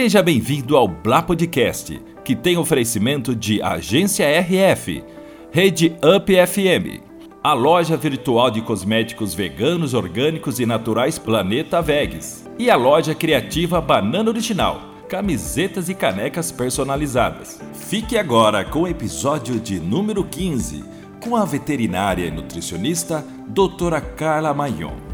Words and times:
Seja 0.00 0.22
bem-vindo 0.22 0.78
ao 0.78 0.88
Blá 0.88 1.20
Podcast, 1.20 2.00
que 2.24 2.34
tem 2.34 2.56
oferecimento 2.56 3.36
de 3.36 3.60
Agência 3.60 4.24
RF, 4.40 5.04
Rede 5.52 5.94
Up 6.02 6.32
FM, 6.46 7.02
a 7.44 7.52
loja 7.52 7.98
virtual 7.98 8.50
de 8.50 8.62
cosméticos 8.62 9.34
veganos, 9.34 9.92
orgânicos 9.92 10.58
e 10.58 10.64
naturais 10.64 11.18
Planeta 11.18 11.82
Vegas 11.82 12.48
e 12.58 12.70
a 12.70 12.76
loja 12.76 13.14
criativa 13.14 13.78
Banana 13.78 14.30
Original, 14.30 14.80
camisetas 15.06 15.90
e 15.90 15.94
canecas 15.94 16.50
personalizadas. 16.50 17.60
Fique 17.74 18.16
agora 18.16 18.64
com 18.64 18.84
o 18.84 18.88
episódio 18.88 19.60
de 19.60 19.78
número 19.78 20.24
15, 20.24 20.82
com 21.22 21.36
a 21.36 21.44
veterinária 21.44 22.24
e 22.24 22.30
nutricionista 22.30 23.22
doutora 23.46 24.00
Carla 24.00 24.54
Mayon. 24.54 25.09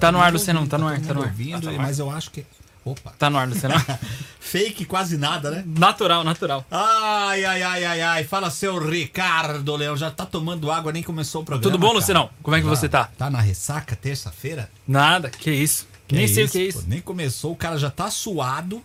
Tá 0.00 0.10
no 0.12 0.20
ar, 0.20 0.32
Luciano, 0.32 0.66
tá 0.66 0.76
no 0.78 0.86
ar, 0.88 1.00
tá 1.00 1.14
no 1.14 1.22
ar. 1.22 1.28
Ouvindo, 1.28 1.72
mas 1.72 1.98
eu 1.98 2.10
acho 2.10 2.30
que. 2.30 2.44
Opa. 2.84 3.12
Tá 3.18 3.30
no 3.30 3.38
ar, 3.38 3.48
Luciano. 3.48 3.74
Fake 4.40 4.84
quase 4.84 5.16
nada, 5.16 5.50
né? 5.50 5.64
Natural, 5.66 6.22
natural. 6.22 6.64
Ai, 6.70 7.44
ai, 7.44 7.62
ai, 7.62 7.84
ai, 7.84 8.00
ai. 8.02 8.24
Fala, 8.24 8.50
seu 8.50 8.78
Ricardo 8.78 9.74
Leão. 9.74 9.96
Já 9.96 10.10
tá 10.10 10.26
tomando 10.26 10.70
água, 10.70 10.92
nem 10.92 11.02
começou 11.02 11.40
o 11.42 11.44
programa. 11.44 11.62
Tudo 11.62 11.78
bom, 11.80 11.86
cara. 11.88 11.98
Luciano? 11.98 12.30
Como 12.42 12.54
é 12.54 12.60
que 12.60 12.66
Já 12.66 12.70
você 12.74 12.88
tá? 12.88 13.08
Tá 13.16 13.30
na 13.30 13.40
ressaca 13.40 13.96
terça-feira? 13.96 14.70
Nada, 14.86 15.30
que 15.30 15.50
isso. 15.50 15.86
Que 16.06 16.16
Nem 16.16 16.28
sei 16.28 16.44
isso, 16.44 16.50
o 16.50 16.60
que 16.60 16.68
é 16.68 16.72
pô, 16.72 16.78
isso. 16.80 16.88
nem 16.88 17.00
começou, 17.00 17.52
o 17.52 17.56
cara 17.56 17.78
já 17.78 17.90
tá 17.90 18.10
suado, 18.10 18.84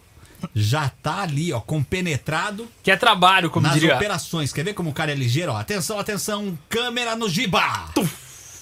já 0.55 0.87
tá 1.03 1.23
ali, 1.23 1.51
ó, 1.51 1.59
compenetrado 1.59 2.65
Que 2.81 2.91
é 2.91 2.95
trabalho, 2.95 3.49
como 3.49 3.67
nas 3.67 3.73
diria. 3.75 3.95
operações. 3.97 4.53
Quer 4.53 4.63
ver 4.63 4.73
como 4.73 4.91
o 4.91 4.93
cara 4.93 5.11
é 5.11 5.15
ligeiro? 5.15 5.51
Ó, 5.51 5.57
atenção, 5.57 5.99
atenção, 5.99 6.57
câmera 6.69 7.17
no 7.17 7.27
giba. 7.27 7.89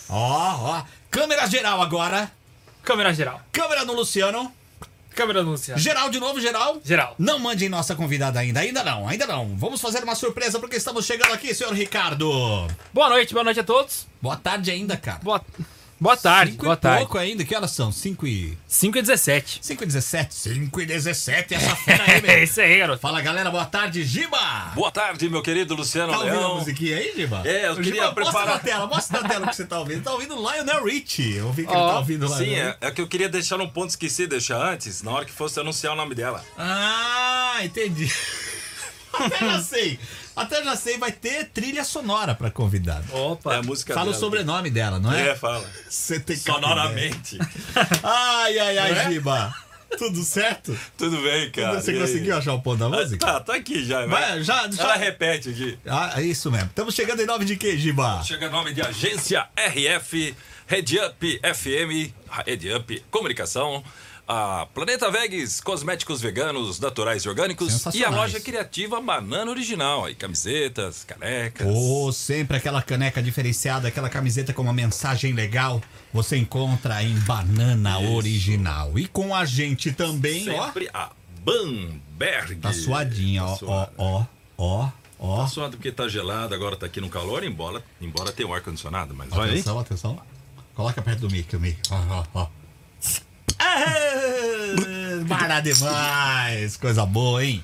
Ó, 0.09 0.79
ó. 0.79 0.83
Câmera 1.11 1.45
geral 1.47 1.79
agora. 1.81 2.31
Câmera 2.87 3.13
geral. 3.13 3.41
Câmera 3.51 3.83
no 3.83 3.91
Luciano. 3.91 4.49
Câmera 5.09 5.43
do 5.43 5.49
Luciano. 5.49 5.77
Geral 5.77 6.09
de 6.09 6.21
novo, 6.21 6.39
geral. 6.39 6.79
Geral. 6.85 7.15
Não 7.19 7.37
mandem 7.37 7.67
nossa 7.67 7.93
convidada 7.95 8.39
ainda. 8.39 8.61
Ainda 8.61 8.81
não, 8.81 9.05
ainda 9.05 9.27
não. 9.27 9.57
Vamos 9.57 9.81
fazer 9.81 10.01
uma 10.05 10.15
surpresa 10.15 10.57
porque 10.57 10.77
estamos 10.77 11.05
chegando 11.05 11.33
aqui, 11.33 11.53
senhor 11.53 11.73
Ricardo. 11.73 12.31
Boa 12.93 13.09
noite, 13.09 13.33
boa 13.33 13.43
noite 13.43 13.59
a 13.59 13.63
todos. 13.65 14.07
Boa 14.21 14.37
tarde 14.37 14.71
ainda, 14.71 14.95
cara. 14.95 15.19
Boa, 15.21 15.41
boa 15.99 16.15
tarde, 16.17 16.51
Cinco 16.53 16.63
boa 16.65 16.73
e 16.75 16.77
tarde. 16.77 16.99
pouco 16.99 17.17
ainda. 17.17 17.43
Que 17.43 17.55
horas 17.55 17.71
são? 17.71 17.91
5 17.91 18.27
e... 18.27 18.57
5 18.67 18.97
e 18.97 19.01
17. 19.01 19.59
5 19.61 19.83
e 19.83 19.85
17? 19.87 20.33
5 20.35 20.81
e 20.81 20.85
17, 20.85 21.53
essa 21.55 21.75
fera 21.77 22.03
aí, 22.03 22.17
É 22.17 22.21
meu. 22.21 22.43
isso 22.43 22.61
aí, 22.61 22.77
garoto. 22.79 22.99
Fala, 22.99 23.21
galera. 23.21 23.49
Boa 23.51 23.65
tarde, 23.65 24.03
Giba. 24.03 24.71
Boa 24.75 24.91
tarde, 24.91 25.29
meu 25.29 25.41
querido 25.41 25.75
Luciano 25.75 26.11
Tá 26.11 26.19
ouvindo 26.19 26.35
a 26.35 26.39
Leão. 26.39 26.55
musiquinha 26.59 26.97
aí, 26.97 27.13
Giba? 27.15 27.41
É, 27.45 27.67
eu 27.67 27.71
Giba, 27.75 27.83
queria 27.83 28.01
Mostra 28.03 28.23
preparar- 28.25 28.47
na 28.55 28.59
tela, 28.59 28.87
mostra 28.87 29.21
na 29.21 29.29
tela 29.29 29.45
o 29.45 29.49
que 29.49 29.55
você 29.55 29.65
tá 29.65 29.79
ouvindo. 29.79 30.03
Tá 30.03 30.13
ouvindo 30.13 30.35
Lionel 30.35 30.83
Richie. 30.85 31.35
Eu 31.37 31.51
vi 31.51 31.65
que 31.65 31.71
ele 31.71 31.77
Ó, 31.81 31.89
tá 31.91 31.97
ouvindo 31.99 32.29
lá. 32.29 32.37
Sim, 32.37 32.53
é, 32.53 32.77
é 32.81 32.91
que 32.91 33.01
eu 33.01 33.07
queria 33.07 33.29
deixar 33.29 33.59
um 33.59 33.67
ponto, 33.69 33.89
esqueci 33.89 34.23
de 34.23 34.27
deixar 34.29 34.57
antes, 34.61 35.01
na 35.01 35.11
hora 35.11 35.25
que 35.25 35.31
fosse 35.31 35.59
anunciar 35.59 35.93
o 35.93 35.95
nome 35.95 36.13
dela. 36.15 36.43
Ah, 36.57 37.59
entendi. 37.63 38.11
Até 39.13 39.37
já 39.39 39.61
sei. 39.63 39.99
Até 40.37 40.63
já 40.63 40.75
sei, 40.75 40.97
vai 40.97 41.11
ter 41.11 41.45
trilha 41.49 41.83
sonora 41.83 42.33
pra 42.35 42.49
convidado. 42.51 43.05
Opa. 43.13 43.55
É 43.55 43.57
a 43.57 43.63
música 43.63 43.93
Fala 43.93 44.07
o 44.07 44.09
dela. 44.11 44.19
sobrenome 44.19 44.69
dela, 44.69 44.99
não 44.99 45.11
é? 45.11 45.29
É, 45.29 45.35
fala. 45.35 45.67
Sonoramente. 46.45 47.37
Ai, 48.03 48.59
ai, 48.59 48.77
ai, 48.77 48.91
é? 48.91 49.11
Giba. 49.11 49.53
Tudo 49.97 50.21
certo? 50.23 50.77
Tudo 50.97 51.21
bem, 51.21 51.49
cara. 51.49 51.79
Você 51.81 51.91
E 51.91 51.95
aí? 51.95 52.01
conseguiu 52.01 52.37
achar 52.37 52.53
o 52.53 52.61
ponto 52.61 52.77
da 52.77 52.85
Ah, 52.85 52.89
música? 52.89 53.25
Tá, 53.25 53.39
tá 53.39 53.55
aqui 53.55 53.85
já. 53.85 54.05
Vai, 54.05 54.43
já, 54.43 54.69
já- 54.69 54.83
Ela 54.83 54.95
repete 54.97 55.49
aqui. 55.49 55.79
Ah, 55.87 56.13
é 56.17 56.23
isso 56.23 56.51
mesmo. 56.51 56.67
Estamos 56.67 56.93
chegando 56.93 57.21
em 57.21 57.25
nome 57.25 57.45
de 57.45 57.55
quê, 57.55 57.77
Giba? 57.77 58.21
Chega 58.23 58.49
nome 58.49 58.73
de 58.73 58.81
agência 58.81 59.47
RF, 59.55 60.35
Rede 60.67 60.99
Up 60.99 61.39
FM, 61.41 62.13
Rede 62.45 62.73
Up 62.73 63.03
Comunicação, 63.09 63.81
a 64.27 64.67
Planeta 64.73 65.09
Vegas, 65.09 65.61
cosméticos 65.61 66.19
veganos, 66.19 66.79
naturais 66.79 67.23
e 67.23 67.29
orgânicos 67.29 67.85
e 67.95 68.03
a 68.03 68.09
loja 68.09 68.39
criativa 68.41 68.99
Banana 68.99 69.49
Original. 69.49 70.03
Aí, 70.05 70.15
camisetas, 70.15 71.05
canecas. 71.05 71.65
Ou 71.65 72.11
sempre 72.11 72.57
aquela 72.57 72.81
caneca 72.81 73.23
diferenciada, 73.23 73.87
aquela 73.87 74.09
camiseta 74.09 74.53
com 74.53 74.61
uma 74.61 74.73
mensagem 74.73 75.31
legal, 75.33 75.81
você 76.13 76.35
encontra 76.35 77.01
em 77.01 77.15
Banana 77.21 78.01
Isso. 78.01 78.11
Original. 78.11 78.99
E 78.99 79.07
com 79.07 79.33
a 79.33 79.45
gente 79.45 79.93
também, 79.93 80.43
Sempre 80.43 80.89
a 80.93 81.09
Bamberg. 81.43 82.57
ó. 82.59 82.61
Tá 82.61 82.73
suadinha, 82.73 83.41
Tá 83.43 83.47
ó, 83.47 83.57
ó, 83.65 83.87
ó, 83.97 84.25
ó, 84.57 84.89
ó. 85.19 85.37
Tá 85.43 85.47
suado 85.47 85.77
porque 85.77 85.91
tá 85.91 86.09
gelado, 86.09 86.53
agora 86.53 86.75
tá 86.75 86.85
aqui 86.85 86.99
no 86.99 87.09
calor, 87.09 87.45
embora, 87.45 87.81
embora 88.01 88.33
tenha 88.33 88.49
um 88.49 88.53
ar-condicionado, 88.53 89.13
mas 89.15 89.29
vai 89.29 89.45
aí. 89.45 89.53
Atenção, 89.53 89.79
atenção. 89.79 90.21
Coloca 90.75 91.01
perto 91.01 91.21
do 91.21 91.29
mic, 91.31 91.55
o 91.55 91.59
mic. 91.61 91.79
Ó, 91.89 91.95
ó, 92.09 92.25
ó. 92.33 92.47
Ah, 93.59 95.25
Para 95.27 95.59
demais! 95.59 96.77
Coisa 96.77 97.05
boa, 97.05 97.43
hein? 97.43 97.63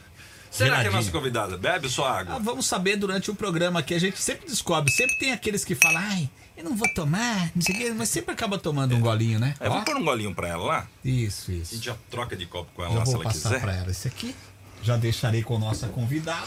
Será 0.51 0.69
que 0.69 0.73
a 0.73 0.77
Geladinho. 0.83 0.93
nossa 1.01 1.11
convidada 1.11 1.57
bebe 1.57 1.89
só 1.89 2.05
Ah, 2.05 2.19
água? 2.19 2.39
vamos 2.39 2.65
saber 2.67 2.95
durante 2.95 3.31
o 3.31 3.35
programa 3.35 3.81
que 3.81 3.93
a 3.93 3.99
gente 3.99 4.21
sempre 4.21 4.45
descobre. 4.47 4.91
Sempre 4.91 5.17
tem 5.17 5.31
aqueles 5.31 5.65
que 5.65 5.73
falam, 5.73 5.97
ai, 5.99 6.29
eu 6.55 6.63
não 6.63 6.75
vou 6.75 6.87
tomar, 6.93 7.49
não 7.55 7.61
sei 7.61 7.73
o 7.73 7.77
quê, 7.79 7.93
mas 7.97 8.09
sempre 8.09 8.31
acaba 8.33 8.59
tomando 8.59 8.95
um 8.95 9.01
golinho, 9.01 9.39
né? 9.39 9.55
É, 9.59 9.67
Ó, 9.67 9.71
vamos 9.71 9.85
pôr 9.85 9.95
um 9.97 10.03
golinho 10.05 10.33
pra 10.35 10.47
ela 10.49 10.63
lá? 10.63 10.87
Isso, 11.03 11.49
A 11.49 11.53
isso. 11.55 11.73
gente 11.75 11.85
já 11.85 11.95
troca 12.11 12.35
de 12.35 12.45
copo 12.45 12.69
com 12.75 12.83
ela 12.83 12.93
Já 12.93 12.99
lá 12.99 13.05
se 13.05 13.11
vou 13.13 13.21
ela 13.23 13.31
passar 13.33 13.49
quiser. 13.49 13.61
pra 13.61 13.75
ela 13.75 13.89
esse 13.89 14.07
aqui. 14.07 14.35
Já 14.83 14.95
deixarei 14.97 15.41
com 15.41 15.55
a 15.55 15.59
nossa 15.59 15.87
convidada. 15.87 16.45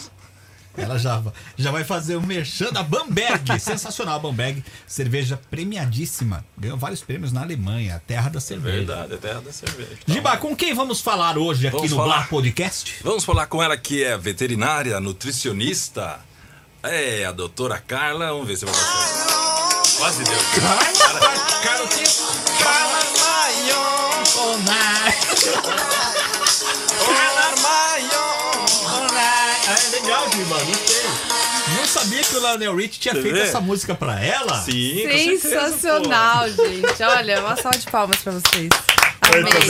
Ela 0.77 0.99
já, 0.99 1.23
já 1.57 1.71
vai 1.71 1.85
fazer 1.85 2.17
o 2.17 2.23
merchan 2.23 2.73
da 2.73 2.83
Bamberg. 2.83 3.45
Sensacional, 3.61 4.21
Bamberg. 4.21 4.63
Cerveja 4.87 5.41
premiadíssima. 5.51 6.45
Ganhou 6.57 6.77
vários 6.77 7.03
prêmios 7.03 7.33
na 7.33 7.43
Alemanha, 7.43 7.97
a 7.97 7.99
terra 7.99 8.29
da 8.29 8.41
cerveja. 8.41 8.77
Verdade, 8.77 9.15
é 9.15 9.17
terra 9.17 9.41
da 9.41 9.53
cerveja. 9.53 9.91
Então, 10.03 10.15
Giba, 10.15 10.37
com 10.37 10.55
quem 10.55 10.75
vamos 10.75 11.01
falar 11.01 11.39
hoje 11.39 11.67
aqui 11.67 11.77
Vamos 11.77 11.91
no 11.91 11.97
falar. 11.97 12.17
Blá 12.17 12.27
Podcast? 12.27 12.97
Vamos 13.03 13.25
falar 13.25 13.47
com 13.47 13.63
ela 13.63 13.77
que 13.77 14.03
é 14.03 14.17
veterinária, 14.17 15.01
nutricionista. 15.01 16.21
É, 16.83 17.25
a 17.25 17.33
doutora 17.33 17.79
Carla. 17.79 18.29
Vamos 18.29 18.47
ver 18.47 18.57
se 18.57 18.65
vai 18.65 18.75
passar. 18.75 19.97
Quase 19.99 20.25
deu. 20.25 20.39
Cara, 21.63 21.85
o 21.85 21.89
quê? 21.89 22.05
Ah, 24.69 26.23
é 29.69 30.01
legal, 30.01 30.31
Giba, 30.31 30.59
gostei. 30.65 31.03
Não 31.77 31.87
sabia 31.87 32.23
que 32.23 32.37
o 32.37 32.39
Lionel 32.41 32.77
Rich 32.77 33.01
tinha 33.01 33.15
Você 33.15 33.23
feito 33.23 33.35
vê? 33.35 33.43
essa 33.43 33.61
música 33.61 33.95
pra 33.95 34.23
ela? 34.23 34.61
Sim, 34.63 35.03
com 35.03 35.19
certeza, 35.19 35.39
Sensacional, 35.71 36.49
gente. 36.51 37.03
Olha, 37.03 37.41
uma 37.41 37.57
salva 37.57 37.79
de 37.79 37.87
palmas 37.91 38.17
pra 38.19 38.33
vocês. 38.33 38.69
Muito 39.33 39.57
Amei. 39.57 39.69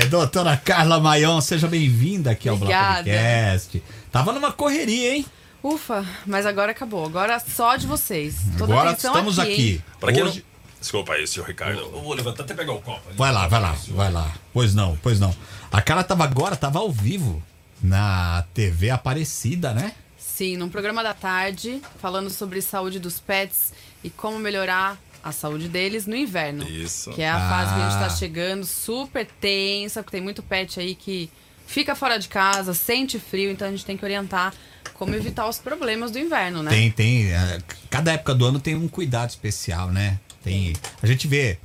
bem. 0.00 0.08
Doutora 0.08 0.56
Carla 0.56 0.98
Maion, 1.00 1.40
seja 1.40 1.68
bem-vinda 1.68 2.30
aqui 2.30 2.48
ao 2.48 2.56
Obrigada. 2.56 2.96
Podcast. 3.04 3.82
Tava 4.10 4.32
numa 4.32 4.52
correria, 4.52 5.16
hein? 5.16 5.26
Ufa, 5.62 6.04
mas 6.26 6.46
agora 6.46 6.72
acabou. 6.72 7.04
Agora 7.04 7.38
só 7.40 7.76
de 7.76 7.86
vocês. 7.86 8.36
Toda 8.58 8.72
Agora 8.72 8.92
estamos 8.92 9.38
aqui. 9.38 9.52
aqui. 9.52 9.70
hein? 9.72 9.84
Pra 10.00 10.12
quem 10.12 10.22
Hoje- 10.22 10.44
não... 10.46 10.54
Desculpa 10.80 11.14
aí, 11.14 11.26
senhor 11.26 11.46
Ricardo. 11.46 11.78
Eu 11.80 11.90
vou 12.02 12.12
levantar 12.12 12.42
até 12.42 12.52
pegar 12.52 12.72
o 12.72 12.80
copo. 12.80 13.00
Vai 13.16 13.32
lá, 13.32 13.48
vai 13.48 13.58
lá, 13.60 13.74
vai 13.88 14.12
lá. 14.12 14.30
Pois 14.52 14.74
não, 14.74 14.98
pois 15.02 15.18
não. 15.18 15.34
A 15.72 15.80
Carla 15.80 16.04
tava 16.04 16.24
agora, 16.24 16.54
tava 16.56 16.78
ao 16.78 16.92
vivo 16.92 17.42
na 17.84 18.42
TV 18.54 18.88
Aparecida, 18.88 19.74
né? 19.74 19.92
Sim, 20.16 20.56
num 20.56 20.70
programa 20.70 21.02
da 21.02 21.12
tarde, 21.12 21.82
falando 22.00 22.30
sobre 22.30 22.62
saúde 22.62 22.98
dos 22.98 23.20
pets 23.20 23.72
e 24.02 24.08
como 24.08 24.38
melhorar 24.38 24.98
a 25.22 25.30
saúde 25.32 25.68
deles 25.68 26.06
no 26.06 26.16
inverno. 26.16 26.66
Isso. 26.66 27.10
Que 27.12 27.20
é 27.22 27.30
a 27.30 27.38
fase 27.38 27.74
que 27.74 27.80
a 27.80 27.88
gente 27.90 27.96
Ah. 28.02 28.08
tá 28.08 28.10
chegando, 28.16 28.64
super 28.64 29.26
tensa, 29.38 30.02
porque 30.02 30.16
tem 30.16 30.24
muito 30.24 30.42
pet 30.42 30.80
aí 30.80 30.94
que 30.94 31.30
fica 31.66 31.94
fora 31.94 32.18
de 32.18 32.26
casa, 32.28 32.72
sente 32.72 33.18
frio, 33.18 33.50
então 33.50 33.68
a 33.68 33.70
gente 33.70 33.84
tem 33.84 33.96
que 33.98 34.04
orientar 34.04 34.52
como 34.94 35.14
evitar 35.14 35.46
os 35.46 35.58
problemas 35.58 36.10
do 36.10 36.18
inverno, 36.18 36.62
né? 36.62 36.70
Tem, 36.70 36.90
tem. 36.90 37.32
é, 37.32 37.58
Cada 37.90 38.12
época 38.12 38.34
do 38.34 38.46
ano 38.46 38.58
tem 38.58 38.74
um 38.74 38.88
cuidado 38.88 39.28
especial, 39.30 39.90
né? 39.90 40.18
Tem. 40.42 40.72
A 41.02 41.06
gente 41.06 41.26
vê, 41.28 41.58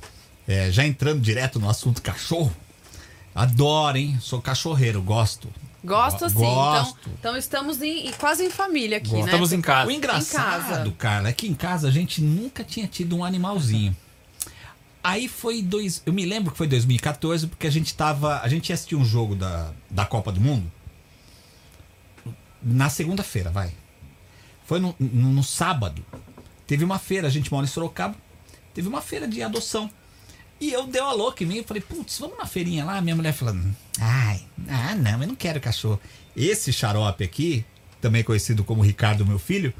é, 0.46 0.70
já 0.70 0.84
entrando 0.86 1.20
direto 1.20 1.58
no 1.58 1.68
assunto 1.68 2.00
cachorro, 2.02 2.54
adoro, 3.34 3.96
hein? 3.96 4.18
Sou 4.20 4.40
cachorreiro, 4.40 5.02
gosto. 5.02 5.48
Gosto 5.82 6.20
Go- 6.24 6.28
sim. 6.28 6.36
Gosto. 6.36 6.98
Então, 7.00 7.12
então 7.18 7.36
estamos 7.36 7.80
em, 7.80 8.10
quase 8.12 8.44
em 8.44 8.50
família 8.50 8.98
aqui, 8.98 9.14
né? 9.14 9.20
Estamos 9.20 9.52
em 9.52 9.60
casa. 9.60 9.88
O 9.88 9.90
engraçado, 9.90 10.62
casa. 10.68 10.94
Carla, 10.98 11.28
é 11.28 11.32
que 11.32 11.46
em 11.48 11.54
casa 11.54 11.88
a 11.88 11.90
gente 11.90 12.20
nunca 12.20 12.62
tinha 12.62 12.86
tido 12.86 13.16
um 13.16 13.24
animalzinho. 13.24 13.96
Aí 15.02 15.28
foi 15.28 15.62
dois. 15.62 16.02
Eu 16.04 16.12
me 16.12 16.26
lembro 16.26 16.52
que 16.52 16.58
foi 16.58 16.66
2014, 16.66 17.46
porque 17.46 17.66
a 17.66 17.70
gente 17.70 17.94
tava. 17.94 18.40
A 18.42 18.48
gente 18.48 18.68
ia 18.68 18.74
assistir 18.74 18.96
um 18.96 19.04
jogo 19.04 19.34
da, 19.34 19.72
da 19.88 20.04
Copa 20.04 20.30
do 20.30 20.40
Mundo. 20.40 20.70
Na 22.62 22.90
segunda-feira, 22.90 23.50
vai. 23.50 23.72
Foi 24.66 24.78
no, 24.78 24.94
no, 25.00 25.30
no 25.32 25.42
sábado. 25.42 26.04
Teve 26.66 26.84
uma 26.84 26.98
feira, 26.98 27.26
a 27.26 27.30
gente 27.30 27.50
mora 27.50 27.64
em 27.64 27.68
Sorocaba. 27.68 28.14
Teve 28.74 28.86
uma 28.88 29.00
feira 29.00 29.26
de 29.26 29.42
adoção. 29.42 29.90
E 30.60 30.72
eu 30.72 30.86
dei 30.86 31.00
uma 31.00 31.12
louca 31.12 31.42
em 31.42 31.46
mim, 31.46 31.56
eu 31.56 31.64
falei, 31.64 31.82
putz, 31.82 32.18
vamos 32.18 32.36
na 32.36 32.44
feirinha 32.46 32.84
lá? 32.84 33.00
Minha 33.00 33.16
mulher 33.16 33.32
falando, 33.32 33.74
ai, 33.98 34.42
ah, 34.68 34.94
não, 34.94 35.22
eu 35.22 35.28
não 35.28 35.34
quero 35.34 35.60
cachorro. 35.60 35.98
Esse 36.36 36.72
xarope 36.72 37.24
aqui, 37.24 37.64
também 38.00 38.22
conhecido 38.22 38.62
como 38.62 38.82
Ricardo, 38.82 39.24
meu 39.24 39.38
filho, 39.38 39.72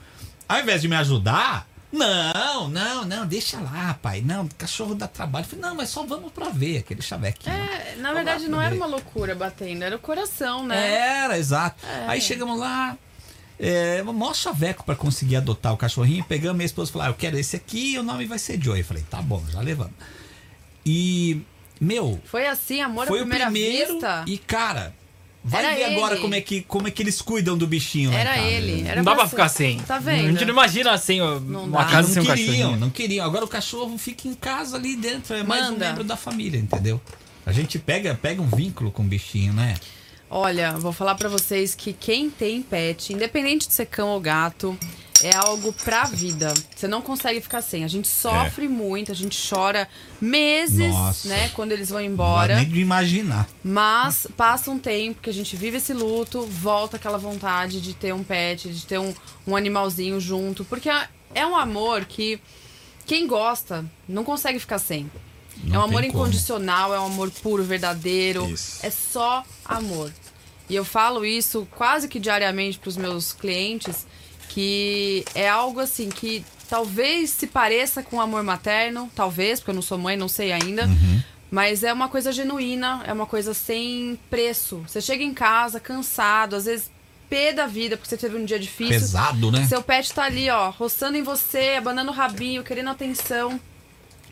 ao 0.49 0.59
invés 0.61 0.81
de 0.81 0.89
me 0.89 0.97
ajudar, 0.97 1.69
Não, 1.93 2.69
não, 2.69 3.05
não, 3.05 3.27
deixa 3.27 3.59
lá, 3.59 3.95
pai. 4.01 4.21
Não, 4.21 4.47
cachorro 4.57 4.95
dá 4.95 5.09
trabalho. 5.09 5.45
Eu 5.45 5.49
falei, 5.49 5.65
não, 5.65 5.75
mas 5.75 5.89
só 5.89 6.05
vamos 6.05 6.33
pra 6.33 6.49
ver 6.49 6.79
aquele 6.79 7.03
chavequinho. 7.03 7.55
É, 7.55 7.97
na 7.97 8.13
verdade 8.13 8.49
não 8.49 8.63
era 8.63 8.75
uma 8.75 8.87
loucura 8.87 9.35
batendo, 9.35 9.83
era 9.83 9.97
o 9.97 9.99
coração, 9.99 10.65
né? 10.65 10.93
Era, 10.95 11.37
exato. 11.37 11.85
Aí 12.07 12.21
chegamos 12.21 12.59
lá, 12.59 12.97
é, 13.59 14.03
maior 14.03 14.35
chaveco 14.35 14.85
pra 14.85 14.95
conseguir 14.95 15.37
adotar 15.37 15.73
o 15.73 15.77
cachorrinho. 15.77 16.25
Pegamos 16.25 16.57
minha 16.57 16.67
esposa 16.67 16.91
e 16.91 16.93
falou: 16.93 17.09
ah, 17.09 17.11
eu 17.11 17.15
quero 17.15 17.37
esse 17.39 17.57
aqui 17.57 17.95
e 17.95 17.99
o 17.99 18.03
nome 18.05 18.25
vai 18.25 18.39
ser 18.39 18.63
Joey. 18.63 18.81
Eu 18.81 18.85
falei, 18.87 19.03
tá 19.11 19.21
bom, 19.21 19.45
já 19.51 19.61
levamos. 19.61 19.95
E, 20.85 21.41
meu, 21.81 22.21
Foi 22.25 22.47
assim, 22.47 22.81
amor 22.81 23.07
foi 23.07 23.19
à 23.19 23.23
o 23.23 23.25
primeira 23.27 23.45
primeiro. 23.51 23.93
vista. 23.95 24.25
E, 24.27 24.39
cara, 24.39 24.95
vai 25.45 25.65
Era 25.65 25.75
ver 25.77 25.85
agora 25.97 26.15
ele. 26.15 26.23
como 26.23 26.35
é, 26.35 26.41
que, 26.41 26.63
como 26.63 26.89
é 26.89 26.91
que 26.91 27.03
eles 27.03 27.21
cuidam 27.21 27.57
do 27.57 27.67
bichinho 27.67 28.13
em 28.13 28.17
Era 28.17 28.39
ele. 28.39 28.83
Era 28.87 28.97
Não 28.97 29.05
dá 29.05 29.15
pra 29.15 29.29
ficar 29.29 29.49
sem. 29.49 29.79
Tá 29.81 29.97
A 29.97 29.99
vendo? 29.99 30.33
gente 30.33 30.45
não 30.45 30.53
imagina 30.53 30.97
sem 30.99 31.19
Não 31.21 31.65
uma 31.65 31.85
dá. 31.85 31.91
casa 31.91 32.09
sem 32.13 32.23
não 32.23 32.23
um 32.23 32.35
queriam, 32.35 32.47
cachorrinho. 32.55 32.77
não 32.81 32.91
queriam. 32.91 33.25
Agora 33.27 33.45
o 33.45 33.49
cachorro 33.49 33.97
fica 33.99 34.27
em 34.29 34.35
casa 34.35 34.77
ali 34.77 34.97
dentro, 34.97 35.35
é 35.35 35.43
mais 35.43 35.67
um 35.69 35.73
Manda. 35.73 35.87
membro 35.89 36.05
da 36.05 36.17
família, 36.17 36.59
entendeu? 36.59 37.01
A 37.47 37.53
gente 37.53 37.79
pega, 37.79 38.15
pega 38.15 38.41
um 38.43 38.47
vínculo 38.49 38.91
com 38.91 39.03
o 39.03 39.07
bichinho, 39.07 39.53
né? 39.53 39.75
Olha, 40.33 40.73
vou 40.79 40.93
falar 40.93 41.17
pra 41.17 41.29
vocês 41.29 41.75
que 41.75 41.93
quem 41.93 42.31
tem 42.31 42.63
pet, 42.63 43.13
independente 43.13 43.67
de 43.67 43.75
ser 43.75 43.87
cão 43.87 44.09
ou 44.11 44.21
gato, 44.21 44.79
é 45.23 45.35
algo 45.37 45.73
pra 45.73 46.05
vida. 46.05 46.53
Você 46.75 46.89
não 46.89 47.03
consegue 47.03 47.41
ficar 47.41 47.63
sem. 47.63 47.85
A 47.85 47.89
gente 47.89 48.09
sofre 48.09 48.69
muito, 48.69 49.13
a 49.13 49.15
gente 49.15 49.39
chora 49.49 49.89
meses, 50.21 50.79
Nossa. 50.93 51.29
né, 51.29 51.49
quando 51.55 51.73
eles 51.73 51.89
vão 51.91 51.99
Não 52.01 52.07
embora. 52.07 52.55
dá 52.55 52.61
nem 52.61 52.69
de 52.69 52.81
imaginar. 52.81 53.49
Mas 53.63 54.27
passa 54.37 54.71
um 54.71 54.79
tempo 54.79 55.21
que 55.21 55.31
a 55.31 55.33
gente 55.33 55.57
vive 55.57 55.77
esse 55.79 55.93
luto, 55.93 56.43
volta 56.43 56.97
aquela 56.97 57.19
vontade 57.19 57.81
de 57.81 57.95
ter 57.95 58.13
um 58.15 58.23
pet, 58.25 58.69
de 58.69 58.87
ter 58.87 58.99
um, 58.99 59.15
um 59.47 59.57
animalzinho 59.57 60.21
junto. 60.21 60.65
Porque 60.65 60.89
é- 60.89 61.09
é 61.35 61.47
um 61.47 61.57
amor 61.57 62.05
que 62.05 62.41
quem 63.07 63.27
gosta 63.27 63.85
não 64.09 64.25
consegue 64.25 64.59
ficar 64.59 64.79
sem. 64.79 65.11
Não 65.65 65.75
é 65.77 65.79
um 65.79 65.83
amor 65.83 66.01
tem 66.03 66.11
como. 66.11 66.25
incondicional, 66.25 66.95
é 66.95 67.01
um 67.01 67.07
amor 67.07 67.31
puro, 67.31 67.63
verdadeiro. 67.63 68.49
Isso. 68.49 68.79
É 68.85 68.91
só 68.91 69.45
amor. 69.65 70.11
E 70.71 70.75
eu 70.77 70.85
falo 70.85 71.25
isso 71.25 71.67
quase 71.73 72.07
que 72.09 72.19
diariamente 72.21 72.79
para 72.79 72.89
os 72.89 72.97
meus 72.97 73.33
clientes, 73.33 74.07
que 74.51 75.25
é 75.33 75.49
algo 75.49 75.79
assim 75.79 76.09
que 76.09 76.45
talvez 76.69 77.31
se 77.31 77.47
pareça 77.47 78.03
com 78.03 78.21
amor 78.21 78.43
materno, 78.43 79.09
talvez, 79.15 79.61
porque 79.61 79.71
eu 79.71 79.75
não 79.77 79.83
sou 79.83 79.97
mãe, 79.97 80.17
não 80.17 80.27
sei 80.27 80.51
ainda. 80.51 80.87
Uhum. 80.87 81.23
Mas 81.51 81.85
é 81.85 81.93
uma 81.93 82.09
coisa 82.09 82.33
genuína, 82.33 83.03
é 83.07 83.13
uma 83.13 83.27
coisa 83.27 83.55
sem 83.55 84.19
preço. 84.29 84.83
Você 84.89 85.01
chega 85.01 85.23
em 85.23 85.33
casa 85.33 85.79
cansado, 85.79 86.57
às 86.57 86.65
vezes 86.65 86.91
pé 87.29 87.53
da 87.53 87.69
vida, 87.69 87.97
porque 87.97 88.09
você 88.09 88.17
teve 88.17 88.37
um 88.37 88.45
dia 88.45 88.59
difícil. 88.59 89.01
Pesado, 89.01 89.53
né? 89.53 89.65
Seu 89.69 89.83
pet 89.83 90.13
tá 90.13 90.25
ali, 90.25 90.51
ó, 90.51 90.71
roçando 90.71 91.17
em 91.17 91.23
você, 91.23 91.77
abanando 91.79 92.11
o 92.11 92.15
rabinho, 92.15 92.65
querendo 92.65 92.91
atenção. 92.91 93.61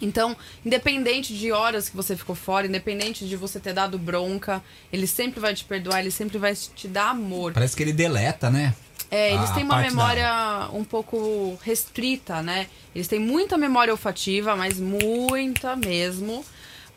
Então, 0.02 0.36
independente 0.66 1.36
de 1.36 1.52
horas 1.52 1.88
que 1.88 1.96
você 1.96 2.16
ficou 2.16 2.34
fora, 2.34 2.66
independente 2.66 3.26
de 3.26 3.36
você 3.36 3.60
ter 3.60 3.72
dado 3.72 3.98
bronca, 3.98 4.62
ele 4.92 5.06
sempre 5.06 5.38
vai 5.38 5.54
te 5.54 5.64
perdoar, 5.64 6.00
ele 6.00 6.10
sempre 6.10 6.38
vai 6.38 6.54
te 6.54 6.88
dar 6.88 7.10
amor. 7.10 7.52
Parece 7.52 7.76
que 7.76 7.82
ele 7.84 7.92
deleta, 7.92 8.50
né? 8.50 8.74
É, 9.10 9.34
eles 9.34 9.50
a 9.50 9.54
têm 9.54 9.64
uma 9.64 9.78
memória 9.78 10.68
um 10.72 10.84
pouco 10.84 11.58
restrita, 11.62 12.42
né? 12.42 12.66
Eles 12.94 13.08
têm 13.08 13.18
muita 13.18 13.56
memória 13.56 13.92
olfativa, 13.92 14.54
mas 14.54 14.78
muita 14.78 15.74
mesmo. 15.76 16.44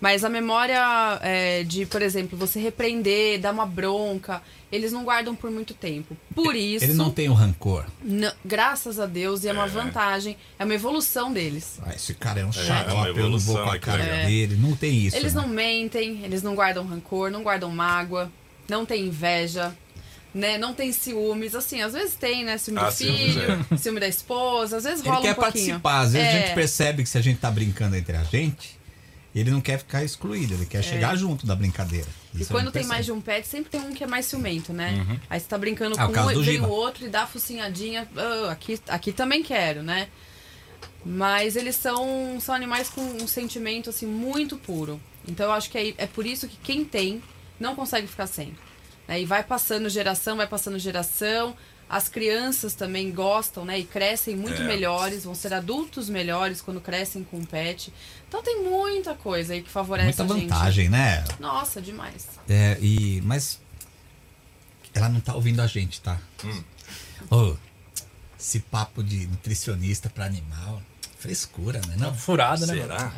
Mas 0.02 0.24
a 0.24 0.30
memória 0.30 0.82
é, 1.22 1.64
de, 1.64 1.86
por 1.86 2.02
exemplo, 2.02 2.36
você 2.36 2.60
repreender, 2.60 3.40
dar 3.40 3.54
uma 3.54 3.68
bronca, 3.68 4.42
eles 4.72 4.92
não 4.92 5.04
guardam 5.04 5.36
por 5.36 5.52
muito 5.52 5.76
tempo. 5.76 6.18
Por 6.34 6.56
isso, 6.56 6.84
Ele 6.86 6.96
não 6.96 7.12
tem 7.12 7.30
o 7.30 7.34
rancor. 7.34 7.86
graças 8.44 9.00
a 9.00 9.06
Deus, 9.06 9.44
e 9.44 9.48
é 9.48 9.54
uma 9.54 9.68
vantagem, 9.68 10.36
é 10.58 10.66
uma 10.66 10.74
evolução 10.74 11.32
deles. 11.32 11.80
Ah, 11.86 11.94
esse 11.94 12.16
cara 12.16 12.40
é 12.40 12.46
um 12.46 12.50
é 12.50 12.54
chapéu, 12.54 12.96
uma 12.96 13.08
eu 13.10 13.14
não 13.14 13.38
vou 13.38 13.58
evolução, 13.58 13.64
com 13.64 13.72
a 13.72 13.76
é 13.76 13.80
cara 13.80 14.04
legal. 14.04 14.26
dele. 14.26 14.56
Não 14.56 14.76
tem 14.76 15.06
isso. 15.06 15.16
Eles 15.16 15.36
né? 15.36 15.42
não 15.42 15.48
mentem, 15.48 16.22
eles 16.24 16.42
não 16.42 16.56
guardam 16.56 16.84
rancor, 16.84 17.30
não 17.30 17.44
guardam 17.44 17.70
mágoa, 17.70 18.32
não 18.68 18.88
tem 18.88 19.06
inveja, 19.06 19.72
né? 20.34 20.58
Não 20.58 20.74
tem 20.74 20.92
ciúmes. 20.92 21.54
Assim, 21.56 21.82
às 21.82 21.94
vezes 21.94 22.16
tem, 22.16 22.44
né? 22.46 22.58
Ciúme 22.58 22.80
Ah, 22.80 22.86
do 22.86 22.92
ciúmes, 22.94 23.34
filho, 23.34 23.66
ciúme 23.78 24.00
da 24.00 24.08
esposa, 24.08 24.78
às 24.78 24.84
vezes 24.84 25.00
Ele 25.02 25.10
rola 25.10 25.22
quer 25.22 25.32
um 25.32 25.36
pouquinho. 25.36 25.66
participar. 25.80 26.00
Às 26.02 26.14
vezes 26.14 26.28
a 26.28 26.32
É. 26.32 26.42
gente 26.46 26.56
percebe 26.56 27.04
que 27.04 27.10
se 27.10 27.18
a 27.18 27.22
gente 27.22 27.40
tá 27.40 27.52
brincando 27.52 27.96
entre 27.96 28.16
a 28.16 28.24
gente, 28.24 28.80
ele 29.34 29.50
não 29.52 29.62
quer 29.62 29.78
ficar 29.78 30.04
excluído, 30.04 30.54
ele 30.54 30.66
quer 30.66 30.84
chegar 30.84 31.16
junto 31.16 31.46
da 31.46 31.56
brincadeira. 31.56 32.08
É. 32.08 32.38
E 32.38 32.42
Isso 32.42 32.52
a 32.52 32.56
quando 32.60 32.72
tem 32.72 32.84
mais 32.84 33.06
percebe. 33.06 33.06
de 33.06 33.12
um 33.12 33.22
pet, 33.22 33.48
sempre 33.48 33.70
tem 33.72 33.82
um 33.82 33.94
que 33.94 34.04
é 34.04 34.08
mais 34.08 34.26
ciumento, 34.26 34.72
né? 34.74 35.06
Aí 35.30 35.40
você 35.40 35.46
tá 35.48 35.58
brincando 35.58 35.96
Ah, 36.00 36.06
o 36.08 36.14
com 36.14 36.20
um, 36.22 36.32
e 36.32 36.36
vem 36.36 36.44
Giba. 36.56 36.68
o 36.68 36.72
outro 36.72 37.06
e 37.06 37.10
dá 37.10 37.24
a 37.24 37.28
focinhadinha. 37.28 38.08
"Ah, 38.16 38.52
aqui, 38.52 38.80
aqui 38.88 39.12
também 39.12 39.42
quero, 39.44 39.84
né? 39.84 40.08
Mas 41.04 41.56
eles 41.56 41.76
são, 41.76 42.40
são 42.40 42.54
animais 42.54 42.90
com 42.90 43.02
um 43.02 43.28
sentimento, 43.28 43.90
assim, 43.90 44.06
muito 44.06 44.56
puro. 44.58 45.02
Então 45.28 45.48
eu 45.48 45.52
acho 45.52 45.70
que 45.70 45.78
é, 45.78 45.94
é 46.04 46.08
por 46.08 46.26
isso 46.26 46.48
que 46.48 46.58
quem 46.58 46.86
tem 46.86 47.22
não 47.60 47.76
consegue 47.76 48.08
ficar 48.08 48.28
sem. 48.28 48.54
Né? 49.08 49.22
E 49.22 49.26
vai 49.26 49.44
passando 49.44 49.90
geração, 49.90 50.38
vai 50.38 50.48
passando 50.48 50.78
geração. 50.80 51.56
As 51.90 52.08
crianças 52.08 52.74
também 52.74 53.12
gostam, 53.12 53.66
né? 53.66 53.78
E 53.80 53.84
crescem 53.84 54.34
muito 54.36 54.62
É. 54.62 54.66
melhores, 54.66 55.26
vão 55.26 55.36
ser 55.36 55.54
adultos 55.54 56.08
melhores 56.08 56.62
quando 56.62 56.80
crescem 56.80 57.22
com 57.24 57.38
um 57.38 57.44
pet. 57.46 57.94
Então 58.30 58.42
tem 58.42 58.64
muita 58.64 59.14
coisa 59.14 59.54
aí 59.54 59.62
que 59.62 59.70
favorece 59.70 60.06
Muita 60.22 60.34
a 60.34 60.38
gente. 60.38 60.50
vantagem, 60.50 60.90
né? 60.90 61.24
Nossa, 61.40 61.82
demais. 61.82 62.28
É, 62.48 62.78
e, 62.82 63.20
mas 63.26 63.60
ela 64.94 65.10
não 65.10 65.20
tá 65.20 65.36
ouvindo 65.36 65.62
a 65.62 65.68
gente, 65.68 66.00
tá? 66.00 66.18
Hum. 66.46 66.64
Ô, 67.30 67.58
esse 68.40 68.60
papo 68.62 69.04
de 69.04 69.28
nutricionista 69.28 70.10
pra 70.10 70.26
animal, 70.26 70.82
frescura, 71.20 71.82
né? 71.88 71.96
Não, 71.98 72.16
Furada, 72.16 72.66
né? 72.68 72.74
Será? 72.74 72.98
dá 72.98 73.12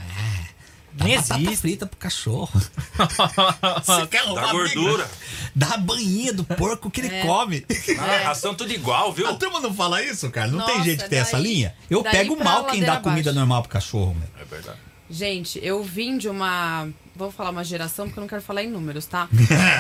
Nem 1.03 1.15
batata 1.15 1.39
existe. 1.41 1.57
frita 1.57 1.85
pro 1.85 1.97
cachorro. 1.97 2.49
Você 3.85 4.07
quer 4.07 4.21
Dá 4.23 4.27
roubar 4.29 4.51
gordura. 4.51 5.09
Dá 5.55 5.73
a 5.73 5.77
banhinha 5.77 6.33
do 6.33 6.43
porco 6.43 6.89
que 6.91 7.01
ele 7.01 7.13
É. 7.15 7.21
come. 7.21 7.65
Ah, 7.99 8.23
ração 8.27 8.53
tudo 8.55 8.71
igual, 8.73 9.11
viu? 9.13 9.27
A 9.27 9.33
turma 9.33 9.59
não 9.59 9.73
fala 9.73 10.01
isso, 10.03 10.29
cara? 10.29 10.47
Não 10.51 10.65
tem 10.65 10.77
Nossa, 10.77 10.89
gente 10.89 11.03
que 11.03 11.09
tem 11.09 11.19
essa 11.19 11.37
linha? 11.37 11.75
Eu 11.89 12.03
pego 12.03 12.35
mal 12.43 12.65
quem 12.65 12.81
dá 12.81 12.93
ladeira 12.93 13.01
comida 13.01 13.29
abaixo. 13.29 13.39
normal 13.39 13.61
pro 13.63 13.71
cachorro, 13.71 14.15
meu. 14.15 14.27
É 14.41 14.45
verdade. 14.45 14.77
Gente, 15.09 15.59
eu 15.61 15.83
vim 15.83 16.17
de 16.17 16.27
uma. 16.29 16.87
Vou 17.15 17.31
falar 17.31 17.51
uma 17.51 17.63
geração 17.63 18.05
porque 18.07 18.17
eu 18.19 18.21
não 18.21 18.27
quero 18.27 18.41
falar 18.41 18.63
em 18.63 18.69
números, 18.69 19.05
tá? 19.05 19.27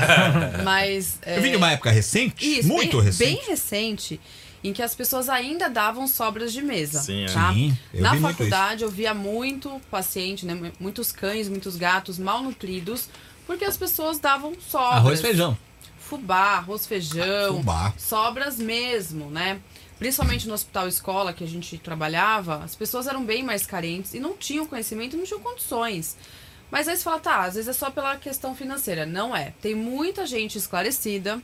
Mas. 0.63 1.17
Eu 1.25 1.41
vim 1.41 1.51
de 1.51 1.57
uma 1.57 1.71
época 1.71 1.89
recente, 1.91 2.35
Isso, 2.59 2.67
muito 2.67 2.97
bem, 2.97 3.05
recente. 3.05 3.25
Bem 3.37 3.47
recente, 3.47 4.21
em 4.63 4.71
que 4.71 4.81
as 4.81 4.95
pessoas 4.95 5.27
ainda 5.29 5.69
davam 5.69 6.07
sobras 6.07 6.53
de 6.53 6.61
mesa. 6.61 7.01
Sim, 7.01 7.25
é. 7.25 7.27
tá? 7.27 7.53
Sim, 7.53 7.77
Na 7.93 8.15
faculdade 8.19 8.83
eu 8.83 8.89
via 8.89 9.13
muito 9.13 9.81
paciente, 9.91 10.45
né? 10.45 10.71
Muitos 10.79 11.11
cães, 11.11 11.49
muitos 11.49 11.75
gatos 11.75 12.17
mal 12.17 12.41
nutridos, 12.41 13.09
porque 13.45 13.65
as 13.65 13.75
pessoas 13.75 14.19
davam 14.19 14.53
sobras. 14.59 14.97
Arroz 14.97 15.19
e 15.19 15.21
feijão. 15.21 15.57
Fubá, 15.97 16.57
arroz, 16.57 16.85
feijão, 16.85 17.57
Fubá. 17.57 17.93
sobras 17.97 18.57
mesmo, 18.57 19.29
né? 19.29 19.59
Principalmente 19.97 20.47
no 20.47 20.53
hospital 20.53 20.87
escola 20.87 21.33
que 21.33 21.43
a 21.43 21.47
gente 21.47 21.77
trabalhava, 21.77 22.57
as 22.57 22.75
pessoas 22.75 23.07
eram 23.07 23.23
bem 23.23 23.41
mais 23.43 23.65
carentes 23.65 24.13
e 24.13 24.19
não 24.19 24.35
tinham 24.35 24.65
conhecimento 24.65 25.15
e 25.15 25.17
não 25.17 25.25
tinham 25.25 25.39
condições. 25.39 26.17
Mas 26.69 26.87
aí 26.87 26.97
você 26.97 27.03
fala, 27.03 27.19
tá, 27.19 27.41
às 27.43 27.53
vezes 27.53 27.69
é 27.69 27.73
só 27.73 27.91
pela 27.91 28.15
questão 28.17 28.55
financeira. 28.55 29.05
Não 29.05 29.35
é. 29.35 29.53
Tem 29.61 29.75
muita 29.75 30.25
gente 30.25 30.57
esclarecida 30.57 31.41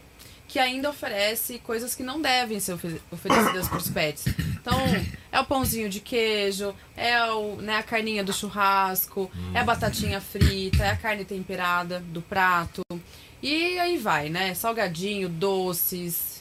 que 0.50 0.60
ainda 0.60 0.90
oferece 0.90 1.60
coisas 1.60 1.94
que 1.96 2.04
não 2.04 2.20
devem 2.22 2.60
ser 2.60 2.74
ofe- 2.74 3.00
oferecidas 3.12 3.68
para 3.70 3.78
os 3.78 3.90
pets. 3.90 4.26
Então, 4.60 4.78
é 5.32 5.40
o 5.40 5.46
pãozinho 5.46 5.88
de 5.88 6.00
queijo, 6.02 6.74
é 6.98 7.24
o, 7.32 7.56
né, 7.58 7.78
a 7.78 7.84
carninha 7.84 8.24
do 8.24 8.34
churrasco, 8.34 9.32
é 9.54 9.60
a 9.60 9.64
batatinha 9.64 10.20
frita, 10.20 10.84
é 10.84 10.90
a 10.90 10.98
carne 10.98 11.24
temperada 11.24 12.00
do 12.00 12.22
prato. 12.22 12.82
E 13.42 13.80
aí 13.80 13.98
vai, 13.98 14.28
né? 14.30 14.54
Salgadinho, 14.56 15.30
doces. 15.30 16.40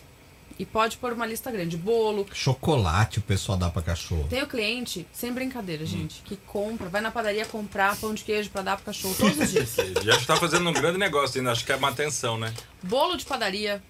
E 0.59 0.67
pode 0.67 0.97
pôr 0.97 1.13
uma 1.13 1.25
lista 1.25 1.53
grande. 1.53 1.77
Bolo. 1.77 2.27
Chocolate 2.35 3.21
o 3.21 3.23
pessoal 3.23 3.57
dá 3.57 3.71
pra 3.71 3.81
cachorro. 3.81 4.27
Tem 4.29 4.43
o 4.43 4.47
cliente, 4.49 5.07
sem 5.13 5.33
brincadeira, 5.33 5.87
gente, 5.87 6.21
que 6.25 6.35
compra, 6.35 6.89
vai 6.89 7.01
na 7.01 7.13
padaria 7.13 7.47
comprar 7.47 7.95
pão 7.97 8.13
de 8.13 8.25
queijo 8.25 8.51
para 8.51 8.63
dar 8.63 8.77
pro 8.77 8.87
cachorro 8.87 9.15
todos 9.17 9.39
os 9.39 9.51
dias. 9.53 9.77
Já 10.03 10.17
está 10.17 10.35
fazendo 10.35 10.69
um 10.69 10.73
grande 10.73 10.99
negócio 10.99 11.39
ainda. 11.39 11.53
Acho 11.53 11.65
que 11.65 11.71
é 11.71 11.77
uma 11.77 11.91
atenção, 11.91 12.37
né? 12.37 12.53
Bolo 12.83 13.17
de 13.17 13.25
padaria. 13.25 13.81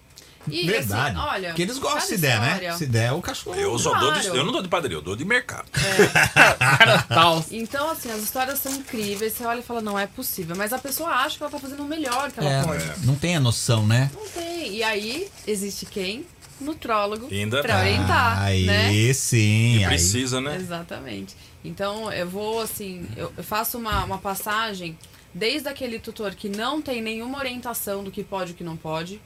E 0.47 0.65
Verdade. 0.65 1.17
assim, 1.17 1.27
olha. 1.27 1.49
Porque 1.49 1.61
eles 1.61 1.77
gostam 1.77 2.01
se 2.01 2.17
der, 2.17 2.39
né? 2.39 2.73
Se 2.77 2.85
der, 2.85 3.11
o 3.11 3.21
cachorro. 3.21 3.55
Eu 3.59 3.77
só 3.77 3.93
dou 3.99 4.13
de, 4.13 4.21
Claro. 4.21 4.37
eu 4.37 4.43
não 4.45 4.51
dou 4.51 4.61
de 4.61 4.67
padaria, 4.69 4.95
eu 4.97 5.01
dou 5.01 5.15
de 5.15 5.25
mercado. 5.25 5.65
Cara, 6.59 7.01
tal. 7.03 7.45
Então, 7.51 7.89
assim, 7.89 8.09
as 8.11 8.21
histórias 8.21 8.59
são 8.59 8.71
incríveis. 8.73 9.33
Você 9.33 9.45
olha 9.45 9.59
e 9.59 9.63
fala, 9.63 9.81
não 9.81 9.97
é 9.99 10.07
possível. 10.07 10.55
Mas 10.55 10.71
a 10.73 10.79
pessoa 10.79 11.09
acha 11.09 11.37
que 11.37 11.43
ela 11.43 11.51
tá 11.51 11.59
fazendo 11.59 11.83
o 11.83 11.85
melhor 11.87 12.31
que 12.31 12.39
ela 12.39 12.49
É, 12.49 12.63
pode. 12.63 13.05
não 13.05 13.15
tem 13.15 13.35
a 13.35 13.39
noção, 13.39 13.85
né? 13.85 14.09
Não 14.13 14.27
tem. 14.29 14.75
E 14.75 14.83
aí, 14.83 15.27
existe 15.45 15.85
quem? 15.85 16.25
Nutrólogo. 16.59 17.27
Ainda 17.31 17.61
pra 17.61 17.75
tá. 17.75 17.79
orientar, 17.81 18.41
aí 18.41 18.65
né? 18.65 19.13
sim. 19.13 19.77
aí- 19.83 19.87
Precisa, 19.87 20.41
né? 20.41 20.55
Exatamente. 20.57 21.35
Então, 21.63 22.11
eu 22.11 22.27
vou, 22.27 22.61
assim, 22.61 23.05
eu 23.15 23.31
eu 23.37 23.43
faço 23.43 23.77
uma, 23.77 24.03
uma 24.05 24.17
passagem 24.17 24.97
desde 25.33 25.67
aquele 25.69 25.99
tutor 25.99 26.33
que 26.35 26.49
não 26.49 26.81
tem 26.81 27.01
nenhuma 27.01 27.37
orientação 27.37 28.03
do 28.03 28.09
que 28.11 28.23
pode 28.23 28.51
e 28.51 28.53
o 28.53 28.57
que 28.57 28.63
não 28.63 28.75
pode, 28.75 29.21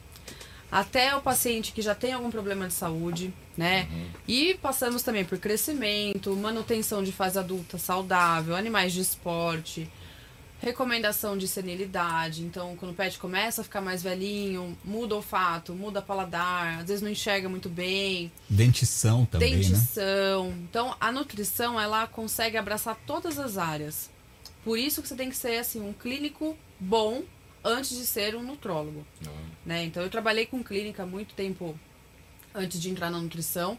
até 0.73 1.15
o 1.15 1.21
paciente 1.21 1.71
que 1.71 1.83
já 1.83 1.93
tem 1.93 2.13
algum 2.13 2.31
problema 2.31 2.67
de 2.67 2.73
saúde, 2.73 3.31
né? 3.55 3.87
Uhum. 3.91 4.05
E 4.27 4.55
passamos 4.55 5.03
também 5.03 5.23
por 5.23 5.37
crescimento, 5.37 6.35
manutenção 6.35 7.03
de 7.03 7.11
fase 7.11 7.37
adulta 7.37 7.77
saudável, 7.77 8.55
animais 8.55 8.91
de 8.91 9.01
esporte, 9.01 9.87
recomendação 10.59 11.37
de 11.37 11.47
senilidade. 11.47 12.41
Então, 12.41 12.75
quando 12.75 12.91
o 12.91 12.95
pet 12.95 13.19
começa 13.19 13.61
a 13.61 13.63
ficar 13.63 13.81
mais 13.81 14.01
velhinho, 14.01 14.75
muda 14.83 15.13
o 15.13 15.17
olfato, 15.17 15.75
muda 15.75 16.01
paladar, 16.01 16.79
às 16.79 16.87
vezes 16.87 17.03
não 17.03 17.11
enxerga 17.11 17.47
muito 17.47 17.69
bem. 17.69 18.31
Dentição 18.49 19.25
também, 19.25 19.55
né? 19.55 19.61
Dentição. 19.61 20.47
Né? 20.47 20.57
Então, 20.67 20.95
a 20.99 21.11
nutrição, 21.11 21.79
ela 21.79 22.07
consegue 22.07 22.57
abraçar 22.57 22.97
todas 23.05 23.37
as 23.37 23.59
áreas. 23.59 24.09
Por 24.63 24.79
isso 24.79 25.03
que 25.03 25.07
você 25.07 25.15
tem 25.15 25.29
que 25.29 25.35
ser 25.35 25.59
assim 25.59 25.81
um 25.81 25.93
clínico 25.93 26.57
bom 26.79 27.21
antes 27.63 27.97
de 27.97 28.05
ser 28.05 28.35
um 28.35 28.43
nutrólogo. 28.43 29.05
Uhum. 29.25 29.45
Né? 29.65 29.85
Então 29.85 30.03
eu 30.03 30.09
trabalhei 30.09 30.45
com 30.45 30.63
clínica 30.63 31.05
muito 31.05 31.33
tempo 31.33 31.77
antes 32.53 32.81
de 32.81 32.89
entrar 32.89 33.09
na 33.09 33.19
nutrição. 33.19 33.77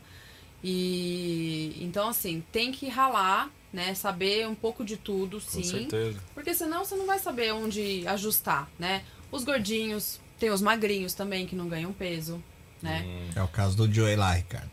E 0.63 1.77
então 1.81 2.09
assim, 2.09 2.43
tem 2.51 2.73
que 2.73 2.89
ralar, 2.89 3.51
né? 3.73 3.95
Saber 3.95 4.49
um 4.49 4.55
pouco 4.55 4.85
de 4.85 4.97
tudo, 4.97 5.41
sim. 5.41 5.61
Com 5.61 5.69
certeza. 5.69 6.19
Porque 6.33 6.55
senão 6.55 6.85
você 6.85 6.95
não 6.95 7.07
vai 7.07 7.19
saber 7.19 7.53
onde 7.53 8.07
ajustar, 8.07 8.69
né? 8.79 9.05
Os 9.31 9.45
gordinhos, 9.45 10.21
tem 10.39 10.51
os 10.51 10.63
magrinhos 10.63 11.13
também 11.13 11.47
que 11.47 11.55
não 11.55 11.69
ganham 11.69 11.93
peso, 11.93 12.43
né? 12.81 13.05
Hum. 13.07 13.31
É 13.37 13.43
o 13.43 13.49
caso 13.49 13.77
do 13.77 13.93
Joey 13.93 14.17
lá, 14.17 14.33
Ricardo. 14.33 14.71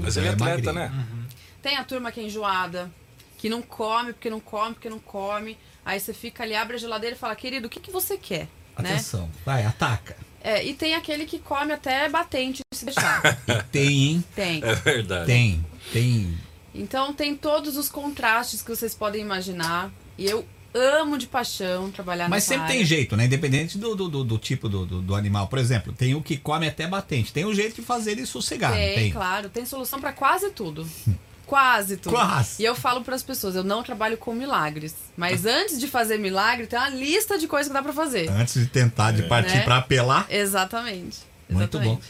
Mas 0.00 0.16
ele 0.16 0.28
é 0.28 0.30
atleta, 0.30 0.72
né? 0.72 0.92
Uhum. 0.94 1.26
Tem 1.60 1.76
a 1.76 1.84
turma 1.84 2.12
que 2.12 2.20
é 2.20 2.24
enjoada, 2.24 2.90
que 3.38 3.48
não 3.48 3.62
come, 3.62 4.12
porque 4.12 4.30
não 4.30 4.40
come, 4.40 4.74
porque 4.74 4.88
não 4.88 5.00
come. 5.00 5.58
Aí 5.84 5.98
você 5.98 6.14
fica 6.14 6.42
ali, 6.42 6.54
abre 6.54 6.76
a 6.76 6.78
geladeira 6.78 7.16
e 7.16 7.18
fala, 7.18 7.34
querido, 7.34 7.66
o 7.66 7.70
que, 7.70 7.80
que 7.80 7.90
você 7.90 8.16
quer? 8.16 8.48
Né? 8.78 8.90
Atenção, 8.90 9.22
né? 9.22 9.32
vai, 9.44 9.64
ataca. 9.64 10.16
É, 10.42 10.64
e 10.64 10.74
tem 10.74 10.94
aquele 10.94 11.24
que 11.24 11.38
come 11.38 11.72
até 11.72 12.08
batente 12.08 12.62
se 12.74 12.84
deixar. 12.84 13.22
e 13.46 13.62
tem, 13.70 14.04
hein? 14.04 14.24
Tem. 14.34 14.62
É 14.64 14.74
verdade. 14.74 15.26
Tem, 15.26 15.64
tem. 15.92 16.38
Então 16.74 17.12
tem 17.12 17.36
todos 17.36 17.76
os 17.76 17.88
contrastes 17.88 18.62
que 18.62 18.70
vocês 18.70 18.94
podem 18.94 19.20
imaginar. 19.22 19.92
E 20.18 20.26
eu 20.26 20.44
amo 20.74 21.18
de 21.18 21.26
paixão 21.26 21.90
trabalhar 21.90 22.28
Mas 22.28 22.44
sempre 22.44 22.64
área. 22.64 22.76
tem 22.76 22.84
jeito, 22.84 23.16
né? 23.16 23.26
Independente 23.26 23.78
do, 23.78 23.94
do, 23.94 24.08
do, 24.08 24.24
do 24.24 24.38
tipo 24.38 24.68
do, 24.68 24.86
do, 24.86 25.02
do, 25.02 25.14
animal. 25.14 25.46
Por 25.46 25.58
exemplo, 25.58 25.92
tem 25.92 26.14
o 26.14 26.22
que 26.22 26.36
come 26.36 26.66
até 26.66 26.86
batente. 26.86 27.32
Tem 27.32 27.44
um 27.44 27.54
jeito 27.54 27.76
de 27.76 27.82
fazer 27.82 28.12
ele 28.12 28.26
sossegar. 28.26 28.72
Tem, 28.72 28.94
tem? 28.94 29.12
claro. 29.12 29.48
Tem 29.48 29.64
solução 29.64 30.00
para 30.00 30.12
quase 30.12 30.50
tudo. 30.50 30.88
Quase 31.52 31.98
tudo. 31.98 32.14
Quase. 32.14 32.62
E 32.62 32.64
eu 32.64 32.74
falo 32.74 33.04
para 33.04 33.14
as 33.14 33.22
pessoas, 33.22 33.54
eu 33.54 33.62
não 33.62 33.82
trabalho 33.82 34.16
com 34.16 34.32
milagres. 34.32 34.94
Mas 35.14 35.44
antes 35.44 35.78
de 35.78 35.86
fazer 35.86 36.16
milagre, 36.16 36.66
tem 36.66 36.78
uma 36.78 36.88
lista 36.88 37.38
de 37.38 37.46
coisas 37.46 37.68
que 37.68 37.74
dá 37.74 37.82
para 37.82 37.92
fazer. 37.92 38.30
Antes 38.30 38.54
de 38.54 38.64
tentar, 38.64 39.12
de 39.12 39.24
partir 39.24 39.56
né? 39.56 39.60
para 39.60 39.76
apelar. 39.76 40.24
Exatamente. 40.30 41.18
Muito 41.50 41.78
bom. 41.78 42.00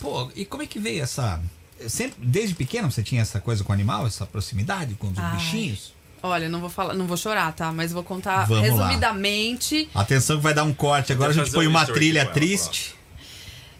Pô, 0.00 0.30
e 0.34 0.46
como 0.46 0.62
é 0.62 0.66
que 0.66 0.78
veio 0.78 1.02
essa. 1.02 1.38
Sempre, 1.86 2.16
desde 2.26 2.54
pequeno 2.54 2.90
você 2.90 3.02
tinha 3.02 3.20
essa 3.20 3.38
coisa 3.42 3.62
com 3.62 3.72
o 3.72 3.74
animal, 3.74 4.06
essa 4.06 4.24
proximidade 4.24 4.94
com 4.94 5.08
os 5.08 5.18
Ai. 5.18 5.36
bichinhos? 5.36 5.92
Olha, 6.22 6.48
não 6.48 6.58
vou 6.58 6.70
falar, 6.70 6.94
não 6.94 7.06
vou 7.06 7.18
chorar, 7.18 7.52
tá? 7.52 7.70
Mas 7.70 7.92
vou 7.92 8.02
contar 8.02 8.46
Vamos 8.46 8.64
resumidamente. 8.64 9.86
Lá. 9.94 10.00
Atenção 10.00 10.38
que 10.38 10.42
vai 10.42 10.54
dar 10.54 10.64
um 10.64 10.72
corte. 10.72 11.12
Agora 11.12 11.30
a 11.30 11.34
gente 11.34 11.50
põe 11.50 11.66
uma 11.66 11.84
trilha 11.84 12.24
triste. 12.24 12.96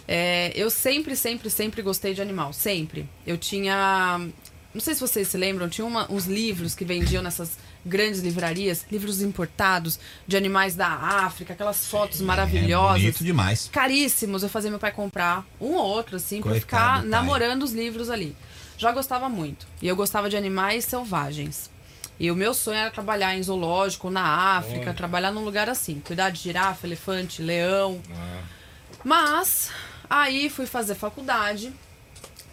É, 0.06 0.52
eu 0.54 0.68
sempre, 0.68 1.16
sempre, 1.16 1.48
sempre 1.48 1.80
gostei 1.80 2.12
de 2.12 2.20
animal. 2.20 2.52
Sempre. 2.52 3.08
Eu 3.26 3.38
tinha 3.38 4.20
não 4.74 4.80
sei 4.82 4.94
se 4.94 5.00
vocês 5.00 5.28
se 5.28 5.36
lembram, 5.36 5.68
tinha 5.68 5.86
uma, 5.86 6.10
uns 6.12 6.26
livros 6.26 6.74
que 6.74 6.84
vendiam 6.84 7.22
nessas 7.22 7.56
grandes 7.84 8.20
livrarias, 8.20 8.84
livros 8.92 9.22
importados 9.22 9.98
de 10.26 10.36
animais 10.36 10.74
da 10.74 10.88
África, 10.88 11.54
aquelas 11.54 11.86
fotos 11.86 12.20
maravilhosas. 12.20 12.96
É 12.96 13.00
bonito 13.00 13.24
demais. 13.24 13.70
Caríssimos. 13.72 14.42
Eu 14.42 14.48
fazia 14.48 14.70
meu 14.70 14.78
pai 14.78 14.92
comprar 14.92 15.44
um 15.58 15.72
ou 15.72 15.84
outro, 15.84 16.16
assim, 16.16 16.42
Coitado, 16.42 16.50
pra 16.50 16.60
ficar 16.60 17.00
pai. 17.00 17.08
namorando 17.08 17.62
os 17.62 17.72
livros 17.72 18.10
ali. 18.10 18.36
Já 18.76 18.92
gostava 18.92 19.28
muito. 19.28 19.66
E 19.80 19.88
eu 19.88 19.96
gostava 19.96 20.28
de 20.28 20.36
animais 20.36 20.84
selvagens. 20.84 21.70
E 22.20 22.30
o 22.30 22.36
meu 22.36 22.52
sonho 22.52 22.76
era 22.76 22.90
trabalhar 22.90 23.36
em 23.36 23.42
zoológico, 23.42 24.10
na 24.10 24.56
África, 24.56 24.92
trabalhar 24.92 25.32
num 25.32 25.44
lugar 25.44 25.68
assim. 25.70 26.00
Cuidar 26.00 26.30
de 26.30 26.40
girafa, 26.40 26.86
elefante, 26.86 27.40
leão. 27.40 28.02
Ah. 28.12 28.42
Mas, 29.02 29.70
aí 30.10 30.50
fui 30.50 30.66
fazer 30.66 30.94
faculdade 30.94 31.72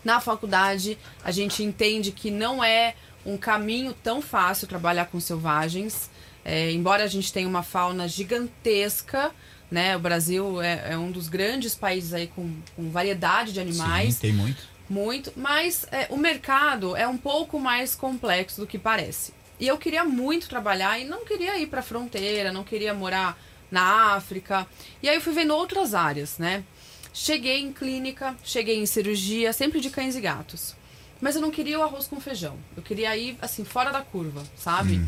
na 0.06 0.22
faculdade, 0.22 0.98
a 1.24 1.32
gente 1.32 1.64
entende 1.64 2.12
que 2.12 2.30
não 2.30 2.64
é 2.64 2.94
um 3.26 3.36
caminho 3.38 3.92
tão 3.92 4.22
fácil 4.22 4.68
trabalhar 4.68 5.06
com 5.06 5.20
selvagens. 5.20 6.10
É, 6.46 6.72
embora 6.72 7.04
a 7.04 7.08
gente 7.08 7.34
tenha 7.34 7.48
uma 7.48 7.64
fauna 7.64 8.08
gigantesca, 8.08 9.32
né? 9.70 9.98
O 9.98 10.00
Brasil 10.00 10.62
é, 10.62 10.92
é 10.92 10.98
um 10.98 11.10
dos 11.10 11.28
grandes 11.28 11.74
países 11.74 12.14
aí 12.14 12.28
com, 12.28 12.54
com, 12.76 12.92
variedade 12.92 13.52
de 13.52 13.60
animais. 13.60 14.14
Sim, 14.14 14.22
tem 14.22 14.34
muito. 14.34 14.76
Muito, 14.88 15.34
mas 15.36 15.88
é, 15.92 16.06
o 16.12 16.18
mercado 16.18 16.96
é 16.96 17.08
um 17.08 17.18
pouco 17.18 17.60
mais 17.60 17.96
complexo 17.96 18.62
do 18.62 18.68
que 18.68 18.78
parece. 18.78 19.34
E 19.60 19.68
eu 19.68 19.80
queria 19.80 20.06
muito 20.06 20.48
trabalhar 20.48 21.00
e 21.00 21.06
não 21.06 21.26
queria 21.26 21.58
ir 21.58 21.66
para 21.66 21.80
a 21.80 21.84
fronteira, 21.84 22.52
não 22.52 22.64
queria 22.64 22.94
morar 22.94 23.36
na 23.72 24.14
África. 24.14 24.68
E 25.02 25.10
aí 25.10 25.16
eu 25.16 25.22
fui 25.22 25.34
vendo 25.34 25.56
outras 25.56 25.96
áreas, 25.96 26.38
né? 26.38 26.64
Cheguei 27.18 27.62
em 27.62 27.72
clínica, 27.72 28.36
cheguei 28.44 28.78
em 28.78 28.86
cirurgia, 28.86 29.54
sempre 29.54 29.80
de 29.80 29.90
cães 29.90 30.18
e 30.18 30.22
gatos. 30.22 30.76
Mas 31.22 31.34
eu 31.34 31.42
não 31.42 31.50
queria 31.50 31.80
o 31.80 31.82
arroz 31.82 32.08
com 32.08 32.20
feijão. 32.20 32.58
Eu 32.76 32.84
queria 32.84 33.16
ir, 33.16 33.38
assim, 33.42 33.64
fora 33.64 33.90
da 33.90 34.02
curva, 34.02 34.44
sabe? 34.58 34.98
Hum. 34.98 35.08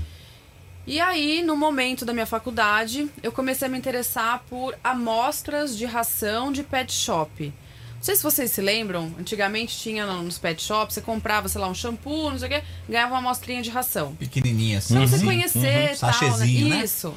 E 0.87 1.01
aí, 1.01 1.43
no 1.43 1.57
momento 1.57 2.05
da 2.05 2.13
minha 2.13 2.25
faculdade, 2.25 3.09
eu 3.21 3.29
comecei 3.29 3.67
a 3.67 3.69
me 3.69 3.77
interessar 3.77 4.41
por 4.49 4.73
amostras 4.81 5.77
de 5.77 5.83
ração 5.83 6.49
de 6.49 6.63
pet 6.63 6.93
shop. 6.93 7.53
Não 7.97 8.03
sei 8.03 8.15
se 8.15 8.23
vocês 8.23 8.51
se 8.51 8.61
lembram, 8.61 9.13
antigamente 9.19 9.77
tinha 9.77 10.05
nos 10.05 10.37
pet 10.37 10.63
shops, 10.63 10.93
você 10.93 11.01
comprava, 11.01 11.49
sei 11.49 11.59
lá, 11.59 11.67
um 11.67 11.75
shampoo, 11.75 12.31
não 12.31 12.39
sei 12.39 12.47
o 12.47 12.51
quê, 12.51 12.63
ganhava 12.87 13.15
uma 13.15 13.19
amostrinha 13.19 13.61
de 13.61 13.69
ração. 13.69 14.15
Pequenininha 14.15 14.77
assim. 14.77 14.93
Pra 14.93 15.05
você 15.05 15.17
uhum, 15.17 15.25
conhecer 15.25 15.91
uhum, 15.91 15.97
tal, 15.97 16.37
né? 16.37 16.45
né? 16.45 16.83
Isso. 16.85 17.13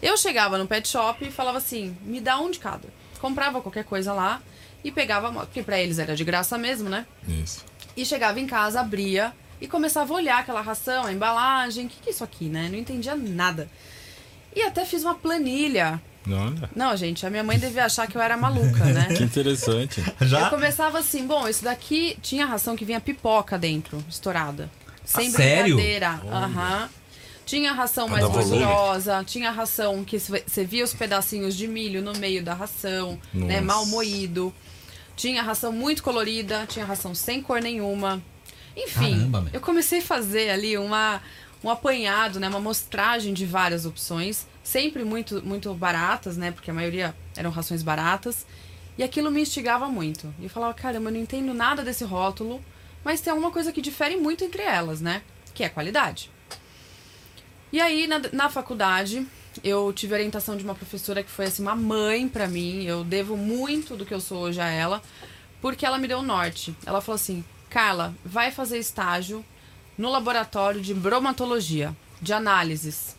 Eu 0.00 0.16
chegava 0.16 0.56
no 0.56 0.66
pet 0.66 0.88
shop 0.88 1.26
e 1.26 1.30
falava 1.30 1.58
assim, 1.58 1.94
me 2.06 2.22
dá 2.22 2.38
um 2.40 2.50
de 2.50 2.58
cada 2.58 2.99
comprava 3.20 3.60
qualquer 3.60 3.84
coisa 3.84 4.12
lá 4.12 4.40
e 4.82 4.90
pegava, 4.90 5.32
porque 5.32 5.62
para 5.62 5.78
eles 5.78 5.98
era 5.98 6.16
de 6.16 6.24
graça 6.24 6.56
mesmo, 6.56 6.88
né? 6.88 7.06
Isso. 7.28 7.64
E 7.96 8.04
chegava 8.04 8.40
em 8.40 8.46
casa, 8.46 8.80
abria 8.80 9.32
e 9.60 9.68
começava 9.68 10.12
a 10.12 10.16
olhar 10.16 10.38
aquela 10.38 10.60
ração, 10.60 11.04
a 11.04 11.12
embalagem, 11.12 11.86
o 11.86 11.88
que, 11.88 12.00
que 12.00 12.08
é 12.08 12.12
isso 12.12 12.24
aqui, 12.24 12.46
né? 12.46 12.68
Não 12.70 12.78
entendia 12.78 13.14
nada. 13.14 13.68
E 14.54 14.62
até 14.62 14.84
fiz 14.84 15.04
uma 15.04 15.14
planilha. 15.14 16.00
Olha. 16.26 16.70
Não, 16.74 16.96
gente, 16.96 17.26
a 17.26 17.30
minha 17.30 17.42
mãe 17.42 17.58
devia 17.58 17.84
achar 17.84 18.06
que 18.06 18.16
eu 18.16 18.22
era 18.22 18.36
maluca, 18.36 18.84
né? 18.84 19.06
que 19.16 19.22
interessante. 19.22 20.02
Já? 20.20 20.44
Eu 20.44 20.50
começava 20.50 20.98
assim, 20.98 21.26
bom, 21.26 21.48
isso 21.48 21.64
daqui 21.64 22.16
tinha 22.22 22.46
ração 22.46 22.76
que 22.76 22.84
vinha 22.84 23.00
pipoca 23.00 23.58
dentro, 23.58 24.02
estourada. 24.08 24.70
Sem 25.04 25.28
ah, 25.28 25.32
brincadeira. 25.32 26.20
Aham. 26.30 26.82
Uhum. 26.82 26.99
Tinha 27.50 27.72
ração 27.72 28.06
mais 28.06 28.24
gordurosa, 28.24 29.24
tinha 29.24 29.50
ração 29.50 30.04
que 30.04 30.20
você 30.20 30.64
via 30.64 30.84
os 30.84 30.94
pedacinhos 30.94 31.56
de 31.56 31.66
milho 31.66 32.00
no 32.00 32.12
meio 32.16 32.44
da 32.44 32.54
ração, 32.54 33.18
né, 33.34 33.40
Nossa. 33.40 33.46
né, 33.46 33.60
mal 33.60 33.84
moído. 33.86 34.54
Tinha 35.16 35.42
ração 35.42 35.72
muito 35.72 36.00
colorida, 36.00 36.64
tinha 36.68 36.84
ração 36.84 37.12
sem 37.12 37.42
cor 37.42 37.60
nenhuma. 37.60 38.22
Enfim, 38.76 39.28
Caramba, 39.32 39.50
eu 39.52 39.60
comecei 39.60 39.98
a 39.98 40.02
fazer 40.02 40.50
ali 40.50 40.78
uma, 40.78 41.20
um 41.64 41.68
apanhado, 41.68 42.38
né, 42.38 42.46
uma 42.46 42.58
amostragem 42.58 43.34
de 43.34 43.44
várias 43.44 43.84
opções, 43.84 44.46
sempre 44.62 45.02
muito 45.02 45.44
muito 45.44 45.74
baratas, 45.74 46.36
né, 46.36 46.52
porque 46.52 46.70
a 46.70 46.74
maioria 46.74 47.16
eram 47.36 47.50
rações 47.50 47.82
baratas. 47.82 48.46
E 48.96 49.02
aquilo 49.02 49.28
me 49.28 49.42
instigava 49.42 49.88
muito. 49.88 50.32
E 50.38 50.44
eu 50.44 50.50
falava, 50.50 50.72
caramba, 50.72 51.08
eu 51.08 51.14
não 51.14 51.20
entendo 51.20 51.52
nada 51.52 51.82
desse 51.82 52.04
rótulo, 52.04 52.64
mas 53.04 53.20
tem 53.20 53.32
alguma 53.32 53.50
coisa 53.50 53.72
que 53.72 53.82
difere 53.82 54.16
muito 54.16 54.44
entre 54.44 54.62
elas, 54.62 55.00
né? 55.00 55.22
Que 55.52 55.64
é 55.64 55.66
a 55.66 55.70
qualidade. 55.70 56.30
E 57.72 57.80
aí, 57.80 58.06
na, 58.06 58.20
na 58.32 58.48
faculdade, 58.48 59.26
eu 59.62 59.92
tive 59.92 60.14
a 60.14 60.16
orientação 60.16 60.56
de 60.56 60.64
uma 60.64 60.74
professora 60.74 61.22
que 61.22 61.30
foi 61.30 61.46
assim 61.46 61.62
uma 61.62 61.76
mãe 61.76 62.28
para 62.28 62.48
mim. 62.48 62.84
Eu 62.84 63.04
devo 63.04 63.36
muito 63.36 63.96
do 63.96 64.04
que 64.04 64.14
eu 64.14 64.20
sou 64.20 64.38
hoje 64.42 64.60
a 64.60 64.68
ela, 64.68 65.02
porque 65.60 65.86
ela 65.86 65.98
me 65.98 66.08
deu 66.08 66.18
o 66.18 66.22
norte. 66.22 66.74
Ela 66.84 67.00
falou 67.00 67.16
assim: 67.16 67.44
"Carla, 67.68 68.14
vai 68.24 68.50
fazer 68.50 68.78
estágio 68.78 69.44
no 69.96 70.10
laboratório 70.10 70.80
de 70.80 70.94
bromatologia, 70.94 71.94
de 72.20 72.32
análises, 72.32 73.16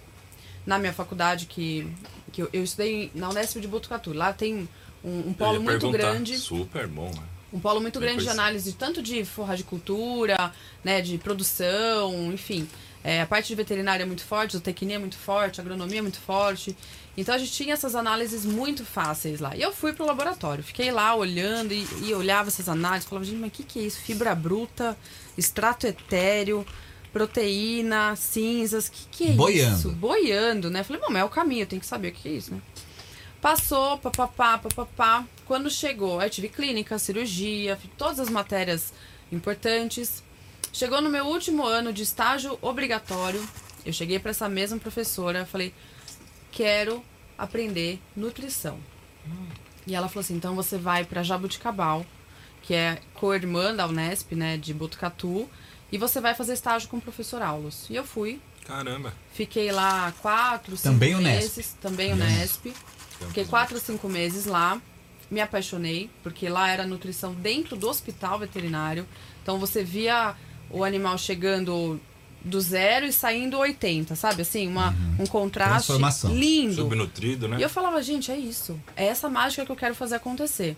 na 0.65 0.77
minha 0.79 0.93
faculdade 0.93 1.46
que 1.46 1.88
que 2.31 2.41
eu, 2.41 2.50
eu 2.53 2.63
estudei 2.63 3.12
na 3.13 3.29
Unesp 3.29 3.60
de 3.60 3.67
Botucatu. 3.67 4.13
Lá 4.13 4.31
tem 4.31 4.67
um, 5.03 5.29
um 5.29 5.34
polo 5.34 5.62
muito 5.62 5.89
grande. 5.91 6.38
Super 6.38 6.88
bom, 6.88 7.12
né? 7.13 7.24
Um 7.51 7.60
polo 7.60 7.81
muito 7.81 8.00
grande 8.00 8.24
de 8.24 8.29
análise 8.29 8.72
tanto 8.74 9.01
de 9.01 9.25
forragicultura, 9.25 10.53
né, 10.81 11.01
de 11.01 11.17
produção, 11.17 12.31
enfim. 12.31 12.65
É, 13.03 13.22
a 13.22 13.25
parte 13.25 13.48
de 13.48 13.55
veterinária 13.55 14.03
é 14.03 14.05
muito 14.05 14.24
forte, 14.24 14.53
zootecnia 14.53 14.98
é 14.98 15.00
muito 15.00 15.17
forte, 15.17 15.60
agronomia 15.60 16.00
é 16.00 16.01
muito 16.01 16.20
forte. 16.20 16.75
Então 17.17 17.34
a 17.34 17.38
gente 17.38 17.51
tinha 17.51 17.74
essas 17.74 17.96
análises 17.96 18.46
muito 18.46 18.86
fáceis 18.86 19.39
lá. 19.39 19.55
E 19.55 19.62
eu 19.62 19.74
fui 19.74 19.91
pro 19.91 20.05
laboratório, 20.05 20.63
fiquei 20.63 20.91
lá 20.91 21.15
olhando 21.15 21.74
e, 21.74 21.86
e 22.03 22.13
olhava 22.13 22.50
essas 22.50 22.70
análises, 22.70 23.08
falava, 23.08 23.25
gente, 23.25 23.38
mas 23.38 23.50
o 23.50 23.51
que, 23.51 23.63
que 23.63 23.79
é 23.79 23.84
isso? 23.84 24.00
Fibra 24.00 24.36
bruta, 24.36 24.98
extrato 25.38 25.88
etéreo, 25.88 26.65
proteína, 27.12 28.15
cinzas, 28.15 28.88
o 28.88 28.91
que, 28.91 29.08
que 29.12 29.31
é 29.31 29.34
Boiando. 29.34 29.77
isso? 29.77 29.89
Boiando, 29.89 30.70
né? 30.70 30.84
Falei, 30.84 31.01
bom, 31.01 31.08
mas 31.10 31.22
é 31.22 31.25
o 31.25 31.29
caminho, 31.29 31.63
eu 31.63 31.67
tenho 31.67 31.81
que 31.81 31.88
saber 31.88 32.10
o 32.10 32.12
que, 32.12 32.29
é 32.29 32.31
isso, 32.34 32.53
né? 32.53 32.62
Passou, 33.41 33.98
papapá, 33.98 34.60
papapá. 34.60 35.25
Quando 35.46 35.70
chegou, 35.70 36.20
aí 36.20 36.27
eu 36.27 36.29
tive 36.29 36.48
clínica, 36.48 36.98
cirurgia, 37.00 37.77
todas 37.98 38.20
as 38.20 38.29
matérias 38.29 38.93
importantes. 39.31 40.24
Chegou 40.74 41.01
no 41.01 41.10
meu 41.10 41.25
último 41.25 41.66
ano 41.66 41.92
de 41.92 42.04
estágio 42.04 42.58
obrigatório, 42.62 43.46
eu 43.86 43.92
cheguei 43.92 44.20
para 44.20 44.32
essa 44.32 44.48
mesma 44.48 44.78
professora, 44.78 45.46
falei: 45.46 45.74
"Quero 46.51 47.04
aprender 47.38 48.00
nutrição". 48.16 48.80
E 49.86 49.94
ela 49.96 50.08
falou 50.08 50.22
assim: 50.22 50.36
"Então 50.36 50.56
você 50.56 50.78
vai 50.78 51.04
para 51.04 51.24
Jabuticabal, 51.24 52.06
que 52.62 52.74
é 52.74 53.01
co-irmã 53.13 53.74
da 53.75 53.86
Unesp, 53.88 54.34
né, 54.34 54.58
de 54.58 54.74
Botucatu, 54.74 55.50
e 55.92 55.98
você 55.98 56.22
vai 56.22 56.34
fazer 56.34 56.54
estágio 56.54 56.88
com 56.88 56.98
o 56.98 57.01
professor 57.01 57.42
Aulos". 57.42 57.88
E 57.90 57.96
eu 57.96 58.06
fui. 58.06 58.40
Caramba. 58.66 59.13
Fiquei 59.34 59.72
lá 59.72 60.13
quatro, 60.22 60.78
cinco 60.78 60.94
Também 60.94 61.16
Unesp. 61.16 61.42
meses. 61.42 61.78
Também 61.82 62.13
Unesp. 62.13 62.68
Fiquei 63.28 63.44
quatro 63.46 63.75
ou 63.75 63.82
cinco 63.82 64.08
meses 64.08 64.46
lá. 64.46 64.80
Me 65.30 65.40
apaixonei, 65.42 66.10
porque 66.24 66.48
lá 66.50 66.70
era 66.70 66.86
nutrição 66.86 67.34
dentro 67.34 67.75
do 67.75 67.88
hospital 67.90 68.38
veterinário. 68.40 69.08
Então 69.42 69.58
você 69.58 69.84
via 69.84 70.36
o 70.72 70.84
animal 70.84 71.18
chegando 71.18 72.00
do 72.44 72.60
zero 72.60 73.06
e 73.06 73.13
saindo 73.13 73.58
80, 73.58 74.16
sabe? 74.16 74.42
Assim, 74.42 74.68
uma, 74.68 74.96
um 75.20 75.25
contraste 75.25 75.94
lindo. 76.25 76.75
Subnutrido, 76.75 77.48
né? 77.48 77.58
E 77.60 77.62
eu 77.62 77.70
falava, 77.70 78.01
gente, 78.01 78.32
é 78.32 78.38
isso. 78.38 78.80
É 78.96 79.06
essa 79.06 79.30
mágica 79.30 79.66
que 79.66 79.72
eu 79.72 79.75
quero 79.75 79.94
fazer 79.94 80.16
acontecer. 80.16 80.75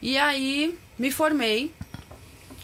E 0.00 0.16
aí, 0.16 0.78
me 0.98 1.10
formei. 1.10 1.72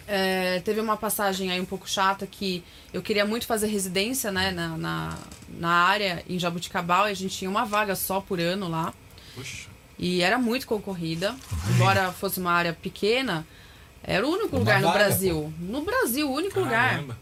É, 0.07 0.61
teve 0.61 0.81
uma 0.81 0.97
passagem 0.97 1.51
aí 1.53 1.61
um 1.61 1.65
pouco 1.65 1.89
chata 1.89 2.27
que 2.27 2.65
eu 2.93 3.01
queria 3.01 3.25
muito 3.25 3.47
fazer 3.47 3.69
residência, 3.69 4.33
né, 4.33 4.51
na, 4.51 4.77
na, 4.77 5.19
na 5.59 5.71
área 5.71 6.25
em 6.29 6.39
Jabuticabal. 6.39 7.09
E 7.09 7.13
a 7.13 7.15
gente 7.15 7.37
tinha 7.37 7.51
uma 7.51 7.65
vaga 7.65 7.97
só 7.97 8.21
por 8.21 8.41
ano 8.41 8.69
lá. 8.69 8.93
Puxa. 9.35 9.69
E 9.99 10.23
era 10.23 10.39
muito 10.39 10.67
concorrida. 10.67 11.35
Embora 11.75 12.13
fosse 12.13 12.39
uma 12.41 12.53
área 12.53 12.73
pequena, 12.73 13.47
era 14.03 14.27
o 14.27 14.31
único 14.31 14.57
Uma 14.57 14.59
lugar 14.59 14.81
no 14.81 14.89
vaga, 14.89 14.99
Brasil. 14.99 15.53
No 15.59 15.83
Brasil, 15.83 16.31
o 16.31 16.35
único 16.35 16.61
lugar. 16.61 16.91
Caramba. 16.91 17.19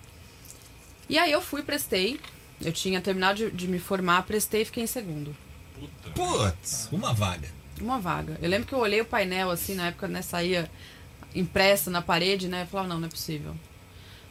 E 1.09 1.19
aí 1.19 1.33
eu 1.33 1.41
fui, 1.41 1.63
prestei. 1.63 2.21
Eu 2.61 2.73
tinha 2.73 3.01
terminado 3.01 3.39
de, 3.39 3.51
de 3.51 3.69
me 3.69 3.79
formar, 3.79 4.23
prestei 4.23 4.63
e 4.63 4.65
fiquei 4.65 4.85
em 4.85 4.87
segundo. 4.87 5.35
Puta. 5.75 6.11
Putz, 6.11 6.89
uma 6.91 7.13
vaga. 7.13 7.49
Uma 7.81 7.99
vaga. 7.99 8.37
Eu 8.43 8.49
lembro 8.49 8.67
que 8.67 8.75
eu 8.75 8.79
olhei 8.79 9.01
o 9.01 9.05
painel 9.05 9.51
assim, 9.51 9.75
na 9.75 9.89
época, 9.89 10.09
né, 10.09 10.23
saía 10.23 10.69
impressa 11.35 11.91
na 11.91 12.03
parede, 12.03 12.49
né? 12.49 12.63
Eu 12.63 12.67
falava, 12.67 12.89
não, 12.89 13.01
não 13.01 13.07
é 13.07 13.11
possível. 13.11 13.55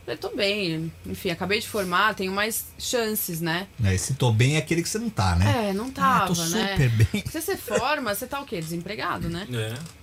Falei, 0.03 0.17
tô 0.17 0.29
bem. 0.29 0.91
Enfim, 1.05 1.31
acabei 1.31 1.59
de 1.59 1.67
formar, 1.67 2.15
tenho 2.15 2.31
mais 2.31 2.67
chances, 2.79 3.41
né? 3.41 3.67
Esse 3.85 4.13
tô 4.13 4.31
bem 4.31 4.55
é 4.55 4.59
aquele 4.59 4.81
que 4.81 4.89
você 4.89 4.97
não 4.97 5.09
tá, 5.09 5.35
né? 5.35 5.69
É, 5.69 5.73
não 5.73 5.87
ah, 5.87 5.91
tava, 5.91 6.33
tô 6.33 6.45
né? 6.45 6.71
super 6.71 6.89
bem. 6.89 7.21
Porque 7.21 7.29
você 7.29 7.41
se 7.41 7.57
forma, 7.57 8.13
você 8.13 8.25
tá 8.25 8.39
o 8.39 8.45
quê? 8.45 8.59
Desempregado, 8.59 9.29
né? 9.29 9.47
É. 9.51 9.96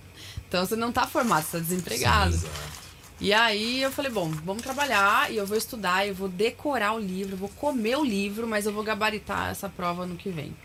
Então 0.55 0.65
você 0.65 0.77
não 0.77 0.89
tá 0.89 1.05
formado, 1.05 1.43
você 1.43 1.57
tá 1.57 1.63
desempregado. 1.63 2.33
Exato. 2.33 2.55
E 3.19 3.33
aí 3.33 3.81
eu 3.81 3.91
falei, 3.91 4.09
bom, 4.09 4.29
vamos 4.29 4.63
trabalhar 4.63 5.29
e 5.29 5.35
eu 5.35 5.45
vou 5.45 5.57
estudar, 5.57 6.07
eu 6.07 6.15
vou 6.15 6.29
decorar 6.29 6.93
o 6.93 6.99
livro, 6.99 7.33
eu 7.33 7.37
vou 7.37 7.49
comer 7.49 7.97
o 7.97 8.05
livro, 8.05 8.47
mas 8.47 8.65
eu 8.65 8.71
vou 8.71 8.81
gabaritar 8.81 9.49
essa 9.49 9.67
prova 9.67 10.05
no 10.05 10.15
que 10.15 10.29
vem. 10.29 10.55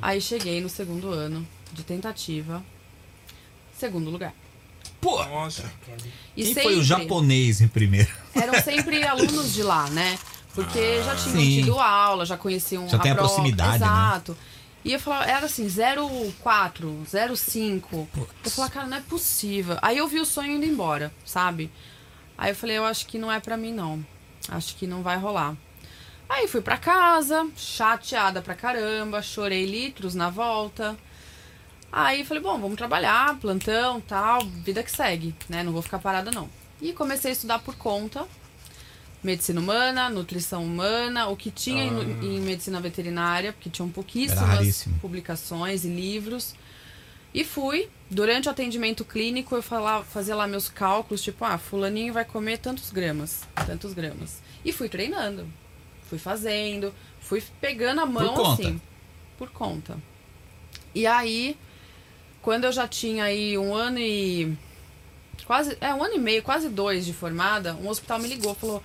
Aí 0.00 0.22
cheguei 0.22 0.62
no 0.62 0.70
segundo 0.70 1.10
ano 1.10 1.46
de 1.70 1.82
tentativa, 1.82 2.64
segundo 3.78 4.08
lugar. 4.08 4.32
Pô, 5.02 5.22
Nossa. 5.26 5.70
E 6.34 6.42
quem 6.42 6.54
sempre, 6.54 6.62
foi 6.62 6.78
o 6.78 6.82
japonês 6.82 7.60
em 7.60 7.68
primeiro? 7.68 8.10
Eram 8.34 8.54
sempre 8.62 9.04
alunos 9.06 9.52
de 9.52 9.62
lá, 9.62 9.90
né? 9.90 10.18
Porque 10.54 11.02
já 11.02 11.14
tinham 11.14 11.36
Sim. 11.36 11.60
tido 11.60 11.78
aula, 11.78 12.24
já 12.24 12.38
conheciam 12.38 12.88
Já 12.88 12.98
tem 12.98 13.12
a 13.12 13.14
prova, 13.14 13.28
proximidade, 13.28 13.84
né? 13.84 14.36
E 14.86 14.92
eu 14.92 15.00
falava, 15.00 15.24
era 15.24 15.46
assim, 15.46 15.66
04, 16.40 17.04
05. 17.36 18.08
Eu 18.44 18.50
falava, 18.52 18.72
cara, 18.72 18.86
não 18.86 18.96
é 18.96 19.00
possível. 19.00 19.76
Aí 19.82 19.98
eu 19.98 20.06
vi 20.06 20.20
o 20.20 20.24
sonho 20.24 20.52
indo 20.52 20.64
embora, 20.64 21.12
sabe? 21.24 21.72
Aí 22.38 22.52
eu 22.52 22.54
falei, 22.54 22.78
eu 22.78 22.84
acho 22.84 23.04
que 23.08 23.18
não 23.18 23.32
é 23.32 23.40
pra 23.40 23.56
mim, 23.56 23.72
não. 23.72 24.06
Acho 24.48 24.76
que 24.76 24.86
não 24.86 25.02
vai 25.02 25.18
rolar. 25.18 25.56
Aí 26.28 26.46
fui 26.46 26.60
pra 26.60 26.78
casa, 26.78 27.48
chateada 27.56 28.40
pra 28.40 28.54
caramba, 28.54 29.20
chorei 29.22 29.66
litros 29.66 30.14
na 30.14 30.30
volta. 30.30 30.96
Aí 31.90 32.24
falei, 32.24 32.40
bom, 32.40 32.60
vamos 32.60 32.76
trabalhar, 32.76 33.36
plantão, 33.40 34.00
tal, 34.00 34.46
vida 34.46 34.84
que 34.84 34.90
segue, 34.92 35.34
né? 35.48 35.64
Não 35.64 35.72
vou 35.72 35.82
ficar 35.82 35.98
parada, 35.98 36.30
não. 36.30 36.48
E 36.80 36.92
comecei 36.92 37.32
a 37.32 37.34
estudar 37.34 37.58
por 37.58 37.74
conta. 37.74 38.24
Medicina 39.22 39.60
humana, 39.60 40.08
nutrição 40.08 40.64
humana, 40.64 41.28
o 41.28 41.36
que 41.36 41.50
tinha 41.50 41.84
em, 41.84 42.36
em 42.36 42.40
medicina 42.40 42.80
veterinária, 42.80 43.52
porque 43.52 43.68
tinham 43.68 43.88
pouquíssimas 43.88 44.86
publicações 45.00 45.84
e 45.84 45.88
livros. 45.88 46.54
E 47.34 47.44
fui. 47.44 47.88
Durante 48.08 48.46
o 48.46 48.50
atendimento 48.52 49.04
clínico, 49.04 49.56
eu 49.56 49.62
falava, 49.62 50.04
fazia 50.04 50.34
lá 50.34 50.46
meus 50.46 50.68
cálculos, 50.68 51.20
tipo, 51.22 51.44
ah, 51.44 51.58
fulaninho 51.58 52.12
vai 52.12 52.24
comer 52.24 52.58
tantos 52.58 52.90
gramas, 52.90 53.42
tantos 53.66 53.92
gramas. 53.92 54.40
E 54.64 54.72
fui 54.72 54.88
treinando. 54.88 55.46
Fui 56.08 56.18
fazendo, 56.18 56.94
fui 57.20 57.42
pegando 57.60 58.00
a 58.00 58.06
mão 58.06 58.34
conta. 58.34 58.62
assim. 58.62 58.80
Por 59.36 59.50
conta. 59.50 59.98
E 60.94 61.06
aí, 61.06 61.58
quando 62.40 62.64
eu 62.64 62.72
já 62.72 62.86
tinha 62.86 63.24
aí 63.24 63.58
um 63.58 63.74
ano 63.74 63.98
e. 63.98 64.56
Quase. 65.44 65.76
É, 65.80 65.92
um 65.92 66.02
ano 66.02 66.14
e 66.14 66.18
meio, 66.18 66.42
quase 66.42 66.68
dois 66.68 67.04
de 67.04 67.12
formada, 67.12 67.74
um 67.74 67.88
hospital 67.88 68.20
me 68.20 68.28
ligou 68.28 68.54
falou: 68.54 68.82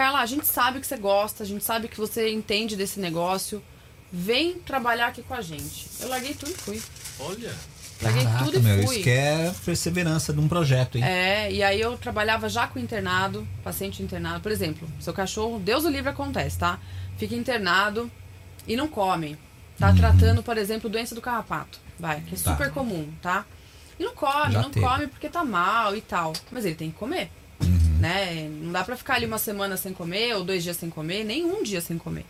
Carla, 0.00 0.20
a 0.20 0.24
gente 0.26 0.46
sabe 0.46 0.80
que 0.80 0.86
você 0.86 0.96
gosta, 0.96 1.42
a 1.42 1.46
gente 1.46 1.62
sabe 1.62 1.86
que 1.86 1.98
você 1.98 2.30
entende 2.32 2.74
desse 2.74 2.98
negócio. 2.98 3.62
Vem 4.10 4.54
trabalhar 4.54 5.08
aqui 5.08 5.22
com 5.22 5.34
a 5.34 5.42
gente. 5.42 5.88
Eu 6.00 6.08
larguei 6.08 6.32
tudo 6.32 6.52
e 6.52 6.54
fui. 6.54 6.82
Olha. 7.18 7.54
Larguei 8.00 8.24
Caraca, 8.24 8.44
tudo 8.46 8.56
e 8.56 8.62
meu, 8.62 8.82
fui. 8.86 8.94
isso 8.94 9.04
que 9.04 9.10
é 9.10 9.52
perseverança 9.62 10.32
de 10.32 10.40
um 10.40 10.48
projeto, 10.48 10.96
hein? 10.96 11.04
É, 11.04 11.52
e 11.52 11.62
aí 11.62 11.78
eu 11.78 11.98
trabalhava 11.98 12.48
já 12.48 12.66
com 12.66 12.78
internado, 12.78 13.46
paciente 13.62 14.02
internado. 14.02 14.40
Por 14.40 14.50
exemplo, 14.50 14.88
seu 14.98 15.12
cachorro, 15.12 15.58
Deus 15.58 15.84
o 15.84 15.90
livre 15.90 16.08
acontece, 16.08 16.58
tá? 16.58 16.78
Fica 17.18 17.34
internado 17.34 18.10
e 18.66 18.76
não 18.76 18.88
come. 18.88 19.36
Tá 19.78 19.92
tratando, 19.92 20.42
por 20.42 20.56
exemplo, 20.56 20.88
doença 20.88 21.14
do 21.14 21.20
carrapato. 21.20 21.78
Vai, 21.98 22.22
que 22.22 22.34
é 22.34 22.38
Uhum. 22.38 22.42
Tá. 22.42 22.52
super 22.52 22.70
comum, 22.72 23.12
tá? 23.20 23.44
E 23.98 24.02
não 24.02 24.14
come, 24.14 24.50
Já 24.54 24.62
não 24.62 24.70
teve. 24.70 24.86
come 24.86 25.06
porque 25.08 25.28
tá 25.28 25.44
mal 25.44 25.94
e 25.94 26.00
tal. 26.00 26.32
Mas 26.50 26.64
ele 26.64 26.74
tem 26.74 26.90
que 26.90 26.96
comer. 26.96 27.30
Uhum. 27.62 27.98
Né? 28.00 28.48
Não 28.62 28.72
dá 28.72 28.82
pra 28.84 28.96
ficar 28.96 29.14
ali 29.14 29.26
uma 29.26 29.38
semana 29.38 29.76
sem 29.76 29.92
comer, 29.92 30.34
ou 30.34 30.44
dois 30.44 30.62
dias 30.62 30.76
sem 30.76 30.90
comer, 30.90 31.24
nem 31.24 31.44
um 31.44 31.62
dia 31.62 31.80
sem 31.80 31.98
comer. 31.98 32.24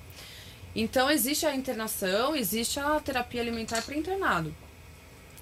Então 0.75 1.11
existe 1.11 1.47
a 1.47 1.55
internação, 1.55 2.37
existe 2.37 2.79
a 2.79 3.01
terapia 3.01 3.41
alimentar 3.41 3.83
para 3.83 3.97
internado 3.97 4.55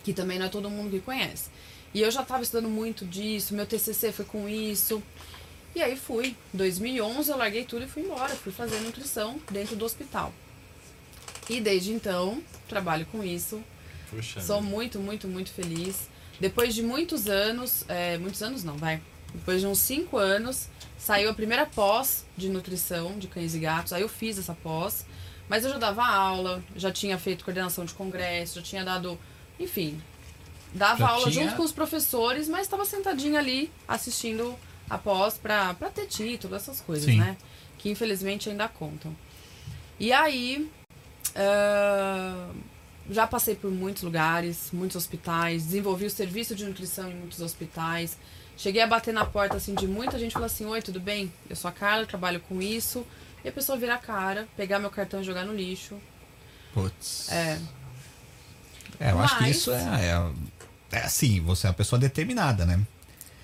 que 0.08 0.14
também 0.14 0.38
não 0.38 0.46
é 0.46 0.48
todo 0.48 0.70
mundo 0.70 0.90
que 0.90 1.00
conhece. 1.00 1.50
E 1.92 2.00
eu 2.00 2.10
já 2.10 2.22
estava 2.22 2.42
estudando 2.42 2.68
muito 2.68 3.04
disso, 3.04 3.54
meu 3.54 3.66
TCC 3.66 4.10
foi 4.10 4.24
com 4.24 4.48
isso. 4.48 5.02
E 5.74 5.82
aí 5.82 5.96
fui. 5.96 6.34
2011 6.54 7.30
eu 7.30 7.36
larguei 7.36 7.64
tudo 7.64 7.84
e 7.84 7.88
fui 7.88 8.02
embora, 8.02 8.34
fui 8.34 8.50
fazer 8.50 8.80
nutrição 8.80 9.38
dentro 9.50 9.76
do 9.76 9.84
hospital. 9.84 10.32
E 11.48 11.60
desde 11.60 11.92
então, 11.92 12.42
trabalho 12.68 13.04
com 13.12 13.22
isso. 13.22 13.62
Puxa. 14.08 14.40
Sou 14.40 14.62
muito, 14.62 14.98
muito, 14.98 15.28
muito 15.28 15.50
feliz. 15.50 16.08
Depois 16.40 16.74
de 16.74 16.82
muitos 16.82 17.28
anos, 17.28 17.84
é, 17.86 18.16
muitos 18.16 18.42
anos 18.42 18.64
não, 18.64 18.78
vai. 18.78 19.02
Depois 19.34 19.60
de 19.60 19.66
uns 19.66 19.78
cinco 19.78 20.16
anos, 20.16 20.68
saiu 20.98 21.30
a 21.30 21.34
primeira 21.34 21.66
pós 21.66 22.24
de 22.36 22.48
nutrição 22.48 23.18
de 23.18 23.28
cães 23.28 23.54
e 23.54 23.58
gatos. 23.58 23.92
Aí 23.92 24.02
eu 24.02 24.08
fiz 24.08 24.38
essa 24.38 24.54
pós. 24.54 25.04
Mas 25.48 25.64
eu 25.64 25.70
já 25.70 25.78
dava 25.78 26.04
aula, 26.06 26.62
já 26.76 26.90
tinha 26.92 27.16
feito 27.18 27.42
coordenação 27.44 27.84
de 27.86 27.94
congresso, 27.94 28.56
já 28.56 28.62
tinha 28.62 28.84
dado. 28.84 29.18
Enfim, 29.58 29.98
dava 30.74 30.98
Já 30.98 31.08
aula 31.08 31.30
tinha- 31.30 31.44
junto 31.44 31.56
com 31.56 31.62
os 31.62 31.72
professores, 31.72 32.48
mas 32.48 32.62
estava 32.62 32.84
sentadinha 32.84 33.38
ali 33.38 33.72
assistindo 33.86 34.54
a 34.90 34.98
pós 34.98 35.38
pra 35.38 35.74
ter 35.94 36.06
título, 36.06 36.54
essas 36.54 36.80
coisas, 36.82 37.06
Sim. 37.06 37.18
né? 37.20 37.36
Que 37.78 37.88
infelizmente 37.90 38.50
ainda 38.50 38.68
contam. 38.68 39.16
E 39.98 40.12
aí, 40.12 40.70
ah, 41.34 42.50
já 43.10 43.26
passei 43.26 43.54
por 43.54 43.70
muitos 43.70 44.02
lugares, 44.02 44.68
muitos 44.72 44.96
hospitais, 44.96 45.64
desenvolvi 45.64 46.04
o 46.06 46.10
serviço 46.10 46.54
de 46.54 46.64
nutrição 46.66 47.10
em 47.10 47.14
muitos 47.14 47.40
hospitais. 47.40 48.18
Cheguei 48.58 48.82
a 48.82 48.86
bater 48.86 49.14
na 49.14 49.24
porta 49.24 49.56
assim 49.56 49.74
de 49.74 49.86
muita 49.86 50.18
gente 50.18 50.32
e 50.32 50.34
falar 50.34 50.46
assim: 50.46 50.66
Oi, 50.66 50.82
tudo 50.82 50.98
bem? 51.00 51.32
Eu 51.48 51.56
sou 51.56 51.68
a 51.68 51.72
Carla, 51.72 52.04
trabalho 52.04 52.40
com 52.40 52.60
isso. 52.60 53.06
E 53.44 53.48
a 53.48 53.52
pessoa 53.52 53.78
virar 53.78 53.94
a 53.94 53.98
cara, 53.98 54.46
pegar 54.56 54.78
meu 54.80 54.90
cartão 54.90 55.20
e 55.20 55.24
jogar 55.24 55.44
no 55.46 55.54
lixo. 55.54 55.94
Putz. 56.74 57.30
É, 57.30 57.58
É, 59.00 59.12
eu 59.12 59.18
acho 59.20 59.36
que 59.36 59.42
Mas- 59.44 59.56
isso 59.56 59.70
é, 59.72 59.80
é. 60.10 60.32
É 60.90 60.98
assim, 61.04 61.40
você 61.40 61.66
é 61.66 61.70
uma 61.70 61.74
pessoa 61.74 61.98
determinada, 62.00 62.66
né? 62.66 62.80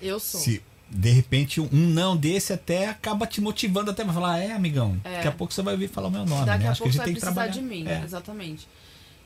eu 0.01 0.19
sou. 0.19 0.39
Se 0.41 0.61
de 0.89 1.09
repente 1.11 1.59
um 1.61 1.69
não 1.71 2.15
desse 2.17 2.51
até 2.53 2.87
acaba 2.89 3.25
te 3.25 3.39
motivando 3.41 3.89
até 3.89 4.03
pra 4.03 4.13
falar, 4.13 4.33
"Ah, 4.33 4.39
é, 4.39 4.51
amigão, 4.51 4.99
É. 5.03 5.15
daqui 5.15 5.27
a 5.29 5.31
pouco 5.31 5.53
você 5.53 5.61
vai 5.61 5.73
ouvir 5.73 5.87
falar 5.87 6.09
o 6.09 6.11
meu 6.11 6.25
nome, 6.25 6.45
Daqui 6.45 6.63
né? 6.63 6.67
a 6.67 6.71
Acho 6.71 6.83
que 6.83 6.89
pouco 6.89 6.89
a 6.89 6.91
você 6.91 6.91
gente 6.91 6.97
vai 6.97 7.05
tem 7.05 7.13
que 7.15 7.19
precisar 7.21 7.47
de 7.47 7.61
mim, 7.61 7.87
É. 7.87 8.03
exatamente. 8.03 8.67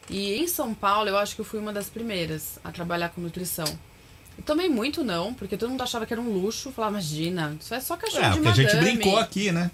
E 0.09 0.35
em 0.35 0.47
São 0.47 0.73
Paulo, 0.73 1.09
eu 1.09 1.17
acho 1.17 1.33
que 1.35 1.41
eu 1.41 1.45
fui 1.45 1.59
uma 1.59 1.73
das 1.73 1.89
primeiras 1.89 2.59
a 2.63 2.71
trabalhar 2.71 3.09
com 3.09 3.19
nutrição. 3.21 3.65
Tomei 4.45 4.69
muito 4.69 5.03
não, 5.03 5.33
porque 5.33 5.57
todo 5.57 5.69
mundo 5.69 5.81
achava 5.81 6.05
que 6.05 6.13
era 6.13 6.21
um 6.21 6.29
luxo. 6.31 6.71
Falava, 6.71 6.93
imagina, 6.93 7.55
isso 7.59 7.73
é 7.73 7.79
só 7.79 7.95
cachorro 7.97 8.23
É, 8.23 8.29
de 8.31 8.39
o 8.39 8.41
que 8.41 8.47
a 8.47 8.53
gente 8.53 8.75
madame. 8.75 8.91
brincou 8.97 9.17
aqui, 9.17 9.51
né? 9.51 9.71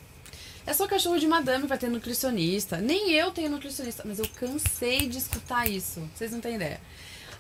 É 0.68 0.74
só 0.74 0.88
cachorro 0.88 1.20
de 1.20 1.28
madame 1.28 1.68
vai 1.68 1.78
ter 1.78 1.90
nutricionista. 1.90 2.78
Nem 2.78 3.12
eu 3.12 3.30
tenho 3.32 3.50
nutricionista, 3.50 4.04
mas 4.06 4.18
eu 4.20 4.28
cansei 4.36 5.08
de 5.08 5.18
escutar 5.20 5.70
isso. 5.70 6.02
Vocês 6.16 6.32
não 6.32 6.40
têm 6.42 6.56
ideia. 6.56 6.80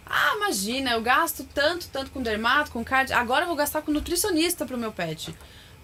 Ah, 0.05 0.33
imagina, 0.37 0.91
eu 0.91 1.01
gasto 1.01 1.43
tanto, 1.51 1.87
tanto 1.91 2.11
com 2.11 2.21
dermato, 2.21 2.69
com 2.71 2.83
cardio. 2.83 3.15
Agora 3.15 3.43
eu 3.43 3.47
vou 3.47 3.55
gastar 3.55 3.81
com 3.81 3.91
nutricionista 3.91 4.63
pro 4.65 4.77
meu 4.77 4.91
pet. 4.91 5.33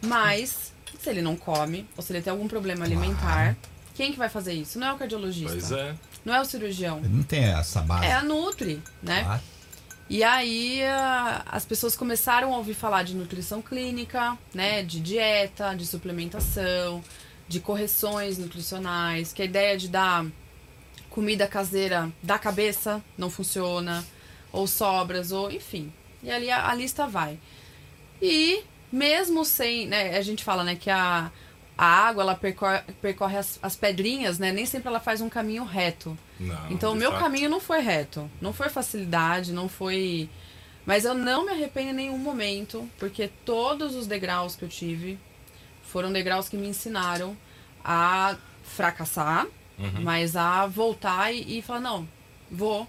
Mas, 0.04 0.72
se 1.02 1.10
ele 1.10 1.22
não 1.24 1.36
come, 1.36 1.88
ou 1.98 2.04
se 2.04 2.14
ele 2.14 2.22
tem 2.22 2.30
algum 2.30 2.48
problema 2.48 2.86
alimentar, 2.86 3.56
quem 3.96 4.12
que 4.12 4.20
vai 4.20 4.30
fazer 4.30 4.54
isso? 4.54 4.78
Não 4.78 4.88
é 4.88 4.94
o 4.94 4.98
cardiologista. 4.98 5.52
Pois 5.54 5.72
é. 5.72 5.96
Não 6.24 6.36
é 6.36 6.42
o 6.42 6.46
cirurgião. 6.46 7.02
Não 7.02 7.24
tem 7.24 7.44
essa 7.46 7.82
base. 7.82 8.06
É 8.06 8.14
a 8.14 8.22
Nutri, 8.24 8.80
né? 9.02 9.26
Ah, 9.28 9.40
E 10.12 10.26
aí 10.26 10.82
as 11.46 11.64
pessoas 11.64 11.96
começaram 11.96 12.54
a 12.54 12.58
ouvir 12.58 12.74
falar 12.74 13.02
de 13.04 13.16
nutrição 13.16 13.62
clínica, 13.62 14.38
né? 14.54 14.84
De 14.84 15.00
dieta, 15.00 15.74
de 15.74 15.86
suplementação, 15.86 17.02
de 17.48 17.62
correções 17.62 18.38
nutricionais, 18.38 19.32
que 19.32 19.42
a 19.42 19.46
ideia 19.46 19.78
de 19.78 19.88
dar 19.88 20.26
comida 21.10 21.48
caseira 21.48 22.12
da 22.22 22.38
cabeça 22.38 23.02
não 23.18 23.30
funciona, 23.30 24.06
ou 24.52 24.68
sobras, 24.68 25.32
ou 25.32 25.50
enfim. 25.50 25.94
E 26.22 26.30
ali 26.30 26.52
a, 26.52 26.70
a 26.70 26.76
lista 26.76 27.08
vai. 27.08 27.40
E 28.22 28.66
mesmo 28.92 29.46
sem, 29.46 29.88
né, 29.88 30.18
a 30.18 30.22
gente 30.22 30.44
fala, 30.44 30.66
né, 30.66 30.76
que 30.76 30.90
a, 30.90 31.32
a 31.78 31.86
água 31.86 32.24
ela 32.24 32.36
percorre, 32.36 32.82
percorre 33.02 33.38
as, 33.38 33.58
as 33.64 33.78
pedrinhas, 33.78 34.38
né? 34.38 34.52
Nem 34.52 34.66
sempre 34.66 34.90
ela 34.90 35.00
faz 35.00 35.22
um 35.22 35.30
caminho 35.30 35.64
reto. 35.64 36.18
Não, 36.42 36.72
Então, 36.72 36.94
o 36.94 36.96
meu 36.96 37.12
fato. 37.12 37.22
caminho 37.24 37.50
não 37.50 37.60
foi 37.60 37.80
reto. 37.82 38.30
Não 38.42 38.52
foi 38.54 38.70
facilidade, 38.70 39.52
não 39.54 39.70
foi. 39.70 40.30
Mas 40.86 41.06
eu 41.06 41.14
não 41.14 41.46
me 41.46 41.52
arrependo 41.52 41.90
em 41.92 41.94
nenhum 41.94 42.18
momento, 42.18 42.90
porque 42.98 43.30
todos 43.46 43.96
os 43.96 44.08
degraus 44.08 44.56
que 44.56 44.64
eu 44.64 44.70
tive 44.70 45.20
foram 45.84 46.12
degraus 46.12 46.50
que 46.50 46.58
me 46.58 46.68
ensinaram 46.68 47.38
a 47.84 48.36
fracassar, 48.64 49.46
Uhum. 49.78 50.02
mas 50.02 50.36
a 50.36 50.66
voltar 50.68 51.32
e, 51.34 51.58
e 51.60 51.62
falar: 51.62 51.80
não, 51.82 52.08
vou, 52.50 52.88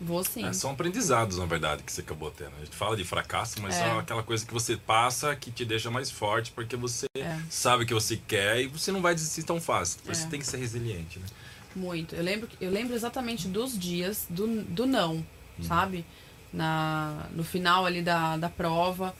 vou 0.00 0.22
sim. 0.24 0.44
É, 0.46 0.52
são 0.52 0.70
aprendizados, 0.72 1.38
na 1.38 1.46
verdade, 1.46 1.82
que 1.82 1.92
você 1.92 2.00
acabou 2.00 2.30
tendo. 2.30 2.52
A 2.60 2.64
gente 2.64 2.74
fala 2.76 2.96
de 2.96 3.04
fracasso, 3.04 3.60
mas 3.62 3.76
É. 3.76 3.88
é 3.88 3.92
aquela 3.98 4.22
coisa 4.22 4.44
que 4.44 4.52
você 4.52 4.76
passa 4.76 5.34
que 5.36 5.50
te 5.50 5.64
deixa 5.64 5.90
mais 5.90 6.10
forte, 6.10 6.50
porque 6.52 6.76
você 6.76 7.06
É. 7.16 7.38
sabe 7.50 7.84
o 7.84 7.86
que 7.86 7.94
você 7.94 8.16
quer 8.16 8.60
e 8.62 8.66
você 8.66 8.90
não 8.92 9.00
vai 9.02 9.14
desistir 9.14 9.42
tão 9.42 9.60
fácil. 9.60 10.00
Você 10.04 10.24
É. 10.24 10.26
tem 10.28 10.40
que 10.40 10.46
ser 10.46 10.56
resiliente, 10.58 11.18
né? 11.18 11.26
Muito. 11.74 12.14
Eu 12.14 12.22
lembro, 12.22 12.48
eu 12.60 12.70
lembro 12.70 12.94
exatamente 12.94 13.48
dos 13.48 13.78
dias 13.78 14.26
do, 14.28 14.62
do 14.62 14.86
não, 14.86 15.16
Hum. 15.58 15.62
sabe? 15.62 16.04
Na, 16.52 17.26
no 17.32 17.42
final 17.44 17.86
ali 17.86 18.02
da, 18.02 18.36
da 18.36 18.48
prova. 18.48 19.14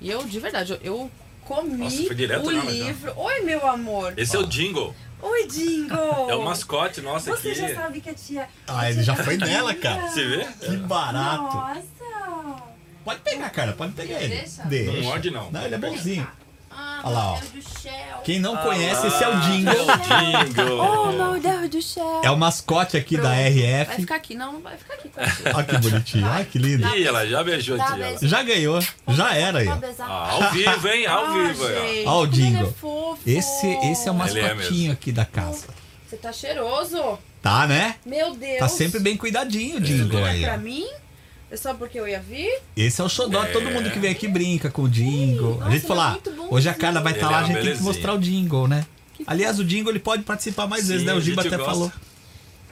E 0.00 0.10
eu, 0.10 0.24
de 0.24 0.40
verdade, 0.40 0.72
eu, 0.72 0.78
eu 0.82 1.10
comi 1.44 1.76
Nossa, 1.76 2.14
direto 2.14 2.46
o 2.46 2.50
nela, 2.50 2.64
já. 2.64 2.70
livro. 2.70 3.12
Oi, 3.16 3.40
meu 3.42 3.66
amor. 3.68 4.14
Esse 4.16 4.34
é 4.34 4.38
o 4.38 4.46
Jingle. 4.46 4.94
Oi, 5.22 5.46
Dingo. 5.46 5.94
É 6.28 6.34
o 6.34 6.42
mascote 6.44 7.00
nosso 7.00 7.30
Você 7.30 7.50
aqui. 7.50 7.60
já 7.60 7.74
sabe 7.74 8.00
que 8.00 8.10
a 8.10 8.14
tia. 8.14 8.48
Ah, 8.66 8.90
ele 8.90 9.02
já 9.02 9.14
foi 9.16 9.36
nela, 9.36 9.74
cara. 9.74 10.08
Você 10.08 10.24
vê? 10.26 10.44
Que 10.60 10.76
barato. 10.78 11.42
Nossa! 11.42 12.62
Pode 13.04 13.20
pegar, 13.20 13.50
cara, 13.50 13.72
pode 13.72 13.92
pegar 13.92 14.20
ele. 14.22 14.34
Deixa? 14.36 14.92
Não 14.92 15.02
morde, 15.02 15.30
não. 15.30 15.50
Não, 15.50 15.62
ele 15.64 15.74
é 15.74 15.78
bonzinho. 15.78 16.26
Ah, 16.76 17.00
Olha 17.04 17.14
lá, 17.14 17.32
ó. 17.34 17.38
Quem 18.24 18.40
não 18.40 18.54
Ah 18.56 18.62
conhece, 18.62 19.06
esse 19.06 19.22
é 19.22 19.28
o 19.28 19.40
Jingle. 19.40 19.72
É 19.74 19.82
o 19.82 20.44
Jingle. 20.46 20.78
Oh, 20.80 21.12
meu 21.12 21.40
Deus 21.40 21.68
do 21.70 21.82
céu! 21.82 22.20
É 22.24 22.30
o 22.30 22.36
mascote 22.36 22.96
aqui 22.96 23.16
da 23.16 23.28
Vai 23.28 23.48
RF. 23.50 23.96
ficar 23.96 24.14
aqui, 24.16 24.34
não, 24.34 24.60
vai 24.60 24.76
ficar 24.76 24.94
aqui. 24.94 25.10
Olha 25.54 25.64
que 25.64 25.78
bonitinho, 25.78 26.26
olha 26.30 26.44
que 26.44 26.58
lindo. 26.58 26.86
Ih, 26.96 27.06
ela 27.06 27.26
já 27.26 27.44
beijou 27.44 27.76
Dá 27.76 27.86
tia. 27.86 27.96
beijo. 27.96 28.26
Já 28.28 28.42
ganhou, 28.42 28.80
já 29.08 29.34
era 29.34 29.58
aí. 29.58 29.68
ó. 29.68 29.78
Ah, 30.00 30.30
ao 30.32 30.50
vivo, 30.50 30.88
hein? 30.88 31.06
Ao 31.06 31.24
Ah, 31.26 31.32
vivo. 31.32 31.64
ó. 31.64 31.68
gente, 31.68 32.06
Ó 32.06 32.22
o 32.22 32.26
como 32.26 32.36
ele 32.42 32.56
é 32.68 32.72
fofo. 32.72 33.18
Esse, 33.26 33.66
esse 33.66 34.08
é 34.08 34.12
o 34.12 34.14
Ele 34.26 34.40
é 34.40 34.44
mascotinho 34.54 34.78
mesmo. 34.78 34.92
aqui 34.92 35.12
da 35.12 35.24
casa. 35.26 35.66
Você 36.08 36.16
tá 36.16 36.32
cheiroso. 36.32 37.18
Tá, 37.42 37.66
né? 37.66 37.96
Meu 38.06 38.34
Deus. 38.34 38.58
Tá 38.58 38.68
sempre 38.68 38.98
bem 39.00 39.16
cuidadinho 39.18 39.76
o 39.76 39.80
Jingle 39.80 40.20
Não 40.20 40.26
é 40.26 40.30
aí. 40.30 40.42
pra 40.42 40.54
ó. 40.54 40.58
mim? 40.58 40.86
É 41.50 41.56
só 41.56 41.72
porque 41.74 41.98
eu 42.00 42.08
ia 42.08 42.18
vir? 42.20 42.60
Esse 42.76 43.00
é 43.00 43.04
o 43.04 43.08
xodó, 43.08 43.42
É. 43.44 43.46
todo 43.46 43.70
mundo 43.70 43.90
que 43.90 43.98
vem 43.98 44.10
aqui 44.10 44.26
brinca 44.26 44.70
com 44.70 44.82
o 44.82 44.88
Jingle. 44.88 45.54
Nossa, 45.56 45.66
a 45.66 45.70
gente 45.70 45.86
falou, 45.86 46.02
é 46.04 46.06
ah, 46.08 46.18
hoje 46.50 46.68
a 46.68 46.74
Carla 46.74 47.00
vai 47.00 47.12
estar 47.12 47.26
Ele 47.26 47.32
lá, 47.34 47.40
é 47.40 47.42
a 47.42 47.46
gente 47.46 47.52
tem 47.54 47.62
que 47.62 47.68
belezinha. 47.68 47.92
mostrar 47.92 48.14
o 48.14 48.18
Jingle, 48.18 48.66
né? 48.68 48.86
Aliás, 49.26 49.58
o 49.60 49.64
Jingle 49.64 49.92
ele 49.92 50.00
pode 50.00 50.22
participar 50.24 50.66
mais 50.66 50.88
vezes, 50.88 51.02
Sim, 51.02 51.06
né? 51.08 51.14
O 51.14 51.20
Giba 51.20 51.42
até 51.42 51.56
gosta. 51.56 51.64
falou. 51.72 51.92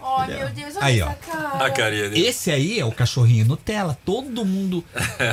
Oh, 0.05 0.27
meu 0.27 0.49
Deus, 0.49 0.75
olha 0.77 0.85
Aí, 0.85 1.01
essa 1.01 1.11
ó. 1.11 1.33
cara. 1.33 1.65
A 1.65 1.71
carinha 1.71 2.11
dele. 2.11 2.27
Esse 2.27 2.51
aí 2.51 2.81
é 2.81 2.85
o 2.85 2.91
cachorrinho 2.91 3.45
Nutella. 3.45 3.97
Todo 4.05 4.45
mundo. 4.45 4.85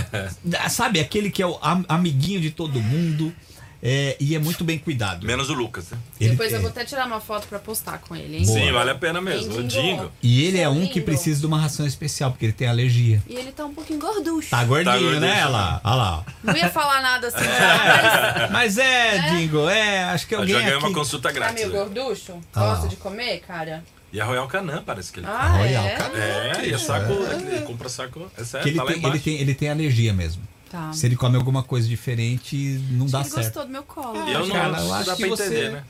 sabe, 0.69 0.99
aquele 0.99 1.32
que 1.32 1.41
é 1.41 1.47
o 1.47 1.58
am- 1.62 1.86
amiguinho 1.89 2.39
de 2.39 2.52
todo 2.52 2.80
mundo. 2.80 3.34
É, 3.81 4.17
e 4.19 4.35
é 4.35 4.39
muito 4.39 4.63
bem 4.63 4.77
cuidado. 4.77 5.25
Menos 5.25 5.49
o 5.49 5.53
Lucas, 5.53 5.89
né? 5.91 5.97
Ele- 6.19 6.31
Depois 6.31 6.51
eu 6.51 6.57
é, 6.57 6.61
vou 6.61 6.69
até 6.69 6.83
tirar 6.83 7.05
uma 7.07 7.19
foto 7.21 7.47
pra 7.47 7.59
postar 7.59 7.97
com 7.99 8.15
ele, 8.15 8.37
hein? 8.37 8.45
Boa. 8.45 8.59
Sim, 8.59 8.71
vale 8.71 8.89
a 8.91 8.95
pena 8.95 9.21
mesmo. 9.21 9.57
O. 9.57 9.63
Jingle. 9.63 10.11
E 10.21 10.43
ele 10.45 10.59
é 10.59 10.67
um 10.67 10.85
que 10.87 10.99
precisa 11.01 11.39
de 11.39 11.45
uma 11.45 11.59
ração 11.59 11.85
especial, 11.85 12.31
porque 12.31 12.45
ele 12.45 12.53
tem 12.53 12.67
alergia. 12.67 13.21
E 13.27 13.35
ele 13.35 13.51
tá 13.51 13.65
um 13.65 13.73
pouquinho 13.73 13.99
gorducho. 13.99 14.49
Tá 14.49 14.63
gordinho, 14.63 14.99
gordinho. 14.99 15.19
né? 15.21 15.37
Olha 15.45 15.49
lá, 15.49 15.81
olha 15.83 15.95
lá. 15.95 16.25
Não 16.43 16.55
ia 16.57 16.69
falar 16.69 17.01
nada 17.01 17.27
assim 17.27 17.37
já, 17.45 18.49
Mas 18.51 18.77
é, 18.77 19.29
Jingle, 19.29 19.69
é, 19.69 20.03
acho 20.05 20.27
que 20.27 20.35
Eu 20.35 20.39
alguém 20.39 20.53
já 20.55 20.59
ganhei 20.61 20.75
aqui... 20.75 20.85
uma 20.85 20.93
consulta 20.93 21.29
tá 21.29 21.33
grátis. 21.33 21.55
meio 21.55 21.69
né? 21.69 21.77
gorducho? 21.79 22.33
Ah 22.53 22.61
lá, 22.63 22.69
Gosta 22.75 22.87
de 22.89 22.95
comer, 22.97 23.39
cara? 23.47 23.83
E 24.11 24.19
a 24.19 24.25
Royal 24.25 24.47
Canin 24.47 24.81
parece 24.83 25.11
que 25.13 25.19
ele 25.19 25.27
Ah, 25.27 25.49
Royal 25.49 25.85
é? 25.85 25.91
Canin. 25.95 26.17
É, 26.17 26.65
e 26.67 26.73
é 26.73 26.77
saco. 26.79 27.13
Ele 27.13 27.61
compra 27.61 27.87
saco. 27.89 28.29
É 28.37 28.43
sério, 28.43 28.63
Que 28.63 28.69
ele, 28.69 28.77
tá 28.77 28.83
lá 28.83 28.91
tem, 28.91 29.05
ele, 29.05 29.19
tem, 29.19 29.35
ele 29.39 29.53
tem 29.53 29.69
alergia 29.69 30.11
mesmo. 30.13 30.41
Tá. 30.69 30.93
Se 30.93 31.05
ele 31.05 31.15
come 31.15 31.36
alguma 31.36 31.63
coisa 31.63 31.88
diferente, 31.88 32.55
não 32.91 33.05
dá 33.08 33.21
Ele 33.21 33.29
certo. 33.29 33.43
gostou 33.45 33.65
do 33.65 33.71
meu 33.71 33.84
colo. 33.84 34.17
Eu 34.29 34.45
não 34.45 34.55
Cara, 34.55 34.79
eu 34.79 34.93
acho 34.93 35.05
dá 35.10 35.15
que 35.15 35.21
pra 35.27 35.29
você- 35.36 35.43
entender, 35.45 35.71
né? 35.71 35.84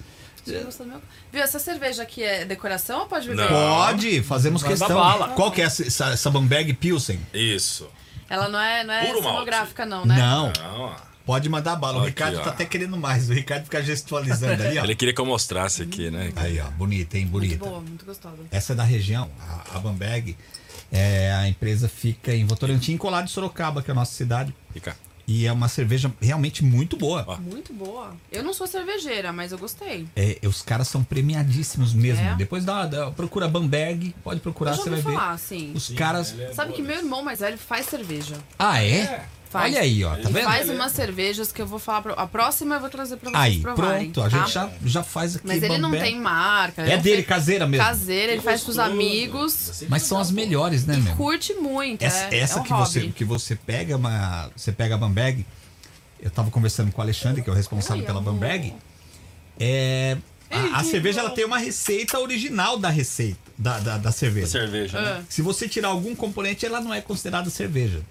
Ele 0.47 0.63
gostou 0.63 0.85
do 0.85 0.91
meu 0.91 0.99
colo. 1.01 1.11
Viu, 1.33 1.41
essa 1.43 1.59
cerveja 1.59 2.01
aqui 2.03 2.23
é 2.23 2.45
decoração 2.45 3.01
ou 3.01 3.05
pode 3.07 3.27
beber? 3.27 3.49
Não. 3.49 3.75
Pode, 3.85 4.23
fazemos 4.23 4.61
Manda 4.63 4.75
questão. 4.77 4.95
bala. 4.97 5.29
Qual 5.29 5.51
que 5.51 5.61
é 5.61 5.65
essa, 5.65 5.83
essa, 5.85 6.09
essa 6.11 6.29
Bamberg 6.31 6.73
Pilsen? 6.73 7.19
Isso. 7.33 7.87
Ela 8.29 8.47
não 8.47 8.59
é, 8.59 8.83
não 8.83 8.93
é 8.93 9.13
cenográfica, 9.13 9.85
não, 9.85 10.05
né? 10.05 10.15
Não, 10.17 10.53
Não, 10.61 10.95
pode 11.25 11.49
mandar 11.49 11.75
bala. 11.75 11.97
O 11.97 11.99
Aqui, 12.01 12.07
Ricardo 12.09 12.37
ó. 12.39 12.41
tá 12.41 12.51
até 12.51 12.63
querendo 12.63 12.95
mais. 12.95 13.29
O 13.29 13.33
Ricardo 13.33 13.65
fica 13.65 13.83
gestualizando 13.83 14.63
ali, 14.63 14.77
ó. 14.79 14.83
Ele 14.83 14.95
queria 14.95 15.13
que 15.13 15.19
eu 15.19 15.25
mostrasse 15.25 15.81
aqui, 15.81 16.09
né? 16.09 16.31
Aí, 16.37 16.59
ó, 16.61 16.69
bonita, 16.71 17.17
hein? 17.17 17.25
Muito 17.25 17.47
Bonita. 17.47 17.65
boa, 17.65 17.81
muito 17.81 18.05
gostosa. 18.05 18.37
Essa 18.49 18.73
é 18.73 18.75
da 18.75 18.83
região, 18.83 19.29
a, 19.41 19.77
a 19.77 19.79
Bamberg. 19.79 20.37
É, 20.91 21.31
a 21.33 21.47
empresa 21.47 21.87
fica 21.87 22.33
em 22.33 22.45
Votorantim, 22.45 22.97
colado 22.97 23.25
de 23.25 23.31
Sorocaba, 23.31 23.81
que 23.81 23.89
é 23.89 23.93
a 23.93 23.95
nossa 23.95 24.13
cidade. 24.13 24.53
Fica. 24.73 24.95
E 25.27 25.45
é 25.45 25.51
uma 25.51 25.67
cerveja 25.67 26.11
realmente 26.19 26.63
muito 26.65 26.97
boa. 26.97 27.23
Ó. 27.27 27.37
Muito 27.37 27.71
boa. 27.71 28.15
Eu 28.31 28.41
não 28.43 28.51
sou 28.51 28.65
cervejeira, 28.65 29.31
mas 29.31 29.51
eu 29.51 29.59
gostei. 29.59 30.07
É, 30.15 30.39
os 30.47 30.63
caras 30.63 30.87
são 30.87 31.03
premiadíssimos 31.03 31.93
mesmo. 31.93 32.25
É? 32.25 32.35
Depois 32.35 32.65
dá, 32.65 32.87
dá- 32.87 33.11
procura 33.11 33.47
Bamberg, 33.47 34.15
pode 34.23 34.39
procurar, 34.39 34.71
eu 34.71 34.77
já 34.77 34.83
você 34.83 34.89
vai 34.89 34.99
ouvi 34.99 35.11
ver. 35.11 35.15
falar, 35.17 35.37
sim. 35.37 35.71
Os 35.75 35.89
caras. 35.89 36.35
Sabe 36.55 36.73
que 36.73 36.81
meu 36.81 36.95
irmão 36.97 37.21
mais 37.23 37.41
velho 37.41 37.59
faz 37.59 37.85
cerveja. 37.85 38.37
Ah, 38.57 38.83
é? 38.83 39.23
Faz. 39.49 39.73
Olha 39.73 39.81
aí, 39.81 40.03
ó, 40.03 40.11
tá 40.11 40.19
Ele 40.19 40.33
vendo? 40.33 40.43
faz 40.43 40.69
umas 40.69 40.91
cervejas 40.91 41.51
que 41.51 41.59
eu 41.59 41.65
vou 41.65 41.79
falar 41.79 42.01
pra... 42.03 42.13
A 42.13 42.27
próxima 42.27 42.75
eu 42.75 42.79
vou 42.79 42.89
trazer 42.89 43.17
pra 43.17 43.31
vocês 43.31 43.43
Aí, 43.43 43.59
provarem. 43.59 44.11
pronto, 44.11 44.21
a 44.27 44.29
tá? 44.29 44.37
gente 44.45 44.53
já, 44.53 44.69
já 44.85 45.01
faz 45.03 45.37
aqui. 45.37 45.47
Mas 45.47 45.63
ele 45.63 45.77
não 45.79 45.89
Bamberg. 45.89 46.05
tem 46.11 46.19
marca. 46.21 46.83
É 46.83 46.93
ele 46.93 47.01
dele, 47.01 47.23
caseira 47.23 47.65
mesmo. 47.65 47.83
Caseira, 47.83 48.33
ele 48.33 48.41
faz 48.43 48.61
pros 48.63 48.77
amigos. 48.77 49.83
Mas 49.89 50.03
são 50.03 50.19
as 50.19 50.29
melhores, 50.29 50.85
né, 50.85 50.97
meu? 50.97 51.15
Curte 51.15 51.55
muito. 51.55 52.03
Essa, 52.03 52.25
é, 52.35 52.37
essa 52.39 52.59
é 52.59 52.61
um 52.61 52.63
que, 52.63 52.73
você, 52.73 52.99
hobby. 52.99 53.11
que 53.11 53.25
você 53.25 53.55
pega 53.55 53.97
uma. 53.97 54.51
Você 54.55 54.71
pega 54.71 54.93
a 54.93 54.97
Bamberg. 54.99 55.43
Eu 56.21 56.29
tava 56.29 56.51
conversando 56.51 56.91
com 56.91 56.99
o 56.99 57.03
Alexandre, 57.03 57.41
que 57.41 57.49
é 57.49 57.53
o 57.53 57.55
responsável 57.55 58.01
Oi, 58.01 58.05
pela 58.05 58.19
amor. 58.19 58.33
Bamberg. 58.33 58.73
É. 59.59 60.17
A, 60.51 60.79
a 60.79 60.83
cerveja 60.83 61.19
ela 61.21 61.29
tem 61.29 61.45
uma 61.45 61.57
receita 61.57 62.19
original 62.19 62.77
da 62.77 62.89
receita. 62.89 63.37
Da, 63.57 63.79
da, 63.79 63.97
da 63.97 64.11
cerveja. 64.11 64.47
Cerveja, 64.47 65.01
né? 65.01 65.17
Ah, 65.19 65.23
Se 65.29 65.41
você 65.41 65.67
tirar 65.67 65.89
algum 65.89 66.15
componente, 66.15 66.65
ela 66.65 66.79
não 66.81 66.93
é 66.93 67.01
considerada 67.01 67.49
cerveja. 67.49 68.01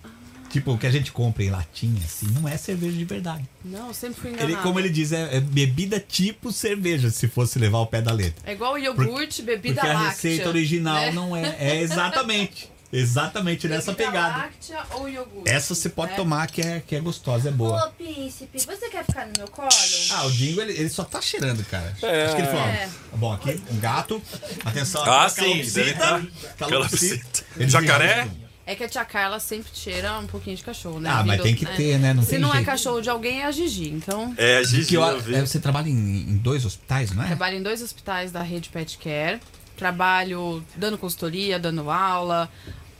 Tipo, 0.50 0.72
o 0.72 0.78
que 0.78 0.86
a 0.86 0.90
gente 0.90 1.12
compra 1.12 1.44
em 1.44 1.50
latinha, 1.50 2.00
assim, 2.04 2.26
não 2.30 2.48
é 2.48 2.56
cerveja 2.56 2.96
de 2.96 3.04
verdade. 3.04 3.44
não, 3.64 3.88
eu 3.88 3.94
sempre 3.94 4.20
fui 4.20 4.30
enganada. 4.30 4.50
Ele, 4.52 4.60
como 4.62 4.78
ele 4.80 4.88
diz, 4.88 5.12
é, 5.12 5.36
é 5.36 5.40
bebida 5.40 6.00
tipo 6.00 6.50
cerveja, 6.50 7.10
se 7.10 7.28
fosse 7.28 7.58
levar 7.58 7.78
o 7.80 7.86
pé 7.86 8.00
da 8.00 8.12
letra. 8.12 8.42
É 8.46 8.52
igual 8.52 8.72
o 8.74 8.78
iogurte, 8.78 9.42
bebida 9.42 9.74
Porque 9.82 9.88
a 9.88 9.92
láctea. 9.94 10.10
receita 10.10 10.48
original 10.48 10.94
né? 10.94 11.12
não 11.12 11.36
é. 11.36 11.56
É 11.58 11.80
exatamente. 11.80 12.70
Exatamente 12.90 13.68
nessa 13.68 13.92
Bebida 13.92 14.06
pegada. 14.12 14.36
láctea 14.38 14.82
ou 14.92 15.06
iogurte. 15.06 15.50
Essa 15.50 15.74
você 15.74 15.90
pode 15.90 16.12
né? 16.12 16.16
tomar 16.16 16.46
que 16.50 16.62
é, 16.62 16.80
que 16.80 16.96
é 16.96 17.00
gostosa, 17.00 17.50
é 17.50 17.52
boa. 17.52 17.84
Ô, 17.86 17.90
príncipe, 17.92 18.58
você 18.58 18.88
quer 18.88 19.04
ficar 19.04 19.26
no 19.26 19.32
meu 19.36 19.46
colo? 19.48 19.68
Ah, 20.12 20.24
o 20.24 20.30
Dingo, 20.32 20.62
ele, 20.62 20.72
ele 20.72 20.88
só 20.88 21.04
tá 21.04 21.20
cheirando, 21.20 21.62
cara. 21.66 21.94
É. 22.00 22.24
Acho 22.24 22.36
que 22.36 22.40
ele 22.40 22.48
falou. 22.50 22.66
É. 22.66 22.88
Bom, 23.14 23.32
aqui, 23.34 23.62
um 23.70 23.78
gato. 23.78 24.22
Atenção, 24.64 25.02
Ah, 25.04 25.26
a 25.26 25.28
sim, 25.28 25.60
deve 25.62 25.92
tá. 25.96 26.22
Calopsita. 26.56 27.44
Ele 27.58 27.68
Jacaré? 27.68 28.26
É 28.70 28.74
que 28.74 28.84
a 28.84 28.88
tia 28.88 29.02
Carla 29.02 29.40
sempre 29.40 29.70
cheira 29.72 30.18
um 30.18 30.26
pouquinho 30.26 30.54
de 30.54 30.62
cachorro, 30.62 31.00
né? 31.00 31.08
Ah, 31.10 31.24
mas 31.24 31.36
Vindo- 31.38 31.42
tem 31.42 31.54
que 31.54 31.64
né? 31.64 31.72
ter, 31.74 31.98
né? 31.98 32.12
Não 32.12 32.22
Se 32.22 32.28
tem 32.30 32.38
não 32.38 32.50
é 32.50 32.56
jeito. 32.56 32.66
cachorro 32.66 33.00
de 33.00 33.08
alguém, 33.08 33.40
é 33.40 33.46
a 33.46 33.50
Gigi. 33.50 33.88
Então, 33.88 34.34
É, 34.36 34.60
Que 34.60 34.66
Gigi, 34.66 34.94
eu- 34.94 35.02
eu 35.02 35.36
é, 35.36 35.40
você 35.40 35.58
trabalha 35.58 35.88
em, 35.88 35.92
em 35.94 36.36
dois 36.36 36.66
hospitais, 36.66 37.10
não 37.12 37.22
é? 37.22 37.28
trabalho 37.28 37.56
em 37.56 37.62
dois 37.62 37.80
hospitais 37.80 38.30
da 38.30 38.42
rede 38.42 38.68
Pet 38.68 38.98
Care. 38.98 39.40
Trabalho 39.74 40.62
dando 40.76 40.98
consultoria, 40.98 41.58
dando 41.58 41.90
aula. 41.90 42.50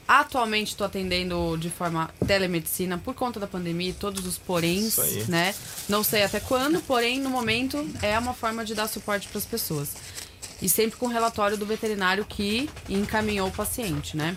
Atualmente 0.07 0.69
estou 0.69 0.87
atendendo 0.87 1.55
de 1.59 1.69
forma 1.69 2.09
telemedicina 2.25 2.97
por 2.97 3.13
conta 3.13 3.39
da 3.39 3.45
pandemia 3.45 3.91
e 3.91 3.93
todos 3.93 4.25
os 4.25 4.39
poréns, 4.39 4.97
né? 5.27 5.53
Não 5.87 6.03
sei 6.03 6.23
até 6.23 6.39
quando, 6.39 6.81
porém, 6.81 7.19
no 7.19 7.29
momento, 7.29 7.87
é 8.01 8.17
uma 8.17 8.33
forma 8.33 8.65
de 8.65 8.73
dar 8.73 8.87
suporte 8.87 9.27
para 9.27 9.37
as 9.37 9.45
pessoas. 9.45 9.89
E 10.63 10.67
sempre 10.67 10.97
com 10.97 11.05
relatório 11.05 11.55
do 11.57 11.65
veterinário 11.65 12.25
que 12.25 12.67
encaminhou 12.89 13.49
o 13.49 13.51
paciente, 13.51 14.17
né? 14.17 14.35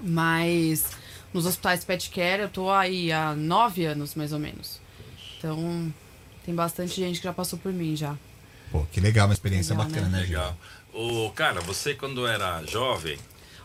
Mas 0.00 0.86
nos 1.32 1.46
hospitais 1.46 1.84
pet 1.84 2.10
care 2.10 2.42
eu 2.42 2.48
tô 2.48 2.70
aí 2.70 3.12
há 3.12 3.34
nove 3.34 3.84
anos, 3.84 4.14
mais 4.14 4.32
ou 4.32 4.38
menos. 4.38 4.80
Então, 5.38 5.92
tem 6.44 6.54
bastante 6.54 6.94
gente 6.96 7.18
que 7.18 7.24
já 7.24 7.32
passou 7.32 7.58
por 7.58 7.72
mim 7.72 7.94
já. 7.96 8.16
Pô, 8.72 8.84
que 8.92 9.00
legal, 9.00 9.26
uma 9.26 9.32
experiência 9.34 9.74
Legal, 9.74 9.88
bacana, 9.88 10.08
né? 10.08 10.20
Legal. 10.20 10.56
Ô, 10.92 11.30
cara, 11.30 11.60
você 11.60 11.94
quando 11.94 12.26
era 12.26 12.62
jovem, 12.66 13.18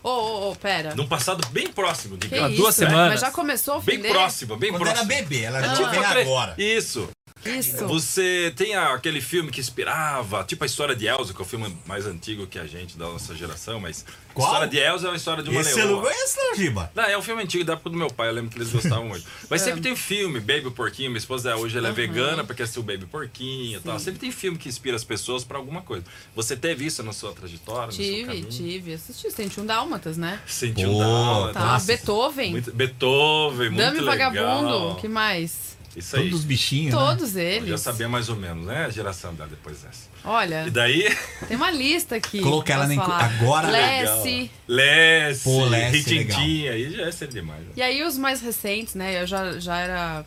Ô, 0.03 0.09
ô, 0.09 0.51
ô, 0.51 0.55
pera. 0.55 0.93
num 0.95 1.07
passado 1.07 1.45
bem 1.49 1.67
próximo, 1.71 2.17
Que 2.17 2.27
digamos. 2.27 2.53
Há 2.53 2.55
duas 2.55 2.75
isso? 2.77 2.85
semanas. 2.85 3.11
Mas 3.13 3.21
já 3.21 3.31
começou 3.31 3.77
o 3.77 3.81
Bem 3.81 3.99
próximo, 4.01 4.55
bem 4.57 4.71
Quando 4.71 4.83
era 4.87 4.95
próximo. 5.03 5.07
bebê, 5.07 5.41
ela 5.43 5.59
Ah. 5.59 5.75
já 5.75 5.89
vem 5.89 6.03
agora. 6.03 6.55
Isso. 6.57 7.09
Isso. 7.45 7.85
Você 7.87 8.53
tem 8.55 8.75
aquele 8.75 9.19
filme 9.21 9.51
que 9.51 9.59
inspirava, 9.59 10.43
tipo 10.45 10.63
a 10.63 10.67
história 10.67 10.95
de 10.95 11.05
Elsa, 11.07 11.33
que 11.33 11.41
é 11.41 11.43
o 11.43 11.47
filme 11.47 11.75
mais 11.85 12.05
antigo 12.05 12.47
que 12.47 12.57
a 12.57 12.65
gente 12.65 12.97
da 12.97 13.05
nossa 13.05 13.35
geração, 13.35 13.79
mas 13.81 14.05
Qual? 14.33 14.47
a 14.47 14.51
história 14.51 14.67
de 14.69 14.77
Elsa 14.77 15.07
é 15.07 15.11
a 15.11 15.15
história 15.15 15.43
de 15.43 15.49
uma 15.49 15.59
Esse 15.59 15.71
eu 15.71 15.87
não 15.87 15.95
leoa. 15.99 16.03
conheço, 16.03 16.37
não, 16.37 16.55
Giba. 16.55 16.91
Não, 16.95 17.03
é 17.03 17.17
um 17.17 17.21
filme 17.21 17.43
antigo 17.43 17.63
da 17.65 17.73
época 17.73 17.89
do 17.89 17.97
meu 17.97 18.09
pai, 18.09 18.29
eu 18.29 18.33
lembro 18.33 18.49
que 18.49 18.57
eles 18.57 18.71
gostavam 18.71 19.05
muito. 19.07 19.25
Mas 19.49 19.61
sempre 19.61 19.81
tem 19.81 19.95
filme, 19.95 20.39
Baby 20.39 20.71
Porquinho, 20.71 21.09
minha 21.09 21.17
esposa 21.17 21.55
hoje 21.57 21.77
ela 21.77 21.89
é 21.89 21.91
vegana 21.91 22.43
porque 22.45 22.63
assistiu 22.63 22.81
Baby 22.83 23.05
Porquinho 23.07 23.77
e 23.77 23.81
tal. 23.81 23.99
Sempre 23.99 24.19
tem 24.19 24.31
filme 24.31 24.57
que 24.57 24.69
inspira 24.69 24.95
as 24.95 25.03
pessoas 25.03 25.43
pra 25.43 25.57
alguma 25.57 25.81
coisa. 25.81 26.05
Você 26.35 26.55
teve 26.55 26.85
isso 26.85 27.03
na 27.03 27.11
sua 27.11 27.33
trajetória? 27.33 27.87
no 27.87 27.91
seu 27.91 28.03
Tive, 28.05 28.43
tive. 28.43 28.93
Assisti 28.93 29.29
101 29.29 29.65
Dálmatas, 29.65 30.17
né? 30.17 30.39
Sentiu 30.47 30.89
Pô, 30.89 30.95
um 30.95 30.99
dálmata. 30.99 31.53
Tá. 31.53 31.79
Beethoven. 31.79 32.51
Muito, 32.51 32.71
Beethoven, 32.71 33.69
muito 33.69 33.77
Dame 33.83 33.99
legal. 33.99 34.31
Vagabundo. 34.31 34.95
que 35.01 35.07
mais? 35.07 35.72
Isso 35.95 36.15
aí. 36.15 36.23
Todos 36.23 36.39
os 36.39 36.45
bichinhos, 36.45 36.93
né? 36.93 36.99
Todos 36.99 37.35
Eu 37.35 37.41
eles. 37.41 37.69
já 37.69 37.77
sabia 37.77 38.09
mais 38.09 38.27
ou 38.29 38.35
menos, 38.35 38.65
né? 38.65 38.85
A 38.85 38.89
geração 38.89 39.33
dela 39.35 39.49
depois 39.49 39.81
dessa. 39.81 40.09
Olha, 40.25 40.65
E 40.65 40.69
daí... 40.71 41.15
tem 41.47 41.55
uma 41.57 41.69
lista 41.69 42.15
aqui. 42.15 42.39
Coloca 42.39 42.73
ela 42.73 42.87
falar. 42.95 43.25
agora. 43.25 43.67
Lessie. 43.69 44.49
Lessie, 44.67 45.43
Pô, 45.43 45.65
Lessie, 45.65 45.97
Ritintim, 46.19 46.67
aí 46.67 46.91
já 46.95 47.03
é 47.07 47.11
ser 47.11 47.27
demais. 47.27 47.59
né? 47.61 47.67
E 47.75 47.81
aí 47.81 48.01
os 48.03 48.17
mais 48.17 48.41
recentes, 48.41 48.95
né? 48.95 49.21
Eu 49.21 49.27
já, 49.27 49.59
já 49.59 49.77
era 49.77 50.25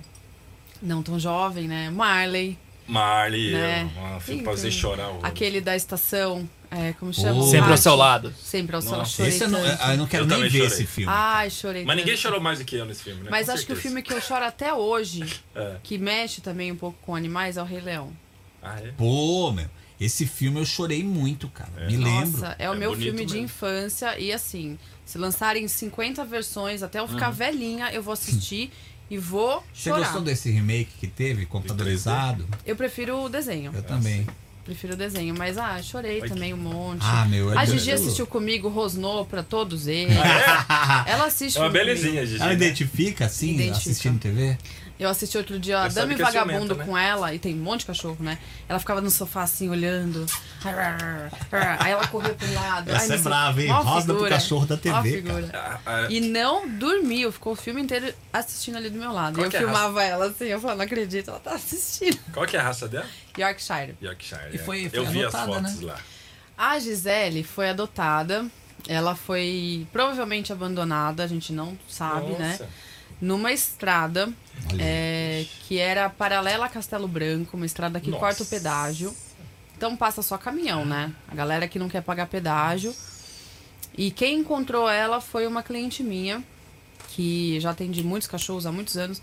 não 0.82 1.02
tão 1.02 1.18
jovem, 1.18 1.66
né? 1.66 1.90
Marley. 1.90 2.58
Marley, 2.86 3.50
Né? 3.52 3.90
é 3.96 4.16
um 4.16 4.20
filme 4.20 4.42
pra 4.44 4.52
você 4.52 4.70
chorar. 4.70 5.10
Aquele 5.22 5.60
da 5.60 5.74
estação. 5.74 6.48
É, 6.78 6.92
como 6.94 7.12
chama? 7.14 7.40
Oh. 7.40 7.50
Sempre 7.50 7.70
ao 7.70 7.76
seu 7.78 7.94
lado. 7.96 8.34
Sempre 8.42 8.76
ao 8.76 8.82
seu 8.82 8.92
lado. 8.92 9.08
Esse 9.08 9.42
eu 9.44 9.48
não, 9.48 9.62
tanto. 9.62 9.82
eu 9.82 9.96
não 9.96 10.06
quero 10.06 10.24
Eu 10.24 10.28
nem 10.28 10.42
ver 10.42 10.50
chorei. 10.50 10.66
esse 10.66 10.86
filme. 10.86 11.12
Ai, 11.14 11.48
chorei 11.48 11.84
Mas 11.84 11.96
ninguém 11.96 12.14
tanto. 12.14 12.22
chorou 12.22 12.40
mais 12.40 12.58
do 12.58 12.64
que 12.64 12.76
eu 12.76 12.84
nesse 12.84 13.02
filme, 13.02 13.22
né? 13.22 13.28
Mas 13.30 13.46
Com 13.46 13.52
acho 13.52 13.64
que 13.64 13.72
o 13.72 13.76
certeza. 13.76 13.82
filme 13.94 14.02
que 14.02 14.12
eu 14.12 14.20
choro 14.20 14.44
até 14.44 14.72
hoje, 14.74 15.24
É. 15.56 15.76
que 15.82 15.96
mexe 15.96 16.40
também 16.40 16.70
um 16.70 16.76
pouco 16.76 16.98
com 17.02 17.14
animais, 17.14 17.56
é 17.56 17.62
o 17.62 17.64
Rei 17.64 17.80
Leão. 17.80 18.12
Ah, 18.62 18.78
é? 18.80 18.92
Pô, 18.96 19.50
meu. 19.52 19.66
Esse 19.98 20.26
filme 20.26 20.60
eu 20.60 20.66
chorei 20.66 21.02
muito, 21.02 21.48
cara. 21.48 21.86
Me 21.86 21.96
lembro. 21.96 22.40
Nossa, 22.40 22.54
é 22.58 22.68
o 22.68 22.74
É 22.74 22.76
meu 22.76 22.94
filme 22.94 23.24
de 23.24 23.32
mesmo. 23.34 23.44
infância 23.46 24.18
e 24.18 24.30
assim, 24.30 24.78
se 25.06 25.16
lançarem 25.16 25.66
50 25.66 26.22
versões 26.26 26.82
até 26.82 26.98
eu 27.00 27.08
ficar 27.08 27.30
velhinha, 27.30 27.90
eu 27.90 28.02
vou 28.02 28.12
assistir 28.12 28.70
e 29.10 29.16
vou 29.16 29.64
Você 29.72 29.88
chorar. 29.88 30.00
gostou 30.02 30.20
desse 30.20 30.50
remake 30.50 30.90
que 31.00 31.06
teve, 31.06 31.46
computadorizado? 31.46 32.46
Eu 32.66 32.76
prefiro 32.76 33.22
o 33.22 33.28
desenho. 33.30 33.72
Eu 33.74 33.82
também. 33.82 34.26
Prefiro 34.66 34.94
o 34.94 34.96
desenho, 34.96 35.32
mas 35.38 35.56
ah, 35.56 35.80
chorei 35.80 36.20
Ai, 36.22 36.28
também 36.28 36.52
um 36.52 36.56
monte. 36.56 36.98
Ah, 37.02 37.24
meu, 37.26 37.52
é 37.54 37.56
a 37.56 37.64
Gigi 37.64 37.92
assistiu 37.92 38.26
comigo, 38.26 38.68
rosnou 38.68 39.24
pra 39.24 39.42
todos 39.42 39.86
eles. 39.88 40.16
Ela 41.06 41.26
assiste 41.26 41.56
É 41.56 41.60
uma 41.60 41.70
filme 41.70 41.78
comigo. 41.86 42.00
belezinha, 42.02 42.26
Gigi. 42.26 42.42
Ela 42.42 42.52
identifica, 42.52 43.26
assim, 43.26 43.54
Identifica. 43.54 43.78
assistindo 43.78 44.18
TV? 44.18 44.58
Eu 44.98 45.10
assisti 45.10 45.36
outro 45.36 45.58
dia 45.58 45.86
Dame 45.88 46.14
que 46.14 46.22
é 46.22 46.24
Vagabundo 46.24 46.74
né? 46.74 46.84
com 46.84 46.96
ela, 46.96 47.34
e 47.34 47.38
tem 47.38 47.54
um 47.54 47.58
monte 47.62 47.80
de 47.80 47.86
cachorro, 47.86 48.16
né? 48.20 48.38
Ela 48.68 48.78
ficava 48.78 49.00
no 49.00 49.10
sofá 49.10 49.42
assim, 49.42 49.68
olhando. 49.68 50.24
Aí 51.78 51.92
ela 51.92 52.06
corria 52.06 52.34
pro 52.34 52.52
lado. 52.54 52.90
Essa 52.90 53.12
Ai, 53.12 53.18
é 53.18 53.22
brava, 53.22 53.62
hein? 53.62 53.68
Mó 53.68 53.80
Rosna 53.82 54.14
pro 54.14 54.28
cachorro 54.28 54.66
da 54.66 54.76
TV. 54.76 55.22
Ah, 55.52 55.80
ah, 55.84 56.06
E 56.08 56.20
não 56.20 56.68
dormiu, 56.68 57.30
ficou 57.30 57.52
o 57.52 57.56
filme 57.56 57.82
inteiro 57.82 58.12
assistindo 58.32 58.76
ali 58.76 58.88
do 58.88 58.98
meu 58.98 59.12
lado. 59.12 59.34
Qual 59.34 59.46
E 59.46 59.48
eu 59.48 59.52
é 59.52 59.56
a 59.56 59.60
filmava 59.60 60.02
ela 60.02 60.26
assim, 60.26 60.46
eu 60.46 60.60
falava, 60.60 60.78
não 60.78 60.84
acredito, 60.84 61.30
ela 61.30 61.40
tá 61.40 61.54
assistindo. 61.54 62.18
Qual 62.32 62.46
que 62.46 62.56
é 62.56 62.60
a 62.60 62.62
raça 62.62 62.88
dela? 62.88 63.06
Yorkshire. 63.38 63.96
Yorkshire. 64.02 64.52
E 64.52 64.56
é. 64.56 64.58
foi- 64.58 64.88
foi 64.88 64.98
eu 64.98 65.04
vi 65.06 65.22
adotada, 65.22 65.44
as 65.44 65.56
fotos 65.56 65.80
né? 65.80 65.86
lá. 65.92 66.00
A 66.56 66.78
Gisele 66.78 67.42
foi 67.44 67.68
adotada. 67.68 68.46
Ela 68.88 69.16
foi 69.16 69.86
provavelmente 69.92 70.52
abandonada, 70.52 71.24
a 71.24 71.26
gente 71.26 71.52
não 71.52 71.76
sabe, 71.88 72.32
né? 72.34 72.56
Numa 73.20 73.52
estrada 73.52 74.32
é, 74.78 75.44
que 75.66 75.78
era 75.78 76.08
paralela 76.10 76.66
a 76.66 76.68
Castelo 76.68 77.08
Branco, 77.08 77.56
uma 77.56 77.66
estrada 77.66 78.00
que 78.00 78.10
Nossa. 78.10 78.20
corta 78.20 78.42
o 78.42 78.46
pedágio. 78.46 79.14
Então 79.76 79.96
passa 79.96 80.22
só 80.22 80.38
caminhão, 80.38 80.84
né? 80.84 81.12
A 81.28 81.34
galera 81.34 81.68
que 81.68 81.78
não 81.78 81.88
quer 81.88 82.02
pagar 82.02 82.26
pedágio. 82.26 82.94
E 83.96 84.10
quem 84.10 84.40
encontrou 84.40 84.88
ela 84.88 85.20
foi 85.20 85.46
uma 85.46 85.62
cliente 85.62 86.02
minha, 86.02 86.42
que 87.08 87.58
já 87.60 87.70
atendi 87.70 88.02
muitos 88.02 88.28
cachorros 88.28 88.66
há 88.66 88.72
muitos 88.72 88.96
anos. 88.96 89.22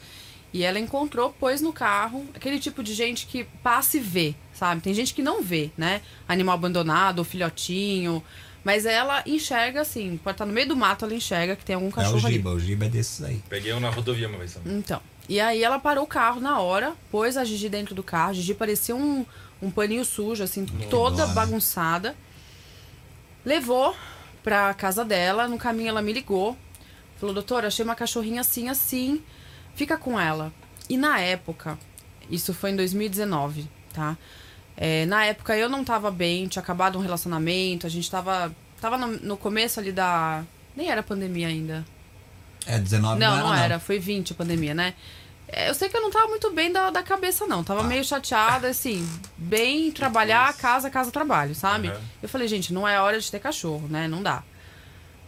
E 0.51 0.63
ela 0.63 0.77
encontrou, 0.77 1.32
pôs 1.32 1.62
no 1.62 1.73
carro, 1.73 2.25
aquele 2.36 2.60
tipo 2.60 2.84
de 2.84 2.93
gente 2.93 3.25
que 3.25 3.43
passa 3.63 3.97
e 3.97 3.99
vê, 3.99 4.36
sabe? 4.53 4.82
Tem 4.82 4.93
gente 4.93 5.13
que 5.13 5.23
não 5.23 5.41
vê, 5.41 5.71
né? 5.75 6.01
Animal 6.27 6.56
abandonado, 6.56 7.23
filhotinho. 7.23 8.23
Mas 8.63 8.86
ela 8.86 9.21
enxerga 9.26 9.82
assim, 9.82 10.17
pode 10.23 10.36
estar 10.36 10.45
no 10.45 10.54
meio 10.54 10.67
do 10.67 10.76
mato, 10.76 11.04
ela 11.04 11.13
enxerga 11.13 11.56
que 11.56 11.65
tem 11.65 11.76
algum 11.76 11.88
É 11.88 11.89
o 11.89 11.93
cachorro 11.93 12.26
ali. 12.26 12.36
Giba, 12.36 12.52
o 12.52 12.60
Giba 12.60 12.86
é 12.86 12.89
desses 12.89 13.21
aí. 13.23 13.41
Peguei 13.49 13.73
um 13.73 13.80
na 13.80 13.89
rodovia 13.89 14.28
uma 14.28 14.38
vez. 14.38 14.54
também. 14.54 14.78
Então. 14.78 15.02
E 15.28 15.39
aí 15.39 15.63
ela 15.63 15.80
parou 15.80 16.04
o 16.04 16.08
carro 16.08 16.39
na 16.39 16.60
hora, 16.60 16.93
pôs 17.12 17.38
a 17.38 17.43
Gigi 17.43 17.69
dentro 17.69 17.93
do 17.93 18.04
carro. 18.04 18.32
A 18.32 18.34
Gigi 18.34 18.54
parecia 18.54 18.95
um, 18.95 19.26
um 19.62 19.69
paninho 19.69 20.06
sujo, 20.06 20.43
assim, 20.43 20.65
toda 20.89 21.23
Dó, 21.23 21.28
né? 21.28 21.34
bagunçada. 21.34 22.15
Levou 23.45 23.95
pra 24.43 24.73
casa 24.73 25.04
dela, 25.04 25.47
no 25.47 25.58
caminho 25.58 25.89
ela 25.89 26.02
me 26.02 26.13
ligou. 26.13 26.58
Falou, 27.17 27.34
doutora, 27.34 27.67
achei 27.67 27.84
uma 27.84 27.95
cachorrinha 27.95 28.41
assim, 28.41 28.69
assim. 28.69 29.21
Fica 29.76 29.97
com 29.97 30.19
ela. 30.19 30.54
E 30.89 30.97
na 30.97 31.19
época, 31.19 31.78
isso 32.30 32.54
foi 32.54 32.71
em 32.71 32.76
2019, 32.76 33.67
tá? 33.93 34.17
É, 34.76 35.06
na 35.06 35.26
época 35.26 35.56
eu 35.56 35.70
não 35.70 35.84
tava 35.84 36.10
bem, 36.10 36.48
tinha 36.48 36.62
acabado 36.62 36.98
um 36.98 37.02
relacionamento, 37.02 37.86
a 37.86 37.90
gente 37.90 38.10
tava, 38.10 38.54
tava 38.82 38.98
no, 38.98 39.08
no 39.20 39.38
começo 39.38 39.80
ali 39.80 39.92
da. 39.92 40.44
Nem 40.76 40.90
era 40.90 41.04
pandemia 41.04 41.48
ainda. 41.48 41.86
É, 42.66 42.80
19 42.80 43.20
Não, 43.20 43.38
não, 43.38 43.48
não 43.48 43.54
era. 43.54 43.66
era, 43.66 43.80
foi 43.80 44.00
20 44.00 44.32
a 44.32 44.36
pandemia, 44.36 44.74
né? 44.74 44.94
É, 45.48 45.70
Eu 45.70 45.74
sei 45.74 45.90
que 45.90 45.98
eu 45.98 46.02
não 46.02 46.10
tava 46.10 46.28
muito 46.28 46.50
bem 46.52 46.72
da, 46.72 46.90
da 46.90 47.04
cabeça, 47.04 47.46
não. 47.46 47.64
Tava 47.64 47.84
meio 47.84 48.04
chateada, 48.04 48.68
assim, 48.70 49.08
bem 49.38 49.92
trabalhar, 49.94 50.52
casa, 50.56 50.90
casa, 50.90 51.12
trabalho, 51.12 51.54
sabe? 51.54 51.90
Aham. 51.90 52.02
Eu 52.24 52.30
falei, 52.30 52.48
gente, 52.48 52.74
não 52.74 52.88
é 52.88 53.00
hora 53.00 53.20
de 53.20 53.30
ter 53.30 53.40
cachorro, 53.40 53.88
né? 53.88 54.08
Não 54.08 54.24
dá. 54.24 54.44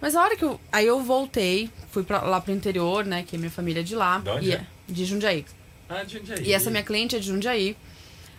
Mas 0.01 0.15
a 0.15 0.21
hora 0.21 0.35
que 0.35 0.43
eu. 0.43 0.59
Aí 0.71 0.85
eu 0.85 1.01
voltei, 1.01 1.69
fui 1.91 2.03
pra, 2.03 2.21
lá 2.21 2.41
pro 2.41 2.53
interior, 2.53 3.05
né? 3.05 3.23
Que 3.23 3.35
é 3.35 3.39
minha 3.39 3.51
família 3.51 3.81
é 3.81 3.83
de 3.83 3.95
lá. 3.95 4.19
De 4.19 4.29
onde 4.29 4.49
e, 4.49 4.53
é? 4.53 4.65
De 4.87 5.05
Jundiaí. 5.05 5.45
Ah, 5.87 6.03
de 6.03 6.17
é 6.17 6.41
E 6.41 6.53
essa 6.53 6.69
minha 6.69 6.83
cliente 6.83 7.15
é 7.15 7.19
de 7.19 7.27
Jundiaí. 7.27 7.77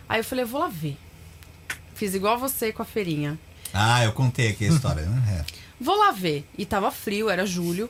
Aí 0.09 0.19
eu 0.19 0.23
falei, 0.23 0.43
eu 0.43 0.47
vou 0.47 0.61
lá 0.61 0.67
ver. 0.67 0.97
Fiz 1.93 2.13
igual 2.13 2.37
você 2.37 2.71
com 2.71 2.81
a 2.81 2.85
feirinha. 2.85 3.37
Ah, 3.73 4.03
eu 4.03 4.11
contei 4.13 4.49
aqui 4.49 4.65
a 4.65 4.69
história, 4.69 5.03
né? 5.03 5.41
É. 5.41 5.45
Vou 5.79 5.97
lá 5.97 6.11
ver. 6.11 6.47
E 6.57 6.65
tava 6.65 6.91
frio, 6.91 7.29
era 7.29 7.45
julho. 7.45 7.89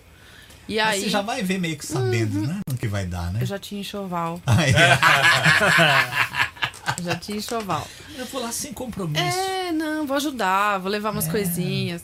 E 0.68 0.78
Mas 0.78 0.88
aí. 0.96 1.02
você 1.02 1.10
já 1.10 1.22
vai 1.22 1.44
ver 1.44 1.60
meio 1.60 1.78
que 1.78 1.86
sabendo, 1.86 2.42
né? 2.42 2.60
O 2.70 2.76
que 2.76 2.88
vai 2.88 3.06
dar, 3.06 3.32
né? 3.32 3.42
Eu 3.42 3.46
já 3.46 3.58
tinha 3.58 3.82
enxoval. 3.82 4.42
Aí, 4.46 4.74
Já 7.04 7.16
tinha 7.16 7.38
enxoval. 7.38 7.88
eu 8.18 8.26
vou 8.26 8.42
lá 8.42 8.52
sem 8.52 8.74
compromisso. 8.74 9.24
É, 9.24 9.72
não, 9.72 10.08
vou 10.08 10.18
ajudar, 10.18 10.80
vou 10.80 10.92
levar 10.92 11.12
umas 11.12 11.28
coisinhas. 11.28 12.04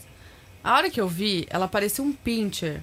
A 0.62 0.76
hora 0.76 0.88
que 0.90 1.00
eu 1.00 1.08
vi, 1.08 1.46
ela 1.50 1.66
parecia 1.66 2.04
um 2.04 2.12
pincher. 2.12 2.80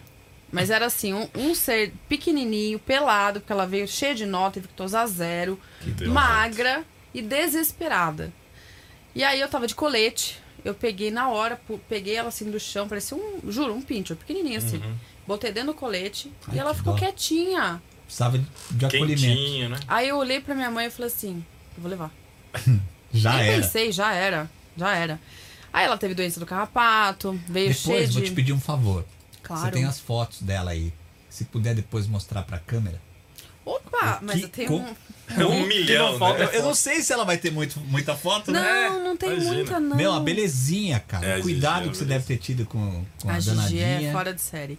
Mas 0.52 0.70
era 0.70 0.88
assim, 0.88 1.13
um, 1.13 1.28
um 1.36 1.56
ser 1.56 1.94
pequenininho, 2.10 2.78
pelado, 2.78 3.39
porque 3.39 3.54
ela 3.54 3.65
veio 3.65 3.88
cheia 3.88 4.13
de 4.13 4.26
nota 4.26 4.60
e 4.60 4.62
ficou 4.62 4.86
a 4.86 5.08
zero, 5.08 5.58
Deus. 5.82 6.12
magra 6.12 6.84
e 7.13 7.21
desesperada. 7.21 8.32
E 9.13 9.24
aí 9.24 9.39
eu 9.39 9.47
tava 9.50 9.67
de 9.67 9.76
colete, 9.76 10.39
eu 10.63 10.74
peguei 10.74 11.12
na 11.12 11.30
hora, 11.30 11.60
peguei 11.89 12.15
ela 12.15 12.30
assim 12.30 12.50
do 12.50 12.60
chão, 12.60 12.88
parecia 12.88 13.17
um, 13.17 13.39
juro, 13.52 13.74
um 13.74 13.82
pincher, 13.82 14.15
pequenininho 14.15 14.58
assim. 14.58 14.82
Botei 15.28 15.52
dentro 15.52 15.74
do 15.74 15.78
colete 15.78 16.32
Ai, 16.47 16.56
e 16.56 16.60
ela 16.60 16.74
ficou 16.74 16.93
dó. 16.93 17.00
quietinha. 17.00 17.82
Precisava 18.06 18.38
de- 18.71 18.86
acolhimento. 18.86 19.21
Quentinho, 19.21 19.69
né? 19.69 19.80
Aí 19.88 20.10
eu 20.10 20.17
olhei 20.17 20.39
pra 20.41 20.56
minha 20.56 20.69
mãe 20.71 20.88
e 20.88 20.89
falei 20.89 21.08
assim, 21.08 21.43
eu 21.78 21.82
vou 21.82 21.89
levar. 21.89 22.12
Já 23.13 23.34
Nem 23.38 23.47
era. 23.50 23.62
pensei, 23.62 23.91
já 23.91 24.13
era. 24.13 24.50
Já 24.78 24.95
era. 24.95 25.19
Aí 25.74 25.86
ela 25.86 25.97
teve 25.97 26.13
doença 26.13 26.39
do 26.39 26.45
carrapato, 26.45 27.38
veio 27.47 27.74
cheia 27.74 27.95
Depois, 28.00 28.10
de. 28.13 28.19
vou 28.19 28.24
te 28.24 28.32
pedir 28.32 28.54
um 28.54 28.60
favor. 28.60 29.06
Claro. 29.43 29.62
Você 29.65 29.71
tem 29.71 29.84
as 29.86 30.00
fotos 30.00 30.41
dela 30.41 30.71
aí. 30.71 30.93
Se 31.30 31.43
puder 31.45 31.76
depois 31.76 32.08
mostrar 32.08 32.43
pra 32.43 32.58
câmera. 32.60 33.02
Opa, 33.65 34.19
mas 34.21 34.41
eu 34.41 34.50
tenho. 34.50 34.67
co- 34.69 34.76
um- 34.78 34.95
um 35.39 35.65
milhão, 35.65 36.13
Eu, 36.13 36.34
né? 36.38 36.50
eu 36.54 36.63
não 36.63 36.74
sei 36.76 37.02
se 37.02 37.12
ela 37.13 37.24
vai 37.26 37.38
ter 37.38 37.52
muito, 37.52 37.80
muita 37.80 38.15
foto, 38.15 38.52
né? 38.52 38.89
Não, 38.89 39.04
não 39.04 39.17
tem 39.17 39.32
imagina. 39.32 39.54
muita, 39.54 39.80
não. 39.80 39.96
Meu, 39.98 40.13
a 40.13 40.20
belezinha, 40.20 41.00
cara. 41.08 41.26
É, 41.26 41.41
cuidado 41.41 41.78
Gigi 41.80 41.88
é 41.88 41.91
que 41.91 41.98
você 41.98 42.06
beleza. 42.06 42.20
deve 42.20 42.26
ter 42.26 42.38
tido 42.38 42.65
com, 42.65 43.06
com 43.22 43.30
a, 43.30 43.34
A 43.34 43.39
Gigi 43.39 43.56
danadinha. 43.56 44.10
é 44.10 44.12
fora 44.12 44.34
de 44.34 44.41
série. 44.41 44.78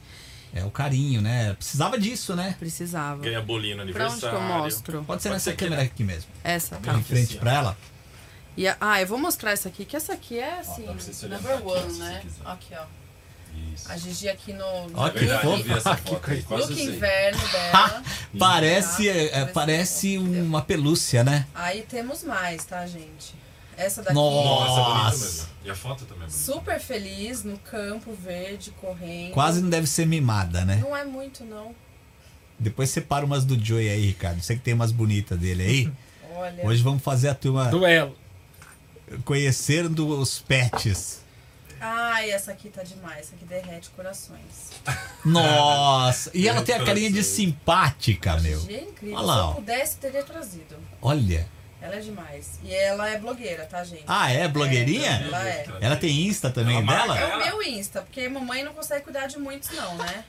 É 0.54 0.62
o 0.64 0.70
carinho, 0.70 1.22
né? 1.22 1.54
Precisava 1.54 1.98
disso, 1.98 2.36
né? 2.36 2.54
Precisava. 2.58 3.22
Ganha 3.22 3.40
bolinho 3.40 3.76
no 3.84 3.92
Pra 3.92 4.06
onde 4.08 4.20
que 4.20 4.26
aniversário. 4.26 4.38
eu 4.38 4.58
mostro? 4.62 5.04
Pode 5.04 5.22
ser 5.22 5.28
Pode 5.30 5.34
nessa 5.36 5.50
ser 5.50 5.56
que- 5.56 5.64
câmera 5.64 5.82
aqui 5.82 6.04
mesmo. 6.04 6.28
Essa, 6.44 6.76
tá. 6.76 6.92
Em 6.94 7.02
frente 7.02 7.24
assim, 7.28 7.36
ó. 7.36 7.40
pra 7.40 7.52
ela. 7.54 7.78
E 8.54 8.68
a- 8.68 8.76
ah, 8.78 9.00
eu 9.00 9.06
vou 9.06 9.16
mostrar 9.18 9.52
essa 9.52 9.70
aqui, 9.70 9.86
que 9.86 9.96
essa 9.96 10.12
aqui 10.12 10.38
é 10.38 10.58
assim, 10.60 10.84
você 10.94 11.14
se 11.14 11.26
number 11.26 11.54
aqui, 11.56 11.66
one, 11.66 11.98
né? 11.98 12.22
você. 12.22 12.40
Aqui, 12.44 12.74
ó. 12.78 12.84
Isso. 13.74 13.90
A 13.90 13.96
Gigi 13.96 14.28
aqui 14.28 14.52
no 14.52 14.64
Ó, 14.94 15.06
É 15.06 15.10
que 15.10 15.26
fofa. 15.26 15.96
quase 16.46 16.46
look 16.48 16.74
sei. 16.74 16.84
inverno 16.86 17.40
dela. 17.52 18.02
Parece, 18.38 19.04
Tá. 19.06 19.10
é, 19.38 19.44
parece 19.46 20.18
uma 20.18 20.62
pelúcia, 20.62 21.22
né? 21.24 21.46
Aí 21.54 21.82
temos 21.82 22.22
mais, 22.24 22.64
tá, 22.64 22.86
gente? 22.86 23.34
Essa 23.76 24.02
daqui, 24.02 24.14
Nossa. 24.14 24.80
Nossa, 24.80 25.48
é. 25.64 25.68
E 25.68 25.70
a 25.70 25.74
foto 25.74 26.04
também 26.04 26.24
é 26.24 26.26
bonita. 26.26 26.36
super 26.38 26.78
feliz 26.80 27.42
no 27.44 27.58
campo 27.58 28.12
verde, 28.14 28.70
correndo. 28.80 29.32
Quase 29.32 29.60
não 29.62 29.70
deve 29.70 29.86
ser 29.86 30.06
mimada, 30.06 30.64
né? 30.64 30.76
Não 30.82 30.96
é 30.96 31.04
muito, 31.04 31.44
não. 31.44 31.74
Depois 32.58 32.90
separa 32.90 33.24
umas 33.24 33.44
do 33.44 33.58
Joey 33.62 33.88
aí, 33.88 34.06
Ricardo. 34.06 34.40
Você 34.42 34.54
que 34.54 34.60
tem 34.62 34.74
umas 34.74 34.92
bonitas 34.92 35.38
dele 35.38 35.62
aí. 35.62 35.92
Olha. 36.36 36.64
Hoje 36.66 36.82
vamos 36.82 37.02
fazer 37.02 37.28
a 37.28 37.34
turma 37.34 37.66
Duelo. 37.66 38.16
conhecendo 39.24 40.06
os 40.18 40.38
pets. 40.40 41.21
Ai, 41.84 42.30
essa 42.30 42.52
aqui 42.52 42.68
tá 42.68 42.84
demais. 42.84 43.26
Essa 43.26 43.34
aqui 43.34 43.44
derrete 43.44 43.90
corações. 43.90 44.70
Nossa! 45.24 46.30
E 46.32 46.46
ela 46.46 46.62
tem 46.62 46.76
a 46.76 46.84
carinha 46.84 47.10
de 47.10 47.24
simpática, 47.24 48.36
meu. 48.38 48.64
É 48.68 48.82
incrível. 48.82 49.16
Olha 49.18 49.26
lá, 49.26 49.34
Se 49.34 49.40
ó. 49.40 49.48
eu 49.50 49.54
pudesse, 49.56 49.96
teria 49.96 50.22
trazido. 50.22 50.76
Olha. 51.00 51.48
Ela 51.80 51.96
é 51.96 52.00
demais. 52.00 52.60
E 52.62 52.72
ela 52.72 53.10
é 53.10 53.18
blogueira, 53.18 53.66
tá, 53.66 53.82
gente? 53.82 54.04
Ah, 54.06 54.30
é? 54.30 54.46
Blogueirinha? 54.46 55.10
Ela 55.26 55.48
é. 55.48 55.66
Ela 55.80 55.96
tem 55.96 56.28
Insta 56.28 56.48
também 56.48 56.76
Ela 56.76 56.86
dela? 56.86 57.18
É 57.18 57.34
o 57.34 57.38
meu 57.58 57.62
Insta, 57.64 58.02
porque 58.02 58.28
mamãe 58.28 58.62
não 58.62 58.72
consegue 58.72 59.02
cuidar 59.02 59.26
de 59.26 59.36
muitos, 59.36 59.68
não, 59.70 59.96
né? 59.96 60.24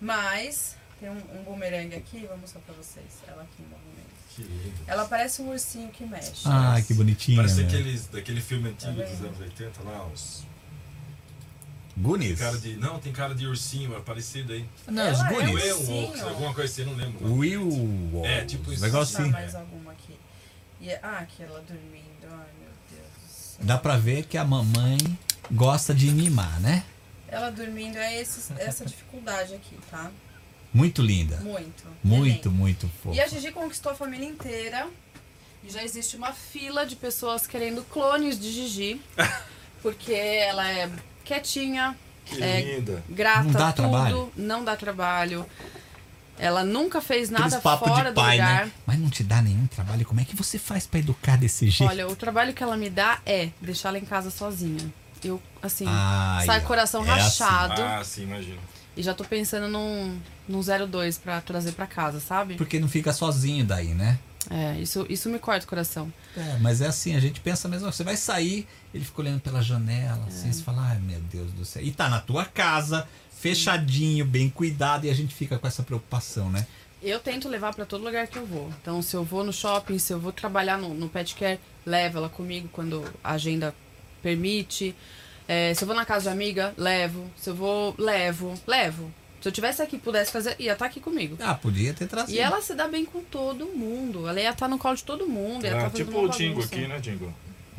Mas 0.00 0.74
tem 0.98 1.10
um, 1.10 1.20
um 1.38 1.42
bumerangue 1.42 1.94
aqui, 1.96 2.26
vou 2.26 2.38
mostrar 2.38 2.60
pra 2.62 2.74
vocês. 2.74 3.04
Ela 3.28 3.42
aqui 3.42 3.60
no 3.62 3.68
bumerangue. 3.76 3.92
Que 4.34 4.42
lindo. 4.44 4.74
Ela 4.86 5.04
parece 5.04 5.42
um 5.42 5.50
ursinho 5.50 5.90
que 5.90 6.04
mexe. 6.06 6.42
Ah, 6.46 6.80
que 6.86 6.94
bonitinha. 6.94 7.36
Parece 7.36 7.56
meu. 7.56 7.66
aqueles, 7.66 8.06
daquele 8.06 8.40
filme 8.40 8.70
antigo 8.70 8.96
Tá 8.96 9.04
dos 9.06 9.20
anos 9.20 9.40
80 9.40 9.82
lá, 9.82 10.06
os. 10.06 10.44
Goonies. 11.96 12.38
Cara 12.38 12.58
de, 12.58 12.76
não, 12.76 12.98
tem 12.98 13.12
cara 13.12 13.34
de 13.34 13.46
ursinho, 13.46 13.94
é 13.96 14.00
parecido 14.00 14.52
aí. 14.52 14.64
Não, 14.88 15.12
os 15.12 15.18
Ela 15.20 15.28
é 15.28 15.32
Goonies. 15.32 15.72
Ursinho. 15.72 16.02
Walks, 16.06 16.22
alguma 16.22 16.54
coisa 16.54 16.72
assim, 16.72 16.84
não 16.84 16.94
lembro. 16.96 17.34
Will. 17.34 18.22
É, 18.24 18.44
tipo 18.44 18.72
isso. 18.72 18.82
Negócio 18.82 19.16
Vou 19.16 19.22
assim. 19.26 19.32
mostrar 19.32 19.40
mais 19.40 19.54
alguma 19.54 19.92
aqui. 19.92 20.16
E, 20.80 20.92
ah, 20.94 21.18
aqui 21.20 21.42
ela 21.42 21.60
dormindo. 21.60 22.24
Ai, 22.24 22.46
meu 22.60 22.70
Deus 22.90 23.10
do 23.22 23.32
céu. 23.32 23.64
Dá 23.64 23.78
pra 23.78 23.96
ver 23.96 24.24
que 24.24 24.38
a 24.38 24.44
mamãe 24.44 24.98
gosta 25.50 25.94
de 25.94 26.10
mimar, 26.10 26.60
né? 26.60 26.84
Ela 27.28 27.50
dormindo 27.50 27.96
é 27.96 28.20
esse, 28.20 28.52
essa 28.58 28.84
dificuldade 28.84 29.54
aqui, 29.54 29.78
tá? 29.90 30.10
Muito 30.72 31.02
linda. 31.02 31.36
Muito. 31.38 31.84
Muito, 32.02 32.48
Neném. 32.50 32.58
muito 32.58 32.90
E 33.12 33.20
a 33.20 33.24
fofa. 33.24 33.28
Gigi 33.28 33.52
conquistou 33.52 33.92
a 33.92 33.94
família 33.94 34.26
inteira. 34.26 34.88
E 35.64 35.70
já 35.70 35.84
existe 35.84 36.16
uma 36.16 36.32
fila 36.32 36.84
de 36.84 36.96
pessoas 36.96 37.46
querendo 37.46 37.84
clones 37.84 38.38
de 38.38 38.50
Gigi. 38.50 39.00
Porque 39.82 40.12
ela 40.12 40.68
é 40.70 40.90
quietinha, 41.24 41.96
Que 42.26 42.42
é 42.42 42.76
linda. 42.76 43.02
grata, 43.08 43.42
Não 43.44 43.52
dá 43.52 43.72
tudo, 43.72 43.88
trabalho? 43.90 44.32
não 44.36 44.64
dá 44.64 44.76
trabalho. 44.76 45.46
Ela 46.38 46.64
nunca 46.64 47.00
fez 47.00 47.30
nada 47.30 47.60
papo 47.60 47.86
fora 47.86 48.08
de 48.10 48.14
pai, 48.16 48.36
do 48.38 48.42
lugar. 48.42 48.64
né? 48.66 48.72
Mas 48.86 48.98
não 48.98 49.10
te 49.10 49.22
dá 49.22 49.40
nenhum 49.42 49.66
trabalho. 49.66 50.04
Como 50.04 50.20
é 50.20 50.24
que 50.24 50.34
você 50.34 50.58
faz 50.58 50.86
pra 50.86 50.98
educar 50.98 51.36
desse 51.36 51.68
jeito? 51.70 51.88
Olha, 51.90 52.08
o 52.08 52.16
trabalho 52.16 52.52
que 52.52 52.62
ela 52.62 52.76
me 52.76 52.88
dá 52.90 53.20
é 53.24 53.50
deixar 53.60 53.90
ela 53.90 53.98
em 53.98 54.04
casa 54.04 54.30
sozinha. 54.30 54.92
Eu, 55.22 55.40
assim, 55.62 55.84
Ai, 55.86 56.46
sai 56.46 56.60
coração 56.62 57.04
é 57.04 57.10
assim. 57.10 57.20
rachado. 57.44 57.82
Ah, 57.82 58.02
sim, 58.02 58.22
imagino. 58.24 58.58
E 58.96 59.02
já 59.02 59.14
tô 59.14 59.24
pensando 59.24 59.68
num, 59.68 60.18
num 60.48 60.60
02 60.62 61.16
pra 61.18 61.40
trazer 61.40 61.72
pra 61.72 61.86
casa, 61.86 62.18
sabe? 62.18 62.54
Porque 62.56 62.80
não 62.80 62.88
fica 62.88 63.12
sozinho 63.12 63.64
daí, 63.64 63.88
né? 63.94 64.18
É, 64.50 64.78
isso, 64.80 65.06
isso 65.08 65.28
me 65.28 65.38
corta 65.38 65.64
o 65.64 65.68
coração. 65.68 66.12
É, 66.36 66.58
mas 66.60 66.80
é 66.80 66.86
assim, 66.88 67.14
a 67.14 67.20
gente 67.20 67.40
pensa 67.40 67.68
mesmo, 67.68 67.90
você 67.92 68.02
vai 68.02 68.16
sair, 68.16 68.66
ele 68.92 69.04
fica 69.04 69.20
olhando 69.22 69.40
pela 69.40 69.62
janela, 69.62 70.24
assim, 70.26 70.48
É. 70.48 70.52
você 70.52 70.62
fala, 70.62 70.82
ai 70.88 70.98
meu 70.98 71.20
Deus 71.20 71.52
do 71.52 71.64
céu. 71.64 71.82
E 71.82 71.92
tá 71.92 72.08
na 72.08 72.20
tua 72.20 72.44
casa, 72.44 73.06
fechadinho, 73.30 74.24
bem 74.24 74.48
cuidado, 74.50 75.04
e 75.06 75.10
a 75.10 75.14
gente 75.14 75.34
fica 75.34 75.58
com 75.58 75.66
essa 75.66 75.82
preocupação, 75.82 76.50
né? 76.50 76.66
Eu 77.02 77.18
tento 77.18 77.48
levar 77.48 77.74
pra 77.74 77.84
todo 77.84 78.04
lugar 78.04 78.26
que 78.28 78.38
eu 78.38 78.46
vou. 78.46 78.68
Então, 78.80 79.02
se 79.02 79.14
eu 79.16 79.24
vou 79.24 79.42
no 79.44 79.52
shopping, 79.52 79.98
se 79.98 80.12
eu 80.12 80.20
vou 80.20 80.32
trabalhar 80.32 80.78
no, 80.78 80.94
no 80.94 81.08
pet 81.08 81.34
care, 81.34 81.58
levo 81.84 82.18
ela 82.18 82.28
comigo 82.28 82.68
quando 82.72 83.04
a 83.24 83.32
agenda 83.32 83.74
permite. 84.22 84.94
É, 85.48 85.74
se 85.74 85.82
eu 85.82 85.86
vou 85.86 85.96
na 85.96 86.04
casa 86.04 86.24
de 86.24 86.28
amiga, 86.30 86.72
levo. 86.76 87.28
Se 87.36 87.50
eu 87.50 87.54
vou, 87.56 87.94
levo, 87.98 88.54
levo. 88.66 89.12
Se 89.42 89.48
eu 89.48 89.52
tivesse 89.52 89.82
aqui 89.82 89.96
e 89.96 89.98
pudesse 89.98 90.30
fazer, 90.32 90.54
ia 90.58 90.72
estar 90.72 90.86
aqui 90.86 91.00
comigo. 91.00 91.36
Ah, 91.40 91.54
podia 91.54 91.92
ter 91.92 92.06
trazido. 92.06 92.32
E 92.36 92.38
ela 92.40 92.62
se 92.62 92.74
dá 92.74 92.86
bem 92.86 93.04
com 93.04 93.20
todo 93.22 93.66
mundo. 93.66 94.28
Ela 94.28 94.40
ia 94.40 94.50
estar 94.50 94.68
no 94.68 94.78
colo 94.78 94.94
de 94.96 95.02
todo 95.04 95.26
mundo. 95.26 95.64
Ia 95.64 95.72
Ah, 95.72 95.76
estar 95.78 95.90
fazendo 95.90 96.06
tipo 96.06 96.20
o 96.24 96.28
Dingo 96.28 96.62
aqui, 96.62 96.86
né, 96.86 96.98
Dingo? 97.00 97.34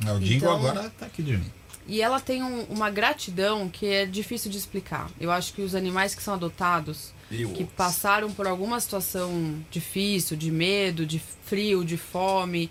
Ah, 0.05 0.13
O 0.13 0.19
Dingo 0.19 0.45
Então- 0.45 0.55
agora 0.55 0.91
tá 0.99 1.05
aqui 1.05 1.21
dormindo. 1.21 1.51
E 1.87 2.01
ela 2.01 2.19
tem 2.19 2.43
um- 2.43 2.63
uma 2.63 2.89
gratidão 2.89 3.67
que 3.69 3.85
é 3.85 4.05
difícil 4.05 4.49
de 4.51 4.57
explicar. 4.57 5.09
Eu 5.19 5.31
acho 5.31 5.53
que 5.53 5.61
os 5.61 5.73
animais 5.75 6.13
que 6.15 6.21
são 6.23 6.33
adotados, 6.33 7.13
E 7.31 7.45
que 7.47 7.63
passaram 7.63 8.31
por 8.31 8.45
alguma 8.47 8.79
situação 8.79 9.55
difícil, 9.71 10.35
de 10.37 10.51
medo, 10.51 11.05
de 11.05 11.21
frio, 11.45 11.83
de 11.83 11.97
fome, 11.97 12.69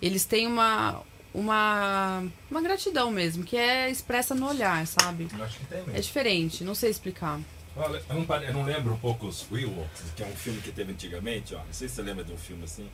eles 0.00 0.24
têm 0.24 0.46
uma, 0.46 1.02
uma, 1.34 2.24
uma 2.50 2.60
gratidão 2.62 3.10
mesmo, 3.10 3.44
que 3.44 3.56
é 3.56 3.90
expressa 3.90 4.34
no 4.34 4.48
olhar, 4.48 4.84
sabe? 4.86 5.28
Eu 5.36 5.44
acho 5.44 5.58
que 5.58 5.66
tem 5.66 5.78
É 5.78 5.82
mesmo. 5.82 6.00
diferente, 6.00 6.64
não 6.64 6.74
sei 6.74 6.90
explicar. 6.90 7.40
Olha, 7.76 8.02
eu, 8.08 8.14
não, 8.14 8.36
eu 8.42 8.52
não 8.52 8.64
lembro 8.64 8.94
um 8.94 8.98
pouco 8.98 9.26
os 9.26 9.46
Ewoks, 9.52 10.02
que 10.16 10.22
é 10.22 10.26
um 10.26 10.34
filme 10.34 10.60
que 10.60 10.72
teve 10.72 10.92
antigamente, 10.92 11.54
ó. 11.54 11.58
Não 11.58 11.72
sei 11.72 11.88
se 11.88 11.94
você 11.96 12.02
lembra 12.02 12.24
de 12.24 12.32
um 12.32 12.36
filme 12.36 12.64
assim. 12.64 12.88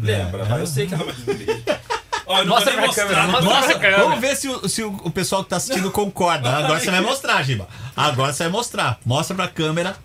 Lembra, 0.00 0.44
mas 0.44 0.60
eu 0.60 0.66
sei 0.66 0.86
que 0.86 0.94
ela 0.94 1.02
é 1.02 1.06
mais. 1.06 1.18
Ó, 2.24 2.44
não 2.44 2.54
Mostra 2.54 2.72
pra 2.72 2.86
mostrar. 2.86 3.04
câmera, 3.04 3.26
mostra 3.26 3.50
Nossa, 3.50 3.66
pra 3.66 3.78
câmera. 3.80 4.02
vamos 4.04 4.20
ver 4.20 4.36
se, 4.36 4.48
o, 4.48 4.68
se 4.68 4.82
o, 4.84 5.10
pessoal 5.10 5.42
que 5.42 5.50
tá 5.50 5.56
assistindo 5.56 5.90
concorda. 5.90 6.48
Agora 6.56 6.78
você 6.78 6.90
vai 6.90 7.00
mostrar, 7.00 7.42
Giba. 7.42 7.68
Agora 7.96 8.32
você 8.32 8.44
vai 8.44 8.52
mostrar. 8.52 9.00
Mostra 9.04 9.34
pra 9.34 9.48
câmera. 9.48 9.96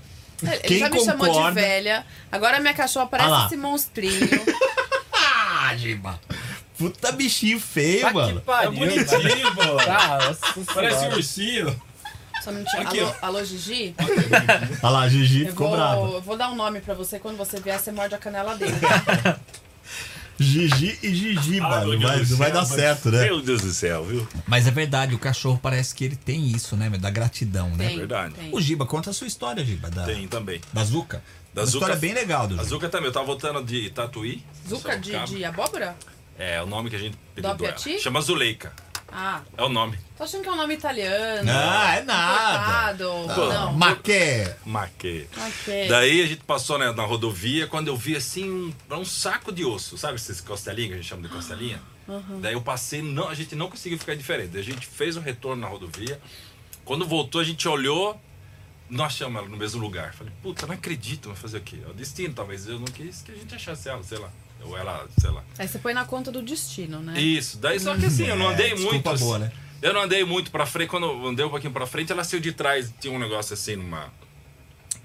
Ele 0.41 0.57
Quem 0.59 0.79
já 0.79 0.89
me 0.89 0.99
chamou 0.99 1.27
de 1.27 1.33
concorda? 1.33 1.61
velha, 1.61 2.05
agora 2.31 2.59
minha 2.59 2.73
cachorra 2.73 3.07
parece 3.07 3.29
Ah 3.31 3.45
esse 3.45 3.57
monstrinho. 3.57 4.29
Ah, 5.13 5.75
Giba. 5.75 6.19
Puta 6.77 7.11
bichinho 7.11 7.59
feio, 7.59 8.01
Tá 8.01 8.07
que 8.09 8.13
mano. 8.13 8.37
É 8.37 8.41
pariu, 8.41 8.71
bonitinho, 8.71 9.55
pô. 9.55 9.79
Ah, 9.89 10.19
nossa 10.27 10.73
Parece 10.73 11.05
um 11.05 11.13
ursinho. 11.13 11.81
Só 12.43 12.49
um 12.51 12.53
minutinho. 12.53 12.81
Aqui, 12.83 12.99
alô, 12.99 13.15
alô, 13.21 13.43
Gigi? 13.43 13.95
Olha 14.83 14.89
lá, 14.91 15.01
a 15.01 15.09
Gigi 15.09 15.41
Eu 15.43 15.49
ficou 15.49 15.67
vou, 15.67 15.75
brava. 15.77 16.01
eu 16.01 16.21
vou 16.21 16.37
dar 16.37 16.49
um 16.51 16.55
nome 16.55 16.79
pra 16.81 16.93
você, 16.93 17.19
quando 17.19 17.37
você 17.37 17.59
vier, 17.59 17.79
você 17.79 17.91
morde 17.91 18.15
a 18.15 18.17
canela 18.17 18.55
dele. 18.55 18.73
tá? 18.79 19.39
Gigi 20.39 20.99
e 21.01 21.15
Gigi, 21.15 21.59
Ah, 21.59 21.67
mano. 21.67 21.99
vai, 21.99 22.19
não 22.23 22.37
vai 22.37 22.51
dar 22.51 22.59
mas- 22.59 22.67
certo, 22.69 23.09
né? 23.09 23.23
Meu 23.23 23.41
Deus 23.41 23.59
do 23.61 23.71
céu, 23.73 24.05
viu? 24.05 24.27
Mas 24.45 24.67
é 24.67 24.71
verdade, 24.71 25.15
o 25.15 25.19
cachorro 25.19 25.59
parece 25.61 25.95
que 25.95 26.05
ele 26.05 26.15
tem 26.15 26.47
isso, 26.51 26.75
né? 26.77 26.89
meu, 26.89 26.99
Da 26.99 27.09
gratidão, 27.09 27.71
né? 27.71 27.87
Tem, 27.87 27.97
verdade. 27.97 28.35
tem. 28.35 28.49
O 28.53 28.61
Giba, 28.61 28.85
conta 28.85 29.09
a 29.09 29.13
sua 29.13 29.25
história, 29.25 29.65
Giba. 29.65 29.89
Da, 29.89 30.03
Tem 30.05 30.27
também. 30.27 30.61
da 30.71 30.83
Zuca. 30.83 31.23
Da 31.55 31.61
Uma 31.61 31.65
Zuca- 31.67 31.85
história 31.85 31.95
bem 31.99 32.13
legal 32.13 32.47
do 32.47 32.53
A 32.53 32.57
Giba. 32.57 32.69
Zuca 32.69 32.87
também, 32.87 33.07
eu 33.07 33.11
tava 33.13 33.25
voltando 33.25 33.63
de 33.63 33.89
Tatuí. 33.89 34.43
Zuca 34.69 34.95
de, 34.99 35.17
de 35.25 35.43
abóbora? 35.43 35.95
É, 36.37 36.61
o 36.61 36.67
nome 36.67 36.91
que 36.91 36.95
a 36.95 36.99
gente. 36.99 37.17
Apiati? 37.43 37.99
Chama 37.99 38.21
Zuleika. 38.21 38.71
Ah, 39.11 39.41
É 39.57 39.63
o 39.63 39.69
nome. 39.69 39.97
tô 40.17 40.23
achando 40.23 40.43
que 40.43 40.49
é 40.49 40.51
um 40.51 40.55
nome 40.57 40.73
italiano. 40.73 41.49
Ah, 41.51 41.95
é 41.95 42.03
nada. 42.03 43.03
Importado. 43.03 43.53
Não. 43.53 43.73
Maqué. 43.73 44.57
Maquê. 44.65 45.27
Ok. 45.37 45.87
Daí 45.87 46.21
a 46.21 46.27
gente 46.27 46.43
passou 46.43 46.77
né, 46.77 46.91
na 46.91 47.03
rodovia, 47.03 47.67
quando 47.67 47.87
eu 47.87 47.95
vi 47.95 48.15
assim 48.15 48.49
um, 48.49 48.73
um 48.95 49.05
saco 49.05 49.51
de 49.51 49.63
osso, 49.63 49.97
sabe 49.97 50.15
esses 50.15 50.41
costelinhas 50.41 50.89
que 50.89 50.93
a 50.93 50.97
gente 50.97 51.07
chama 51.09 51.21
de 51.23 51.29
costelinha? 51.29 51.81
Daí 52.41 52.53
eu 52.53 52.61
passei, 52.61 53.01
não, 53.01 53.27
a 53.29 53.33
gente 53.33 53.55
não 53.55 53.69
conseguiu 53.69 53.97
ficar 53.97 54.15
diferente. 54.15 54.49
Daí 54.49 54.61
A 54.61 54.65
gente 54.65 54.85
fez 54.85 55.17
um 55.17 55.21
retorno 55.21 55.61
na 55.61 55.67
rodovia. 55.67 56.19
Quando 56.85 57.05
voltou, 57.05 57.41
a 57.41 57.43
gente 57.43 57.67
olhou, 57.67 58.19
nós 58.89 59.07
achamos 59.07 59.37
ela 59.39 59.49
no 59.49 59.57
mesmo 59.57 59.81
lugar. 59.81 60.13
Falei, 60.13 60.31
puta, 60.41 60.65
não 60.67 60.73
acredito, 60.73 61.27
vai 61.29 61.37
fazer 61.37 61.57
o 61.57 61.61
quê? 61.61 61.77
É 61.85 61.89
o 61.89 61.93
destino, 61.93 62.33
talvez 62.33 62.67
eu 62.67 62.79
não 62.79 62.85
quis 62.85 63.21
que 63.21 63.31
a 63.31 63.35
gente 63.35 63.53
achasse 63.55 63.89
ela, 63.89 64.01
sei 64.03 64.17
lá. 64.19 64.29
Ou 64.63 64.77
ela, 64.77 65.07
sei 65.19 65.29
lá. 65.31 65.43
Aí 65.57 65.67
você 65.67 65.79
põe 65.79 65.93
na 65.93 66.05
conta 66.05 66.31
do 66.31 66.41
destino, 66.41 66.99
né? 66.99 67.19
Isso, 67.19 67.57
daí 67.57 67.79
só 67.79 67.95
que 67.95 68.05
assim, 68.05 68.25
eu 68.25 68.35
não 68.35 68.49
andei 68.49 68.67
É, 68.67 68.69
muito. 68.71 68.81
desculpa 68.83 69.11
assim, 69.13 69.23
boa, 69.23 69.39
né? 69.39 69.51
Eu 69.81 69.93
não 69.93 70.01
andei 70.01 70.23
muito 70.25 70.49
pra 70.51 70.65
frente, 70.65 70.89
quando 70.89 71.05
eu 71.05 71.27
andei 71.27 71.45
um 71.45 71.49
pouquinho 71.49 71.71
pra 71.71 71.85
frente, 71.85 72.11
ela 72.11 72.23
saiu 72.23 72.39
de 72.41 72.51
trás, 72.51 72.91
tinha 72.99 73.13
um 73.13 73.19
negócio 73.19 73.53
assim, 73.53 73.75
numa. 73.75 74.11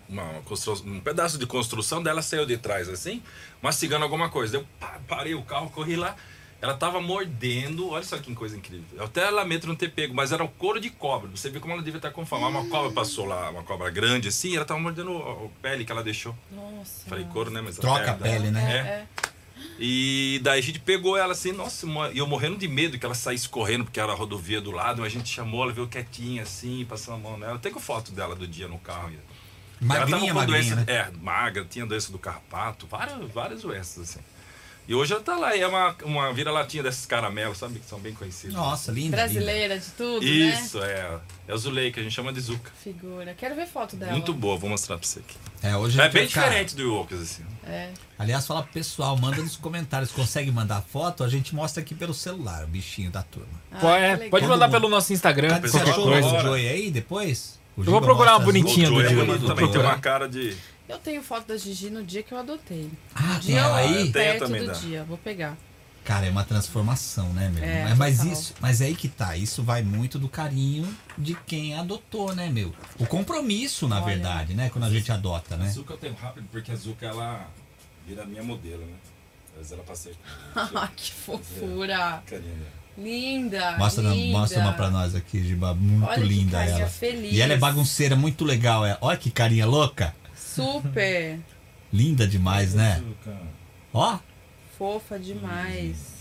Uma 0.08 0.24
construção, 0.44 0.86
um 0.86 1.00
pedaço 1.00 1.38
de 1.38 1.46
construção 1.46 2.02
dela 2.02 2.20
saiu 2.20 2.44
de 2.44 2.58
trás 2.58 2.86
assim, 2.88 3.22
mastigando 3.62 4.04
alguma 4.04 4.28
coisa. 4.28 4.56
Eu 4.58 4.66
pá, 4.78 5.00
parei 5.08 5.34
o 5.34 5.42
carro, 5.42 5.70
corri 5.70 5.96
lá. 5.96 6.14
Ela 6.60 6.74
tava 6.74 7.00
mordendo, 7.00 7.88
olha 7.90 8.04
só 8.04 8.18
que 8.18 8.32
coisa 8.34 8.56
incrível. 8.56 8.84
Eu 8.94 9.04
até 9.04 9.28
lamento 9.30 9.66
não 9.66 9.74
ter 9.74 9.90
pego, 9.90 10.14
mas 10.14 10.30
era 10.30 10.44
um 10.44 10.46
couro 10.48 10.78
de 10.78 10.90
cobra. 10.90 11.28
Você 11.30 11.50
vê 11.50 11.58
como 11.58 11.72
ela 11.72 11.82
devia 11.82 11.98
estar 11.98 12.10
com 12.10 12.24
fome. 12.26 12.44
Uma 12.44 12.66
cobra 12.66 12.92
passou 12.92 13.24
lá, 13.24 13.50
uma 13.50 13.62
cobra 13.64 13.90
grande 13.90 14.28
assim, 14.28 14.50
e 14.50 14.56
ela 14.56 14.64
tava 14.64 14.78
mordendo 14.78 15.10
a 15.16 15.32
a 15.46 15.48
pele 15.62 15.84
que 15.84 15.90
ela 15.90 16.04
deixou. 16.04 16.36
Nossa. 16.52 17.08
Falei 17.08 17.24
couro, 17.24 17.50
né? 17.50 17.60
Mas 17.62 17.76
Troca 17.78 18.12
a 18.12 18.14
pele 18.14 18.34
pele, 18.38 18.50
dela- 18.52 18.66
né? 18.66 18.76
É. 18.78 19.06
E 19.78 20.40
daí 20.42 20.58
a 20.58 20.62
gente 20.62 20.78
pegou 20.78 21.16
ela 21.16 21.32
assim, 21.32 21.52
nossa, 21.52 21.86
e 22.12 22.18
eu 22.18 22.26
morrendo 22.26 22.56
de 22.56 22.68
medo 22.68 22.98
que 22.98 23.04
ela 23.04 23.14
saísse 23.14 23.48
correndo, 23.48 23.84
porque 23.84 23.98
era 23.98 24.12
a 24.12 24.14
rodovia 24.14 24.60
do 24.60 24.70
lado, 24.70 25.00
mas 25.00 25.12
a 25.12 25.18
gente 25.18 25.28
chamou, 25.28 25.62
ela 25.62 25.72
veio 25.72 25.88
quietinha 25.88 26.42
assim, 26.42 26.84
passando 26.88 27.14
a 27.14 27.18
mão 27.18 27.38
nela. 27.38 27.58
Tem 27.58 27.72
foto 27.72 28.12
dela 28.12 28.36
do 28.36 28.46
dia 28.46 28.68
no 28.68 28.78
carro. 28.78 29.12
Magrinha, 29.80 29.96
ela 29.96 30.10
tava 30.10 30.26
com 30.26 30.34
magrinha, 30.34 30.46
doença, 30.46 30.76
né? 30.76 30.84
É, 30.86 31.10
magra, 31.20 31.64
tinha 31.64 31.84
doença 31.84 32.12
do 32.12 32.18
carpato, 32.18 32.86
várias, 32.86 33.30
várias 33.32 33.62
doenças 33.62 34.10
assim. 34.10 34.20
E 34.92 34.94
hoje 34.94 35.14
ela 35.14 35.22
tá 35.22 35.34
lá, 35.38 35.56
e 35.56 35.62
é 35.62 35.66
uma, 35.66 35.96
uma 36.04 36.32
vira-latinha 36.34 36.82
desses 36.82 37.06
caramelos, 37.06 37.56
sabe, 37.56 37.78
que 37.78 37.86
são 37.88 37.98
bem 37.98 38.12
conhecidos. 38.12 38.54
Nossa, 38.54 38.92
linda. 38.92 39.16
Brasileira 39.16 39.78
de 39.78 39.86
tudo, 39.92 40.20
né? 40.20 40.30
Isso, 40.30 40.82
é. 40.82 41.18
É 41.48 41.54
o 41.54 41.56
Zulei, 41.56 41.90
que 41.90 41.98
a 41.98 42.02
gente 42.02 42.12
chama 42.12 42.30
de 42.30 42.38
Zuka. 42.42 42.70
Figura. 42.84 43.32
Quero 43.32 43.54
ver 43.54 43.66
foto 43.66 43.96
dela. 43.96 44.12
Muito 44.12 44.34
boa, 44.34 44.58
vou 44.58 44.68
mostrar 44.68 44.98
pra 44.98 45.08
você 45.08 45.20
aqui. 45.20 45.34
linda. 45.62 45.74
É, 45.74 45.78
hoje 45.78 45.98
a 45.98 46.04
É 46.04 46.08
bem 46.10 46.26
diferente 46.26 46.76
do 46.76 46.82
Yokos, 46.82 47.22
assim. 47.22 47.42
É. 47.66 47.88
Aliás, 48.18 48.46
fala 48.46 48.62
pro 48.64 48.70
pessoal, 48.74 49.16
manda 49.16 49.40
nos 49.40 49.56
comentários. 49.56 50.12
Consegue 50.12 50.52
mandar 50.52 50.82
foto? 50.82 51.24
A 51.24 51.28
gente 51.30 51.54
mostra 51.54 51.82
aqui 51.82 51.94
pelo 51.94 52.12
celular, 52.12 52.64
o 52.64 52.66
bichinho 52.66 53.10
da 53.10 53.22
turma. 53.22 53.48
Ah, 53.72 53.96
é, 53.96 54.16
pode 54.28 54.44
Todo 54.44 54.50
mandar 54.50 54.66
mundo. 54.66 54.74
pelo 54.74 54.88
nosso 54.90 55.10
Instagram, 55.14 55.48
Cadê 55.48 55.68
você 55.68 55.78
achou 55.78 56.06
o. 56.06 56.40
Joey 56.42 56.68
aí 56.68 56.90
depois? 56.90 57.58
O 57.78 57.80
Eu 57.80 57.86
vou 57.92 58.02
procurar 58.02 58.32
uma 58.36 58.40
bonitinha 58.44 58.90
do 58.90 58.96
Joey 59.02 59.38
dia. 59.38 59.48
também 59.48 59.70
tem 59.70 59.80
uma 59.80 59.98
cara 59.98 60.28
de. 60.28 60.54
Eu 60.92 60.98
tenho 60.98 61.22
foto 61.22 61.48
da 61.48 61.56
Gigi 61.56 61.88
no 61.90 62.04
dia 62.04 62.22
que 62.22 62.32
eu 62.32 62.38
adotei. 62.38 62.90
Ah, 63.14 63.38
dia 63.40 63.60
ela 63.60 63.76
aí? 63.78 64.10
Perto 64.12 64.40
também, 64.46 64.60
do 64.60 64.66
dá. 64.68 64.72
dia. 64.74 65.04
Vou 65.04 65.16
pegar. 65.18 65.56
Cara, 66.04 66.26
é 66.26 66.30
uma 66.30 66.42
transformação, 66.44 67.32
né, 67.32 67.48
meu? 67.54 67.62
É, 67.62 67.84
mas, 67.84 67.98
mas 67.98 68.16
total. 68.18 68.32
isso, 68.32 68.54
mas 68.60 68.80
é 68.80 68.86
aí 68.86 68.94
que 68.96 69.08
tá. 69.08 69.36
Isso 69.36 69.62
vai 69.62 69.82
muito 69.82 70.18
do 70.18 70.28
carinho 70.28 70.86
de 71.16 71.34
quem 71.46 71.78
adotou, 71.78 72.34
né, 72.34 72.48
meu? 72.50 72.74
O 72.98 73.06
compromisso, 73.06 73.86
na 73.88 73.96
Olha. 73.96 74.06
verdade, 74.06 74.52
né? 74.52 74.68
Quando 74.68 74.84
a 74.84 74.90
gente 74.90 75.10
adota, 75.12 75.54
A 75.54 75.58
né? 75.58 75.70
Zuka 75.70 75.94
eu 75.94 75.98
tenho 75.98 76.14
rápido, 76.14 76.46
porque 76.50 76.72
a 76.72 76.74
Zuka 76.76 77.06
ela 77.06 77.48
vira 78.06 78.24
minha 78.26 78.42
modelo, 78.42 78.80
né? 78.84 78.94
Às 79.52 79.56
vezes 79.58 79.72
ela 79.72 79.82
passei 79.84 80.12
Ah, 80.56 80.88
que 80.96 81.12
fofura. 81.12 82.22
carinha 82.26 82.52
dela. 82.54 82.82
Linda. 82.98 83.78
Mostra, 83.78 84.02
na- 84.02 84.10
linda. 84.14 84.38
mostra 84.38 84.60
uma 84.60 84.72
pra 84.74 84.90
nós 84.90 85.14
aqui, 85.14 85.42
Giba. 85.42 85.72
Muito 85.72 86.06
Olha 86.10 86.22
linda 86.22 86.58
carinha 86.58 86.78
ela. 86.80 86.86
feliz. 86.88 87.32
E 87.32 87.40
ela 87.40 87.52
é 87.54 87.56
bagunceira, 87.56 88.14
muito 88.16 88.44
legal. 88.44 88.84
Ela. 88.84 88.98
Olha 89.00 89.16
que 89.16 89.30
carinha 89.30 89.64
louca. 89.66 90.14
Super. 90.54 91.40
Linda 91.92 92.26
demais, 92.26 92.74
né? 92.74 93.02
Ó, 93.92 94.18
Fofa 94.78 95.18
demais. 95.18 96.12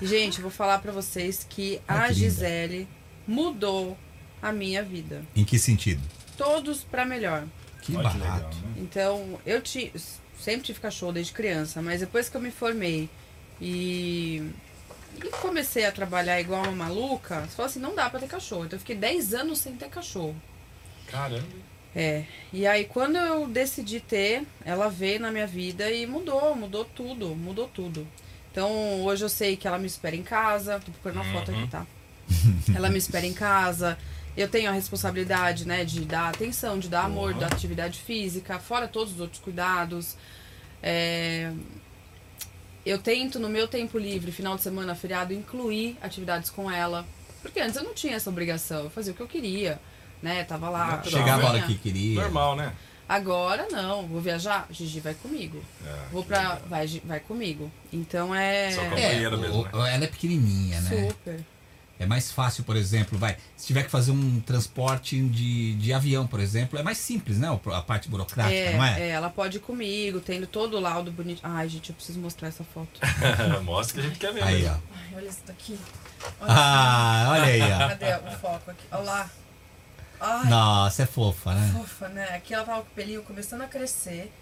Gente, 0.00 0.40
vou 0.40 0.50
falar 0.50 0.78
pra 0.80 0.92
vocês 0.92 1.46
que 1.48 1.80
Ah, 1.86 2.04
a 2.04 2.08
que 2.08 2.14
linda. 2.14 2.30
Gisele 2.30 2.88
mudou 3.26 3.96
a 4.42 4.52
minha 4.52 4.82
vida. 4.82 5.22
em 5.34 5.44
que 5.44 5.58
sentido? 5.58 6.02
Todos 6.36 6.82
pra 6.84 7.04
melhor. 7.04 7.44
Que 7.82 7.96
Olha 7.96 8.10
que 8.10 8.18
barato. 8.18 8.36
legal, 8.44 8.50
né? 8.50 8.74
Então, 8.78 9.40
eu 9.46 9.60
ti, 9.62 9.92
sempre 10.38 10.66
tive 10.66 10.80
cachorro 10.80 11.12
desde 11.12 11.32
criança, 11.32 11.80
mas 11.82 12.00
depois 12.00 12.28
que 12.28 12.36
eu 12.36 12.40
me 12.40 12.50
formei 12.50 13.08
e, 13.60 14.42
e 15.16 15.28
comecei 15.40 15.84
a 15.86 15.92
trabalhar 15.92 16.40
igual 16.40 16.62
uma 16.64 16.72
maluca, 16.86 17.40
você 17.40 17.56
falou 17.56 17.66
assim, 17.70 17.80
não 17.80 17.94
dá 17.94 18.08
pra 18.10 18.20
ter 18.20 18.28
cachorro. 18.28 18.64
Então 18.66 18.76
eu 18.76 18.80
fiquei 18.80 18.96
10 18.96 19.34
anos 19.34 19.58
sem 19.60 19.74
ter 19.76 19.88
cachorro. 19.88 20.36
Caramba. 21.08 21.46
É. 22.00 22.22
E 22.52 22.64
aí 22.64 22.84
quando 22.84 23.16
eu 23.16 23.48
decidi 23.48 23.98
ter, 23.98 24.46
ela 24.64 24.88
veio 24.88 25.18
na 25.18 25.32
minha 25.32 25.48
vida 25.48 25.90
e 25.90 26.06
mudou, 26.06 26.54
mudou 26.54 26.84
tudo, 26.84 27.34
mudou 27.34 27.66
tudo. 27.66 28.06
Então 28.52 29.02
hoje 29.02 29.24
eu 29.24 29.28
sei 29.28 29.56
que 29.56 29.66
ela 29.66 29.78
me 29.80 29.86
espera 29.88 30.14
em 30.14 30.22
casa, 30.22 30.78
tô 30.78 30.92
procurando 30.92 31.16
uma 31.16 31.32
foto 31.32 31.50
aqui, 31.50 31.66
tá? 31.66 31.84
ela 32.72 32.88
me 32.88 32.98
espera 32.98 33.26
em 33.26 33.32
casa. 33.34 33.98
Eu 34.36 34.48
tenho 34.48 34.70
a 34.70 34.72
responsabilidade, 34.72 35.66
né, 35.66 35.84
de 35.84 36.02
dar 36.04 36.28
atenção, 36.28 36.78
de 36.78 36.88
dar 36.88 37.04
amor, 37.04 37.34
da 37.34 37.48
atividade 37.48 37.98
física, 37.98 38.60
fora 38.60 38.86
todos 38.86 39.14
os 39.14 39.20
outros 39.20 39.40
cuidados. 39.40 40.16
É, 40.80 41.52
Eu 42.86 42.98
tento, 42.98 43.40
no 43.40 43.48
meu 43.48 43.66
tempo 43.66 43.98
livre, 43.98 44.30
final 44.32 44.54
de 44.56 44.62
semana, 44.62 44.94
feriado, 44.94 45.34
incluir 45.34 45.98
atividades 46.00 46.48
com 46.50 46.70
ela. 46.70 47.04
Porque 47.42 47.60
antes 47.60 47.76
eu 47.76 47.82
não 47.82 47.92
tinha 47.94 48.14
essa 48.16 48.30
obrigação, 48.30 48.84
eu 48.84 48.90
fazia 48.90 49.12
o 49.12 49.16
que 49.16 49.22
eu 49.22 49.26
queria, 49.28 49.80
né? 50.22 50.44
Tava 50.44 50.68
lá. 50.70 50.86
Natural, 50.86 51.20
Chegava 51.20 51.46
a 51.46 51.50
hora 51.50 51.62
que 51.62 51.74
queria. 51.76 52.20
Normal, 52.22 52.56
né? 52.56 52.72
Agora 53.08 53.66
não, 53.70 54.06
vou 54.06 54.20
viajar, 54.20 54.66
Gigi 54.70 55.00
vai 55.00 55.14
comigo. 55.14 55.62
É, 55.86 55.94
Vou 56.12 56.22
pra. 56.24 56.38
legal. 56.40 56.62
Vai, 56.68 57.02
vai 57.04 57.20
comigo. 57.20 57.72
Então 57.92 58.34
é. 58.34 58.70
Só 58.72 58.82
É, 58.82 59.26
o- 59.28 59.38
mesmo, 59.38 59.62
o- 59.62 59.86
ela 59.86 60.04
é 60.04 60.06
pequenininha, 60.06 60.78
né? 60.82 61.08
Super. 61.08 61.40
É 62.00 62.06
mais 62.06 62.30
fácil, 62.30 62.62
por 62.62 62.76
exemplo, 62.76 63.18
vai. 63.18 63.36
Se 63.56 63.66
tiver 63.66 63.82
que 63.82 63.90
fazer 63.90 64.12
um 64.12 64.38
transporte 64.40 65.20
de, 65.20 65.74
de 65.74 65.92
avião, 65.92 66.28
por 66.28 66.38
exemplo, 66.38 66.78
é 66.78 66.82
mais 66.82 66.98
simples, 66.98 67.38
né? 67.38 67.48
A 67.72 67.80
parte 67.82 68.08
burocrática, 68.08 68.54
É, 68.54 68.76
não 68.76 68.84
é? 68.84 69.00
é, 69.00 69.08
ela 69.08 69.28
pode 69.30 69.56
ir 69.56 69.60
comigo, 69.60 70.20
tendo 70.20 70.46
todo 70.46 70.76
o 70.76 70.80
laudo 70.80 71.10
bonito. 71.10 71.40
Ai, 71.42 71.68
gente, 71.68 71.88
eu 71.90 71.96
preciso 71.96 72.20
mostrar 72.20 72.48
essa 72.48 72.62
foto. 72.62 73.00
Mostra 73.64 73.94
que 73.94 74.00
a 74.06 74.08
gente 74.10 74.18
quer 74.20 74.32
ver. 74.32 74.44
Aí, 74.44 74.64
ó. 74.66 74.70
Ai, 74.94 75.14
olha 75.16 75.28
isso 75.28 75.40
daqui. 75.44 75.76
Olha 76.40 76.52
Ah, 76.52 77.28
olha 77.30 77.44
aí, 77.44 77.62
ó. 77.62 77.88
Cadê 77.88 78.14
o 78.14 78.30
foco 78.38 78.70
aqui? 78.70 78.84
Olha 78.92 79.02
lá. 79.02 79.30
Ai, 80.20 80.48
Nossa, 80.48 81.02
é 81.02 81.06
fofa, 81.06 81.54
né? 81.54 81.70
fofa, 81.72 82.08
né? 82.08 82.24
Aqui 82.34 82.52
ela 82.54 82.64
tava 82.64 82.82
com 82.82 82.88
o 82.88 82.94
pelinho 82.94 83.22
começando 83.22 83.62
a 83.62 83.66
crescer. 83.68 84.32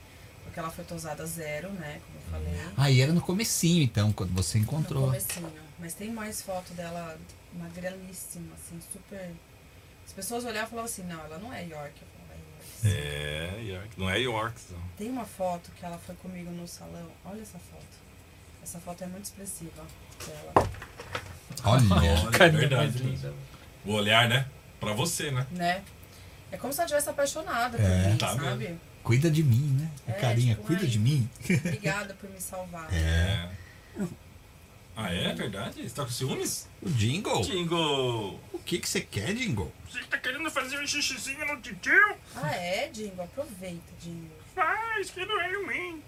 Porque 0.44 0.58
ela 0.60 0.70
foi 0.70 0.84
tosada 0.84 1.26
zero, 1.26 1.70
né? 1.70 2.00
Como 2.06 2.18
eu 2.18 2.30
falei. 2.30 2.72
Aí 2.76 3.00
era 3.00 3.12
no 3.12 3.20
comecinho, 3.20 3.82
então, 3.82 4.12
quando 4.12 4.32
você 4.32 4.58
No 4.58 4.64
encontrou. 4.64 5.04
comecinho. 5.06 5.52
Mas 5.78 5.92
tem 5.94 6.10
mais 6.10 6.40
foto 6.40 6.72
dela 6.72 7.18
magrelíssima, 7.52 8.54
assim, 8.54 8.80
super. 8.92 9.30
As 10.06 10.12
pessoas 10.12 10.44
olhavam 10.44 10.68
e 10.68 10.70
falavam 10.70 10.90
assim, 10.90 11.02
não, 11.02 11.20
ela 11.24 11.38
não 11.38 11.52
é 11.52 11.64
York. 11.64 11.92
Eu 12.00 12.08
falava, 12.16 12.40
é 12.84 12.88
York. 12.94 13.60
É, 13.60 13.62
York. 13.74 13.88
Não 14.00 14.08
é 14.10 14.18
York, 14.20 14.60
não. 14.70 14.78
Tem 14.96 15.10
uma 15.10 15.24
foto 15.26 15.70
que 15.78 15.84
ela 15.84 15.98
foi 15.98 16.14
comigo 16.14 16.50
no 16.52 16.66
salão. 16.66 17.08
Olha 17.24 17.42
essa 17.42 17.58
foto. 17.58 18.06
Essa 18.62 18.78
foto 18.78 19.04
é 19.04 19.06
muito 19.08 19.24
expressiva 19.24 19.82
dela, 20.26 20.68
Olha. 21.64 22.30
Carinha 22.32 22.60
verdade. 22.60 23.02
mais 23.02 23.12
linda. 23.12 23.34
O 23.84 23.92
olhar, 23.92 24.28
né? 24.28 24.46
Pra 24.80 24.92
você, 24.92 25.30
né? 25.30 25.46
né? 25.50 25.82
É 26.52 26.56
como 26.56 26.72
se 26.72 26.80
ela 26.80 26.88
tivesse 26.88 27.08
apaixonada 27.08 27.78
É. 27.78 28.02
por 28.02 28.10
mim, 28.12 28.16
Tá 28.18 28.34
sabe? 28.36 28.76
Cuida 29.02 29.30
de 29.30 29.42
mim, 29.42 29.76
né? 29.80 29.90
A 30.08 30.10
É, 30.12 30.14
carinha, 30.14 30.54
tipo, 30.54 30.66
cuida 30.66 30.82
ai. 30.82 30.88
de 30.88 30.98
mim. 30.98 31.28
Obrigada 31.48 32.14
por 32.14 32.28
me 32.30 32.40
salvar. 32.40 32.92
É. 32.92 33.48
Ah, 34.98 35.12
é 35.12 35.32
verdade? 35.34 35.82
Você 35.82 35.94
tá 35.94 36.04
com 36.04 36.10
ciúmes? 36.10 36.66
O 36.80 36.88
Jingle? 36.88 37.42
Jingle! 37.42 38.40
O 38.52 38.58
que 38.64 38.78
que 38.78 38.88
você 38.88 39.02
quer, 39.02 39.34
Jingle? 39.34 39.70
Você 39.90 40.02
tá 40.04 40.16
querendo 40.16 40.50
fazer 40.50 40.78
um 40.80 40.86
xixizinho 40.86 41.44
no 41.46 41.60
titio? 41.60 42.16
Ah, 42.34 42.50
é, 42.54 42.88
Dingo? 42.88 43.20
Aproveita, 43.22 43.92
Dingo. 44.02 44.30
Faz, 44.54 45.10
que 45.10 45.24
não 45.26 45.38
é 45.40 45.52
em 45.52 45.66
mim. 45.68 46.02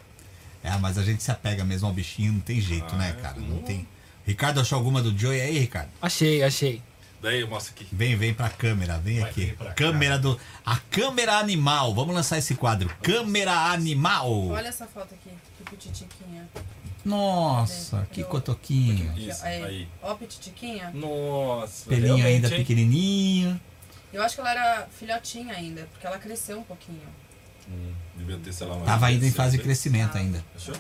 É, 0.64 0.74
mas 0.78 0.96
a 0.96 1.02
gente 1.02 1.22
se 1.22 1.30
apega 1.30 1.64
mesmo 1.64 1.86
ao 1.86 1.92
bichinho, 1.92 2.32
não 2.32 2.40
tem 2.40 2.60
jeito, 2.60 2.94
Ah, 2.94 2.98
né, 2.98 3.10
é? 3.16 3.20
cara? 3.22 3.38
Não 3.38 3.58
tem. 3.62 3.86
Ricardo 4.26 4.60
achou 4.60 4.76
alguma 4.76 5.02
do 5.02 5.16
Joey 5.16 5.40
aí, 5.40 5.58
Ricardo? 5.58 5.90
Achei, 6.00 6.42
achei. 6.42 6.82
Daí 7.20 7.40
eu 7.40 7.48
mostro 7.48 7.72
aqui. 7.74 7.86
Vem, 7.90 8.16
vem 8.16 8.32
pra 8.32 8.48
câmera, 8.48 8.98
vem 8.98 9.20
Vai 9.20 9.30
aqui. 9.30 9.52
pra 9.52 9.68
cá. 9.68 9.74
Câmera 9.74 10.18
do. 10.18 10.38
A 10.64 10.76
câmera 10.76 11.36
animal. 11.38 11.94
Vamos 11.94 12.14
lançar 12.14 12.38
esse 12.38 12.54
quadro. 12.54 12.88
Câmera 13.02 13.52
animal. 13.72 14.48
Olha 14.48 14.68
essa 14.68 14.86
foto 14.86 15.14
aqui, 15.14 15.30
que 15.58 15.64
pititiquinha. 15.70 16.48
Nossa, 17.04 18.06
que 18.12 18.22
cotoquinho. 18.22 19.12
Isso, 19.18 19.44
Aí. 19.44 19.64
aí. 19.64 19.88
Ó, 20.02 20.12
a 20.12 20.14
pititiquinha. 20.16 20.90
Nossa. 20.92 21.88
Pelinho 21.88 22.16
realmente, 22.16 22.34
ainda 22.44 22.48
hein? 22.50 22.56
pequenininho. 22.56 23.60
Eu 24.12 24.22
acho 24.22 24.34
que 24.34 24.40
ela 24.40 24.50
era 24.50 24.86
filhotinha 24.88 25.54
ainda, 25.54 25.88
porque 25.92 26.06
ela 26.06 26.18
cresceu 26.18 26.58
um 26.58 26.62
pouquinho. 26.64 27.00
Hum, 27.68 27.92
devia 28.16 28.38
ter, 28.38 28.52
sei 28.52 28.66
lá, 28.66 28.78
Tava 28.80 29.06
ainda 29.06 29.26
em 29.26 29.30
fase 29.32 29.56
de 29.56 29.62
crescimento. 29.62 30.10
crescimento 30.12 30.36
ainda. 30.36 30.44
Achou? 30.56 30.74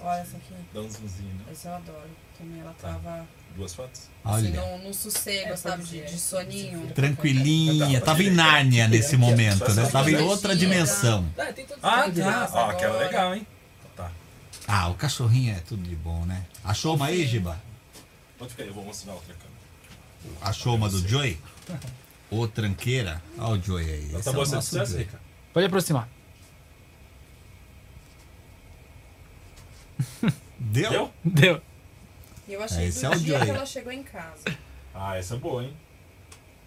Olha 0.00 0.20
essa 0.20 0.36
aqui. 0.36 0.54
Dá 0.72 0.80
um 0.80 0.90
zoomzinho, 0.90 1.34
né? 1.34 1.44
Essa 1.50 1.68
eu 1.68 1.74
adoro. 1.74 2.10
Também 2.38 2.60
ela 2.60 2.74
tava 2.80 3.26
Duas 3.56 3.74
fotos? 3.74 4.02
assim, 4.24 4.48
Olha. 4.48 4.60
num, 4.60 4.78
num 4.84 4.92
sossego, 4.92 5.56
sabe? 5.56 5.82
De, 5.84 6.04
de 6.04 6.18
soninho. 6.18 6.86
Tranquilinha. 6.94 8.00
Tava 8.00 8.22
em 8.22 8.30
Nárnia 8.30 8.88
nesse 8.88 9.16
momento, 9.16 9.72
né? 9.74 9.86
Tava 9.86 10.10
em 10.10 10.16
outra 10.16 10.54
dimensão. 10.56 11.28
Ah, 11.36 11.52
Tem 11.52 11.66
tá. 11.66 12.10
criança 12.10 12.54
Ó, 12.54 12.70
aquela 12.70 12.96
é 12.96 13.06
legal, 13.06 13.34
hein? 13.34 13.46
Tá. 13.96 14.10
Ah, 14.66 14.88
o 14.88 14.94
cachorrinho 14.94 15.54
é 15.54 15.60
tudo 15.60 15.82
de 15.82 15.96
bom, 15.96 16.24
né? 16.24 16.44
Achou 16.64 16.94
uma 16.94 17.06
aí, 17.06 17.26
Giba? 17.26 17.60
Pode 18.38 18.50
ficar 18.52 18.62
aí, 18.62 18.68
eu 18.68 18.74
vou 18.74 18.84
mostrar 18.84 19.12
outra 19.12 19.34
câmera. 19.34 19.50
Achou 20.42 20.74
uma 20.76 20.88
do 20.88 21.06
Joey? 21.06 21.38
Ô, 22.30 22.46
tranqueira. 22.46 23.20
Olha 23.36 23.60
o 23.60 23.62
Joey 23.62 23.84
aí. 23.90 24.08
Tá 24.22 24.30
é 24.30 24.32
bom 24.32 24.38
nosso 24.40 24.62
sucesso, 24.62 24.92
Joey. 24.92 25.04
Rica? 25.04 25.20
Pode 25.52 25.66
aproximar. 25.66 26.08
Deu? 30.58 30.90
Deu? 30.90 31.12
Deu. 31.24 31.62
E 32.50 32.54
eu 32.54 32.62
achei 32.64 32.86
Esse 32.86 33.06
do 33.06 33.12
é 33.12 33.16
o 33.16 33.20
dia 33.20 33.34
Joey. 33.38 33.44
que 33.50 33.56
ela 33.56 33.66
chegou 33.66 33.92
em 33.92 34.02
casa. 34.02 34.42
Ah, 34.92 35.16
essa 35.16 35.36
é 35.36 35.38
boa, 35.38 35.62
hein? 35.62 35.72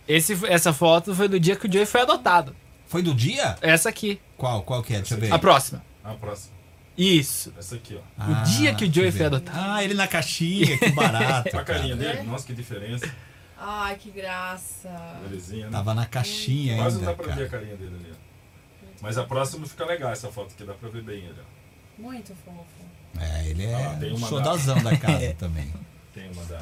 Esse, 0.07 0.33
essa 0.47 0.71
foto 0.71 1.13
foi 1.13 1.27
do 1.27 1.37
dia 1.37 1.57
que 1.57 1.67
o 1.67 1.71
Joey 1.71 1.85
foi 1.85 2.01
adotado. 2.01 2.55
Foi 2.87 3.01
do 3.01 3.13
dia? 3.13 3.57
Essa 3.61 3.89
aqui. 3.89 4.21
Qual? 4.37 4.63
Qual 4.63 4.81
que 4.81 4.93
é? 4.93 4.97
Deixa 4.99 5.15
eu 5.15 5.19
ver. 5.19 5.33
A 5.33 5.37
próxima. 5.37 5.83
A 6.01 6.13
próxima. 6.13 6.53
Isso. 6.97 7.53
Essa 7.57 7.75
aqui, 7.75 7.97
ó. 7.97 8.01
Ah, 8.17 8.29
o 8.31 8.43
dia 8.45 8.73
que 8.73 8.85
o 8.85 8.87
Joey 8.93 9.11
deixa 9.11 9.17
foi 9.17 9.19
ver. 9.19 9.25
adotado. 9.35 9.57
Ah, 9.59 9.83
ele 9.83 9.93
na 9.93 10.07
caixinha, 10.07 10.77
que 10.77 10.89
barato. 10.91 11.49
A 11.57 11.63
carinha 11.65 11.95
dele, 11.97 12.23
nossa, 12.23 12.45
que 12.47 12.53
diferença. 12.53 13.13
Ai, 13.57 13.97
que 13.97 14.09
graça. 14.09 14.89
Belezinha, 15.27 15.65
né? 15.65 15.71
Tava 15.71 15.93
na 15.93 16.05
caixinha 16.05 16.77
Quase 16.77 17.01
não 17.01 17.09
ainda, 17.09 17.11
dá 17.11 17.23
pra 17.23 17.35
ver 17.35 17.43
a 17.45 17.49
cara. 17.49 17.61
carinha 17.61 17.75
dele 17.77 17.95
ali, 17.95 18.11
ó. 18.13 18.85
Mas 19.01 19.17
a 19.17 19.23
próxima 19.25 19.65
fica 19.65 19.85
legal 19.85 20.11
essa 20.13 20.29
foto 20.31 20.53
aqui, 20.53 20.63
dá 20.63 20.73
pra 20.73 20.87
ver 20.89 21.01
bem 21.01 21.17
ele, 21.19 21.35
ó. 21.39 22.01
Muito 22.01 22.33
fofo. 22.45 22.65
É, 23.19 23.47
ele 23.47 23.65
é 23.65 23.75
Ah, 23.75 23.97
tem 23.99 24.11
o 24.11 24.15
uma 24.17 24.27
xodozão 24.27 24.81
da 24.83 24.95
casa 24.97 25.35
também. 25.39 25.71
Tem 26.13 26.29
uma 26.31 26.43
da, 26.45 26.61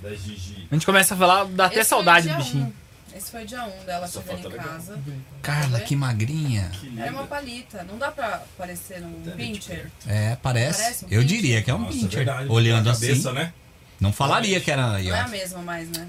da 0.00 0.14
Gigi. 0.14 0.66
A 0.70 0.74
gente 0.74 0.86
começa 0.86 1.14
a 1.14 1.16
falar, 1.16 1.44
dá 1.46 1.66
até 1.66 1.80
Esse 1.80 1.90
saudade 1.90 2.28
do 2.28 2.36
bichinho. 2.36 2.64
um. 2.66 2.88
Esse 3.16 3.30
foi 3.30 3.42
o 3.42 3.46
dia 3.46 3.62
1 3.64 3.80
um 3.80 3.84
dela 3.84 4.04
Essa 4.04 4.20
chegando 4.20 4.38
em 4.38 4.44
é 4.44 4.48
legal. 4.50 4.66
casa. 4.68 4.98
Carla, 5.42 5.80
que 5.80 5.96
magrinha. 5.96 6.70
Era 6.96 7.10
uma 7.10 7.26
palita. 7.26 7.82
Não 7.82 7.98
dá 7.98 8.12
pra 8.12 8.42
parecer 8.56 9.02
um 9.02 9.22
pincher. 9.32 9.90
É, 10.06 10.36
parece. 10.42 10.82
Parece 10.82 11.04
um 11.06 11.08
eu 11.08 11.20
pincher. 11.22 11.36
diria 11.36 11.62
que 11.62 11.70
é 11.70 11.74
um 11.74 11.78
Nossa, 11.78 11.92
pincher. 11.92 12.10
verdade. 12.10 12.48
Olhando 12.48 12.90
A 12.90 12.92
cabeça, 12.92 13.30
assim, 13.30 13.38
né? 13.38 13.52
não 13.98 14.12
falaria 14.12 14.60
que 14.60 14.70
era 14.70 14.86
Não 14.86 14.96
é 15.16 15.20
a 15.20 15.28
mesma 15.28 15.62
mais, 15.62 15.88
né? 15.90 16.06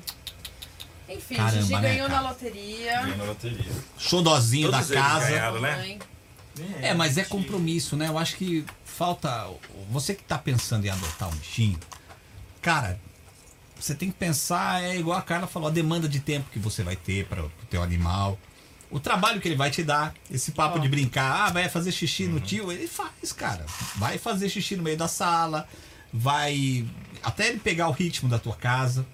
Enfim, 1.07 1.35
Caramba, 1.37 1.61
Gigi 1.61 1.73
né, 1.73 1.81
ganhou 1.81 2.07
cara? 2.09 2.21
na 2.21 2.29
loteria. 2.29 3.01
Ganhou 3.01 3.17
na 3.17 3.23
loteria. 3.23 3.71
Xodozinho 3.97 4.69
Todos 4.69 4.87
da 4.89 4.93
casa. 5.01 5.29
ganharam, 5.29 5.61
né? 5.61 5.97
Mãe. 6.63 6.85
É, 6.85 6.93
mas 6.93 7.17
é 7.17 7.23
compromisso, 7.23 7.95
né? 7.95 8.07
Eu 8.07 8.17
acho 8.17 8.35
que 8.35 8.65
falta. 8.83 9.49
Você 9.91 10.13
que 10.15 10.23
tá 10.23 10.37
pensando 10.37 10.85
em 10.85 10.89
adotar 10.89 11.29
um 11.29 11.35
bichinho, 11.35 11.79
cara, 12.61 12.99
você 13.79 13.95
tem 13.95 14.11
que 14.11 14.17
pensar, 14.17 14.83
é 14.83 14.97
igual 14.97 15.17
a 15.17 15.21
Carla 15.21 15.47
falou, 15.47 15.69
a 15.69 15.71
demanda 15.71 16.07
de 16.07 16.19
tempo 16.19 16.49
que 16.51 16.59
você 16.59 16.83
vai 16.83 16.95
ter 16.95 17.25
para 17.25 17.43
o 17.43 17.51
teu 17.69 17.81
animal. 17.81 18.37
O 18.91 18.99
trabalho 18.99 19.39
que 19.39 19.47
ele 19.47 19.55
vai 19.55 19.69
te 19.69 19.83
dar, 19.83 20.13
esse 20.31 20.51
papo 20.51 20.79
Ó. 20.79 20.81
de 20.81 20.89
brincar, 20.89 21.47
ah, 21.47 21.49
vai 21.51 21.69
fazer 21.69 21.91
xixi 21.91 22.25
no 22.25 22.39
tio, 22.39 22.71
ele 22.71 22.87
faz, 22.87 23.31
cara. 23.31 23.65
Vai 23.95 24.17
fazer 24.17 24.49
xixi 24.49 24.75
no 24.75 24.83
meio 24.83 24.97
da 24.97 25.07
sala, 25.07 25.67
vai 26.11 26.85
até 27.23 27.49
ele 27.49 27.59
pegar 27.59 27.87
o 27.87 27.91
ritmo 27.91 28.27
da 28.27 28.39
tua 28.39 28.55
casa. 28.55 29.05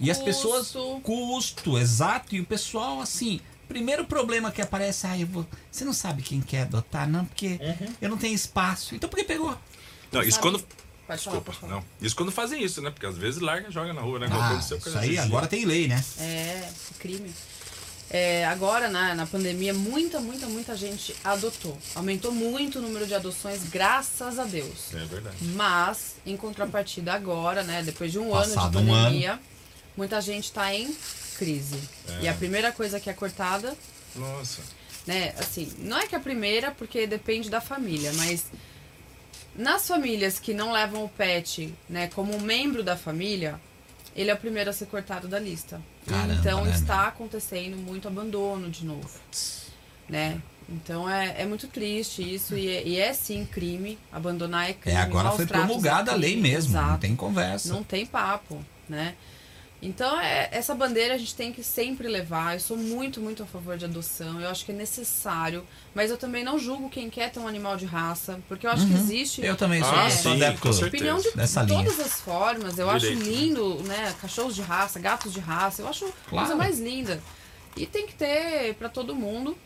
E 0.00 0.10
as 0.10 0.18
pessoas. 0.18 0.74
Custo, 1.02 1.78
exato. 1.78 2.34
E 2.34 2.40
o 2.40 2.44
pessoal, 2.44 3.00
assim. 3.00 3.40
Primeiro 3.72 4.04
problema 4.04 4.50
que 4.50 4.60
aparece, 4.60 5.06
ah, 5.06 5.18
eu 5.18 5.26
vou. 5.26 5.46
Você 5.70 5.82
não 5.82 5.94
sabe 5.94 6.20
quem 6.22 6.42
quer 6.42 6.62
adotar, 6.62 7.08
não, 7.08 7.24
porque 7.24 7.58
eu 8.02 8.10
não 8.10 8.18
tenho 8.18 8.34
espaço. 8.34 8.94
Então 8.94 9.08
por 9.08 9.16
que 9.16 9.24
pegou? 9.24 9.56
Não, 10.12 10.20
isso 10.22 10.32
Sabe- 10.32 10.42
quando. 10.42 10.58
Pode 11.06 11.22
Desculpa, 11.22 11.52
falar. 11.52 11.72
não. 11.76 11.84
Isso 12.00 12.14
quando 12.14 12.30
fazem 12.30 12.62
isso, 12.62 12.82
né? 12.82 12.90
Porque 12.90 13.06
às 13.06 13.16
vezes 13.16 13.40
larga 13.40 13.68
e 13.68 13.72
joga 13.72 13.94
na 13.94 14.02
rua, 14.02 14.18
né? 14.18 14.28
Ah, 14.30 14.58
isso 14.58 14.78
aí 14.98 15.18
agora 15.18 15.46
tem 15.46 15.64
lei, 15.64 15.88
né? 15.88 16.04
É, 16.20 16.68
crime. 16.98 17.32
É, 18.10 18.44
agora, 18.44 18.88
na, 18.90 19.14
na 19.14 19.26
pandemia, 19.26 19.72
muita, 19.72 20.20
muita, 20.20 20.46
muita 20.46 20.76
gente 20.76 21.16
adotou. 21.24 21.78
Aumentou 21.94 22.30
muito 22.30 22.78
o 22.78 22.82
número 22.82 23.06
de 23.06 23.14
adoções, 23.14 23.62
graças 23.70 24.38
a 24.38 24.44
Deus. 24.44 24.92
É 24.92 25.04
verdade. 25.06 25.36
Mas, 25.56 26.16
em 26.26 26.36
contrapartida, 26.36 27.14
agora, 27.14 27.62
né, 27.62 27.82
depois 27.82 28.12
de 28.12 28.18
um 28.18 28.30
Passado 28.30 28.76
ano 28.78 28.86
de 28.86 28.90
um 28.92 28.94
pandemia, 28.94 29.40
muita 29.96 30.20
gente 30.20 30.44
está 30.44 30.74
em 30.74 30.94
crise. 31.42 31.78
É. 32.08 32.24
E 32.24 32.28
a 32.28 32.34
primeira 32.34 32.70
coisa 32.70 33.00
que 33.00 33.10
é 33.10 33.12
cortada, 33.12 33.74
Nossa. 34.14 34.62
né, 35.06 35.34
assim, 35.38 35.72
não 35.78 35.98
é 35.98 36.06
que 36.06 36.14
a 36.14 36.20
primeira, 36.20 36.70
porque 36.70 37.06
depende 37.06 37.50
da 37.50 37.60
família, 37.60 38.12
mas 38.14 38.46
nas 39.56 39.86
famílias 39.86 40.38
que 40.38 40.54
não 40.54 40.72
levam 40.72 41.04
o 41.04 41.08
pet, 41.08 41.74
né, 41.88 42.08
como 42.14 42.40
membro 42.40 42.82
da 42.82 42.96
família, 42.96 43.60
ele 44.14 44.30
é 44.30 44.34
o 44.34 44.36
primeiro 44.36 44.70
a 44.70 44.72
ser 44.72 44.86
cortado 44.86 45.26
da 45.26 45.38
lista. 45.38 45.80
Caramba, 46.06 46.34
então 46.34 46.64
né, 46.64 46.72
está 46.72 47.08
acontecendo 47.08 47.76
muito 47.76 48.06
abandono 48.06 48.70
de 48.70 48.84
novo, 48.84 49.10
né? 50.08 50.40
Então 50.68 51.08
é, 51.10 51.42
é 51.42 51.44
muito 51.44 51.66
triste 51.66 52.22
isso 52.22 52.56
e 52.56 52.68
é, 52.68 52.86
e 52.86 52.98
é 52.98 53.12
sim 53.12 53.44
crime. 53.44 53.98
Abandonar 54.10 54.70
é 54.70 54.72
crime. 54.72 54.96
É, 54.96 55.00
agora 55.00 55.30
foi 55.32 55.44
é 55.44 55.48
promulgada 55.48 56.12
a 56.12 56.14
lei 56.14 56.36
mesmo, 56.36 56.74
não 56.74 56.82
exato. 56.82 57.00
tem 57.00 57.16
conversa. 57.16 57.72
Não 57.72 57.82
tem 57.82 58.06
papo, 58.06 58.64
né? 58.88 59.14
Então, 59.84 60.20
é, 60.20 60.48
essa 60.52 60.76
bandeira 60.76 61.14
a 61.14 61.18
gente 61.18 61.34
tem 61.34 61.52
que 61.52 61.60
sempre 61.64 62.06
levar. 62.06 62.54
Eu 62.54 62.60
sou 62.60 62.76
muito, 62.76 63.20
muito 63.20 63.42
a 63.42 63.46
favor 63.46 63.76
de 63.76 63.84
adoção. 63.84 64.40
Eu 64.40 64.48
acho 64.48 64.64
que 64.64 64.70
é 64.70 64.74
necessário. 64.74 65.66
Mas 65.92 66.08
eu 66.08 66.16
também 66.16 66.44
não 66.44 66.56
julgo 66.56 66.88
quem 66.88 67.10
quer 67.10 67.32
ter 67.32 67.40
um 67.40 67.48
animal 67.48 67.76
de 67.76 67.84
raça. 67.84 68.38
Porque 68.48 68.64
eu 68.64 68.70
acho 68.70 68.86
que 68.86 68.94
existe. 68.94 69.40
Uhum. 69.40 69.46
Eu 69.48 69.56
também 69.56 69.82
sou, 69.82 69.92
Ah, 69.92 70.08
sou 70.08 70.32
sim, 70.36 70.42
adepto. 70.42 70.70
Opinião 70.86 71.18
de, 71.18 71.32
dessa 71.32 71.64
de 71.64 71.72
linha. 71.72 71.84
todas 71.84 71.98
as 71.98 72.20
formas. 72.20 72.78
Eu 72.78 72.86
Direito, 72.96 73.06
acho 73.18 73.24
né? 73.28 73.36
lindo, 73.36 73.82
né? 73.82 74.14
Cachorros 74.20 74.54
de 74.54 74.62
raça, 74.62 75.00
gatos 75.00 75.32
de 75.32 75.40
raça. 75.40 75.82
Eu 75.82 75.88
acho 75.88 76.04
a 76.04 76.12
Claro. 76.30 76.46
coisa 76.46 76.54
mais 76.54 76.78
linda. 76.78 77.20
E 77.76 77.84
tem 77.84 78.06
que 78.06 78.14
ter 78.14 78.74
pra 78.74 78.88
todo 78.88 79.16
mundo. 79.16 79.58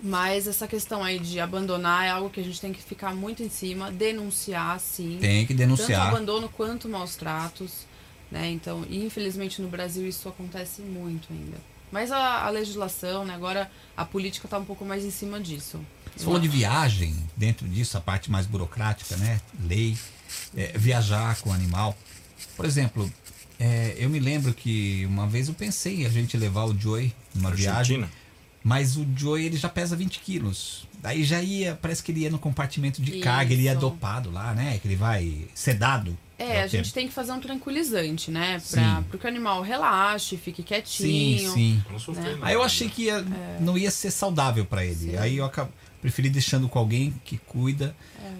Mas 0.00 0.46
essa 0.46 0.68
questão 0.68 1.02
aí 1.02 1.18
de 1.18 1.40
abandonar 1.40 2.06
é 2.06 2.10
algo 2.10 2.30
que 2.30 2.38
a 2.38 2.44
gente 2.44 2.60
tem 2.60 2.72
que 2.72 2.82
ficar 2.82 3.14
muito 3.14 3.42
em 3.42 3.48
cima, 3.48 3.90
denunciar, 3.90 4.78
sim. 4.78 5.18
Tem 5.20 5.46
que 5.46 5.54
Tanto 5.54 5.58
denunciar. 5.58 6.08
abandono 6.08 6.48
quanto 6.48 6.88
maus 6.88 7.16
tratos. 7.16 7.86
Né? 8.34 8.50
Então, 8.50 8.84
e 8.90 9.06
infelizmente 9.06 9.62
no 9.62 9.68
Brasil 9.68 10.08
isso 10.08 10.28
acontece 10.28 10.82
muito 10.82 11.32
ainda. 11.32 11.56
Mas 11.92 12.10
a, 12.10 12.44
a 12.44 12.50
legislação, 12.50 13.24
né? 13.24 13.32
agora 13.32 13.70
a 13.96 14.04
política 14.04 14.48
está 14.48 14.58
um 14.58 14.64
pouco 14.64 14.84
mais 14.84 15.04
em 15.04 15.10
cima 15.12 15.40
disso. 15.40 15.78
Você 16.16 16.24
falou 16.24 16.40
de 16.40 16.48
viagem, 16.48 17.14
dentro 17.36 17.68
disso, 17.68 17.96
a 17.96 18.00
parte 18.00 18.32
mais 18.32 18.44
burocrática, 18.46 19.16
né? 19.16 19.40
Lei, 19.68 19.96
é, 20.56 20.76
viajar 20.76 21.36
com 21.36 21.50
o 21.50 21.52
animal. 21.52 21.96
Por 22.56 22.66
exemplo, 22.66 23.08
é, 23.58 23.94
eu 23.98 24.10
me 24.10 24.18
lembro 24.18 24.52
que 24.52 25.06
uma 25.06 25.28
vez 25.28 25.46
eu 25.46 25.54
pensei 25.54 26.02
em 26.02 26.06
a 26.06 26.08
gente 26.08 26.36
levar 26.36 26.64
o 26.64 26.76
Joey 26.76 27.14
numa 27.32 27.52
viagem, 27.52 28.04
mas 28.64 28.96
o 28.96 29.06
Joey 29.16 29.46
ele 29.46 29.56
já 29.56 29.68
pesa 29.68 29.94
20 29.94 30.18
quilos. 30.18 30.88
Daí 31.00 31.22
já 31.22 31.40
ia, 31.40 31.78
parece 31.80 32.02
que 32.02 32.10
ele 32.10 32.20
ia 32.20 32.30
no 32.30 32.38
compartimento 32.38 33.00
de 33.00 33.20
carga, 33.20 33.52
ele 33.52 33.62
ia 33.62 33.72
Isso. 33.72 33.80
dopado 33.80 34.30
lá, 34.32 34.52
né? 34.54 34.78
Que 34.78 34.88
ele 34.88 34.96
vai 34.96 35.46
sedado. 35.54 36.18
É, 36.38 36.52
a 36.52 36.54
Pra 36.60 36.66
gente 36.66 36.92
tem 36.92 37.06
que 37.06 37.14
fazer 37.14 37.32
um 37.32 37.38
tranquilizante, 37.40 38.30
né? 38.30 38.58
Sim. 38.58 38.80
Para 39.08 39.18
que 39.18 39.24
o 39.24 39.28
animal 39.28 39.62
relaxe, 39.62 40.36
fique 40.36 40.62
Sim, 40.62 40.66
quietinho. 40.66 41.52
sim. 41.52 41.82
Sofri, 41.98 42.22
Né? 42.22 42.38
Aí 42.42 42.54
eu 42.54 42.62
achei 42.62 42.88
que 42.88 43.04
ia- 43.04 43.24
não 43.60 43.78
ia 43.78 43.90
ser 43.90 44.10
saudável 44.10 44.64
pra 44.64 44.84
ele. 44.84 44.94
Sim. 45.12 45.16
Aí 45.16 45.36
eu 45.36 45.44
acabo, 45.44 45.70
preferi 46.02 46.28
deixando 46.28 46.68
com 46.68 46.78
alguém 46.78 47.14
que 47.24 47.38
cuida. 47.38 47.94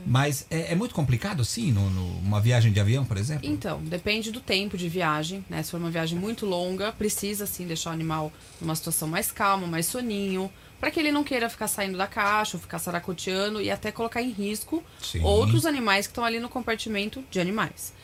Mas 0.07 0.47
é, 0.51 0.73
é 0.73 0.75
muito 0.75 0.95
complicado, 0.95 1.41
assim, 1.41 1.71
no, 1.73 1.89
no- 1.89 2.19
uma 2.19 2.41
viagem 2.41 2.73
de 2.73 2.81
avião, 2.81 3.05
por 3.05 3.17
exemplo? 3.17 3.49
Então, 3.49 3.81
depende 3.85 4.31
do 4.33 4.41
tempo 4.41 4.77
de 4.77 4.89
viagem, 4.89 5.45
né? 5.49 5.63
Se 5.63 5.71
for 5.71 5.79
uma 5.79 5.91
viagem 5.91 6.19
muito 6.19 6.45
longa, 6.45 6.93
precisa 6.93 7.47
sim 7.47 7.67
deixar 7.67 7.91
o 7.91 7.93
animal 7.93 8.31
numa 8.61 8.75
situação 8.75 9.07
mais 9.09 9.31
calma, 9.33 9.67
mais 9.67 9.87
soninho, 9.87 10.51
para 10.85 10.91
que 10.91 11.01
ele 11.01 11.11
não 11.11 11.25
queira 11.25 11.49
ficar 11.49 11.67
saindo 11.67 11.97
da 11.97 12.07
caixa, 12.07 12.59
ou 12.59 12.61
ficar 12.61 12.79
saracoteando 12.79 13.59
e 13.59 13.71
até 13.71 13.91
colocar 13.91 14.21
em 14.21 14.29
risco 14.31 14.85
Sim. 15.03 15.23
outros 15.23 15.65
animais 15.65 16.07
que 16.07 16.11
estão 16.11 16.23
ali 16.23 16.39
no 16.39 16.47
compartimento 16.51 17.25
de 17.31 17.41
animais. 17.41 17.95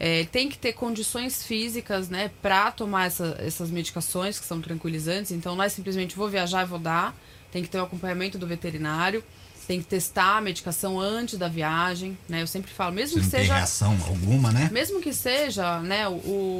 É, 0.00 0.24
tem 0.24 0.48
que 0.48 0.56
ter 0.56 0.72
condições 0.72 1.44
físicas, 1.44 2.08
né, 2.08 2.30
para 2.40 2.72
tomar 2.72 3.04
essa- 3.08 3.36
essas 3.38 3.70
medicações 3.70 4.38
que 4.40 4.46
são 4.46 4.62
tranquilizantes. 4.62 5.30
Então, 5.30 5.54
não 5.54 5.62
é 5.62 5.68
simplesmente 5.68 6.16
vou 6.16 6.26
viajar 6.26 6.62
e 6.62 6.66
vou 6.66 6.78
dar. 6.78 7.14
Tem 7.52 7.62
que 7.62 7.68
ter 7.68 7.76
o 7.78 7.82
acompanhamento 7.82 8.38
do 8.38 8.46
veterinário. 8.46 9.22
Tem 9.68 9.80
que 9.82 9.86
testar 9.86 10.38
a 10.38 10.40
medicação 10.40 10.98
antes 10.98 11.38
da 11.38 11.48
viagem, 11.48 12.16
né? 12.26 12.40
Eu 12.40 12.46
sempre 12.46 12.70
falo, 12.72 12.92
mesmo 12.94 13.18
Se 13.18 13.24
que 13.24 13.30
seja 13.30 13.54
reação 13.56 13.92
alguma, 14.08 14.50
né? 14.50 14.70
mesmo 14.72 15.02
que 15.02 15.12
seja, 15.12 15.80
né, 15.80 16.08
o, 16.08 16.12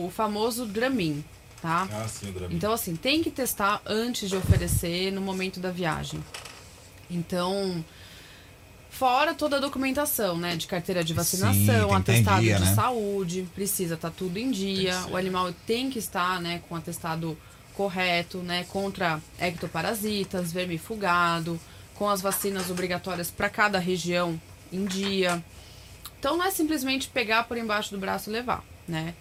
o 0.06 0.12
famoso 0.14 0.66
Dramin, 0.66 1.24
tá? 1.62 1.88
Ah, 1.90 2.08
sim. 2.08 2.34
Então, 2.50 2.72
assim, 2.72 2.96
tem 2.96 3.22
que 3.22 3.30
testar 3.30 3.80
antes 3.86 4.28
de 4.28 4.36
oferecer 4.36 5.12
no 5.12 5.20
momento 5.20 5.60
da 5.60 5.70
viagem. 5.70 6.22
Então, 7.08 7.82
fora 8.90 9.32
toda 9.32 9.56
a 9.56 9.60
documentação, 9.60 10.36
né, 10.36 10.56
de 10.56 10.66
carteira 10.66 11.04
de 11.04 11.12
Sim, 11.12 11.16
vacinação, 11.16 11.90
em 11.90 11.94
atestado 11.94 12.40
dia, 12.42 12.56
de 12.56 12.64
né? 12.64 12.74
saúde, 12.74 13.48
precisa 13.54 13.94
estar 13.94 14.10
tudo 14.10 14.36
em 14.38 14.50
dia. 14.50 15.00
O 15.10 15.16
animal 15.16 15.52
tem 15.66 15.88
que 15.88 15.98
estar, 16.00 16.40
né, 16.40 16.60
com 16.68 16.74
atestado 16.74 17.38
correto, 17.74 18.38
né, 18.38 18.64
contra 18.68 19.20
ectoparasitas, 19.38 20.52
vermifugado, 20.52 21.58
com 21.94 22.08
as 22.08 22.20
vacinas 22.20 22.70
obrigatórias 22.70 23.30
para 23.30 23.48
cada 23.48 23.78
região 23.78 24.38
em 24.72 24.84
dia. 24.84 25.42
Então 26.18 26.36
não 26.36 26.44
é 26.44 26.50
simplesmente 26.50 27.08
pegar 27.08 27.44
por 27.44 27.56
embaixo 27.56 27.90
do 27.90 27.98
braço 27.98 28.30
e 28.30 28.32
levar, 28.32 28.64
né? 28.86 29.14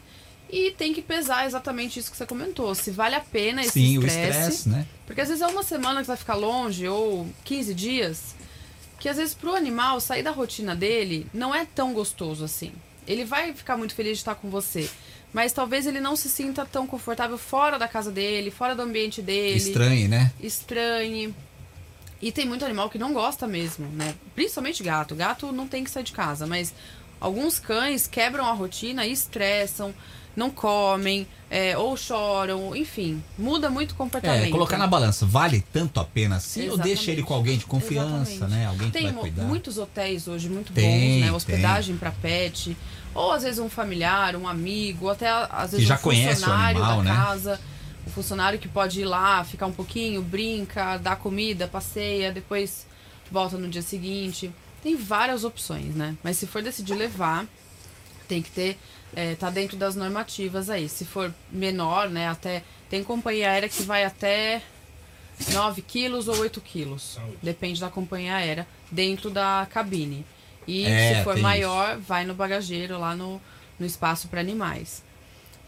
E 0.52 0.72
tem 0.72 0.94
que 0.94 1.02
pesar 1.02 1.46
exatamente 1.46 1.98
isso 1.98 2.12
que 2.12 2.18
você 2.18 2.26
comentou, 2.26 2.76
se 2.76 2.92
vale 2.92 3.16
a 3.16 3.22
pena 3.22 3.62
esse 3.62 3.72
Sim, 3.72 3.98
o 4.00 4.06
estresse. 4.06 4.68
né? 4.68 4.86
Porque 5.08 5.22
às 5.22 5.30
vezes 5.30 5.42
é 5.42 5.48
uma 5.48 5.64
semana 5.64 6.02
que 6.02 6.06
você 6.06 6.10
vai 6.12 6.18
ficar 6.18 6.36
longe, 6.36 6.86
ou 6.88 7.26
15 7.46 7.74
dias, 7.74 8.36
que 9.00 9.08
às 9.08 9.16
vezes 9.16 9.34
pro 9.34 9.56
animal 9.56 10.02
sair 10.02 10.24
da 10.24 10.32
rotina 10.32 10.76
dele 10.76 11.26
não 11.34 11.56
é 11.56 11.66
tão 11.66 11.94
gostoso 11.94 12.44
assim. 12.44 12.74
Ele 13.08 13.24
vai 13.24 13.54
ficar 13.54 13.78
muito 13.78 13.96
feliz 13.96 14.18
de 14.18 14.22
estar 14.22 14.36
com 14.36 14.50
você. 14.50 14.90
Mas 15.34 15.54
talvez 15.54 15.88
ele 15.88 16.02
não 16.02 16.18
se 16.18 16.30
sinta 16.30 16.66
tão 16.66 16.86
confortável 16.86 17.38
fora 17.38 17.80
da 17.80 17.88
casa 17.88 18.12
dele, 18.12 18.52
fora 18.52 18.76
do 18.76 18.82
ambiente 18.82 19.22
dele 19.22 19.56
Estranho, 19.56 20.10
né? 20.10 20.32
estranhe. 20.42 21.34
E 22.22 22.32
tem 22.32 22.46
muito 22.46 22.66
animal 22.66 22.90
que 22.90 23.00
não 23.00 23.14
gosta 23.14 23.48
mesmo, 23.48 23.88
né? 23.88 24.14
Principalmente 24.36 24.84
gato. 24.84 25.16
Gato 25.16 25.52
não 25.54 25.68
tem 25.68 25.84
que 25.84 25.90
sair 25.90 26.04
de 26.04 26.12
casa, 26.12 26.46
mas 26.46 26.74
alguns 27.20 27.58
cães 27.60 28.08
quebram 28.08 28.46
a 28.46 28.52
rotina 28.52 29.08
e 29.08 29.14
estressam, 29.14 29.94
não 30.36 30.50
comem, 30.50 31.28
é, 31.50 31.78
ou 31.78 31.98
choram, 31.98 32.74
enfim, 32.76 33.22
muda 33.38 33.70
muito 33.70 33.92
o 33.92 33.96
comportamento. 33.96 34.46
É, 34.48 34.50
colocar 34.50 34.78
na 34.78 34.88
balança, 34.88 35.26
vale 35.26 35.64
tanto 35.74 36.00
a 36.00 36.06
pena 36.06 36.38
assim 36.38 36.62
ou 36.62 36.68
Exatamente. 36.76 36.96
deixa 36.96 37.12
ele 37.12 37.24
com 37.24 37.34
alguém 37.34 37.58
de 37.58 37.66
confiança, 37.66 38.32
Exatamente. 38.32 38.58
né? 38.60 38.68
Alguém 38.68 38.88
que 38.88 38.94
Tem 38.94 39.04
vai 39.04 39.12
mu- 39.12 39.22
cuidar. 39.22 39.44
muitos 39.44 39.78
hotéis 39.78 40.28
hoje 40.28 40.48
muito 40.50 40.72
Tem, 40.72 41.20
bons, 41.20 41.26
né? 41.26 41.32
Hospedagem 41.34 41.98
para 41.98 42.12
pet. 42.12 42.78
Ou 43.14 43.32
às 43.34 43.44
vezes 43.44 43.60
um 43.60 43.70
familiar, 43.70 44.36
um 44.38 44.48
amigo, 44.48 45.06
ou 45.06 45.12
até 45.12 45.28
às 45.30 45.72
vezes 45.72 45.86
já 45.86 45.96
um 45.96 46.00
conhece 46.00 46.44
o 46.44 46.46
funcionário 46.46 46.78
animal, 46.84 46.98
da 46.98 47.04
né? 47.04 47.16
casa. 47.16 47.60
O 48.08 48.10
funcionário 48.10 48.58
que 48.58 48.68
pode 48.70 49.02
ir 49.02 49.06
lá, 49.06 49.44
ficar 49.44 49.66
um 49.66 49.72
pouquinho, 49.74 50.22
brinca, 50.22 50.98
dá 50.98 51.16
comida, 51.16 51.68
passeia, 51.68 52.32
depois 52.32 52.88
volta 53.30 53.58
no 53.58 53.68
dia 53.68 53.82
seguinte. 53.82 54.50
Tem 54.82 54.96
várias 54.96 55.44
opções, 55.44 55.94
né? 55.94 56.16
Mas 56.24 56.38
se 56.38 56.48
for 56.48 56.64
decidir 56.64 56.94
levar, 56.96 57.46
tem 58.28 58.42
que 58.42 58.50
ter. 58.50 58.80
É, 59.16 59.36
tá 59.36 59.50
dentro 59.50 59.76
das 59.78 59.96
normativas 59.96 60.70
aí. 60.70 60.88
Se 60.88 61.06
for 61.06 61.34
menor, 61.52 62.10
né? 62.10 62.28
Até. 62.28 62.64
Tem 62.90 63.04
companhia 63.04 63.50
aérea 63.52 63.70
que 63.70 63.84
vai 63.84 64.04
até 64.04 64.62
9 65.54 65.82
quilos 65.82 66.28
ou 66.28 66.38
8 66.38 66.60
quilos. 66.62 67.18
Depende 67.42 67.80
da 67.80 67.90
companhia 67.90 68.36
aérea, 68.36 68.68
dentro 68.92 69.30
da 69.30 69.68
cabine. 69.70 70.26
E 70.68 70.86
É, 70.86 71.16
se 71.16 71.24
for 71.24 71.38
maior, 71.38 71.98
vai 71.98 72.26
no 72.26 72.34
bagageiro, 72.34 73.00
lá 73.00 73.16
no, 73.16 73.42
no 73.80 73.86
espaço 73.86 74.28
para 74.28 74.40
animais. 74.42 75.04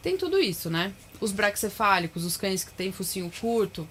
Tem 0.02 0.18
tudo 0.18 0.38
isso, 0.40 0.70
né? 0.70 0.94
Os 1.20 1.32
braxcefálicos, 1.32 2.26
os 2.26 2.36
cães 2.38 2.64
que 2.64 2.74
têm 2.74 2.92
focinho 2.92 3.32
curto, 3.40 3.88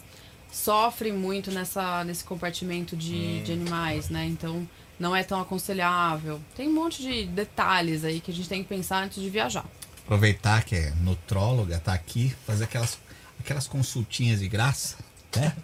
sofrem 0.53 1.13
muito 1.13 1.51
nessa, 1.51 2.05
nesse 2.05 2.23
compartimento 2.23 2.95
de, 2.95 3.41
de 3.43 3.53
animais, 3.53 4.11
né? 4.11 4.27
Então, 4.27 4.69
não 5.03 5.17
é 5.17 5.25
tão 5.25 5.41
aconselhável. 5.41 6.41
Tem 6.55 6.69
um 6.69 6.73
monte 6.73 7.03
de 7.03 7.27
detalhes 7.27 8.05
aí 8.05 8.21
que 8.21 8.31
a 8.31 8.35
gente 8.35 8.49
tem 8.49 8.63
que 8.63 8.69
pensar 8.69 9.03
antes 9.03 9.21
de 9.21 9.29
viajar. 9.29 9.65
Aproveitar 10.05 10.63
que 10.63 10.77
é 10.77 10.91
nutróloga, 11.01 11.81
tá 11.81 11.93
aqui, 11.93 12.33
fazer 12.47 12.65
aquelas, 12.65 12.99
aquelas 13.41 13.67
consultinhas 13.67 14.39
de 14.39 14.49
graça, 14.49 14.97
né? 15.35 15.57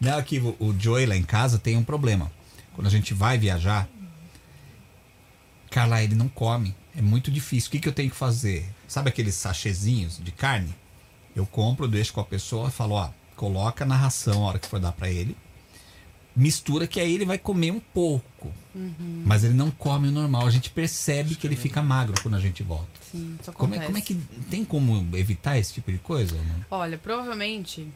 Não, 0.00 0.18
aqui 0.18 0.40
o, 0.40 0.56
o 0.58 0.74
Joey 0.76 1.06
lá 1.06 1.16
em 1.16 1.22
casa 1.22 1.60
tem 1.60 1.76
um 1.76 1.84
problema. 1.84 2.30
Quando 2.74 2.88
a 2.88 2.90
gente 2.90 3.14
vai 3.14 3.38
viajar, 3.38 3.88
Carla, 5.70 6.02
ele 6.02 6.16
não 6.16 6.28
come. 6.28 6.74
É 6.96 7.00
muito 7.00 7.30
difícil. 7.30 7.68
O 7.68 7.70
que, 7.72 7.78
que 7.78 7.88
eu 7.88 7.92
tenho 7.92 8.10
que 8.10 8.16
fazer? 8.16 8.68
Sabe 8.88 9.10
aqueles 9.10 9.36
sachêzinhos 9.36 10.18
de 10.18 10.32
carne? 10.32 10.74
Eu 11.36 11.46
compro, 11.46 11.86
deixo 11.86 12.12
com 12.12 12.20
a 12.20 12.24
pessoa 12.24 12.68
e 12.68 12.72
falo, 12.72 12.96
ó, 12.96 13.10
coloca 13.36 13.84
na 13.84 13.94
ração 13.94 14.42
a 14.42 14.48
hora 14.48 14.58
que 14.58 14.66
for 14.66 14.80
dar 14.80 14.92
pra 14.92 15.08
ele. 15.08 15.36
Mistura 16.34 16.86
que 16.86 16.98
aí 16.98 17.14
ele 17.14 17.24
vai 17.24 17.38
comer 17.38 17.70
um 17.70 17.80
pouco. 17.80 18.52
Uhum. 18.74 19.22
Mas 19.26 19.44
ele 19.44 19.54
não 19.54 19.70
come 19.70 20.08
o 20.08 20.12
normal. 20.12 20.46
A 20.46 20.50
gente 20.50 20.70
percebe 20.70 21.34
que 21.34 21.46
ele 21.46 21.56
fica 21.56 21.82
magro 21.82 22.14
quando 22.22 22.34
a 22.36 22.40
gente 22.40 22.62
volta. 22.62 22.88
Sim, 23.10 23.36
isso 23.40 23.52
Como 23.52 23.74
é, 23.74 23.80
como 23.80 23.98
é 23.98 24.00
que 24.00 24.14
tem 24.50 24.64
como 24.64 25.16
evitar 25.16 25.58
esse 25.58 25.74
tipo 25.74 25.92
de 25.92 25.98
coisa? 25.98 26.34
não? 26.34 26.64
Olha, 26.70 26.96
provavelmente, 26.96 27.86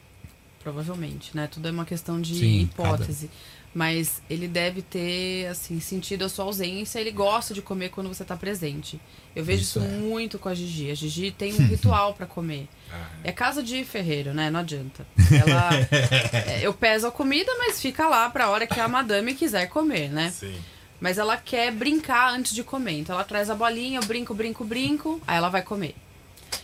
provavelmente, 0.63 1.35
né? 1.35 1.47
Tudo 1.47 1.69
é 1.69 1.71
uma 1.71 1.85
questão 1.87 2.21
de 2.21 2.35
Sim, 2.35 2.61
hipótese. 2.63 3.31
Mas 3.77 4.23
ele 4.31 4.49
deve 4.49 4.81
ter, 4.81 5.49
assim, 5.49 5.79
sentido 5.81 6.25
a 6.25 6.31
sua 6.31 6.47
ausência. 6.47 6.99
Ele 6.99 7.11
gosta 7.11 7.53
de 7.53 7.61
comer 7.61 7.91
quando 7.91 8.09
você 8.09 8.25
tá 8.25 8.35
presente. 8.35 8.99
Eu 9.35 9.45
vejo 9.45 9.61
Isso 9.65 9.79
isso, 9.81 9.87
é. 9.87 9.99
muito 9.99 10.39
com 10.39 10.49
a 10.49 10.55
Gigi. 10.55 10.91
A 10.91 10.95
Gigi 10.95 11.31
tem 11.31 11.53
um 11.61 11.67
ritual 11.67 12.15
pra 12.15 12.25
comer. 12.25 12.69
Ah, 12.91 13.07
É 13.23 13.33
casa 13.33 13.63
de 13.63 13.85
ferreiro, 13.85 14.33
né? 14.33 14.49
Não 14.49 14.61
adianta. 14.61 15.07
Ela, 15.31 15.69
é, 16.51 16.61
eu 16.67 16.73
peso 16.73 17.07
a 17.07 17.13
comida, 17.13 17.53
mas 17.59 17.79
fica 17.79 18.09
lá 18.09 18.31
pra 18.31 18.49
hora 18.49 18.67
que 18.67 18.81
a 18.81 18.89
madame 18.89 19.35
quiser 19.35 19.67
comer, 19.67 20.09
né? 20.09 20.31
sim. 20.35 20.59
Mas 20.99 21.19
ela 21.19 21.37
quer 21.37 21.71
brincar 21.71 22.33
antes 22.33 22.55
de 22.55 22.65
comer. 22.65 22.93
Então 23.01 23.15
ela 23.15 23.25
traz 23.25 23.51
a 23.51 23.55
bolinha, 23.55 24.01
eu 24.01 24.07
brinco, 24.07 24.33
brinco, 24.33 24.65
brinco, 24.65 25.21
aí 25.27 25.37
ela 25.37 25.51
vai 25.51 25.61
comer. 25.61 25.95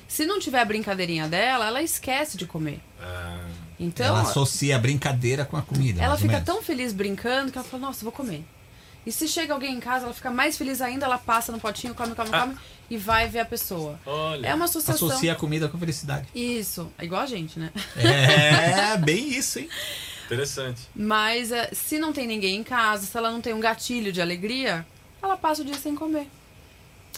Se 0.09 0.25
não 0.25 0.41
tiver 0.41 0.61
a 0.61 0.65
brincadeirinha 0.65 1.29
dela, 1.29 1.67
ela 1.67 1.83
esquece 1.83 2.39
de 2.39 2.47
comer. 2.47 2.81
Ah, 2.99 3.45
Então, 3.83 4.07
ela 4.07 4.21
ela, 4.21 4.31
associa 4.31 4.77
a 4.77 4.79
brincadeira 4.79 5.45
com 5.45 5.57
a 5.57 5.63
comida. 5.63 6.09
ou 6.09 6.17
fica 6.17 6.41
tão 6.41 6.63
feliz 6.63 6.93
brincando 6.93 7.51
que 7.51 7.59
ela 7.59 7.67
fala, 7.67 7.87
nossa, 7.87 8.05
vou 8.05 8.13
comer. 8.13 8.45
E 9.05 9.11
se 9.11 9.27
chega 9.27 9.53
alguém 9.53 9.75
em 9.75 9.81
casa, 9.81 10.05
ela 10.05 10.15
fica 10.15 10.31
mais 10.31 10.57
feliz 10.57 10.81
ainda, 10.81 11.07
ela 11.07 11.19
passa 11.19 11.51
no 11.51 11.59
potinho, 11.59 11.93
come, 11.93 12.15
come, 12.15 12.31
come 12.31 12.55
e 12.89 12.97
vai 12.97 13.29
ver 13.29 13.41
a 13.41 13.45
pessoa. 13.45 13.99
olha. 14.07 14.47
É 14.47 14.55
uma 14.55 14.67
associação. 14.67 15.09
Associa 15.09 15.33
a 15.33 15.35
comida 15.35 15.69
com 15.69 15.77
felicidade. 15.77 16.29
Isso, 16.33 16.89
é 16.97 17.05
igual 17.05 17.23
a 17.23 17.27
gente, 17.27 17.59
né? 17.59 17.73
É, 17.97 18.97
bem 18.99 19.31
isso, 19.31 19.59
hein? 19.59 19.69
Interessante. 20.27 20.83
Mas 20.95 21.51
é, 21.51 21.71
se 21.73 21.99
não 21.99 22.13
tem 22.13 22.29
ninguém 22.29 22.57
em 22.57 22.63
casa, 22.63 23.05
se 23.07 23.17
ela 23.17 23.31
não 23.31 23.41
tem 23.41 23.53
um 23.53 23.61
gatilho 23.61 24.13
de 24.13 24.21
alegria, 24.21 24.87
ela 25.21 25.37
passa 25.37 25.63
o 25.63 25.65
dia 25.65 25.75
sem 25.75 25.97
comer. 25.97 26.29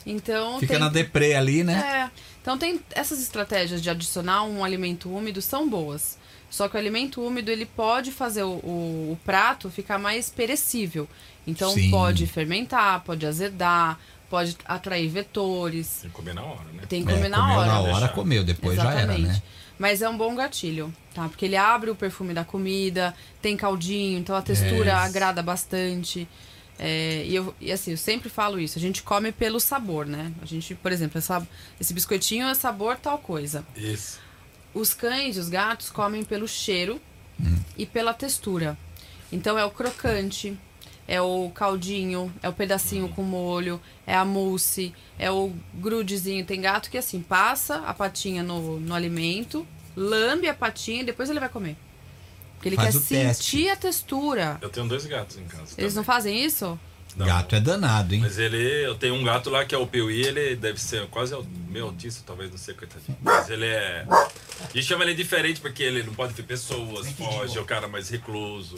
Então 0.06 0.58
Fica 0.58 0.74
tem... 0.74 0.80
na 0.80 0.88
deprê 0.88 1.34
ali, 1.34 1.62
né? 1.62 2.10
É. 2.12 2.20
Então 2.40 2.56
tem 2.56 2.80
essas 2.92 3.20
estratégias 3.20 3.82
de 3.82 3.90
adicionar 3.90 4.44
um 4.44 4.64
alimento 4.64 5.14
úmido 5.14 5.40
são 5.42 5.68
boas. 5.68 6.18
Só 6.54 6.68
que 6.68 6.76
o 6.76 6.78
alimento 6.78 7.20
úmido 7.20 7.50
ele 7.50 7.66
pode 7.66 8.12
fazer 8.12 8.44
o, 8.44 8.50
o- 8.62 9.10
o 9.12 9.18
prato 9.24 9.68
ficar 9.68 9.98
mais 9.98 10.30
perecível. 10.30 11.08
Então 11.44 11.72
Sim. 11.74 11.90
pode 11.90 12.28
fermentar, 12.28 13.00
pode 13.02 13.26
azedar, 13.26 13.98
pode 14.30 14.56
atrair 14.64 15.08
vetores. 15.08 15.98
Tem 16.02 16.10
que 16.10 16.16
comer 16.16 16.32
na 16.32 16.42
hora, 16.44 16.62
né? 16.72 16.82
Tem 16.88 17.04
que 17.04 17.10
É, 17.10 17.14
comer 17.16 17.28
na 17.28 17.38
comeu 17.40 17.56
hora. 17.58 17.66
na 17.66 17.80
hora, 17.80 17.92
deixar. 17.94 18.08
comeu, 18.10 18.44
depois 18.44 18.76
já 18.76 18.94
era, 18.94 19.18
né? 19.18 19.42
Mas 19.76 20.00
é 20.00 20.08
um 20.08 20.16
bom 20.16 20.32
gatilho, 20.36 20.94
tá? 21.12 21.28
Porque 21.28 21.44
ele 21.44 21.56
abre 21.56 21.90
o 21.90 21.94
perfume 21.96 22.32
da 22.32 22.44
comida, 22.44 23.12
tem 23.42 23.56
caldinho, 23.56 24.16
então 24.20 24.36
a 24.36 24.40
textura 24.42 24.90
É. 24.92 24.94
agrada 24.94 25.42
bastante. 25.42 26.28
É, 26.78 27.24
e, 27.26 27.34
eu, 27.34 27.52
e 27.60 27.72
assim, 27.72 27.90
eu 27.90 27.96
sempre 27.96 28.28
falo 28.28 28.60
isso, 28.60 28.78
a 28.78 28.80
gente 28.80 29.02
come 29.02 29.32
pelo 29.32 29.58
sabor, 29.58 30.06
né? 30.06 30.30
A 30.40 30.44
gente, 30.46 30.72
por 30.76 30.92
exemplo, 30.92 31.18
essa, 31.18 31.44
esse 31.80 31.92
biscoitinho 31.92 32.46
é 32.46 32.54
sabor 32.54 32.96
tal 32.96 33.18
coisa. 33.18 33.64
Isso. 33.76 34.22
Os 34.74 34.92
cães 34.92 35.36
e 35.36 35.40
os 35.40 35.48
gatos 35.48 35.88
comem 35.90 36.24
pelo 36.24 36.46
cheiro 36.48 37.00
Hum. 37.40 37.56
e 37.76 37.84
pela 37.86 38.12
textura. 38.14 38.76
Então 39.32 39.58
é 39.58 39.64
o 39.64 39.70
crocante, 39.70 40.56
é 41.08 41.20
o 41.20 41.50
caldinho, 41.52 42.32
é 42.42 42.48
o 42.48 42.52
pedacinho 42.52 43.08
com 43.08 43.22
molho, 43.24 43.80
é 44.06 44.14
a 44.14 44.24
mousse, 44.24 44.94
é 45.18 45.30
o 45.30 45.52
grudezinho. 45.74 46.44
Tem 46.46 46.60
gato 46.60 46.88
que 46.90 46.96
assim, 46.98 47.20
passa 47.20 47.76
a 47.78 47.92
patinha 47.92 48.42
no, 48.42 48.78
no 48.78 48.94
alimento, 48.94 49.66
lambe 49.96 50.48
a 50.48 50.54
patinha 50.54 51.02
e 51.02 51.04
depois 51.04 51.28
ele 51.28 51.40
vai 51.40 51.48
comer. 51.48 51.76
Porque 52.54 52.68
ele 52.68 52.76
Faz 52.76 52.94
quer 52.94 53.00
sentir 53.00 53.26
teste. 53.26 53.68
a 53.70 53.76
textura. 53.76 54.58
Eu 54.60 54.70
tenho 54.70 54.86
dois 54.88 55.04
gatos 55.04 55.36
em 55.36 55.44
casa. 55.44 55.74
Eles 55.76 55.94
não 55.94 56.02
também. 56.04 56.16
fazem 56.16 56.44
isso? 56.44 56.78
Não. 57.16 57.26
Gato 57.26 57.54
é 57.54 57.60
danado, 57.60 58.14
hein? 58.14 58.20
Mas 58.20 58.38
ele, 58.38 58.56
eu 58.84 58.94
tenho 58.96 59.14
um 59.14 59.22
gato 59.22 59.48
lá 59.50 59.64
que 59.64 59.74
é 59.74 59.78
o 59.78 59.86
Piuí, 59.86 60.22
ele 60.22 60.56
deve 60.56 60.80
ser 60.80 61.06
quase 61.08 61.32
au- 61.32 61.46
meio 61.68 61.84
autista, 61.86 62.22
talvez, 62.26 62.50
não 62.50 62.58
sei 62.58 62.74
coitadinho. 62.74 63.16
Mas 63.22 63.48
ele 63.48 63.66
é. 63.66 64.04
A 64.08 64.66
gente 64.74 64.82
chama 64.82 65.04
ele 65.04 65.14
diferente 65.14 65.60
porque 65.60 65.82
ele 65.82 66.02
não 66.02 66.12
pode 66.14 66.32
ver 66.32 66.42
pessoas, 66.42 67.08
foge, 67.12 67.56
é 67.56 67.60
o 67.60 67.64
cara 67.64 67.86
mais 67.86 68.08
recluso. 68.08 68.76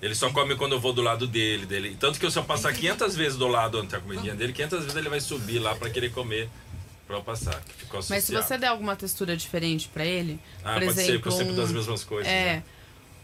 Ele 0.00 0.14
só 0.14 0.30
come 0.30 0.54
quando 0.56 0.72
eu 0.72 0.80
vou 0.80 0.92
do 0.92 1.02
lado 1.02 1.26
dele. 1.26 1.64
dele. 1.66 1.96
Tanto 1.98 2.18
que 2.20 2.30
se 2.30 2.38
eu 2.38 2.44
passar 2.44 2.72
500 2.72 3.14
vezes 3.16 3.38
do 3.38 3.46
lado 3.48 3.78
onde 3.78 3.88
tem 3.88 3.98
a 3.98 4.02
comidinha 4.02 4.34
dele, 4.34 4.52
500 4.52 4.78
vezes 4.80 4.96
ele 4.96 5.08
vai 5.08 5.20
subir 5.20 5.58
lá 5.58 5.74
pra 5.74 5.90
querer 5.90 6.10
comer 6.10 6.48
pra 7.06 7.16
eu 7.16 7.22
passar. 7.22 7.60
Mas 8.10 8.24
se 8.24 8.32
você 8.32 8.56
der 8.58 8.68
alguma 8.68 8.94
textura 8.96 9.36
diferente 9.36 9.88
pra 9.88 10.04
ele, 10.04 10.38
Ah, 10.64 10.74
por 10.74 10.84
pode 10.84 10.94
ser, 10.94 11.00
exemplo, 11.02 11.20
porque 11.22 11.28
eu 11.34 11.38
sempre 11.38 11.54
dou 11.54 11.64
as 11.64 11.70
um- 11.70 11.74
mesmas 11.74 12.04
coisas. 12.04 12.32
É. 12.32 12.44
né? 12.56 12.62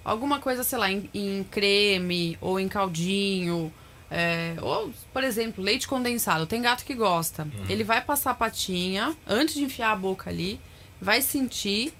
Alguma 0.05 0.39
coisa, 0.41 0.63
sei 0.65 0.79
lá, 0.79 0.91
em, 0.91 1.09
em 1.13 1.45
creme 1.45 2.39
ou 2.41 2.59
em 2.61 2.69
caldinho. 2.69 3.73
É, 4.11 4.57
ou, 4.61 4.93
por 5.13 5.23
exemplo, 5.23 5.63
leite 5.63 5.87
condensado. 5.87 6.47
Tem 6.47 6.61
gato 6.63 6.85
que 6.85 6.95
gosta. 6.95 7.43
Uhum. 7.43 7.67
Ele 7.69 7.85
vai 7.85 8.01
passar 8.01 8.31
a 8.31 8.35
patinha 8.35 9.17
antes 9.27 9.55
de 9.55 9.63
enfiar 9.65 9.93
a 9.93 9.97
boca 9.97 10.31
ali, 10.31 10.61
vai 11.01 11.21
sentir 11.23 11.93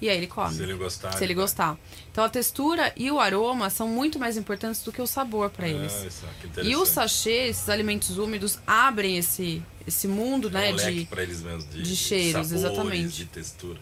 e 0.00 0.08
aí 0.08 0.16
ele 0.16 0.26
come. 0.26 0.52
Se 0.52 0.62
ele 0.64 0.74
gostar. 0.74 1.12
Se 1.12 1.22
ele 1.22 1.34
vai. 1.34 1.44
gostar. 1.44 1.78
Então 2.10 2.24
a 2.24 2.28
textura 2.28 2.92
e 2.96 3.08
o 3.10 3.20
aroma 3.20 3.70
são 3.70 3.86
muito 3.86 4.18
mais 4.18 4.36
importantes 4.36 4.82
do 4.82 4.90
que 4.90 5.00
o 5.00 5.06
sabor 5.06 5.48
para 5.50 5.68
eles. 5.68 5.92
Ah, 6.02 6.06
isso, 6.06 6.26
que 6.40 6.60
E 6.62 6.74
o 6.74 6.84
sachê, 6.84 7.46
esses 7.48 7.68
alimentos 7.68 8.18
úmidos, 8.18 8.58
abrem 8.66 9.16
esse, 9.16 9.62
esse 9.86 10.08
mundo, 10.08 10.48
É 10.48 10.50
né? 10.50 10.72
um 10.72 10.76
de, 10.76 11.04
pra 11.06 11.22
eles 11.22 11.40
mesmos, 11.40 11.70
de, 11.70 11.82
de 11.82 11.96
cheiros, 11.96 12.48
sabores, 12.48 12.52
exatamente. 12.52 13.16
de 13.16 13.26
textura. 13.26 13.78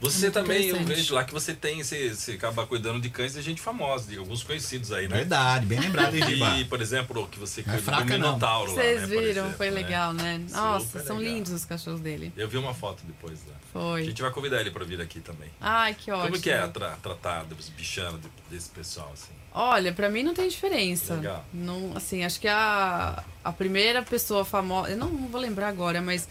Você 0.00 0.26
Muito 0.26 0.34
também, 0.34 0.68
eu 0.68 0.78
vejo 0.84 1.12
lá 1.12 1.24
que 1.24 1.32
você 1.34 1.52
tem, 1.52 1.82
você, 1.82 2.10
você 2.14 2.32
acaba 2.32 2.64
cuidando 2.66 3.00
de 3.00 3.10
cães 3.10 3.32
de 3.32 3.42
gente 3.42 3.60
famosa, 3.60 4.08
de 4.08 4.16
alguns 4.16 4.44
conhecidos 4.44 4.92
aí, 4.92 5.08
né? 5.08 5.16
Verdade, 5.16 5.66
bem 5.66 5.80
lembrado? 5.80 6.14
E, 6.16 6.64
por 6.66 6.80
exemplo, 6.80 7.26
que 7.26 7.36
você 7.36 7.62
é 7.62 7.64
cuida 7.64 7.78
fraca, 7.82 8.04
do. 8.04 8.12
Minotauro 8.12 8.70
lá, 8.70 8.80
Vocês 8.80 9.00
né, 9.00 9.06
por 9.08 9.10
viram? 9.10 9.28
exemplo, 9.30 9.52
Foi 9.56 9.70
né? 9.70 9.74
legal, 9.74 10.12
né? 10.12 10.40
Super 10.46 10.56
Nossa, 10.60 11.00
são 11.02 11.16
legal. 11.18 11.34
lindos 11.34 11.50
os 11.52 11.64
cachorros 11.64 12.00
dele. 12.00 12.32
Eu 12.36 12.48
vi 12.48 12.56
uma 12.58 12.72
foto 12.74 13.02
depois 13.04 13.40
lá. 13.48 13.54
A 13.54 13.72
Foi. 13.72 14.04
gente 14.04 14.22
vai 14.22 14.30
convidar 14.30 14.60
ele 14.60 14.70
pra 14.70 14.84
vir 14.84 15.00
aqui 15.00 15.18
também. 15.20 15.48
Ai, 15.60 15.94
que 15.94 16.12
ótimo. 16.12 16.28
Como 16.30 16.40
que 16.42 16.50
é 16.50 16.64
tra 16.68 16.90
tratar 17.02 17.42
dos 17.44 17.68
bichanos 17.68 18.20
de- 18.20 18.28
desse 18.48 18.70
pessoal, 18.70 19.10
assim? 19.12 19.32
Olha, 19.52 19.92
pra 19.92 20.08
mim 20.08 20.22
não 20.22 20.32
tem 20.32 20.48
diferença. 20.48 21.14
Legal. 21.14 21.44
Não, 21.52 21.96
assim, 21.96 22.24
acho 22.24 22.38
que 22.38 22.46
a, 22.46 23.24
a 23.42 23.52
primeira 23.52 24.00
pessoa 24.02 24.44
famosa, 24.44 24.90
eu 24.90 24.96
não, 24.96 25.08
não 25.08 25.26
vou 25.26 25.40
lembrar 25.40 25.66
agora, 25.68 26.00
mas 26.00 26.28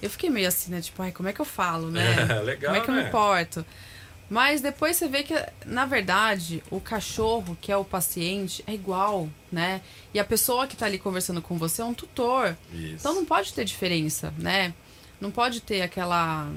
eu 0.00 0.10
fiquei 0.10 0.30
meio 0.30 0.48
assim, 0.48 0.70
né? 0.70 0.80
Tipo, 0.80 1.02
ai, 1.02 1.12
como 1.12 1.28
é 1.28 1.32
que 1.32 1.40
eu 1.40 1.44
falo, 1.44 1.90
né? 1.90 2.14
É, 2.30 2.40
legal, 2.40 2.72
como 2.72 2.82
é 2.82 2.84
que 2.84 2.90
eu 2.90 2.94
né? 2.94 3.04
me 3.04 3.10
porto? 3.10 3.64
Mas 4.28 4.60
depois 4.60 4.96
você 4.96 5.06
vê 5.06 5.22
que, 5.22 5.34
na 5.64 5.86
verdade, 5.86 6.62
o 6.68 6.80
cachorro, 6.80 7.56
que 7.60 7.70
é 7.70 7.76
o 7.76 7.84
paciente, 7.84 8.62
é 8.66 8.74
igual, 8.74 9.28
né? 9.52 9.80
E 10.12 10.18
a 10.18 10.24
pessoa 10.24 10.66
que 10.66 10.76
tá 10.76 10.86
ali 10.86 10.98
conversando 10.98 11.40
com 11.40 11.56
você 11.56 11.80
é 11.80 11.84
um 11.84 11.94
tutor. 11.94 12.56
Isso. 12.72 12.96
Então 12.98 13.14
não 13.14 13.24
pode 13.24 13.52
ter 13.52 13.64
diferença, 13.64 14.34
né? 14.36 14.74
Não 15.20 15.30
pode 15.30 15.60
ter 15.60 15.82
aquela. 15.82 16.50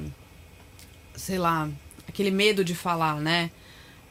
sei 1.16 1.38
lá, 1.38 1.70
aquele 2.08 2.32
medo 2.32 2.66
de 2.66 2.74
falar, 2.74 3.16
né? 3.18 3.52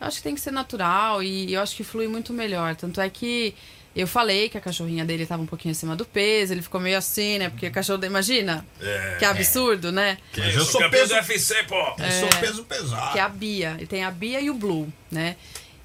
Eu 0.00 0.06
acho 0.06 0.18
que 0.18 0.22
tem 0.22 0.34
que 0.36 0.40
ser 0.40 0.52
natural 0.52 1.20
e 1.20 1.52
eu 1.52 1.60
acho 1.60 1.74
que 1.74 1.82
flui 1.82 2.06
muito 2.06 2.32
melhor. 2.32 2.76
Tanto 2.76 3.00
é 3.00 3.10
que 3.10 3.54
eu 4.00 4.06
falei 4.06 4.48
que 4.48 4.56
a 4.56 4.60
cachorrinha 4.60 5.04
dele 5.04 5.26
tava 5.26 5.42
um 5.42 5.46
pouquinho 5.46 5.72
acima 5.72 5.96
do 5.96 6.04
peso, 6.04 6.52
ele 6.52 6.62
ficou 6.62 6.80
meio 6.80 6.96
assim, 6.96 7.38
né? 7.38 7.48
Porque 7.50 7.66
o 7.66 7.72
cachorro 7.72 7.98
dele, 7.98 8.12
imagina, 8.12 8.64
É. 8.80 9.16
que 9.18 9.24
absurdo, 9.24 9.90
né? 9.92 10.18
Que 10.32 10.40
Mas 10.40 10.54
eu 10.54 10.62
isso, 10.62 10.72
sou 10.72 10.90
peso- 10.90 11.14
UFC, 11.14 11.62
pô! 11.64 11.76
Eu 11.98 12.10
sou 12.20 12.40
peso 12.40 12.64
pesado. 12.64 13.12
Que 13.12 13.18
é 13.18 13.22
a 13.22 13.28
Bia. 13.28 13.74
Ele 13.78 13.86
tem 13.86 14.04
a 14.04 14.10
Bia 14.10 14.40
e 14.40 14.50
o 14.50 14.54
Blue, 14.54 14.92
né? 15.10 15.36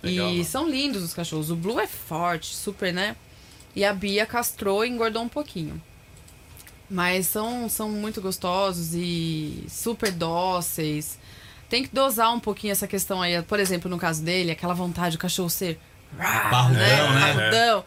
Legal, 0.01 0.27
e 0.29 0.31
mano. 0.33 0.45
são 0.45 0.69
lindos 0.69 1.01
os 1.01 1.13
cachorros. 1.13 1.49
O 1.49 1.55
Blue 1.55 1.79
é 1.79 1.87
forte, 1.87 2.53
super, 2.55 2.93
né? 2.93 3.15
E 3.75 3.83
a 3.85 3.93
Bia 3.93 4.25
castrou 4.25 4.85
e 4.85 4.89
engordou 4.89 5.21
um 5.23 5.29
pouquinho. 5.29 5.81
Mas 6.89 7.25
são, 7.27 7.67
são 7.69 7.89
muito 7.89 8.21
gostosos 8.21 8.93
e 8.93 9.63
super 9.69 10.11
dóceis. 10.11 11.17
Tem 11.69 11.81
que 11.83 11.89
dosar 11.91 12.31
um 12.31 12.39
pouquinho 12.39 12.71
essa 12.71 12.87
questão 12.87 13.21
aí. 13.21 13.41
Por 13.41 13.59
exemplo, 13.59 13.89
no 13.89 13.97
caso 13.97 14.21
dele, 14.21 14.51
aquela 14.51 14.73
vontade 14.75 15.17
do 15.17 15.19
cachorro 15.19 15.49
ser. 15.49 15.79
Parrudão, 16.15 16.77
né? 17.13 17.33
Parrudão. 17.33 17.83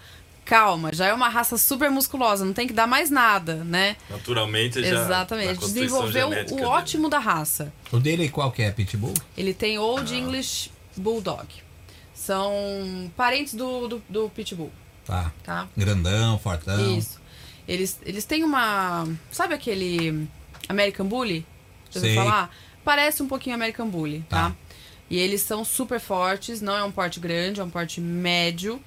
Calma, 0.46 0.92
já 0.94 1.06
é 1.06 1.12
uma 1.12 1.28
raça 1.28 1.58
super 1.58 1.90
musculosa, 1.90 2.44
não 2.44 2.52
tem 2.52 2.66
que 2.68 2.72
dar 2.72 2.86
mais 2.86 3.10
nada, 3.10 3.56
né? 3.64 3.96
Naturalmente 4.08 4.80
já. 4.80 5.02
Exatamente. 5.02 5.58
Desenvolveu 5.58 6.28
o 6.28 6.30
dele. 6.30 6.64
ótimo 6.64 7.08
da 7.10 7.18
raça. 7.18 7.72
O 7.90 7.98
dele 7.98 8.28
qual 8.28 8.52
que 8.52 8.62
é? 8.62 8.70
Pitbull? 8.70 9.12
Ele 9.36 9.52
tem 9.52 9.76
Old 9.76 10.14
English 10.14 10.70
Bulldog. 10.96 11.46
São 12.14 13.10
parentes 13.16 13.54
do, 13.54 13.88
do, 13.88 14.02
do 14.08 14.28
Pitbull, 14.30 14.70
Tá. 15.04 15.32
tá? 15.44 15.68
Grandão, 15.76 16.38
fortão. 16.38 16.96
Isso. 16.96 17.20
Eles, 17.68 17.98
eles 18.04 18.24
têm 18.24 18.44
uma. 18.44 19.06
Sabe 19.30 19.52
aquele 19.52 20.28
American 20.68 21.06
Bully? 21.06 21.44
Já 21.90 21.98
ouviu 22.00 22.14
Sei. 22.14 22.24
falar? 22.24 22.54
Parece 22.84 23.22
um 23.22 23.26
pouquinho 23.28 23.56
American 23.56 23.88
Bully, 23.88 24.24
tá? 24.28 24.50
Tá. 24.50 24.56
E 25.10 25.18
eles 25.18 25.40
são 25.42 25.64
super 25.64 26.00
fortes, 26.00 26.60
não 26.60 26.76
é 26.76 26.82
um 26.84 26.90
porte 26.90 27.20
grande, 27.20 27.60
é 27.60 27.64
um 27.64 27.70
porte 27.70 28.00
médio. 28.00 28.80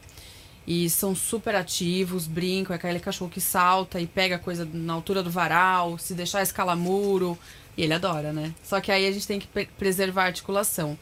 E 0.67 0.89
são 0.89 1.15
super 1.15 1.55
ativos, 1.55 2.27
brincam, 2.27 2.73
é 2.73 2.77
aquele 2.77 2.99
cachorro 2.99 3.31
que 3.31 3.41
salta 3.41 3.99
e 3.99 4.05
pega 4.05 4.37
coisa 4.37 4.67
na 4.71 4.93
altura 4.93 5.23
do 5.23 5.31
varal, 5.31 5.97
se 5.97 6.13
deixar 6.13 6.41
escalar 6.43 6.77
muro. 6.77 7.37
E 7.75 7.81
ele 7.83 7.93
adora, 7.93 8.31
né? 8.33 8.53
Só 8.63 8.79
que 8.79 8.91
aí 8.91 9.07
a 9.07 9.11
gente 9.11 9.25
tem 9.25 9.39
que 9.39 9.47
pre- 9.47 9.69
preservar 9.77 10.23
a 10.23 10.27
articulação. 10.27 10.97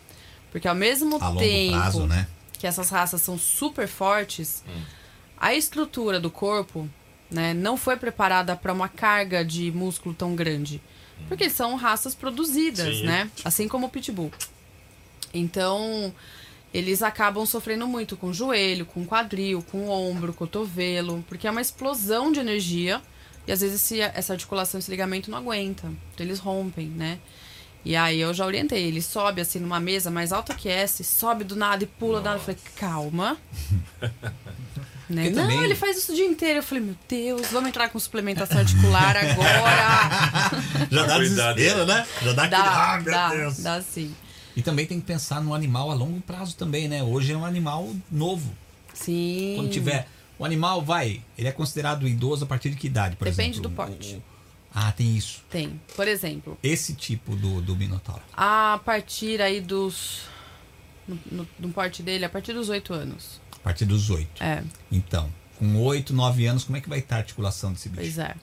Porque 0.52 0.68
ao 0.68 0.76
mesmo 0.76 1.18
A 1.18 1.36
tempo 1.36 1.78
prazo, 1.78 2.08
né? 2.08 2.28
que 2.54 2.66
essas 2.66 2.90
raças 2.90 3.22
são 3.22 3.38
super 3.38 3.88
fortes, 3.88 4.64
a 5.38 5.54
estrutura 5.54 6.20
do 6.20 6.32
corpo 6.32 6.88
né, 7.30 7.54
não 7.54 7.76
foi 7.78 7.98
preparada 7.98 8.56
para 8.56 8.72
uma 8.72 8.88
carga 8.88 9.44
de 9.44 9.72
músculo 9.72 10.16
tão 10.16 10.36
grande. 10.36 10.82
Porque 11.28 11.50
são 11.50 11.76
raças 11.76 12.16
produzidas, 12.16 12.98
Sim. 12.98 13.06
né? 13.06 13.30
Assim 13.44 13.68
como 13.68 13.88
o 13.88 13.90
Pitbull. 13.90 14.32
Então, 15.34 16.14
eles 16.78 17.02
acabam 17.02 17.46
sofrendo 17.46 17.88
muito 17.88 18.16
com 18.18 18.28
o 18.28 18.34
joelho, 18.34 18.86
com 18.86 19.02
o 19.02 19.06
quadril, 19.06 19.64
com 19.72 19.86
o 19.86 19.90
ombro, 19.90 20.34
cotovelo, 20.34 21.24
porque 21.28 21.48
é 21.48 21.52
uma 21.52 21.62
explosão 21.62 22.32
de 22.32 22.40
energia 22.40 23.02
e 23.48 23.52
às 23.52 23.62
vezes 23.62 23.76
esse- 23.82 24.02
essa 24.02 24.34
articulação, 24.34 24.80
esse 24.80 24.92
ligamento 24.92 25.32
não 25.32 25.38
aguenta. 25.38 25.88
Então 26.14 26.26
eles 26.26 26.40
rompem, 26.40 26.88
né? 26.88 27.20
E 27.86 27.96
aí 27.96 28.20
eu 28.20 28.34
já 28.34 28.46
orientei, 28.46 28.84
ele 28.84 29.02
sobe 29.02 29.40
assim 29.40 29.60
numa 29.60 29.80
mesa 29.80 30.12
mais 30.12 30.34
alta 30.34 30.54
que 30.54 30.68
essa, 30.68 31.04
sobe 31.04 31.44
do 31.46 31.56
nada 31.56 31.84
e 31.84 31.88
pula 31.88 32.20
do 32.20 32.26
nada. 32.26 32.38
Eu 32.38 32.42
falei, 32.42 32.60
calma. 32.76 33.38
né? 35.10 35.30
Não, 35.30 35.34
também- 35.44 35.64
ele 35.64 35.76
faz 35.76 35.98
isso 35.98 36.12
o 36.12 36.16
dia 36.16 36.26
inteiro. 36.26 36.60
Eu 36.60 36.64
falei, 36.64 36.84
meu 36.84 36.96
Deus, 37.08 37.48
vamos 37.48 37.70
entrar 37.70 37.88
com 37.90 37.98
suplementação 37.98 38.58
articular 38.58 39.16
agora. 39.16 40.52
Já 40.92 41.06
dá 41.06 41.16
Cuidado, 41.16 41.56
desespero, 41.56 41.86
né? 41.86 42.06
Já 42.22 42.34
dá 42.34 42.44
aquele. 42.44 42.62
dá, 42.62 42.94
Ah, 42.94 43.00
meu 43.02 43.12
dá, 43.14 43.30
Deus. 43.30 43.58
dá 43.60 43.82
sim. 43.82 44.14
E 44.58 44.62
também 44.64 44.88
tem 44.88 45.00
que 45.00 45.06
pensar 45.06 45.40
no 45.40 45.54
animal 45.54 45.92
a 45.92 45.94
longo 45.94 46.20
prazo 46.22 46.56
também, 46.56 46.88
né? 46.88 47.04
Hoje 47.04 47.32
é 47.32 47.38
um 47.38 47.46
animal 47.46 47.88
novo. 48.12 48.52
Sim. 48.92 49.54
Quando 49.56 49.70
tiver. 49.70 50.08
O 50.40 50.44
animal 50.44 50.82
vai, 50.84 51.22
ele 51.38 51.48
é 51.48 51.52
considerado 51.52 52.08
idoso 52.08 52.44
a 52.44 52.48
partir 52.48 52.72
de 52.72 52.76
que 52.76 52.88
idade, 52.88 53.16
por 53.16 53.26
Depende 53.26 53.60
exemplo? 53.60 53.70
do 53.70 53.76
porte. 53.76 54.22
Ah, 54.74 54.92
tem 54.92 55.16
isso. 55.16 55.44
Tem. 55.50 55.80
Por 55.96 56.08
exemplo, 56.08 56.58
Esse 56.62 56.94
tipo 56.94 57.36
do, 57.36 57.62
do 57.62 57.76
Minotauro. 57.76 58.22
a 58.36 58.80
partir 58.84 59.42
aí 59.42 59.62
dos. 59.62 60.24
No, 61.08 61.18
no, 61.32 61.48
no 61.60 61.70
porte 61.70 62.02
dele, 62.04 62.26
a 62.26 62.30
partir 62.30 62.54
dos 62.54 62.68
8 62.70 62.94
anos. 62.94 63.40
A 63.56 63.60
partir 63.60 63.86
dos 63.86 64.10
oito. 64.10 64.44
É, 64.44 64.64
Então, 64.92 65.32
com 65.58 65.76
oito, 65.84 66.14
nove 66.14 66.46
anos, 66.48 66.64
como 66.64 66.78
é 66.78 66.82
que 66.82 66.90
vai 66.90 67.00
estar 67.00 67.16
a 67.16 67.20
articulação 67.20 67.72
desse 67.74 67.90
bicho? 67.90 68.02
pois 68.02 68.18
é. 68.20 68.36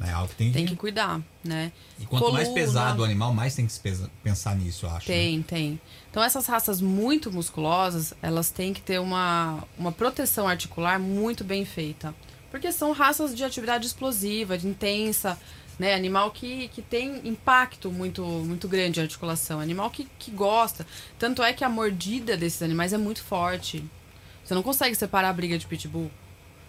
É 0.00 0.10
algo 0.10 0.28
que 0.28 0.34
tem, 0.36 0.50
Tem 0.52 0.64
que... 0.64 0.70
que 0.70 0.76
cuidar, 0.76 1.20
né? 1.44 1.70
E 2.00 2.06
quanto 2.06 2.32
mais 2.32 2.48
coluna. 2.48 2.64
pesado 2.66 3.02
o 3.02 3.04
animal, 3.04 3.34
mais 3.34 3.54
tem 3.54 3.66
que 3.66 3.72
se 3.72 3.80
pesa- 3.80 4.10
pensar 4.22 4.56
nisso, 4.56 4.86
eu 4.86 4.90
acho. 4.90 5.08
né? 5.10 5.14
Tem, 5.14 5.42
tem. 5.42 5.80
Então 6.10 6.22
essas 6.22 6.46
raças 6.46 6.80
muito 6.80 7.30
musculosas, 7.30 8.14
elas 8.22 8.48
têm 8.50 8.72
que 8.72 8.80
ter 8.80 8.98
uma, 8.98 9.62
uma 9.78 9.92
proteção 9.92 10.48
articular 10.48 10.98
muito 10.98 11.44
bem 11.44 11.64
feita. 11.66 12.14
Porque 12.50 12.72
são 12.72 12.92
raças 12.92 13.34
de 13.36 13.44
atividade 13.44 13.86
explosiva, 13.86 14.56
de 14.56 14.66
intensa, 14.66 15.38
né? 15.78 15.94
Animal 15.94 16.30
que, 16.30 16.68
que 16.68 16.80
tem 16.80 17.20
impacto 17.28 17.90
muito, 17.90 18.22
muito 18.24 18.66
grande 18.68 18.98
na 18.98 19.04
articulação. 19.04 19.60
Animal 19.60 19.90
que, 19.90 20.08
que 20.18 20.30
gosta. 20.30 20.86
Tanto 21.18 21.42
é 21.42 21.52
que 21.52 21.64
a 21.64 21.68
mordida 21.68 22.34
desses 22.36 22.62
animais 22.62 22.92
é 22.94 22.98
muito 22.98 23.22
forte. 23.22 23.84
Você 24.42 24.54
não 24.54 24.62
consegue 24.62 24.94
separar 24.94 25.28
a 25.28 25.32
briga 25.34 25.58
de 25.58 25.66
pitbull. 25.66 26.10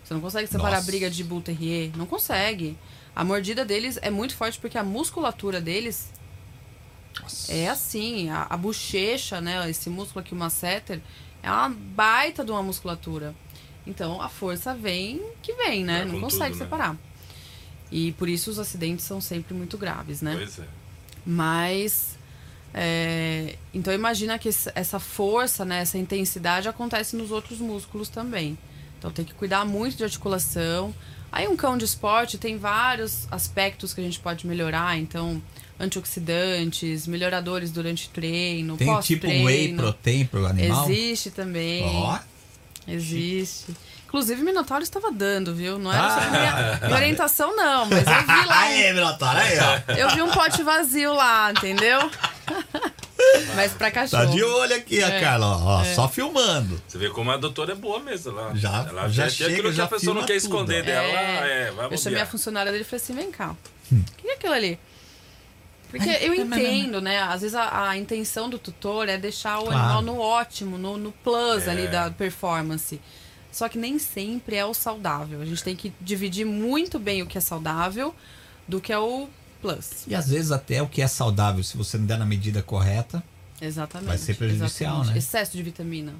Você 0.03 0.13
não 0.13 0.21
consegue 0.21 0.47
separar 0.47 0.75
Nossa. 0.75 0.83
a 0.83 0.85
briga 0.85 1.09
de 1.09 1.23
bull 1.23 1.41
terrier. 1.41 1.91
Não 1.97 2.05
consegue. 2.05 2.77
A 3.15 3.23
mordida 3.23 3.63
deles 3.63 3.99
é 4.01 4.09
muito 4.09 4.35
forte 4.35 4.59
porque 4.59 4.77
a 4.77 4.83
musculatura 4.83 5.61
deles 5.61 6.11
Nossa. 7.21 7.51
é 7.53 7.69
assim, 7.69 8.29
a, 8.29 8.47
a 8.49 8.57
bochecha, 8.57 9.39
né? 9.39 9.69
Esse 9.69 9.89
músculo 9.89 10.21
aqui, 10.21 10.33
o 10.33 10.37
masseter, 10.37 10.99
é 11.43 11.49
uma 11.49 11.69
baita 11.69 12.43
de 12.43 12.51
uma 12.51 12.63
musculatura. 12.63 13.35
Então 13.85 14.21
a 14.21 14.29
força 14.29 14.73
vem 14.73 15.21
que 15.41 15.53
vem, 15.53 15.83
né? 15.83 16.01
É, 16.01 16.05
Não 16.05 16.21
consegue 16.21 16.53
tudo, 16.53 16.59
né? 16.59 16.65
separar. 16.65 16.97
E 17.91 18.11
por 18.13 18.27
isso 18.27 18.49
os 18.49 18.57
acidentes 18.57 19.05
são 19.05 19.21
sempre 19.21 19.53
muito 19.53 19.77
graves, 19.77 20.21
né? 20.21 20.35
Pois 20.35 20.59
é. 20.59 20.67
Mas. 21.25 22.17
é, 22.73 23.57
então 23.73 23.93
imagina 23.93 24.39
que 24.39 24.49
essa 24.49 24.99
força, 24.99 25.63
né, 25.63 25.81
essa 25.81 25.97
intensidade 25.97 26.67
acontece 26.67 27.15
nos 27.15 27.29
outros 27.29 27.59
músculos 27.59 28.09
também. 28.09 28.57
Então 28.97 29.11
tem 29.11 29.23
que 29.23 29.33
cuidar 29.33 29.65
muito 29.65 29.97
de 29.97 30.03
articulação. 30.03 30.95
Aí 31.33 31.47
um 31.47 31.55
cão 31.55 31.75
de 31.75 31.83
esporte 31.83 32.37
tem 32.37 32.59
vários 32.59 33.27
aspectos 33.31 33.91
que 33.91 33.99
a 33.99 34.03
gente 34.03 34.19
pode 34.19 34.45
melhorar. 34.45 34.99
Então, 34.99 35.41
antioxidantes, 35.79 37.07
melhoradores 37.07 37.71
durante 37.71 38.07
treino, 38.09 38.77
Tem 38.77 38.99
tipo 38.99 39.25
whey 39.25 39.73
protein 39.73 40.25
pro 40.25 40.45
animal? 40.45 40.87
Existe 40.87 41.31
também. 41.31 41.85
Ó, 41.85 42.19
Existe. 42.87 43.75
Inclusive, 44.13 44.43
o 44.43 44.45
Minotauro 44.45 44.83
estava 44.83 45.11
dando, 45.11 45.55
viu? 45.55 45.79
Não 45.79 45.91
era 45.91 46.05
Ah. 46.05 46.09
sobre 46.21 46.29
minha, 46.39 46.79
minha 46.83 46.95
orientação, 46.97 47.55
não. 47.55 47.87
Mas 47.87 48.05
eu 48.05 48.21
vi 48.21 48.45
lá. 48.47 48.57
um- 48.59 48.59
Aê, 48.59 48.93
Minotauro, 48.93 49.39
aí, 49.39 49.57
ó. 49.59 49.91
eu 49.97 50.09
vi 50.11 50.21
um 50.21 50.29
pote 50.29 50.61
vazio 50.61 51.13
lá, 51.15 51.49
entendeu? 51.49 52.11
Mas 53.55 53.71
pra 53.73 53.89
cachorro. 53.89 54.25
Tá 54.27 54.29
de 54.31 54.43
olho 54.43 54.75
aqui, 54.75 55.01
a 55.03 55.07
É. 55.09 55.19
Carla, 55.19 55.47
ó, 55.47 55.81
ó, 55.81 55.83
só 55.95 56.07
filmando. 56.07 56.79
Você 56.87 56.99
vê 56.99 57.09
como 57.09 57.31
a 57.31 57.37
doutora 57.37 57.71
é 57.71 57.75
boa 57.75 57.99
mesmo. 57.99 58.37
Ela, 58.37 58.53
Já- 58.55 58.85
ela 58.87 59.09
já 59.09 59.23
já, 59.23 59.29
chega, 59.31 59.51
aquilo 59.51 59.69
que 59.69 59.75
já 59.77 59.85
a 59.85 59.87
pessoa 59.87 60.13
não 60.13 60.21
quer 60.21 60.33
tudo, 60.39 60.45
esconder 60.45 60.83
ó. 60.83 60.85
dela. 60.85 61.07
É. 61.07 61.67
É, 61.67 61.71
vai 61.71 61.87
Eu 61.91 61.97
chamei 61.97 62.21
a 62.21 62.25
funcionária 62.27 62.71
dele 62.71 62.83
e 62.83 62.85
falei 62.85 63.03
assim: 63.03 63.13
vem 63.15 63.31
cá. 63.31 63.55
Hum. 63.91 64.03
O 64.19 64.21
que 64.21 64.27
é 64.27 64.33
aquilo 64.33 64.53
ali? 64.53 64.79
Porque 65.89 66.09
eu 66.21 66.35
entendo, 66.35 67.01
né? 67.01 67.19
Às 67.19 67.41
vezes 67.41 67.55
a, 67.55 67.89
a 67.89 67.97
intenção 67.97 68.47
do 68.47 68.59
tutor 68.59 69.09
é 69.09 69.17
deixar 69.17 69.59
o 69.59 69.63
Claro. 69.65 69.79
animal 69.79 70.01
no 70.03 70.19
ótimo, 70.19 70.77
no, 70.77 70.97
no 70.99 71.11
plus 71.11 71.67
É. 71.67 71.71
ali 71.71 71.87
da 71.87 72.11
performance. 72.11 73.01
Só 73.53 73.69
que 73.69 73.77
nem 73.77 73.97
sempre 73.97 74.57
é 74.57 74.65
o 74.65 74.73
saudável. 74.73 75.39
A 75.41 75.45
gente 75.45 75.63
tem 75.63 75.75
que 75.75 75.93
dividir 76.01 76.45
muito 76.45 76.99
bem 76.99 77.21
o 77.21 77.27
que 77.27 77.37
é 77.37 77.41
saudável 77.41 78.13
do 78.67 78.81
que 78.81 78.91
é 78.91 78.99
o 78.99 79.29
plus. 79.61 80.03
E 80.07 80.13
às 80.15 80.27
vezes 80.27 80.51
até 80.51 80.81
o 80.81 80.87
que 80.89 81.01
é 81.01 81.07
saudável, 81.07 81.63
se 81.63 81.77
você 81.77 81.97
não 81.97 82.05
der 82.05 82.17
na 82.17 82.25
medida 82.25 82.61
correta, 82.61 83.23
Exatamente. 83.61 84.07
Vai 84.07 84.17
ser 84.17 84.35
prejudicial, 84.35 84.95
exatamente. 84.95 85.13
né? 85.13 85.17
Excesso 85.17 85.55
de 85.55 85.63
vitamina. 85.63 86.13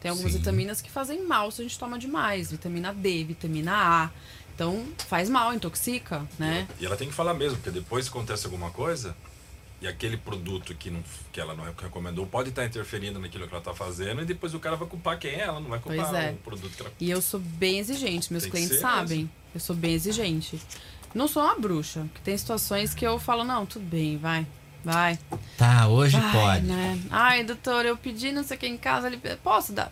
Tem 0.00 0.10
algumas 0.10 0.32
Sim. 0.32 0.38
vitaminas 0.38 0.80
que 0.80 0.90
fazem 0.90 1.24
mal 1.26 1.50
se 1.50 1.62
a 1.62 1.64
gente 1.64 1.78
toma 1.78 1.98
demais. 1.98 2.50
Vitamina 2.50 2.94
D, 2.94 3.24
vitamina 3.24 3.72
A. 3.74 4.10
Então, 4.54 4.86
faz 5.08 5.28
mal, 5.28 5.52
intoxica, 5.52 6.26
né? 6.38 6.68
E 6.78 6.86
ela 6.86 6.96
tem 6.96 7.08
que 7.08 7.14
falar 7.14 7.34
mesmo, 7.34 7.58
porque 7.58 7.70
depois 7.70 8.08
que 8.08 8.16
acontece 8.16 8.46
alguma 8.46 8.70
coisa, 8.70 9.16
e 9.80 9.86
aquele 9.86 10.16
produto 10.16 10.74
que, 10.74 10.90
não, 10.90 11.02
que 11.30 11.40
ela 11.40 11.54
não 11.54 11.64
recomendou 11.64 12.26
pode 12.26 12.48
estar 12.48 12.64
interferindo 12.64 13.18
naquilo 13.20 13.46
que 13.46 13.52
ela 13.52 13.60
está 13.60 13.74
fazendo, 13.74 14.22
e 14.22 14.24
depois 14.24 14.54
o 14.54 14.58
cara 14.58 14.76
vai 14.76 14.88
culpar 14.88 15.18
quem 15.18 15.32
é 15.32 15.40
ela, 15.40 15.60
não 15.60 15.68
vai 15.68 15.78
culpar 15.78 16.06
Pois 16.10 16.24
é. 16.24 16.30
o 16.30 16.36
produto 16.36 16.74
que 16.74 16.82
ela 16.82 16.92
E 16.98 17.10
eu 17.10 17.20
sou 17.20 17.38
bem 17.40 17.78
exigente, 17.78 18.32
meus 18.32 18.44
Tem 18.44 18.52
clientes 18.52 18.80
sabem. 18.80 19.30
Eu 19.54 19.60
sou 19.60 19.76
bem 19.76 19.92
exigente. 19.94 20.60
Não 21.14 21.28
sou 21.28 21.42
uma 21.42 21.58
bruxa, 21.58 22.06
que 22.14 22.20
tem 22.20 22.36
situações 22.36 22.94
que 22.94 23.06
eu 23.06 23.18
falo, 23.18 23.44
não, 23.44 23.64
tudo 23.64 23.84
bem, 23.84 24.18
vai, 24.18 24.46
vai. 24.84 25.18
tá, 25.56 25.88
hoje 25.88 26.16
Ai, 26.16 26.32
pode. 26.32 26.66
né? 26.66 27.00
Ai, 27.10 27.44
doutor, 27.44 27.84
eu 27.86 27.96
pedi 27.96 28.32
não 28.32 28.44
sei 28.44 28.56
o 28.56 28.60
que 28.60 28.66
em 28.66 28.76
casa, 28.76 29.06
ele... 29.06 29.18
posso 29.42 29.72
dar? 29.72 29.90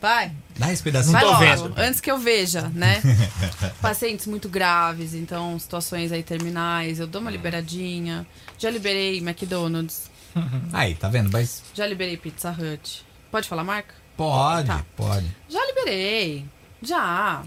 Vai, 0.00 0.30
Dá 0.58 0.72
esse 0.72 0.82
pedacinho. 0.82 1.12
vai 1.12 1.24
logo, 1.24 1.38
vendo. 1.38 1.74
antes 1.78 2.00
que 2.00 2.10
eu 2.10 2.18
veja, 2.18 2.68
né? 2.68 3.00
Pacientes 3.80 4.26
muito 4.26 4.48
graves, 4.48 5.14
então 5.14 5.58
situações 5.58 6.12
aí 6.12 6.22
terminais, 6.22 7.00
eu 7.00 7.06
dou 7.06 7.20
uma 7.20 7.30
liberadinha. 7.30 8.26
Já 8.58 8.70
liberei 8.70 9.18
McDonald's, 9.18 10.10
Aí, 10.72 10.94
tá 10.94 11.08
vendo? 11.08 11.30
Mas 11.32 11.62
já 11.74 11.86
liberei 11.86 12.16
Pizza 12.16 12.50
Hut. 12.50 13.04
Pode 13.30 13.48
falar 13.48 13.64
marca? 13.64 13.94
pode, 14.16 14.66
Tá. 14.66 14.84
pode. 14.96 15.26
Já 15.48 15.64
liberei. 15.66 16.44
Já. 16.82 17.42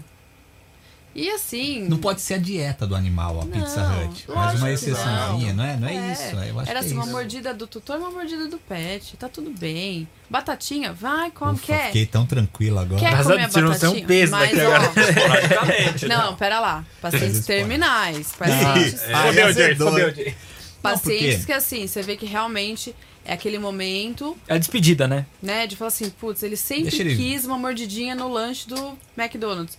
E 1.12 1.28
assim. 1.30 1.88
Não 1.88 1.98
pode 1.98 2.20
ser 2.20 2.34
a 2.34 2.38
dieta 2.38 2.86
do 2.86 2.94
animal, 2.94 3.40
a 3.40 3.46
Pizza 3.46 3.80
Não, 3.82 4.06
Hut. 4.08 4.24
Mas 4.28 4.58
uma 4.60 4.70
exceçãozinha, 4.70 5.52
não. 5.52 5.64
é? 5.64 5.76
Não 5.76 5.88
é, 5.88 5.94
É, 5.96 6.12
isso. 6.12 6.36
Eu 6.36 6.60
acho 6.60 6.70
Era 6.70 6.78
que 6.80 6.86
assim, 6.86 6.90
é 6.94 6.94
uma 6.98 7.02
isso. 7.04 7.12
mordida 7.12 7.52
do 7.54 7.66
tutor, 7.66 7.96
uma 7.98 8.10
mordida 8.12 8.46
do 8.48 8.58
pet. 8.58 9.16
Tá 9.16 9.28
tudo 9.28 9.50
bem. 9.58 10.06
Batatinha, 10.28 10.92
vai, 10.92 11.30
come, 11.32 11.54
Ufa, 11.54 11.66
quer. 11.66 11.86
Fiquei 11.86 12.06
tão 12.06 12.24
tranquilo 12.26 12.78
agora. 12.78 13.00
Quer 13.00 13.10
Mas 13.16 13.26
comer 13.26 13.42
a 13.42 13.48
você 13.48 13.60
não 13.60 13.70
tem 13.76 13.88
um 13.88 13.92
batatinha? 13.92 14.06
peso 14.06 14.30
Mas, 14.32 14.50
daqui 14.50 14.60
ó, 14.66 14.74
agora. 14.76 14.92
Né? 16.08 16.16
Não, 16.16 16.36
pera 16.36 16.60
lá. 16.60 16.84
Pacientes 17.00 17.44
terminais. 17.44 18.18
Isso. 18.18 18.34
Pacientes, 18.36 19.02
Aí 19.04 19.26
Fodeu, 19.28 19.52
Jay, 19.52 19.74
fodeu, 19.74 20.14
Jay. 20.14 20.36
Pacientes 20.82 21.44
que 21.44 21.52
assim, 21.52 21.86
você 21.86 22.02
vê 22.02 22.16
que 22.16 22.26
realmente 22.26 22.94
é 23.24 23.32
aquele 23.34 23.58
momento, 23.58 24.36
É 24.48 24.54
a 24.54 24.58
despedida, 24.58 25.06
né? 25.06 25.26
né, 25.42 25.66
de 25.66 25.76
falar 25.76 25.88
assim, 25.88 26.08
putz, 26.10 26.42
ele 26.42 26.56
sempre 26.56 26.98
ele- 27.00 27.16
quis 27.16 27.44
uma 27.44 27.58
mordidinha 27.58 28.14
no 28.14 28.28
lanche 28.28 28.66
do 28.68 28.96
McDonald's. 29.16 29.76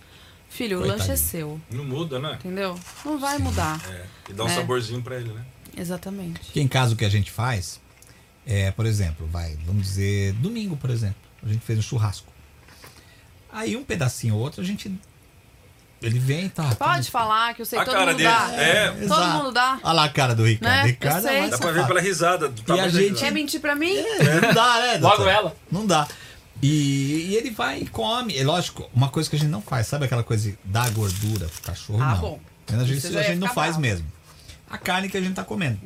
Filho, 0.48 0.80
o 0.82 0.86
lanche 0.86 1.10
é 1.10 1.16
seu, 1.16 1.58
Não 1.70 1.82
muda, 1.84 2.18
né? 2.18 2.34
entendeu? 2.38 2.78
Não 3.04 3.18
vai 3.18 3.38
mudar. 3.38 3.80
É. 3.90 4.04
E 4.30 4.32
dá 4.34 4.44
um 4.44 4.48
É. 4.48 4.54
saborzinho 4.54 5.00
pra 5.02 5.16
ele, 5.16 5.32
né? 5.32 5.42
Exatamente. 5.76 6.40
Porque 6.40 6.60
em 6.60 6.68
caso 6.68 6.92
o 6.92 6.96
que 6.96 7.04
a 7.06 7.08
gente 7.08 7.30
faz, 7.30 7.80
é, 8.46 8.70
por 8.70 8.84
exemplo, 8.84 9.26
vai, 9.26 9.56
vamos 9.66 9.82
dizer, 9.84 10.34
domingo, 10.34 10.76
por 10.76 10.90
exemplo, 10.90 11.16
a 11.42 11.48
gente 11.48 11.64
fez 11.64 11.78
um 11.78 11.82
churrasco. 11.82 12.30
Aí 13.50 13.76
um 13.76 13.82
pedacinho 13.84 14.34
ou 14.34 14.40
outro 14.40 14.60
a 14.60 14.64
gente. 14.64 14.92
Ele 16.02 16.18
vem 16.18 16.46
e 16.46 16.48
tá. 16.48 16.74
Pode 16.74 17.10
falar 17.10 17.54
que 17.54 17.62
eu 17.62 17.66
sei 17.66 17.78
A 17.78 17.82
que 17.84 17.86
todo 17.90 17.94
cara 17.98 18.10
mundo 18.12 18.16
dele, 18.18 18.28
dá. 18.28 18.52
é, 18.54 18.88
Todo 18.90 19.02
exato. 19.04 19.28
mundo 19.38 19.52
dá. 19.52 19.78
Olha 19.82 19.92
lá 19.92 20.04
a 20.04 20.08
cara 20.08 20.34
do 20.34 20.44
Ricardo. 20.44 20.72
Né? 20.74 20.82
Ricardo 20.86 21.16
Eu 21.16 21.22
sei. 21.22 21.38
é 21.38 21.48
Dá 21.48 21.58
pra 21.58 21.70
ver 21.72 21.86
pela 21.86 22.00
risada. 22.00 22.48
Do 22.48 22.62
tamanho 22.62 22.84
a 22.86 22.88
gente-. 22.88 23.20
Quer 23.20 23.30
mentir 23.32 23.60
pra 23.60 23.74
mim? 23.74 23.96
É, 23.96 24.40
não 24.40 24.52
dá, 24.54 24.80
né? 24.80 24.98
Logo 24.98 25.28
ela. 25.28 25.56
Não 25.70 25.86
dá. 25.86 26.08
E, 26.62 27.28
e 27.30 27.36
ele 27.36 27.50
vai 27.50 27.80
e 27.80 27.86
come. 27.86 28.36
É 28.36 28.44
lógico, 28.44 28.88
uma 28.94 29.08
coisa 29.08 29.28
que 29.28 29.36
a 29.36 29.38
gente 29.38 29.50
não 29.50 29.60
faz, 29.62 29.86
sabe 29.86 30.04
aquela 30.04 30.22
coisa 30.22 30.50
de 30.50 30.58
dar 30.64 30.90
gordura 30.90 31.46
pro 31.48 31.62
cachorro? 31.62 32.02
Ah, 32.02 32.14
não. 32.14 32.20
bom. 32.20 32.40
A 32.68 32.84
gente, 32.84 32.98
Isso 32.98 33.18
a 33.18 33.22
gente 33.22 33.38
não 33.38 33.48
faz 33.48 33.70
bravo. 33.76 33.80
mesmo. 33.80 34.06
A 34.70 34.78
carne 34.78 35.08
que 35.08 35.16
a 35.16 35.20
gente 35.20 35.34
tá 35.34 35.44
comendo. 35.44 35.78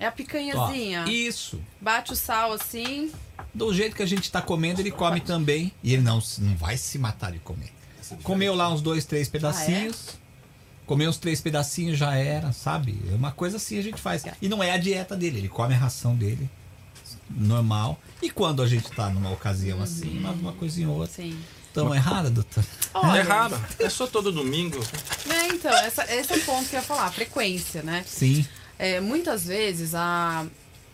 É 0.00 0.06
a 0.06 0.08
Ó, 0.08 0.12
picanhazinha. 0.12 1.04
isso. 1.06 1.60
Bate 1.80 2.12
o 2.12 2.16
sal 2.16 2.52
assim. 2.52 3.10
Do 3.54 3.72
jeito 3.72 3.94
que 3.96 4.02
a 4.02 4.06
gente 4.06 4.30
tá 4.30 4.42
comendo, 4.42 4.80
ele 4.80 4.90
come 4.90 5.20
também. 5.20 5.72
E 5.82 5.92
ele 5.94 6.02
não, 6.02 6.20
não 6.38 6.56
vai 6.56 6.76
se 6.76 6.98
matar 6.98 7.32
de 7.32 7.38
comer. 7.38 7.70
Comeu 8.22 8.54
lá 8.54 8.68
uns 8.68 8.80
dois, 8.80 9.04
três 9.04 9.28
pedacinhos. 9.28 10.16
Comeu 10.86 11.10
uns 11.10 11.16
três 11.16 11.40
pedacinhos, 11.40 11.98
já 11.98 12.14
era, 12.14 12.52
sabe? 12.52 12.96
É 13.10 13.14
uma 13.14 13.32
coisa 13.32 13.56
assim 13.56 13.78
a 13.78 13.82
gente 13.82 14.00
faz. 14.00 14.22
E 14.40 14.48
não 14.48 14.62
é 14.62 14.70
a 14.70 14.76
dieta 14.76 15.16
dele, 15.16 15.38
ele 15.38 15.48
come 15.48 15.74
a 15.74 15.78
ração 15.78 16.14
dele. 16.14 16.48
Normal. 17.28 17.98
E 18.22 18.30
quando 18.30 18.62
a 18.62 18.66
gente 18.68 18.90
tá 18.92 19.08
numa 19.10 19.30
ocasião 19.30 19.82
assim, 19.82 20.18
uma, 20.18 20.30
uma 20.30 20.52
coisinha 20.52 20.88
ou 20.88 20.98
outra. 20.98 21.22
Sim. 21.22 21.38
Tão 21.74 21.94
errada, 21.94 22.30
doutor? 22.30 22.64
Olha, 22.94 23.18
É 23.18 23.22
raro. 23.22 23.60
É 23.78 23.90
só 23.90 24.06
todo 24.06 24.32
domingo. 24.32 24.82
É, 25.28 25.48
então, 25.48 25.70
essa, 25.72 26.04
esse 26.10 26.32
é 26.32 26.36
o 26.36 26.40
ponto 26.44 26.66
que 26.68 26.74
eu 26.74 26.80
ia 26.80 26.86
falar, 26.86 27.04
a 27.04 27.10
frequência, 27.10 27.82
né? 27.82 28.02
Sim. 28.06 28.46
É, 28.78 29.00
muitas 29.00 29.44
vezes 29.46 29.94
a, 29.94 30.46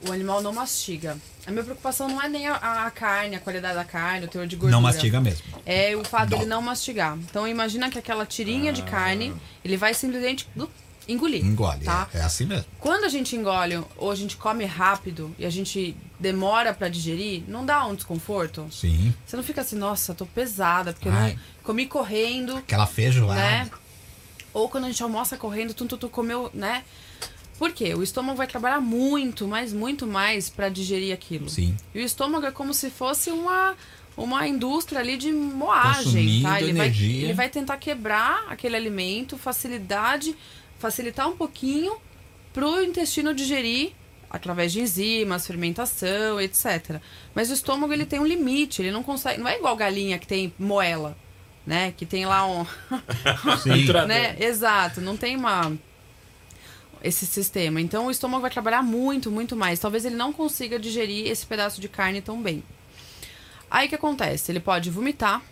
o 0.09 0.12
animal 0.12 0.42
não 0.42 0.53
mastiga. 0.53 1.16
A 1.46 1.50
minha 1.50 1.64
preocupação 1.64 2.09
não 2.09 2.22
é 2.22 2.28
nem 2.28 2.46
a, 2.46 2.86
a 2.86 2.90
carne, 2.90 3.34
a 3.36 3.40
qualidade 3.40 3.74
da 3.74 3.84
carne, 3.84 4.26
o 4.26 4.28
teor 4.28 4.46
de 4.46 4.57
gordura. 4.57 4.72
Não 4.72 4.80
mastiga 4.80 5.20
mesmo. 5.20 5.42
É 5.66 5.96
o 5.96 6.05
fato 6.05 6.30
Não. 6.30 6.38
dele 6.38 6.50
não 6.50 6.62
mastigar. 6.62 7.16
Então 7.18 7.46
imagina 7.48 7.90
que 7.90 7.98
aquela 7.98 8.24
tirinha 8.24 8.72
de 8.72 8.82
carne, 8.82 9.34
ele 9.64 9.76
vai 9.76 9.92
simplesmente 9.94 10.48
engolir. 11.09 11.44
Engole. 11.44 11.84
Tá? 11.84 12.09
É, 12.14 12.18
é 12.18 12.22
assim 12.22 12.46
mesmo. 12.46 12.64
Quando 12.78 13.05
a 13.05 13.09
gente 13.09 13.34
engole 13.34 13.82
ou 13.96 14.11
a 14.11 14.14
gente 14.14 14.36
come 14.36 14.64
rápido 14.64 15.34
e 15.38 15.44
a 15.44 15.50
gente 15.50 15.96
demora 16.20 16.72
pra 16.72 16.88
digerir, 16.88 17.42
não 17.48 17.66
dá 17.66 17.84
um 17.86 17.94
desconforto? 17.96 18.68
Sim. 18.70 19.12
Você 19.26 19.36
não 19.36 19.42
fica 19.42 19.61
assim, 19.62 19.76
nossa, 19.76 20.14
tô 20.14 20.24
pesada, 20.26 20.92
porque 20.92 21.09
eu 21.09 21.12
Ai. 21.12 21.32
não 21.32 21.38
comi 21.64 21.86
correndo, 21.86 22.57
Aquela 22.57 22.86
feijoada. 22.86 23.34
né? 23.40 23.70
Ou 24.55 24.68
quando 24.68 24.84
a 24.84 24.88
gente 24.88 25.03
almoça 25.03 25.36
correndo, 25.36 25.74
tu, 25.74 25.86
tu, 25.86 25.96
tu 25.96 26.09
comeu, 26.09 26.50
né? 26.55 26.84
Por 27.62 27.70
quê? 27.70 27.94
O 27.94 28.02
estômago 28.02 28.36
vai 28.36 28.48
trabalhar 28.48 28.80
muito, 28.80 29.46
mas 29.46 29.72
muito 29.72 30.04
mais 30.04 30.50
pra 30.50 30.68
digerir 30.68 31.14
aquilo. 31.14 31.48
Sim. 31.48 31.76
E 31.94 32.00
o 32.00 32.04
estômago 32.04 32.44
é 32.44 32.50
como 32.50 32.74
se 32.74 32.90
fosse 32.90 33.30
uma, 33.30 33.76
uma 34.16 34.48
indústria 34.48 34.98
ali 34.98 35.16
de 35.16 35.30
moagem, 35.30 36.02
Consumindo 36.02 36.42
tá? 36.42 36.60
Ele 36.60 36.72
vai, 36.72 36.86
energia. 36.88 37.22
ele 37.22 37.32
vai 37.34 37.48
tentar 37.48 37.76
quebrar 37.76 38.46
aquele 38.48 38.74
alimento, 38.74 39.38
facilidade, 39.38 40.34
facilitar 40.80 41.28
um 41.28 41.36
pouquinho 41.36 41.98
pro 42.52 42.82
intestino 42.82 43.32
digerir 43.32 43.92
através 44.28 44.72
de 44.72 44.80
enzimas, 44.80 45.46
fermentação, 45.46 46.40
etc. 46.40 47.00
Mas 47.32 47.48
o 47.48 47.52
estômago 47.54 47.92
ele 47.92 48.04
tem 48.04 48.18
um 48.18 48.26
limite, 48.26 48.82
ele 48.82 48.90
não 48.90 49.04
consegue, 49.04 49.40
não 49.40 49.46
é 49.46 49.56
igual 49.56 49.76
galinha 49.76 50.18
que 50.18 50.26
tem 50.26 50.52
moela, 50.58 51.16
né? 51.64 51.94
Que 51.96 52.04
tem 52.04 52.26
lá 52.26 52.44
um 52.44 52.66
né? 54.08 54.36
Exato, 54.40 55.00
não 55.00 55.16
tem 55.16 55.36
uma 55.36 55.72
esse 57.03 57.26
sistema. 57.26 57.80
Então 57.80 58.07
o 58.07 58.11
estômago 58.11 58.42
vai 58.42 58.50
trabalhar 58.50 58.82
muito, 58.82 59.30
muito 59.30 59.57
mais. 59.57 59.78
Talvez 59.78 60.05
ele 60.05 60.16
não 60.16 60.32
consiga 60.32 60.78
digerir 60.78 61.26
esse 61.26 61.44
pedaço 61.44 61.80
de 61.80 61.88
carne 61.88 62.20
tão 62.20 62.40
bem. 62.40 62.62
Aí 63.70 63.86
o 63.86 63.88
que 63.88 63.94
acontece? 63.94 64.53
Ele 64.53 64.61
pode 64.61 64.90
vomitar 64.90 65.42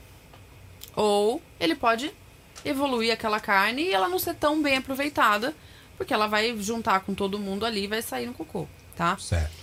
ou 0.94 1.42
ele 1.58 1.74
pode 1.74 2.12
evoluir 2.64 3.12
aquela 3.12 3.40
carne 3.40 3.82
e 3.82 3.92
ela 3.92 4.08
não 4.08 4.18
ser 4.18 4.34
tão 4.34 4.60
bem 4.62 4.76
aproveitada, 4.76 5.54
porque 5.96 6.12
ela 6.12 6.26
vai 6.26 6.56
juntar 6.58 7.00
com 7.00 7.14
todo 7.14 7.38
mundo 7.38 7.64
ali 7.64 7.84
e 7.84 7.86
vai 7.86 8.02
sair 8.02 8.26
no 8.26 8.34
cocô, 8.34 8.68
tá? 8.94 9.16
Certo. 9.18 9.60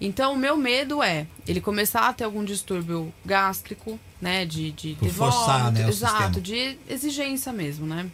Então, 0.00 0.34
o 0.34 0.36
meu 0.36 0.56
medo 0.56 1.02
é 1.02 1.26
ele 1.46 1.60
começar 1.60 2.08
a 2.08 2.12
ter 2.12 2.24
algum 2.24 2.44
distúrbio 2.44 3.12
gástrico, 3.24 3.98
né? 4.20 4.44
De, 4.44 4.70
de 4.72 4.94
ter 4.94 5.08
forçar, 5.08 5.64
vômito, 5.64 5.82
né, 5.82 5.88
exato, 5.88 6.16
sistema. 6.16 6.40
de 6.40 6.78
exigência 6.88 7.52
mesmo, 7.52 7.86
né? 7.86 8.08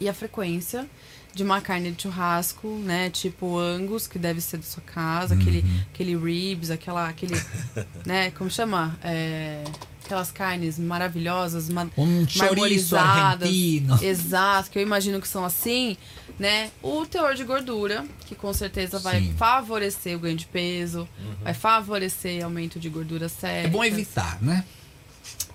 E 0.00 0.08
a 0.08 0.14
frequência 0.14 0.88
de 1.36 1.42
uma 1.42 1.60
carne 1.60 1.92
de 1.92 2.02
churrasco, 2.02 2.66
né? 2.78 3.10
Tipo 3.10 3.58
Angus, 3.58 4.06
que 4.06 4.18
deve 4.18 4.40
ser 4.40 4.56
da 4.56 4.62
sua 4.62 4.82
casa, 4.82 5.34
aquele, 5.34 5.60
Uhum. 5.60 5.80
aquele 5.92 6.16
ribs, 6.16 6.70
aquela, 6.70 7.06
aquele, 7.06 7.34
né? 8.06 8.30
Como 8.30 8.50
chama? 8.50 8.98
É, 9.04 9.62
aquelas 10.02 10.32
carnes 10.32 10.78
maravilhosas, 10.78 11.68
ma 11.68 11.86
Um 11.98 12.24
marmorizadas. 12.36 13.50
Exato, 14.02 14.70
que 14.70 14.78
eu 14.78 14.82
imagino 14.82 15.20
que 15.20 15.28
são 15.28 15.44
assim, 15.44 15.98
né? 16.38 16.70
O 16.82 17.04
teor 17.04 17.34
de 17.34 17.44
gordura, 17.44 18.06
que 18.24 18.34
com 18.34 18.52
certeza 18.54 18.98
vai 18.98 19.20
Sim. 19.20 19.34
favorecer 19.36 20.16
o 20.16 20.20
ganho 20.20 20.36
de 20.36 20.46
peso, 20.46 21.06
vai 21.42 21.52
favorecer 21.52 22.42
aumento 22.42 22.80
de 22.80 22.88
gordura 22.88 23.28
certa. 23.28 23.68
É 23.68 23.70
bom 23.70 23.84
evitar, 23.84 24.40
né? 24.40 24.64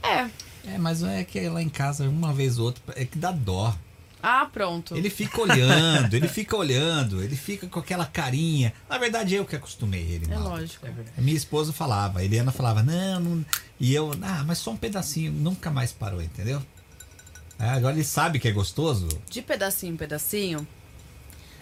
É. 0.03 0.29
É, 0.73 0.77
mas 0.77 1.01
é 1.01 1.23
que 1.23 1.39
lá 1.49 1.59
em 1.59 1.69
casa, 1.69 2.07
uma 2.07 2.32
vez 2.32 2.59
ou 2.59 2.65
outra, 2.65 2.84
é 2.95 3.03
que 3.03 3.17
dá 3.17 3.32
dó. 3.32 3.75
Ah, 4.22 4.47
pronto. 4.51 4.95
Ele 4.95 5.09
fica 5.09 5.41
olhando, 5.41 6.15
ele 6.15 6.28
fica 6.28 6.55
olhando, 6.55 7.24
ele 7.24 7.36
fica 7.36 7.67
com 7.67 7.80
aquela 7.80 8.05
carinha. 8.05 8.74
Na 8.89 8.97
verdade, 8.97 9.36
eu 9.36 9.45
que 9.45 9.55
acostumei 9.55 10.01
ele. 10.01 10.26
É 10.32 10.36
mal. 10.36 10.49
lógico. 10.49 10.86
A 11.17 11.22
minha 11.22 11.36
esposa 11.36 11.74
falava, 11.74 12.19
a 12.19 12.24
Eliana 12.24 12.51
falava, 12.51 12.84
não, 12.84 13.19
não. 13.19 13.45
E 13.80 13.93
eu, 13.93 14.11
ah, 14.22 14.43
mas 14.45 14.59
só 14.59 14.72
um 14.72 14.78
pedacinho, 14.78 15.32
nunca 15.32 15.72
mais 15.72 15.91
parou, 15.91 16.22
entendeu? 16.22 16.61
É, 17.57 17.69
agora 17.69 17.95
ele 17.95 18.03
sabe 18.03 18.39
que 18.39 18.47
é 18.47 18.51
gostoso. 18.51 19.07
De 19.30 19.41
pedacinho 19.41 19.93
em 19.93 19.97
pedacinho. 19.97 20.67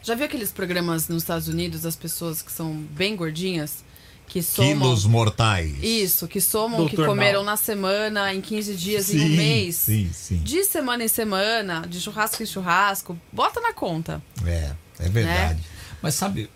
Já 0.02 0.16
viu 0.16 0.26
aqueles 0.26 0.52
programas 0.52 1.10
nos 1.10 1.24
Estados 1.24 1.48
Unidos 1.48 1.82
das 1.82 1.96
pessoas 1.96 2.42
que 2.42 2.52
são 2.52 2.74
bem 2.74 3.16
gordinhas? 3.16 3.84
Que 4.30 4.44
somam. 4.44 4.70
Quilos 4.74 5.06
mortais. 5.06 5.76
Isso, 5.82 6.28
que 6.28 6.40
somam, 6.40 6.88
que 6.88 6.96
Doutor 6.96 7.08
comeram 7.08 7.40
Mal. 7.40 7.54
na 7.54 7.58
semana, 7.58 8.34
em 8.34 8.40
15 8.40 8.76
dias, 8.76 9.08
sim, 9.08 9.18
em 9.18 9.26
um 9.26 9.36
mês. 9.36 9.76
Sim, 9.76 10.12
sim. 10.14 10.38
De 10.38 10.64
semana 10.64 11.04
em 11.04 11.08
semana, 11.08 11.82
de 11.88 12.00
churrasco 12.00 12.44
em 12.44 12.46
churrasco, 12.46 13.20
bota 13.34 13.60
na 13.60 13.74
conta. 13.74 14.22
É, 14.46 14.72
é 15.00 15.10
verdade. 15.10 15.56
Né? 15.56 15.66
Mas 16.00 16.14
sabe, 16.14 16.48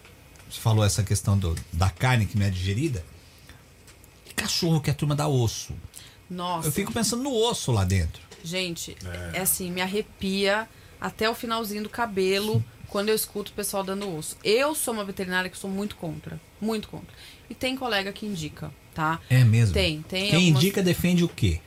você 0.47 0.61
falou 0.61 0.85
essa 0.85 1.01
questão 1.01 1.35
do, 1.35 1.55
da 1.73 1.89
carne 1.89 2.27
que 2.27 2.37
não 2.37 2.45
é 2.45 2.49
digerida? 2.51 3.03
E 4.29 4.33
cachorro 4.35 4.79
que 4.79 4.91
a 4.91 4.93
turma 4.93 5.15
dá 5.15 5.27
osso. 5.27 5.73
Nossa. 6.29 6.67
Eu 6.67 6.71
fico 6.71 6.93
pensando 6.93 7.23
no 7.23 7.33
osso 7.33 7.71
lá 7.71 7.83
dentro. 7.83 8.21
Gente, 8.43 8.95
é. 9.33 9.39
assim, 9.39 9.71
me 9.71 9.81
arrepia 9.81 10.69
até 11.01 11.27
o 11.27 11.33
finalzinho 11.33 11.81
do 11.81 11.89
cabelo 11.89 12.63
quando 12.93 13.09
eu 13.09 13.15
escuto 13.15 13.51
o 13.51 13.55
pessoal 13.55 13.83
dando 13.83 14.15
osso. 14.15 14.37
Eu 14.43 14.75
sou 14.75 14.93
uma 14.93 15.03
veterinária 15.03 15.49
que 15.49 15.57
sou 15.57 15.69
muito 15.69 15.95
contra. 15.95 16.39
Muito 16.61 16.87
contra. 16.87 17.11
E 17.53 17.55
tem 17.55 17.75
colega 17.77 18.11
que 18.11 18.25
indica, 18.25 18.71
tá? 18.95 19.19
É 19.29 19.43
mesmo? 19.43 19.75
Tem, 19.75 20.01
tem 20.09 20.31
Quem 20.31 20.39
algumas- 20.39 20.63
indica 20.63 20.81
defende 20.81 21.23
o 21.23 21.27
quê? 21.29 21.59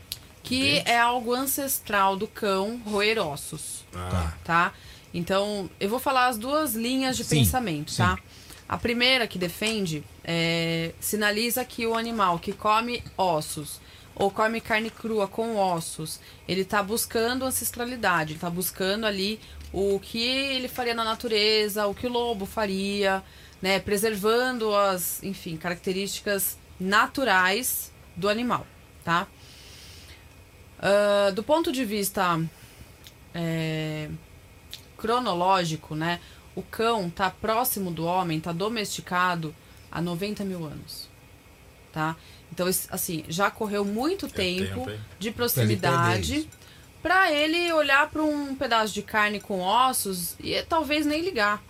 Que 0.43 0.79
é 0.85 0.99
algo 0.99 1.33
ancestral 1.33 2.17
do 2.17 2.27
cão 2.27 2.81
roer 2.85 3.25
ossos, 3.25 3.85
Ah, 3.95 4.33
tá? 4.43 4.73
Então, 5.15 5.71
eu 5.79 5.89
vou 5.89 6.01
falar 6.01 6.27
as 6.27 6.37
duas 6.37 6.75
linhas 6.75 7.17
de 7.17 7.23
Sim, 7.23 7.37
pensamento, 7.39 7.93
sim. 7.93 7.99
tá? 7.99 8.19
A 8.69 8.77
primeira 8.77 9.29
que 9.29 9.39
defende 9.39 10.03
é, 10.25 10.91
sinaliza 10.99 11.65
que 11.65 11.87
o 11.87 11.95
animal 11.95 12.41
que 12.41 12.53
come 12.53 13.01
ossos 13.17 13.81
ou 14.13 14.29
come 14.29 14.61
carne 14.61 14.91
crua 14.91 15.29
com 15.29 15.57
ossos, 15.57 16.19
ele 16.49 16.65
tá 16.65 16.83
buscando 16.83 17.45
ancestralidade, 17.45 18.33
ele 18.33 18.41
tá 18.41 18.51
buscando 18.51 19.07
ali 19.07 19.39
o 19.73 20.01
que 20.01 20.19
ele 20.21 20.67
faria 20.67 20.95
na 20.95 21.05
natureza, 21.05 21.87
o 21.87 21.95
que 21.95 22.09
o 22.09 22.11
lobo 22.11 22.45
faria, 22.45 23.23
né, 23.61 23.79
preservando 23.81 24.75
as, 24.75 25.23
enfim, 25.23 25.57
características 25.57 26.59
naturais 26.79 27.93
do 28.15 28.29
animal, 28.29 28.67
tá? 29.05 29.27
Ah, 30.79 31.31
do 31.35 31.43
ponto 31.43 31.73
de 31.73 31.85
vista 31.85 32.41
é, 33.35 34.09
cronológico, 34.97 35.95
né? 35.95 36.21
O 36.55 36.63
cão 36.63 37.11
tá 37.11 37.31
próximo 37.31 37.91
do 37.91 38.05
homem, 38.05 38.41
tá 38.41 38.53
domesticado 38.53 39.55
há 39.91 40.01
90 40.01 40.45
mil 40.45 40.65
anos, 40.65 41.09
tá? 41.93 42.17
Então, 42.51 42.67
assim, 42.91 43.25
já 43.29 43.51
correu 43.51 43.85
muito 43.85 44.29
tempo 44.29 44.77
tempo, 44.77 44.91
hein? 44.91 45.01
de 45.19 45.31
proximidade 45.31 46.49
para 47.03 47.31
ele 47.31 47.73
olhar 47.73 48.09
para 48.09 48.23
um 48.23 48.55
pedaço 48.55 48.95
de 48.95 49.03
carne 49.03 49.41
com 49.41 49.61
ossos 49.61 50.35
e 50.41 50.63
talvez 50.63 51.05
nem 51.05 51.21
ligar. 51.21 51.63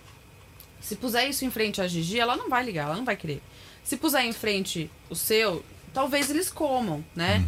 Se 0.81 0.97
puser 0.97 1.29
isso 1.29 1.45
em 1.45 1.51
frente 1.51 1.81
à 1.81 1.89
Gigi, 1.89 2.19
ela 2.19 2.37
não 2.37 2.49
vai 2.49 2.65
ligar, 2.65 2.87
ela 2.87 2.97
não 2.97 3.05
vai 3.05 3.17
querer. 3.17 3.43
Se 3.83 3.97
puser 3.97 4.25
em 4.25 4.33
frente 4.33 4.91
o 5.09 5.15
seu, 5.15 5.65
talvez 5.93 6.31
eles 6.31 6.51
comam, 6.51 7.05
né? 7.15 7.45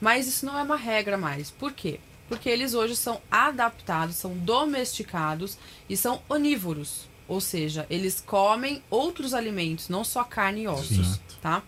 Mas 0.00 0.26
isso 0.26 0.46
não 0.46 0.58
é 0.58 0.62
uma 0.62 0.76
regra 0.76 1.18
mais. 1.18 1.50
Por 1.50 1.72
quê? 1.72 2.00
Porque 2.28 2.48
eles 2.48 2.74
hoje 2.74 2.96
são 2.96 3.20
adaptados, 3.30 4.16
são 4.16 4.36
domesticados 4.38 5.58
e 5.88 5.96
são 5.96 6.22
onívoros. 6.28 7.08
Ou 7.28 7.40
seja, 7.40 7.86
eles 7.90 8.20
comem 8.20 8.82
outros 8.90 9.34
alimentos, 9.34 9.88
não 9.88 10.02
só 10.02 10.24
carne 10.24 10.62
e 10.62 10.68
ossos, 10.68 11.20
tá? 11.40 11.62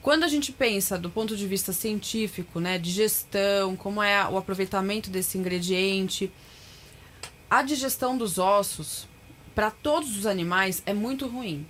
Quando 0.00 0.22
a 0.22 0.28
gente 0.28 0.52
pensa 0.52 0.96
do 0.96 1.10
ponto 1.10 1.36
de 1.36 1.46
vista 1.48 1.72
científico, 1.72 2.60
né, 2.60 2.78
de 2.78 2.92
gestão, 2.92 3.74
como 3.74 4.00
é 4.00 4.28
o 4.28 4.36
aproveitamento 4.36 5.10
desse 5.10 5.36
ingrediente, 5.36 6.30
a 7.50 7.62
digestão 7.62 8.16
dos 8.16 8.38
ossos 8.38 9.08
para 9.56 9.70
todos 9.72 10.16
os 10.16 10.24
animais 10.26 10.82
é 10.86 10.92
muito 10.94 11.26
ruim. 11.26 11.66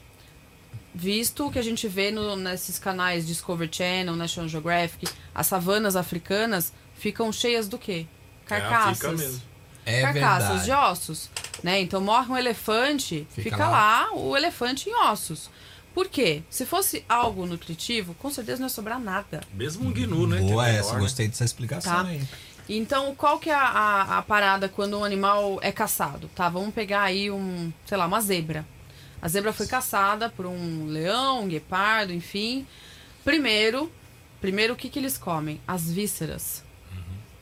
Visto 0.94 1.46
o 1.46 1.50
que 1.52 1.58
a 1.58 1.62
gente 1.62 1.86
vê 1.86 2.10
no- 2.10 2.36
nesses 2.36 2.78
canais 2.78 3.26
Discovery 3.26 3.70
Channel, 3.72 4.16
National 4.16 4.48
Geographic, 4.48 5.06
as 5.34 5.46
savanas 5.46 5.94
africanas 5.94 6.72
ficam 6.98 7.30
cheias 7.30 7.68
do 7.68 7.78
quê? 7.78 8.06
É, 8.44 8.48
Carcaças 8.48 9.20
mesmo. 9.20 9.42
É 9.84 10.00
carcaças 10.02 10.48
verdade. 10.48 10.64
de 10.64 10.72
ossos, 10.72 11.30
né? 11.62 11.80
Então 11.80 12.00
morre 12.00 12.32
um 12.32 12.36
elefante, 12.36 13.26
Fica 13.30 13.42
fica, 13.50 13.68
lá. 13.68 14.06
lá. 14.10 14.14
o 14.14 14.36
elefante 14.36 14.88
em 14.88 14.94
ossos. 14.94 15.48
Por 15.94 16.08
quê? 16.08 16.42
Se 16.50 16.66
fosse 16.66 17.04
algo 17.08 17.46
nutritivo, 17.46 18.12
com 18.14 18.28
certeza 18.30 18.58
não 18.60 18.66
ia 18.66 18.70
sobrar 18.70 18.98
nada. 18.98 19.40
Mesmo 19.54 19.88
um 19.88 19.92
gnu, 19.92 20.26
né? 20.26 20.38
que 20.38 20.44
Boa 20.50 20.68
é 20.68 20.76
essa, 20.76 20.88
maior, 20.88 20.94
né? 20.96 21.00
gostei 21.02 21.28
dessa 21.28 21.44
explicação 21.44 21.92
Tá. 21.92 22.02
aí. 22.08 22.20
Então, 22.68 23.14
qual 23.14 23.38
que 23.38 23.48
é 23.48 23.54
a, 23.54 23.62
a, 23.62 24.18
a 24.18 24.22
parada 24.22 24.68
quando 24.68 24.98
um 24.98 25.04
animal 25.04 25.58
é 25.62 25.70
caçado? 25.70 26.28
Tá, 26.34 26.48
vamos 26.48 26.74
pegar 26.74 27.02
aí 27.02 27.30
um, 27.30 27.72
sei 27.84 27.96
lá, 27.96 28.06
uma 28.06 28.20
zebra. 28.20 28.66
A 29.22 29.28
zebra 29.28 29.52
foi 29.52 29.66
caçada 29.66 30.28
por 30.28 30.46
um 30.46 30.86
leão, 30.86 31.44
um 31.44 31.48
guepardo, 31.48 32.12
enfim. 32.12 32.66
Primeiro, 33.24 33.90
primeiro 34.40 34.74
o 34.74 34.76
que, 34.76 34.88
que 34.88 34.98
eles 34.98 35.16
comem? 35.16 35.60
As 35.66 35.90
vísceras. 35.90 36.64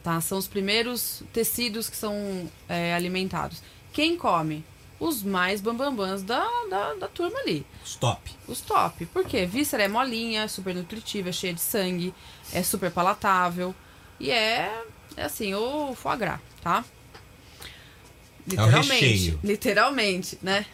Tá? 0.02 0.20
São 0.20 0.36
os 0.36 0.46
primeiros 0.46 1.22
tecidos 1.32 1.88
que 1.88 1.96
são 1.96 2.50
é, 2.68 2.94
alimentados. 2.94 3.62
Quem 3.92 4.16
come? 4.16 4.64
Os 5.00 5.22
mais 5.22 5.60
bambambãs 5.60 6.22
da, 6.22 6.46
da, 6.70 6.94
da 6.94 7.08
turma 7.08 7.38
ali. 7.40 7.66
Stop. 7.84 8.30
Os 8.46 8.60
top. 8.60 9.06
Por 9.06 9.24
quê? 9.24 9.44
Víscera 9.46 9.82
é 9.82 9.88
molinha, 9.88 10.42
é 10.42 10.48
super 10.48 10.74
nutritiva, 10.74 11.30
é 11.30 11.32
cheia 11.32 11.54
de 11.54 11.60
sangue, 11.60 12.14
é 12.52 12.62
super 12.62 12.90
palatável. 12.90 13.74
E 14.20 14.30
é, 14.30 14.84
é 15.16 15.24
assim, 15.24 15.54
o 15.54 15.94
foie 15.94 16.16
gras, 16.16 16.40
tá? 16.62 16.84
Literalmente. 18.46 18.92
recheio. 18.92 19.40
literalmente, 19.42 20.38
né? 20.42 20.66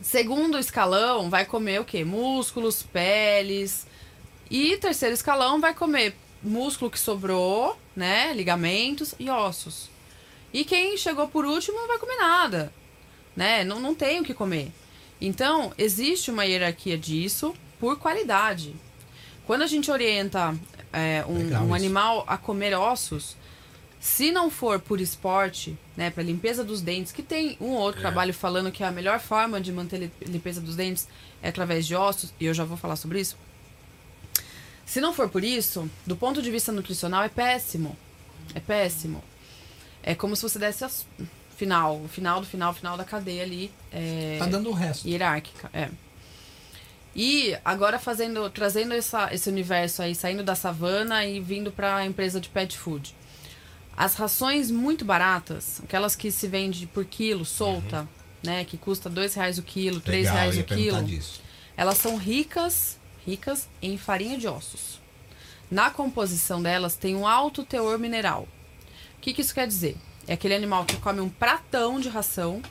Segundo 0.00 0.58
escalão, 0.58 1.28
vai 1.28 1.44
comer 1.44 1.80
o 1.80 1.84
quê? 1.84 2.04
Músculos, 2.04 2.82
peles. 2.82 3.86
E 4.50 4.76
terceiro 4.76 5.14
escalão 5.14 5.60
vai 5.60 5.74
comer 5.74 6.14
músculo 6.42 6.90
que 6.90 6.98
sobrou, 6.98 7.76
né? 7.96 8.32
Ligamentos 8.32 9.14
e 9.18 9.28
ossos. 9.28 9.90
E 10.52 10.64
quem 10.64 10.96
chegou 10.96 11.28
por 11.28 11.44
último 11.44 11.78
não 11.78 11.88
vai 11.88 11.98
comer 11.98 12.16
nada, 12.16 12.72
né? 13.36 13.64
Não, 13.64 13.80
não 13.80 13.94
tem 13.94 14.20
o 14.20 14.24
que 14.24 14.32
comer. 14.32 14.72
Então, 15.20 15.72
existe 15.76 16.30
uma 16.30 16.44
hierarquia 16.44 16.96
disso 16.96 17.54
por 17.80 17.98
qualidade. 17.98 18.74
Quando 19.46 19.62
a 19.62 19.66
gente 19.66 19.90
orienta 19.90 20.56
é, 20.92 21.24
um, 21.28 21.38
Legal 21.38 21.64
um 21.64 21.74
animal 21.74 22.24
a 22.26 22.36
comer 22.36 22.74
ossos, 22.74 23.36
se 24.00 24.30
não 24.30 24.48
for 24.50 24.78
por 24.80 25.00
esporte, 25.00 25.76
né, 25.96 26.08
para 26.10 26.22
limpeza 26.22 26.62
dos 26.62 26.80
dentes, 26.80 27.10
que 27.12 27.22
tem 27.22 27.56
um 27.60 27.70
ou 27.70 27.78
outro 27.80 28.00
É. 28.00 28.02
trabalho 28.02 28.32
falando 28.32 28.70
que 28.70 28.84
a 28.84 28.90
melhor 28.92 29.18
forma 29.20 29.60
de 29.60 29.72
manter 29.72 29.98
li- 29.98 30.12
limpeza 30.26 30.60
dos 30.60 30.76
dentes 30.76 31.08
é 31.42 31.48
através 31.48 31.86
de 31.86 31.94
ossos, 31.96 32.32
e 32.38 32.46
eu 32.46 32.54
já 32.54 32.64
vou 32.64 32.76
falar 32.76 32.96
sobre 32.96 33.20
isso. 33.20 33.36
Se 34.86 35.00
não 35.00 35.12
for 35.12 35.28
por 35.28 35.44
isso, 35.44 35.90
do 36.06 36.16
ponto 36.16 36.40
de 36.40 36.50
vista 36.50 36.72
nutricional 36.72 37.22
é 37.22 37.28
péssimo. 37.28 37.96
É 38.54 38.60
péssimo. 38.60 39.22
É 40.02 40.14
como 40.14 40.34
se 40.34 40.42
você 40.42 40.58
desse 40.58 40.84
a 40.84 40.90
final, 41.56 42.00
o 42.02 42.08
final 42.08 42.40
do 42.40 42.46
final, 42.46 42.72
final 42.72 42.96
da 42.96 43.04
cadeia 43.04 43.42
ali. 43.42 43.70
É, 43.92 44.36
Tá 44.38 44.46
dando 44.46 44.70
o 44.70 44.72
resto. 44.72 45.06
hierárquica, 45.06 45.68
é. 45.74 45.90
E 47.20 47.58
agora 47.64 47.98
fazendo, 47.98 48.48
trazendo 48.48 48.94
essa, 48.94 49.34
esse 49.34 49.48
universo 49.50 50.02
aí, 50.02 50.14
saindo 50.14 50.44
da 50.44 50.54
savana 50.54 51.26
e 51.26 51.40
vindo 51.40 51.72
para 51.72 51.96
a 51.96 52.06
empresa 52.06 52.40
de 52.40 52.48
pet 52.48 52.78
food. 52.78 53.12
As 53.96 54.14
rações 54.14 54.70
muito 54.70 55.04
baratas, 55.04 55.80
aquelas 55.82 56.14
que 56.14 56.30
se 56.30 56.46
vende 56.46 56.86
por 56.86 57.04
quilo, 57.04 57.44
solta, 57.44 58.08
né, 58.40 58.64
que 58.64 58.76
custa 58.78 59.10
dois 59.10 59.34
reais 59.34 59.58
o 59.58 59.64
quilo, 59.64 59.98
três 60.00 60.26
Legal, 60.26 60.36
reais 60.36 60.58
o 60.58 60.62
quilo, 60.62 61.02
disso. 61.02 61.40
elas 61.76 61.98
são 61.98 62.16
ricas, 62.16 62.96
ricas 63.26 63.68
em 63.82 63.98
farinha 63.98 64.38
de 64.38 64.46
ossos. 64.46 65.00
Na 65.68 65.90
composição 65.90 66.62
delas 66.62 66.94
tem 66.94 67.16
um 67.16 67.26
alto 67.26 67.64
teor 67.64 67.98
mineral. 67.98 68.46
O 69.16 69.20
que, 69.20 69.34
que 69.34 69.40
isso 69.40 69.52
quer 69.52 69.66
dizer? 69.66 69.96
É 70.28 70.34
aquele 70.34 70.54
animal 70.54 70.84
que 70.84 70.96
come 70.98 71.20
um 71.20 71.28
pratão 71.28 71.98
de 71.98 72.08
ração, 72.08 72.62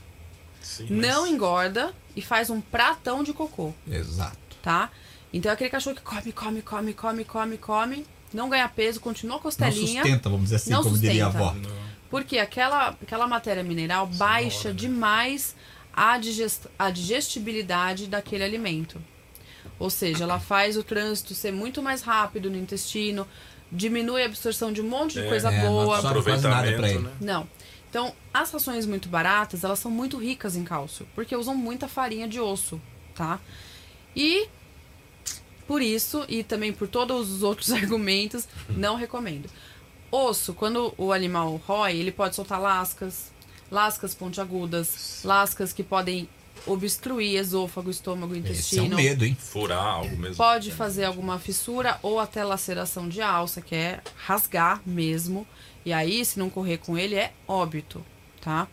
Sim, 0.62 0.88
não 0.90 1.24
mas- 1.24 1.32
engorda 1.32 1.94
e 2.18 2.22
faz 2.22 2.50
um 2.50 2.60
pratão 2.60 3.24
de 3.24 3.32
cocô, 3.32 3.74
Exato. 3.90 4.38
tá? 4.62 4.90
Então 5.32 5.50
é 5.52 5.54
aquele 5.54 5.70
cachorro 5.70 5.96
que 5.96 6.02
come, 6.02 6.32
come, 6.34 6.62
come, 6.62 6.94
come, 6.94 7.24
come, 7.24 7.58
come, 7.58 8.06
não 8.34 8.50
ganha 8.50 8.68
peso, 8.68 9.00
continua 9.00 9.36
Não 9.36 9.42
costelinha. 9.44 10.02
sustenta, 10.04 10.30
vamos 10.30 10.46
dizer 10.46 10.56
assim, 10.58 10.72
Não 10.72 10.84
como 10.84 10.98
diria 10.98 11.28
a 11.28 11.32
sustenta. 11.32 11.50
avó. 11.50 11.60
Não. 11.60 11.88
Porque 12.10 12.40
aquela, 12.40 12.90
aquela 13.02 13.28
matéria 13.28 13.64
mineral 13.64 14.08
baixa 14.08 14.60
hora, 14.60 14.70
né? 14.70 14.74
demais 14.76 15.56
a, 15.94 16.18
digest, 16.18 16.62
a 16.80 16.90
digestibilidade 16.90 18.08
daquele 18.08 18.44
alimento. 18.44 19.00
Ou 19.80 19.90
seja, 19.90 20.24
ela 20.24 20.40
faz 20.40 20.76
o 20.78 20.84
trânsito 20.84 21.36
ser 21.36 21.52
muito 21.52 21.84
mais 21.84 22.02
rápido 22.02 22.50
no 22.50 22.58
intestino, 22.58 23.28
diminui 23.72 24.24
a 24.24 24.26
absorção 24.26 24.72
de 24.72 24.82
um 24.82 24.88
monte 24.88 25.14
de 25.16 25.20
É, 25.26 25.28
coisa 25.28 25.52
é, 25.52 25.64
não 25.64 25.70
boa. 25.72 25.96
absorve 25.98 26.24
quase 26.24 26.44
nada 26.48 26.62
pra 26.62 26.70
Aproveitamento, 26.72 27.00
ele. 27.00 27.08
né? 27.26 27.34
Não. 27.34 27.48
Então, 27.90 28.14
as 28.34 28.52
rações 28.52 28.86
muito 28.86 29.08
baratas, 29.10 29.64
elas 29.64 29.80
são 29.80 29.90
muito 29.90 30.18
ricas 30.18 30.56
em 30.56 30.64
cálcio, 30.64 31.08
porque 31.16 31.36
usam 31.36 31.56
muita 31.56 31.88
farinha 31.88 32.28
de 32.28 32.40
osso, 32.40 32.82
tá? 33.16 33.40
E 34.16 34.48
por 35.66 35.82
isso, 35.82 36.26
e 36.28 36.44
também 36.44 36.72
por 36.72 36.88
todos 36.88 37.32
os 37.32 37.44
outros 37.44 37.72
argumentos, 37.74 38.48
não 38.70 38.96
recomendo. 38.96 39.50
Osso, 40.12 40.54
quando 40.54 40.94
o 40.98 41.12
animal 41.12 41.56
rói, 41.68 41.98
ele 41.98 42.12
pode 42.12 42.36
soltar 42.36 42.60
lascas, 42.62 43.32
lascas 43.70 44.16
pontiagudas, 44.16 45.20
lascas 45.24 45.74
que 45.74 45.84
podem 45.84 46.30
obstruir 46.66 47.38
esôfago, 47.40 47.90
estômago, 47.90 48.34
Esse 48.34 48.40
é 48.48 48.50
intestino. 48.50 48.96
um 48.96 49.02
medo, 49.02 49.26
hein? 49.26 49.38
Furar 49.40 49.84
algo 49.84 50.16
mesmo. 50.18 50.36
Pode 50.38 50.72
fazer 50.72 51.06
alguma 51.06 51.38
fissura 51.40 52.00
ou 52.02 52.20
até 52.20 52.44
laceração 52.44 53.08
de 53.08 53.22
alça, 53.22 53.62
que 53.62 53.76
é 53.76 54.02
rasgar 54.16 54.82
mesmo. 54.86 55.46
E 55.88 55.94
aí, 55.94 56.26
se 56.26 56.38
não 56.38 56.50
correr 56.50 56.80
com 56.80 56.98
ele, 56.98 57.16
é 57.16 57.32
óbito, 57.48 58.04
tá? 58.42 58.68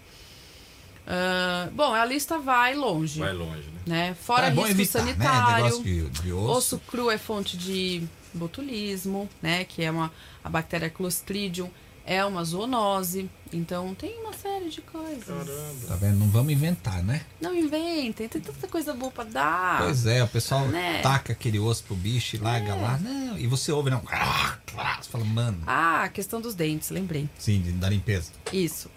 Ah, 1.06 1.68
bom, 1.70 1.94
a 1.94 2.04
lista 2.04 2.40
vai 2.40 2.74
longe, 2.74 3.20
Vai 3.20 3.32
longe, 3.32 3.68
né? 3.86 4.08
né? 4.08 4.16
Fora 4.20 4.42
Tá, 4.42 4.48
é 4.48 4.50
risco 4.50 4.70
evitar, 4.70 4.98
né? 5.04 5.12
sanitário. 5.12 5.64
Negócio 5.64 5.84
de, 5.84 6.10
de 6.10 6.32
osso. 6.32 6.50
Osso 6.74 6.78
cru 6.88 7.08
é 7.12 7.16
fonte 7.16 7.56
de 7.56 8.02
botulismo, 8.32 9.28
né? 9.40 9.62
Que 9.62 9.84
é 9.84 9.92
uma 9.92 10.12
a 10.42 10.50
bactéria 10.50 10.90
Clostridium, 10.90 11.70
é 12.04 12.24
uma 12.24 12.42
zoonose. 12.42 13.30
Então 13.56 13.94
tem 13.94 14.18
uma 14.20 14.32
série 14.32 14.68
de 14.68 14.80
coisas. 14.80 15.24
Caramba. 15.24 15.86
Tá 15.86 15.94
vendo? 15.96 16.18
Não 16.18 16.28
vamos 16.28 16.52
inventar, 16.52 17.02
né? 17.04 17.24
Não 17.40 17.54
inventem, 17.54 18.28
tem 18.28 18.40
tanta 18.40 18.66
coisa 18.66 18.92
boa 18.92 19.12
pra 19.12 19.22
dar. 19.24 19.82
Pois 19.82 20.06
é, 20.06 20.22
o 20.24 20.28
pessoal 20.28 20.66
Né? 20.66 21.00
taca 21.02 21.32
aquele 21.32 21.58
osso 21.58 21.84
pro 21.84 21.94
bicho 21.94 22.34
e 22.34 22.38
larga 22.40 22.74
lá. 22.74 22.98
Não, 22.98 23.38
e 23.38 23.46
você 23.46 23.70
ouve, 23.70 23.90
não. 23.90 24.00
Você 24.00 25.08
fala, 25.10 25.24
mano. 25.24 25.62
Ah, 25.66 26.02
a 26.02 26.08
questão 26.08 26.40
dos 26.40 26.54
dentes, 26.54 26.90
lembrei. 26.90 27.28
Sim, 27.38 27.60
de- 27.60 27.72
da 27.72 27.88
limpeza. 27.88 28.32
Isso. 28.52 28.90